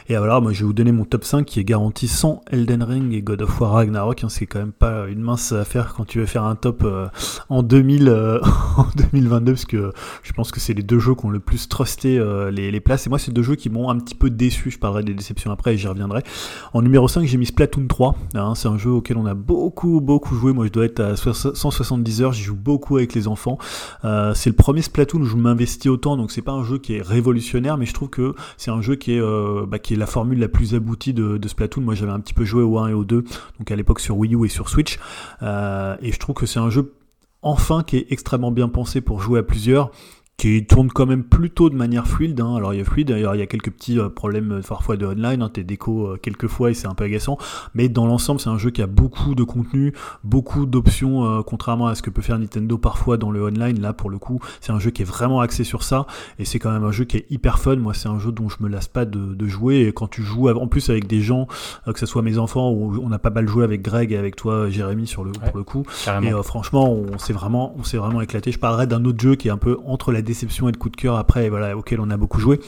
Et 0.07 0.16
alors, 0.16 0.41
moi, 0.41 0.53
je 0.53 0.60
vais 0.60 0.66
vous 0.66 0.74
donner 0.74 0.91
mon 0.91 1.06
top 1.06 1.24
5 1.24 1.44
qui 1.44 1.60
est 1.60 1.64
garanti 1.64 2.07
sans 2.07 2.41
Elden 2.52 2.84
Ring 2.84 3.14
et 3.14 3.22
God 3.22 3.41
of 3.41 3.60
War 3.60 3.74
Ragnarok. 3.74 4.24
Hein, 4.24 4.30
c'est 4.30 4.45
quand 4.45 4.60
même 4.60 4.72
pas 4.72 5.07
une 5.07 5.20
mince 5.20 5.52
affaire 5.52 5.95
quand 5.95 6.06
tu 6.06 6.20
veux 6.20 6.28
faire 6.28 6.44
un 6.44 6.56
top 6.56 6.84
euh, 6.84 7.07
en 7.49 7.64
2000, 7.64 8.07
euh, 8.07 8.40
en 8.78 8.86
2022, 8.95 9.53
parce 9.53 9.66
que 9.66 9.91
je 10.22 10.34
pense 10.34 10.52
que 10.52 10.60
c'est 10.60 10.74
les 10.74 10.84
deux 10.84 10.99
jeux 10.99 11.16
qui 11.16 11.26
ont 11.26 11.32
le 11.32 11.40
plus 11.40 11.68
trusté 11.68 12.20
euh, 12.20 12.52
les, 12.52 12.80
places. 12.80 13.07
Et 13.07 13.10
moi, 13.10 13.18
c'est 13.18 13.32
deux 13.32 13.41
jeux 13.41 13.56
qui 13.56 13.70
m'ont 13.70 13.90
un 13.90 13.98
petit 13.98 14.16
peu 14.16 14.30
déçu. 14.30 14.70
Je 14.70 14.78
parlerai 14.78 15.03
des 15.03 15.16
déceptions 15.16 15.52
après 15.52 15.74
et 15.74 15.78
j'y 15.78 15.88
reviendrai. 15.88 16.24
En 16.74 16.84
numéro 16.84 17.07
5, 17.07 17.26
j'ai 17.26 17.38
mis 17.38 17.48
Splatoon 17.48 17.88
3. 17.88 18.16
Hein, 18.36 18.53
c'est 18.56 18.68
un 18.68 18.78
jeu 18.78 18.91
auquel 18.91 19.18
on 19.18 19.26
a 19.26 19.34
beaucoup, 19.34 19.99
beaucoup 19.99 20.36
joué. 20.36 20.53
Moi, 20.53 20.68
je 20.68 20.72
dois 20.72 20.86
être 20.86 20.99
à 20.99 21.16
170 21.16 22.22
heures. 22.22 22.34
J'y 22.34 22.44
joue 22.44 22.56
beaucoup 22.56 22.98
avec 22.98 23.16
les 23.16 23.28
enfants. 23.28 23.57
c'est 24.03 24.49
le 24.49 24.56
premier 24.56 24.84
Splatoon 24.84 25.22
où 25.22 25.26
je 25.26 25.36
m'investis 25.36 25.91
autant, 25.91 26.18
donc 26.18 26.32
c'est 26.32 26.44
pas 26.44 26.52
un 26.52 26.64
jeu 26.64 26.78
qui 26.78 26.94
est 26.95 27.02
révolutionnaire 27.02 27.78
mais 27.80 27.85
je 27.85 27.93
trouve 27.93 28.10
que 28.10 28.35
c'est 28.57 28.72
un 28.72 28.81
jeu 28.81 28.95
qui 28.95 29.14
est, 29.14 29.22
euh, 29.22 29.65
bah, 29.65 29.77
la 29.89 30.06
formule 30.06 30.39
la 30.39 30.49
plus 30.49 30.76
aboutie 30.76 31.14
de, 31.14 31.38
de 31.38 31.47
Splatoon. 31.47 31.81
Moi, 31.81 31.95
j'avais 31.95 32.11
un 32.11 32.19
petit 32.19 32.34
peu 32.34 32.45
joué 32.45 32.61
au 32.61 32.77
1 32.77 32.89
et 32.89 32.93
au 32.93 33.03
2, 33.03 33.23
donc 33.57 33.72
à 33.72 33.76
l'époque 33.76 33.99
sur 33.99 34.18
Wii 34.18 34.35
U 34.35 34.45
et 34.45 34.49
sur 34.49 34.69
Switch, 34.69 34.99
euh, 35.41 35.95
et 36.01 36.11
je 36.11 36.19
trouve 36.19 36.35
que 36.35 36.45
c'est 36.45 36.60
un 36.60 36.69
jeu 36.69 36.93
enfin 37.41 37.84
qui 37.84 37.97
est 37.97 38.07
extrêmement 38.10 38.51
bien 38.51 38.68
pensé 38.68 39.01
pour 39.01 39.22
jouer 39.22 39.39
à 39.39 39.43
plusieurs 39.43 39.91
qui 40.40 40.66
tourne 40.66 40.90
quand 40.90 41.06
même 41.06 41.26
plutôt 41.26 41.70
de 41.70 41.76
manière 41.76 42.07
fluide. 42.07 42.40
Hein. 42.40 42.56
Alors 42.56 42.74
il 42.74 42.78
y 42.78 42.82
a 42.82 42.86
fluide, 42.86 43.10
d'ailleurs 43.10 43.36
il 43.36 43.40
y 43.40 43.41
a 43.41 43.45
quelques 43.45 43.72
petits 43.72 43.99
euh, 43.99 44.07
problèmes 44.07 44.53
euh, 44.53 44.61
parfois 44.61 44.95
de 44.95 45.06
online, 45.06 45.41
hein. 45.41 45.49
t'es 45.53 45.64
déco 45.64 46.07
euh, 46.07 46.18
quelques 46.18 46.48
fois 46.48 46.72
et 46.72 46.74
c'est 46.74 46.88
un 46.88 46.94
peu 46.94 47.03
agaçant, 47.03 47.38
mais 47.74 47.90
dans 47.90 48.07
l'ensemble 48.07 48.40
c'est 48.40 48.49
un 48.49 48.57
jeu 48.57 48.70
qui 48.70 48.82
a 48.82 48.88
beaucoup 48.88 49.36
de 49.36 49.44
contenu, 49.44 49.94
beaucoup 50.24 50.66
d'options, 50.66 51.44
contrairement 51.44 51.88
à 51.88 51.95
ce 51.95 52.02
que 52.02 52.10
peut 52.10 52.22
faire 52.22 52.40
Nintendo 52.40 52.78
parfois 52.78 53.18
dans 53.18 53.32
le 53.32 53.44
online. 53.44 53.82
Là 53.82 53.91
pour 53.91 54.10
le 54.10 54.18
coup 54.18 54.40
c'est 54.61 54.72
un 54.72 54.80
jeu 54.80 54.91
qui 54.91 55.02
est 55.02 55.06
vraiment 55.06 55.41
axé 55.41 55.66
sur 55.66 55.84
ça 55.84 56.07
et 56.40 56.45
c'est 56.45 56.57
quand 56.57 56.72
même 56.72 56.86
un 56.86 56.91
jeu 56.91 57.03
qui 57.03 57.18
est 57.18 57.26
hyper 57.30 57.60
fun. 57.60 57.76
Moi 57.76 57.94
c'est 57.94 58.07
un 58.07 58.18
jeu 58.18 58.32
dont 58.32 58.48
je 58.48 58.57
me 58.61 58.70
lasse 58.70 58.88
pas 58.88 59.03
de, 59.03 59.48
jouer 59.48 59.82
et 59.82 59.91
quand 59.91 60.07
tu 60.07 60.22
joues 60.22 60.48
en 60.48 60.68
plus 60.68 60.90
avec 60.90 61.07
des 61.07 61.22
gens, 61.22 61.48
que 61.86 61.99
ce 61.99 62.06
soit 62.06 62.22
mes 62.22 62.38
enfants 62.38 62.72
ou 62.72 62.98
on 63.03 63.11
a 63.11 63.20
pas 63.20 63.30
mal 63.30 63.48
joué 63.48 63.66
avec 63.66 63.82
Greg 63.82 64.14
et 64.14 64.18
avec 64.18 64.38
toi 64.38 64.70
Jérémy 64.70 65.06
sur 65.06 65.26
le 65.26 65.32
pour 65.32 65.57
le 65.57 65.64
coup. 65.64 65.84
Et 66.24 66.32
franchement 66.44 66.90
on 66.94 67.18
s'est 67.18 67.34
vraiment 67.34 67.76
on 67.78 67.84
s'est 67.84 67.98
vraiment 67.98 68.22
éclaté. 68.22 68.53
Je 68.53 68.60
parlerai 68.60 68.88
d'un 68.88 69.03
autre 69.03 69.20
jeu 69.20 69.36
qui 69.36 69.49
est 69.49 69.52
un 69.52 69.57
peu 69.57 69.78
entre 69.86 70.14
la 70.14 70.22
déceptions 70.30 70.69
et 70.69 70.72
de 70.72 70.77
coups 70.77 70.95
de 70.95 71.01
cœur 71.01 71.18
après, 71.18 71.49
voilà, 71.49 71.76
auquel 71.77 71.99
on 71.99 72.10
a 72.10 72.18
beaucoup 72.18 72.39
joué. 72.39 72.60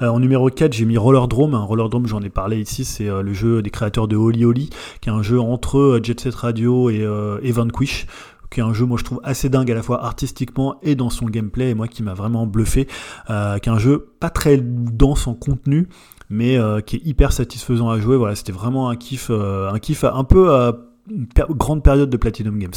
en 0.00 0.20
numéro 0.20 0.48
4, 0.48 0.72
j'ai 0.72 0.84
mis 0.84 0.96
Roller 0.96 1.26
Drome. 1.28 1.54
Roller 1.54 1.88
Drome, 1.88 2.06
j'en 2.06 2.20
ai 2.20 2.30
parlé 2.30 2.60
ici, 2.60 2.84
c'est 2.84 3.08
le 3.08 3.32
jeu 3.32 3.62
des 3.62 3.70
créateurs 3.70 4.08
de 4.08 4.16
Holy 4.16 4.44
Holy, 4.44 4.70
qui 5.00 5.08
est 5.08 5.12
un 5.12 5.22
jeu 5.22 5.40
entre 5.40 6.00
Jet 6.02 6.20
Set 6.20 6.34
Radio 6.34 6.90
et, 6.90 7.06
et 7.42 7.52
Vanquish 7.52 8.06
qui 8.50 8.60
est 8.60 8.62
un 8.62 8.72
jeu 8.72 8.84
moi 8.84 8.98
je 8.98 9.04
trouve 9.04 9.20
assez 9.24 9.48
dingue 9.48 9.70
à 9.70 9.74
la 9.74 9.82
fois 9.82 10.04
artistiquement 10.04 10.78
et 10.82 10.94
dans 10.94 11.10
son 11.10 11.26
gameplay 11.26 11.70
et 11.70 11.74
moi 11.74 11.88
qui 11.88 12.02
m'a 12.02 12.14
vraiment 12.14 12.46
bluffé 12.46 12.88
euh, 13.30 13.58
qui 13.58 13.68
est 13.68 13.72
un 13.72 13.78
jeu 13.78 14.14
pas 14.20 14.30
très 14.30 14.56
dense 14.58 15.26
en 15.26 15.34
contenu 15.34 15.88
mais 16.28 16.58
euh, 16.58 16.80
qui 16.80 16.96
est 16.96 17.04
hyper 17.04 17.32
satisfaisant 17.32 17.90
à 17.90 18.00
jouer 18.00 18.16
voilà 18.16 18.34
c'était 18.34 18.52
vraiment 18.52 18.88
un 18.88 18.96
kiff 18.96 19.28
euh, 19.30 19.70
un 19.70 19.78
kiff 19.78 20.04
un 20.04 20.24
peu 20.24 20.72
grande 21.08 21.82
période 21.82 22.10
de 22.10 22.16
Platinum 22.16 22.58
Games. 22.58 22.72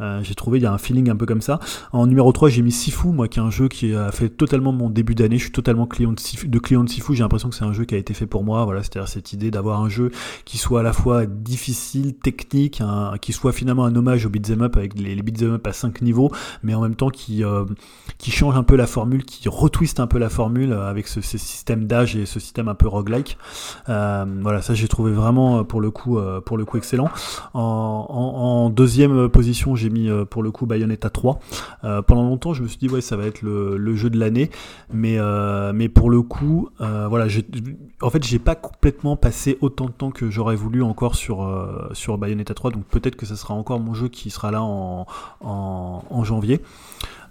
Euh, 0.00 0.20
j'ai 0.22 0.34
trouvé, 0.34 0.58
il 0.58 0.62
y 0.62 0.66
a 0.66 0.72
un 0.72 0.78
feeling 0.78 1.10
un 1.10 1.16
peu 1.16 1.26
comme 1.26 1.40
ça. 1.40 1.60
En 1.92 2.06
numéro 2.06 2.30
3, 2.32 2.48
j'ai 2.48 2.62
mis 2.62 2.72
Sifu, 2.72 3.08
moi, 3.08 3.28
qui 3.28 3.38
est 3.38 3.42
un 3.42 3.50
jeu 3.50 3.68
qui 3.68 3.94
a 3.94 4.12
fait 4.12 4.28
totalement 4.28 4.72
mon 4.72 4.90
début 4.90 5.14
d'année. 5.14 5.38
Je 5.38 5.44
suis 5.44 5.52
totalement 5.52 5.86
client 5.86 6.12
de 6.12 6.20
Sifu. 6.20 6.50
Client 6.50 6.84
de 6.84 6.90
Sifu. 6.90 7.14
J'ai 7.14 7.22
l'impression 7.22 7.48
que 7.48 7.54
c'est 7.54 7.64
un 7.64 7.72
jeu 7.72 7.84
qui 7.84 7.94
a 7.94 7.98
été 7.98 8.14
fait 8.14 8.26
pour 8.26 8.44
moi. 8.44 8.64
Voilà, 8.64 8.82
c'est-à-dire 8.82 9.08
cette 9.08 9.32
idée 9.32 9.50
d'avoir 9.50 9.80
un 9.80 9.88
jeu 9.88 10.10
qui 10.44 10.58
soit 10.58 10.80
à 10.80 10.82
la 10.82 10.92
fois 10.92 11.26
difficile, 11.26 12.14
technique, 12.14 12.82
qui 13.20 13.32
soit 13.32 13.52
finalement 13.52 13.84
un 13.84 13.96
hommage 13.96 14.26
au 14.26 14.28
beat'em 14.28 14.62
up 14.62 14.76
avec 14.76 14.98
les, 14.98 15.14
les 15.14 15.22
beat'em 15.22 15.54
up 15.54 15.66
à 15.66 15.72
5 15.72 16.02
niveaux, 16.02 16.30
mais 16.62 16.74
en 16.74 16.82
même 16.82 16.94
temps 16.94 17.10
qui, 17.10 17.44
euh, 17.44 17.64
qui 18.18 18.30
change 18.30 18.56
un 18.56 18.62
peu 18.62 18.76
la 18.76 18.86
formule, 18.86 19.24
qui 19.24 19.48
retwiste 19.48 20.00
un 20.00 20.06
peu 20.06 20.18
la 20.18 20.28
formule 20.28 20.72
avec 20.72 21.08
ce, 21.08 21.20
système 21.20 21.86
d'âge 21.86 22.16
et 22.16 22.26
ce 22.26 22.40
système 22.40 22.68
un 22.68 22.74
peu 22.74 22.88
roguelike. 22.88 23.38
Euh, 23.88 24.24
voilà, 24.42 24.62
ça 24.62 24.74
j'ai 24.74 24.88
trouvé 24.88 25.12
vraiment 25.12 25.64
pour 25.64 25.80
le 25.80 25.90
coup, 25.90 26.18
pour 26.44 26.58
le 26.58 26.64
coup 26.64 26.76
excellent. 26.76 27.08
En 27.54 27.69
en, 27.70 28.70
deuxième 28.70 29.28
position, 29.28 29.74
j'ai 29.74 29.90
mis 29.90 30.08
euh, 30.08 30.24
pour 30.24 30.42
le 30.42 30.50
coup 30.50 30.66
Bayonetta 30.66 31.10
3. 31.10 31.38
Euh, 31.84 32.02
pendant 32.02 32.22
longtemps, 32.22 32.52
je 32.54 32.62
me 32.62 32.68
suis 32.68 32.78
dit, 32.78 32.88
ouais, 32.88 33.00
ça 33.00 33.16
va 33.16 33.24
être 33.26 33.42
le, 33.42 33.94
jeu 33.94 34.10
de 34.10 34.18
l'année. 34.18 34.50
Mais, 34.92 35.16
euh, 35.18 35.72
mais 35.74 35.88
pour 35.88 36.10
le 36.10 36.22
coup, 36.22 36.68
voilà, 36.78 37.26
en 38.02 38.10
fait, 38.10 38.24
j'ai 38.24 38.38
pas 38.38 38.54
complètement 38.54 39.16
passé 39.16 39.58
autant 39.60 39.86
de 39.86 39.92
temps 39.92 40.10
que 40.10 40.30
j'aurais 40.30 40.56
voulu 40.56 40.82
encore 40.82 41.14
sur, 41.14 41.46
sur 41.92 42.18
Bayonetta 42.18 42.54
3. 42.54 42.70
Donc 42.70 42.84
peut-être 42.84 43.16
que 43.16 43.26
ce 43.26 43.36
sera 43.36 43.54
encore 43.54 43.80
mon 43.80 43.94
jeu 43.94 44.08
qui 44.08 44.30
sera 44.30 44.50
là 44.50 44.62
en, 44.62 45.06
en, 45.40 46.24
janvier. 46.24 46.60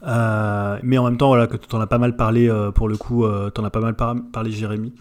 mais 0.03 0.97
en 0.97 1.03
même 1.05 1.17
temps, 1.17 1.27
voilà, 1.27 1.47
que 1.47 1.57
tu 1.57 1.75
en 1.75 1.81
as 1.81 1.87
pas 1.87 1.97
mal 1.97 2.15
parlé 2.15 2.49
pour 2.75 2.87
le 2.87 2.97
coup, 2.97 3.25
tu 3.53 3.61
en 3.61 3.63
as 3.63 3.69
pas 3.69 3.81
mal 3.81 3.95
parlé, 3.95 4.51
Jérémy 4.51 4.93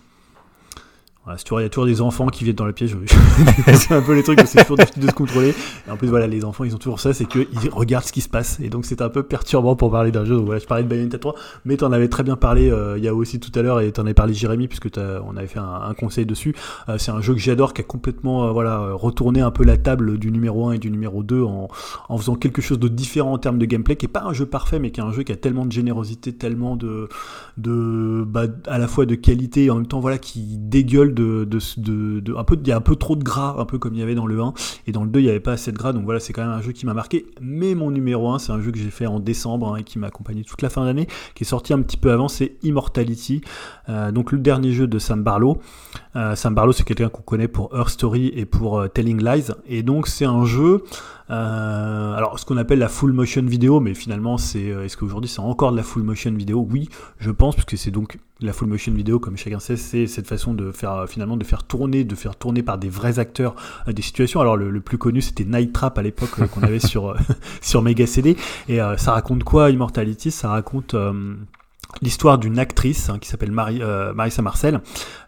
il 1.35 1.63
y 1.63 1.65
a 1.65 1.69
toujours 1.69 1.87
des 1.87 2.01
enfants 2.01 2.27
qui 2.29 2.45
viennent 2.45 2.57
dans 2.57 2.67
la 2.67 2.73
pièce. 2.73 2.93
c'est 3.75 3.95
un 3.95 4.03
peu 4.03 4.15
les 4.15 4.23
trucs, 4.23 4.41
c'est 4.47 4.63
toujours 4.63 4.77
difficile 4.77 5.03
de 5.03 5.09
se 5.09 5.15
contrôler. 5.15 5.55
Et 5.87 5.91
en 5.91 5.97
plus, 5.97 6.09
voilà, 6.09 6.27
les 6.27 6.45
enfants, 6.45 6.65
ils 6.65 6.75
ont 6.75 6.79
toujours 6.79 7.01
ça, 7.01 7.13
c'est 7.13 7.27
qu'ils 7.27 7.47
regardent 7.73 8.05
ce 8.05 8.13
qui 8.13 8.21
se 8.21 8.29
passe. 8.29 8.59
Et 8.61 8.69
donc, 8.69 8.85
c'est 8.85 9.03
un 9.03 9.09
peu 9.09 9.23
perturbant 9.23 9.77
pour 9.77 9.91
parler 9.91 10.11
d'un 10.11 10.25
jeu. 10.25 10.37
Voilà, 10.37 10.61
je 10.61 10.67
parlais 10.67 10.85
de 10.85 10.89
Bayonetta 10.89 11.19
3, 11.19 11.35
mais 11.65 11.77
tu 11.77 11.85
en 11.85 11.93
avais 11.93 12.09
très 12.09 12.23
bien 12.23 12.37
parlé 12.37 12.73
il 12.97 13.05
y 13.05 13.09
a 13.09 13.15
aussi 13.15 13.41
tout 13.41 13.57
à 13.59 13.63
l'heure, 13.63 13.81
et 13.81 13.93
tu 13.93 14.01
en 14.01 14.05
avais 14.05 14.15
parlé 14.15 14.35
Jérémy, 14.35 14.69
puisque 14.69 14.89
on 14.97 15.37
avait 15.37 15.47
fait 15.47 15.59
un, 15.59 15.95
conseil 15.99 16.27
dessus. 16.27 16.55
Euh, 16.89 16.97
c'est 16.99 17.11
un 17.11 17.21
jeu 17.21 17.35
que 17.35 17.41
j'adore, 17.41 17.75
qui 17.75 17.81
a 17.81 17.85
complètement 17.85 18.47
euh, 18.47 18.53
voilà, 18.53 18.93
retourné 18.93 19.41
un 19.41 19.51
peu 19.51 19.65
la 19.65 19.77
table 19.77 20.19
du 20.19 20.31
numéro 20.31 20.69
1 20.69 20.73
et 20.73 20.79
du 20.79 20.91
numéro 20.91 21.23
2 21.23 21.43
en, 21.43 21.69
en 22.09 22.19
faisant 22.19 22.37
quelque 22.37 22.63
chose 22.63 22.79
de 22.79 22.89
différent 22.89 23.33
en 23.33 23.39
termes 23.39 23.59
de 23.59 23.67
gameplay, 23.67 23.97
qui 23.97 24.07
est 24.07 24.09
pas 24.09 24.23
un 24.23 24.33
jeu 24.33 24.47
parfait, 24.47 24.79
mais 24.79 24.91
qui 24.91 25.01
est 25.01 25.05
un 25.05 25.13
jeu 25.13 25.23
qui 25.23 25.33
a 25.33 25.37
tellement 25.37 25.67
de 25.67 25.73
générosité, 25.73 26.33
tellement 26.33 26.77
de, 26.77 27.09
de 27.57 28.25
bah, 28.27 28.45
à 28.67 28.79
la 28.79 28.87
fois 28.87 29.07
de 29.07 29.15
qualité 29.15 29.65
et 29.65 29.71
en 29.71 29.77
même 29.77 29.87
temps, 29.87 30.01
voilà, 30.01 30.19
qui 30.19 30.57
dégueule 30.59 31.15
de, 31.19 32.37
un 32.37 32.45
peu, 32.45 32.59
il 32.61 32.69
y 32.69 32.73
a 32.73 32.77
un 32.77 32.81
peu 32.81 32.97
trop 32.97 33.17
de 33.17 33.25
gras, 33.25 33.57
un 33.59 33.65
peu 33.65 33.79
comme 33.79 33.95
il 33.95 34.01
y 34.01 34.03
avait 34.03 34.15
dans 34.15 34.27
le 34.27 34.41
1, 34.41 34.53
et 34.87 34.93
dans 34.93 35.05
le 35.05 35.11
2 35.11 35.21
il 35.21 35.25
n'y 35.25 35.31
avait 35.31 35.41
pas 35.41 35.53
assez 35.53 35.73
de 35.73 35.77
gras, 35.77 35.93
donc 35.93 36.05
voilà, 36.05 36.21
c'est 36.21 36.33
quand 36.33 36.43
même 36.43 36.51
un 36.51 36.63
jeu 36.63 36.73
qui 36.73 36.87
m'a 36.87 36.95
marqué. 36.95 37.27
Mais 37.41 37.75
mon 37.75 37.91
numéro 37.91 38.31
1, 38.31 38.39
c'est 38.39 38.53
un 38.53 38.61
jeu 38.61 38.71
que 38.71 38.79
j'ai 38.79 38.91
fait 38.91 39.07
en 39.07 39.21
décembre 39.21 39.75
hein, 39.75 39.77
et 39.77 39.85
qui 39.85 39.99
m'a 39.99 40.09
accompagné 40.09 40.45
toute 40.45 40.63
la 40.63 40.71
fin 40.71 40.85
d'année, 40.85 41.07
qui 41.35 41.45
est 41.45 41.47
sorti 41.47 41.73
un 41.73 41.83
petit 41.83 41.97
peu 41.97 42.13
avant, 42.13 42.29
c'est 42.29 42.57
Immortality, 42.63 43.43
euh, 43.89 44.13
donc 44.13 44.33
le 44.33 44.39
dernier 44.39 44.73
jeu 44.73 44.87
de 44.87 44.99
Sam 44.99 45.23
Barlow. 45.23 45.59
Euh, 46.17 46.35
Sam 46.35 46.55
Barlow, 46.55 46.73
c'est 46.73 46.85
quelqu'un 46.85 47.09
qu'on 47.09 47.23
connaît 47.23 47.49
pour 47.49 47.75
Her 47.75 47.89
Story 47.89 48.33
et 48.35 48.47
pour 48.47 48.79
euh, 48.79 48.89
Telling 48.89 49.23
Lies, 49.23 49.53
et 49.67 49.83
donc 49.83 50.09
c'est 50.09 50.25
un 50.25 50.45
jeu 50.45 50.83
euh, 51.31 52.15
alors, 52.15 52.39
ce 52.39 52.47
qu'on 52.47 52.57
appelle 52.57 52.79
la 52.79 52.89
full 52.89 53.13
motion 53.13 53.43
vidéo, 53.43 53.81
mais 53.81 53.95
finalement, 53.95 54.39
c'est 54.39 54.71
euh, 54.71 54.85
est-ce 54.85 54.97
qu'aujourd'hui 54.97 55.29
c'est 55.29 55.41
encore 55.41 55.73
de 55.73 55.77
la 55.77 55.83
full 55.83 56.03
motion 56.03 56.33
vidéo? 56.33 56.67
Oui, 56.71 56.89
je 57.19 57.31
pense, 57.31 57.55
puisque 57.55 57.77
c'est 57.77 57.91
donc 57.91 58.19
la 58.41 58.53
full 58.53 58.69
motion 58.69 58.93
vidéo, 58.93 59.19
comme 59.19 59.37
chacun 59.37 59.59
sait, 59.59 59.77
c'est 59.77 60.07
cette 60.07 60.27
façon 60.27 60.55
de 60.55 60.73
faire 60.73 60.93
euh, 60.93 61.07
finalement 61.07 61.37
de 61.37 61.45
faire 61.45 61.65
tourner, 61.65 62.05
de 62.05 62.15
faire 62.15 62.37
tourner 62.37 62.63
par 62.63 62.79
des 62.79 62.89
vrais 62.89 63.19
acteurs 63.19 63.57
des 63.87 64.03
situations. 64.03 64.41
Alors, 64.41 64.57
le, 64.57 64.81
plus 64.81 64.97
connu, 64.97 65.21
c'était 65.21 65.45
Night 65.45 65.73
Trap 65.73 65.99
à 65.99 66.03
l'époque 66.03 66.31
qu'on 66.31 66.63
avait 66.63 66.79
sur 66.79 67.15
sur 67.61 67.83
Mega 67.83 68.07
CD, 68.07 68.37
et 68.69 68.79
ça 68.97 69.13
raconte 69.13 69.45
quoi 69.45 69.71
Immortality? 69.71 70.31
Ça 70.31 70.49
raconte 70.49 70.95
l'histoire 72.03 72.39
d'une 72.39 72.59
actrice 72.59 73.09
hein, 73.09 73.19
qui 73.19 73.29
s'appelle 73.29 73.51
Marie, 73.51 73.83
euh, 73.83 74.13
Marissa 74.13 74.43
Marcel, 74.43 74.81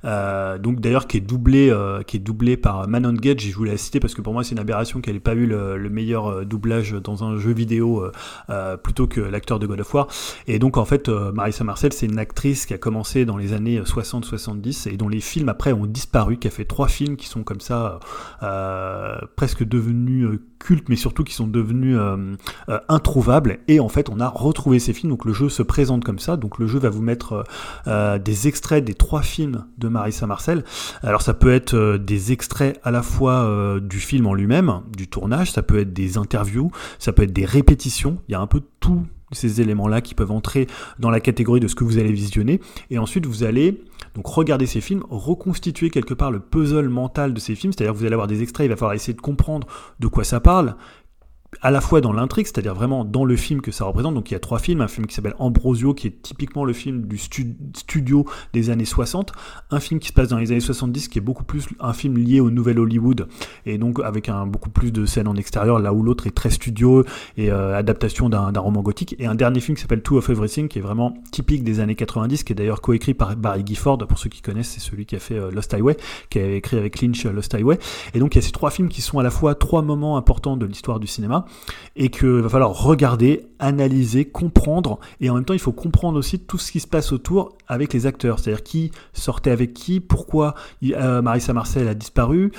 euh, 0.04 0.58
donc 0.58 0.80
d'ailleurs 0.80 1.06
qui 1.06 1.16
est 1.16 1.20
doublée 1.20 1.70
euh, 1.70 2.02
qui 2.02 2.18
est 2.18 2.20
doublée 2.20 2.56
par 2.56 2.86
Manon 2.86 3.14
Gage. 3.14 3.40
Je 3.40 3.54
voulais 3.54 3.72
la 3.72 3.76
citer 3.76 3.98
parce 3.98 4.14
que 4.14 4.20
pour 4.20 4.32
moi 4.32 4.44
c'est 4.44 4.52
une 4.52 4.60
aberration 4.60 5.00
qu'elle 5.00 5.16
ait 5.16 5.20
pas 5.20 5.34
eu 5.34 5.46
le, 5.46 5.90
meilleur 5.90 6.46
doublage 6.46 6.92
dans 6.92 7.24
un 7.24 7.36
jeu 7.36 7.52
vidéo 7.52 8.04
plutôt 8.84 9.08
que 9.08 9.20
l'acteur 9.20 9.58
de 9.58 9.66
God 9.66 9.80
of 9.80 9.94
War. 9.94 10.06
Et 10.46 10.58
donc 10.58 10.76
en 10.76 10.84
fait 10.84 11.08
Marissa 11.08 11.64
Marcel 11.64 11.92
c'est 11.92 12.06
une 12.06 12.18
actrice 12.18 12.66
qui 12.66 12.74
a 12.74 12.78
commencé 12.78 13.24
dans 13.24 13.36
les 13.36 13.52
années 13.52 13.80
60-70 13.80 14.88
et 14.88 14.96
dont 14.96 15.08
les 15.08 15.20
films 15.20 15.48
après 15.48 15.72
ont 15.72 15.86
disparu, 15.86 16.36
qui 16.36 16.46
a 16.46 16.50
fait 16.50 16.64
trois 16.64 16.86
films 16.86 17.16
qui 17.16 17.26
sont 17.26 17.42
comme 17.42 17.60
ça 17.60 17.98
presque 19.36 19.64
devenus 19.64 20.38
cultes, 20.60 20.88
mais 20.88 20.96
surtout 20.96 21.24
qui 21.24 21.34
sont 21.34 21.48
devenus 21.48 21.98
introuvables. 22.88 23.58
Et 23.66 23.80
en 23.80 23.88
fait 23.88 24.08
on 24.08 24.20
a 24.20 24.28
retrouvé 24.28 24.78
ces 24.78 24.92
films. 24.92 25.10
Donc 25.10 25.24
le 25.24 25.32
jeu 25.32 25.48
se 25.48 25.62
présente 25.62 26.04
comme 26.04 26.18
ça. 26.18 26.36
Donc 26.36 26.58
le 26.58 26.66
jeu 26.66 26.78
va 26.78 26.90
vous 26.90 27.02
mettre 27.02 27.32
euh, 27.32 27.42
euh, 27.86 28.18
des 28.18 28.48
extraits 28.48 28.84
des 28.84 28.94
trois 28.94 29.22
films 29.22 29.64
de 29.78 29.88
Marissa 29.88 30.26
Marcel. 30.26 30.64
Alors 31.02 31.22
ça 31.22 31.34
peut 31.34 31.52
être 31.52 31.74
euh, 31.74 31.98
des 31.98 32.32
extraits 32.32 32.78
à 32.82 32.90
la 32.90 33.02
fois 33.02 33.20
du 33.80 33.98
film 33.98 34.26
en 34.26 34.34
lui-même, 34.34 34.82
du 34.96 35.08
tournage, 35.08 35.52
ça 35.52 35.62
peut 35.62 35.78
être 35.80 35.92
des 35.92 36.18
interviews, 36.18 36.70
ça 36.98 37.12
peut 37.12 37.22
être 37.22 37.32
des 37.32 37.44
répétitions. 37.44 38.18
Il 38.28 38.32
y 38.32 38.34
a 38.34 38.40
un 38.40 38.46
peu 38.46 38.62
tous 38.80 39.06
ces 39.32 39.60
éléments-là 39.60 40.00
qui 40.00 40.14
peuvent 40.14 40.32
entrer 40.32 40.66
dans 40.98 41.10
la 41.10 41.20
catégorie 41.20 41.60
de 41.60 41.68
ce 41.68 41.74
que 41.74 41.84
vous 41.84 41.98
allez 41.98 42.12
visionner. 42.12 42.60
Et 42.90 42.98
ensuite, 42.98 43.26
vous 43.26 43.44
allez 43.44 43.82
donc 44.14 44.26
regarder 44.26 44.66
ces 44.66 44.80
films, 44.80 45.04
reconstituer 45.08 45.90
quelque 45.90 46.14
part 46.14 46.30
le 46.30 46.40
puzzle 46.40 46.88
mental 46.88 47.32
de 47.32 47.40
ces 47.40 47.54
films, 47.54 47.72
c'est-à-dire 47.72 47.94
vous 47.94 48.04
allez 48.04 48.14
avoir 48.14 48.26
des 48.26 48.42
extraits, 48.42 48.66
il 48.66 48.70
va 48.70 48.76
falloir 48.76 48.94
essayer 48.94 49.14
de 49.14 49.20
comprendre 49.20 49.66
de 50.00 50.06
quoi 50.06 50.24
ça 50.24 50.40
parle, 50.40 50.76
à 51.62 51.70
la 51.70 51.80
fois 51.80 52.00
dans 52.00 52.12
l'intrigue, 52.12 52.46
c'est-à-dire 52.46 52.74
vraiment 52.74 53.04
dans 53.04 53.24
le 53.24 53.36
film 53.36 53.60
que 53.60 53.70
ça 53.70 53.84
représente. 53.84 54.14
Donc 54.14 54.30
il 54.30 54.34
y 54.34 54.36
a 54.36 54.40
trois 54.40 54.58
films, 54.58 54.80
un 54.80 54.88
film 54.88 55.06
qui 55.06 55.14
s'appelle 55.14 55.34
Ambrosio, 55.38 55.94
qui 55.94 56.06
est 56.06 56.22
typiquement 56.22 56.64
le 56.64 56.72
film 56.72 57.06
du 57.06 57.18
studio 57.18 58.26
des 58.52 58.70
années 58.70 58.84
60, 58.84 59.32
un 59.70 59.80
film 59.80 60.00
qui 60.00 60.08
se 60.08 60.12
passe 60.12 60.28
dans 60.28 60.38
les 60.38 60.52
années 60.52 60.60
70, 60.60 61.08
qui 61.08 61.18
est 61.18 61.22
beaucoup 61.22 61.44
plus 61.44 61.66
un 61.80 61.92
film 61.92 62.16
lié 62.16 62.40
au 62.40 62.50
Nouvel 62.50 62.78
Hollywood, 62.78 63.28
et 63.66 63.78
donc 63.78 64.00
avec 64.00 64.28
un 64.28 64.46
beaucoup 64.46 64.70
plus 64.70 64.92
de 64.92 65.06
scènes 65.06 65.28
en 65.28 65.36
extérieur, 65.36 65.78
là 65.80 65.92
où 65.92 66.02
l'autre 66.02 66.26
est 66.26 66.30
très 66.30 66.50
studio 66.50 67.04
et 67.36 67.50
euh, 67.50 67.76
adaptation 67.76 68.28
d'un 68.28 68.52
roman 68.58 68.82
gothique, 68.82 69.16
et 69.18 69.26
un 69.26 69.34
dernier 69.34 69.60
film 69.60 69.76
qui 69.76 69.82
s'appelle 69.82 70.02
Two 70.02 70.18
of 70.18 70.30
Everything, 70.30 70.68
qui 70.68 70.78
est 70.78 70.82
vraiment 70.82 71.14
typique 71.32 71.64
des 71.64 71.80
années 71.80 71.94
90, 71.96 72.44
qui 72.44 72.52
est 72.52 72.56
d'ailleurs 72.56 72.80
coécrit 72.80 73.14
par 73.14 73.36
Barry 73.36 73.62
Gifford, 73.66 73.98
pour 73.98 74.18
ceux 74.18 74.30
qui 74.30 74.40
connaissent, 74.40 74.70
c'est 74.70 74.80
celui 74.80 75.04
qui 75.04 75.16
a 75.16 75.20
fait 75.20 75.38
euh, 75.38 75.50
Lost 75.50 75.74
Highway, 75.74 75.96
qui 76.30 76.38
a 76.38 76.52
écrit 76.52 76.78
avec 76.78 77.00
Lynch 77.00 77.26
euh, 77.26 77.32
Lost 77.32 77.54
Highway, 77.54 77.78
et 78.14 78.20
donc 78.20 78.34
il 78.34 78.38
y 78.38 78.42
a 78.42 78.42
ces 78.42 78.52
trois 78.52 78.70
films 78.70 78.88
qui 78.88 79.02
sont 79.02 79.18
à 79.18 79.22
la 79.22 79.30
fois 79.30 79.54
trois 79.54 79.82
moments 79.82 80.16
importants 80.16 80.56
de 80.56 80.64
l'histoire 80.64 81.00
du 81.00 81.06
cinéma, 81.06 81.39
et 81.96 82.08
qu'il 82.10 82.28
va 82.28 82.48
falloir 82.48 82.72
regarder, 82.72 83.46
analyser, 83.58 84.24
comprendre, 84.24 84.98
et 85.20 85.30
en 85.30 85.34
même 85.34 85.44
temps 85.44 85.54
il 85.54 85.60
faut 85.60 85.72
comprendre 85.72 86.18
aussi 86.18 86.38
tout 86.38 86.58
ce 86.58 86.72
qui 86.72 86.80
se 86.80 86.86
passe 86.86 87.12
autour 87.12 87.56
avec 87.68 87.92
les 87.92 88.06
acteurs, 88.06 88.38
c'est-à-dire 88.38 88.62
qui 88.62 88.90
sortait 89.12 89.50
avec 89.50 89.74
qui, 89.74 90.00
pourquoi 90.00 90.54
euh, 90.84 91.22
Marissa 91.22 91.52
Marcel 91.52 91.88
a 91.88 91.94
disparu, 91.94 92.52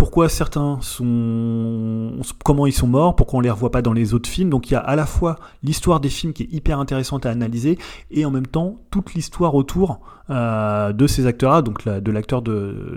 pourquoi 0.00 0.30
certains 0.30 0.78
sont, 0.80 2.12
comment 2.42 2.66
ils 2.66 2.72
sont 2.72 2.86
morts, 2.86 3.14
pourquoi 3.16 3.38
on 3.38 3.40
les 3.42 3.50
revoit 3.50 3.70
pas 3.70 3.82
dans 3.82 3.92
les 3.92 4.14
autres 4.14 4.30
films. 4.30 4.48
Donc 4.48 4.70
il 4.70 4.72
y 4.72 4.76
a 4.76 4.80
à 4.80 4.96
la 4.96 5.04
fois 5.04 5.36
l'histoire 5.62 6.00
des 6.00 6.08
films 6.08 6.32
qui 6.32 6.44
est 6.44 6.52
hyper 6.52 6.78
intéressante 6.78 7.26
à 7.26 7.30
analyser 7.30 7.78
et 8.10 8.24
en 8.24 8.30
même 8.30 8.46
temps 8.46 8.76
toute 8.90 9.12
l'histoire 9.12 9.54
autour 9.54 10.00
euh, 10.30 10.94
de 10.94 11.06
ces 11.06 11.26
acteurs-là, 11.26 11.60
donc 11.60 11.86
de 11.86 12.10
l'acteur 12.10 12.42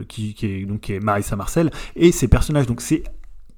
qui, 0.07 0.30
est 0.30 0.80
qui 0.80 0.93
est 0.93 0.99
Marissa 1.01 1.35
Marcel 1.35 1.72
et 1.97 2.14
ses 2.14 2.30
personnages. 2.30 2.68
Donc 2.68 2.80
c'est 2.80 3.03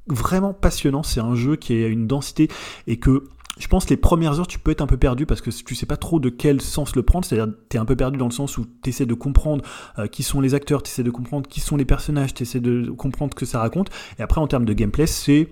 vraiment 0.07 0.53
passionnant. 0.53 1.03
C'est 1.03 1.19
un 1.19 1.35
jeu 1.35 1.55
qui 1.55 1.73
a 1.83 1.87
une 1.87 2.07
densité 2.07 2.49
et 2.87 2.97
que 2.97 3.23
je 3.57 3.67
pense 3.67 3.89
les 3.89 3.97
premières 3.97 4.39
heures 4.39 4.47
tu 4.47 4.59
peux 4.59 4.71
être 4.71 4.81
un 4.81 4.87
peu 4.87 4.97
perdu 4.97 5.25
parce 5.25 5.41
que 5.41 5.49
tu 5.49 5.75
sais 5.75 5.85
pas 5.85 5.97
trop 5.97 6.19
de 6.19 6.29
quel 6.29 6.61
sens 6.61 6.95
le 6.95 7.03
prendre, 7.03 7.25
c'est-à-dire 7.25 7.53
tu 7.69 7.77
es 7.77 7.79
un 7.79 7.85
peu 7.85 7.95
perdu 7.95 8.17
dans 8.17 8.25
le 8.25 8.31
sens 8.31 8.57
où 8.57 8.65
tu 8.83 8.89
essaies 8.89 9.05
de 9.05 9.13
comprendre 9.13 9.63
euh, 9.99 10.07
qui 10.07 10.23
sont 10.23 10.41
les 10.41 10.53
acteurs, 10.53 10.83
tu 10.83 10.89
essaies 10.89 11.03
de 11.03 11.11
comprendre 11.11 11.47
qui 11.47 11.59
sont 11.59 11.77
les 11.77 11.85
personnages, 11.85 12.33
tu 12.33 12.43
essaies 12.43 12.59
de 12.59 12.89
comprendre 12.89 13.33
ce 13.33 13.39
que 13.39 13.45
ça 13.45 13.59
raconte. 13.59 13.89
Et 14.19 14.21
après 14.21 14.41
en 14.41 14.47
termes 14.47 14.65
de 14.65 14.73
gameplay 14.73 15.07
c'est 15.07 15.49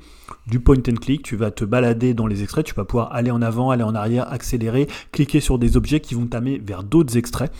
du 0.47 0.59
point 0.59 0.77
and 0.77 0.95
click, 0.95 1.23
tu 1.23 1.35
vas 1.35 1.51
te 1.51 1.65
balader 1.65 2.13
dans 2.13 2.27
les 2.27 2.43
extraits, 2.43 2.65
tu 2.65 2.73
vas 2.73 2.85
pouvoir 2.85 3.13
aller 3.13 3.31
en 3.31 3.41
avant, 3.41 3.71
aller 3.71 3.83
en 3.83 3.95
arrière, 3.95 4.31
accélérer, 4.31 4.87
cliquer 5.11 5.39
sur 5.39 5.59
des 5.59 5.77
objets 5.77 5.99
qui 5.99 6.15
vont 6.15 6.25
t'amener 6.25 6.59
vers 6.59 6.83
d'autres 6.83 7.17
extraits. 7.17 7.51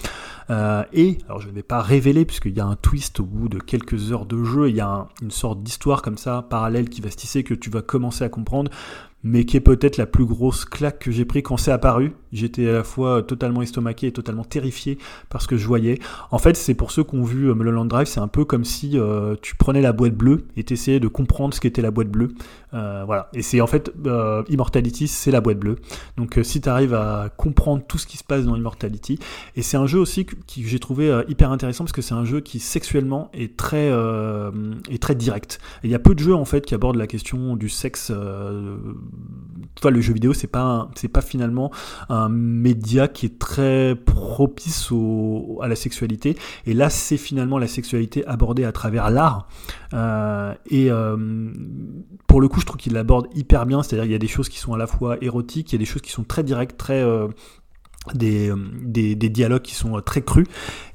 Euh, 0.49 0.84
et, 0.91 1.20
alors 1.28 1.40
je 1.40 1.48
ne 1.48 1.53
vais 1.53 1.64
pas 1.64 1.82
révéler, 1.82 2.26
puisqu'il 2.26 2.56
y 2.56 2.60
a 2.60 2.65
un 2.65 2.76
twist 2.76 3.20
au 3.20 3.24
bout 3.24 3.49
de 3.49 3.60
quelques 3.60 4.11
heures 4.11 4.26
de 4.26 4.44
jeu, 4.44 4.70
il 4.70 4.76
y 4.76 4.82
a 4.82 5.07
une 5.22 5.32
sorte 5.32 5.64
d'histoire 5.64 6.02
comme 6.02 6.18
ça, 6.18 6.45
parallèle, 6.49 6.90
qui 6.90 7.02
va 7.02 7.10
se 7.10 7.15
tisser, 7.15 7.44
que 7.44 7.53
tu 7.53 7.70
vas 7.70 7.82
commencer 7.82 8.24
à 8.24 8.30
comprendre 8.30 8.72
mais 9.23 9.45
qui 9.45 9.57
est 9.57 9.61
peut-être 9.61 9.97
la 9.97 10.05
plus 10.05 10.25
grosse 10.25 10.65
claque 10.65 10.99
que 10.99 11.11
j'ai 11.11 11.25
pris 11.25 11.43
quand 11.43 11.57
c'est 11.57 11.71
apparu. 11.71 12.13
J'étais 12.34 12.68
à 12.69 12.73
la 12.73 12.84
fois 12.84 13.23
totalement 13.23 13.61
estomaqué 13.61 14.07
et 14.07 14.11
totalement 14.11 14.43
terrifié 14.43 14.97
par 15.30 15.41
ce 15.41 15.47
que 15.47 15.57
je 15.57 15.68
voyais. 15.68 15.99
En 16.31 16.38
fait, 16.38 16.55
c'est 16.55 16.73
pour 16.73 16.91
ceux 16.91 17.03
qui 17.03 17.15
ont 17.15 17.23
vu 17.23 17.53
Mulholland 17.53 17.88
Drive, 17.88 18.07
c'est 18.07 18.19
un 18.19 18.27
peu 18.27 18.45
comme 18.45 18.65
si 18.65 18.97
tu 19.41 19.55
prenais 19.55 19.81
la 19.81 19.93
boîte 19.93 20.15
bleue 20.15 20.45
et 20.57 20.64
t'essayais 20.64 20.99
de 20.99 21.07
comprendre 21.07 21.53
ce 21.53 21.61
qu'était 21.61 21.81
la 21.81 21.91
boîte 21.91 22.10
bleue. 22.10 22.30
voilà. 22.72 23.30
Et 23.34 23.41
c'est 23.41 23.61
en 23.61 23.68
fait 23.68 23.91
Immortality, 24.49 25.07
c'est 25.07 25.31
la 25.31 25.41
boîte 25.41 25.60
bleue. 25.60 25.77
Donc 26.18 26.39
si 26.43 26.61
tu 26.61 26.69
arrives 26.69 26.93
à 26.93 27.30
comprendre 27.35 27.84
tout 27.88 27.97
ce 27.97 28.07
qui 28.07 28.18
se 28.18 28.23
passe 28.23 28.45
dans 28.45 28.55
Immortality, 28.55 29.19
et 29.55 29.61
c'est 29.61 29.77
un 29.77 29.88
jeu 29.88 29.99
aussi 29.99 30.26
que, 30.26 30.35
j'ai 30.47 30.80
trouvé 30.80 31.23
hyper 31.27 31.51
intéressant 31.51 31.84
parce 31.84 31.93
que 31.93 32.01
c'est 32.01 32.15
un 32.15 32.26
jeu 32.26 32.39
qui 32.41 32.60
sexuellement 32.60 33.30
est 33.34 33.55
très 33.57 33.91
est 34.89 35.01
très 35.01 35.15
direct. 35.15 35.60
il 35.84 35.89
y 35.89 35.95
a 35.95 35.99
peu 35.99 36.15
de 36.15 36.19
jeux 36.19 36.35
en 36.35 36.45
fait 36.45 36.65
qui 36.65 36.73
abordent 36.73 36.97
la 36.97 37.07
question 37.07 37.55
du 37.55 37.69
sexe. 37.69 38.11
Euh, 38.11 38.77
le 39.84 40.01
jeu 40.01 40.14
vidéo, 40.14 40.34
c'est 40.34 40.47
pas 40.47 40.89
c'est 40.95 41.10
pas 41.10 41.22
finalement 41.22 41.72
un 42.10 42.22
média 42.29 43.07
qui 43.07 43.25
est 43.25 43.39
très 43.39 43.95
propice 43.95 44.91
à 45.61 45.67
la 45.67 45.75
sexualité. 45.75 46.37
Et 46.65 46.73
là, 46.73 46.89
c'est 46.89 47.17
finalement 47.17 47.57
la 47.57 47.67
sexualité 47.67 48.25
abordée 48.25 48.65
à 48.65 48.71
travers 48.71 49.09
l'art. 49.09 49.47
Euh, 49.93 50.53
et 50.69 50.89
euh, 50.89 51.51
pour 52.27 52.41
le 52.41 52.47
coup, 52.47 52.59
je 52.59 52.65
trouve 52.65 52.77
qu'il 52.77 52.93
l'aborde 52.93 53.27
hyper 53.35 53.65
bien. 53.65 53.83
C'est-à-dire, 53.83 54.05
il 54.05 54.11
y 54.11 54.15
a 54.15 54.19
des 54.19 54.27
choses 54.27 54.49
qui 54.49 54.59
sont 54.59 54.73
à 54.73 54.77
la 54.77 54.87
fois 54.87 55.17
érotiques, 55.21 55.71
il 55.71 55.75
y 55.75 55.77
a 55.77 55.79
des 55.79 55.85
choses 55.85 56.01
qui 56.01 56.11
sont 56.11 56.23
très 56.23 56.43
directes, 56.43 56.77
très 56.77 57.01
euh, 57.01 57.27
des, 58.13 58.49
euh, 58.49 58.55
des, 58.81 59.15
des, 59.15 59.30
dialogues 59.30 59.61
qui 59.61 59.75
sont 59.75 59.97
euh, 59.97 60.01
très 60.01 60.21
crus. 60.21 60.47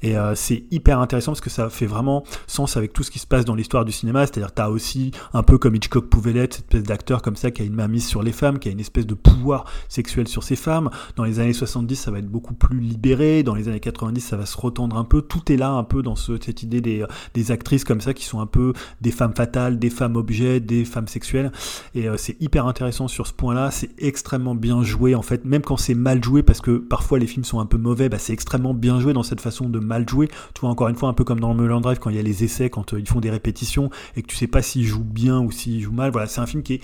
Et 0.02 0.16
euh, 0.16 0.35
c'est 0.35 0.64
hyper 0.70 1.01
intéressant 1.01 1.32
parce 1.32 1.40
que 1.40 1.51
ça 1.51 1.70
fait 1.70 1.86
vraiment 1.86 2.24
sens 2.47 2.76
avec 2.76 2.93
tout 2.93 3.02
ce 3.02 3.10
qui 3.10 3.18
se 3.18 3.26
passe 3.26 3.44
dans 3.44 3.55
l'histoire 3.55 3.85
du 3.85 3.93
cinéma. 3.93 4.26
C'est-à-dire 4.26 4.52
tu 4.55 4.62
as 4.62 4.70
aussi 4.70 5.12
un 5.32 5.43
peu 5.43 5.59
comme 5.59 5.74
Hitchcock 5.74 6.09
pouvait 6.09 6.32
l'être 6.32 6.55
cette 6.55 6.64
espèce 6.66 6.82
d'acteur 6.82 7.22
comme 7.22 7.36
ça 7.36 7.51
qui 7.51 7.62
a 7.62 7.64
une 7.64 7.74
main 7.74 7.89
mise 7.89 8.06
sur 8.06 8.22
les 8.22 8.32
femmes 8.32 8.59
qui 8.59 8.68
a 8.68 8.72
une 8.72 8.80
espèce 8.80 9.06
de 9.06 9.14
pouvoir 9.14 9.64
sexuel 9.89 10.28
sur 10.28 10.43
ces 10.43 10.56
femmes. 10.56 10.90
Dans 11.16 11.24
les 11.24 11.40
années 11.40 11.52
70 11.52 11.97
ça 11.97 12.10
va 12.10 12.18
être 12.18 12.28
beaucoup 12.28 12.55
plus 12.55 12.78
libéré. 12.78 13.43
Dans 13.43 13.55
les 13.55 13.68
années 13.68 13.80
90 13.80 14.20
ça 14.20 14.36
va 14.36 14.47
se 14.47 14.56
retendre 14.56 14.97
un 14.97 15.05
peu. 15.05 15.22
Tout 15.22 15.51
est 15.51 15.56
là 15.56 15.70
un 15.70 15.85
peu 15.85 16.02
dans 16.02 16.16
ce, 16.16 16.39
cette 16.40 16.62
idée 16.62 16.80
des, 16.80 17.05
des 17.35 17.51
actrices 17.51 17.85
comme 17.85 18.01
ça 18.01 18.14
qui 18.14 18.24
sont 18.24 18.40
un 18.40 18.47
peu 18.47 18.72
des 19.01 19.10
femmes 19.10 19.35
fatales 19.35 19.78
des 19.78 19.90
femmes 19.90 20.16
objets 20.16 20.60
des 20.60 20.85
femmes 20.85 21.09
sexuelles. 21.09 21.52
Et 21.94 22.06
c'est 22.18 22.40
hyper 22.40 22.66
intéressant 22.66 23.09
sur 23.09 23.26
ce 23.26 23.32
point 23.32 23.55
là 23.55 23.70
c'est 23.70 23.90
extrêmement 23.98 24.55
bien 24.55 24.82
joué 24.82 25.14
en 25.14 25.22
fait. 25.22 25.44
Même 25.44 25.62
quand 25.62 25.76
c'est 25.76 25.94
mal 25.94 26.22
joué 26.22 26.43
parce 26.43 26.60
que 26.60 26.76
parfois 26.99 27.20
les 27.20 27.29
films 27.29 27.45
sont 27.45 27.61
un 27.61 27.66
peu 27.66 27.77
mauvais, 27.77 28.09
bah, 28.09 28.19
c'est 28.19 28.33
extrêmement 28.33 28.75
bien 28.75 28.99
joué 28.99 29.12
dans 29.12 29.23
cette 29.23 29.41
façon 29.41 29.69
de 29.69 29.79
mal 29.79 30.09
jouer. 30.09 30.27
Tu 30.53 30.62
vois, 30.62 30.70
encore 30.70 30.89
une 30.89 30.97
fois, 30.97 31.09
un 31.09 31.12
peu 31.12 31.23
comme 31.23 31.39
dans 31.39 31.55
le 31.55 31.81
Drive, 31.81 32.01
quand 32.01 32.11
il 32.11 32.16
y 32.16 32.19
a 32.19 32.23
les 32.23 32.43
essais, 32.43 32.70
quand 32.70 32.93
euh, 32.93 32.99
ils 32.99 33.07
font 33.07 33.20
des 33.20 33.31
répétitions, 33.31 33.89
et 34.16 34.23
que 34.23 34.27
tu 34.27 34.35
sais 34.35 34.49
pas 34.49 34.62
s'ils 34.62 34.85
jouent 34.85 35.05
bien 35.05 35.39
ou 35.39 35.53
s'ils 35.53 35.81
jouent 35.81 35.93
mal. 35.93 36.11
Voilà, 36.11 36.27
c'est 36.27 36.41
un 36.41 36.47
film 36.47 36.65
qui 36.65 36.75
est 36.75 36.81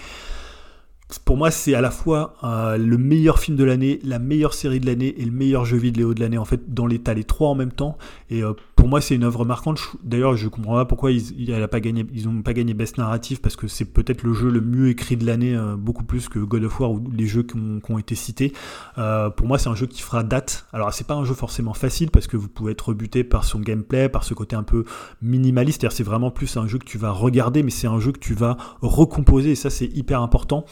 pour 1.24 1.36
moi, 1.36 1.50
c'est 1.50 1.74
à 1.74 1.80
la 1.80 1.90
fois 1.90 2.34
euh, 2.44 2.76
le 2.76 2.98
meilleur 2.98 3.38
film 3.38 3.56
de 3.56 3.64
l'année, 3.64 4.00
la 4.04 4.18
meilleure 4.18 4.54
série 4.54 4.80
de 4.80 4.86
l'année 4.86 5.14
et 5.18 5.24
le 5.24 5.30
meilleur 5.30 5.64
jeu 5.64 5.76
vidéo 5.76 6.14
de 6.14 6.20
l'année. 6.20 6.38
En 6.38 6.44
fait, 6.44 6.72
dans 6.72 6.86
l'état, 6.86 7.14
les 7.14 7.24
trois 7.24 7.50
en 7.50 7.54
même 7.54 7.72
temps. 7.72 7.98
Et 8.30 8.42
euh, 8.42 8.52
pour 8.74 8.88
moi, 8.88 9.00
c'est 9.00 9.14
une 9.14 9.24
œuvre 9.24 9.44
marquante. 9.44 9.80
D'ailleurs, 10.02 10.36
je 10.36 10.48
comprends 10.48 10.74
pas 10.74 10.84
pourquoi 10.86 11.12
ils, 11.12 11.50
n'ont 11.50 11.68
pas 11.68 11.80
gagné, 11.80 12.06
ont 12.26 12.42
pas 12.42 12.52
gagné 12.54 12.74
Best 12.74 12.98
Narrative 12.98 13.40
parce 13.40 13.54
que 13.54 13.68
c'est 13.68 13.84
peut-être 13.84 14.22
le 14.22 14.32
jeu 14.32 14.50
le 14.50 14.60
mieux 14.60 14.88
écrit 14.88 15.16
de 15.16 15.26
l'année, 15.26 15.54
euh, 15.54 15.76
beaucoup 15.76 16.04
plus 16.04 16.28
que 16.28 16.38
God 16.38 16.64
of 16.64 16.80
War 16.80 16.90
ou 16.90 17.02
les 17.14 17.26
jeux 17.26 17.42
qui 17.42 17.56
ont, 17.56 17.98
été 17.98 18.14
cités. 18.14 18.52
pour 18.94 19.46
moi, 19.46 19.58
c'est 19.58 19.68
un 19.68 19.74
jeu 19.74 19.86
qui 19.86 20.02
fera 20.02 20.24
date. 20.24 20.66
Alors, 20.72 20.92
c'est 20.92 21.06
pas 21.06 21.14
un 21.14 21.24
jeu 21.24 21.34
forcément 21.34 21.74
facile 21.74 22.10
parce 22.10 22.26
que 22.26 22.36
vous 22.36 22.48
pouvez 22.48 22.72
être 22.72 22.88
rebuté 22.88 23.24
par 23.24 23.44
son 23.44 23.60
gameplay, 23.60 24.08
par 24.08 24.24
ce 24.24 24.34
côté 24.34 24.56
un 24.56 24.62
peu 24.62 24.84
minimaliste. 25.22 25.86
C'est 25.90 26.02
vraiment 26.02 26.30
plus 26.30 26.56
un 26.56 26.66
jeu 26.66 26.78
que 26.78 26.84
tu 26.84 26.98
vas 26.98 27.10
regarder, 27.10 27.62
mais 27.62 27.70
c'est 27.70 27.86
un 27.86 28.00
jeu 28.00 28.10
que 28.10 28.18
tu 28.18 28.34
vas 28.34 28.56
recomposer. 28.80 29.52
Et 29.52 29.54
ça, 29.54 29.70
c'est 29.70 29.86
hyper 29.86 30.22
important. 30.22 30.64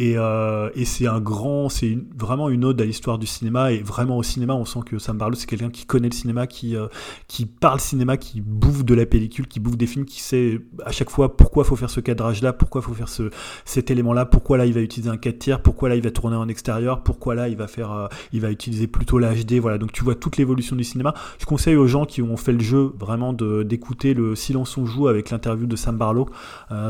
Euh, 0.00 0.70
et, 0.74 0.84
c'est 0.84 1.06
un 1.06 1.20
grand, 1.20 1.68
c'est 1.68 1.98
vraiment 2.16 2.48
une 2.48 2.64
ode 2.64 2.80
à 2.80 2.84
l'histoire 2.84 3.18
du 3.18 3.26
cinéma. 3.26 3.72
Et 3.72 3.82
vraiment 3.82 4.16
au 4.16 4.22
cinéma, 4.22 4.54
on 4.54 4.64
sent 4.64 4.80
que 4.86 4.98
Sam 4.98 5.18
Barlow, 5.18 5.34
c'est 5.34 5.46
quelqu'un 5.46 5.70
qui 5.70 5.84
connaît 5.84 6.08
le 6.08 6.14
cinéma, 6.14 6.46
qui, 6.46 6.76
euh, 6.76 6.86
qui 7.28 7.46
parle 7.46 7.80
cinéma, 7.80 8.16
qui 8.16 8.40
bouffe 8.40 8.84
de 8.84 8.94
la 8.94 9.06
pellicule, 9.06 9.46
qui 9.46 9.60
bouffe 9.60 9.76
des 9.76 9.86
films, 9.86 10.04
qui 10.04 10.20
sait 10.20 10.60
à 10.84 10.92
chaque 10.92 11.10
fois 11.10 11.36
pourquoi 11.36 11.64
faut 11.64 11.76
faire 11.76 11.90
ce 11.90 12.00
cadrage-là, 12.00 12.52
pourquoi 12.52 12.82
faut 12.82 12.94
faire 12.94 13.08
ce, 13.08 13.30
cet 13.64 13.90
élément-là, 13.90 14.24
pourquoi 14.24 14.58
là 14.58 14.66
il 14.66 14.72
va 14.72 14.80
utiliser 14.80 15.10
un 15.10 15.16
4 15.16 15.38
tiers, 15.38 15.62
pourquoi 15.62 15.88
là 15.88 15.96
il 15.96 16.02
va 16.02 16.10
tourner 16.10 16.36
en 16.36 16.48
extérieur, 16.48 17.02
pourquoi 17.02 17.34
là 17.34 17.48
il 17.48 17.56
va 17.56 17.66
faire, 17.66 17.92
euh, 17.92 18.08
il 18.32 18.40
va 18.40 18.50
utiliser 18.50 18.86
plutôt 18.86 19.18
la 19.18 19.34
HD. 19.34 19.54
Voilà, 19.54 19.78
donc 19.78 19.92
tu 19.92 20.04
vois 20.04 20.14
toute 20.14 20.36
l'évolution 20.36 20.76
du 20.76 20.84
cinéma. 20.84 21.14
Je 21.38 21.46
conseille 21.46 21.76
aux 21.76 21.86
gens 21.86 22.06
qui 22.06 22.22
ont 22.22 22.36
fait 22.36 22.52
le 22.52 22.60
jeu 22.60 22.92
vraiment 22.98 23.32
d'écouter 23.32 24.14
le 24.14 24.34
Silence 24.34 24.76
on 24.78 24.86
joue 24.86 25.08
avec 25.08 25.30
l'interview 25.30 25.66
de 25.66 25.76
Sam 25.76 25.96
Barlow. 25.96 26.28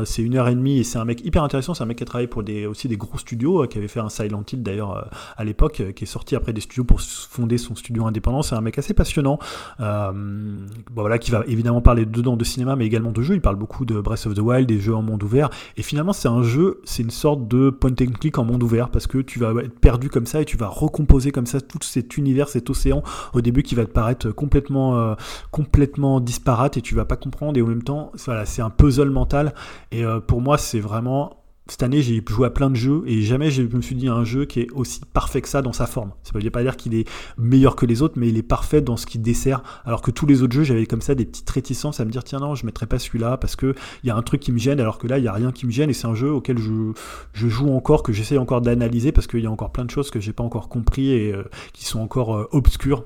c'est 0.05 0.21
une 0.21 0.35
heure 0.35 0.47
et 0.47 0.55
demie 0.55 0.79
et 0.79 0.83
c'est 0.83 0.99
un 0.99 1.05
mec 1.05 1.25
hyper 1.25 1.43
intéressant. 1.43 1.73
C'est 1.73 1.83
un 1.83 1.87
mec 1.87 1.97
qui 1.97 2.03
a 2.03 2.05
travaillé 2.05 2.27
pour 2.27 2.43
aussi 2.69 2.87
des 2.87 2.97
gros 3.01 3.17
studios, 3.17 3.63
euh, 3.63 3.67
qui 3.67 3.77
avait 3.77 3.87
fait 3.87 3.99
un 3.99 4.09
Silent 4.09 4.43
Hill 4.51 4.63
d'ailleurs 4.63 4.97
euh, 4.97 5.01
à 5.37 5.43
l'époque, 5.43 5.81
euh, 5.81 5.91
qui 5.91 6.03
est 6.03 6.07
sorti 6.07 6.35
après 6.35 6.53
des 6.53 6.61
studios 6.61 6.83
pour 6.83 7.01
fonder 7.01 7.57
son 7.57 7.75
studio 7.75 8.05
indépendant. 8.05 8.41
C'est 8.41 8.55
un 8.55 8.61
mec 8.61 8.77
assez 8.77 8.93
passionnant, 8.93 9.39
voilà, 9.79 11.17
qui 11.17 11.31
va 11.31 11.43
évidemment 11.47 11.81
parler 11.81 12.05
dedans 12.05 12.37
de 12.37 12.43
cinéma, 12.43 12.75
mais 12.75 12.85
également 12.85 13.11
de 13.11 13.21
jeux. 13.21 13.35
Il 13.35 13.41
parle 13.41 13.55
beaucoup 13.55 13.85
de 13.85 13.99
Breath 13.99 14.25
of 14.25 14.33
the 14.33 14.39
Wild, 14.39 14.67
des 14.67 14.79
jeux 14.79 14.95
en 14.95 15.01
monde 15.01 15.23
ouvert. 15.23 15.49
Et 15.77 15.83
finalement, 15.83 16.13
c'est 16.13 16.27
un 16.27 16.43
jeu, 16.43 16.81
c'est 16.83 17.03
une 17.03 17.11
sorte 17.11 17.47
de 17.47 17.69
point 17.69 17.91
and 17.91 18.13
click 18.19 18.37
en 18.37 18.45
monde 18.45 18.63
ouvert, 18.63 18.89
parce 18.89 19.07
que 19.07 19.17
tu 19.17 19.39
vas 19.39 19.51
être 19.61 19.79
perdu 19.79 20.09
comme 20.09 20.25
ça 20.25 20.41
et 20.41 20.45
tu 20.45 20.57
vas 20.57 20.67
recomposer 20.67 21.31
comme 21.31 21.45
ça 21.45 21.61
tout 21.61 21.79
cet 21.81 22.17
univers, 22.17 22.49
cet 22.49 22.69
océan 22.69 23.03
au 23.33 23.41
début 23.41 23.63
qui 23.63 23.75
va 23.75 23.85
te 23.85 23.91
paraître 23.91 24.29
complètement, 24.31 25.15
complètement 25.51 26.19
disparate 26.19 26.77
et 26.77 26.81
tu 26.81 26.95
vas 26.95 27.05
pas 27.05 27.17
comprendre. 27.17 27.57
Et 27.57 27.61
en 27.61 27.67
même 27.67 27.83
temps, 27.83 28.11
voilà, 28.25 28.45
c'est 28.45 28.61
un 28.61 28.69
puzzle 28.69 29.09
mental. 29.09 29.53
Et 29.91 30.03
pour 30.27 30.41
moi, 30.41 30.57
c'est 30.57 30.79
vraiment 30.79 31.40
cette 31.67 31.83
année, 31.83 32.01
j'ai 32.01 32.23
joué 32.27 32.47
à 32.47 32.49
plein 32.49 32.69
de 32.69 32.75
jeux 32.75 33.03
et 33.05 33.21
jamais 33.21 33.51
je 33.51 33.61
me 33.61 33.81
suis 33.81 33.95
dit 33.95 34.07
un 34.07 34.23
jeu 34.23 34.45
qui 34.45 34.61
est 34.61 34.71
aussi 34.71 34.99
parfait 35.13 35.41
que 35.41 35.47
ça 35.47 35.61
dans 35.61 35.73
sa 35.73 35.85
forme. 35.85 36.11
Ça 36.23 36.37
veut 36.37 36.49
pas 36.49 36.63
dire 36.63 36.75
qu'il 36.75 36.95
est 36.95 37.07
meilleur 37.37 37.75
que 37.75 37.85
les 37.85 38.01
autres, 38.01 38.15
mais 38.17 38.29
il 38.29 38.37
est 38.37 38.43
parfait 38.43 38.81
dans 38.81 38.97
ce 38.97 39.05
qu'il 39.05 39.21
dessert. 39.21 39.63
Alors 39.85 40.01
que 40.01 40.11
tous 40.11 40.25
les 40.25 40.41
autres 40.41 40.53
jeux, 40.53 40.63
j'avais 40.63 40.85
comme 40.85 41.01
ça 41.01 41.15
des 41.15 41.23
petites 41.23 41.49
réticences 41.49 41.99
à 41.99 42.05
me 42.05 42.11
dire 42.11 42.23
tiens 42.23 42.39
non, 42.39 42.55
je 42.55 42.65
mettrai 42.65 42.87
pas 42.87 42.99
celui-là 42.99 43.37
parce 43.37 43.55
que 43.55 43.75
il 44.03 44.07
y 44.07 44.09
a 44.09 44.15
un 44.15 44.21
truc 44.21 44.41
qui 44.41 44.51
me 44.51 44.57
gêne, 44.57 44.79
alors 44.79 44.97
que 44.97 45.07
là 45.07 45.19
il 45.19 45.23
y 45.23 45.27
a 45.27 45.33
rien 45.33 45.51
qui 45.51 45.65
me 45.65 45.71
gêne 45.71 45.89
et 45.89 45.93
c'est 45.93 46.07
un 46.07 46.15
jeu 46.15 46.31
auquel 46.31 46.57
je, 46.57 46.93
je 47.33 47.47
joue 47.47 47.69
encore, 47.69 48.03
que 48.03 48.11
j'essaye 48.11 48.39
encore 48.39 48.61
d'analyser 48.61 49.11
parce 49.11 49.27
qu'il 49.27 49.41
y 49.41 49.47
a 49.47 49.51
encore 49.51 49.71
plein 49.71 49.85
de 49.85 49.91
choses 49.91 50.09
que 50.09 50.19
j'ai 50.19 50.33
pas 50.33 50.43
encore 50.43 50.67
compris 50.67 51.11
et 51.11 51.33
euh, 51.33 51.43
qui 51.73 51.85
sont 51.85 51.99
encore 51.99 52.35
euh, 52.35 52.49
obscures. 52.51 53.05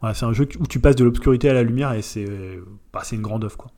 Voilà, 0.00 0.14
c'est 0.14 0.26
un 0.26 0.32
jeu 0.32 0.48
où 0.58 0.66
tu 0.66 0.80
passes 0.80 0.96
de 0.96 1.04
l'obscurité 1.04 1.48
à 1.48 1.54
la 1.54 1.62
lumière 1.62 1.92
et 1.92 2.02
c'est 2.02 2.26
bah, 2.92 3.02
une 3.12 3.22
grande 3.22 3.44
œuvre 3.44 3.56
quoi. 3.56 3.70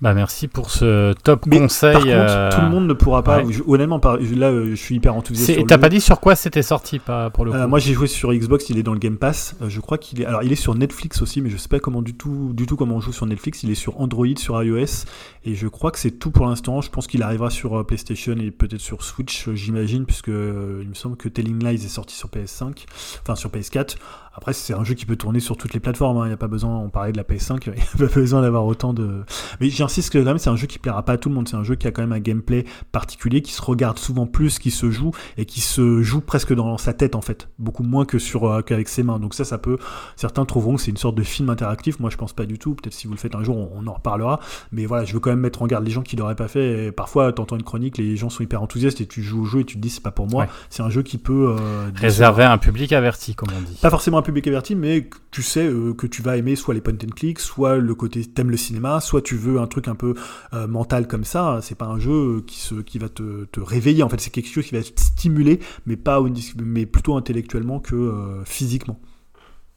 Bah 0.00 0.14
merci 0.14 0.48
pour 0.48 0.70
ce 0.70 1.12
top 1.12 1.46
conseil. 1.50 1.92
Par 1.92 2.02
contre, 2.02 2.14
euh, 2.14 2.50
tout 2.50 2.60
le 2.62 2.70
monde 2.70 2.86
ne 2.86 2.94
pourra 2.94 3.22
pas. 3.22 3.42
honnêtement, 3.66 4.00
là, 4.02 4.50
euh, 4.50 4.70
je 4.70 4.74
suis 4.74 4.94
hyper 4.94 5.14
enthousiaste. 5.14 5.66
T'as 5.66 5.76
pas 5.76 5.90
dit 5.90 6.00
sur 6.00 6.20
quoi 6.20 6.34
c'était 6.34 6.62
sorti, 6.62 6.98
pas 6.98 7.28
pour 7.28 7.44
le 7.44 7.52
euh, 7.52 7.68
moi, 7.68 7.78
j'ai 7.80 7.92
joué 7.92 8.06
sur 8.06 8.32
Xbox. 8.32 8.70
Il 8.70 8.78
est 8.78 8.82
dans 8.82 8.94
le 8.94 8.98
Game 8.98 9.18
Pass. 9.18 9.56
je 9.66 9.80
crois 9.80 9.98
qu'il 9.98 10.22
est. 10.22 10.24
Alors, 10.24 10.42
il 10.42 10.52
est 10.52 10.56
sur 10.56 10.74
Netflix 10.74 11.20
aussi, 11.20 11.42
mais 11.42 11.50
je 11.50 11.58
sais 11.58 11.68
pas 11.68 11.80
comment 11.80 12.00
du 12.00 12.14
tout, 12.14 12.52
du 12.54 12.64
tout 12.64 12.76
comment 12.76 12.96
on 12.96 13.00
joue 13.00 13.12
sur 13.12 13.26
Netflix. 13.26 13.62
Il 13.62 13.70
est 13.70 13.74
sur 13.74 14.00
Android, 14.00 14.26
sur 14.38 14.62
iOS, 14.62 15.04
et 15.44 15.54
je 15.54 15.68
crois 15.68 15.90
que 15.90 15.98
c'est 15.98 16.12
tout 16.12 16.30
pour 16.30 16.46
l'instant. 16.46 16.80
Je 16.80 16.88
pense 16.88 17.06
qu'il 17.06 17.22
arrivera 17.22 17.50
sur 17.50 17.84
PlayStation 17.84 18.36
et 18.40 18.50
peut-être 18.50 18.80
sur 18.80 19.02
Switch, 19.02 19.50
j'imagine, 19.52 20.06
puisque 20.06 20.28
il 20.28 20.88
me 20.88 20.94
semble 20.94 21.18
que 21.18 21.28
Telling 21.28 21.62
Lies 21.62 21.84
est 21.84 21.88
sorti 21.88 22.16
sur 22.16 22.30
PS5, 22.30 22.86
enfin 23.22 23.34
sur 23.34 23.50
PS4. 23.50 23.96
Après, 24.32 24.52
c'est 24.52 24.74
un 24.74 24.84
jeu 24.84 24.94
qui 24.94 25.06
peut 25.06 25.16
tourner 25.16 25.40
sur 25.40 25.56
toutes 25.56 25.74
les 25.74 25.80
plateformes. 25.80 26.18
Hein. 26.18 26.24
Il 26.24 26.28
n'y 26.28 26.34
a 26.34 26.36
pas 26.36 26.48
besoin, 26.48 26.76
on 26.78 26.88
parlait 26.88 27.12
de 27.12 27.16
la 27.16 27.24
PS5, 27.24 27.62
il 27.66 27.72
n'y 27.72 27.80
a 27.80 28.08
pas 28.08 28.14
besoin 28.14 28.42
d'avoir 28.42 28.64
autant 28.64 28.94
de. 28.94 29.24
Mais 29.60 29.70
j'insiste 29.70 30.12
que 30.12 30.18
quand 30.18 30.24
même, 30.24 30.38
c'est 30.38 30.50
un 30.50 30.56
jeu 30.56 30.66
qui 30.66 30.78
plaira 30.78 31.04
pas 31.04 31.14
à 31.14 31.18
tout 31.18 31.28
le 31.28 31.34
monde. 31.34 31.48
C'est 31.48 31.56
un 31.56 31.64
jeu 31.64 31.74
qui 31.74 31.86
a 31.86 31.90
quand 31.90 32.02
même 32.02 32.12
un 32.12 32.20
gameplay 32.20 32.64
particulier, 32.92 33.42
qui 33.42 33.52
se 33.52 33.62
regarde 33.62 33.98
souvent 33.98 34.26
plus, 34.26 34.58
qui 34.58 34.70
se 34.70 34.90
joue 34.90 35.10
et 35.36 35.44
qui 35.44 35.60
se 35.60 36.02
joue 36.02 36.20
presque 36.20 36.54
dans 36.54 36.78
sa 36.78 36.92
tête 36.92 37.14
en 37.14 37.20
fait, 37.20 37.48
beaucoup 37.58 37.82
moins 37.82 38.04
que 38.04 38.18
sur 38.18 38.44
euh, 38.44 38.62
qu'avec 38.62 38.88
ses 38.88 39.02
mains. 39.02 39.18
Donc 39.18 39.34
ça, 39.34 39.44
ça 39.44 39.58
peut. 39.58 39.78
Certains 40.16 40.44
trouveront 40.44 40.76
que 40.76 40.82
c'est 40.82 40.90
une 40.90 40.96
sorte 40.96 41.16
de 41.16 41.22
film 41.22 41.50
interactif. 41.50 41.98
Moi, 41.98 42.10
je 42.10 42.16
pense 42.16 42.32
pas 42.32 42.46
du 42.46 42.58
tout. 42.58 42.74
Peut-être 42.74 42.94
si 42.94 43.06
vous 43.06 43.14
le 43.14 43.18
faites 43.18 43.34
un 43.34 43.42
jour, 43.42 43.56
on, 43.74 43.86
en 43.86 43.92
reparlera. 43.92 44.40
Mais 44.70 44.86
voilà, 44.86 45.04
je 45.04 45.12
veux 45.12 45.20
quand 45.20 45.30
même 45.30 45.40
mettre 45.40 45.62
en 45.62 45.66
garde 45.66 45.84
les 45.84 45.90
gens 45.90 46.02
qui 46.02 46.16
l'auraient 46.16 46.36
pas 46.36 46.48
fait. 46.48 46.86
Et 46.86 46.92
parfois, 46.92 47.32
t'entends 47.32 47.56
une 47.56 47.62
chronique, 47.62 47.98
les 47.98 48.16
gens 48.16 48.30
sont 48.30 48.42
hyper 48.42 48.62
enthousiastes 48.62 49.00
et 49.00 49.06
tu 49.06 49.22
joues 49.22 49.42
au 49.42 49.44
jeu 49.44 49.60
et 49.60 49.64
tu 49.64 49.76
te 49.76 49.80
dis 49.80 49.90
c'est 49.90 50.02
pas 50.02 50.12
pour 50.12 50.28
moi. 50.28 50.46
C'est 50.68 50.82
un 50.82 50.90
jeu 50.90 51.02
qui 51.02 51.18
peut 51.18 51.56
euh, 51.58 51.90
réserver 51.94 52.44
un 52.44 52.58
public 52.58 52.92
averti, 52.92 53.34
comme 53.34 53.48
on 53.56 53.60
dit. 53.60 53.78
Pas 53.82 53.90
forcément 53.90 54.18
un 54.18 54.22
public 54.22 54.29
averti, 54.46 54.74
mais 54.74 55.08
tu 55.30 55.42
sais 55.42 55.66
euh, 55.66 55.94
que 55.94 56.06
tu 56.06 56.22
vas 56.22 56.36
aimer 56.36 56.56
soit 56.56 56.74
les 56.74 56.80
point 56.80 56.94
and 56.94 57.14
click, 57.14 57.38
soit 57.40 57.76
le 57.76 57.94
côté 57.94 58.24
t'aimes 58.24 58.50
le 58.50 58.56
cinéma, 58.56 59.00
soit 59.00 59.22
tu 59.22 59.36
veux 59.36 59.60
un 59.60 59.66
truc 59.66 59.88
un 59.88 59.94
peu 59.94 60.14
euh, 60.52 60.66
mental 60.66 61.06
comme 61.06 61.24
ça. 61.24 61.60
C'est 61.62 61.76
pas 61.76 61.86
un 61.86 61.98
jeu 61.98 62.42
qui 62.46 62.60
se 62.60 62.76
qui 62.76 62.98
va 62.98 63.08
te, 63.08 63.44
te 63.46 63.60
réveiller. 63.60 64.02
En 64.02 64.08
fait, 64.08 64.20
c'est 64.20 64.30
quelque 64.30 64.48
chose 64.48 64.66
qui 64.66 64.74
va 64.74 64.82
te 64.82 65.00
stimuler, 65.00 65.60
mais 65.86 65.96
pas 65.96 66.20
mais 66.56 66.86
plutôt 66.86 67.16
intellectuellement 67.16 67.80
que 67.80 67.94
euh, 67.94 68.44
physiquement. 68.44 69.00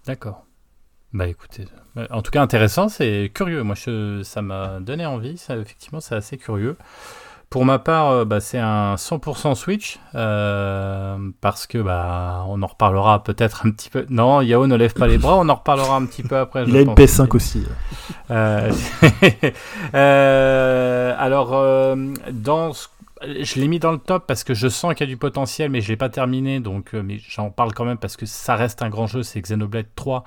D'accord. 0.06 0.46
Bah 1.14 1.28
écoutez, 1.28 1.66
en 2.10 2.24
tout 2.24 2.32
cas 2.32 2.42
intéressant, 2.42 2.90
c'est 2.90 3.32
curieux. 3.34 3.62
Moi, 3.62 3.76
ça 3.76 4.42
m'a 4.42 4.80
donné 4.80 5.06
envie. 5.06 5.40
Effectivement, 5.50 6.00
c'est 6.00 6.16
assez 6.16 6.38
curieux. 6.38 6.76
Pour 7.54 7.66
ma 7.66 7.78
part, 7.78 8.10
euh, 8.10 8.26
bah, 8.26 8.40
c'est 8.40 8.58
un 8.58 8.96
100% 8.96 9.54
Switch 9.54 10.00
euh, 10.16 11.20
parce 11.40 11.68
que 11.68 11.78
bah 11.78 12.44
on 12.48 12.64
en 12.64 12.66
reparlera 12.66 13.22
peut-être 13.24 13.68
un 13.68 13.70
petit 13.70 13.92
peu. 13.92 14.08
Non, 14.10 14.42
Yao 14.42 14.66
ne 14.66 14.76
lève 14.76 14.96
pas 14.96 15.06
les 15.06 15.20
bras, 15.20 15.38
on 15.38 15.48
en 15.48 15.54
reparlera 15.54 15.96
un 15.98 16.06
petit 16.08 16.24
peu 16.24 16.36
après. 16.36 16.64
Il 16.68 16.76
a 16.76 16.82
une 16.82 16.96
PS5 16.96 17.36
aussi. 17.36 17.64
Euh, 18.32 18.72
alors 21.20 21.96
dans 22.32 22.72
je 23.26 23.60
l'ai 23.60 23.68
mis 23.68 23.80
dans 23.80 23.92
le 23.92 23.98
top 23.98 24.26
parce 24.28 24.44
que 24.44 24.54
je 24.54 24.68
sens 24.68 24.94
qu'il 24.94 25.08
y 25.08 25.10
a 25.10 25.14
du 25.14 25.18
potentiel, 25.18 25.70
mais 25.70 25.82
je 25.82 25.88
l'ai 25.88 25.98
pas 25.98 26.10
terminé, 26.10 26.60
donc 26.60 26.94
mais 26.94 27.20
j'en 27.20 27.50
parle 27.50 27.74
quand 27.74 27.86
même 27.86 27.98
parce 27.98 28.18
que 28.18 28.26
ça 28.26 28.56
reste 28.56 28.82
un 28.82 28.90
grand 28.90 29.08
jeu. 29.08 29.24
C'est 29.24 29.42
Xenoblade 29.42 29.88
3. 29.96 30.24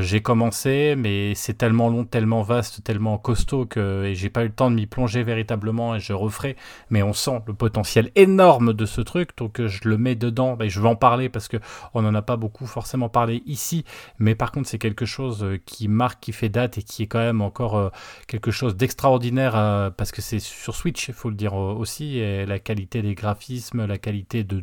j'ai 0.00 0.20
commencé, 0.20 0.94
mais 0.96 1.34
c'est 1.34 1.54
tellement 1.54 1.88
long, 1.88 2.04
tellement 2.04 2.42
vaste, 2.42 2.82
tellement 2.84 3.18
costaud 3.18 3.66
que 3.66 4.04
et 4.04 4.14
j'ai 4.14 4.30
pas 4.30 4.42
eu 4.42 4.48
le 4.48 4.52
temps 4.52 4.70
de 4.70 4.76
m'y 4.76 4.86
plonger 4.86 5.22
véritablement 5.22 5.94
et 5.94 6.00
je 6.00 6.12
referai. 6.12 6.56
Mais 6.90 7.02
on 7.02 7.12
sent 7.12 7.40
le 7.46 7.54
potentiel 7.54 8.10
énorme 8.14 8.72
de 8.72 8.86
ce 8.86 9.00
truc, 9.00 9.36
donc 9.36 9.64
je 9.64 9.88
le 9.88 9.98
mets 9.98 10.14
dedans. 10.14 10.54
Ben, 10.54 10.68
je 10.68 10.80
vais 10.80 10.88
en 10.88 10.96
parler 10.96 11.28
parce 11.28 11.48
que 11.48 11.56
on 11.94 12.02
n'en 12.02 12.14
a 12.14 12.22
pas 12.22 12.36
beaucoup 12.36 12.66
forcément 12.66 13.08
parlé 13.08 13.42
ici, 13.46 13.84
mais 14.18 14.34
par 14.34 14.52
contre 14.52 14.68
c'est 14.68 14.78
quelque 14.78 15.06
chose 15.06 15.44
qui 15.66 15.88
marque, 15.88 16.20
qui 16.20 16.32
fait 16.32 16.48
date 16.48 16.78
et 16.78 16.82
qui 16.82 17.04
est 17.04 17.06
quand 17.06 17.18
même 17.18 17.40
encore 17.40 17.90
quelque 18.26 18.50
chose 18.50 18.76
d'extraordinaire 18.76 19.92
parce 19.96 20.12
que 20.12 20.22
c'est 20.22 20.40
sur 20.40 20.74
Switch, 20.74 21.08
il 21.08 21.14
faut 21.14 21.30
le 21.30 21.36
dire 21.36 21.54
aussi, 21.54 22.18
et 22.18 22.27
la 22.46 22.58
qualité 22.58 23.02
des 23.02 23.14
graphismes, 23.14 23.86
la 23.86 23.98
qualité 23.98 24.44
de, 24.44 24.60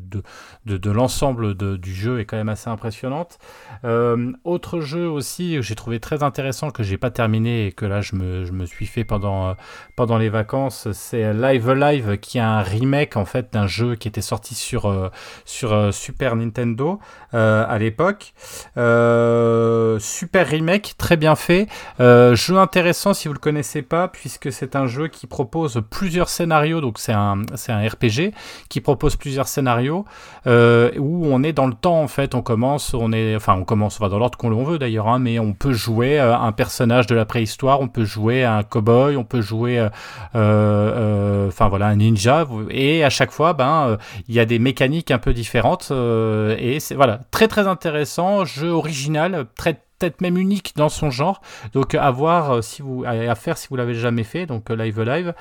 de, 0.65 0.77
de, 0.77 0.91
l'ensemble 0.91 1.55
du 1.55 1.93
jeu 1.93 2.19
est 2.19 2.25
quand 2.25 2.37
même 2.37 2.49
assez 2.49 2.69
impressionnante. 2.69 3.37
Euh, 3.83 4.31
autre 4.43 4.79
jeu 4.79 5.07
aussi, 5.07 5.61
j'ai 5.61 5.75
trouvé 5.75 5.99
très 5.99 6.23
intéressant 6.23 6.71
que 6.71 6.83
j'ai 6.83 6.97
pas 6.97 7.11
terminé 7.11 7.67
et 7.67 7.71
que 7.71 7.85
là 7.85 8.01
je 8.01 8.15
me, 8.15 8.45
je 8.45 8.51
me 8.51 8.65
suis 8.65 8.85
fait 8.85 9.03
pendant, 9.03 9.55
pendant 9.95 10.17
les 10.17 10.29
vacances, 10.29 10.91
c'est 10.91 11.33
Live 11.33 11.71
Live 11.71 12.17
qui 12.17 12.37
est 12.37 12.41
un 12.41 12.61
remake 12.61 13.17
en 13.17 13.25
fait 13.25 13.53
d'un 13.53 13.67
jeu 13.67 13.95
qui 13.95 14.07
était 14.07 14.21
sorti 14.21 14.55
sur, 14.55 14.85
euh, 14.85 15.09
sur 15.45 15.73
euh, 15.73 15.91
Super 15.91 16.35
Nintendo 16.35 16.99
à 17.33 17.77
l'époque. 17.79 18.33
super 18.75 20.47
remake, 20.47 20.95
très 20.97 21.17
bien 21.17 21.35
fait. 21.35 21.67
jeu 21.99 22.57
intéressant 22.57 23.13
si 23.13 23.27
vous 23.27 23.33
le 23.33 23.39
connaissez 23.39 23.81
pas, 23.81 24.07
puisque 24.07 24.51
c'est 24.51 24.75
un 24.75 24.87
jeu 24.87 25.07
qui 25.07 25.27
propose 25.27 25.81
plusieurs 25.89 26.29
scénarios, 26.29 26.81
donc 26.81 26.97
c'est 26.97 27.13
un, 27.13 27.41
c'est 27.55 27.71
un 27.71 27.85
RPG 27.85 28.33
qui 28.69 28.81
propose 28.81 29.15
plusieurs 29.15 29.47
scénarios 29.47 30.05
euh, 30.47 30.91
où 30.97 31.27
on 31.27 31.43
est 31.43 31.53
dans 31.53 31.67
le 31.67 31.73
temps 31.73 32.01
en 32.01 32.07
fait. 32.07 32.35
On 32.35 32.41
commence, 32.41 32.93
on 32.93 33.11
est, 33.13 33.35
enfin 33.35 33.55
on 33.55 33.63
commence, 33.63 33.99
on 33.99 34.03
va 34.03 34.09
dans 34.09 34.19
l'ordre 34.19 34.37
qu'on 34.37 34.49
veut 34.63 34.79
d'ailleurs, 34.79 35.07
hein, 35.07 35.19
mais 35.19 35.39
on 35.39 35.53
peut 35.53 35.73
jouer 35.73 36.19
euh, 36.19 36.37
un 36.37 36.51
personnage 36.51 37.07
de 37.07 37.15
la 37.15 37.25
préhistoire, 37.25 37.81
on 37.81 37.87
peut 37.87 38.05
jouer 38.05 38.43
un 38.43 38.63
cowboy, 38.63 39.15
on 39.17 39.23
peut 39.23 39.41
jouer, 39.41 39.87
euh, 40.35 41.47
enfin 41.47 41.67
voilà, 41.67 41.87
un 41.87 41.95
ninja, 41.95 42.47
et 42.69 43.03
à 43.03 43.09
chaque 43.09 43.31
fois, 43.31 43.53
ben 43.53 43.97
il 44.27 44.35
y 44.35 44.39
a 44.39 44.45
des 44.45 44.59
mécaniques 44.59 45.11
un 45.11 45.17
peu 45.17 45.33
différentes 45.33 45.91
et 45.91 46.79
c'est 46.79 46.95
voilà 46.95 47.19
très 47.31 47.47
très 47.47 47.67
intéressant, 47.67 48.45
jeu 48.45 48.69
original, 48.69 49.45
très 49.55 49.84
peut-être 49.97 50.21
même 50.21 50.37
unique 50.37 50.73
dans 50.75 50.89
son 50.89 51.09
genre. 51.09 51.41
Donc 51.73 51.95
à 51.95 52.11
voir 52.11 52.51
euh, 52.51 52.61
si 52.61 52.81
vous 52.81 53.03
à 53.05 53.35
faire 53.35 53.57
si 53.57 53.67
vous 53.69 53.75
l'avez 53.75 53.95
jamais 53.95 54.23
fait. 54.23 54.45
Donc 54.45 54.69
euh, 54.69 54.75
live 54.75 55.01
live. 55.01 55.33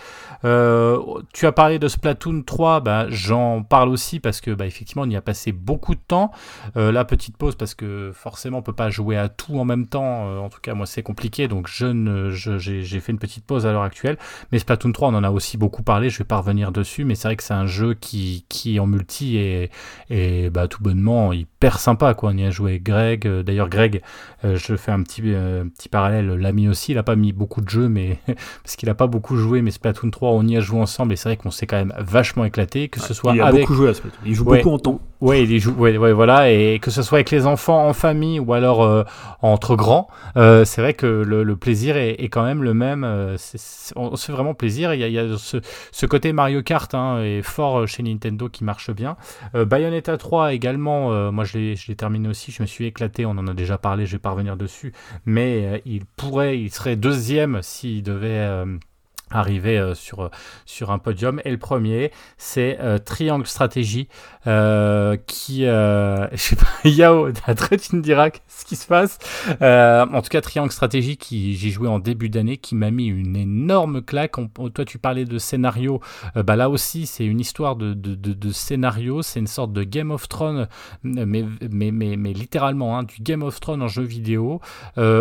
Euh, 0.44 1.00
tu 1.32 1.46
as 1.46 1.52
parlé 1.52 1.78
de 1.78 1.88
Splatoon 1.88 2.42
3, 2.42 2.80
bah, 2.80 3.06
j'en 3.08 3.62
parle 3.62 3.88
aussi 3.88 4.20
parce 4.20 4.40
que 4.40 4.50
bah, 4.52 4.66
effectivement 4.66 5.02
on 5.02 5.10
y 5.10 5.16
a 5.16 5.22
passé 5.22 5.52
beaucoup 5.52 5.94
de 5.94 6.00
temps. 6.06 6.30
la 6.74 7.04
petite 7.04 7.36
pause 7.36 7.56
parce 7.56 7.74
que 7.74 8.12
forcément 8.14 8.58
on 8.58 8.62
peut 8.62 8.72
pas 8.72 8.90
jouer 8.90 9.16
à 9.16 9.28
tout 9.28 9.58
en 9.58 9.64
même 9.64 9.86
temps. 9.86 10.44
en 10.44 10.48
tout 10.48 10.60
cas 10.60 10.74
moi 10.74 10.86
c'est 10.86 11.02
compliqué 11.02 11.48
donc 11.48 11.68
je 11.68 11.86
ne 11.86 12.30
j'ai 12.30 13.00
fait 13.00 13.12
une 13.12 13.18
petite 13.18 13.44
pause 13.44 13.66
à 13.66 13.72
l'heure 13.72 13.82
actuelle. 13.82 14.18
Mais 14.52 14.58
Splatoon 14.58 14.92
3 14.92 15.08
on 15.08 15.14
en 15.14 15.24
a 15.24 15.30
aussi 15.30 15.56
beaucoup 15.56 15.82
parlé. 15.82 16.10
Je 16.10 16.18
vais 16.18 16.24
pas 16.24 16.38
revenir 16.38 16.72
dessus 16.72 17.04
mais 17.04 17.14
c'est 17.14 17.28
vrai 17.28 17.36
que 17.36 17.42
c'est 17.42 17.54
un 17.54 17.66
jeu 17.66 17.94
qui 17.94 18.46
qui 18.48 18.78
en 18.80 18.86
multi 18.86 19.36
et 19.36 19.70
et 20.10 20.50
bah 20.50 20.68
tout 20.68 20.82
bonnement 20.82 21.32
hyper 21.64 21.80
sympa 21.80 22.14
quoi. 22.14 22.30
On 22.30 22.36
y 22.36 22.44
a 22.44 22.50
joué 22.50 22.80
Greg. 22.80 23.26
D'ailleurs 23.26 23.68
Greg 23.68 24.02
euh, 24.44 24.56
je 24.56 24.76
fais 24.76 24.92
un 24.92 25.02
petit, 25.02 25.22
euh, 25.24 25.64
petit 25.64 25.88
parallèle. 25.88 26.26
L'ami 26.34 26.68
aussi, 26.68 26.92
il 26.92 26.98
a 26.98 27.02
pas 27.02 27.16
mis 27.16 27.32
beaucoup 27.32 27.60
de 27.60 27.68
jeux, 27.68 27.88
mais 27.88 28.18
parce 28.62 28.76
qu'il 28.76 28.88
a 28.90 28.94
pas 28.94 29.06
beaucoup 29.06 29.36
joué. 29.36 29.62
Mais 29.62 29.70
Splatoon 29.70 30.10
3, 30.10 30.30
on 30.30 30.46
y 30.46 30.56
a 30.56 30.60
joué 30.60 30.80
ensemble 30.80 31.12
et 31.12 31.16
c'est 31.16 31.28
vrai 31.28 31.36
qu'on 31.36 31.50
s'est 31.50 31.66
quand 31.66 31.76
même 31.76 31.94
vachement 31.98 32.44
éclaté. 32.44 32.88
Que 32.88 33.00
ce 33.00 33.14
soit 33.14 33.34
il 33.34 33.40
a 33.40 33.50
beaucoup 33.50 33.74
joué 33.74 33.88
à 33.88 33.94
Splatoon. 33.94 34.20
Il 34.26 34.34
joue 34.34 34.44
beaucoup 34.44 34.70
en 34.70 34.78
temps. 34.78 35.00
Ouais, 35.24 35.42
il 35.42 35.58
joue. 35.58 35.72
Ouais, 35.72 35.96
ouais, 35.96 36.12
voilà. 36.12 36.50
Et 36.50 36.78
que 36.80 36.90
ce 36.90 37.02
soit 37.02 37.18
avec 37.18 37.30
les 37.30 37.46
enfants, 37.46 37.88
en 37.88 37.92
famille 37.92 38.38
ou 38.38 38.52
alors 38.52 38.82
euh, 38.82 39.04
entre 39.40 39.74
grands, 39.74 40.08
c'est 40.36 40.78
vrai 40.80 40.94
que 40.94 41.06
le, 41.06 41.56
plaisir 41.56 41.96
est, 41.96 42.28
quand 42.28 42.44
même 42.44 42.62
le 42.62 42.74
même. 42.74 43.04
on 43.96 44.16
se 44.16 44.26
fait 44.26 44.32
vraiment 44.32 44.54
plaisir. 44.54 44.94
Il 44.94 45.00
y 45.00 45.04
a, 45.04 45.08
il 45.08 45.14
y 45.14 45.18
a 45.18 45.36
ce, 45.36 45.58
ce, 45.92 46.06
côté 46.06 46.32
Mario 46.32 46.62
Kart 46.62 46.94
hein, 46.94 47.20
est 47.22 47.42
fort 47.42 47.88
chez 47.88 48.02
Nintendo 48.02 48.48
qui 48.48 48.64
marche 48.64 48.90
bien. 48.90 49.16
Bayonetta 49.54 50.16
3 50.16 50.52
également. 50.52 51.32
moi, 51.32 51.44
je 51.44 51.58
l'ai 51.58 51.96
terminé 51.96 52.28
aussi. 52.28 52.52
Je 52.52 52.62
me 52.62 52.66
suis 52.66 52.86
éclaté. 52.86 53.26
On 53.26 53.30
en 53.30 53.46
a 53.46 53.54
déjà 53.54 53.78
parlé. 53.78 54.06
Je 54.06 54.12
vais 54.12 54.18
pas 54.18 54.30
revenir 54.30 54.56
dessus, 54.56 54.92
mais 55.24 55.66
euh, 55.66 55.78
il 55.84 56.04
pourrait, 56.04 56.58
il 56.58 56.72
serait 56.72 56.96
deuxième 56.96 57.60
s'il 57.62 58.02
devait 58.02 58.28
euh, 58.28 58.76
arriver 59.36 59.78
euh, 59.78 59.94
sur, 59.94 60.30
sur 60.66 60.90
un 60.90 60.98
podium. 60.98 61.40
Et 61.44 61.50
le 61.50 61.58
premier, 61.58 62.10
c'est 62.38 62.78
Triangle 63.04 63.46
Stratégie, 63.46 64.08
qui, 64.44 65.60
je 65.64 66.28
sais 66.36 66.56
pas, 66.56 66.88
Yao, 66.88 67.28
après 67.46 67.76
tu 67.76 67.96
me 67.96 68.02
diras 68.02 68.30
ce 68.48 68.64
qui 68.64 68.76
se 68.76 68.86
passe. 68.86 69.18
en 69.60 70.22
tout 70.22 70.28
cas, 70.28 70.40
Triangle 70.40 70.72
Stratégie, 70.72 71.16
qui 71.16 71.56
j'ai 71.56 71.70
joué 71.70 71.88
en 71.88 71.98
début 71.98 72.28
d'année, 72.28 72.56
qui 72.56 72.74
m'a 72.74 72.90
mis 72.90 73.06
une 73.06 73.36
énorme 73.36 74.02
claque. 74.02 74.32
toi, 74.74 74.84
tu 74.84 74.98
parlais 74.98 75.24
de 75.24 75.38
scénario, 75.38 76.00
bah 76.34 76.56
là 76.56 76.70
aussi, 76.70 77.06
c'est 77.06 77.24
une 77.24 77.40
histoire 77.40 77.76
de, 77.76 77.94
de, 77.94 78.14
de, 78.14 78.52
scénario, 78.52 79.22
c'est 79.22 79.40
une 79.40 79.46
sorte 79.46 79.72
de 79.72 79.82
Game 79.82 80.10
of 80.10 80.28
Thrones, 80.28 80.68
mais, 81.02 81.44
mais, 81.70 81.90
mais, 81.90 82.16
mais 82.16 82.32
littéralement, 82.32 82.98
hein, 82.98 83.02
du 83.02 83.16
Game 83.20 83.42
of 83.42 83.60
Thrones 83.60 83.82
en 83.82 83.88
jeu 83.88 84.02
vidéo, 84.02 84.60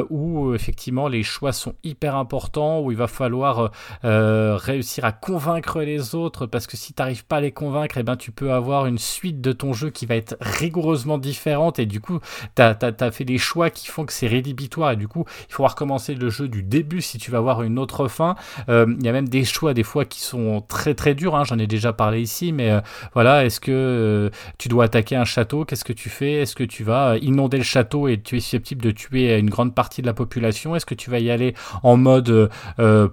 où 0.10 0.54
effectivement 0.54 1.08
les 1.08 1.24
choix 1.24 1.52
sont 1.52 1.76
hyper 1.84 2.16
importants, 2.16 2.82
où 2.82 2.92
il 2.92 2.98
va 2.98 3.08
falloir 3.08 3.72
euh, 4.06 4.58
réussir 4.58 5.06
à 5.06 5.12
convaincre 5.14 5.82
les 5.82 6.14
autres, 6.14 6.46
parce 6.46 6.68
que 6.68 6.76
si 6.76 6.94
tu 6.94 7.02
n'arrives 7.02 7.26
pas 7.26 7.38
à 7.38 7.42
les 7.42 7.52
convaincre, 7.52 7.98
et 7.98 8.02
eh 8.02 8.04
ben, 8.04 8.18
tu 8.18 8.32
peux 8.32 8.52
avoir 8.52 8.86
une 8.86 8.98
suite 8.98 9.40
de 9.40 9.54
ton 9.54 9.72
jeu 9.72 9.90
qui 9.92 10.06
va 10.06 10.16
être 10.16 10.36
rigoureusement 10.42 11.18
différente, 11.18 11.80
et 11.80 11.86
du 11.86 12.02
coup, 12.02 12.20
tu 12.56 12.62
as, 12.62 13.12
fait 13.12 13.24
des 13.24 13.38
choix 13.38 13.70
qui 13.70 13.88
font 13.88 14.06
que 14.06 14.12
c'est 14.12 14.28
rédhibitoire, 14.28 14.92
et 14.92 14.96
du 14.98 15.08
coup, 15.08 15.26
il 15.48 15.54
faut 15.54 15.66
recommencer 15.66 16.16
le 16.16 16.30
jeu 16.30 16.50
du 16.50 16.64
début 16.64 17.02
si 17.02 17.18
tu 17.18 17.32
vas 17.32 17.38
avoir 17.38 17.64
une 17.64 17.80
autre 17.80 18.08
fin. 18.10 18.36
Euh, 18.70 18.86
il 19.00 19.06
y 19.06 19.10
a 19.10 19.14
même 19.14 19.30
des 19.30 19.46
choix 19.46 19.74
des 19.74 19.84
fois 19.84 20.04
qui 20.04 20.22
sont 20.22 20.62
très 20.68 20.96
très 20.96 21.16
durs, 21.16 21.36
hein, 21.36 21.44
j'en 21.46 21.58
ai 21.58 21.68
déjà 21.68 21.94
parlé 21.94 22.22
ici, 22.22 22.52
mais 22.52 22.72
euh, 22.72 22.82
voilà, 23.14 23.46
est-ce 23.46 23.60
que 23.60 24.30
tu 24.58 24.68
dois 24.68 24.86
attaquer 24.86 25.16
un 25.16 25.26
château, 25.26 25.64
qu'est-ce 25.64 25.86
que 25.86 25.94
tu 25.94 26.10
fais? 26.10 26.34
Est-ce 26.34 26.56
que 26.56 26.64
tu 26.64 26.84
vas 26.84 27.18
inonder 27.18 27.58
le 27.58 27.64
château 27.64 28.08
et 28.08 28.22
tu 28.22 28.38
es 28.38 28.40
susceptible 28.42 28.82
de 28.82 28.92
tuer 28.92 29.38
une 29.38 29.50
grande 29.50 29.74
partie 29.74 30.02
de 30.02 30.08
la 30.08 30.14
population? 30.14 30.76
Est-ce 30.76 30.86
que 30.86 30.96
tu 30.96 31.10
vas 31.10 31.20
y 31.20 31.32
aller 31.32 31.54
en 31.84 31.96
mode 31.96 32.50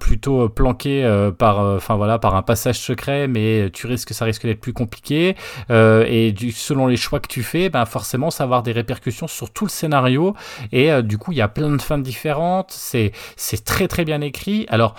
plutôt 0.01 0.49
euh, 0.87 1.31
par, 1.31 1.61
euh, 1.61 1.77
enfin 1.77 1.97
voilà, 1.97 2.19
par 2.19 2.35
un 2.35 2.43
passage 2.43 2.79
secret, 2.79 3.29
mais 3.29 3.71
tu 3.73 3.87
risques, 3.87 4.13
ça 4.13 4.25
risque 4.25 4.47
d'être 4.47 4.61
plus 4.61 4.73
compliqué. 4.73 5.37
Euh, 5.71 6.05
et 6.09 6.35
selon 6.53 6.87
les 6.87 6.97
choix 6.97 7.21
que 7.21 7.29
tu 7.29 7.43
fais, 7.43 7.69
ben 7.69 7.85
forcément, 7.85 8.31
ça 8.31 8.45
va 8.45 8.47
avoir 8.47 8.63
des 8.63 8.73
répercussions 8.73 9.29
sur 9.29 9.51
tout 9.51 9.65
le 9.65 9.71
scénario. 9.71 10.35
Et 10.73 11.03
du 11.03 11.19
coup, 11.19 11.33
il 11.33 11.39
y 11.39 11.41
a 11.43 11.49
plein 11.49 11.71
de 11.71 11.83
fins 11.83 11.99
différentes. 11.99 12.71
C'est, 12.71 13.13
c'est 13.37 13.65
très 13.65 13.89
très 13.89 14.05
bien 14.05 14.21
écrit. 14.21 14.67
Alors, 14.69 14.95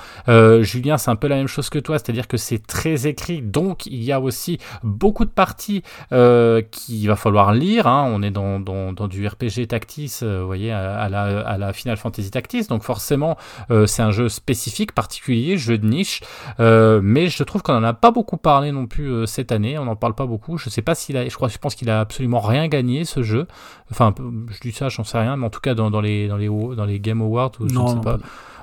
Julien, 0.62 0.98
c'est 0.98 1.12
un 1.12 1.16
peu 1.16 1.28
la 1.28 1.36
même 1.36 1.48
chose 1.48 1.70
que 1.70 1.80
toi, 1.80 1.98
c'est-à-dire 2.00 2.28
que 2.28 2.38
c'est 2.38 2.66
très 2.66 3.08
écrit, 3.08 3.42
donc 3.42 3.86
il 3.86 4.04
y 4.04 4.12
a 4.12 4.20
aussi 4.20 4.60
beaucoup 4.84 5.26
de 5.26 5.30
parties 5.30 5.84
qu'il 6.10 7.08
va 7.08 7.16
falloir 7.16 7.54
lire. 7.54 7.88
Hein. 7.88 8.10
On 8.14 8.22
est 8.22 8.32
dans, 8.32 8.60
dans, 8.60 9.08
du 9.08 9.28
RPG 9.28 9.68
Tactis, 9.68 10.20
vous 10.22 10.46
voyez, 10.46 10.72
à, 10.72 11.10
la, 11.10 11.40
à 11.42 11.58
la 11.58 11.74
Final 11.74 11.98
Fantasy 11.98 12.32
Tactis. 12.32 12.68
Donc 12.68 12.84
forcément, 12.84 13.38
c'est 13.86 14.02
un 14.02 14.12
jeu 14.12 14.30
spécifique, 14.30 14.94
particulier, 14.94 15.58
jeu 15.62 15.78
de 15.78 15.88
niche. 15.88 16.22
Euh, 16.60 17.00
mais 17.04 17.30
je 17.30 17.44
trouve 17.44 17.62
qu'on 17.62 17.76
en 17.76 17.84
a 17.84 17.94
pas 17.94 18.12
beaucoup 18.12 18.38
parlé 18.38 18.72
non 18.72 18.88
plus 18.88 19.10
euh, 19.12 19.26
cette 19.26 19.52
année. 19.52 19.78
On 19.78 19.86
n'en 19.86 19.96
parle 19.96 20.16
pas 20.16 20.26
beaucoup. 20.26 20.58
Je 20.58 20.70
sais 20.70 20.82
pas 20.82 20.96
s'il 20.96 21.18
a, 21.18 21.28
je 21.28 21.36
crois, 21.36 21.48
je 21.48 21.58
pense 21.58 21.76
qu'il 21.76 21.90
a 21.90 22.00
absolument 22.00 22.40
rien 22.40 22.68
gagné 22.68 23.06
ce 23.06 23.24
jeu. 23.24 23.48
Enfin, 23.92 24.14
je 24.50 24.60
dis 24.60 24.72
ça, 24.72 24.90
j'en 24.90 25.04
sais 25.04 25.20
rien, 25.20 25.38
mais 25.38 25.46
en 25.46 25.50
tout 25.50 25.60
cas 25.60 25.74
dans, 25.74 25.92
dans 25.92 26.02
les 26.02 26.28
dans 26.28 26.38
les 26.38 26.48
dans 26.48 26.86
les 26.86 27.00
Game 27.00 27.22
Awards, 27.22 27.52
ou 27.60 27.68
je 27.68 27.78
ne 27.78 27.88
sais 27.88 28.02
pas. 28.02 28.18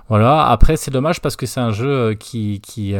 Voilà. 0.08 0.46
Après, 0.46 0.78
c'est 0.78 0.90
dommage 0.90 1.20
parce 1.20 1.36
que 1.36 1.44
c'est 1.44 1.60
un 1.60 1.70
jeu 1.70 1.90
euh, 1.90 2.14
qui 2.14 2.62
qui 2.62 2.94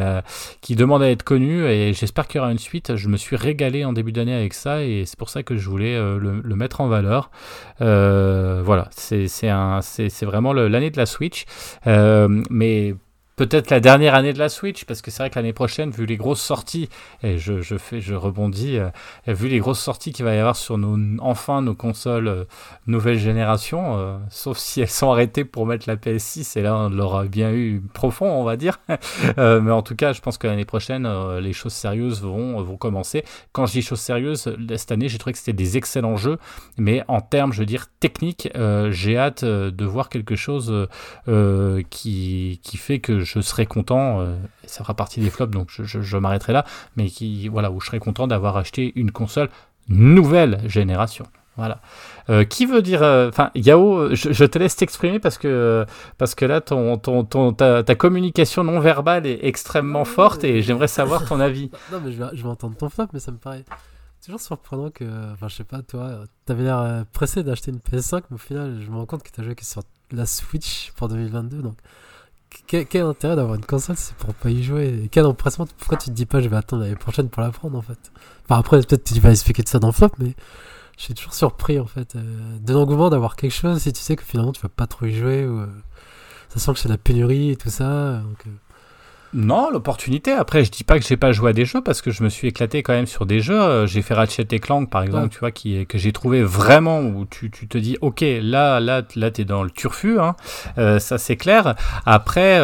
qui 0.61 0.75
demande 0.75 1.01
à 1.01 1.09
être 1.09 1.23
connu 1.23 1.65
et 1.65 1.93
j'espère 1.93 2.27
qu'il 2.27 2.37
y 2.37 2.41
aura 2.41 2.51
une 2.51 2.59
suite. 2.59 2.95
Je 2.95 3.07
me 3.07 3.17
suis 3.17 3.35
régalé 3.35 3.83
en 3.83 3.93
début 3.93 4.11
d'année 4.11 4.35
avec 4.35 4.53
ça 4.53 4.83
et 4.83 5.05
c'est 5.05 5.17
pour 5.17 5.29
ça 5.29 5.41
que 5.41 5.55
je 5.55 5.67
voulais 5.67 5.97
le, 5.97 6.39
le, 6.43 6.55
mettre 6.55 6.81
en 6.81 6.87
valeur. 6.87 7.31
voilà. 7.79 8.87
C'est 8.91 9.27
c'est 9.27 9.49
un 9.49 9.81
c'est 9.81 10.25
vraiment 10.25 10.53
l'année 10.53 10.91
de 10.91 10.97
la 10.97 11.07
Switch. 11.07 11.45
mais 11.85 12.95
peut-être 13.39 13.69
la 13.69 13.79
dernière 13.79 14.15
année 14.15 14.33
de 14.33 14.37
la 14.37 14.49
Switch, 14.49 14.83
parce 14.83 15.01
que 15.01 15.11
c'est 15.11 15.23
vrai 15.23 15.29
que 15.29 15.35
l'année 15.35 15.53
prochaine, 15.53 15.91
vu 15.91 16.05
les 16.05 16.17
grosses 16.17 16.41
sorties, 16.41 16.89
et 17.23 17.37
je, 17.37 17.61
je 17.61 17.77
fais, 17.77 18.01
je 18.01 18.13
rebondis, 18.13 18.77
euh, 18.77 18.89
vu 19.27 19.47
les 19.47 19.59
grosses 19.59 19.79
sorties 19.79 20.11
qu'il 20.11 20.25
va 20.25 20.35
y 20.35 20.39
avoir 20.39 20.57
sur 20.57 20.77
nos, 20.77 20.97
enfin 21.21 21.61
nos 21.61 21.73
consoles 21.73 22.27
euh, 22.27 22.43
nouvelle 22.85 23.17
génération, 23.17 23.97
euh, 23.97 24.17
sauf 24.29 24.57
si 24.57 24.81
elles 24.81 24.89
sont 24.89 25.09
arrêtées 25.09 25.45
pour 25.45 25.65
mettre 25.65 25.87
la 25.87 25.95
PS6, 25.95 26.59
et 26.59 26.61
là 26.61 26.75
on 26.75 26.89
l'aura 26.89 27.27
bien 27.27 27.53
eu 27.53 27.81
profond, 27.93 28.29
on 28.29 28.43
va 28.43 28.57
dire. 28.57 28.81
mais 29.37 29.71
en 29.71 29.83
tout 29.83 29.95
cas, 29.95 30.11
je 30.11 30.19
pense 30.19 30.37
que 30.37 30.47
l'année 30.47 30.65
prochaine, 30.65 31.07
les 31.37 31.53
choses 31.53 31.71
sérieuses 31.71 32.21
vont, 32.21 32.61
vont 32.61 32.75
commencer. 32.75 33.23
Quand 33.53 33.65
je 33.67 33.71
dis 33.71 33.81
choses 33.81 34.01
sérieuses, 34.01 34.53
cette 34.75 34.91
année, 34.91 35.07
j'ai 35.07 35.17
trouvé 35.17 35.31
que 35.31 35.39
c'était 35.39 35.53
des 35.53 35.77
excellents 35.77 36.17
jeux, 36.17 36.39
mais 36.77 37.05
en 37.07 37.21
termes, 37.21 37.53
je 37.53 37.59
veux 37.59 37.65
dire, 37.65 37.85
techniques, 38.01 38.49
j'ai 38.89 39.17
hâte 39.17 39.45
de 39.45 39.85
voir 39.85 40.09
quelque 40.09 40.35
chose 40.35 40.89
qui, 41.89 42.59
qui 42.61 42.77
fait 42.77 42.99
que 42.99 43.23
serais 43.41 43.65
content, 43.65 44.25
ça 44.65 44.83
fera 44.83 44.93
partie 44.93 45.19
des 45.19 45.29
flops, 45.29 45.51
donc 45.51 45.69
je, 45.69 45.83
je 45.83 46.17
m'arrêterai 46.17 46.53
là, 46.53 46.65
mais 46.95 47.07
qui, 47.07 47.47
voilà, 47.47 47.71
où 47.71 47.79
je 47.79 47.87
serais 47.87 47.99
content 47.99 48.27
d'avoir 48.27 48.57
acheté 48.57 48.93
une 48.95 49.11
console 49.11 49.49
nouvelle 49.89 50.59
génération. 50.67 51.25
Voilà. 51.59 51.81
Euh, 52.29 52.45
qui 52.45 52.65
veut 52.65 52.81
dire. 52.81 53.03
Euh, 53.03 53.27
enfin, 53.27 53.51
Yao, 53.53 54.15
je, 54.15 54.45
te 54.45 54.57
laisse 54.57 54.77
t'exprimer 54.77 55.19
parce 55.19 55.37
que, 55.37 55.85
parce 56.17 56.33
que 56.33 56.45
là, 56.45 56.61
ton, 56.61 56.97
ton, 56.97 57.25
ton 57.25 57.51
ta, 57.51 57.83
communication 57.95 58.63
non 58.63 58.79
verbale 58.79 59.25
est 59.25 59.39
extrêmement 59.43 60.05
forte 60.05 60.45
et 60.45 60.61
j'aimerais 60.61 60.87
savoir 60.87 61.25
ton 61.25 61.41
avis. 61.41 61.69
non, 61.91 61.99
mais 62.01 62.13
je 62.13 62.23
vais, 62.23 62.29
je 62.31 62.43
vais 62.43 62.49
entendre 62.49 62.77
ton 62.77 62.87
flop, 62.87 63.07
mais 63.11 63.19
ça 63.19 63.31
me 63.31 63.37
paraît 63.37 63.65
toujours 64.23 64.39
surprenant 64.39 64.89
que. 64.89 65.03
Enfin, 65.33 65.49
je 65.49 65.55
sais 65.55 65.65
pas, 65.65 65.81
toi, 65.81 66.23
t'avais 66.45 66.63
l'air 66.63 66.79
euh, 66.79 67.03
pressé 67.11 67.43
d'acheter 67.43 67.71
une 67.71 67.79
PS5, 67.79 68.23
mais 68.29 68.35
au 68.35 68.37
final, 68.37 68.79
je 68.79 68.89
me 68.89 68.95
rends 68.95 69.05
compte 69.05 69.23
que 69.23 69.31
t'as 69.31 69.43
joué 69.43 69.55
que 69.55 69.65
sur 69.65 69.81
la 70.11 70.25
Switch 70.25 70.93
pour 70.95 71.09
2022. 71.09 71.61
Donc, 71.61 71.77
quel, 72.67 72.85
quel 72.87 73.03
intérêt 73.03 73.35
d'avoir 73.35 73.55
une 73.55 73.65
console 73.65 73.95
C'est 73.97 74.15
pour 74.15 74.33
pas 74.33 74.49
y 74.49 74.63
jouer? 74.63 75.07
quel 75.11 75.25
empressement 75.25 75.67
Pourquoi 75.77 75.97
tu 75.97 76.09
te 76.09 76.15
dis 76.15 76.25
pas, 76.25 76.41
je 76.41 76.49
vais 76.49 76.57
attendre 76.57 76.83
l'année 76.83 76.95
prochaine 76.95 77.29
pour 77.29 77.41
la 77.41 77.51
prendre 77.51 77.77
en 77.77 77.81
fait? 77.81 78.11
Enfin, 78.45 78.59
après, 78.59 78.79
peut-être 78.81 79.03
tu 79.03 79.19
vas 79.19 79.31
expliquer 79.31 79.63
de 79.63 79.67
ça 79.67 79.79
dans 79.79 79.91
flop, 79.91 80.11
mais 80.19 80.35
je 80.97 81.03
suis 81.03 81.13
toujours 81.13 81.33
surpris 81.33 81.79
en 81.79 81.85
fait 81.85 82.15
euh, 82.15 82.57
de 82.59 82.73
l'engouement 82.73 83.09
d'avoir 83.09 83.35
quelque 83.35 83.53
chose 83.53 83.81
si 83.81 83.93
tu 83.93 84.01
sais 84.01 84.15
que 84.15 84.23
finalement 84.23 84.51
tu 84.51 84.61
vas 84.61 84.69
pas 84.69 84.87
trop 84.87 85.05
y 85.05 85.13
jouer 85.13 85.45
ou 85.45 85.59
euh, 85.59 85.67
ça 86.49 86.59
sent 86.59 86.73
que 86.73 86.79
c'est 86.79 86.89
la 86.89 86.97
pénurie 86.97 87.51
et 87.51 87.55
tout 87.55 87.69
ça. 87.69 88.17
Donc, 88.19 88.45
euh. 88.47 88.49
Non, 89.33 89.69
l'opportunité. 89.69 90.31
Après, 90.31 90.63
je 90.63 90.71
dis 90.71 90.83
pas 90.83 90.99
que 90.99 91.05
j'ai 91.05 91.17
pas 91.17 91.31
joué 91.31 91.51
à 91.51 91.53
des 91.53 91.65
jeux 91.65 91.81
parce 91.81 92.01
que 92.01 92.11
je 92.11 92.23
me 92.23 92.29
suis 92.29 92.47
éclaté 92.47 92.83
quand 92.83 92.93
même 92.93 93.05
sur 93.05 93.25
des 93.25 93.39
jeux. 93.41 93.85
J'ai 93.85 94.01
fait 94.01 94.13
Ratchet 94.13 94.47
et 94.51 94.59
Clank 94.59 94.89
par 94.89 95.03
exemple, 95.03 95.29
tu 95.29 95.39
vois, 95.39 95.51
qui 95.51 95.85
que 95.85 95.97
j'ai 95.97 96.11
trouvé 96.11 96.43
vraiment 96.43 97.01
où 97.01 97.25
tu, 97.25 97.51
tu, 97.51 97.67
te 97.67 97.77
dis, 97.77 97.97
ok, 98.01 98.23
là, 98.41 98.79
là, 98.79 99.03
là, 99.15 99.31
t'es 99.31 99.45
dans 99.45 99.63
le 99.63 99.69
turfu, 99.71 100.19
hein. 100.19 100.35
ça 100.99 101.17
c'est 101.17 101.37
clair. 101.37 101.75
Après. 102.05 102.59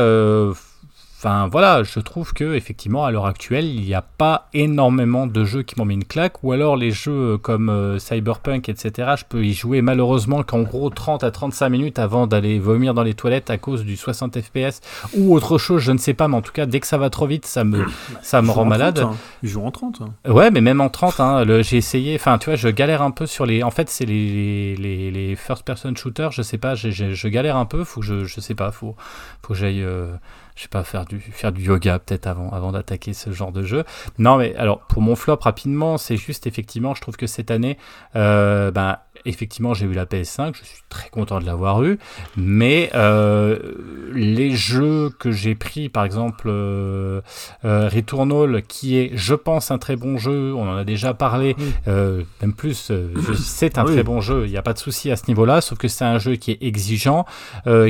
Enfin 1.25 1.47
voilà, 1.47 1.81
je 1.81 1.99
trouve 1.99 2.33
que 2.33 2.53
effectivement 2.53 3.03
à 3.03 3.09
l'heure 3.09 3.25
actuelle, 3.25 3.65
il 3.65 3.81
n'y 3.81 3.95
a 3.95 4.03
pas 4.03 4.47
énormément 4.53 5.25
de 5.25 5.43
jeux 5.43 5.63
qui 5.63 5.73
m'ont 5.75 5.85
mis 5.85 5.95
une 5.95 6.05
claque, 6.05 6.43
ou 6.43 6.51
alors 6.51 6.77
les 6.77 6.91
jeux 6.91 7.39
comme 7.39 7.69
euh, 7.69 7.97
Cyberpunk, 7.97 8.69
etc. 8.69 9.13
Je 9.17 9.23
peux 9.27 9.43
y 9.43 9.53
jouer 9.53 9.81
malheureusement 9.81 10.43
qu'en 10.43 10.61
gros 10.61 10.91
30 10.91 11.23
à 11.23 11.31
35 11.31 11.69
minutes 11.69 11.97
avant 11.97 12.27
d'aller 12.27 12.59
vomir 12.59 12.93
dans 12.93 13.01
les 13.01 13.15
toilettes 13.15 13.49
à 13.49 13.57
cause 13.57 13.83
du 13.85 13.97
60 13.97 14.39
FPS 14.39 14.81
ou 15.17 15.33
autre 15.33 15.57
chose, 15.57 15.81
je 15.81 15.91
ne 15.93 15.97
sais 15.97 16.13
pas, 16.13 16.27
mais 16.27 16.35
en 16.35 16.43
tout 16.43 16.51
cas 16.51 16.67
dès 16.67 16.79
que 16.79 16.85
ça 16.85 16.99
va 16.99 17.09
trop 17.09 17.25
vite, 17.25 17.47
ça 17.47 17.63
me 17.63 17.87
ça 18.21 18.43
me 18.43 18.51
rend 18.51 18.65
malade. 18.65 18.99
30, 18.99 19.11
hein. 19.11 19.17
Ils 19.41 19.49
jouent 19.49 19.65
en 19.65 19.71
30. 19.71 20.01
Hein. 20.01 20.31
Ouais, 20.31 20.51
mais 20.51 20.61
même 20.61 20.79
en 20.79 20.89
30, 20.89 21.19
hein, 21.21 21.43
j'ai 21.63 21.77
essayé. 21.77 22.13
Enfin, 22.13 22.37
tu 22.37 22.51
vois, 22.51 22.55
je 22.55 22.67
galère 22.67 23.01
un 23.01 23.09
peu 23.09 23.25
sur 23.25 23.47
les. 23.47 23.63
En 23.63 23.71
fait, 23.71 23.89
c'est 23.89 24.05
les, 24.05 24.75
les, 24.75 25.09
les, 25.09 25.35
first 25.35 25.65
person 25.65 25.95
shooters. 25.95 26.31
Je 26.31 26.43
sais 26.43 26.59
pas, 26.59 26.75
je, 26.75 26.91
je, 26.91 27.27
galère 27.27 27.57
un 27.57 27.65
peu. 27.65 27.83
Faut 27.83 28.01
que 28.01 28.05
je 28.05 28.25
je 28.25 28.39
sais 28.39 28.53
pas, 28.53 28.69
faut 28.69 28.95
faut 29.41 29.53
que 29.53 29.59
j'aille. 29.59 29.81
Euh, 29.81 30.13
je 30.55 30.63
sais 30.63 30.67
pas, 30.69 30.83
faire 30.83 31.05
du, 31.05 31.19
faire 31.19 31.51
du 31.51 31.63
yoga 31.63 31.99
peut-être 31.99 32.27
avant, 32.27 32.49
avant 32.51 32.71
d'attaquer 32.71 33.13
ce 33.13 33.31
genre 33.31 33.51
de 33.51 33.63
jeu. 33.63 33.83
Non, 34.17 34.37
mais 34.37 34.55
alors, 34.55 34.79
pour 34.87 35.01
mon 35.01 35.15
flop 35.15 35.37
rapidement, 35.41 35.97
c'est 35.97 36.17
juste 36.17 36.47
effectivement, 36.47 36.95
je 36.95 37.01
trouve 37.01 37.17
que 37.17 37.27
cette 37.27 37.51
année, 37.51 37.77
euh, 38.15 38.71
ben, 38.71 38.97
effectivement, 39.25 39.73
j'ai 39.73 39.85
eu 39.85 39.93
la 39.93 40.05
PS5, 40.05 40.55
je 40.55 40.63
suis 40.63 40.83
très 40.89 41.09
content 41.09 41.39
de 41.39 41.45
l'avoir 41.45 41.83
eu, 41.83 41.97
mais 42.37 42.89
euh, 42.93 43.59
les 44.13 44.51
jeux 44.51 45.09
que 45.19 45.31
j'ai 45.31 45.55
pris, 45.55 45.89
par 45.89 46.05
exemple, 46.05 46.47
euh, 46.47 47.21
euh, 47.65 47.89
Returnal, 47.89 48.61
qui 48.63 48.97
est, 48.97 49.11
je 49.15 49.33
pense, 49.33 49.71
un 49.71 49.77
très 49.77 49.95
bon 49.95 50.17
jeu, 50.17 50.53
on 50.53 50.69
en 50.69 50.77
a 50.77 50.83
déjà 50.83 51.13
parlé, 51.13 51.55
euh, 51.87 52.23
même 52.41 52.53
plus, 52.53 52.91
c'est 53.35 53.77
un 53.77 53.85
très 53.85 54.03
bon 54.03 54.21
jeu, 54.21 54.45
il 54.45 54.51
n'y 54.51 54.57
a 54.57 54.61
pas 54.61 54.73
de 54.73 54.79
souci 54.79 55.11
à 55.11 55.15
ce 55.15 55.23
niveau-là, 55.27 55.61
sauf 55.61 55.77
que 55.77 55.87
c'est 55.87 56.05
un 56.05 56.19
jeu 56.19 56.35
qui 56.35 56.51
est 56.51 56.61
exigeant, 56.61 57.25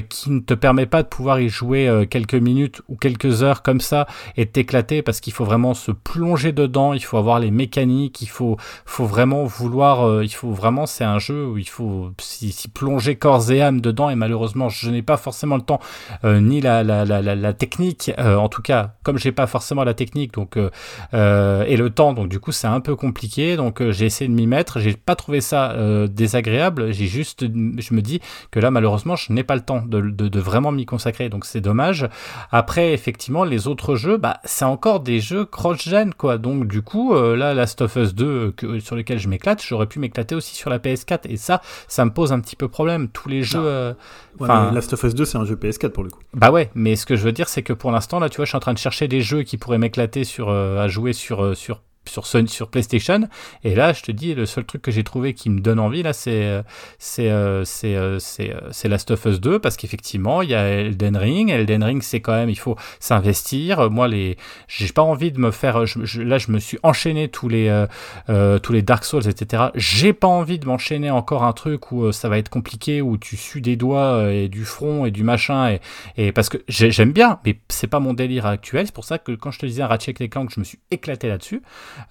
qui 0.09 0.31
ne 0.31 0.39
te 0.39 0.53
permet 0.53 0.85
pas 0.85 1.03
de 1.03 1.07
pouvoir 1.07 1.39
y 1.39 1.49
jouer 1.49 2.07
quelques 2.09 2.35
minutes 2.35 2.55
ou 2.88 2.95
quelques 2.95 3.44
heures 3.44 3.61
comme 3.61 3.82
ça 3.82 4.07
et 4.38 4.45
t'éclater 4.45 5.02
parce 5.02 5.19
qu'il 5.19 5.34
faut 5.34 5.45
vraiment 5.45 5.73
se 5.73 5.91
plonger 5.91 6.52
dedans, 6.52 6.94
il 6.94 7.03
faut 7.03 7.18
avoir 7.18 7.40
les 7.40 7.52
mécaniques, 7.52 8.22
il 8.22 8.30
faut, 8.30 8.57
faut 8.86 9.06
vraiment 9.06 9.45
vouloir, 9.45 10.23
il 10.23 10.34
faut 10.34 10.52
vraiment, 10.52 10.86
c'est 10.86 11.03
un 11.03 11.19
jeu 11.19 11.45
où 11.48 11.57
il 11.57 11.69
faut 11.69 12.11
s'y, 12.19 12.68
plonger 12.73 13.15
corps 13.15 13.52
et 13.52 13.61
âme 13.61 13.82
dedans 13.82 14.10
et 14.10 14.15
malheureusement 14.15 14.69
je 14.69 14.90
n'ai 14.90 15.02
pas 15.02 15.18
forcément 15.18 15.56
le 15.56 15.61
temps 15.61 15.80
euh, 16.23 16.40
ni 16.40 16.61
la, 16.61 16.84
la, 16.84 17.06
la, 17.06 17.53
technique 17.53 18.11
euh, 18.19 18.36
en 18.36 18.49
tout 18.49 18.61
cas 18.61 18.95
comme 19.03 19.18
j'ai 19.18 19.32
pas 19.32 19.48
forcément 19.48 19.84
la 19.84 19.94
technique 19.94 20.34
donc 20.34 20.57
euh, 20.57 21.64
et 21.65 21.77
le 21.77 21.90
temps 21.90 22.14
donc 22.14 22.30
du 22.30 22.40
coup 22.40 22.52
c'est 22.52 22.68
un 22.68 22.80
peu 22.80 22.95
compliqué 22.95 23.56
donc 23.56 23.88
j'ai 23.91 24.06
essayé 24.06 24.27
de 24.30 24.34
m'y 24.34 24.48
mettre 24.48 24.80
j'ai 24.80 24.94
pas 24.94 25.15
trouvé 25.15 25.41
ça 25.41 25.76
désagréable 26.07 26.91
j'ai 26.91 27.07
juste 27.07 27.45
je 27.45 27.94
me 27.94 28.02
dis 28.02 28.19
que 28.52 28.60
là 28.60 28.72
malheureusement 28.72 29.15
je 29.15 29.32
n'ai 29.32 29.44
pas 29.44 29.56
le 29.56 29.61
temps 29.61 29.82
de, 29.86 30.02
de 30.02 30.40
vraiment 30.40 30.72
m'y 30.72 30.86
consacrer 30.86 31.30
donc 31.30 31.45
c'est 31.45 31.61
dommage 31.61 32.07
après 32.51 32.93
effectivement 32.93 33.43
les 33.43 33.67
autres 33.67 33.95
jeux 33.95 34.17
bah 34.17 34.39
c'est 34.43 34.65
encore 34.65 34.99
des 34.99 35.19
jeux 35.19 35.45
cross-gen 35.45 36.13
quoi 36.13 36.38
donc 36.38 36.67
du 36.67 36.81
coup 36.81 37.13
là 37.13 37.53
Last 37.53 37.81
of 37.81 37.95
Us 37.95 38.13
2 38.13 38.53
que, 38.55 38.80
sur 38.80 38.95
lequel 38.95 39.19
je 39.19 39.27
m'éclate 39.27 39.63
j'aurais 39.63 39.88
pu 39.88 39.99
m'éclater 39.99 40.35
aussi 40.35 40.55
sur 40.55 40.69
la 40.69 40.80
PS4 40.80 41.22
et 41.30 41.38
ça, 41.38 41.61
ça 41.88 42.05
me 42.05 42.11
pose 42.11 42.31
un 42.31 42.39
petit 42.39 42.55
peu 42.55 42.67
problème. 42.67 43.09
Tous 43.09 43.30
les 43.30 43.43
jeux. 43.43 43.59
Euh, 43.63 43.93
Last 44.39 44.93
of 44.93 45.03
Us 45.03 45.15
2, 45.15 45.26
c'est 45.26 45.38
un 45.38 45.45
jeu 45.45 45.55
PS4 45.55 45.89
pour 45.89 46.03
le 46.03 46.09
coup. 46.09 46.19
Bah 46.34 46.51
ouais, 46.51 46.69
mais 46.76 46.95
ce 46.95 47.05
que 47.05 47.15
je 47.15 47.23
veux 47.23 47.31
dire, 47.31 47.49
c'est 47.49 47.63
que 47.63 47.73
pour 47.73 47.91
l'instant, 47.91 48.19
là, 48.19 48.30
tu 48.30 48.38
vois, 48.38 48.45
je 48.45 48.49
suis 48.49 48.57
en 48.57 48.61
train 48.61 48.73
de 48.73 48.80
chercher 48.80 49.07
des 49.07 49.22
jeux 49.22 49.43
qui 49.43 49.57
pourraient 49.57 49.77
m'éclater 49.77 50.23
sur, 50.23 50.49
euh, 50.49 50.84
à 50.84 50.88
jouer 50.88 51.13
sur, 51.13 51.43
euh, 51.43 51.53
sur 51.55 51.81
sur, 52.07 52.69
PlayStation. 52.69 53.27
Et 53.64 53.76
là, 53.76 53.94
je 53.94 54.02
te 54.02 54.11
dis, 54.11 54.36
le 54.36 54.45
seul 54.45 54.65
truc 54.65 54.82
que 54.82 54.91
j'ai 54.91 55.03
trouvé 55.03 55.34
qui 55.34 55.49
me 55.49 55.60
donne 55.60 55.80
envie, 55.80 56.03
là, 56.03 56.14
c'est 56.14 56.44
euh, 56.44 56.61
c'est 56.99 57.30
euh, 57.30 57.64
euh, 57.86 58.19
c'est 58.72 58.88
Last 58.88 59.11
of 59.11 59.26
Us 59.26 59.40
2, 59.40 59.60
parce 59.60 59.77
qu'effectivement, 59.77 60.41
il 60.41 60.49
y 60.49 60.56
a 60.56 60.68
Elden 60.68 61.18
Ring. 61.18 61.49
Elden 61.49 61.84
Ring, 61.84 62.02
c'est 62.02 62.22
quand 62.22 62.34
même, 62.34 62.49
il 62.49 62.57
faut 62.57 62.76
s'investir. 62.99 63.90
Moi, 63.90 64.07
les, 64.07 64.38
j'ai 64.68 64.88
pas 64.91 65.02
envie 65.02 65.32
de 65.32 65.40
me 65.40 65.52
faire. 65.52 65.80
Là, 65.80 66.38
je 66.38 66.52
me 66.52 66.60
suis 66.60 66.77
enchaîné 66.84 67.30
tous 67.30 67.49
les 67.49 67.86
Dark 68.84 69.06
Souls, 69.06 69.27
etc. 69.27 69.64
J'ai 69.76 70.14
pas 70.14 70.27
envie 70.27 70.60
de 70.60 70.65
m'enchaîner 70.65 71.11
encore 71.11 71.44
un 71.44 71.53
truc 71.53 71.91
où 71.91 72.11
ça 72.11 72.30
va 72.30 72.38
être 72.38 72.49
compliqué, 72.49 73.02
où 73.02 73.18
tu 73.18 73.38
sues 73.38 73.61
des 73.61 73.76
doigts 73.76 74.32
et 74.32 74.48
du 74.48 74.65
front 74.65 75.06
et 75.06 75.11
du 75.11 75.23
machin, 75.23 75.72
et, 75.72 75.82
et 76.18 76.32
parce 76.32 76.49
que 76.49 76.57
j'aime 76.68 77.11
bien, 77.11 77.40
mais 77.45 77.60
c'est 77.69 77.88
pas 77.88 77.99
mon 77.99 78.14
délire 78.14 78.45
actuel. 78.45 78.86
C'est 78.86 78.95
pour 78.95 79.06
ça 79.06 79.18
que 79.18 79.32
quand 79.34 79.52
je 79.52 79.60
te 79.60 79.65
disais 79.65 79.84
Ratchet 79.84 80.14
Clank, 80.14 80.49
je 80.53 80.60
me 80.60 80.65
suis 80.65 80.80
éclaté 80.91 81.27
là-dessus. 81.27 81.61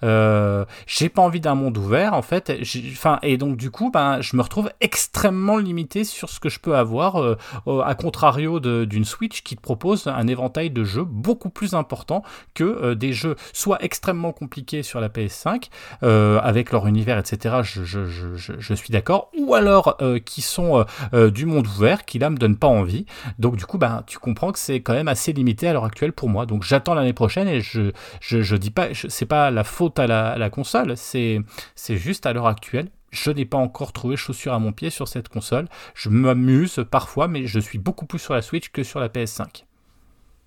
Euh, 0.03 0.65
j'ai 0.87 1.09
pas 1.09 1.21
envie 1.21 1.39
d'un 1.39 1.55
monde 1.55 1.77
ouvert 1.77 2.13
en 2.13 2.21
fait. 2.21 2.51
Enfin 2.91 3.19
et 3.21 3.37
donc 3.37 3.57
du 3.57 3.71
coup, 3.71 3.91
ben 3.91 4.21
je 4.21 4.35
me 4.35 4.41
retrouve 4.41 4.69
extrêmement 4.81 5.57
limité 5.57 6.03
sur 6.03 6.29
ce 6.29 6.39
que 6.39 6.49
je 6.49 6.59
peux 6.59 6.75
avoir, 6.75 7.21
euh, 7.21 7.37
à 7.83 7.95
contrario 7.95 8.59
d'une 8.59 9.05
Switch 9.05 9.41
qui 9.43 9.55
te 9.55 9.61
propose 9.61 10.07
un 10.07 10.27
éventail 10.27 10.69
de 10.69 10.83
jeux 10.83 11.03
beaucoup 11.03 11.49
plus 11.49 11.73
important 11.73 12.23
que 12.53 12.63
euh, 12.63 12.95
des 12.95 13.13
jeux 13.13 13.35
soit 13.53 13.83
extrêmement 13.83 14.31
compliqués 14.31 14.83
sur 14.83 14.99
la 14.99 15.09
PS5 15.09 15.69
avec 16.01 16.71
leur 16.71 16.87
univers, 16.87 17.17
etc. 17.17 17.57
Je, 17.63 17.83
je, 17.83 18.73
suis 18.73 18.91
d'accord, 18.91 19.29
ou 19.37 19.55
alors 19.55 19.97
qui 20.25 20.41
sont 20.41 20.85
du 21.13 21.45
monde 21.45 21.67
ouvert 21.67 22.05
qui 22.05 22.19
là 22.19 22.29
me 22.29 22.37
donnent 22.37 22.57
pas 22.57 22.67
envie. 22.67 23.05
Donc 23.39 23.55
du 23.55 23.65
coup, 23.65 23.77
ben 23.77 24.03
tu 24.07 24.19
comprends 24.19 24.51
que 24.51 24.59
c'est 24.59 24.81
quand 24.81 24.93
même 24.93 25.07
assez 25.07 25.33
limité 25.33 25.67
à 25.67 25.73
l'heure 25.73 25.85
actuelle 25.85 26.13
pour 26.13 26.29
moi. 26.29 26.45
Donc 26.45 26.63
j'attends 26.63 26.93
l'année 26.93 27.13
prochaine 27.13 27.47
et 27.47 27.61
je 27.61 27.91
je, 28.19 28.41
je 28.41 28.55
dis 28.55 28.71
pas, 28.71 28.87
c'est 28.93 29.25
pas 29.25 29.51
la 29.51 29.63
faute 29.75 29.99
à 29.99 30.07
la, 30.07 30.49
console, 30.49 30.95
c'est 30.95 31.43
juste 31.89 32.25
à 32.25 32.33
l'heure 32.33 32.47
actuelle. 32.47 32.89
Je 33.11 33.29
n'ai 33.31 33.45
pas 33.45 33.57
encore 33.57 33.93
trouvé 33.93 34.15
chaussure 34.15 34.53
à 34.53 34.59
mon 34.59 34.71
pied 34.71 34.89
sur 34.89 35.07
cette 35.07 35.29
console. 35.29 35.67
Je 35.93 36.09
m'amuse 36.09 36.83
parfois, 36.89 37.27
mais 37.27 37.45
je 37.45 37.59
suis 37.59 37.77
beaucoup 37.77 38.05
plus 38.05 38.19
sur 38.19 38.33
la 38.33 38.41
Switch 38.41 38.69
que 38.69 38.83
sur 38.83 38.99
la 38.99 39.09
PS5. 39.09 39.63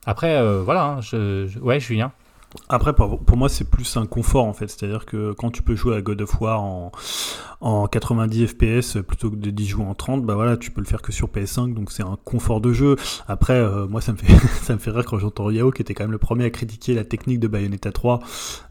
Après, 0.06 0.36
euh, 0.36 0.62
voilà, 0.62 0.84
hein, 0.84 1.00
je, 1.00 1.58
ouais, 1.58 1.78
Julien. 1.78 2.12
Après, 2.70 2.94
pour, 2.94 3.36
moi, 3.36 3.50
c'est 3.50 3.68
plus 3.68 3.96
un 3.96 4.06
confort 4.06 4.46
en 4.46 4.54
fait. 4.54 4.68
C'est-à-dire 4.68 5.04
que 5.04 5.32
quand 5.32 5.50
tu 5.50 5.62
peux 5.62 5.76
jouer 5.76 5.96
à 5.96 6.00
God 6.00 6.22
of 6.22 6.40
War 6.40 6.62
en, 6.62 6.90
en 7.60 7.86
90 7.86 8.46
FPS 8.46 8.98
plutôt 9.06 9.30
que 9.30 9.36
d'y 9.36 9.66
jouer 9.66 9.84
en 9.84 9.94
30, 9.94 10.24
bah 10.24 10.34
voilà, 10.34 10.56
tu 10.56 10.70
peux 10.70 10.80
le 10.80 10.86
faire 10.86 11.02
que 11.02 11.12
sur 11.12 11.28
PS5, 11.28 11.74
donc 11.74 11.90
c'est 11.90 12.02
un 12.02 12.16
confort 12.24 12.60
de 12.60 12.72
jeu. 12.72 12.96
Après, 13.26 13.54
euh, 13.54 13.86
moi, 13.86 14.00
ça 14.00 14.12
me 14.12 14.16
fait 14.16 14.32
ça 14.62 14.74
me 14.74 14.78
fait 14.78 14.90
rire 14.90 15.04
quand 15.04 15.18
j'entends 15.18 15.50
Yao, 15.50 15.70
qui 15.70 15.82
était 15.82 15.94
quand 15.94 16.04
même 16.04 16.12
le 16.12 16.18
premier 16.18 16.44
à 16.44 16.50
critiquer 16.50 16.94
la 16.94 17.04
technique 17.04 17.40
de 17.40 17.48
Bayonetta 17.48 17.92
3, 17.92 18.20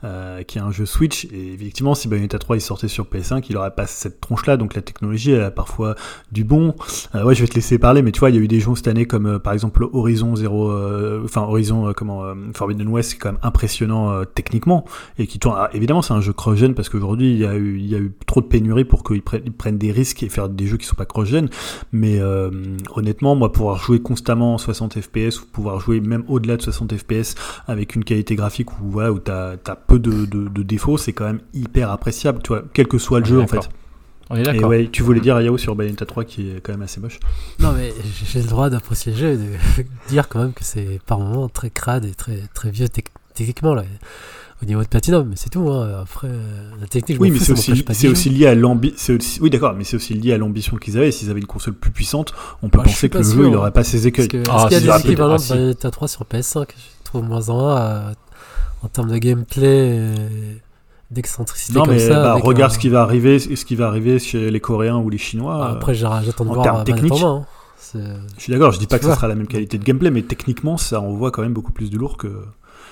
euh, 0.04 0.44
qui 0.44 0.58
est 0.58 0.62
un 0.62 0.72
jeu 0.72 0.86
Switch. 0.86 1.26
Et 1.26 1.54
effectivement, 1.54 1.96
si 1.96 2.08
Bayonetta 2.08 2.40
3 2.40 2.58
il 2.58 2.62
sortait 2.62 2.88
sur 2.88 3.06
PS5, 3.06 3.46
il 3.50 3.58
aurait 3.58 3.76
pas 3.76 3.88
cette 3.88 4.22
tronche-là. 4.22 4.58
Donc 4.58 4.74
la 4.76 4.82
technologie, 4.82 5.32
elle 5.32 5.44
a 5.44 5.52
parfois 5.52 5.96
du 6.32 6.44
bon. 6.44 6.76
Euh, 7.16 7.24
ouais, 7.24 7.36
je 7.36 7.42
vais 7.42 7.48
te 7.48 7.56
laisser 7.56 7.78
parler, 7.80 8.02
mais 8.02 8.12
tu 8.12 8.20
vois, 8.20 8.30
il 8.30 8.36
y 8.36 8.40
a 8.40 8.42
eu 8.42 8.48
des 8.48 8.60
jeux 8.60 8.76
cette 8.76 8.88
année 8.88 9.06
comme 9.06 9.40
par 9.40 9.54
exemple 9.54 9.88
Horizon 9.92 10.36
0, 10.36 11.24
enfin 11.24 11.42
Horizon, 11.42 11.94
comment, 11.96 12.24
Forbidden 12.54 12.88
West, 12.88 13.12
c'est 13.12 13.18
quand 13.18 13.32
même 13.32 13.42
impressionnant 13.44 14.12
euh, 14.12 14.24
techniquement 14.26 14.86
et 15.18 15.28
qui 15.28 15.40
tourne. 15.40 15.68
évidemment, 15.74 16.02
c'est 16.02 16.14
un 16.14 16.22
jeu 16.22 16.34
cross-gen 16.34 16.74
parce 16.74 16.90
qu'aujourd'hui 16.90 17.32
il 17.32 17.38
y 17.38 17.46
a 17.46 17.56
eu 17.56 17.78
il 17.78 17.88
y 17.88 17.96
a 17.96 18.00
eu 18.00 18.12
trop 18.26 18.42
de 18.42 18.46
pénurie 18.78 18.86
pour 18.86 19.04
qu'ils 19.04 19.22
prennent, 19.22 19.78
des 19.78 19.92
risques 19.92 20.24
et 20.24 20.30
faire 20.30 20.50
des 20.50 20.68
jeux 20.68 20.78
qui 20.78 20.86
sont 20.86 20.96
pas 20.96 21.06
cross-gen. 21.06 21.50
Mais 21.92 22.20
euh, 22.20 22.50
honnêtement, 22.96 23.36
moi, 23.36 23.52
pouvoir 23.52 23.78
jouer 23.78 24.02
constamment 24.02 24.56
en 24.56 24.58
60 24.58 25.00
FPS 25.00 25.42
ou 25.42 25.46
pouvoir 25.46 25.80
jouer 25.80 26.00
même 26.00 26.24
au-delà 26.28 26.58
de 26.58 26.62
60 26.62 26.96
FPS 26.98 27.36
avec 27.68 27.96
une 27.96 28.04
qualité 28.04 28.36
graphique 28.36 28.80
où 28.80 28.90
voilà 28.90 29.12
où 29.12 29.20
t'as 29.20 29.54
as 29.54 29.76
peu 29.76 30.00
de, 30.00 30.26
de, 30.26 30.64
défauts, 30.64 30.98
c'est 30.98 31.14
quand 31.14 31.26
même 31.26 31.42
hyper 31.54 31.92
appréciable. 31.92 32.42
Tu 32.44 32.50
vois, 32.50 32.64
quel 32.74 32.88
que 32.88 32.98
soit 32.98 33.20
le 33.20 33.26
jeu 33.26 33.40
en 33.40 33.48
fait. 33.48 33.70
On 34.30 34.36
est 34.36 34.44
d'accord. 34.44 34.70
ouais, 34.70 34.90
tu 34.92 35.04
voulais 35.04 35.22
dire 35.22 35.40
Yao 35.40 35.58
sur 35.58 35.74
Bayonetta 35.76 36.06
3 36.06 36.26
qui 36.26 36.50
est 36.50 36.60
quand 36.60 36.74
même 36.74 36.82
assez 36.82 37.00
moche. 37.00 37.18
Non, 37.60 37.72
mais 37.72 37.94
j'ai 38.26 38.42
le 38.42 38.48
droit 38.48 38.70
d'apprécier 38.70 39.14
le 39.14 39.18
jeu 39.18 39.32
et 39.32 39.38
de 39.38 39.52
dire 40.10 40.28
quand 40.28 40.40
même 40.40 40.52
que 40.52 40.66
c'est 40.66 41.00
par 41.06 41.20
moments 41.20 41.48
très 41.48 41.70
crade 41.70 42.04
et 42.04 42.14
très, 42.14 42.42
très 42.54 42.70
vieux 42.70 42.88
tec- 42.88 43.08
techniquement 43.34 43.74
là, 43.74 43.84
au 44.62 44.66
niveau 44.66 44.82
de 44.84 44.88
Platinum. 44.88 45.28
Mais 45.30 45.36
c'est 45.36 45.50
tout. 45.50 45.70
Hein. 45.70 46.00
Après, 46.02 46.28
euh, 46.28 46.70
la 46.82 46.88
technique, 46.88 47.18
je 47.18 47.22
Oui, 47.22 47.32
mais 47.32 47.40
c'est 47.40 48.08
aussi, 48.08 48.30
lié 48.30 48.48
à 48.48 48.56
l'ambition. 48.56 49.18
Oui, 49.42 49.50
d'accord, 49.50 49.74
mais 49.78 49.84
c'est 49.84 49.96
aussi 49.96 50.14
lié 50.14 50.34
à 50.34 50.38
l'ambition 50.38 50.78
qu'ils 50.78 50.98
avaient. 50.98 51.12
S'ils 51.12 51.30
avaient 51.30 51.40
une 51.40 51.46
console 51.48 51.74
plus 51.76 51.92
puissante, 51.92 52.34
on 52.64 52.70
peut 52.70 52.78
Bah, 52.80 52.84
je 52.86 52.90
penser 52.92 53.10
que 53.10 53.18
le 53.20 53.24
jeu 53.24 53.30
sûr, 53.32 53.42
il 53.44 53.46
hein. 53.48 53.52
n'aurait 53.52 53.72
pas 53.72 53.84
ses 53.84 53.98
Parce 53.98 54.06
écueils. 54.08 54.28
que, 54.28 54.44
Ah, 54.50 54.56
est-ce 54.58 54.64
qu'il 54.68 54.74
y 54.74 54.76
a 54.78 54.80
des 54.82 54.90
ah, 54.90 55.00
équivalents 55.00 55.34
ah, 55.34 55.38
de 55.38 55.42
si. 55.42 55.54
Bayonetta 55.54 55.92
3 55.92 56.08
sur 56.08 56.22
PS5 56.24 56.68
Je 56.78 57.04
trouve 57.06 57.24
moins 57.24 57.50
en 57.50 57.60
un 57.68 57.78
euh, 57.78 58.12
en 58.84 58.88
termes 58.90 59.10
de 59.12 59.18
gameplay, 59.18 59.98
et 59.98 60.62
d'excentricité 61.12 61.74
Non, 61.74 61.86
comme 61.86 61.94
mais 61.94 62.00
ça. 62.00 62.14
bah, 62.22 62.32
avec 62.34 62.44
regarde 62.44 62.72
un- 62.72 62.74
ce 62.74 62.80
qui 62.80 62.90
va 62.90 63.02
arriver, 63.02 63.40
ce 63.40 63.64
qui 63.66 63.76
va 63.76 63.88
arriver 63.88 64.20
chez 64.20 64.52
les 64.52 64.60
Coréens 64.60 64.98
ou 64.98 65.10
les 65.10 65.18
Chinois. 65.18 65.58
Ah, 65.62 65.70
euh, 65.70 65.74
Après, 65.76 65.94
j'ai- 65.96 66.08
j'attends 66.24 66.44
de 66.46 66.50
en 66.50 66.54
voir 66.54 66.64
termes 66.64 66.78
en 66.78 66.80
main, 66.80 67.38
hein. 67.40 67.46
Je 67.94 68.42
suis 68.42 68.52
d'accord, 68.52 68.72
je 68.72 68.80
dis 68.80 68.86
pas 68.88 68.96
Tu 68.98 69.00
que 69.00 69.04
ça 69.06 69.08
vois. 69.12 69.16
sera 69.16 69.28
la 69.30 69.36
même 69.36 69.48
qualité 69.48 69.78
de 69.78 69.84
gameplay, 69.84 70.12
mais 70.12 70.22
techniquement, 70.24 70.76
ça 70.78 71.00
envoie 71.00 71.32
quand 71.32 71.42
même 71.42 71.54
beaucoup 71.54 71.72
plus 71.72 71.90
de 71.90 71.98
lourd 71.98 72.18
que. 72.18 72.28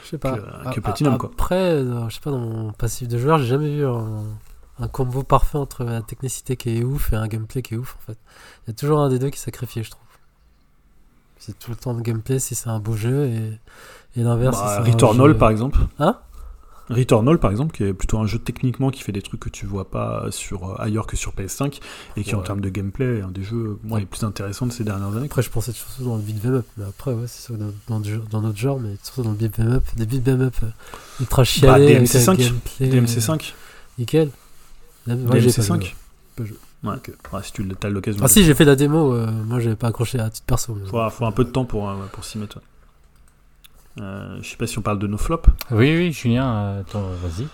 Je 0.06 0.10
sais 0.12 0.18
pas. 0.18 0.38
que 0.72 0.80
Platinum, 0.80 1.18
quoi. 1.18 1.30
Après, 1.34 1.56
euh, 1.74 2.08
je 2.10 2.16
sais 2.16 2.22
pas, 2.22 2.32
dans 2.32 2.38
mon 2.40 2.72
passif 2.72 3.08
de 3.08 3.18
joueur, 3.18 3.38
j'ai 3.40 3.46
jamais 3.48 3.70
vu 3.76 3.86
un, 3.86 4.24
un 4.80 4.88
combo 4.88 5.24
parfait 5.24 5.58
entre 5.58 5.84
la 5.84 6.02
technicité 6.02 6.56
qui 6.56 6.78
est 6.78 6.84
ouf 6.84 7.12
et 7.12 7.16
un 7.16 7.28
gameplay 7.28 7.62
qui 7.62 7.74
est 7.74 7.78
ouf 7.78 7.98
en 8.00 8.06
fait. 8.12 8.18
Il 8.66 8.70
y 8.70 8.72
a 8.72 8.74
toujours 8.76 9.00
un 9.00 9.10
des 9.10 9.20
deux 9.20 9.30
qui 9.30 9.38
est 9.38 9.44
sacrifié, 9.44 9.84
je 9.84 9.90
trouve. 9.92 10.02
C'est 11.38 11.58
tout 11.60 11.72
le 11.72 11.78
temps 11.78 11.94
de 11.94 12.02
gameplay 12.02 12.40
si 12.40 12.56
c'est 12.56 12.70
un 12.70 12.80
beau 12.80 12.94
jeu 12.96 13.26
et, 13.26 13.60
et 14.20 14.24
l'inverse. 14.24 14.60
Bah, 14.60 14.68
si 14.68 14.74
c'est 14.84 14.90
un 14.90 14.94
Returnal, 14.94 15.28
jeu- 15.32 15.38
par 15.38 15.50
exemple. 15.50 15.80
Hein? 16.00 16.18
Returnal, 16.90 17.40
par 17.40 17.52
exemple, 17.52 17.76
qui 17.76 17.84
est 17.84 17.94
plutôt 17.94 18.20
un 18.20 18.28
jeu 18.28 18.38
techniquement 18.38 18.92
qui 18.92 19.02
fait 19.02 19.12
des 19.12 19.22
trucs 19.22 19.40
que 19.40 19.50
tu 19.50 19.66
vois 19.66 19.90
pas 19.90 20.28
sur, 20.30 20.70
euh, 20.70 20.76
ailleurs 20.78 21.08
que 21.08 21.18
sur 21.18 21.34
PS5 21.34 21.80
et 22.16 22.24
qui, 22.24 22.36
en 22.36 22.42
termes 22.42 22.62
de 22.62 22.70
gameplay, 22.70 23.20
est 23.20 23.22
un 23.22 23.32
des 23.32 23.44
jeux 23.44 23.80
moi, 23.84 24.00
les 24.00 24.06
plus 24.06 24.24
intéressants 24.24 24.68
de 24.68 24.72
ces 24.72 24.84
dernières 24.84 25.16
années. 25.16 25.26
Après, 25.26 25.42
je 25.42 25.50
pensais 25.50 25.72
surtout 25.72 26.04
dans 26.04 26.16
le 26.16 26.22
beat'em 26.22 26.56
up, 26.56 26.66
mais 26.78 26.86
après, 26.86 27.12
ouais, 27.14 27.28
c'est 27.28 27.42
sûr, 27.44 27.56
dans, 27.88 28.42
notre 28.42 28.58
genre, 28.58 28.80
mais 28.80 28.96
surtout 29.02 29.24
dans 29.24 29.32
le 29.32 29.38
beat'em 29.38 29.72
up, 29.72 29.84
des 29.96 30.06
beat'em 30.06 30.42
up 30.42 30.56
euh, 30.64 30.68
ultra 31.20 31.44
chialés 31.44 31.96
avec 31.96 32.16
un 32.16 32.20
DMC5, 32.20 32.38
gameplay. 32.38 32.90
DMC5 32.90 33.32
euh, 33.32 33.38
Nickel. 33.98 34.30
Là, 35.08 35.16
moi, 35.16 35.40
j'ai 35.40 35.52
pas 35.52 35.62
joué. 35.62 35.78
DMC5 35.78 35.94
Pas 36.36 36.46
joué. 36.46 36.58
Ouais, 36.84 36.92
Ouais, 37.34 37.40
si 37.44 37.52
tu 37.52 37.68
as 37.82 37.90
l'occasion. 37.90 38.22
Ah 38.24 38.28
si, 38.28 38.44
j'ai 38.44 38.54
fait 38.54 38.66
la 38.66 38.76
démo, 38.76 39.14
euh, 39.14 39.32
moi 39.32 39.60
j'avais 39.60 39.76
pas 39.76 39.88
accroché 39.88 40.20
à 40.20 40.30
titre 40.30 40.46
perso. 40.46 40.76
mais- 40.76 40.88
faut, 40.88 41.10
faut 41.10 41.26
un 41.26 41.32
peu 41.32 41.44
de 41.44 41.50
temps 41.50 41.66
pour, 41.66 41.90
euh, 41.90 41.96
pour 42.12 42.24
s'y 42.24 42.38
mettre. 42.38 42.58
ouais. 42.58 42.64
Euh, 44.02 44.38
je 44.42 44.50
sais 44.50 44.58
pas 44.58 44.68
si 44.68 44.78
on 44.78 44.82
parle 44.82 45.00
de 45.00 45.08
nos 45.08 45.18
flops. 45.18 45.50
Oui, 45.72 45.96
oui, 45.96 46.12
Julien, 46.12 46.54
euh, 46.54 46.84
vas-y. 46.94 47.48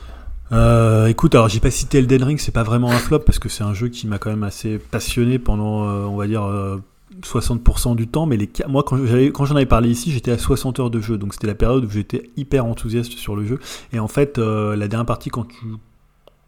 Euh, 0.52 1.08
écoute, 1.08 1.34
alors 1.34 1.48
j'ai 1.48 1.60
pas 1.60 1.72
cité 1.72 2.00
Elden 2.00 2.24
Ring, 2.24 2.40
c'est 2.40 2.52
pas 2.52 2.64
vraiment 2.64 2.92
un 2.92 2.98
flop 2.98 3.20
parce 3.20 3.40
que 3.40 3.48
c'est 3.48 3.64
un 3.64 3.74
jeu 3.74 3.88
qui 3.88 4.06
m'a 4.08 4.18
quand 4.18 4.30
même 4.30 4.44
assez 4.44 4.80
passionné 4.80 5.40
pendant, 5.40 5.88
euh, 5.88 6.04
on 6.06 6.18
va 6.18 6.28
dire, 6.28 6.44
euh, 6.44 6.78
60% 7.24 7.96
du 7.96 8.08
temps. 8.08 8.26
Mais 8.26 8.36
les, 8.36 8.50
moi, 8.68 8.84
quand 8.84 8.98
quand 9.34 9.46
j'en 9.46 9.56
avais 9.56 9.66
parlé 9.66 9.90
ici, 9.90 10.12
j'étais 10.12 10.32
à 10.32 10.38
60 10.38 10.80
heures 10.80 10.90
de 10.90 11.00
jeu, 11.00 11.18
donc 11.18 11.34
c'était 11.34 11.48
la 11.48 11.56
période 11.56 11.86
où 11.86 11.90
j'étais 11.90 12.30
hyper 12.36 12.66
enthousiaste 12.66 13.14
sur 13.14 13.36
le 13.36 13.46
jeu. 13.46 13.60
Et 13.94 14.00
en 14.00 14.08
fait, 14.08 14.38
la 14.38 14.88
dernière 14.88 15.06
partie, 15.06 15.30
quand 15.30 15.46
tu 15.48 15.66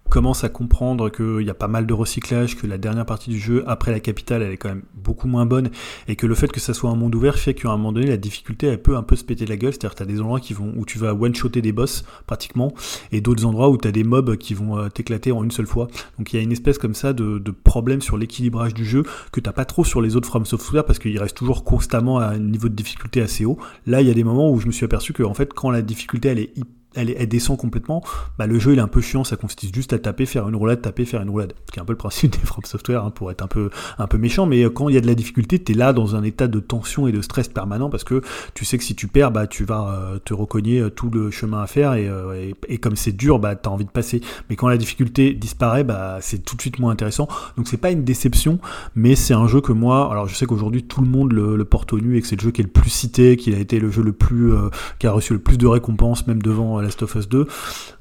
commences 0.10 0.44
à 0.44 0.50
comprendre 0.50 1.10
qu'il 1.10 1.46
y 1.46 1.50
a 1.50 1.56
pas 1.56 1.68
mal 1.68 1.88
de 1.88 1.94
recyclage, 1.94 2.56
que 2.56 2.68
la 2.68 2.78
dernière 2.78 3.06
partie 3.06 3.32
du 3.32 3.40
jeu, 3.40 3.64
après 3.68 3.92
la 3.92 4.00
capitale, 4.00 4.44
elle 4.44 4.52
est 4.52 4.58
quand 4.58 4.70
même 4.70 4.84
beaucoup 4.94 5.28
moins 5.28 5.46
bonne, 5.46 5.70
et 6.08 6.16
que 6.16 6.28
le 6.28 6.36
fait 6.36 6.52
que 6.52 6.60
ça 6.60 6.74
soit 6.74 6.92
un 6.92 6.96
monde 6.96 7.16
ouvert 7.16 7.40
fait 7.40 7.54
qu'à 7.54 7.70
un 7.70 7.78
moment 7.78 7.92
donné, 7.92 8.08
la 8.08 8.18
difficulté, 8.18 8.68
elle 8.68 8.82
peut 8.82 8.96
un 8.96 9.04
peu 9.04 9.16
se 9.16 9.24
péter 9.24 9.46
la 9.46 9.58
gueule. 9.58 9.74
C'est-à-dire 9.74 9.96
que 9.96 10.04
as 10.04 10.06
des 10.06 10.22
endroits 10.22 10.40
où 10.78 10.86
tu 10.86 11.00
vas 11.00 11.14
one-shotter 11.14 11.62
des 11.62 11.72
boss, 11.72 12.04
pratiquement, 12.28 12.74
et 13.12 13.22
d'autres 13.22 13.46
endroits 13.46 13.70
où 13.70 13.78
tu 13.78 13.88
as 13.88 13.92
des 13.92 14.04
mobs 14.04 14.38
qui 14.38 14.54
vont 14.54 14.78
euh, 14.78 14.90
t'éclater 14.90 15.32
en 15.32 15.44
une 15.44 15.52
seule 15.52 15.68
fois. 15.68 15.88
Donc 16.18 16.32
il 16.34 16.38
y 16.38 16.40
a 16.40 16.44
une 16.44 16.52
espèce 16.52 16.78
comme 16.78 16.94
ça 16.94 17.14
de, 17.14 17.42
problème 17.64 18.02
sur 18.02 18.18
l'équilibrage 18.18 18.74
du 18.74 18.86
jeu 18.86 19.04
que 19.32 19.40
t'as 19.40 19.52
pas 19.52 19.66
trop 19.66 19.86
sur 19.86 20.02
les 20.02 20.16
autres 20.16 20.28
From 20.28 20.46
Software 20.46 20.86
parce 20.86 21.00
qu'il 21.00 21.18
reste 21.18 21.38
toujours 21.38 21.64
constamment 21.64 22.20
à 22.20 22.26
un 22.28 22.40
niveau 22.40 22.68
de 22.68 22.76
difficulté 22.76 23.22
assez 23.22 23.46
haut. 23.46 23.58
Là, 23.86 24.02
il 24.02 24.08
y 24.08 24.12
a 24.12 24.14
des 24.14 24.24
moments 24.24 24.52
où 24.52 24.60
je 24.60 24.68
me 24.68 24.72
suis 24.72 24.86
aperçu 24.86 25.14
que 25.14 25.24
en 25.24 25.34
fait, 25.34 25.54
quand 25.54 25.72
la 25.72 25.82
difficulté 25.82 26.30
elle 26.30 26.40
est 26.40 26.58
hyp- 26.58 26.66
elle, 26.96 27.14
elle 27.18 27.28
descend 27.28 27.58
complètement, 27.58 28.04
bah, 28.38 28.48
le 28.48 28.60
jeu 28.60 28.74
il 28.74 28.80
est 28.80 28.82
un 28.82 28.88
peu 28.88 29.02
chiant, 29.02 29.24
ça 29.24 29.36
consiste 29.36 29.74
juste 29.74 29.94
à 29.94 30.00
taper, 30.00 30.26
faire 30.26 30.48
une 30.48 30.56
roulade, 30.56 30.82
taper, 30.82 31.06
faire 31.06 31.22
une 31.22 31.30
roulade. 31.30 31.54
Ce 31.68 31.72
qui 31.72 31.80
est 31.80 31.82
un 31.82 31.86
peu 31.86 31.94
le 31.94 31.98
principe 31.98 32.32
des 32.32 32.40
From 32.40 32.64
Software, 32.66 33.04
hein, 33.04 33.12
pour 33.12 33.32
être 33.32 33.42
un 33.42 33.48
peu, 33.48 33.70
un 33.98 34.08
peu 34.08 34.18
méchant, 34.18 34.46
mais 34.46 34.64
euh, 34.64 34.70
quand 34.70 34.90
il 34.90 34.96
y 34.96 34.98
a 34.98 35.02
de 35.02 35.08
la 35.08 35.16
difficulté, 35.16 35.60
t'es 35.60 35.74
là 35.74 35.94
dans 35.94 36.16
un 36.16 36.24
état 36.24 36.48
de 36.48 36.60
tension 36.60 37.08
et 37.08 37.12
de 37.12 37.22
stress 37.22 37.48
permanent 37.48 37.90
parce 37.90 38.04
que 38.04 38.22
tu 38.54 38.66
sais 38.66 38.78
que 38.78 38.84
si 38.84 38.96
tu 38.96 39.08
perds, 39.08 39.32
bah, 39.32 39.48
tu 39.48 39.66
vas 39.66 39.88
euh, 39.88 40.20
te 40.20 40.34
recogner 40.34 40.80
euh, 40.80 40.90
tout 40.90 41.10
le 41.10 41.32
chemin 41.32 41.62
à 41.62 41.68
faire 41.68 41.94
et, 41.94 42.06
et, 42.36 42.56
et 42.68 42.78
comme 42.78 42.96
c'est 42.96 43.12
dur, 43.12 43.40
bah, 43.40 43.56
t'as 43.56 43.70
envie 43.70 43.86
de 43.86 43.92
passer. 43.92 44.22
Mais 44.50 44.56
quand 44.56 44.68
la 44.68 44.78
difficulté 44.78 45.34
disparaît, 45.34 45.84
bah, 45.84 46.18
c'est 46.22 46.44
tout 46.44 46.56
de 46.56 46.62
suite 46.62 46.80
moins 46.80 46.92
intéressant. 46.92 47.28
Donc 47.58 47.68
c'est 47.68 47.78
pas 47.78 47.92
une 47.92 48.04
déception, 48.04 48.60
mais 48.96 49.16
c'est 49.16 49.34
un 49.34 49.48
jeu 49.48 49.62
que 49.62 49.72
moi, 49.72 50.12
alors 50.12 50.28
je 50.28 50.36
sais 50.36 50.46
qu'aujourd'hui 50.46 50.84
tout 50.84 51.02
le 51.02 51.08
monde 51.08 51.34
le, 51.34 51.64
porte 51.66 51.94
au 51.94 52.00
nu 52.00 52.18
et 52.18 52.22
que 52.22 52.28
c'est 52.28 52.36
le 52.36 52.42
jeu 52.42 52.52
qui 52.52 52.62
est 52.62 52.66
le 52.66 52.70
plus 52.70 52.90
cité, 52.90 53.38
qu'il 53.38 53.56
a 53.56 53.58
été 53.58 53.80
le 53.80 53.90
jeu 53.90 54.04
le 54.04 54.12
plus, 54.12 54.54
euh, 54.54 54.70
qui 55.00 55.08
a 55.08 55.12
reçu 55.12 55.34
le 55.34 55.40
plus 55.40 55.58
de 55.58 55.66
récompenses, 55.66 56.28
même 56.28 56.42
devant 56.42 56.80
Last 56.84 57.02
of 57.02 57.16
Us 57.16 57.28
2. 57.28 57.48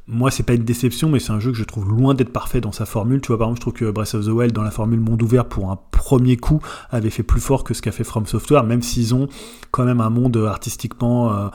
Moi, 0.09 0.31
c'est 0.33 0.43
pas 0.43 0.55
une 0.55 0.65
déception, 0.65 1.09
mais 1.09 1.21
c'est 1.21 1.31
un 1.31 1.39
jeu 1.39 1.53
que 1.53 1.57
je 1.57 1.65
trouve 1.65 1.89
loin 1.89 2.15
d'être 2.15 2.33
parfait 2.33 2.61
dans 2.61 2.73
sa 2.73 2.87
formule. 2.87 3.21
Tu 3.21 3.29
vois, 3.29 3.39
par 3.39 3.47
exemple, 3.47 3.59
je 3.59 3.61
trouve 3.63 3.73
que 3.73 3.91
Breath 3.91 4.15
of 4.15 4.27
the 4.27 4.31
Wild, 4.31 4.53
dans 4.53 4.63
la 4.63 4.73
formule 4.73 4.99
monde 4.99 5.23
ouvert, 5.23 5.45
pour 5.45 5.71
un 5.71 5.79
premier 5.93 6.37
coup, 6.37 6.61
avait 6.91 7.11
fait 7.11 7.23
plus 7.23 7.41
fort 7.41 7.63
que 7.63 7.73
ce 7.73 7.83
qu'a 7.83 7.93
fait 7.93 8.03
From 8.03 8.27
Software, 8.27 8.65
même 8.65 8.83
s'ils 8.83 9.15
ont 9.15 9.29
quand 9.71 9.85
même 9.85 10.01
un 10.01 10.11
monde 10.11 10.37
euh, 10.37 10.49
artistiquement, 10.49 11.33
euh, 11.33 11.49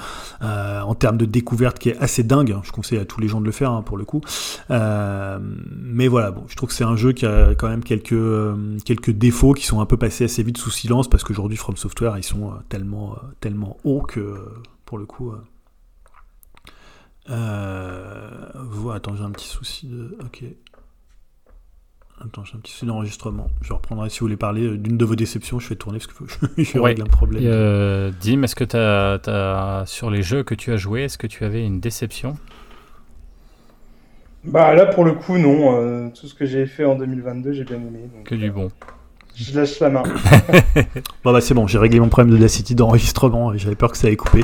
euh, 0.44 0.82
en 0.82 0.96
termes 0.96 1.18
de 1.18 1.26
découverte, 1.26 1.78
qui 1.78 1.90
est 1.90 1.98
assez 1.98 2.24
dingue. 2.24 2.56
Je 2.64 2.72
conseille 2.72 3.00
à 3.00 3.06
tous 3.06 3.20
les 3.20 3.28
gens 3.28 3.42
de 3.42 3.46
le 3.46 3.52
faire, 3.52 3.72
hein, 3.72 3.82
pour 3.82 3.98
le 3.98 4.06
coup. 4.06 4.22
Mais 4.70 6.08
voilà, 6.08 6.32
bon, 6.32 6.46
je 6.48 6.56
trouve 6.56 6.70
que 6.70 6.76
c'est 6.76 6.86
un 6.86 6.96
jeu 6.96 7.12
qui 7.12 7.26
a 7.26 7.54
quand 7.54 7.68
même 7.68 7.84
quelques, 7.84 8.16
quelques 8.86 9.12
défauts 9.12 9.54
qui 9.54 9.66
sont 9.66 9.82
un 9.82 9.86
peu 9.86 9.98
passés 9.98 10.24
assez 10.24 10.42
vite 10.42 10.58
sous 10.58 10.72
silence, 10.72 11.10
parce 11.10 11.24
qu'aujourd'hui, 11.26 11.58
From 11.58 11.76
Software, 11.76 12.18
ils 12.18 12.24
sont 12.24 12.54
tellement, 12.70 13.16
tellement 13.42 13.78
hauts 13.84 14.02
que, 14.02 14.36
pour 14.86 14.98
le 14.98 15.06
coup... 15.06 15.34
euh, 17.30 18.92
attends, 18.94 19.16
j'ai 19.16 19.24
un 19.24 19.32
petit 19.32 19.48
souci 19.48 19.88
de. 19.88 20.18
Ok. 20.26 20.44
Attends, 22.20 22.44
j'ai 22.44 22.56
un 22.56 22.60
petit 22.60 22.72
souci 22.72 22.86
d'enregistrement. 22.88 23.48
Je 23.62 23.74
reprendrai 23.74 24.10
si 24.10 24.20
vous 24.20 24.26
voulez 24.26 24.38
parler 24.38 24.64
euh, 24.64 24.78
d'une 24.78 24.98
de 24.98 25.06
vos 25.06 25.16
déceptions. 25.16 25.60
Je 25.60 25.70
vais 25.70 25.76
tourner 25.76 26.00
parce 26.00 26.08
que 26.08 26.14
faut 26.14 26.26
que 26.26 26.64
je 26.64 26.80
Ouais. 26.80 26.86
règle 26.92 27.04
un 27.04 27.06
problème. 27.06 27.44
Euh, 27.46 28.12
Dim, 28.22 28.42
est-ce 28.44 28.56
que 28.56 28.64
t'as, 28.64 29.20
t'as- 29.20 29.86
sur 29.86 30.10
les 30.10 30.24
jeux 30.24 30.44
que 30.44 30.56
tu 30.56 30.72
as 30.72 30.78
joués, 30.78 31.04
est-ce 31.04 31.18
que 31.20 31.28
tu 31.28 31.44
avais 31.46 31.64
une 31.64 31.80
déception? 31.80 32.36
Bah 34.44 34.74
là 34.76 34.86
pour 34.86 35.04
le 35.04 35.14
coup 35.14 35.38
non, 35.38 35.76
euh, 35.76 36.10
tout 36.10 36.28
ce 36.28 36.34
que 36.34 36.46
j'ai 36.46 36.66
fait 36.68 36.86
en 36.86 36.96
2022 36.96 37.52
j'ai 37.52 37.66
bien 37.66 37.76
aimé. 37.78 38.10
donc, 38.16 38.24
Que 38.26 38.36
du 38.36 38.50
bon. 38.50 38.72
Je 39.36 39.56
lâche 39.60 39.80
la 39.80 39.90
main. 39.90 40.04
Bon, 41.24 41.34
bah 41.34 41.42
c'est 41.42 41.54
bon, 41.54 41.68
j'ai 41.68 41.78
réglé 41.78 42.00
mon 42.00 42.08
problème 42.10 42.34
de 42.34 42.40
Dacity 42.42 42.74
d'enregistrement 42.74 43.54
et 43.54 43.58
j'avais 43.60 43.76
peur 43.76 43.92
que 43.92 43.98
ça 43.98 44.08
allait 44.08 44.16
couper. 44.16 44.44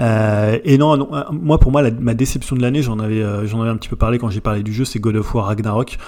Euh, 0.00 0.58
et 0.64 0.78
non, 0.78 1.14
euh, 1.14 1.22
moi 1.30 1.58
pour 1.58 1.70
moi 1.70 1.82
ma 1.90 2.14
déception 2.14 2.56
de 2.56 2.62
l'année, 2.62 2.82
j'en 2.82 2.98
avais, 2.98 3.22
euh, 3.22 3.46
j'en 3.46 3.60
avais 3.60 3.70
un 3.70 3.76
petit 3.76 3.88
peu 3.88 3.96
parlé 3.96 4.18
quand 4.18 4.30
j'ai 4.30 4.40
parlé 4.40 4.62
du 4.62 4.72
jeu, 4.72 4.84
c'est 4.84 4.98
God 4.98 5.16
of 5.16 5.34
War 5.34 5.46
Ragnarok. 5.46 5.98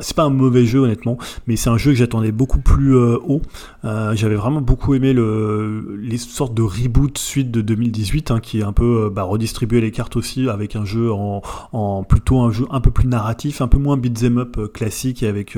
C'est 0.00 0.16
pas 0.16 0.24
un 0.24 0.30
mauvais 0.30 0.66
jeu 0.66 0.80
honnêtement, 0.80 1.18
mais 1.46 1.56
c'est 1.56 1.70
un 1.70 1.76
jeu 1.76 1.92
que 1.92 1.98
j'attendais 1.98 2.32
beaucoup 2.32 2.60
plus 2.60 2.94
haut. 2.96 3.42
J'avais 3.82 4.34
vraiment 4.34 4.60
beaucoup 4.60 4.94
aimé 4.94 5.12
le, 5.12 5.96
les 6.00 6.18
sortes 6.18 6.54
de 6.54 6.62
reboot 6.62 7.16
suite 7.18 7.50
de 7.50 7.60
2018, 7.60 8.30
hein, 8.30 8.40
qui 8.40 8.60
est 8.60 8.64
un 8.64 8.72
peu 8.72 9.10
bah, 9.14 9.22
redistribué 9.22 9.80
les 9.80 9.90
cartes 9.90 10.16
aussi 10.16 10.48
avec 10.48 10.76
un 10.76 10.84
jeu 10.84 11.10
en, 11.12 12.04
plutôt 12.04 12.40
un 12.40 12.50
jeu 12.50 12.66
un 12.70 12.80
peu 12.80 12.90
plus 12.90 13.08
narratif, 13.08 13.60
un 13.60 13.68
peu 13.68 13.78
moins 13.78 13.96
beat'em 13.96 14.38
up 14.38 14.72
classique 14.72 15.22
et 15.22 15.28
avec 15.28 15.56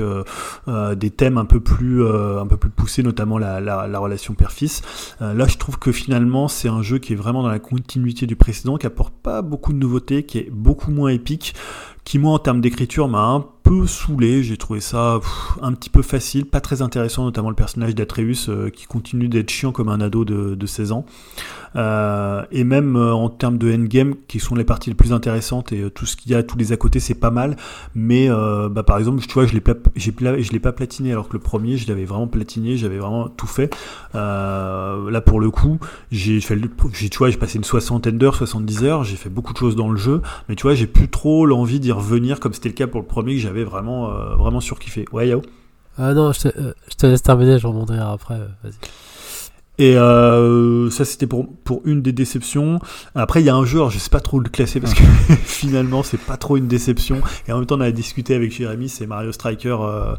des 0.67 1.09
thèmes 1.09 1.37
un 1.37 1.45
peu 1.45 1.59
plus 1.59 2.05
un 2.07 2.47
peu 2.47 2.57
plus 2.57 2.69
poussés, 2.69 3.03
notamment 3.03 3.37
la, 3.37 3.59
la, 3.59 3.87
la 3.87 3.99
relation 3.99 4.33
père-fils. 4.33 4.81
Là, 5.19 5.47
je 5.47 5.57
trouve 5.57 5.79
que 5.79 5.91
finalement, 5.91 6.47
c'est 6.47 6.69
un 6.69 6.81
jeu 6.81 6.99
qui 6.99 7.13
est 7.13 7.15
vraiment 7.15 7.43
dans 7.43 7.49
la 7.49 7.56
continuité 7.59 8.25
du 8.25 8.35
précédent, 8.35 8.77
qui 8.77 8.87
apporte 8.87 9.13
pas 9.15 9.41
beaucoup 9.41 9.73
de 9.73 9.77
nouveautés, 9.77 10.23
qui 10.23 10.39
est 10.39 10.49
beaucoup 10.49 10.91
moins 10.91 11.09
épique, 11.09 11.53
qui 12.07 12.19
moi 12.19 12.31
en 12.31 12.39
termes 12.39 12.61
d'écriture 12.61 13.09
m'a 13.09 13.25
un 13.25 13.45
peu 13.67 13.85
saoulé. 13.85 14.41
J'ai 14.41 14.55
trouvé 14.55 14.79
ça 14.79 15.19
un 15.61 15.73
petit 15.73 15.89
peu 15.89 16.01
facile, 16.01 16.45
pas 16.45 16.61
très 16.61 16.81
intéressant, 16.81 17.25
notamment 17.25 17.49
le 17.49 17.55
personnage 17.55 17.95
d'Atreus 17.95 18.47
euh, 18.47 18.69
qui 18.69 18.85
continue 18.85 19.27
d'être 19.27 19.49
chiant 19.49 19.73
comme 19.73 19.89
un 19.89 19.99
ado 19.99 20.23
de, 20.23 20.55
de 20.55 20.65
16 20.65 20.93
ans. 20.93 21.05
Euh, 21.75 22.45
et 22.49 22.63
même 22.63 22.95
euh, 22.95 23.13
en 23.13 23.29
termes 23.29 23.57
de 23.57 23.71
endgame, 23.73 24.15
qui 24.29 24.39
sont 24.39 24.55
les 24.55 24.63
parties 24.63 24.89
les 24.89 24.95
plus 24.95 25.11
intéressantes 25.11 25.73
et 25.73 25.91
tout 25.91 26.05
ce 26.05 26.15
qu'il 26.15 26.31
y 26.31 26.35
a, 26.35 26.43
tous 26.43 26.57
les 26.57 26.71
à 26.71 26.77
côté, 26.77 27.01
c'est 27.01 27.13
pas 27.13 27.29
mal. 27.29 27.57
Mais 27.93 28.29
bah, 28.29 28.83
par 28.83 28.97
exemple, 28.99 29.21
tu 29.21 29.33
vois, 29.33 29.45
je 29.45 29.57
je 29.57 30.51
l'ai 30.53 30.59
pas 30.59 30.71
platiné, 30.71 31.11
alors 31.11 31.27
que 31.27 31.33
le 31.33 31.39
premier, 31.39 31.75
je 31.75 31.89
l'avais 31.89 32.05
vraiment 32.05 32.27
platiné, 32.27 32.77
j'avais 32.77 32.99
vraiment 32.99 33.27
tout 33.27 33.47
fait. 33.47 33.75
Là, 34.13 35.21
pour 35.25 35.41
le 35.41 35.51
coup, 35.51 35.77
j'ai 36.11 36.39
j'ai 36.39 37.37
passé 37.37 37.57
une 37.57 37.63
soixantaine 37.65 38.17
d'heures, 38.17 38.35
70 38.35 38.83
heures, 38.85 39.03
j'ai 39.03 39.17
fait 39.17 39.29
beaucoup 39.29 39.51
de 39.51 39.57
choses 39.57 39.75
dans 39.75 39.89
le 39.89 39.97
jeu, 39.97 40.21
mais 40.47 40.55
tu 40.55 40.63
vois, 40.63 40.75
j'ai 40.75 40.87
plus 40.87 41.09
trop 41.09 41.45
l'envie 41.45 41.81
d'y 41.81 41.91
revenir 41.97 42.39
comme 42.39 42.53
c'était 42.53 42.69
le 42.69 42.75
cas 42.75 42.87
pour 42.87 43.01
le 43.01 43.07
premier 43.07 43.35
que 43.35 43.41
j'avais 43.41 43.63
vraiment, 43.63 44.11
euh, 44.11 44.35
vraiment 44.35 44.59
surkiffé. 44.61 45.05
Ouais, 45.11 45.27
Yao? 45.27 45.41
Ah 45.97 46.13
non, 46.13 46.31
je 46.31 46.41
te, 46.41 46.47
euh, 46.59 46.73
je 46.89 46.95
te 46.95 47.05
laisse 47.07 47.23
terminer, 47.23 47.57
je 47.59 47.67
rebondirai 47.67 47.99
après. 47.99 48.35
euh, 48.35 48.47
Vas-y. 48.63 48.73
Et 49.79 49.95
euh, 49.95 50.89
ça, 50.89 51.05
c'était 51.05 51.27
pour, 51.27 51.47
pour 51.63 51.81
une 51.85 52.01
des 52.01 52.11
déceptions. 52.11 52.79
Après, 53.13 53.43
il 53.43 53.45
y 53.45 53.49
a 53.49 53.55
un 53.55 53.63
jeu, 53.63 53.77
alors 53.77 53.91
je 53.91 53.99
sais 53.99 54.09
pas 54.09 54.19
trop 54.21 54.39
le 54.39 54.49
classer 54.49 54.79
parce 54.79 54.95
que 54.95 55.03
finalement, 55.43 56.01
c'est 56.01 56.19
pas 56.19 56.35
trop 56.35 56.57
une 56.57 56.67
déception. 56.67 57.21
Et 57.47 57.51
en 57.51 57.57
même 57.57 57.67
temps, 57.67 57.77
on 57.77 57.81
a 57.81 57.91
discuté 57.91 58.33
avec 58.33 58.51
Jérémy, 58.51 58.89
c'est 58.89 59.05
Mario 59.05 59.31
Striker, 59.31 59.77
euh, 59.79 60.15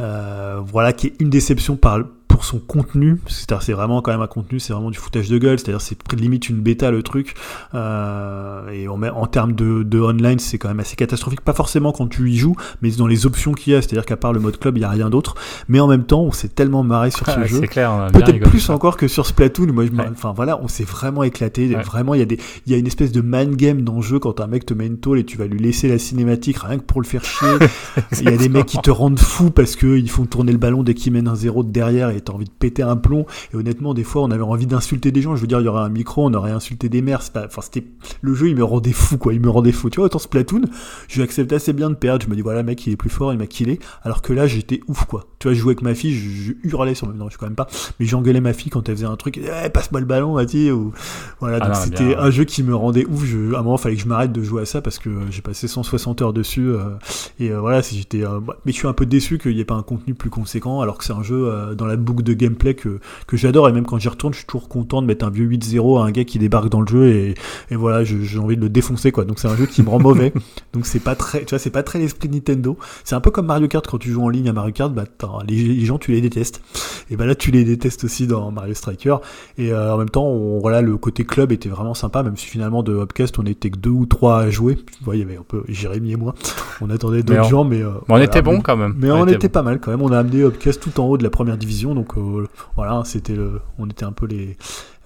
euh, 0.00 0.60
voilà, 0.64 0.94
qui 0.94 1.08
est 1.08 1.14
une 1.20 1.28
déception 1.28 1.76
par, 1.76 1.98
pour 2.34 2.44
son 2.44 2.58
contenu, 2.58 3.20
c'est 3.28 3.72
vraiment 3.74 4.02
quand 4.02 4.10
même 4.10 4.20
un 4.20 4.26
contenu, 4.26 4.58
c'est 4.58 4.72
vraiment 4.72 4.90
du 4.90 4.98
foutage 4.98 5.28
de 5.28 5.38
gueule, 5.38 5.56
c'est-à-dire 5.56 5.80
c'est 5.80 5.96
limite 6.14 6.48
une 6.48 6.60
bêta 6.60 6.90
le 6.90 7.04
truc, 7.04 7.34
euh, 7.76 8.68
et 8.70 8.88
en, 8.88 9.00
en 9.00 9.26
termes 9.28 9.52
de, 9.52 9.84
de 9.84 10.00
online 10.00 10.40
c'est 10.40 10.58
quand 10.58 10.66
même 10.66 10.80
assez 10.80 10.96
catastrophique, 10.96 11.42
pas 11.42 11.52
forcément 11.52 11.92
quand 11.92 12.08
tu 12.08 12.28
y 12.28 12.36
joues, 12.36 12.56
mais 12.82 12.90
dans 12.90 13.06
les 13.06 13.24
options 13.24 13.52
qu'il 13.52 13.72
y 13.72 13.76
a, 13.76 13.82
c'est-à-dire 13.82 14.04
qu'à 14.04 14.16
part 14.16 14.32
le 14.32 14.40
mode 14.40 14.58
club, 14.58 14.76
il 14.76 14.80
n'y 14.80 14.84
a 14.84 14.90
rien 14.90 15.10
d'autre, 15.10 15.36
mais 15.68 15.78
en 15.78 15.86
même 15.86 16.02
temps 16.02 16.22
on 16.22 16.32
s'est 16.32 16.48
tellement 16.48 16.82
marré 16.82 17.12
sur 17.12 17.24
ce 17.24 17.44
jeu, 17.44 17.60
peut-être 17.60 18.40
plus 18.40 18.68
encore 18.68 18.96
que 18.96 19.06
sur 19.06 19.26
Splatoon, 19.26 19.72
moi 19.72 19.86
je 19.86 19.92
enfin 20.10 20.32
voilà, 20.34 20.60
on 20.60 20.66
s'est 20.66 20.82
vraiment 20.82 21.22
éclaté, 21.22 21.68
vraiment 21.84 22.14
il 22.14 22.18
y, 22.18 22.24
a 22.24 22.26
des, 22.26 22.40
il 22.66 22.72
y 22.72 22.74
a 22.74 22.78
une 22.78 22.88
espèce 22.88 23.12
de 23.12 23.20
man 23.20 23.54
game 23.54 23.82
dans 23.82 23.96
le 23.96 24.02
jeu 24.02 24.18
quand 24.18 24.40
un 24.40 24.48
mec 24.48 24.66
te 24.66 24.74
met 24.74 24.88
une 24.88 24.98
tôle 24.98 25.20
et 25.20 25.24
tu 25.24 25.38
vas 25.38 25.46
lui 25.46 25.60
laisser 25.60 25.86
la 25.86 26.00
cinématique 26.00 26.58
rien 26.58 26.78
que 26.78 26.84
pour 26.84 27.00
le 27.00 27.06
faire 27.06 27.24
chier, 27.24 27.46
il 28.20 28.24
y 28.24 28.34
a 28.34 28.36
des 28.36 28.48
mecs 28.48 28.66
qui 28.66 28.78
te 28.78 28.90
rendent 28.90 29.20
fou 29.20 29.52
parce 29.52 29.76
qu'ils 29.76 30.10
font 30.10 30.26
tourner 30.26 30.50
le 30.50 30.58
ballon 30.58 30.82
dès 30.82 30.94
qu'ils 30.94 31.12
mènent 31.12 31.28
un 31.28 31.36
zéro 31.36 31.62
de 31.62 31.70
derrière 31.70 32.10
et 32.10 32.23
t'as 32.24 32.32
envie 32.32 32.44
de 32.44 32.50
péter 32.50 32.82
un 32.82 32.96
plomb. 32.96 33.26
Et 33.52 33.56
honnêtement, 33.56 33.94
des 33.94 34.04
fois, 34.04 34.22
on 34.22 34.30
avait 34.30 34.42
envie 34.42 34.66
d'insulter 34.66 35.12
des 35.12 35.22
gens. 35.22 35.36
Je 35.36 35.40
veux 35.40 35.46
dire, 35.46 35.60
il 35.60 35.64
y 35.64 35.68
aurait 35.68 35.82
un 35.82 35.88
micro, 35.88 36.26
on 36.26 36.34
aurait 36.34 36.50
insulté 36.50 36.88
des 36.88 37.02
mères. 37.02 37.22
Enfin, 37.36 37.62
c'était 37.62 37.84
le 38.20 38.34
jeu, 38.34 38.48
il 38.48 38.56
me 38.56 38.64
rendait 38.64 38.92
fou, 38.92 39.18
quoi. 39.18 39.32
Il 39.32 39.40
me 39.40 39.50
rendait 39.50 39.72
fou. 39.72 39.90
Tu 39.90 39.96
vois, 39.96 40.06
autant 40.06 40.18
Splatoon, 40.18 40.62
je 41.08 41.22
accepté 41.22 41.56
assez 41.56 41.72
bien 41.72 41.90
de 41.90 41.94
perdre. 41.94 42.24
Je 42.24 42.30
me 42.30 42.36
dis, 42.36 42.42
voilà, 42.42 42.62
mec, 42.62 42.86
il 42.86 42.92
est 42.92 42.96
plus 42.96 43.10
fort, 43.10 43.32
il 43.32 43.38
m'a 43.38 43.46
killé. 43.46 43.80
Alors 44.02 44.22
que 44.22 44.32
là, 44.32 44.46
j'étais 44.46 44.80
ouf, 44.88 45.04
quoi. 45.04 45.26
Tu 45.38 45.48
vois, 45.48 45.54
je 45.54 45.60
jouais 45.60 45.72
avec 45.72 45.82
ma 45.82 45.94
fille, 45.94 46.14
je, 46.14 46.52
hurlais 46.64 46.94
sur 46.94 47.06
le. 47.06 47.14
Non, 47.14 47.26
je 47.26 47.30
suis 47.30 47.38
quand 47.38 47.46
même 47.46 47.54
pas. 47.54 47.68
Mais 47.98 48.06
j'engueulais 48.06 48.40
ma 48.40 48.52
fille 48.52 48.70
quand 48.70 48.88
elle 48.88 48.96
faisait 48.96 49.06
un 49.06 49.16
truc. 49.16 49.38
Eh, 49.38 49.68
passe-moi 49.68 50.00
le 50.00 50.06
ballon, 50.06 50.34
vas-y. 50.34 50.70
Ou... 50.70 50.92
Voilà, 51.40 51.58
ah 51.60 51.66
donc 51.66 51.76
c'était 51.76 52.16
un 52.16 52.30
jeu 52.30 52.44
qui 52.44 52.62
me 52.62 52.74
rendait 52.74 53.06
ouf. 53.06 53.24
Je... 53.24 53.54
À 53.54 53.58
un 53.58 53.62
moment, 53.62 53.76
fallait 53.76 53.96
que 53.96 54.02
je 54.02 54.08
m'arrête 54.08 54.32
de 54.32 54.42
jouer 54.42 54.62
à 54.62 54.66
ça 54.66 54.80
parce 54.80 54.98
que 54.98 55.10
j'ai 55.30 55.42
passé 55.42 55.68
160 55.68 56.22
heures 56.22 56.32
dessus. 56.32 56.68
Euh, 56.68 56.96
et 57.38 57.50
euh, 57.50 57.60
voilà, 57.60 57.82
si 57.82 57.98
j'étais. 57.98 58.24
Euh, 58.24 58.40
mais 58.64 58.72
je 58.72 58.76
suis 58.76 58.88
un 58.88 58.92
peu 58.92 59.06
déçu 59.06 59.38
qu'il 59.38 59.54
n'y 59.54 59.60
ait 59.60 59.64
pas 59.64 59.74
un 59.74 59.82
contenu 59.82 60.14
plus 60.14 60.30
conséquent 60.30 60.80
alors 60.80 60.98
que 60.98 61.04
c'est 61.04 61.12
un 61.12 61.22
jeu 61.22 61.74
dans 61.76 61.86
la 61.86 61.96
boucle 61.96 62.13
de 62.22 62.32
gameplay 62.32 62.74
que, 62.74 63.00
que 63.26 63.36
j'adore 63.36 63.68
et 63.68 63.72
même 63.72 63.86
quand 63.86 63.98
j'y 63.98 64.08
retourne, 64.08 64.32
je 64.32 64.38
suis 64.38 64.46
toujours 64.46 64.68
content 64.68 65.02
de 65.02 65.06
mettre 65.06 65.24
un 65.24 65.30
vieux 65.30 65.46
8-0 65.46 66.00
à 66.00 66.04
un 66.04 66.10
gars 66.10 66.24
qui 66.24 66.38
débarque 66.38 66.68
dans 66.68 66.80
le 66.80 66.86
jeu 66.86 67.08
et, 67.08 67.34
et 67.70 67.76
voilà, 67.76 68.04
j'ai 68.04 68.38
envie 68.38 68.56
de 68.56 68.62
le 68.62 68.68
défoncer 68.68 69.12
quoi. 69.12 69.24
Donc 69.24 69.38
c'est 69.38 69.48
un 69.48 69.56
jeu 69.56 69.66
qui 69.66 69.82
me 69.82 69.88
rend 69.88 69.98
mauvais. 69.98 70.32
Donc 70.72 70.86
c'est 70.86 71.00
pas 71.00 71.14
très, 71.14 71.40
tu 71.44 71.50
vois, 71.50 71.58
c'est 71.58 71.70
pas 71.70 71.82
très 71.82 71.98
l'esprit 71.98 72.28
Nintendo. 72.28 72.76
C'est 73.04 73.14
un 73.14 73.20
peu 73.20 73.30
comme 73.30 73.46
Mario 73.46 73.68
Kart 73.68 73.86
quand 73.86 73.98
tu 73.98 74.10
joues 74.10 74.22
en 74.22 74.28
ligne 74.28 74.48
à 74.48 74.52
Mario 74.52 74.72
Kart, 74.72 74.92
bah 74.92 75.04
les, 75.46 75.84
gens 75.84 75.98
tu 75.98 76.12
les 76.12 76.20
détestes. 76.20 76.62
Et 77.10 77.16
bah 77.16 77.26
là 77.26 77.34
tu 77.34 77.50
les 77.50 77.64
détestes 77.64 78.04
aussi 78.04 78.26
dans 78.26 78.50
Mario 78.50 78.74
Striker. 78.74 79.16
Et 79.58 79.72
euh, 79.72 79.94
en 79.94 79.98
même 79.98 80.10
temps, 80.10 80.26
on, 80.26 80.58
voilà, 80.58 80.82
le 80.82 80.96
côté 80.96 81.24
club 81.24 81.52
était 81.52 81.68
vraiment 81.68 81.94
sympa, 81.94 82.22
même 82.22 82.36
si 82.36 82.46
finalement 82.46 82.82
de 82.82 82.92
Hopcast 82.94 83.38
on 83.38 83.44
était 83.44 83.70
que 83.70 83.78
deux 83.78 83.90
ou 83.90 84.06
trois 84.06 84.40
à 84.40 84.50
jouer. 84.50 84.76
Tu 84.76 85.04
vois, 85.04 85.16
il 85.16 85.20
y 85.20 85.22
avait 85.22 85.36
un 85.36 85.44
peu 85.46 85.62
Jérémy 85.68 86.12
et 86.12 86.16
moi. 86.16 86.34
On 86.80 86.90
attendait 86.90 87.22
d'autres 87.22 87.48
gens, 87.48 87.64
mais 87.64 87.82
euh, 87.82 87.90
on 88.08 88.18
était 88.18 88.42
bon 88.42 88.60
quand 88.60 88.76
même. 88.76 88.94
Mais 88.98 89.10
on, 89.10 89.26
était, 89.26 89.48
pas 89.48 89.62
mal 89.62 89.80
quand 89.80 89.90
même. 89.90 90.02
On 90.02 90.12
a 90.12 90.18
amené 90.18 90.44
Hopcast 90.44 90.80
tout 90.80 91.00
en 91.00 91.06
haut 91.06 91.18
de 91.18 91.22
la 91.22 91.30
première 91.30 91.56
division, 91.56 91.94
donc 91.94 92.03
euh, 92.16 92.48
voilà, 92.76 93.02
c'était 93.04 93.34
le, 93.34 93.60
on 93.78 93.88
était 93.88 94.04
un 94.04 94.12
peu 94.12 94.26
les, 94.26 94.56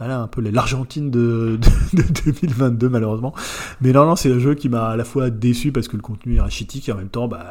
un 0.00 0.26
peu 0.26 0.40
l'Argentine 0.42 1.10
de, 1.10 1.58
de, 1.92 2.02
2022 2.24 2.88
malheureusement. 2.88 3.34
Mais 3.80 3.92
non, 3.92 4.06
non, 4.06 4.16
c'est 4.16 4.32
un 4.32 4.38
jeu 4.38 4.54
qui 4.54 4.68
m'a 4.68 4.88
à 4.88 4.96
la 4.96 5.04
fois 5.04 5.30
déçu 5.30 5.72
parce 5.72 5.88
que 5.88 5.96
le 5.96 6.02
contenu 6.02 6.36
est 6.36 6.40
rachitique 6.40 6.88
et 6.88 6.92
en 6.92 6.96
même 6.96 7.08
temps, 7.08 7.28
bah, 7.28 7.46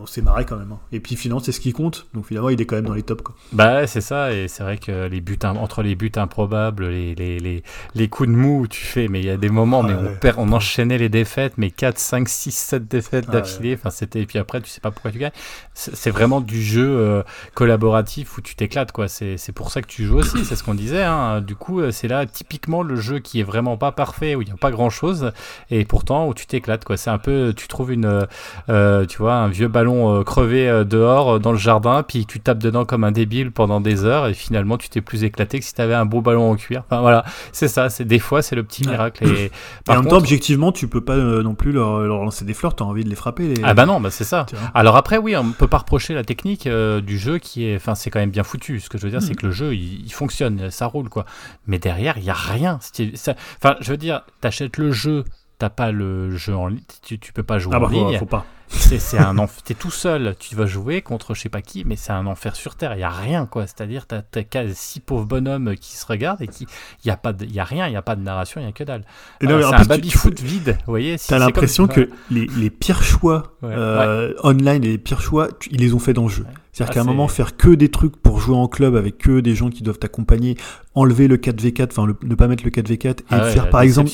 on 0.00 0.06
s'est 0.06 0.22
marré 0.22 0.44
quand 0.44 0.56
même. 0.56 0.72
Hein. 0.72 0.78
Et 0.92 1.00
puis 1.00 1.16
finalement, 1.16 1.42
c'est 1.42 1.52
ce 1.52 1.60
qui 1.60 1.72
compte. 1.72 2.06
Donc 2.14 2.26
finalement, 2.26 2.50
il 2.50 2.60
est 2.60 2.66
quand 2.66 2.76
même 2.76 2.86
dans 2.86 2.94
les 2.94 3.02
tops. 3.02 3.22
Quoi. 3.22 3.34
Bah, 3.52 3.86
c'est 3.86 4.00
ça. 4.00 4.32
Et 4.32 4.48
c'est 4.48 4.62
vrai 4.62 4.78
que 4.78 5.06
les 5.06 5.20
buts, 5.20 5.38
entre 5.44 5.82
les 5.82 5.94
buts 5.94 6.12
improbables, 6.16 6.88
les, 6.88 7.14
les, 7.14 7.38
les, 7.38 7.62
les 7.94 8.08
coups 8.08 8.28
de 8.28 8.34
mou, 8.34 8.66
tu 8.68 8.84
fais, 8.84 9.08
mais 9.08 9.20
il 9.20 9.26
y 9.26 9.30
a 9.30 9.36
des 9.36 9.48
moments, 9.48 9.82
mais 9.82 9.94
on, 9.94 10.14
perd, 10.16 10.38
on 10.38 10.52
enchaînait 10.52 10.98
les 10.98 11.08
défaites, 11.08 11.54
mais 11.56 11.70
4, 11.70 11.98
5, 11.98 12.28
6, 12.28 12.52
7 12.52 12.88
défaites 12.88 13.30
d'affilée. 13.30 13.74
Enfin, 13.74 13.90
c'était, 13.90 14.20
et 14.22 14.26
puis 14.26 14.38
après, 14.38 14.60
tu 14.60 14.70
sais 14.70 14.80
pas 14.80 14.90
pourquoi 14.90 15.10
tu 15.10 15.18
gagnes. 15.18 15.32
C'est 15.74 16.10
vraiment 16.10 16.40
du 16.40 16.62
jeu 16.62 16.86
euh, 16.86 17.22
collaboratif 17.54 18.36
où 18.38 18.40
tu 18.40 18.54
t'éclates, 18.54 18.92
quoi. 18.92 19.08
C'est 19.08 19.52
pour 19.54 19.70
ça 19.70 19.82
que 19.82 19.86
tu 19.88 20.04
joues 20.04 20.18
aussi. 20.18 20.44
C'est 20.44 20.56
ce 20.56 20.62
qu'on 20.62 20.74
disait. 20.74 21.02
Hein. 21.02 21.40
Du 21.40 21.56
coup, 21.56 21.80
euh, 21.80 21.90
c'est 21.90 22.08
là 22.08 22.26
typiquement 22.26 22.82
le 22.82 22.96
jeu 22.96 23.18
qui 23.18 23.40
est 23.40 23.44
vraiment 23.44 23.76
pas 23.76 23.92
parfait, 23.92 24.34
où 24.34 24.42
il 24.42 24.46
n'y 24.46 24.52
a 24.52 24.56
pas 24.56 24.70
grand 24.70 24.90
chose, 24.90 25.32
et 25.70 25.84
pourtant 25.84 26.28
où 26.28 26.34
tu 26.34 26.46
t'éclates, 26.46 26.84
quoi. 26.84 26.96
C'est 26.96 27.10
un 27.10 27.18
peu, 27.18 27.52
tu 27.56 27.68
trouves 27.68 27.92
une, 27.92 28.26
euh, 28.68 29.06
tu 29.06 29.18
vois, 29.18 29.34
un 29.34 29.48
vieux 29.48 29.68
ballon 29.72 30.20
euh, 30.20 30.22
crevé 30.22 30.68
euh, 30.68 30.84
dehors 30.84 31.40
dans 31.40 31.50
le 31.50 31.58
jardin, 31.58 32.04
puis 32.04 32.26
tu 32.26 32.38
tapes 32.38 32.58
dedans 32.58 32.84
comme 32.84 33.02
un 33.02 33.10
débile 33.10 33.50
pendant 33.50 33.80
des 33.80 34.04
heures, 34.04 34.28
et 34.28 34.34
finalement 34.34 34.78
tu 34.78 34.88
t'es 34.88 35.00
plus 35.00 35.24
éclaté 35.24 35.58
que 35.58 35.64
si 35.64 35.74
tu 35.74 35.80
avais 35.80 35.94
un 35.94 36.04
beau 36.04 36.20
ballon 36.20 36.50
en 36.50 36.54
cuir. 36.54 36.84
Enfin 36.86 37.00
voilà, 37.00 37.24
c'est 37.50 37.66
ça, 37.66 37.90
c'est 37.90 38.04
des 38.04 38.20
fois 38.20 38.42
c'est 38.42 38.54
le 38.54 38.62
petit 38.62 38.86
miracle. 38.86 39.26
Et, 39.32 39.50
en 39.88 39.96
même 39.96 40.06
temps, 40.06 40.18
objectivement, 40.18 40.70
tu 40.70 40.86
peux 40.86 41.00
pas 41.00 41.16
non 41.16 41.54
plus 41.54 41.72
leur, 41.72 42.00
lancer 42.00 42.44
des 42.44 42.54
fleurs, 42.54 42.76
tu 42.76 42.82
as 42.82 42.86
envie 42.86 43.02
de 43.02 43.08
les 43.08 43.16
frapper. 43.16 43.54
Ah 43.64 43.74
bah 43.74 43.86
non, 43.86 44.00
bah 44.00 44.10
c'est 44.10 44.24
ça. 44.24 44.46
Alors 44.74 44.96
après, 44.96 45.18
oui, 45.18 45.36
on 45.36 45.50
peut 45.50 45.66
pas 45.66 45.78
reprocher 45.78 46.14
la 46.14 46.22
technique 46.22 46.68
du 46.68 47.18
jeu 47.18 47.38
qui 47.38 47.66
est, 47.66 47.76
enfin 47.76 47.94
c'est 47.94 48.10
quand 48.10 48.20
même 48.20 48.30
bien 48.30 48.44
foutu. 48.44 48.78
Ce 48.78 48.88
que 48.88 48.98
je 48.98 49.04
veux 49.04 49.10
dire, 49.10 49.22
c'est 49.22 49.32
mm. 49.32 49.36
que 49.36 49.46
le 49.46 49.52
jeu 49.52 49.74
il, 49.74 50.04
il, 50.04 50.12
fonctionne, 50.12 50.70
ça 50.70 50.86
roule 50.86 51.08
quoi. 51.08 51.24
Mais 51.66 51.78
derrière, 51.78 52.18
il 52.18 52.24
y 52.24 52.30
a 52.30 52.34
rien. 52.34 52.78
Enfin, 52.78 53.76
je 53.80 53.90
veux 53.90 53.96
dire, 53.96 54.22
t'achètes 54.40 54.76
le 54.76 54.92
jeu, 54.92 55.24
t'as 55.58 55.70
pas 55.70 55.92
le 55.92 56.36
jeu 56.36 56.56
en 56.56 56.66
ligne, 56.66 56.80
tu, 57.02 57.18
tu 57.18 57.32
peux 57.32 57.42
pas 57.42 57.58
jouer 57.58 57.74
ah 57.74 57.78
en 57.78 57.82
bah, 57.82 57.88
ligne. 57.90 58.18
Faut, 58.18 58.26
pas. 58.26 58.44
C'est 58.72 59.18
un 59.18 59.34
t'es 59.64 59.74
tout 59.74 59.90
seul, 59.90 60.34
tu 60.38 60.54
vas 60.54 60.66
jouer 60.66 61.02
contre 61.02 61.34
je 61.34 61.42
sais 61.42 61.48
pas 61.48 61.62
qui, 61.62 61.84
mais 61.84 61.96
c'est 61.96 62.12
un 62.12 62.26
enfer 62.26 62.56
sur 62.56 62.74
terre. 62.74 62.94
Il 62.94 63.00
y 63.00 63.04
a 63.04 63.10
rien 63.10 63.46
quoi. 63.46 63.66
C'est-à-dire 63.66 64.06
t'as 64.06 64.22
as 64.54 64.74
six 64.74 65.00
pauvres 65.00 65.24
bonhommes 65.24 65.74
qui 65.76 65.96
se 65.96 66.06
regardent 66.06 66.42
et 66.42 66.48
qui 66.48 66.66
il 67.04 67.08
y 67.08 67.10
a 67.10 67.16
pas 67.16 67.32
il 67.40 67.52
y 67.52 67.60
a 67.60 67.64
rien, 67.64 67.86
il 67.88 67.92
y 67.92 67.96
a 67.96 68.02
pas 68.02 68.16
de 68.16 68.22
narration, 68.22 68.60
il 68.60 68.64
y 68.64 68.68
a 68.68 68.72
que 68.72 68.84
dalle. 68.84 69.04
c'est 69.40 69.48
un 69.48 69.84
baby 69.84 70.10
foot 70.10 70.40
vide, 70.40 70.78
vous 70.86 70.92
voyez. 70.92 71.16
t'as 71.18 71.38
l'impression 71.38 71.86
que 71.86 72.10
les, 72.30 72.46
les, 72.46 72.70
pires 72.70 73.02
choix 73.02 73.54
euh, 73.64 74.34
online, 74.42 74.82
les 74.82 74.98
pires 74.98 75.20
choix, 75.20 75.48
ils 75.70 75.80
les 75.80 75.94
ont 75.94 75.98
fait 75.98 76.12
dans 76.12 76.24
le 76.24 76.28
jeu. 76.30 76.46
C'est-à-dire 76.72 76.90
ah, 76.90 76.94
qu'à 76.94 77.00
un 77.02 77.04
moment, 77.04 77.28
faire 77.28 77.58
que 77.58 77.68
des 77.68 77.90
trucs 77.90 78.16
pour 78.16 78.40
jouer 78.40 78.56
en 78.56 78.66
club 78.66 78.96
avec 78.96 79.18
que 79.18 79.40
des 79.40 79.54
gens 79.54 79.68
qui 79.68 79.82
doivent 79.82 79.98
t'accompagner, 79.98 80.56
enlever 80.94 81.28
le 81.28 81.36
4v4, 81.36 81.88
enfin 81.90 82.06
ne 82.22 82.34
pas 82.34 82.48
mettre 82.48 82.64
le 82.64 82.70
4v4 82.70 83.06
et 83.06 83.22
ah 83.28 83.42
faire 83.44 83.68
par 83.68 83.82
exemple. 83.82 84.10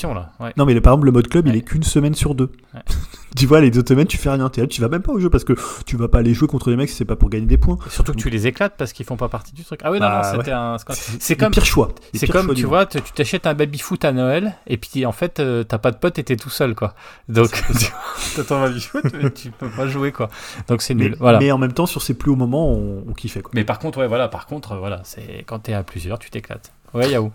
Non, 0.57 0.67
mais 0.67 0.81
par 0.81 0.95
exemple, 0.95 1.07
le 1.07 1.13
mode 1.13 1.29
club, 1.29 1.47
il 1.47 1.55
est 1.55 1.63
qu'une 1.63 1.85
semaine 1.85 2.15
sur 2.15 2.35
deux. 2.35 2.51
tu 3.37 3.47
vois, 3.47 3.61
les 3.61 3.71
deux 3.71 3.85
semaines, 3.87 4.09
tu 4.09 4.17
fais 4.17 4.31
rien. 4.31 4.51
Es 4.57 4.67
tu 4.67 4.81
vas 4.81 4.89
même 4.89 5.03
pas 5.03 5.13
au 5.13 5.21
jeu 5.21 5.31
parce 5.31 5.45
que 5.45 5.53
tu 5.87 5.97
vas 5.97 6.09
pas 6.09 6.19
aller 6.19 6.35
jouer 6.35 6.49
contre 6.49 6.71
les 6.71 6.77
mecs 6.77 6.89
si 6.89 6.97
c'est 6.97 7.05
pas 7.05 7.15
pour 7.15 7.31
gagner 7.31 7.47
des 7.47 7.59
points. 7.59 7.79
surtout 7.91 8.13
que 8.13 8.19
tu 8.19 8.29
les 8.29 8.49
éclates 8.49 8.75
parce 8.77 8.93
qu'ils 8.93 9.07
font 9.07 9.17
pas 9.17 9.29
partie 9.29 9.55
du 9.55 9.65
truc. 9.65 9.81
Ah 9.85 9.93
oui, 9.93 10.01
non, 10.01 10.09
non, 10.09 10.21
bah, 10.21 10.33
c'était 10.37 10.53
un. 10.53 10.77
C'est 11.21 11.37
comme. 11.37 11.53
pire 11.53 11.65
choix. 11.65 11.91
C'est 12.13 12.27
comme, 12.27 12.55
tu 12.55 12.67
vois, 12.67 12.87
tu 12.87 13.01
t'achètes 13.15 13.47
un 13.47 13.55
baby 13.55 13.79
foot 13.79 14.05
à 14.05 14.11
Noël 14.11 14.55
et 14.67 14.79
puis 14.79 15.07
en 15.07 15.13
fait, 15.13 15.39
euh, 15.39 15.63
t'as 15.63 15.79
pas 15.79 15.93
de 15.93 15.97
pote 15.97 16.19
et 16.19 16.25
t'es 16.25 16.37
tout 16.37 16.51
seul, 16.51 16.75
quoi. 16.75 16.95
Donc, 17.29 17.63
t'as 18.37 18.43
ton 18.43 18.61
baby 18.61 18.81
foot, 18.81 19.05
mais 19.15 19.31
tu 19.31 19.51
peux 19.53 19.69
pas 19.69 19.87
jouer, 19.87 20.11
quoi. 20.11 20.29
Donc 20.67 20.83
c'est 20.83 20.95
nul. 20.95 21.17
voilà. 21.21 21.39
Mais 21.39 21.53
en 21.53 21.59
même 21.59 21.73
temps, 21.73 21.87
sur 21.87 22.03
ces 22.03 22.15
plus 22.15 22.33
hauts 22.33 22.37
moments, 22.37 22.48
on, 22.57 23.05
on 23.09 23.15
mais 23.53 23.65
par 23.65 23.79
contre, 23.79 23.99
ouais, 23.99 24.09
voilà, 24.09 24.29
par 24.29 24.47
contre, 24.47 24.77
voilà, 24.77 25.01
c'est 25.05 25.45
quand 25.47 25.61
t'es 25.61 25.73
à 25.73 25.83
plusieurs, 25.83 26.19
tu 26.19 26.31
t'éclates. 26.31 26.73
Ouais, 26.95 27.11
Yahoo. 27.11 27.31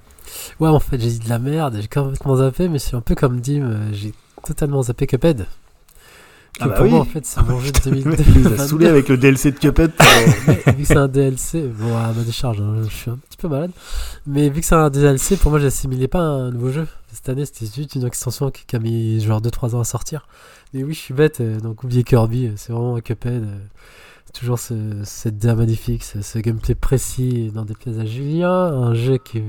Ouais, 0.59 0.69
en 0.69 0.79
fait, 0.79 0.99
j'ai 0.99 1.09
dit 1.09 1.19
de 1.19 1.29
la 1.29 1.39
merde, 1.39 1.77
j'ai 1.79 1.87
complètement 1.87 2.37
zappé, 2.37 2.67
mais 2.69 2.79
c'est 2.79 2.95
un 2.95 3.01
peu 3.01 3.15
comme 3.15 3.39
Dim, 3.39 3.63
euh, 3.63 3.89
j'ai 3.91 4.13
totalement 4.43 4.81
zappé 4.81 5.07
Cuphead. 5.07 5.45
Ah 6.59 6.67
bah 6.67 6.75
pour 6.75 6.85
oui. 6.85 6.91
moi, 6.91 6.99
en 6.99 7.05
fait, 7.05 7.25
c'est 7.25 7.41
mon 7.41 7.59
jeu 7.59 7.71
de 7.85 7.89
2022. 7.89 8.23
Il 8.27 8.41
nous 8.41 8.53
a 8.53 8.57
saoulé 8.67 8.87
avec 8.87 9.09
le 9.09 9.17
DLC 9.17 9.51
de 9.51 9.57
Cuphead. 9.57 9.91
vu 10.67 10.83
que 10.83 10.85
c'est 10.85 10.97
un 10.97 11.07
DLC, 11.07 11.67
bon, 11.67 11.97
à 11.97 12.13
ma 12.13 12.23
décharge, 12.23 12.61
hein, 12.61 12.75
je 12.83 12.93
suis 12.93 13.09
un 13.09 13.17
petit 13.17 13.37
peu 13.37 13.47
malade. 13.47 13.71
Mais 14.27 14.49
vu 14.49 14.61
que 14.61 14.65
c'est 14.65 14.75
un 14.75 14.89
DLC, 14.89 15.37
pour 15.37 15.51
moi, 15.51 15.59
j'assimilais 15.59 16.07
pas 16.07 16.19
un 16.19 16.51
nouveau 16.51 16.71
jeu. 16.71 16.87
Cette 17.11 17.29
année, 17.29 17.45
c'était 17.45 17.65
juste 17.65 17.95
une 17.95 18.05
extension 18.05 18.51
qui 18.51 18.75
a 18.75 18.79
mis 18.79 19.19
genre 19.21 19.41
2-3 19.41 19.75
ans 19.75 19.79
à 19.79 19.83
sortir. 19.83 20.27
Mais 20.73 20.83
oui, 20.83 20.93
je 20.93 20.99
suis 20.99 21.13
bête, 21.13 21.41
euh, 21.41 21.59
donc 21.59 21.83
oubliez 21.83 22.03
Kirby, 22.03 22.47
euh, 22.47 22.53
c'est 22.55 22.71
vraiment 22.73 22.99
Cuphead 22.99 23.45
toujours 24.31 24.59
ce, 24.59 25.01
cette 25.03 25.37
DA 25.37 25.55
magnifique, 25.55 26.03
ce, 26.03 26.39
gameplay 26.39 26.75
précis 26.75 27.51
dans 27.53 27.65
des 27.65 27.75
pièces 27.75 27.99
à 27.99 28.05
Julien, 28.05 28.49
un 28.49 28.93
jeu 28.93 29.17
qui, 29.17 29.43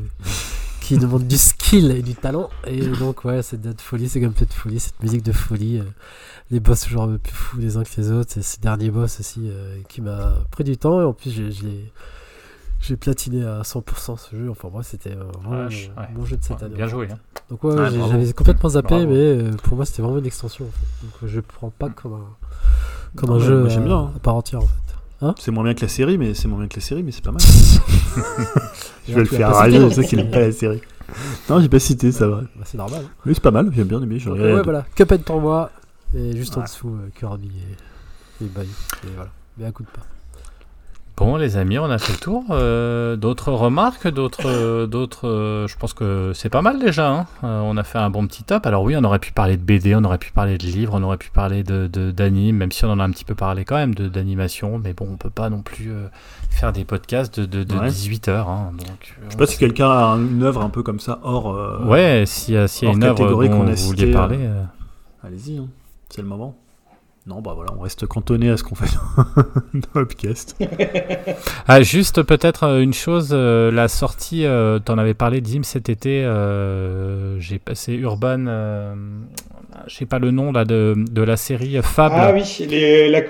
qui 0.80 0.98
demande 0.98 1.26
du 1.26 1.38
skill 1.38 1.90
et 1.90 2.02
du 2.02 2.14
talent. 2.14 2.50
Et 2.66 2.80
donc, 2.80 3.24
ouais, 3.24 3.42
cette 3.42 3.60
DA 3.60 3.72
de 3.72 3.80
folie, 3.80 4.08
ce 4.08 4.18
gameplay 4.18 4.46
de 4.46 4.52
folie, 4.52 4.80
cette 4.80 5.02
musique 5.02 5.22
de 5.22 5.32
folie, 5.32 5.78
euh, 5.78 5.84
les 6.50 6.60
boss 6.60 6.82
toujours 6.82 7.08
plus 7.22 7.32
fous 7.32 7.58
les 7.58 7.76
uns 7.76 7.84
que 7.84 7.90
les 7.96 8.10
autres, 8.10 8.38
et 8.38 8.42
ces 8.42 8.60
derniers 8.60 8.90
boss 8.90 9.20
aussi 9.20 9.48
euh, 9.48 9.78
qui 9.88 10.00
m'a 10.00 10.38
pris 10.50 10.64
du 10.64 10.76
temps. 10.76 11.00
Et 11.00 11.04
en 11.04 11.12
plus, 11.12 11.30
j'ai 12.80 12.96
platiné 12.96 13.44
à 13.44 13.62
100% 13.62 14.18
ce 14.18 14.36
jeu. 14.36 14.50
Enfin, 14.50 14.68
moi, 14.70 14.82
c'était 14.82 15.14
vraiment 15.14 15.68
mon 16.14 16.26
jeu 16.26 16.36
de 16.36 16.44
cette 16.44 16.62
année. 16.62 16.76
Bien 16.76 16.88
joué. 16.88 17.08
Hein. 17.10 17.18
Donc, 17.48 17.64
ouais, 17.64 17.74
j'avais 17.76 18.32
complètement 18.34 18.68
zappé, 18.68 19.06
mais 19.06 19.16
euh, 19.16 19.50
pour 19.62 19.76
moi, 19.76 19.86
c'était 19.86 20.02
vraiment 20.02 20.18
une 20.18 20.26
extension. 20.26 20.66
En 20.66 20.68
fait. 20.68 21.06
Donc, 21.06 21.30
je 21.30 21.40
prends 21.40 21.70
pas 21.70 21.88
comme 21.88 22.14
un 22.14 22.36
comme 23.16 23.30
un 23.30 23.38
jeu 23.38 23.68
j'aime 23.68 23.84
bien, 23.84 23.98
hein. 23.98 24.12
à 24.16 24.18
part 24.18 24.34
entière 24.36 24.60
en 24.60 24.66
fait. 24.66 24.68
Hein 25.22 25.34
c'est 25.38 25.50
moins 25.50 25.64
bien 25.64 25.74
que 25.74 25.82
la 25.82 25.88
série, 25.88 26.18
mais 26.18 26.34
c'est 26.34 26.48
moins 26.48 26.58
bien 26.58 26.68
que 26.68 26.76
la 26.76 26.82
série, 26.82 27.02
mais 27.02 27.12
c'est 27.12 27.24
pas 27.24 27.32
mal. 27.32 27.40
je 29.08 29.14
vais 29.14 29.20
le 29.20 29.26
faire 29.26 29.54
rager, 29.54 29.80
je 29.80 29.88
sais 29.88 30.04
qu'il 30.04 30.18
aime 30.18 30.30
pas 30.30 30.40
la 30.40 30.52
série. 30.52 30.80
Non, 31.48 31.60
j'ai 31.60 31.68
pas 31.68 31.78
cité, 31.78 32.12
ça 32.12 32.26
va. 32.26 32.42
Bah, 32.56 32.64
c'est 32.64 32.78
normal. 32.78 33.02
Oui, 33.24 33.32
c'est 33.34 33.42
pas 33.42 33.50
mal, 33.50 33.70
j'aime 33.74 33.88
bien 33.88 34.02
aimé. 34.02 34.18
Ouais, 34.26 34.62
voilà. 34.62 34.84
Cuphead 34.94 35.22
pour 35.22 35.40
moi, 35.40 35.70
et 36.14 36.36
juste 36.36 36.56
en 36.56 36.62
dessous, 36.62 36.88
euh, 36.88 37.10
Kirby 37.18 37.50
et, 38.40 38.44
et 38.44 38.48
Bayou. 38.48 38.70
Et 39.04 39.10
voilà. 39.14 39.30
Mais 39.58 39.68
écoute 39.68 39.86
pas. 39.86 40.02
Bon, 41.16 41.36
les 41.36 41.56
amis, 41.56 41.78
on 41.78 41.84
a 41.84 41.98
fait 41.98 42.12
le 42.12 42.18
tour. 42.18 42.44
Euh, 42.50 43.14
d'autres 43.14 43.52
remarques, 43.52 44.08
d'autres, 44.08 44.48
euh, 44.48 44.88
d'autres. 44.88 45.28
Euh, 45.28 45.68
je 45.68 45.76
pense 45.76 45.94
que 45.94 46.32
c'est 46.34 46.48
pas 46.48 46.60
mal 46.60 46.80
déjà. 46.80 47.08
Hein. 47.08 47.26
on 47.42 47.76
a 47.76 47.84
fait 47.84 47.98
un 47.98 48.10
bon 48.10 48.26
petit 48.26 48.42
top. 48.42 48.66
Alors 48.66 48.82
oui, 48.82 48.96
on 48.96 49.04
aurait 49.04 49.20
pu 49.20 49.30
parler 49.30 49.56
de 49.56 49.62
BD, 49.62 49.94
on 49.94 50.02
aurait 50.02 50.18
pu 50.18 50.32
parler 50.32 50.58
de 50.58 50.64
livres, 50.64 50.94
on 50.96 51.02
aurait 51.04 51.16
pu 51.16 51.30
parler 51.30 51.62
de, 51.62 51.86
d'anime, 52.10 52.56
même 52.56 52.72
si 52.72 52.84
on 52.84 52.90
en 52.90 52.98
a 52.98 53.04
un 53.04 53.10
petit 53.10 53.24
peu 53.24 53.36
parlé 53.36 53.64
quand 53.64 53.76
même 53.76 53.94
de, 53.94 54.08
d'animation. 54.08 54.80
Mais 54.82 54.92
bon, 54.92 55.06
on 55.12 55.16
peut 55.16 55.30
pas 55.30 55.50
non 55.50 55.62
plus 55.62 55.92
faire 56.50 56.72
des 56.72 56.84
podcasts 56.84 57.38
de, 57.38 57.62
de, 57.62 57.88
18 57.88 58.28
heures. 58.28 58.48
Hein. 58.48 58.72
donc, 58.76 59.14
je 59.24 59.30
sais 59.30 59.36
pas 59.36 59.46
si 59.46 59.56
quelqu'un 59.56 59.90
a 59.90 60.16
une 60.16 60.42
œuvre 60.42 60.62
un 60.62 60.70
peu 60.70 60.82
comme 60.82 60.98
ça 60.98 61.20
hors. 61.22 61.86
ouais, 61.86 62.24
s'il 62.26 62.54
y 62.54 62.56
a, 62.56 62.66
y 62.82 62.86
a 62.86 62.90
une 62.90 63.04
œuvre 63.04 63.30
dont 63.30 63.64
vous 63.64 63.76
vouliez 63.76 64.10
parler. 64.10 64.48
Allez-y, 65.22 65.58
hein. 65.58 65.68
c'est 66.08 66.22
le 66.22 66.28
moment. 66.28 66.56
Non, 67.26 67.40
bah 67.40 67.52
voilà, 67.54 67.70
on 67.74 67.80
reste 67.80 68.06
cantonné 68.06 68.50
à 68.50 68.58
ce 68.58 68.64
qu'on 68.64 68.74
fait 68.74 68.94
dans 69.72 70.00
Upcast. 70.02 70.62
ah, 71.66 71.80
juste 71.80 72.22
peut-être 72.22 72.64
euh, 72.64 72.82
une 72.82 72.92
chose, 72.92 73.30
euh, 73.32 73.70
la 73.70 73.88
sortie, 73.88 74.44
euh, 74.44 74.78
t'en 74.78 74.98
avais 74.98 75.14
parlé, 75.14 75.40
Dim, 75.40 75.62
cet 75.62 75.88
été, 75.88 76.20
j'ai 77.38 77.58
passé 77.58 77.94
Urban, 77.94 78.44
je 79.86 79.94
sais 79.94 80.04
pas 80.04 80.18
le 80.18 80.32
nom 80.32 80.52
là, 80.52 80.66
de, 80.66 80.94
de 80.96 81.22
la 81.22 81.38
série 81.38 81.78
Fable. 81.82 82.14
Ah 82.18 82.32
oui, 82.34 82.66
les, 82.68 83.08
la 83.08 83.22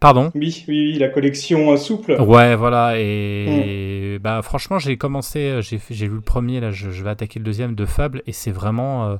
Pardon? 0.00 0.32
oui, 0.34 0.64
oui, 0.66 0.92
oui, 0.92 0.98
la 0.98 1.08
collection 1.08 1.74
souple. 1.76 2.20
Ouais, 2.20 2.56
voilà, 2.56 2.94
et, 2.98 4.16
hmm. 4.18 4.22
bah 4.22 4.42
franchement, 4.42 4.80
j'ai 4.80 4.96
commencé, 4.96 5.60
j'ai 5.62 6.08
vu 6.08 6.16
le 6.16 6.20
premier, 6.20 6.58
là, 6.58 6.72
je, 6.72 6.90
je, 6.90 7.04
vais 7.04 7.10
attaquer 7.10 7.38
le 7.38 7.44
deuxième 7.44 7.76
de 7.76 7.86
Fable, 7.86 8.22
et 8.26 8.32
c'est 8.32 8.50
vraiment 8.50 9.18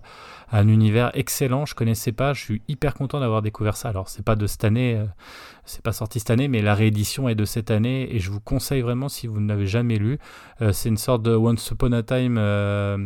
un 0.52 0.68
univers 0.68 1.10
excellent. 1.14 1.66
Je 1.66 1.74
connaissais 1.74 2.12
pas, 2.12 2.32
je 2.32 2.40
suis 2.40 2.62
hyper 2.68 2.94
content 2.94 3.20
d'avoir 3.20 3.42
découvert 3.42 3.76
ça. 3.76 3.88
Alors 3.88 4.08
c'est 4.08 4.24
pas 4.24 4.36
de 4.36 4.46
cette 4.46 4.64
année, 4.64 4.94
euh, 4.96 5.04
c'est 5.64 5.82
pas 5.82 5.92
sorti 5.92 6.20
cette 6.20 6.30
année, 6.30 6.48
mais 6.48 6.62
la 6.62 6.74
réédition 6.74 7.28
est 7.28 7.34
de 7.34 7.44
cette 7.44 7.70
année 7.70 8.14
et 8.14 8.20
je 8.20 8.30
vous 8.30 8.40
conseille 8.40 8.82
vraiment 8.82 9.08
si 9.08 9.26
vous 9.26 9.40
ne 9.40 9.48
l'avez 9.48 9.66
jamais 9.66 9.96
lu. 9.96 10.18
Euh, 10.62 10.72
c'est 10.72 10.88
une 10.88 10.96
sorte 10.96 11.22
de 11.22 11.34
Once 11.34 11.68
Upon 11.70 11.92
a 11.92 12.02
Time, 12.02 12.36
euh, 12.38 12.96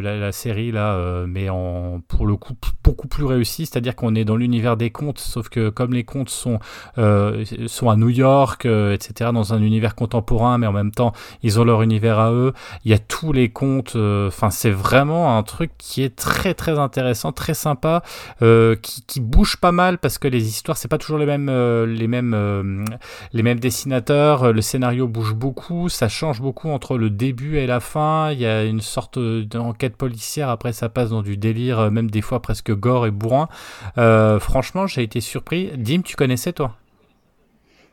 la, 0.00 0.32
série 0.32 0.72
là, 0.72 1.24
mais 1.26 1.48
en 1.48 2.00
pour 2.06 2.26
le 2.26 2.36
coup 2.36 2.54
beaucoup 2.82 3.08
plus 3.08 3.24
réussi. 3.24 3.66
C'est-à-dire 3.66 3.94
qu'on 3.94 4.14
est 4.14 4.24
dans 4.24 4.36
l'univers 4.36 4.76
des 4.76 4.90
contes, 4.90 5.18
sauf 5.18 5.48
que 5.48 5.68
comme 5.68 5.92
les 5.92 6.04
contes 6.04 6.30
sont 6.30 6.58
sont 6.96 7.90
à 7.90 7.96
New 7.96 8.08
York, 8.08 8.66
etc., 8.66 9.30
dans 9.32 9.54
un 9.54 9.62
univers 9.62 9.94
contemporain, 9.94 10.58
mais 10.58 10.66
en 10.66 10.72
même 10.72 10.92
temps 10.92 11.12
ils 11.42 11.60
ont 11.60 11.64
leur 11.64 11.82
univers 11.82 12.18
à 12.18 12.32
eux. 12.32 12.52
Il 12.84 12.90
y 12.90 12.94
a 12.94 12.98
tous 12.98 13.32
les 13.32 13.50
contes. 13.50 13.96
Enfin, 13.96 14.50
c'est 14.50 14.70
vraiment 14.70 15.36
un 15.36 15.42
truc 15.42 15.72
qui 15.78 16.02
est 16.02 16.16
très 16.16 16.54
très 16.54 16.78
intéressant, 16.82 17.32
très 17.32 17.54
sympa, 17.54 18.02
euh, 18.42 18.76
qui, 18.76 19.20
bouge 19.20 19.56
pas 19.56 19.72
mal 19.72 19.98
parce 19.98 20.18
que 20.18 20.28
les 20.28 20.48
histoires, 20.48 20.76
c'est 20.76 20.88
pas 20.88 20.98
toujours 20.98 21.18
les 21.18 21.26
mêmes, 21.26 21.48
euh, 21.48 21.86
les 21.86 22.08
mêmes, 22.08 22.32
euh, 22.34 22.84
les 23.32 23.42
mêmes 23.42 23.60
dessinateurs. 23.60 24.52
Le 24.52 24.60
scénario 24.60 25.06
bouge 25.08 25.34
beaucoup, 25.34 25.88
ça 25.88 26.08
change 26.08 26.40
beaucoup 26.40 26.70
entre 26.70 26.96
le 26.96 27.10
début 27.10 27.58
et 27.58 27.66
la 27.66 27.80
fin. 27.80 28.30
Il 28.32 28.40
y 28.40 28.46
a 28.46 28.64
une 28.64 28.80
sorte 28.80 29.18
d'enquête 29.18 29.96
policière. 29.96 30.48
Après, 30.48 30.72
ça 30.72 30.88
passe 30.88 31.10
dans 31.10 31.22
du 31.22 31.36
délire, 31.36 31.90
même 31.90 32.10
des 32.10 32.22
fois 32.22 32.40
presque 32.40 32.74
gore 32.74 33.06
et 33.06 33.10
bourrin. 33.10 33.48
franchement, 34.40 34.86
j'ai 34.86 35.02
été 35.02 35.20
surpris. 35.20 35.70
Dim, 35.76 36.02
tu 36.02 36.16
connaissais 36.16 36.52
toi? 36.52 36.76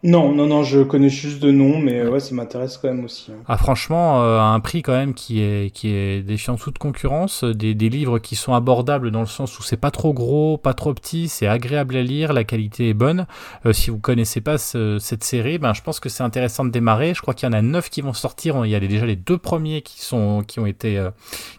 Non, 0.08 0.34
non, 0.34 0.48
non, 0.48 0.64
je 0.64 0.80
connais 0.84 1.10
juste 1.10 1.42
de 1.42 1.52
nom, 1.52 1.80
mais 1.80 2.08
ouais, 2.08 2.22
ça 2.22 2.34
m'intéresse 2.34 2.78
quand 2.78 2.88
même 2.88 3.04
aussi. 3.04 3.30
Hein. 3.30 3.44
Ah, 3.46 3.58
franchement, 3.58 4.24
euh, 4.24 4.40
à 4.40 4.44
un 4.44 4.62
prix 4.62 4.82
quand 4.82 4.94
même 4.94 5.14
qui 5.14 5.42
est, 5.42 5.70
qui 5.70 5.90
est 5.90 6.22
défiant 6.22 6.56
toute 6.56 6.78
concurrence, 6.78 7.44
des, 7.44 7.76
des, 7.76 7.90
livres 7.90 8.18
qui 8.18 8.38
sont 8.38 8.54
abordables 8.54 9.12
dans 9.12 9.20
le 9.20 9.26
sens 9.26 9.60
où 9.60 9.64
c'est 9.64 9.76
pas 9.76 9.92
trop 9.92 10.14
gros, 10.14 10.58
pas 10.58 10.74
trop 10.74 10.94
petit, 10.94 11.28
c'est 11.28 11.46
agréable 11.46 11.98
à 11.98 12.04
lire, 12.04 12.32
la 12.32 12.46
qualité 12.46 12.88
est 12.88 12.94
bonne. 12.94 13.28
Euh, 13.66 13.74
si 13.74 13.90
vous 13.90 14.00
connaissez 14.00 14.40
pas 14.40 14.58
cette 14.58 15.26
série, 15.26 15.58
ben, 15.58 15.74
je 15.74 15.82
pense 15.82 16.00
que 16.00 16.08
c'est 16.08 16.24
intéressant 16.24 16.64
de 16.64 16.70
démarrer. 16.70 17.14
Je 17.14 17.22
crois 17.22 17.34
qu'il 17.34 17.46
y 17.46 17.50
en 17.50 17.54
a 17.54 17.62
neuf 17.62 17.90
qui 17.90 18.00
vont 18.00 18.14
sortir. 18.14 18.66
Il 18.66 18.72
y 18.72 18.76
a 18.76 18.80
déjà 18.80 19.06
les 19.06 19.18
deux 19.18 19.38
premiers 19.38 19.82
qui 19.82 20.00
sont, 20.00 20.42
qui 20.48 20.62
ont 20.62 20.66
été, 20.66 20.98
euh, 20.98 21.10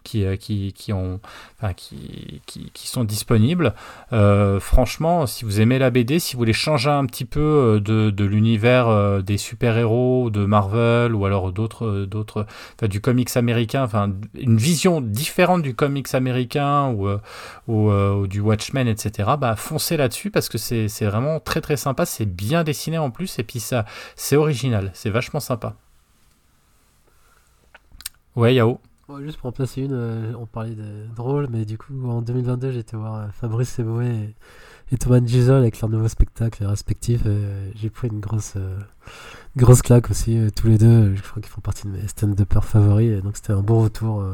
qui, 0.05 0.25
qui, 0.39 0.73
qui 0.73 0.95
ont, 0.95 1.21
enfin, 1.61 1.75
qui, 1.75 2.41
qui, 2.47 2.71
qui, 2.73 2.89
sont 2.89 3.05
disponibles. 3.05 3.75
franchement, 4.11 5.27
si 5.27 5.45
vous 5.45 5.61
aimez 5.61 5.79
la 5.79 5.91
BD, 5.91 6.19
si 6.19 6.33
vous 6.33 6.39
voulez 6.39 6.55
changer 6.55 6.89
un 6.89 7.05
petit 7.05 7.27
peu 7.27 7.79
de, 7.85 8.09
de 8.09 8.38
l'univers 8.39 8.87
euh, 8.89 9.21
des 9.21 9.37
super-héros 9.37 10.31
de 10.31 10.45
Marvel 10.45 11.13
ou 11.13 11.27
alors 11.27 11.51
d'autres, 11.53 11.87
euh, 11.87 12.07
d'autres, 12.07 12.47
du 12.83 13.01
comics 13.01 13.37
américain, 13.37 13.83
enfin 13.83 14.13
une 14.35 14.57
vision 14.57 15.01
différente 15.01 15.63
du 15.63 15.75
comics 15.75 16.15
américain 16.15 16.89
ou, 16.91 17.09
euh, 17.09 17.19
ou, 17.67 18.27
du 18.29 18.41
Watchmen, 18.41 18.87
etc. 18.87 19.31
Bah 19.39 19.57
foncez 19.57 19.97
là-dessus 19.97 20.31
parce 20.31 20.49
que 20.49 20.57
c'est, 20.57 20.89
c'est 20.89 21.07
vraiment 21.07 21.41
très 21.41 21.61
très 21.61 21.77
sympa, 21.77 22.07
c'est 22.07 22.27
bien 22.27 22.63
dessiné 22.63 22.97
en 22.97 23.11
plus 23.11 23.41
et 23.41 23.43
puis 23.43 23.59
ça, 23.59 23.85
c'est 24.15 24.37
original, 24.37 24.91
c'est 24.95 25.11
vachement 25.11 25.41
sympa. 25.41 25.75
Ouais, 28.37 28.55
Yao. 28.55 28.79
juste 29.21 29.39
pour 29.39 29.49
en 29.49 29.53
placer 29.53 29.83
une, 29.83 30.37
on 30.39 30.47
parlait 30.47 30.77
de 30.77 31.07
drôle, 31.17 31.49
mais 31.51 31.65
du 31.65 31.77
coup 31.77 31.93
en 32.09 32.23
2022 32.23 32.71
j'étais 32.71 32.97
voir 32.97 33.35
Fabrice 33.35 33.75
Seboué 33.75 34.07
et 34.07 34.35
et 34.91 34.97
Thomas 34.97 35.21
Giselle 35.25 35.57
avec 35.57 35.81
leur 35.81 35.91
nouveau 35.91 36.09
spectacle 36.09 36.65
respectif. 36.65 37.23
Euh, 37.27 37.71
j'ai 37.75 37.91
pris 37.91 38.09
une 38.09 38.21
grosse, 38.21 38.55
euh, 38.57 38.79
grosse 39.57 39.83
claque 39.83 40.11
aussi, 40.11 40.39
euh, 40.39 40.51
tous 40.51 40.69
les 40.69 40.79
deux. 40.79 41.15
Je 41.15 41.23
crois 41.23 41.43
qu'ils 41.43 41.51
font 41.51 41.61
partie 41.61 41.87
de 41.87 41.93
mes 41.93 42.07
stand-uppers 42.09 42.65
favoris. 42.65 43.19
Et 43.19 43.21
donc 43.21 43.37
c'était 43.37 43.53
un 43.53 43.63
bon 43.63 43.83
retour 43.83 44.25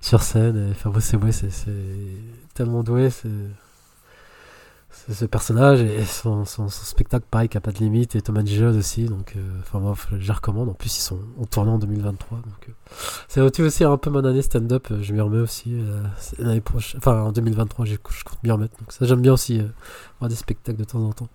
sur 0.00 0.22
scène. 0.22 0.70
Et 0.70 0.74
Fabrice 0.74 1.12
Eboué, 1.14 1.32
c'est 1.32 1.50
tellement 2.54 2.82
doué. 2.82 3.10
Ce 5.12 5.24
personnage 5.24 5.80
et 5.82 6.04
son, 6.04 6.44
son, 6.44 6.68
spectacle 6.68 7.26
pareil 7.30 7.48
qui 7.48 7.56
a 7.56 7.60
pas 7.60 7.70
de 7.70 7.78
limite 7.78 8.16
et 8.16 8.22
Thomas 8.22 8.44
Gijod 8.44 8.74
aussi 8.76 9.04
donc 9.04 9.34
euh, 9.36 9.40
enfin 9.60 9.78
moi 9.78 9.94
je 10.10 10.16
les 10.16 10.32
recommande 10.32 10.68
en 10.68 10.74
plus 10.74 10.96
ils 10.96 11.00
sont 11.00 11.18
en 11.40 11.44
tournant 11.44 11.74
en 11.74 11.78
2023 11.78 12.38
donc 12.38 12.68
euh, 12.68 12.72
c'est 13.28 13.62
aussi 13.62 13.84
un 13.84 13.96
peu 13.98 14.10
mon 14.10 14.24
année 14.24 14.42
stand-up 14.42 14.88
je 15.00 15.12
m'y 15.12 15.20
remets 15.20 15.38
aussi 15.40 15.74
euh, 15.74 16.02
l'année 16.38 16.60
prochaine 16.60 16.98
enfin 16.98 17.22
en 17.22 17.32
2023 17.32 17.84
je 17.84 17.96
compte 17.96 18.42
m'y 18.42 18.50
remettre 18.50 18.76
donc 18.78 18.92
ça 18.92 19.06
j'aime 19.06 19.20
bien 19.20 19.32
aussi 19.32 19.62
voir 20.18 20.28
des 20.28 20.36
spectacles 20.36 20.78
de 20.78 20.84
temps 20.84 21.02
en 21.02 21.12
temps 21.12 21.28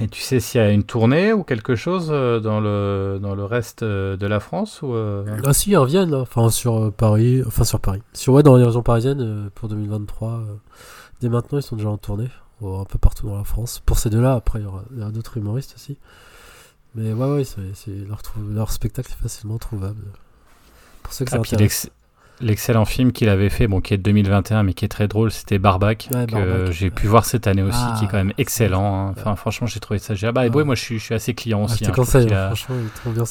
et 0.00 0.08
tu 0.08 0.20
sais 0.20 0.40
s'il 0.40 0.60
y 0.60 0.64
a 0.64 0.70
une 0.70 0.84
tournée 0.84 1.32
ou 1.32 1.44
quelque 1.44 1.76
chose 1.76 2.08
dans 2.08 2.60
le, 2.60 3.18
dans 3.20 3.34
le 3.34 3.44
reste 3.44 3.84
de 3.84 4.26
la 4.26 4.40
France 4.40 4.80
ou 4.80 4.94
Ah 4.94 5.52
si, 5.52 5.72
ils 5.72 5.76
reviennent, 5.76 6.14
enfin 6.14 6.48
sur 6.48 6.90
Paris, 6.90 7.42
enfin 7.46 7.64
sur 7.64 7.80
Paris. 7.80 8.00
Sur 8.14 8.32
ouais, 8.32 8.42
dans 8.42 8.56
les 8.56 8.64
régions 8.64 8.82
parisiennes 8.82 9.50
pour 9.54 9.68
2023. 9.68 10.40
Dès 11.20 11.28
maintenant, 11.28 11.58
ils 11.58 11.62
sont 11.62 11.76
déjà 11.76 11.90
en 11.90 11.98
tournée, 11.98 12.28
un 12.62 12.84
peu 12.84 12.98
partout 12.98 13.26
dans 13.26 13.36
la 13.36 13.44
France. 13.44 13.80
Pour 13.84 13.98
ces 13.98 14.10
deux-là, 14.10 14.34
après, 14.34 14.60
il 14.60 14.62
y 14.62 14.66
aura, 14.66 14.84
d'autres 15.10 15.36
humoristes 15.36 15.74
aussi. 15.76 15.98
Mais 16.94 17.12
ouais, 17.12 17.34
ouais, 17.34 17.44
c'est, 17.44 17.90
leur, 17.90 18.20
leur, 18.48 18.72
spectacle 18.72 19.12
est 19.12 19.22
facilement 19.22 19.58
trouvable. 19.58 20.02
Pour 21.02 21.12
ceux 21.12 21.24
que 21.24 21.30
ça 21.30 21.36
ah, 21.36 21.40
intéresse 21.40 21.90
l'excellent 22.40 22.84
film 22.84 23.12
qu'il 23.12 23.28
avait 23.28 23.48
fait, 23.48 23.66
bon, 23.66 23.80
qui 23.80 23.94
est 23.94 23.98
de 23.98 24.02
2021, 24.02 24.62
mais 24.62 24.74
qui 24.74 24.84
est 24.84 24.88
très 24.88 25.08
drôle, 25.08 25.30
c'était 25.30 25.58
Barbac, 25.58 26.08
que 26.10 26.70
j'ai 26.70 26.90
pu 26.90 27.06
voir 27.06 27.24
cette 27.24 27.46
année 27.46 27.62
aussi, 27.62 27.84
qui 27.98 28.04
est 28.04 28.08
quand 28.08 28.16
même 28.16 28.32
ah, 28.32 28.40
excellent. 28.40 29.08
Hein. 29.08 29.14
Enfin, 29.16 29.36
franchement, 29.36 29.66
j'ai 29.66 29.80
trouvé 29.80 29.98
ça 29.98 30.14
génial. 30.14 30.34
Bah, 30.34 30.46
et 30.46 30.50
moi, 30.50 30.74
je 30.74 30.80
suis, 30.80 30.98
je 30.98 31.04
suis 31.04 31.14
assez 31.14 31.34
client 31.34 31.60
ah, 31.62 31.72
aussi. 31.72 31.84
Hein. 31.86 31.92
il 32.20 32.34
a, 32.34 32.52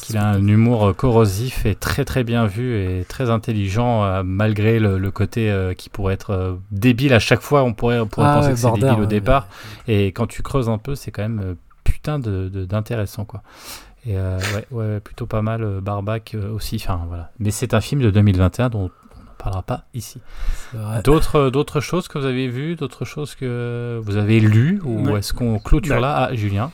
il 0.10 0.18
a 0.18 0.26
un 0.26 0.48
humour 0.48 0.96
corrosif 0.96 1.66
et 1.66 1.76
très 1.76 2.06
très 2.06 2.24
bien 2.24 2.46
vu 2.46 2.76
et 2.76 3.06
très 3.06 3.30
intelligent, 3.30 4.04
euh, 4.04 4.24
malgré 4.24 4.80
le, 4.80 5.12
côté 5.12 5.50
euh, 5.52 5.74
qui 5.74 5.90
pourrait 5.90 6.14
être 6.14 6.32
euh, 6.32 6.56
débile 6.72 7.14
à 7.14 7.20
chaque 7.20 7.42
fois. 7.42 7.64
On 7.64 7.74
pourrait, 7.74 8.00
on 8.00 8.08
pourrait 8.08 8.28
ah, 8.28 8.36
penser 8.36 8.52
que 8.52 8.58
c'est 8.58 8.72
débile 8.74 9.02
au 9.02 9.06
départ. 9.06 9.48
Et 9.88 10.08
quand 10.08 10.28
tu 10.28 10.42
creuses 10.42 10.70
un 10.70 10.78
peu, 10.78 10.96
c'est 10.96 11.12
quand 11.12 11.24
même 11.24 11.56
putain 11.84 12.20
d'intéressant, 12.20 13.24
de, 13.24 13.28
quoi. 13.28 13.42
Et 14.06 14.16
ouais, 14.16 14.66
ouais, 14.72 15.00
plutôt 15.02 15.26
pas 15.26 15.42
mal. 15.42 15.82
Barbac 15.82 16.36
aussi. 16.54 16.78
Enfin, 16.78 17.02
voilà. 17.08 17.32
Mais 17.40 17.52
c'est 17.52 17.74
un 17.74 17.82
film 17.82 18.02
de 18.02 18.10
2021 18.12 18.70
dont 18.70 18.90
parlera 19.40 19.64
pas 19.64 19.86
ici. 19.94 20.20
D'autres, 21.04 21.50
d'autres 21.50 21.80
choses 21.80 22.08
que 22.08 22.20
vous 22.20 22.26
avez 22.26 22.48
vues, 22.48 22.76
d'autres 22.76 23.06
choses 23.06 23.34
que 23.36 24.00
vous 24.04 24.18
avez 24.18 24.40
lues, 24.40 24.80
ou 24.84 25.16
est-ce 25.18 25.34
qu'on 25.34 25.58
clôture 25.60 25.96
bah, 25.96 26.02
là 26.02 26.28
Ah, 26.30 26.36
Julien? 26.36 26.72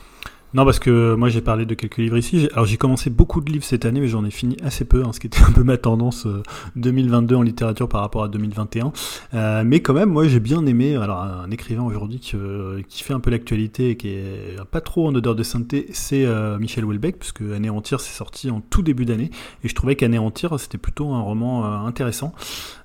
Non, 0.54 0.64
parce 0.64 0.78
que 0.78 1.14
moi 1.14 1.28
j'ai 1.28 1.40
parlé 1.40 1.66
de 1.66 1.74
quelques 1.74 1.98
livres 1.98 2.16
ici. 2.16 2.48
Alors 2.52 2.66
j'ai 2.66 2.76
commencé 2.76 3.10
beaucoup 3.10 3.40
de 3.40 3.50
livres 3.50 3.64
cette 3.64 3.84
année, 3.84 4.00
mais 4.00 4.08
j'en 4.08 4.24
ai 4.24 4.30
fini 4.30 4.56
assez 4.62 4.84
peu, 4.84 5.02
hein, 5.04 5.12
ce 5.12 5.18
qui 5.18 5.26
était 5.26 5.42
un 5.42 5.50
peu 5.50 5.64
ma 5.64 5.76
tendance 5.76 6.26
2022 6.76 7.34
euh, 7.34 7.38
en 7.38 7.42
littérature 7.42 7.88
par 7.88 8.00
rapport 8.00 8.22
à 8.22 8.28
2021. 8.28 8.92
Euh, 9.34 9.64
mais 9.66 9.80
quand 9.80 9.92
même, 9.92 10.08
moi 10.08 10.28
j'ai 10.28 10.38
bien 10.38 10.64
aimé. 10.66 10.96
Alors 10.96 11.20
un 11.20 11.50
écrivain 11.50 11.82
aujourd'hui 11.82 12.20
qui, 12.20 12.36
euh, 12.36 12.80
qui, 12.88 13.02
fait 13.02 13.12
un 13.12 13.20
peu 13.20 13.30
l'actualité 13.30 13.90
et 13.90 13.96
qui 13.96 14.08
est 14.08 14.56
pas 14.70 14.80
trop 14.80 15.08
en 15.08 15.14
odeur 15.14 15.34
de 15.34 15.42
sainteté, 15.42 15.88
c'est 15.92 16.26
Michel 16.58 16.84
Houellebecq, 16.84 17.18
puisque 17.18 17.42
Anéantir 17.42 18.00
c'est 18.00 18.14
sorti 18.14 18.50
en 18.50 18.60
tout 18.60 18.82
début 18.82 19.04
d'année, 19.04 19.30
et 19.64 19.68
je 19.68 19.74
trouvais 19.74 19.96
qu'Anéantir 19.96 20.58
c'était 20.58 20.78
plutôt 20.78 21.12
un 21.12 21.20
roman 21.20 21.64
intéressant. 21.86 22.32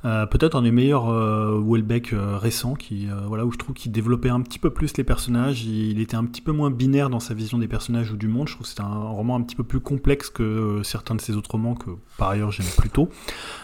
Peut-être 0.03 0.56
un 0.56 0.64
des 0.64 0.72
meilleurs 0.72 1.06
Houellebecq 1.06 2.14
récents, 2.14 2.73
qui 2.73 3.07
voilà 3.27 3.45
où 3.45 3.51
je 3.51 3.57
trouve 3.57 3.75
qu'il 3.75 3.91
développait 3.91 4.30
un 4.30 4.41
petit 4.41 4.59
peu 4.59 4.72
plus 4.72 4.98
les 4.98 5.03
personnages. 5.03 5.64
Il 5.64 5.99
était 6.01 6.15
un 6.15 6.25
petit 6.25 6.41
peu 6.41 6.51
moins 6.51 6.72
binaire 6.72 7.09
dans 7.09 7.19
sa 7.19 7.33
vision 7.33 7.50
des 7.57 7.67
personnages 7.67 8.11
ou 8.11 8.17
du 8.17 8.27
monde. 8.27 8.47
Je 8.47 8.53
trouve 8.55 8.67
que 8.67 8.73
c'est 8.73 8.81
un 8.81 9.09
roman 9.09 9.35
un 9.35 9.41
petit 9.41 9.55
peu 9.55 9.63
plus 9.63 9.80
complexe 9.80 10.30
que 10.30 10.81
certains 10.83 11.15
de 11.15 11.21
ses 11.21 11.35
autres 11.35 11.51
romans 11.51 11.75
que 11.75 11.91
par 12.17 12.30
ailleurs 12.30 12.51
j'aime 12.51 12.67
plutôt. 12.77 13.09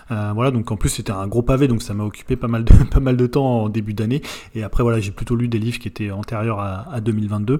voilà, 0.09 0.51
donc 0.51 0.71
en 0.71 0.77
plus 0.77 0.89
c'était 0.89 1.11
un 1.11 1.27
gros 1.27 1.41
pavé, 1.41 1.67
donc 1.67 1.81
ça 1.81 1.93
m'a 1.93 2.03
occupé 2.03 2.35
pas 2.35 2.47
mal 2.47 2.63
de 2.63 2.73
pas 2.91 2.99
mal 2.99 3.17
de 3.17 3.27
temps 3.27 3.63
en 3.63 3.69
début 3.69 3.93
d'année. 3.93 4.21
Et 4.55 4.63
après 4.63 4.83
voilà, 4.83 4.99
j'ai 4.99 5.11
plutôt 5.11 5.35
lu 5.35 5.47
des 5.47 5.59
livres 5.59 5.79
qui 5.79 5.87
étaient 5.87 6.11
antérieurs 6.11 6.59
à, 6.59 6.91
à 6.91 7.01
2022. 7.01 7.57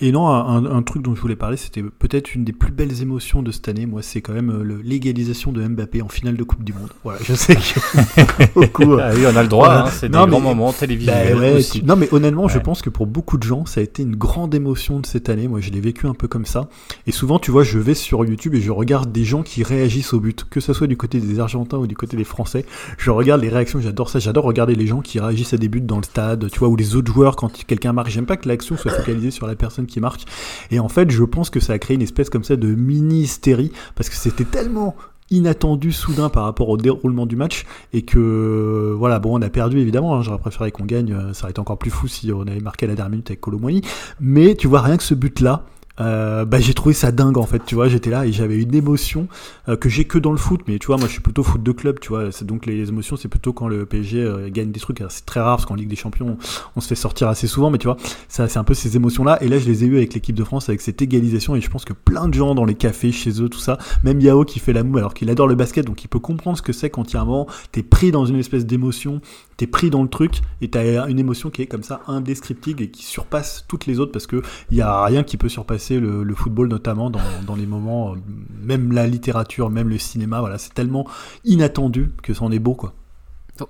et 0.00 0.12
non, 0.12 0.28
un, 0.28 0.64
un, 0.64 0.82
truc 0.82 1.02
dont 1.02 1.14
je 1.14 1.20
voulais 1.20 1.36
parler, 1.36 1.56
c'était 1.56 1.82
peut-être 1.82 2.34
une 2.34 2.44
des 2.44 2.52
plus 2.52 2.72
belles 2.72 3.02
émotions 3.02 3.42
de 3.42 3.50
cette 3.52 3.68
année. 3.68 3.86
Moi, 3.86 4.02
c'est 4.02 4.20
quand 4.20 4.32
même 4.32 4.80
l'égalisation 4.82 5.52
de 5.52 5.66
Mbappé 5.66 6.02
en 6.02 6.08
finale 6.08 6.36
de 6.36 6.44
Coupe 6.44 6.64
du 6.64 6.72
Monde. 6.72 6.90
Voilà, 7.04 7.20
je 7.22 7.34
sais 7.34 7.54
que 7.54 8.54
beaucoup. 8.54 8.94
ah 9.00 9.10
oui, 9.14 9.24
on 9.26 9.36
a 9.36 9.42
le 9.42 9.48
droit. 9.48 9.70
Hein, 9.70 9.90
c'est 9.90 10.08
des 10.08 10.18
grands 10.18 10.40
moments 10.40 10.72
télévisuels. 10.72 11.36
Bah 11.36 11.80
non, 11.84 11.96
mais 11.96 12.08
honnêtement, 12.12 12.48
je 12.48 12.58
pense 12.58 12.82
que 12.82 12.90
pour 12.90 13.06
beaucoup 13.06 13.38
de 13.38 13.42
gens, 13.42 13.66
ça 13.66 13.80
a 13.80 13.82
été 13.82 14.02
une 14.02 14.16
grande 14.16 14.54
émotion 14.54 15.00
de 15.00 15.05
cette 15.06 15.28
année. 15.28 15.48
Moi, 15.48 15.60
je 15.60 15.70
l'ai 15.70 15.80
vécu 15.80 16.06
un 16.06 16.14
peu 16.14 16.28
comme 16.28 16.46
ça. 16.46 16.68
Et 17.06 17.12
souvent, 17.12 17.38
tu 17.38 17.50
vois, 17.50 17.62
je 17.62 17.78
vais 17.78 17.94
sur 17.94 18.24
YouTube 18.24 18.54
et 18.54 18.60
je 18.60 18.70
regarde 18.70 19.12
des 19.12 19.24
gens 19.24 19.42
qui 19.42 19.62
réagissent 19.62 20.12
au 20.12 20.20
but, 20.20 20.44
que 20.48 20.60
ce 20.60 20.72
soit 20.72 20.86
du 20.86 20.96
côté 20.96 21.20
des 21.20 21.40
Argentins 21.40 21.78
ou 21.78 21.86
du 21.86 21.96
côté 21.96 22.16
des 22.16 22.24
Français. 22.24 22.66
Je 22.98 23.10
regarde 23.10 23.40
les 23.40 23.48
réactions, 23.48 23.80
j'adore 23.80 24.10
ça. 24.10 24.18
J'adore 24.18 24.44
regarder 24.44 24.74
les 24.74 24.86
gens 24.86 25.00
qui 25.00 25.20
réagissent 25.20 25.54
à 25.54 25.56
des 25.56 25.68
buts 25.68 25.80
dans 25.80 25.98
le 25.98 26.04
stade, 26.04 26.50
tu 26.50 26.58
vois, 26.58 26.68
ou 26.68 26.76
les 26.76 26.96
autres 26.96 27.12
joueurs 27.12 27.36
quand 27.36 27.50
quelqu'un 27.66 27.92
marque. 27.92 28.10
J'aime 28.10 28.26
pas 28.26 28.36
que 28.36 28.48
l'action 28.48 28.76
soit 28.76 28.92
focalisée 28.92 29.30
sur 29.30 29.46
la 29.46 29.56
personne 29.56 29.86
qui 29.86 30.00
marque. 30.00 30.24
Et 30.70 30.78
en 30.80 30.88
fait, 30.88 31.10
je 31.10 31.24
pense 31.24 31.50
que 31.50 31.60
ça 31.60 31.72
a 31.72 31.78
créé 31.78 31.94
une 31.94 32.02
espèce 32.02 32.30
comme 32.30 32.44
ça 32.44 32.56
de 32.56 32.74
mini 32.74 33.22
hystérie 33.22 33.72
parce 33.94 34.08
que 34.08 34.16
c'était 34.16 34.44
tellement 34.44 34.96
inattendu 35.30 35.92
soudain 35.92 36.28
par 36.28 36.44
rapport 36.44 36.68
au 36.68 36.76
déroulement 36.76 37.26
du 37.26 37.36
match 37.36 37.64
et 37.92 38.02
que 38.02 38.94
voilà 38.96 39.18
bon 39.18 39.38
on 39.38 39.42
a 39.42 39.48
perdu 39.48 39.78
évidemment 39.78 40.14
hein, 40.14 40.22
j'aurais 40.22 40.38
préféré 40.38 40.70
qu'on 40.70 40.84
gagne 40.84 41.12
euh, 41.12 41.32
ça 41.32 41.44
aurait 41.44 41.50
été 41.50 41.60
encore 41.60 41.78
plus 41.78 41.90
fou 41.90 42.06
si 42.06 42.30
on 42.32 42.42
avait 42.42 42.60
marqué 42.60 42.86
la 42.86 42.94
dernière 42.94 43.10
minute 43.10 43.30
avec 43.30 43.40
Colomboigny. 43.40 43.82
Mais 44.20 44.54
tu 44.54 44.68
vois 44.68 44.82
rien 44.82 44.96
que 44.96 45.02
ce 45.02 45.14
but 45.14 45.40
là 45.40 45.64
euh, 46.00 46.44
bah, 46.44 46.60
j'ai 46.60 46.74
trouvé 46.74 46.94
ça 46.94 47.12
dingue 47.12 47.38
en 47.38 47.46
fait, 47.46 47.62
tu 47.64 47.74
vois, 47.74 47.88
j'étais 47.88 48.10
là 48.10 48.26
et 48.26 48.32
j'avais 48.32 48.60
une 48.60 48.74
émotion 48.74 49.28
euh, 49.68 49.76
que 49.76 49.88
j'ai 49.88 50.04
que 50.04 50.18
dans 50.18 50.32
le 50.32 50.36
foot, 50.36 50.60
mais 50.66 50.78
tu 50.78 50.88
vois, 50.88 50.96
moi 50.96 51.06
je 51.06 51.12
suis 51.12 51.22
plutôt 51.22 51.42
foot 51.42 51.62
de 51.62 51.72
club, 51.72 52.00
tu 52.00 52.08
vois, 52.08 52.30
donc 52.42 52.66
les 52.66 52.88
émotions 52.88 53.16
c'est 53.16 53.28
plutôt 53.28 53.52
quand 53.52 53.68
le 53.68 53.86
PSG 53.86 54.22
euh, 54.22 54.50
gagne 54.50 54.72
des 54.72 54.80
trucs, 54.80 55.02
c'est 55.08 55.24
très 55.24 55.40
rare 55.40 55.56
parce 55.56 55.66
qu'en 55.66 55.74
Ligue 55.74 55.88
des 55.88 55.96
Champions 55.96 56.36
on, 56.76 56.80
se 56.80 56.88
fait 56.88 56.94
sortir 56.94 57.28
assez 57.28 57.46
souvent, 57.46 57.70
mais 57.70 57.78
tu 57.78 57.86
vois, 57.86 57.96
ça 58.28 58.48
c'est 58.48 58.58
un 58.58 58.64
peu 58.64 58.74
ces 58.74 58.96
émotions 58.96 59.24
là, 59.24 59.42
et 59.42 59.48
là 59.48 59.58
je 59.58 59.66
les 59.66 59.84
ai 59.84 59.86
eues 59.86 59.96
avec 59.96 60.14
l'équipe 60.14 60.36
de 60.36 60.44
France 60.44 60.68
avec 60.68 60.80
cette 60.80 61.00
égalisation. 61.00 61.56
Et 61.56 61.60
je 61.60 61.70
pense 61.70 61.84
que 61.84 61.92
plein 61.92 62.28
de 62.28 62.34
gens 62.34 62.54
dans 62.54 62.64
les 62.64 62.74
cafés 62.74 63.12
chez 63.12 63.42
eux, 63.42 63.48
tout 63.48 63.58
ça, 63.58 63.78
même 64.04 64.20
Yao 64.20 64.44
qui 64.44 64.58
fait 64.58 64.72
la 64.72 64.82
moue 64.82 64.98
alors 64.98 65.14
qu'il 65.14 65.30
adore 65.30 65.48
le 65.48 65.54
basket, 65.54 65.86
donc 65.86 66.04
il 66.04 66.08
peut 66.08 66.18
comprendre 66.18 66.56
ce 66.58 66.62
que 66.62 66.72
c'est 66.72 66.90
quand 66.90 67.12
il 67.12 67.14
y 67.14 67.16
a 67.16 67.22
un 67.22 67.24
moment, 67.24 67.46
t'es 67.72 67.82
pris 67.82 68.10
dans 68.10 68.26
une 68.26 68.36
espèce 68.36 68.66
d'émotion, 68.66 69.20
t'es 69.56 69.66
pris 69.66 69.90
dans 69.90 70.02
le 70.02 70.08
truc 70.08 70.42
et 70.60 70.68
t'as 70.68 71.08
une 71.08 71.18
émotion 71.18 71.50
qui 71.50 71.62
est 71.62 71.66
comme 71.66 71.82
ça 71.82 72.02
indescriptible 72.06 72.82
et 72.82 72.90
qui 72.90 73.04
surpasse 73.04 73.64
toutes 73.68 73.86
les 73.86 74.00
autres 74.00 74.12
parce 74.12 74.26
que 74.26 74.42
il 74.70 74.80
a 74.82 75.04
rien 75.04 75.22
qui 75.22 75.36
peut 75.36 75.48
surpasser 75.48 75.98
le, 75.98 76.34
football 76.34 76.68
notamment 76.68 77.08
dans, 77.08 77.20
dans, 77.46 77.54
les 77.54 77.66
moments 77.66 78.12
euh, 78.12 78.16
même 78.62 78.92
la 78.92 79.06
littérature 79.06 79.70
même 79.70 79.88
le 79.88 79.96
cinéma 79.98 80.40
voilà 80.40 80.58
c'est 80.58 80.74
tellement 80.74 81.06
inattendu 81.44 82.10
que 82.22 82.34
c'en 82.34 82.52
est 82.52 82.58
beau 82.58 82.74
quoi 82.74 82.92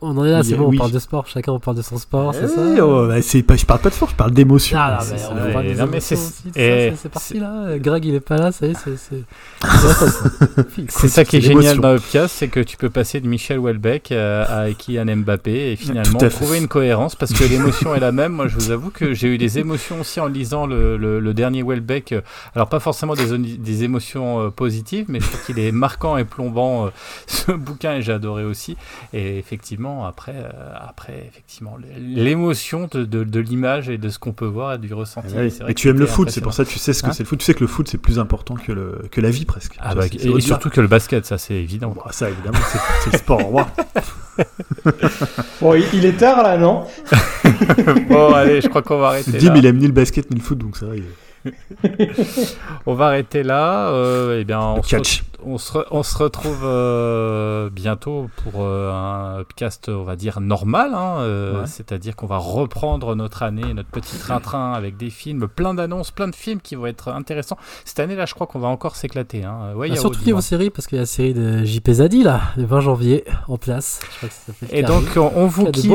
on 0.00 0.16
en 0.16 0.24
est 0.24 0.30
là, 0.30 0.42
c'est 0.42 0.56
bon, 0.56 0.72
on 0.72 0.76
parle 0.76 0.92
de 0.92 0.98
sport, 0.98 1.26
chacun 1.26 1.52
on 1.52 1.60
parle 1.60 1.76
de 1.76 1.82
son 1.82 1.98
sport, 1.98 2.34
c'est 2.34 2.48
ça 2.48 2.60
oh, 2.82 3.06
bah, 3.08 3.22
c'est 3.22 3.42
pas, 3.42 3.56
Je 3.56 3.66
parle 3.66 3.80
pas 3.80 3.90
de 3.90 3.94
sport, 3.94 4.10
je 4.10 4.14
parle 4.14 4.32
d'émotion. 4.32 4.78
Ah, 4.78 5.00
mais 5.90 6.00
c'est 6.00 7.08
parti 7.10 7.38
là, 7.38 7.78
Greg 7.78 8.04
il 8.04 8.14
est 8.14 8.20
pas 8.20 8.36
là, 8.36 8.52
ça 8.52 8.66
y 8.66 8.70
est, 8.70 8.74
c'est. 8.74 9.24
C'est 10.88 11.08
ça 11.08 11.24
qui 11.24 11.36
est 11.36 11.40
génial 11.40 11.78
dans 11.78 11.94
Upcast, 11.94 12.34
c'est 12.36 12.48
que 12.48 12.60
tu 12.60 12.76
peux 12.76 12.90
passer 12.90 13.20
de 13.20 13.28
Michel 13.28 13.58
Welbeck 13.58 14.12
euh, 14.12 14.44
à 14.48 14.72
Kylian 14.72 15.16
Mbappé 15.16 15.72
et 15.72 15.76
finalement 15.76 16.18
trouver 16.18 16.58
une 16.58 16.68
cohérence 16.68 17.14
parce 17.14 17.32
que 17.32 17.44
l'émotion 17.44 17.94
est 17.94 18.00
la 18.00 18.12
même. 18.12 18.32
Moi 18.32 18.48
je 18.48 18.56
vous 18.56 18.70
avoue 18.70 18.90
que 18.90 19.14
j'ai 19.14 19.28
eu 19.28 19.38
des 19.38 19.58
émotions 19.58 20.00
aussi 20.00 20.20
en 20.20 20.26
lisant 20.26 20.66
le, 20.66 20.96
le, 20.96 21.34
dernier 21.34 21.62
Welbeck. 21.62 22.14
Alors 22.54 22.68
pas 22.68 22.80
forcément 22.80 23.14
des, 23.14 23.36
des 23.38 23.84
émotions 23.84 24.40
euh, 24.40 24.50
positives, 24.50 25.06
mais 25.08 25.20
je 25.20 25.26
trouve 25.26 25.44
qu'il 25.44 25.58
est 25.58 25.72
marquant 25.72 26.16
et 26.16 26.24
plombant 26.24 26.86
euh, 26.86 26.90
ce 27.26 27.52
bouquin 27.52 27.96
et 27.96 28.02
j'ai 28.02 28.12
adoré 28.12 28.44
aussi. 28.44 28.76
Et 29.12 29.38
effectivement, 29.38 29.75
après, 30.06 30.34
euh, 30.36 30.72
après 30.74 31.26
effectivement, 31.28 31.76
l'émotion 31.98 32.88
de, 32.90 33.04
de, 33.04 33.40
l'image 33.40 33.88
et 33.88 33.98
de 33.98 34.08
ce 34.08 34.18
qu'on 34.18 34.32
peut 34.32 34.46
voir 34.46 34.74
et 34.74 34.78
du 34.78 34.92
ressenti. 34.92 35.34
et 35.68 35.74
tu 35.74 35.88
aimes 35.88 35.98
le 35.98 36.06
foot, 36.06 36.30
c'est 36.30 36.40
pour 36.40 36.54
ça 36.54 36.64
que 36.64 36.70
tu 36.70 36.78
sais 36.78 36.92
ce 36.92 37.02
que 37.02 37.08
hein 37.08 37.12
c'est 37.12 37.22
le 37.22 37.28
foot. 37.28 37.38
Tu 37.38 37.44
sais 37.44 37.54
que 37.54 37.60
le 37.60 37.66
foot, 37.66 37.88
c'est 37.88 37.98
plus 37.98 38.18
important 38.18 38.54
que, 38.54 38.72
le, 38.72 39.02
que 39.10 39.20
la 39.20 39.30
vie 39.30 39.44
presque. 39.44 39.76
Ah 39.80 39.94
bah, 39.94 40.06
et, 40.06 40.40
surtout 40.40 40.70
que 40.70 40.80
le 40.80 40.88
basket, 40.88 41.26
ça 41.26 41.38
c'est 41.38 41.54
évident. 41.54 41.94
Bah, 41.96 42.10
ça 42.10 42.30
évidemment, 42.30 42.58
c'est 43.04 43.12
le 43.12 43.18
sport 43.18 43.42
roi. 43.42 43.68
bon, 45.60 45.74
il 45.92 46.04
est 46.04 46.16
tard 46.16 46.42
là, 46.42 46.58
non 46.58 46.84
Bon, 48.08 48.32
allez, 48.32 48.60
je 48.60 48.68
crois 48.68 48.82
qu'on 48.82 48.98
va 48.98 49.08
arrêter. 49.08 49.32
Dim, 49.32 49.54
il 49.56 49.66
aime 49.66 49.78
ni 49.78 49.86
le 49.86 49.92
basket 49.92 50.30
ni 50.30 50.36
le 50.36 50.42
foot, 50.42 50.58
donc 50.58 50.76
ça 50.76 50.86
va. 50.86 50.94
on 52.86 52.94
va 52.94 53.06
arrêter 53.06 53.42
là. 53.42 53.88
Euh, 53.90 54.38
et 54.38 54.40
eh 54.40 54.44
bien, 54.44 54.60
on 54.60 54.80
Catch 54.80 55.22
on 55.46 55.58
se, 55.58 56.18
retrouve 56.18 56.62
euh, 56.64 57.70
bientôt 57.70 58.28
pour 58.42 58.62
euh, 58.62 58.90
un 58.92 59.44
podcast, 59.44 59.88
on 59.88 60.02
va 60.02 60.16
dire, 60.16 60.40
normal. 60.40 60.92
Hein, 60.94 61.18
euh, 61.20 61.62
c'est-à-dire 61.66 62.16
qu'on 62.16 62.26
va 62.26 62.38
reprendre 62.38 63.14
notre 63.14 63.42
année, 63.42 63.72
notre 63.74 63.88
petit 63.88 64.16
train-train 64.18 64.72
avec 64.72 64.96
des 64.96 65.10
films, 65.10 65.46
plein 65.46 65.74
d'annonces, 65.74 66.10
plein 66.10 66.28
de 66.28 66.34
films 66.34 66.60
qui 66.60 66.74
vont 66.74 66.86
être 66.86 67.08
intéressants. 67.08 67.58
Cette 67.84 68.00
année-là, 68.00 68.26
je 68.26 68.34
crois 68.34 68.46
qu'on 68.46 68.58
va 68.58 68.68
encore 68.68 68.96
s'éclater. 68.96 69.44
Hein. 69.44 69.74
Ouais, 69.76 69.88
bah, 69.88 69.96
surtout 69.96 70.24
niveau 70.24 70.40
série, 70.40 70.70
parce 70.70 70.86
qu'il 70.86 70.96
y 70.96 70.98
a 70.98 71.02
la 71.02 71.06
série 71.06 71.34
de 71.34 71.64
JP 71.64 71.90
Zadi, 71.90 72.22
là, 72.22 72.40
le 72.56 72.64
20 72.64 72.80
janvier, 72.80 73.24
en 73.46 73.56
place. 73.56 74.00
Et 74.70 74.82
donc, 74.82 75.04
on, 75.16 75.46
vous 75.46 75.66
quitte. 75.66 75.92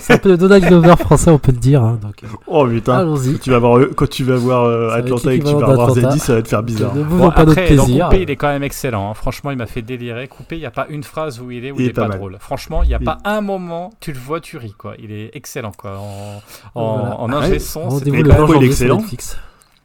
C'est 0.00 0.12
un 0.12 0.18
peu 0.18 0.30
le 0.30 0.36
Donald 0.36 0.64
Glover 0.64 0.96
français, 0.98 1.30
on 1.30 1.38
peut 1.38 1.52
le 1.52 1.58
dire. 1.58 1.82
Hein, 1.82 1.98
donc, 2.00 2.22
oh 2.46 2.66
putain, 2.66 2.98
allons-y. 2.98 3.32
Quand 3.32 3.40
tu 3.40 3.50
vas 3.50 3.58
voir, 3.58 3.80
quand 3.96 4.10
tu 4.10 4.24
vas 4.24 4.36
voir 4.36 4.92
Atlanta 4.92 5.32
et 5.32 5.38
que 5.38 5.48
tu 5.48 5.54
vas 5.54 5.74
voir 5.74 5.94
Zadi, 5.94 6.18
ça 6.18 6.34
va 6.34 6.42
te 6.42 6.48
faire 6.48 6.62
bizarre. 6.62 6.94
Ne 6.94 7.02
vous 7.02 7.30
pas 7.30 7.44
notre 7.44 7.64
plaisir 7.64 8.10
quand 8.36 8.48
même 8.48 8.62
excellent. 8.62 9.10
Hein. 9.10 9.14
Franchement, 9.14 9.50
il 9.50 9.56
m'a 9.56 9.66
fait 9.66 9.82
délirer. 9.82 10.28
Coupé, 10.28 10.56
il 10.56 10.60
n'y 10.60 10.66
a 10.66 10.70
pas 10.70 10.86
une 10.88 11.02
phrase 11.02 11.40
où 11.40 11.50
il 11.50 11.64
est 11.64 11.70
où 11.70 11.80
il, 11.80 11.88
est, 11.88 11.92
pas, 11.92 12.08
drôle. 12.08 12.36
Franchement, 12.40 12.82
il 12.82 12.88
n'y 12.88 12.94
a 12.94 12.98
pas 12.98 13.18
un 13.24 13.40
moment, 13.40 13.90
tu 14.00 14.12
le 14.12 14.18
vois, 14.18 14.40
tu 14.40 14.56
ris. 14.56 14.74
Quoi. 14.76 14.94
Il 14.98 15.12
est 15.12 15.30
excellent. 15.34 15.72
Quoi. 15.72 15.98
En, 15.98 16.42
en, 16.74 17.20
en 17.20 17.32
ingé 17.32 17.58
son, 17.58 17.90
c'est 17.90 18.06
il 18.06 18.14
est 18.14 18.66
excellent 18.66 19.02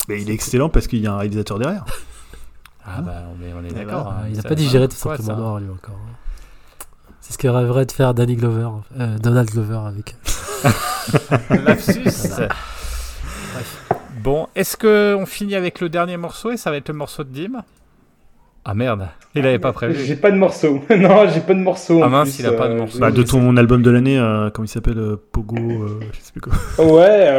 Mais 0.07 0.21
il 0.21 0.29
est 0.29 0.33
excellent 0.33 0.69
parce 0.69 0.87
qu'il 0.87 0.99
y 0.99 1.07
a 1.07 1.13
un 1.13 1.17
réalisateur 1.17 1.59
derrière. 1.59 1.85
Ah 2.91 3.01
bah, 3.01 3.21
on 3.55 3.63
est, 3.63 3.71
d'accord. 3.71 4.07
Hein. 4.07 4.25
il 4.31 4.37
n'a 4.37 4.41
pas 4.41 4.55
digéré 4.55 4.87
tout 4.87 4.95
simplement 4.95 5.35
noir, 5.35 5.59
lui, 5.59 5.69
encore. 5.69 5.93
Hein. 5.95 6.15
C'est 7.21 7.33
ce 7.33 7.37
que 7.37 7.47
rêverait 7.47 7.85
de 7.85 7.91
faire 7.91 8.15
Danny 8.15 8.35
Glover, 8.35 8.69
euh, 8.97 9.19
Donald 9.19 9.47
Glover 9.47 9.81
avec. 9.85 10.15
Lapsus. 11.51 12.41
Bon, 14.23 14.47
est-ce 14.55 14.75
qu'on 14.75 15.25
finit 15.25 15.55
avec 15.55 15.79
le 15.79 15.89
dernier 15.89 16.17
morceau 16.17 16.51
et 16.51 16.57
ça 16.57 16.71
va 16.71 16.77
être 16.77 16.89
le 16.89 16.95
morceau 16.95 17.23
de 17.23 17.29
Dim? 17.29 17.63
Ah 18.65 18.73
merde, 18.73 19.07
il 19.35 19.45
avait 19.45 19.59
pas 19.59 19.73
prévu. 19.73 20.03
J'ai 20.05 20.15
pas 20.15 20.31
de 20.31 20.37
morceau. 20.37 20.81
non, 20.89 21.27
j'ai 21.33 21.39
pas 21.39 21.53
de 21.53 21.59
morceau. 21.59 22.01
Ah 22.03 22.09
mince, 22.09 22.37
il 22.39 22.45
a 22.45 22.51
pas 22.51 22.67
de 22.67 22.73
euh, 22.73 22.77
morceau. 22.77 22.99
Bah, 22.99 23.11
de 23.11 23.23
ton 23.23 23.55
album 23.57 23.81
de 23.81 23.89
l'année, 23.89 24.19
euh, 24.19 24.49
comment 24.49 24.65
il 24.65 24.69
s'appelle 24.69 24.97
euh, 24.97 25.15
Pogo, 25.31 25.55
je 26.11 26.19
sais 26.19 26.31
plus 26.31 26.41
quoi. 26.41 26.53
Ouais, 26.85 27.29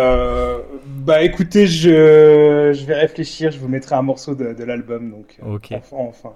bah 0.86 1.22
écoutez, 1.22 1.66
je, 1.66 2.72
je 2.74 2.86
vais 2.86 2.94
réfléchir, 2.94 3.50
je 3.50 3.58
vous 3.58 3.68
mettrai 3.68 3.94
un 3.94 4.02
morceau 4.02 4.34
de, 4.34 4.54
de 4.54 4.64
l'album. 4.64 5.10
Donc, 5.10 5.38
ok. 5.46 5.72
enfin. 5.72 5.96
enfin. 5.98 6.32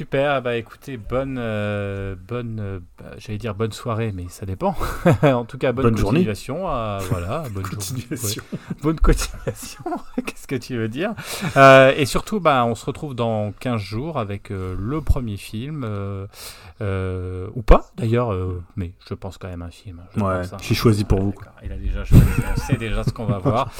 Super, 0.00 0.40
bah 0.40 0.56
écoutez, 0.56 0.96
bonne, 0.96 1.36
euh, 1.38 2.14
bonne, 2.26 2.58
euh, 2.58 2.80
bah, 2.98 3.10
j'allais 3.18 3.36
dire 3.36 3.54
bonne 3.54 3.72
soirée, 3.72 4.12
mais 4.14 4.24
ça 4.30 4.46
dépend. 4.46 4.74
en 5.22 5.44
tout 5.44 5.58
cas, 5.58 5.72
bonne, 5.72 5.94
continuation. 5.94 6.60
voilà, 6.62 7.44
bonne 7.52 7.64
continuation. 7.64 8.42
bonne 8.82 8.98
continuation. 9.02 9.84
Qu'est-ce 10.24 10.46
que 10.46 10.54
tu 10.54 10.78
veux 10.78 10.88
dire? 10.88 11.12
Euh, 11.58 11.92
Et 11.98 12.06
surtout, 12.06 12.40
bah, 12.40 12.64
on 12.64 12.74
se 12.74 12.86
retrouve 12.86 13.14
dans 13.14 13.52
15 13.52 13.78
jours 13.78 14.18
avec 14.18 14.48
le 14.48 15.02
premier 15.02 15.36
film, 15.36 15.84
ou 15.84 17.62
pas 17.62 17.84
d'ailleurs, 17.98 18.34
mais 18.76 18.94
je 19.06 19.12
pense 19.12 19.36
quand 19.36 19.48
même 19.48 19.60
un 19.60 19.70
film. 19.70 20.00
ouais, 20.16 20.40
j'ai 20.62 20.74
choisi 20.74 21.04
pour 21.04 21.20
vous. 21.20 21.34
Il 21.62 21.72
a 21.72 21.76
déjà 21.76 22.06
choisi, 22.06 22.24
on 22.50 22.58
sait 22.58 22.78
déjà 22.78 23.04
ce 23.04 23.10
qu'on 23.10 23.26
va 23.26 23.36
voir. 23.36 23.70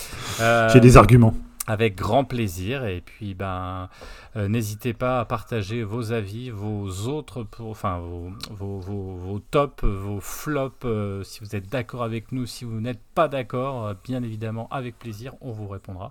j'ai 0.71 0.81
des 0.81 0.99
arguments. 0.99 1.33
Avec 1.71 1.95
grand 1.95 2.25
plaisir. 2.25 2.85
Et 2.85 3.01
puis, 3.01 3.35
ben, 3.35 3.89
euh, 4.35 4.49
n'hésitez 4.49 4.93
pas 4.93 5.21
à 5.21 5.25
partager 5.25 5.85
vos 5.85 6.11
avis, 6.11 6.51
vos 6.51 7.07
autres, 7.07 7.47
enfin, 7.61 8.01
vos, 8.01 8.33
vos, 8.51 8.81
vos, 8.81 9.39
tops, 9.39 9.85
vos 9.85 10.19
flops, 10.19 10.85
euh, 10.85 11.23
si 11.23 11.39
vous 11.39 11.55
êtes 11.55 11.69
d'accord 11.69 12.03
avec 12.03 12.33
nous, 12.33 12.45
si 12.45 12.65
vous 12.65 12.81
n'êtes 12.81 13.01
pas 13.15 13.29
d'accord, 13.29 13.87
euh, 13.87 13.95
bien 14.03 14.25
évidemment, 14.25 14.67
avec 14.73 14.99
plaisir, 14.99 15.35
on 15.41 15.53
vous 15.53 15.69
répondra. 15.69 16.11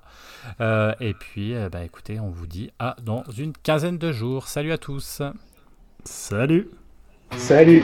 et 1.01 1.13
puis, 1.13 1.53
bah, 1.69 1.83
écoutez, 1.83 2.21
on 2.21 2.29
vous 2.29 2.47
dit 2.47 2.71
à 2.79 2.95
dans 3.03 3.23
une 3.37 3.51
quinzaine 3.51 3.97
de 3.97 4.13
jours. 4.13 4.47
Salut 4.47 4.71
à 4.71 4.77
tous. 4.77 5.21
Salut. 6.05 6.69
Salut. 7.35 7.83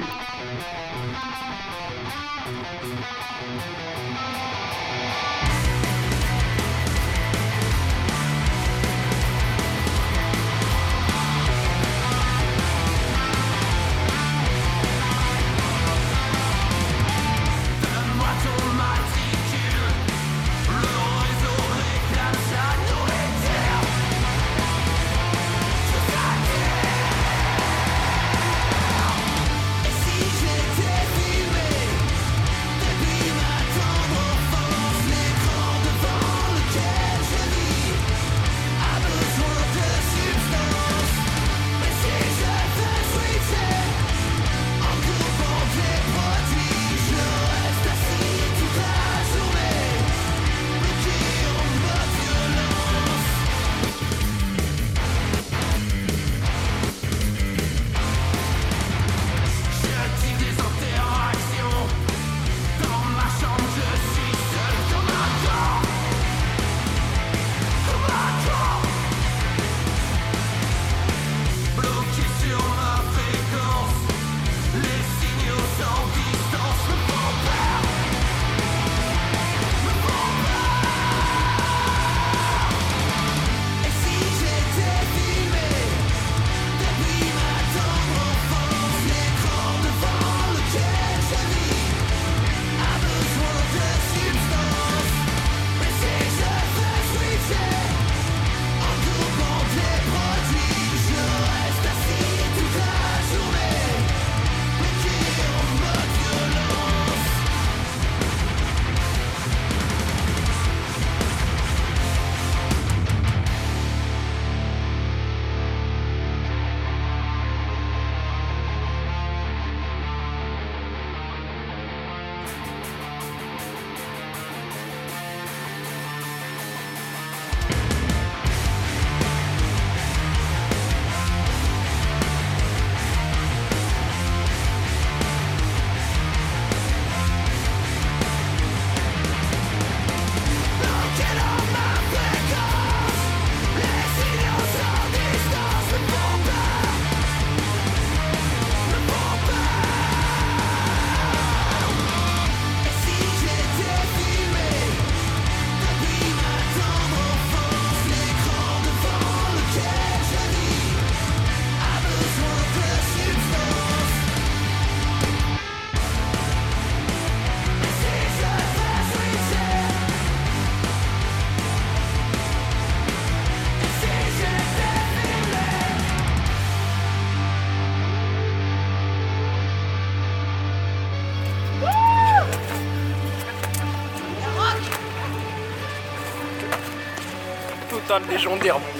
Putain 188.15 188.27
de 188.27 188.31
légendaire, 188.31 188.79
mon 188.79 188.85
gars. 188.87 188.94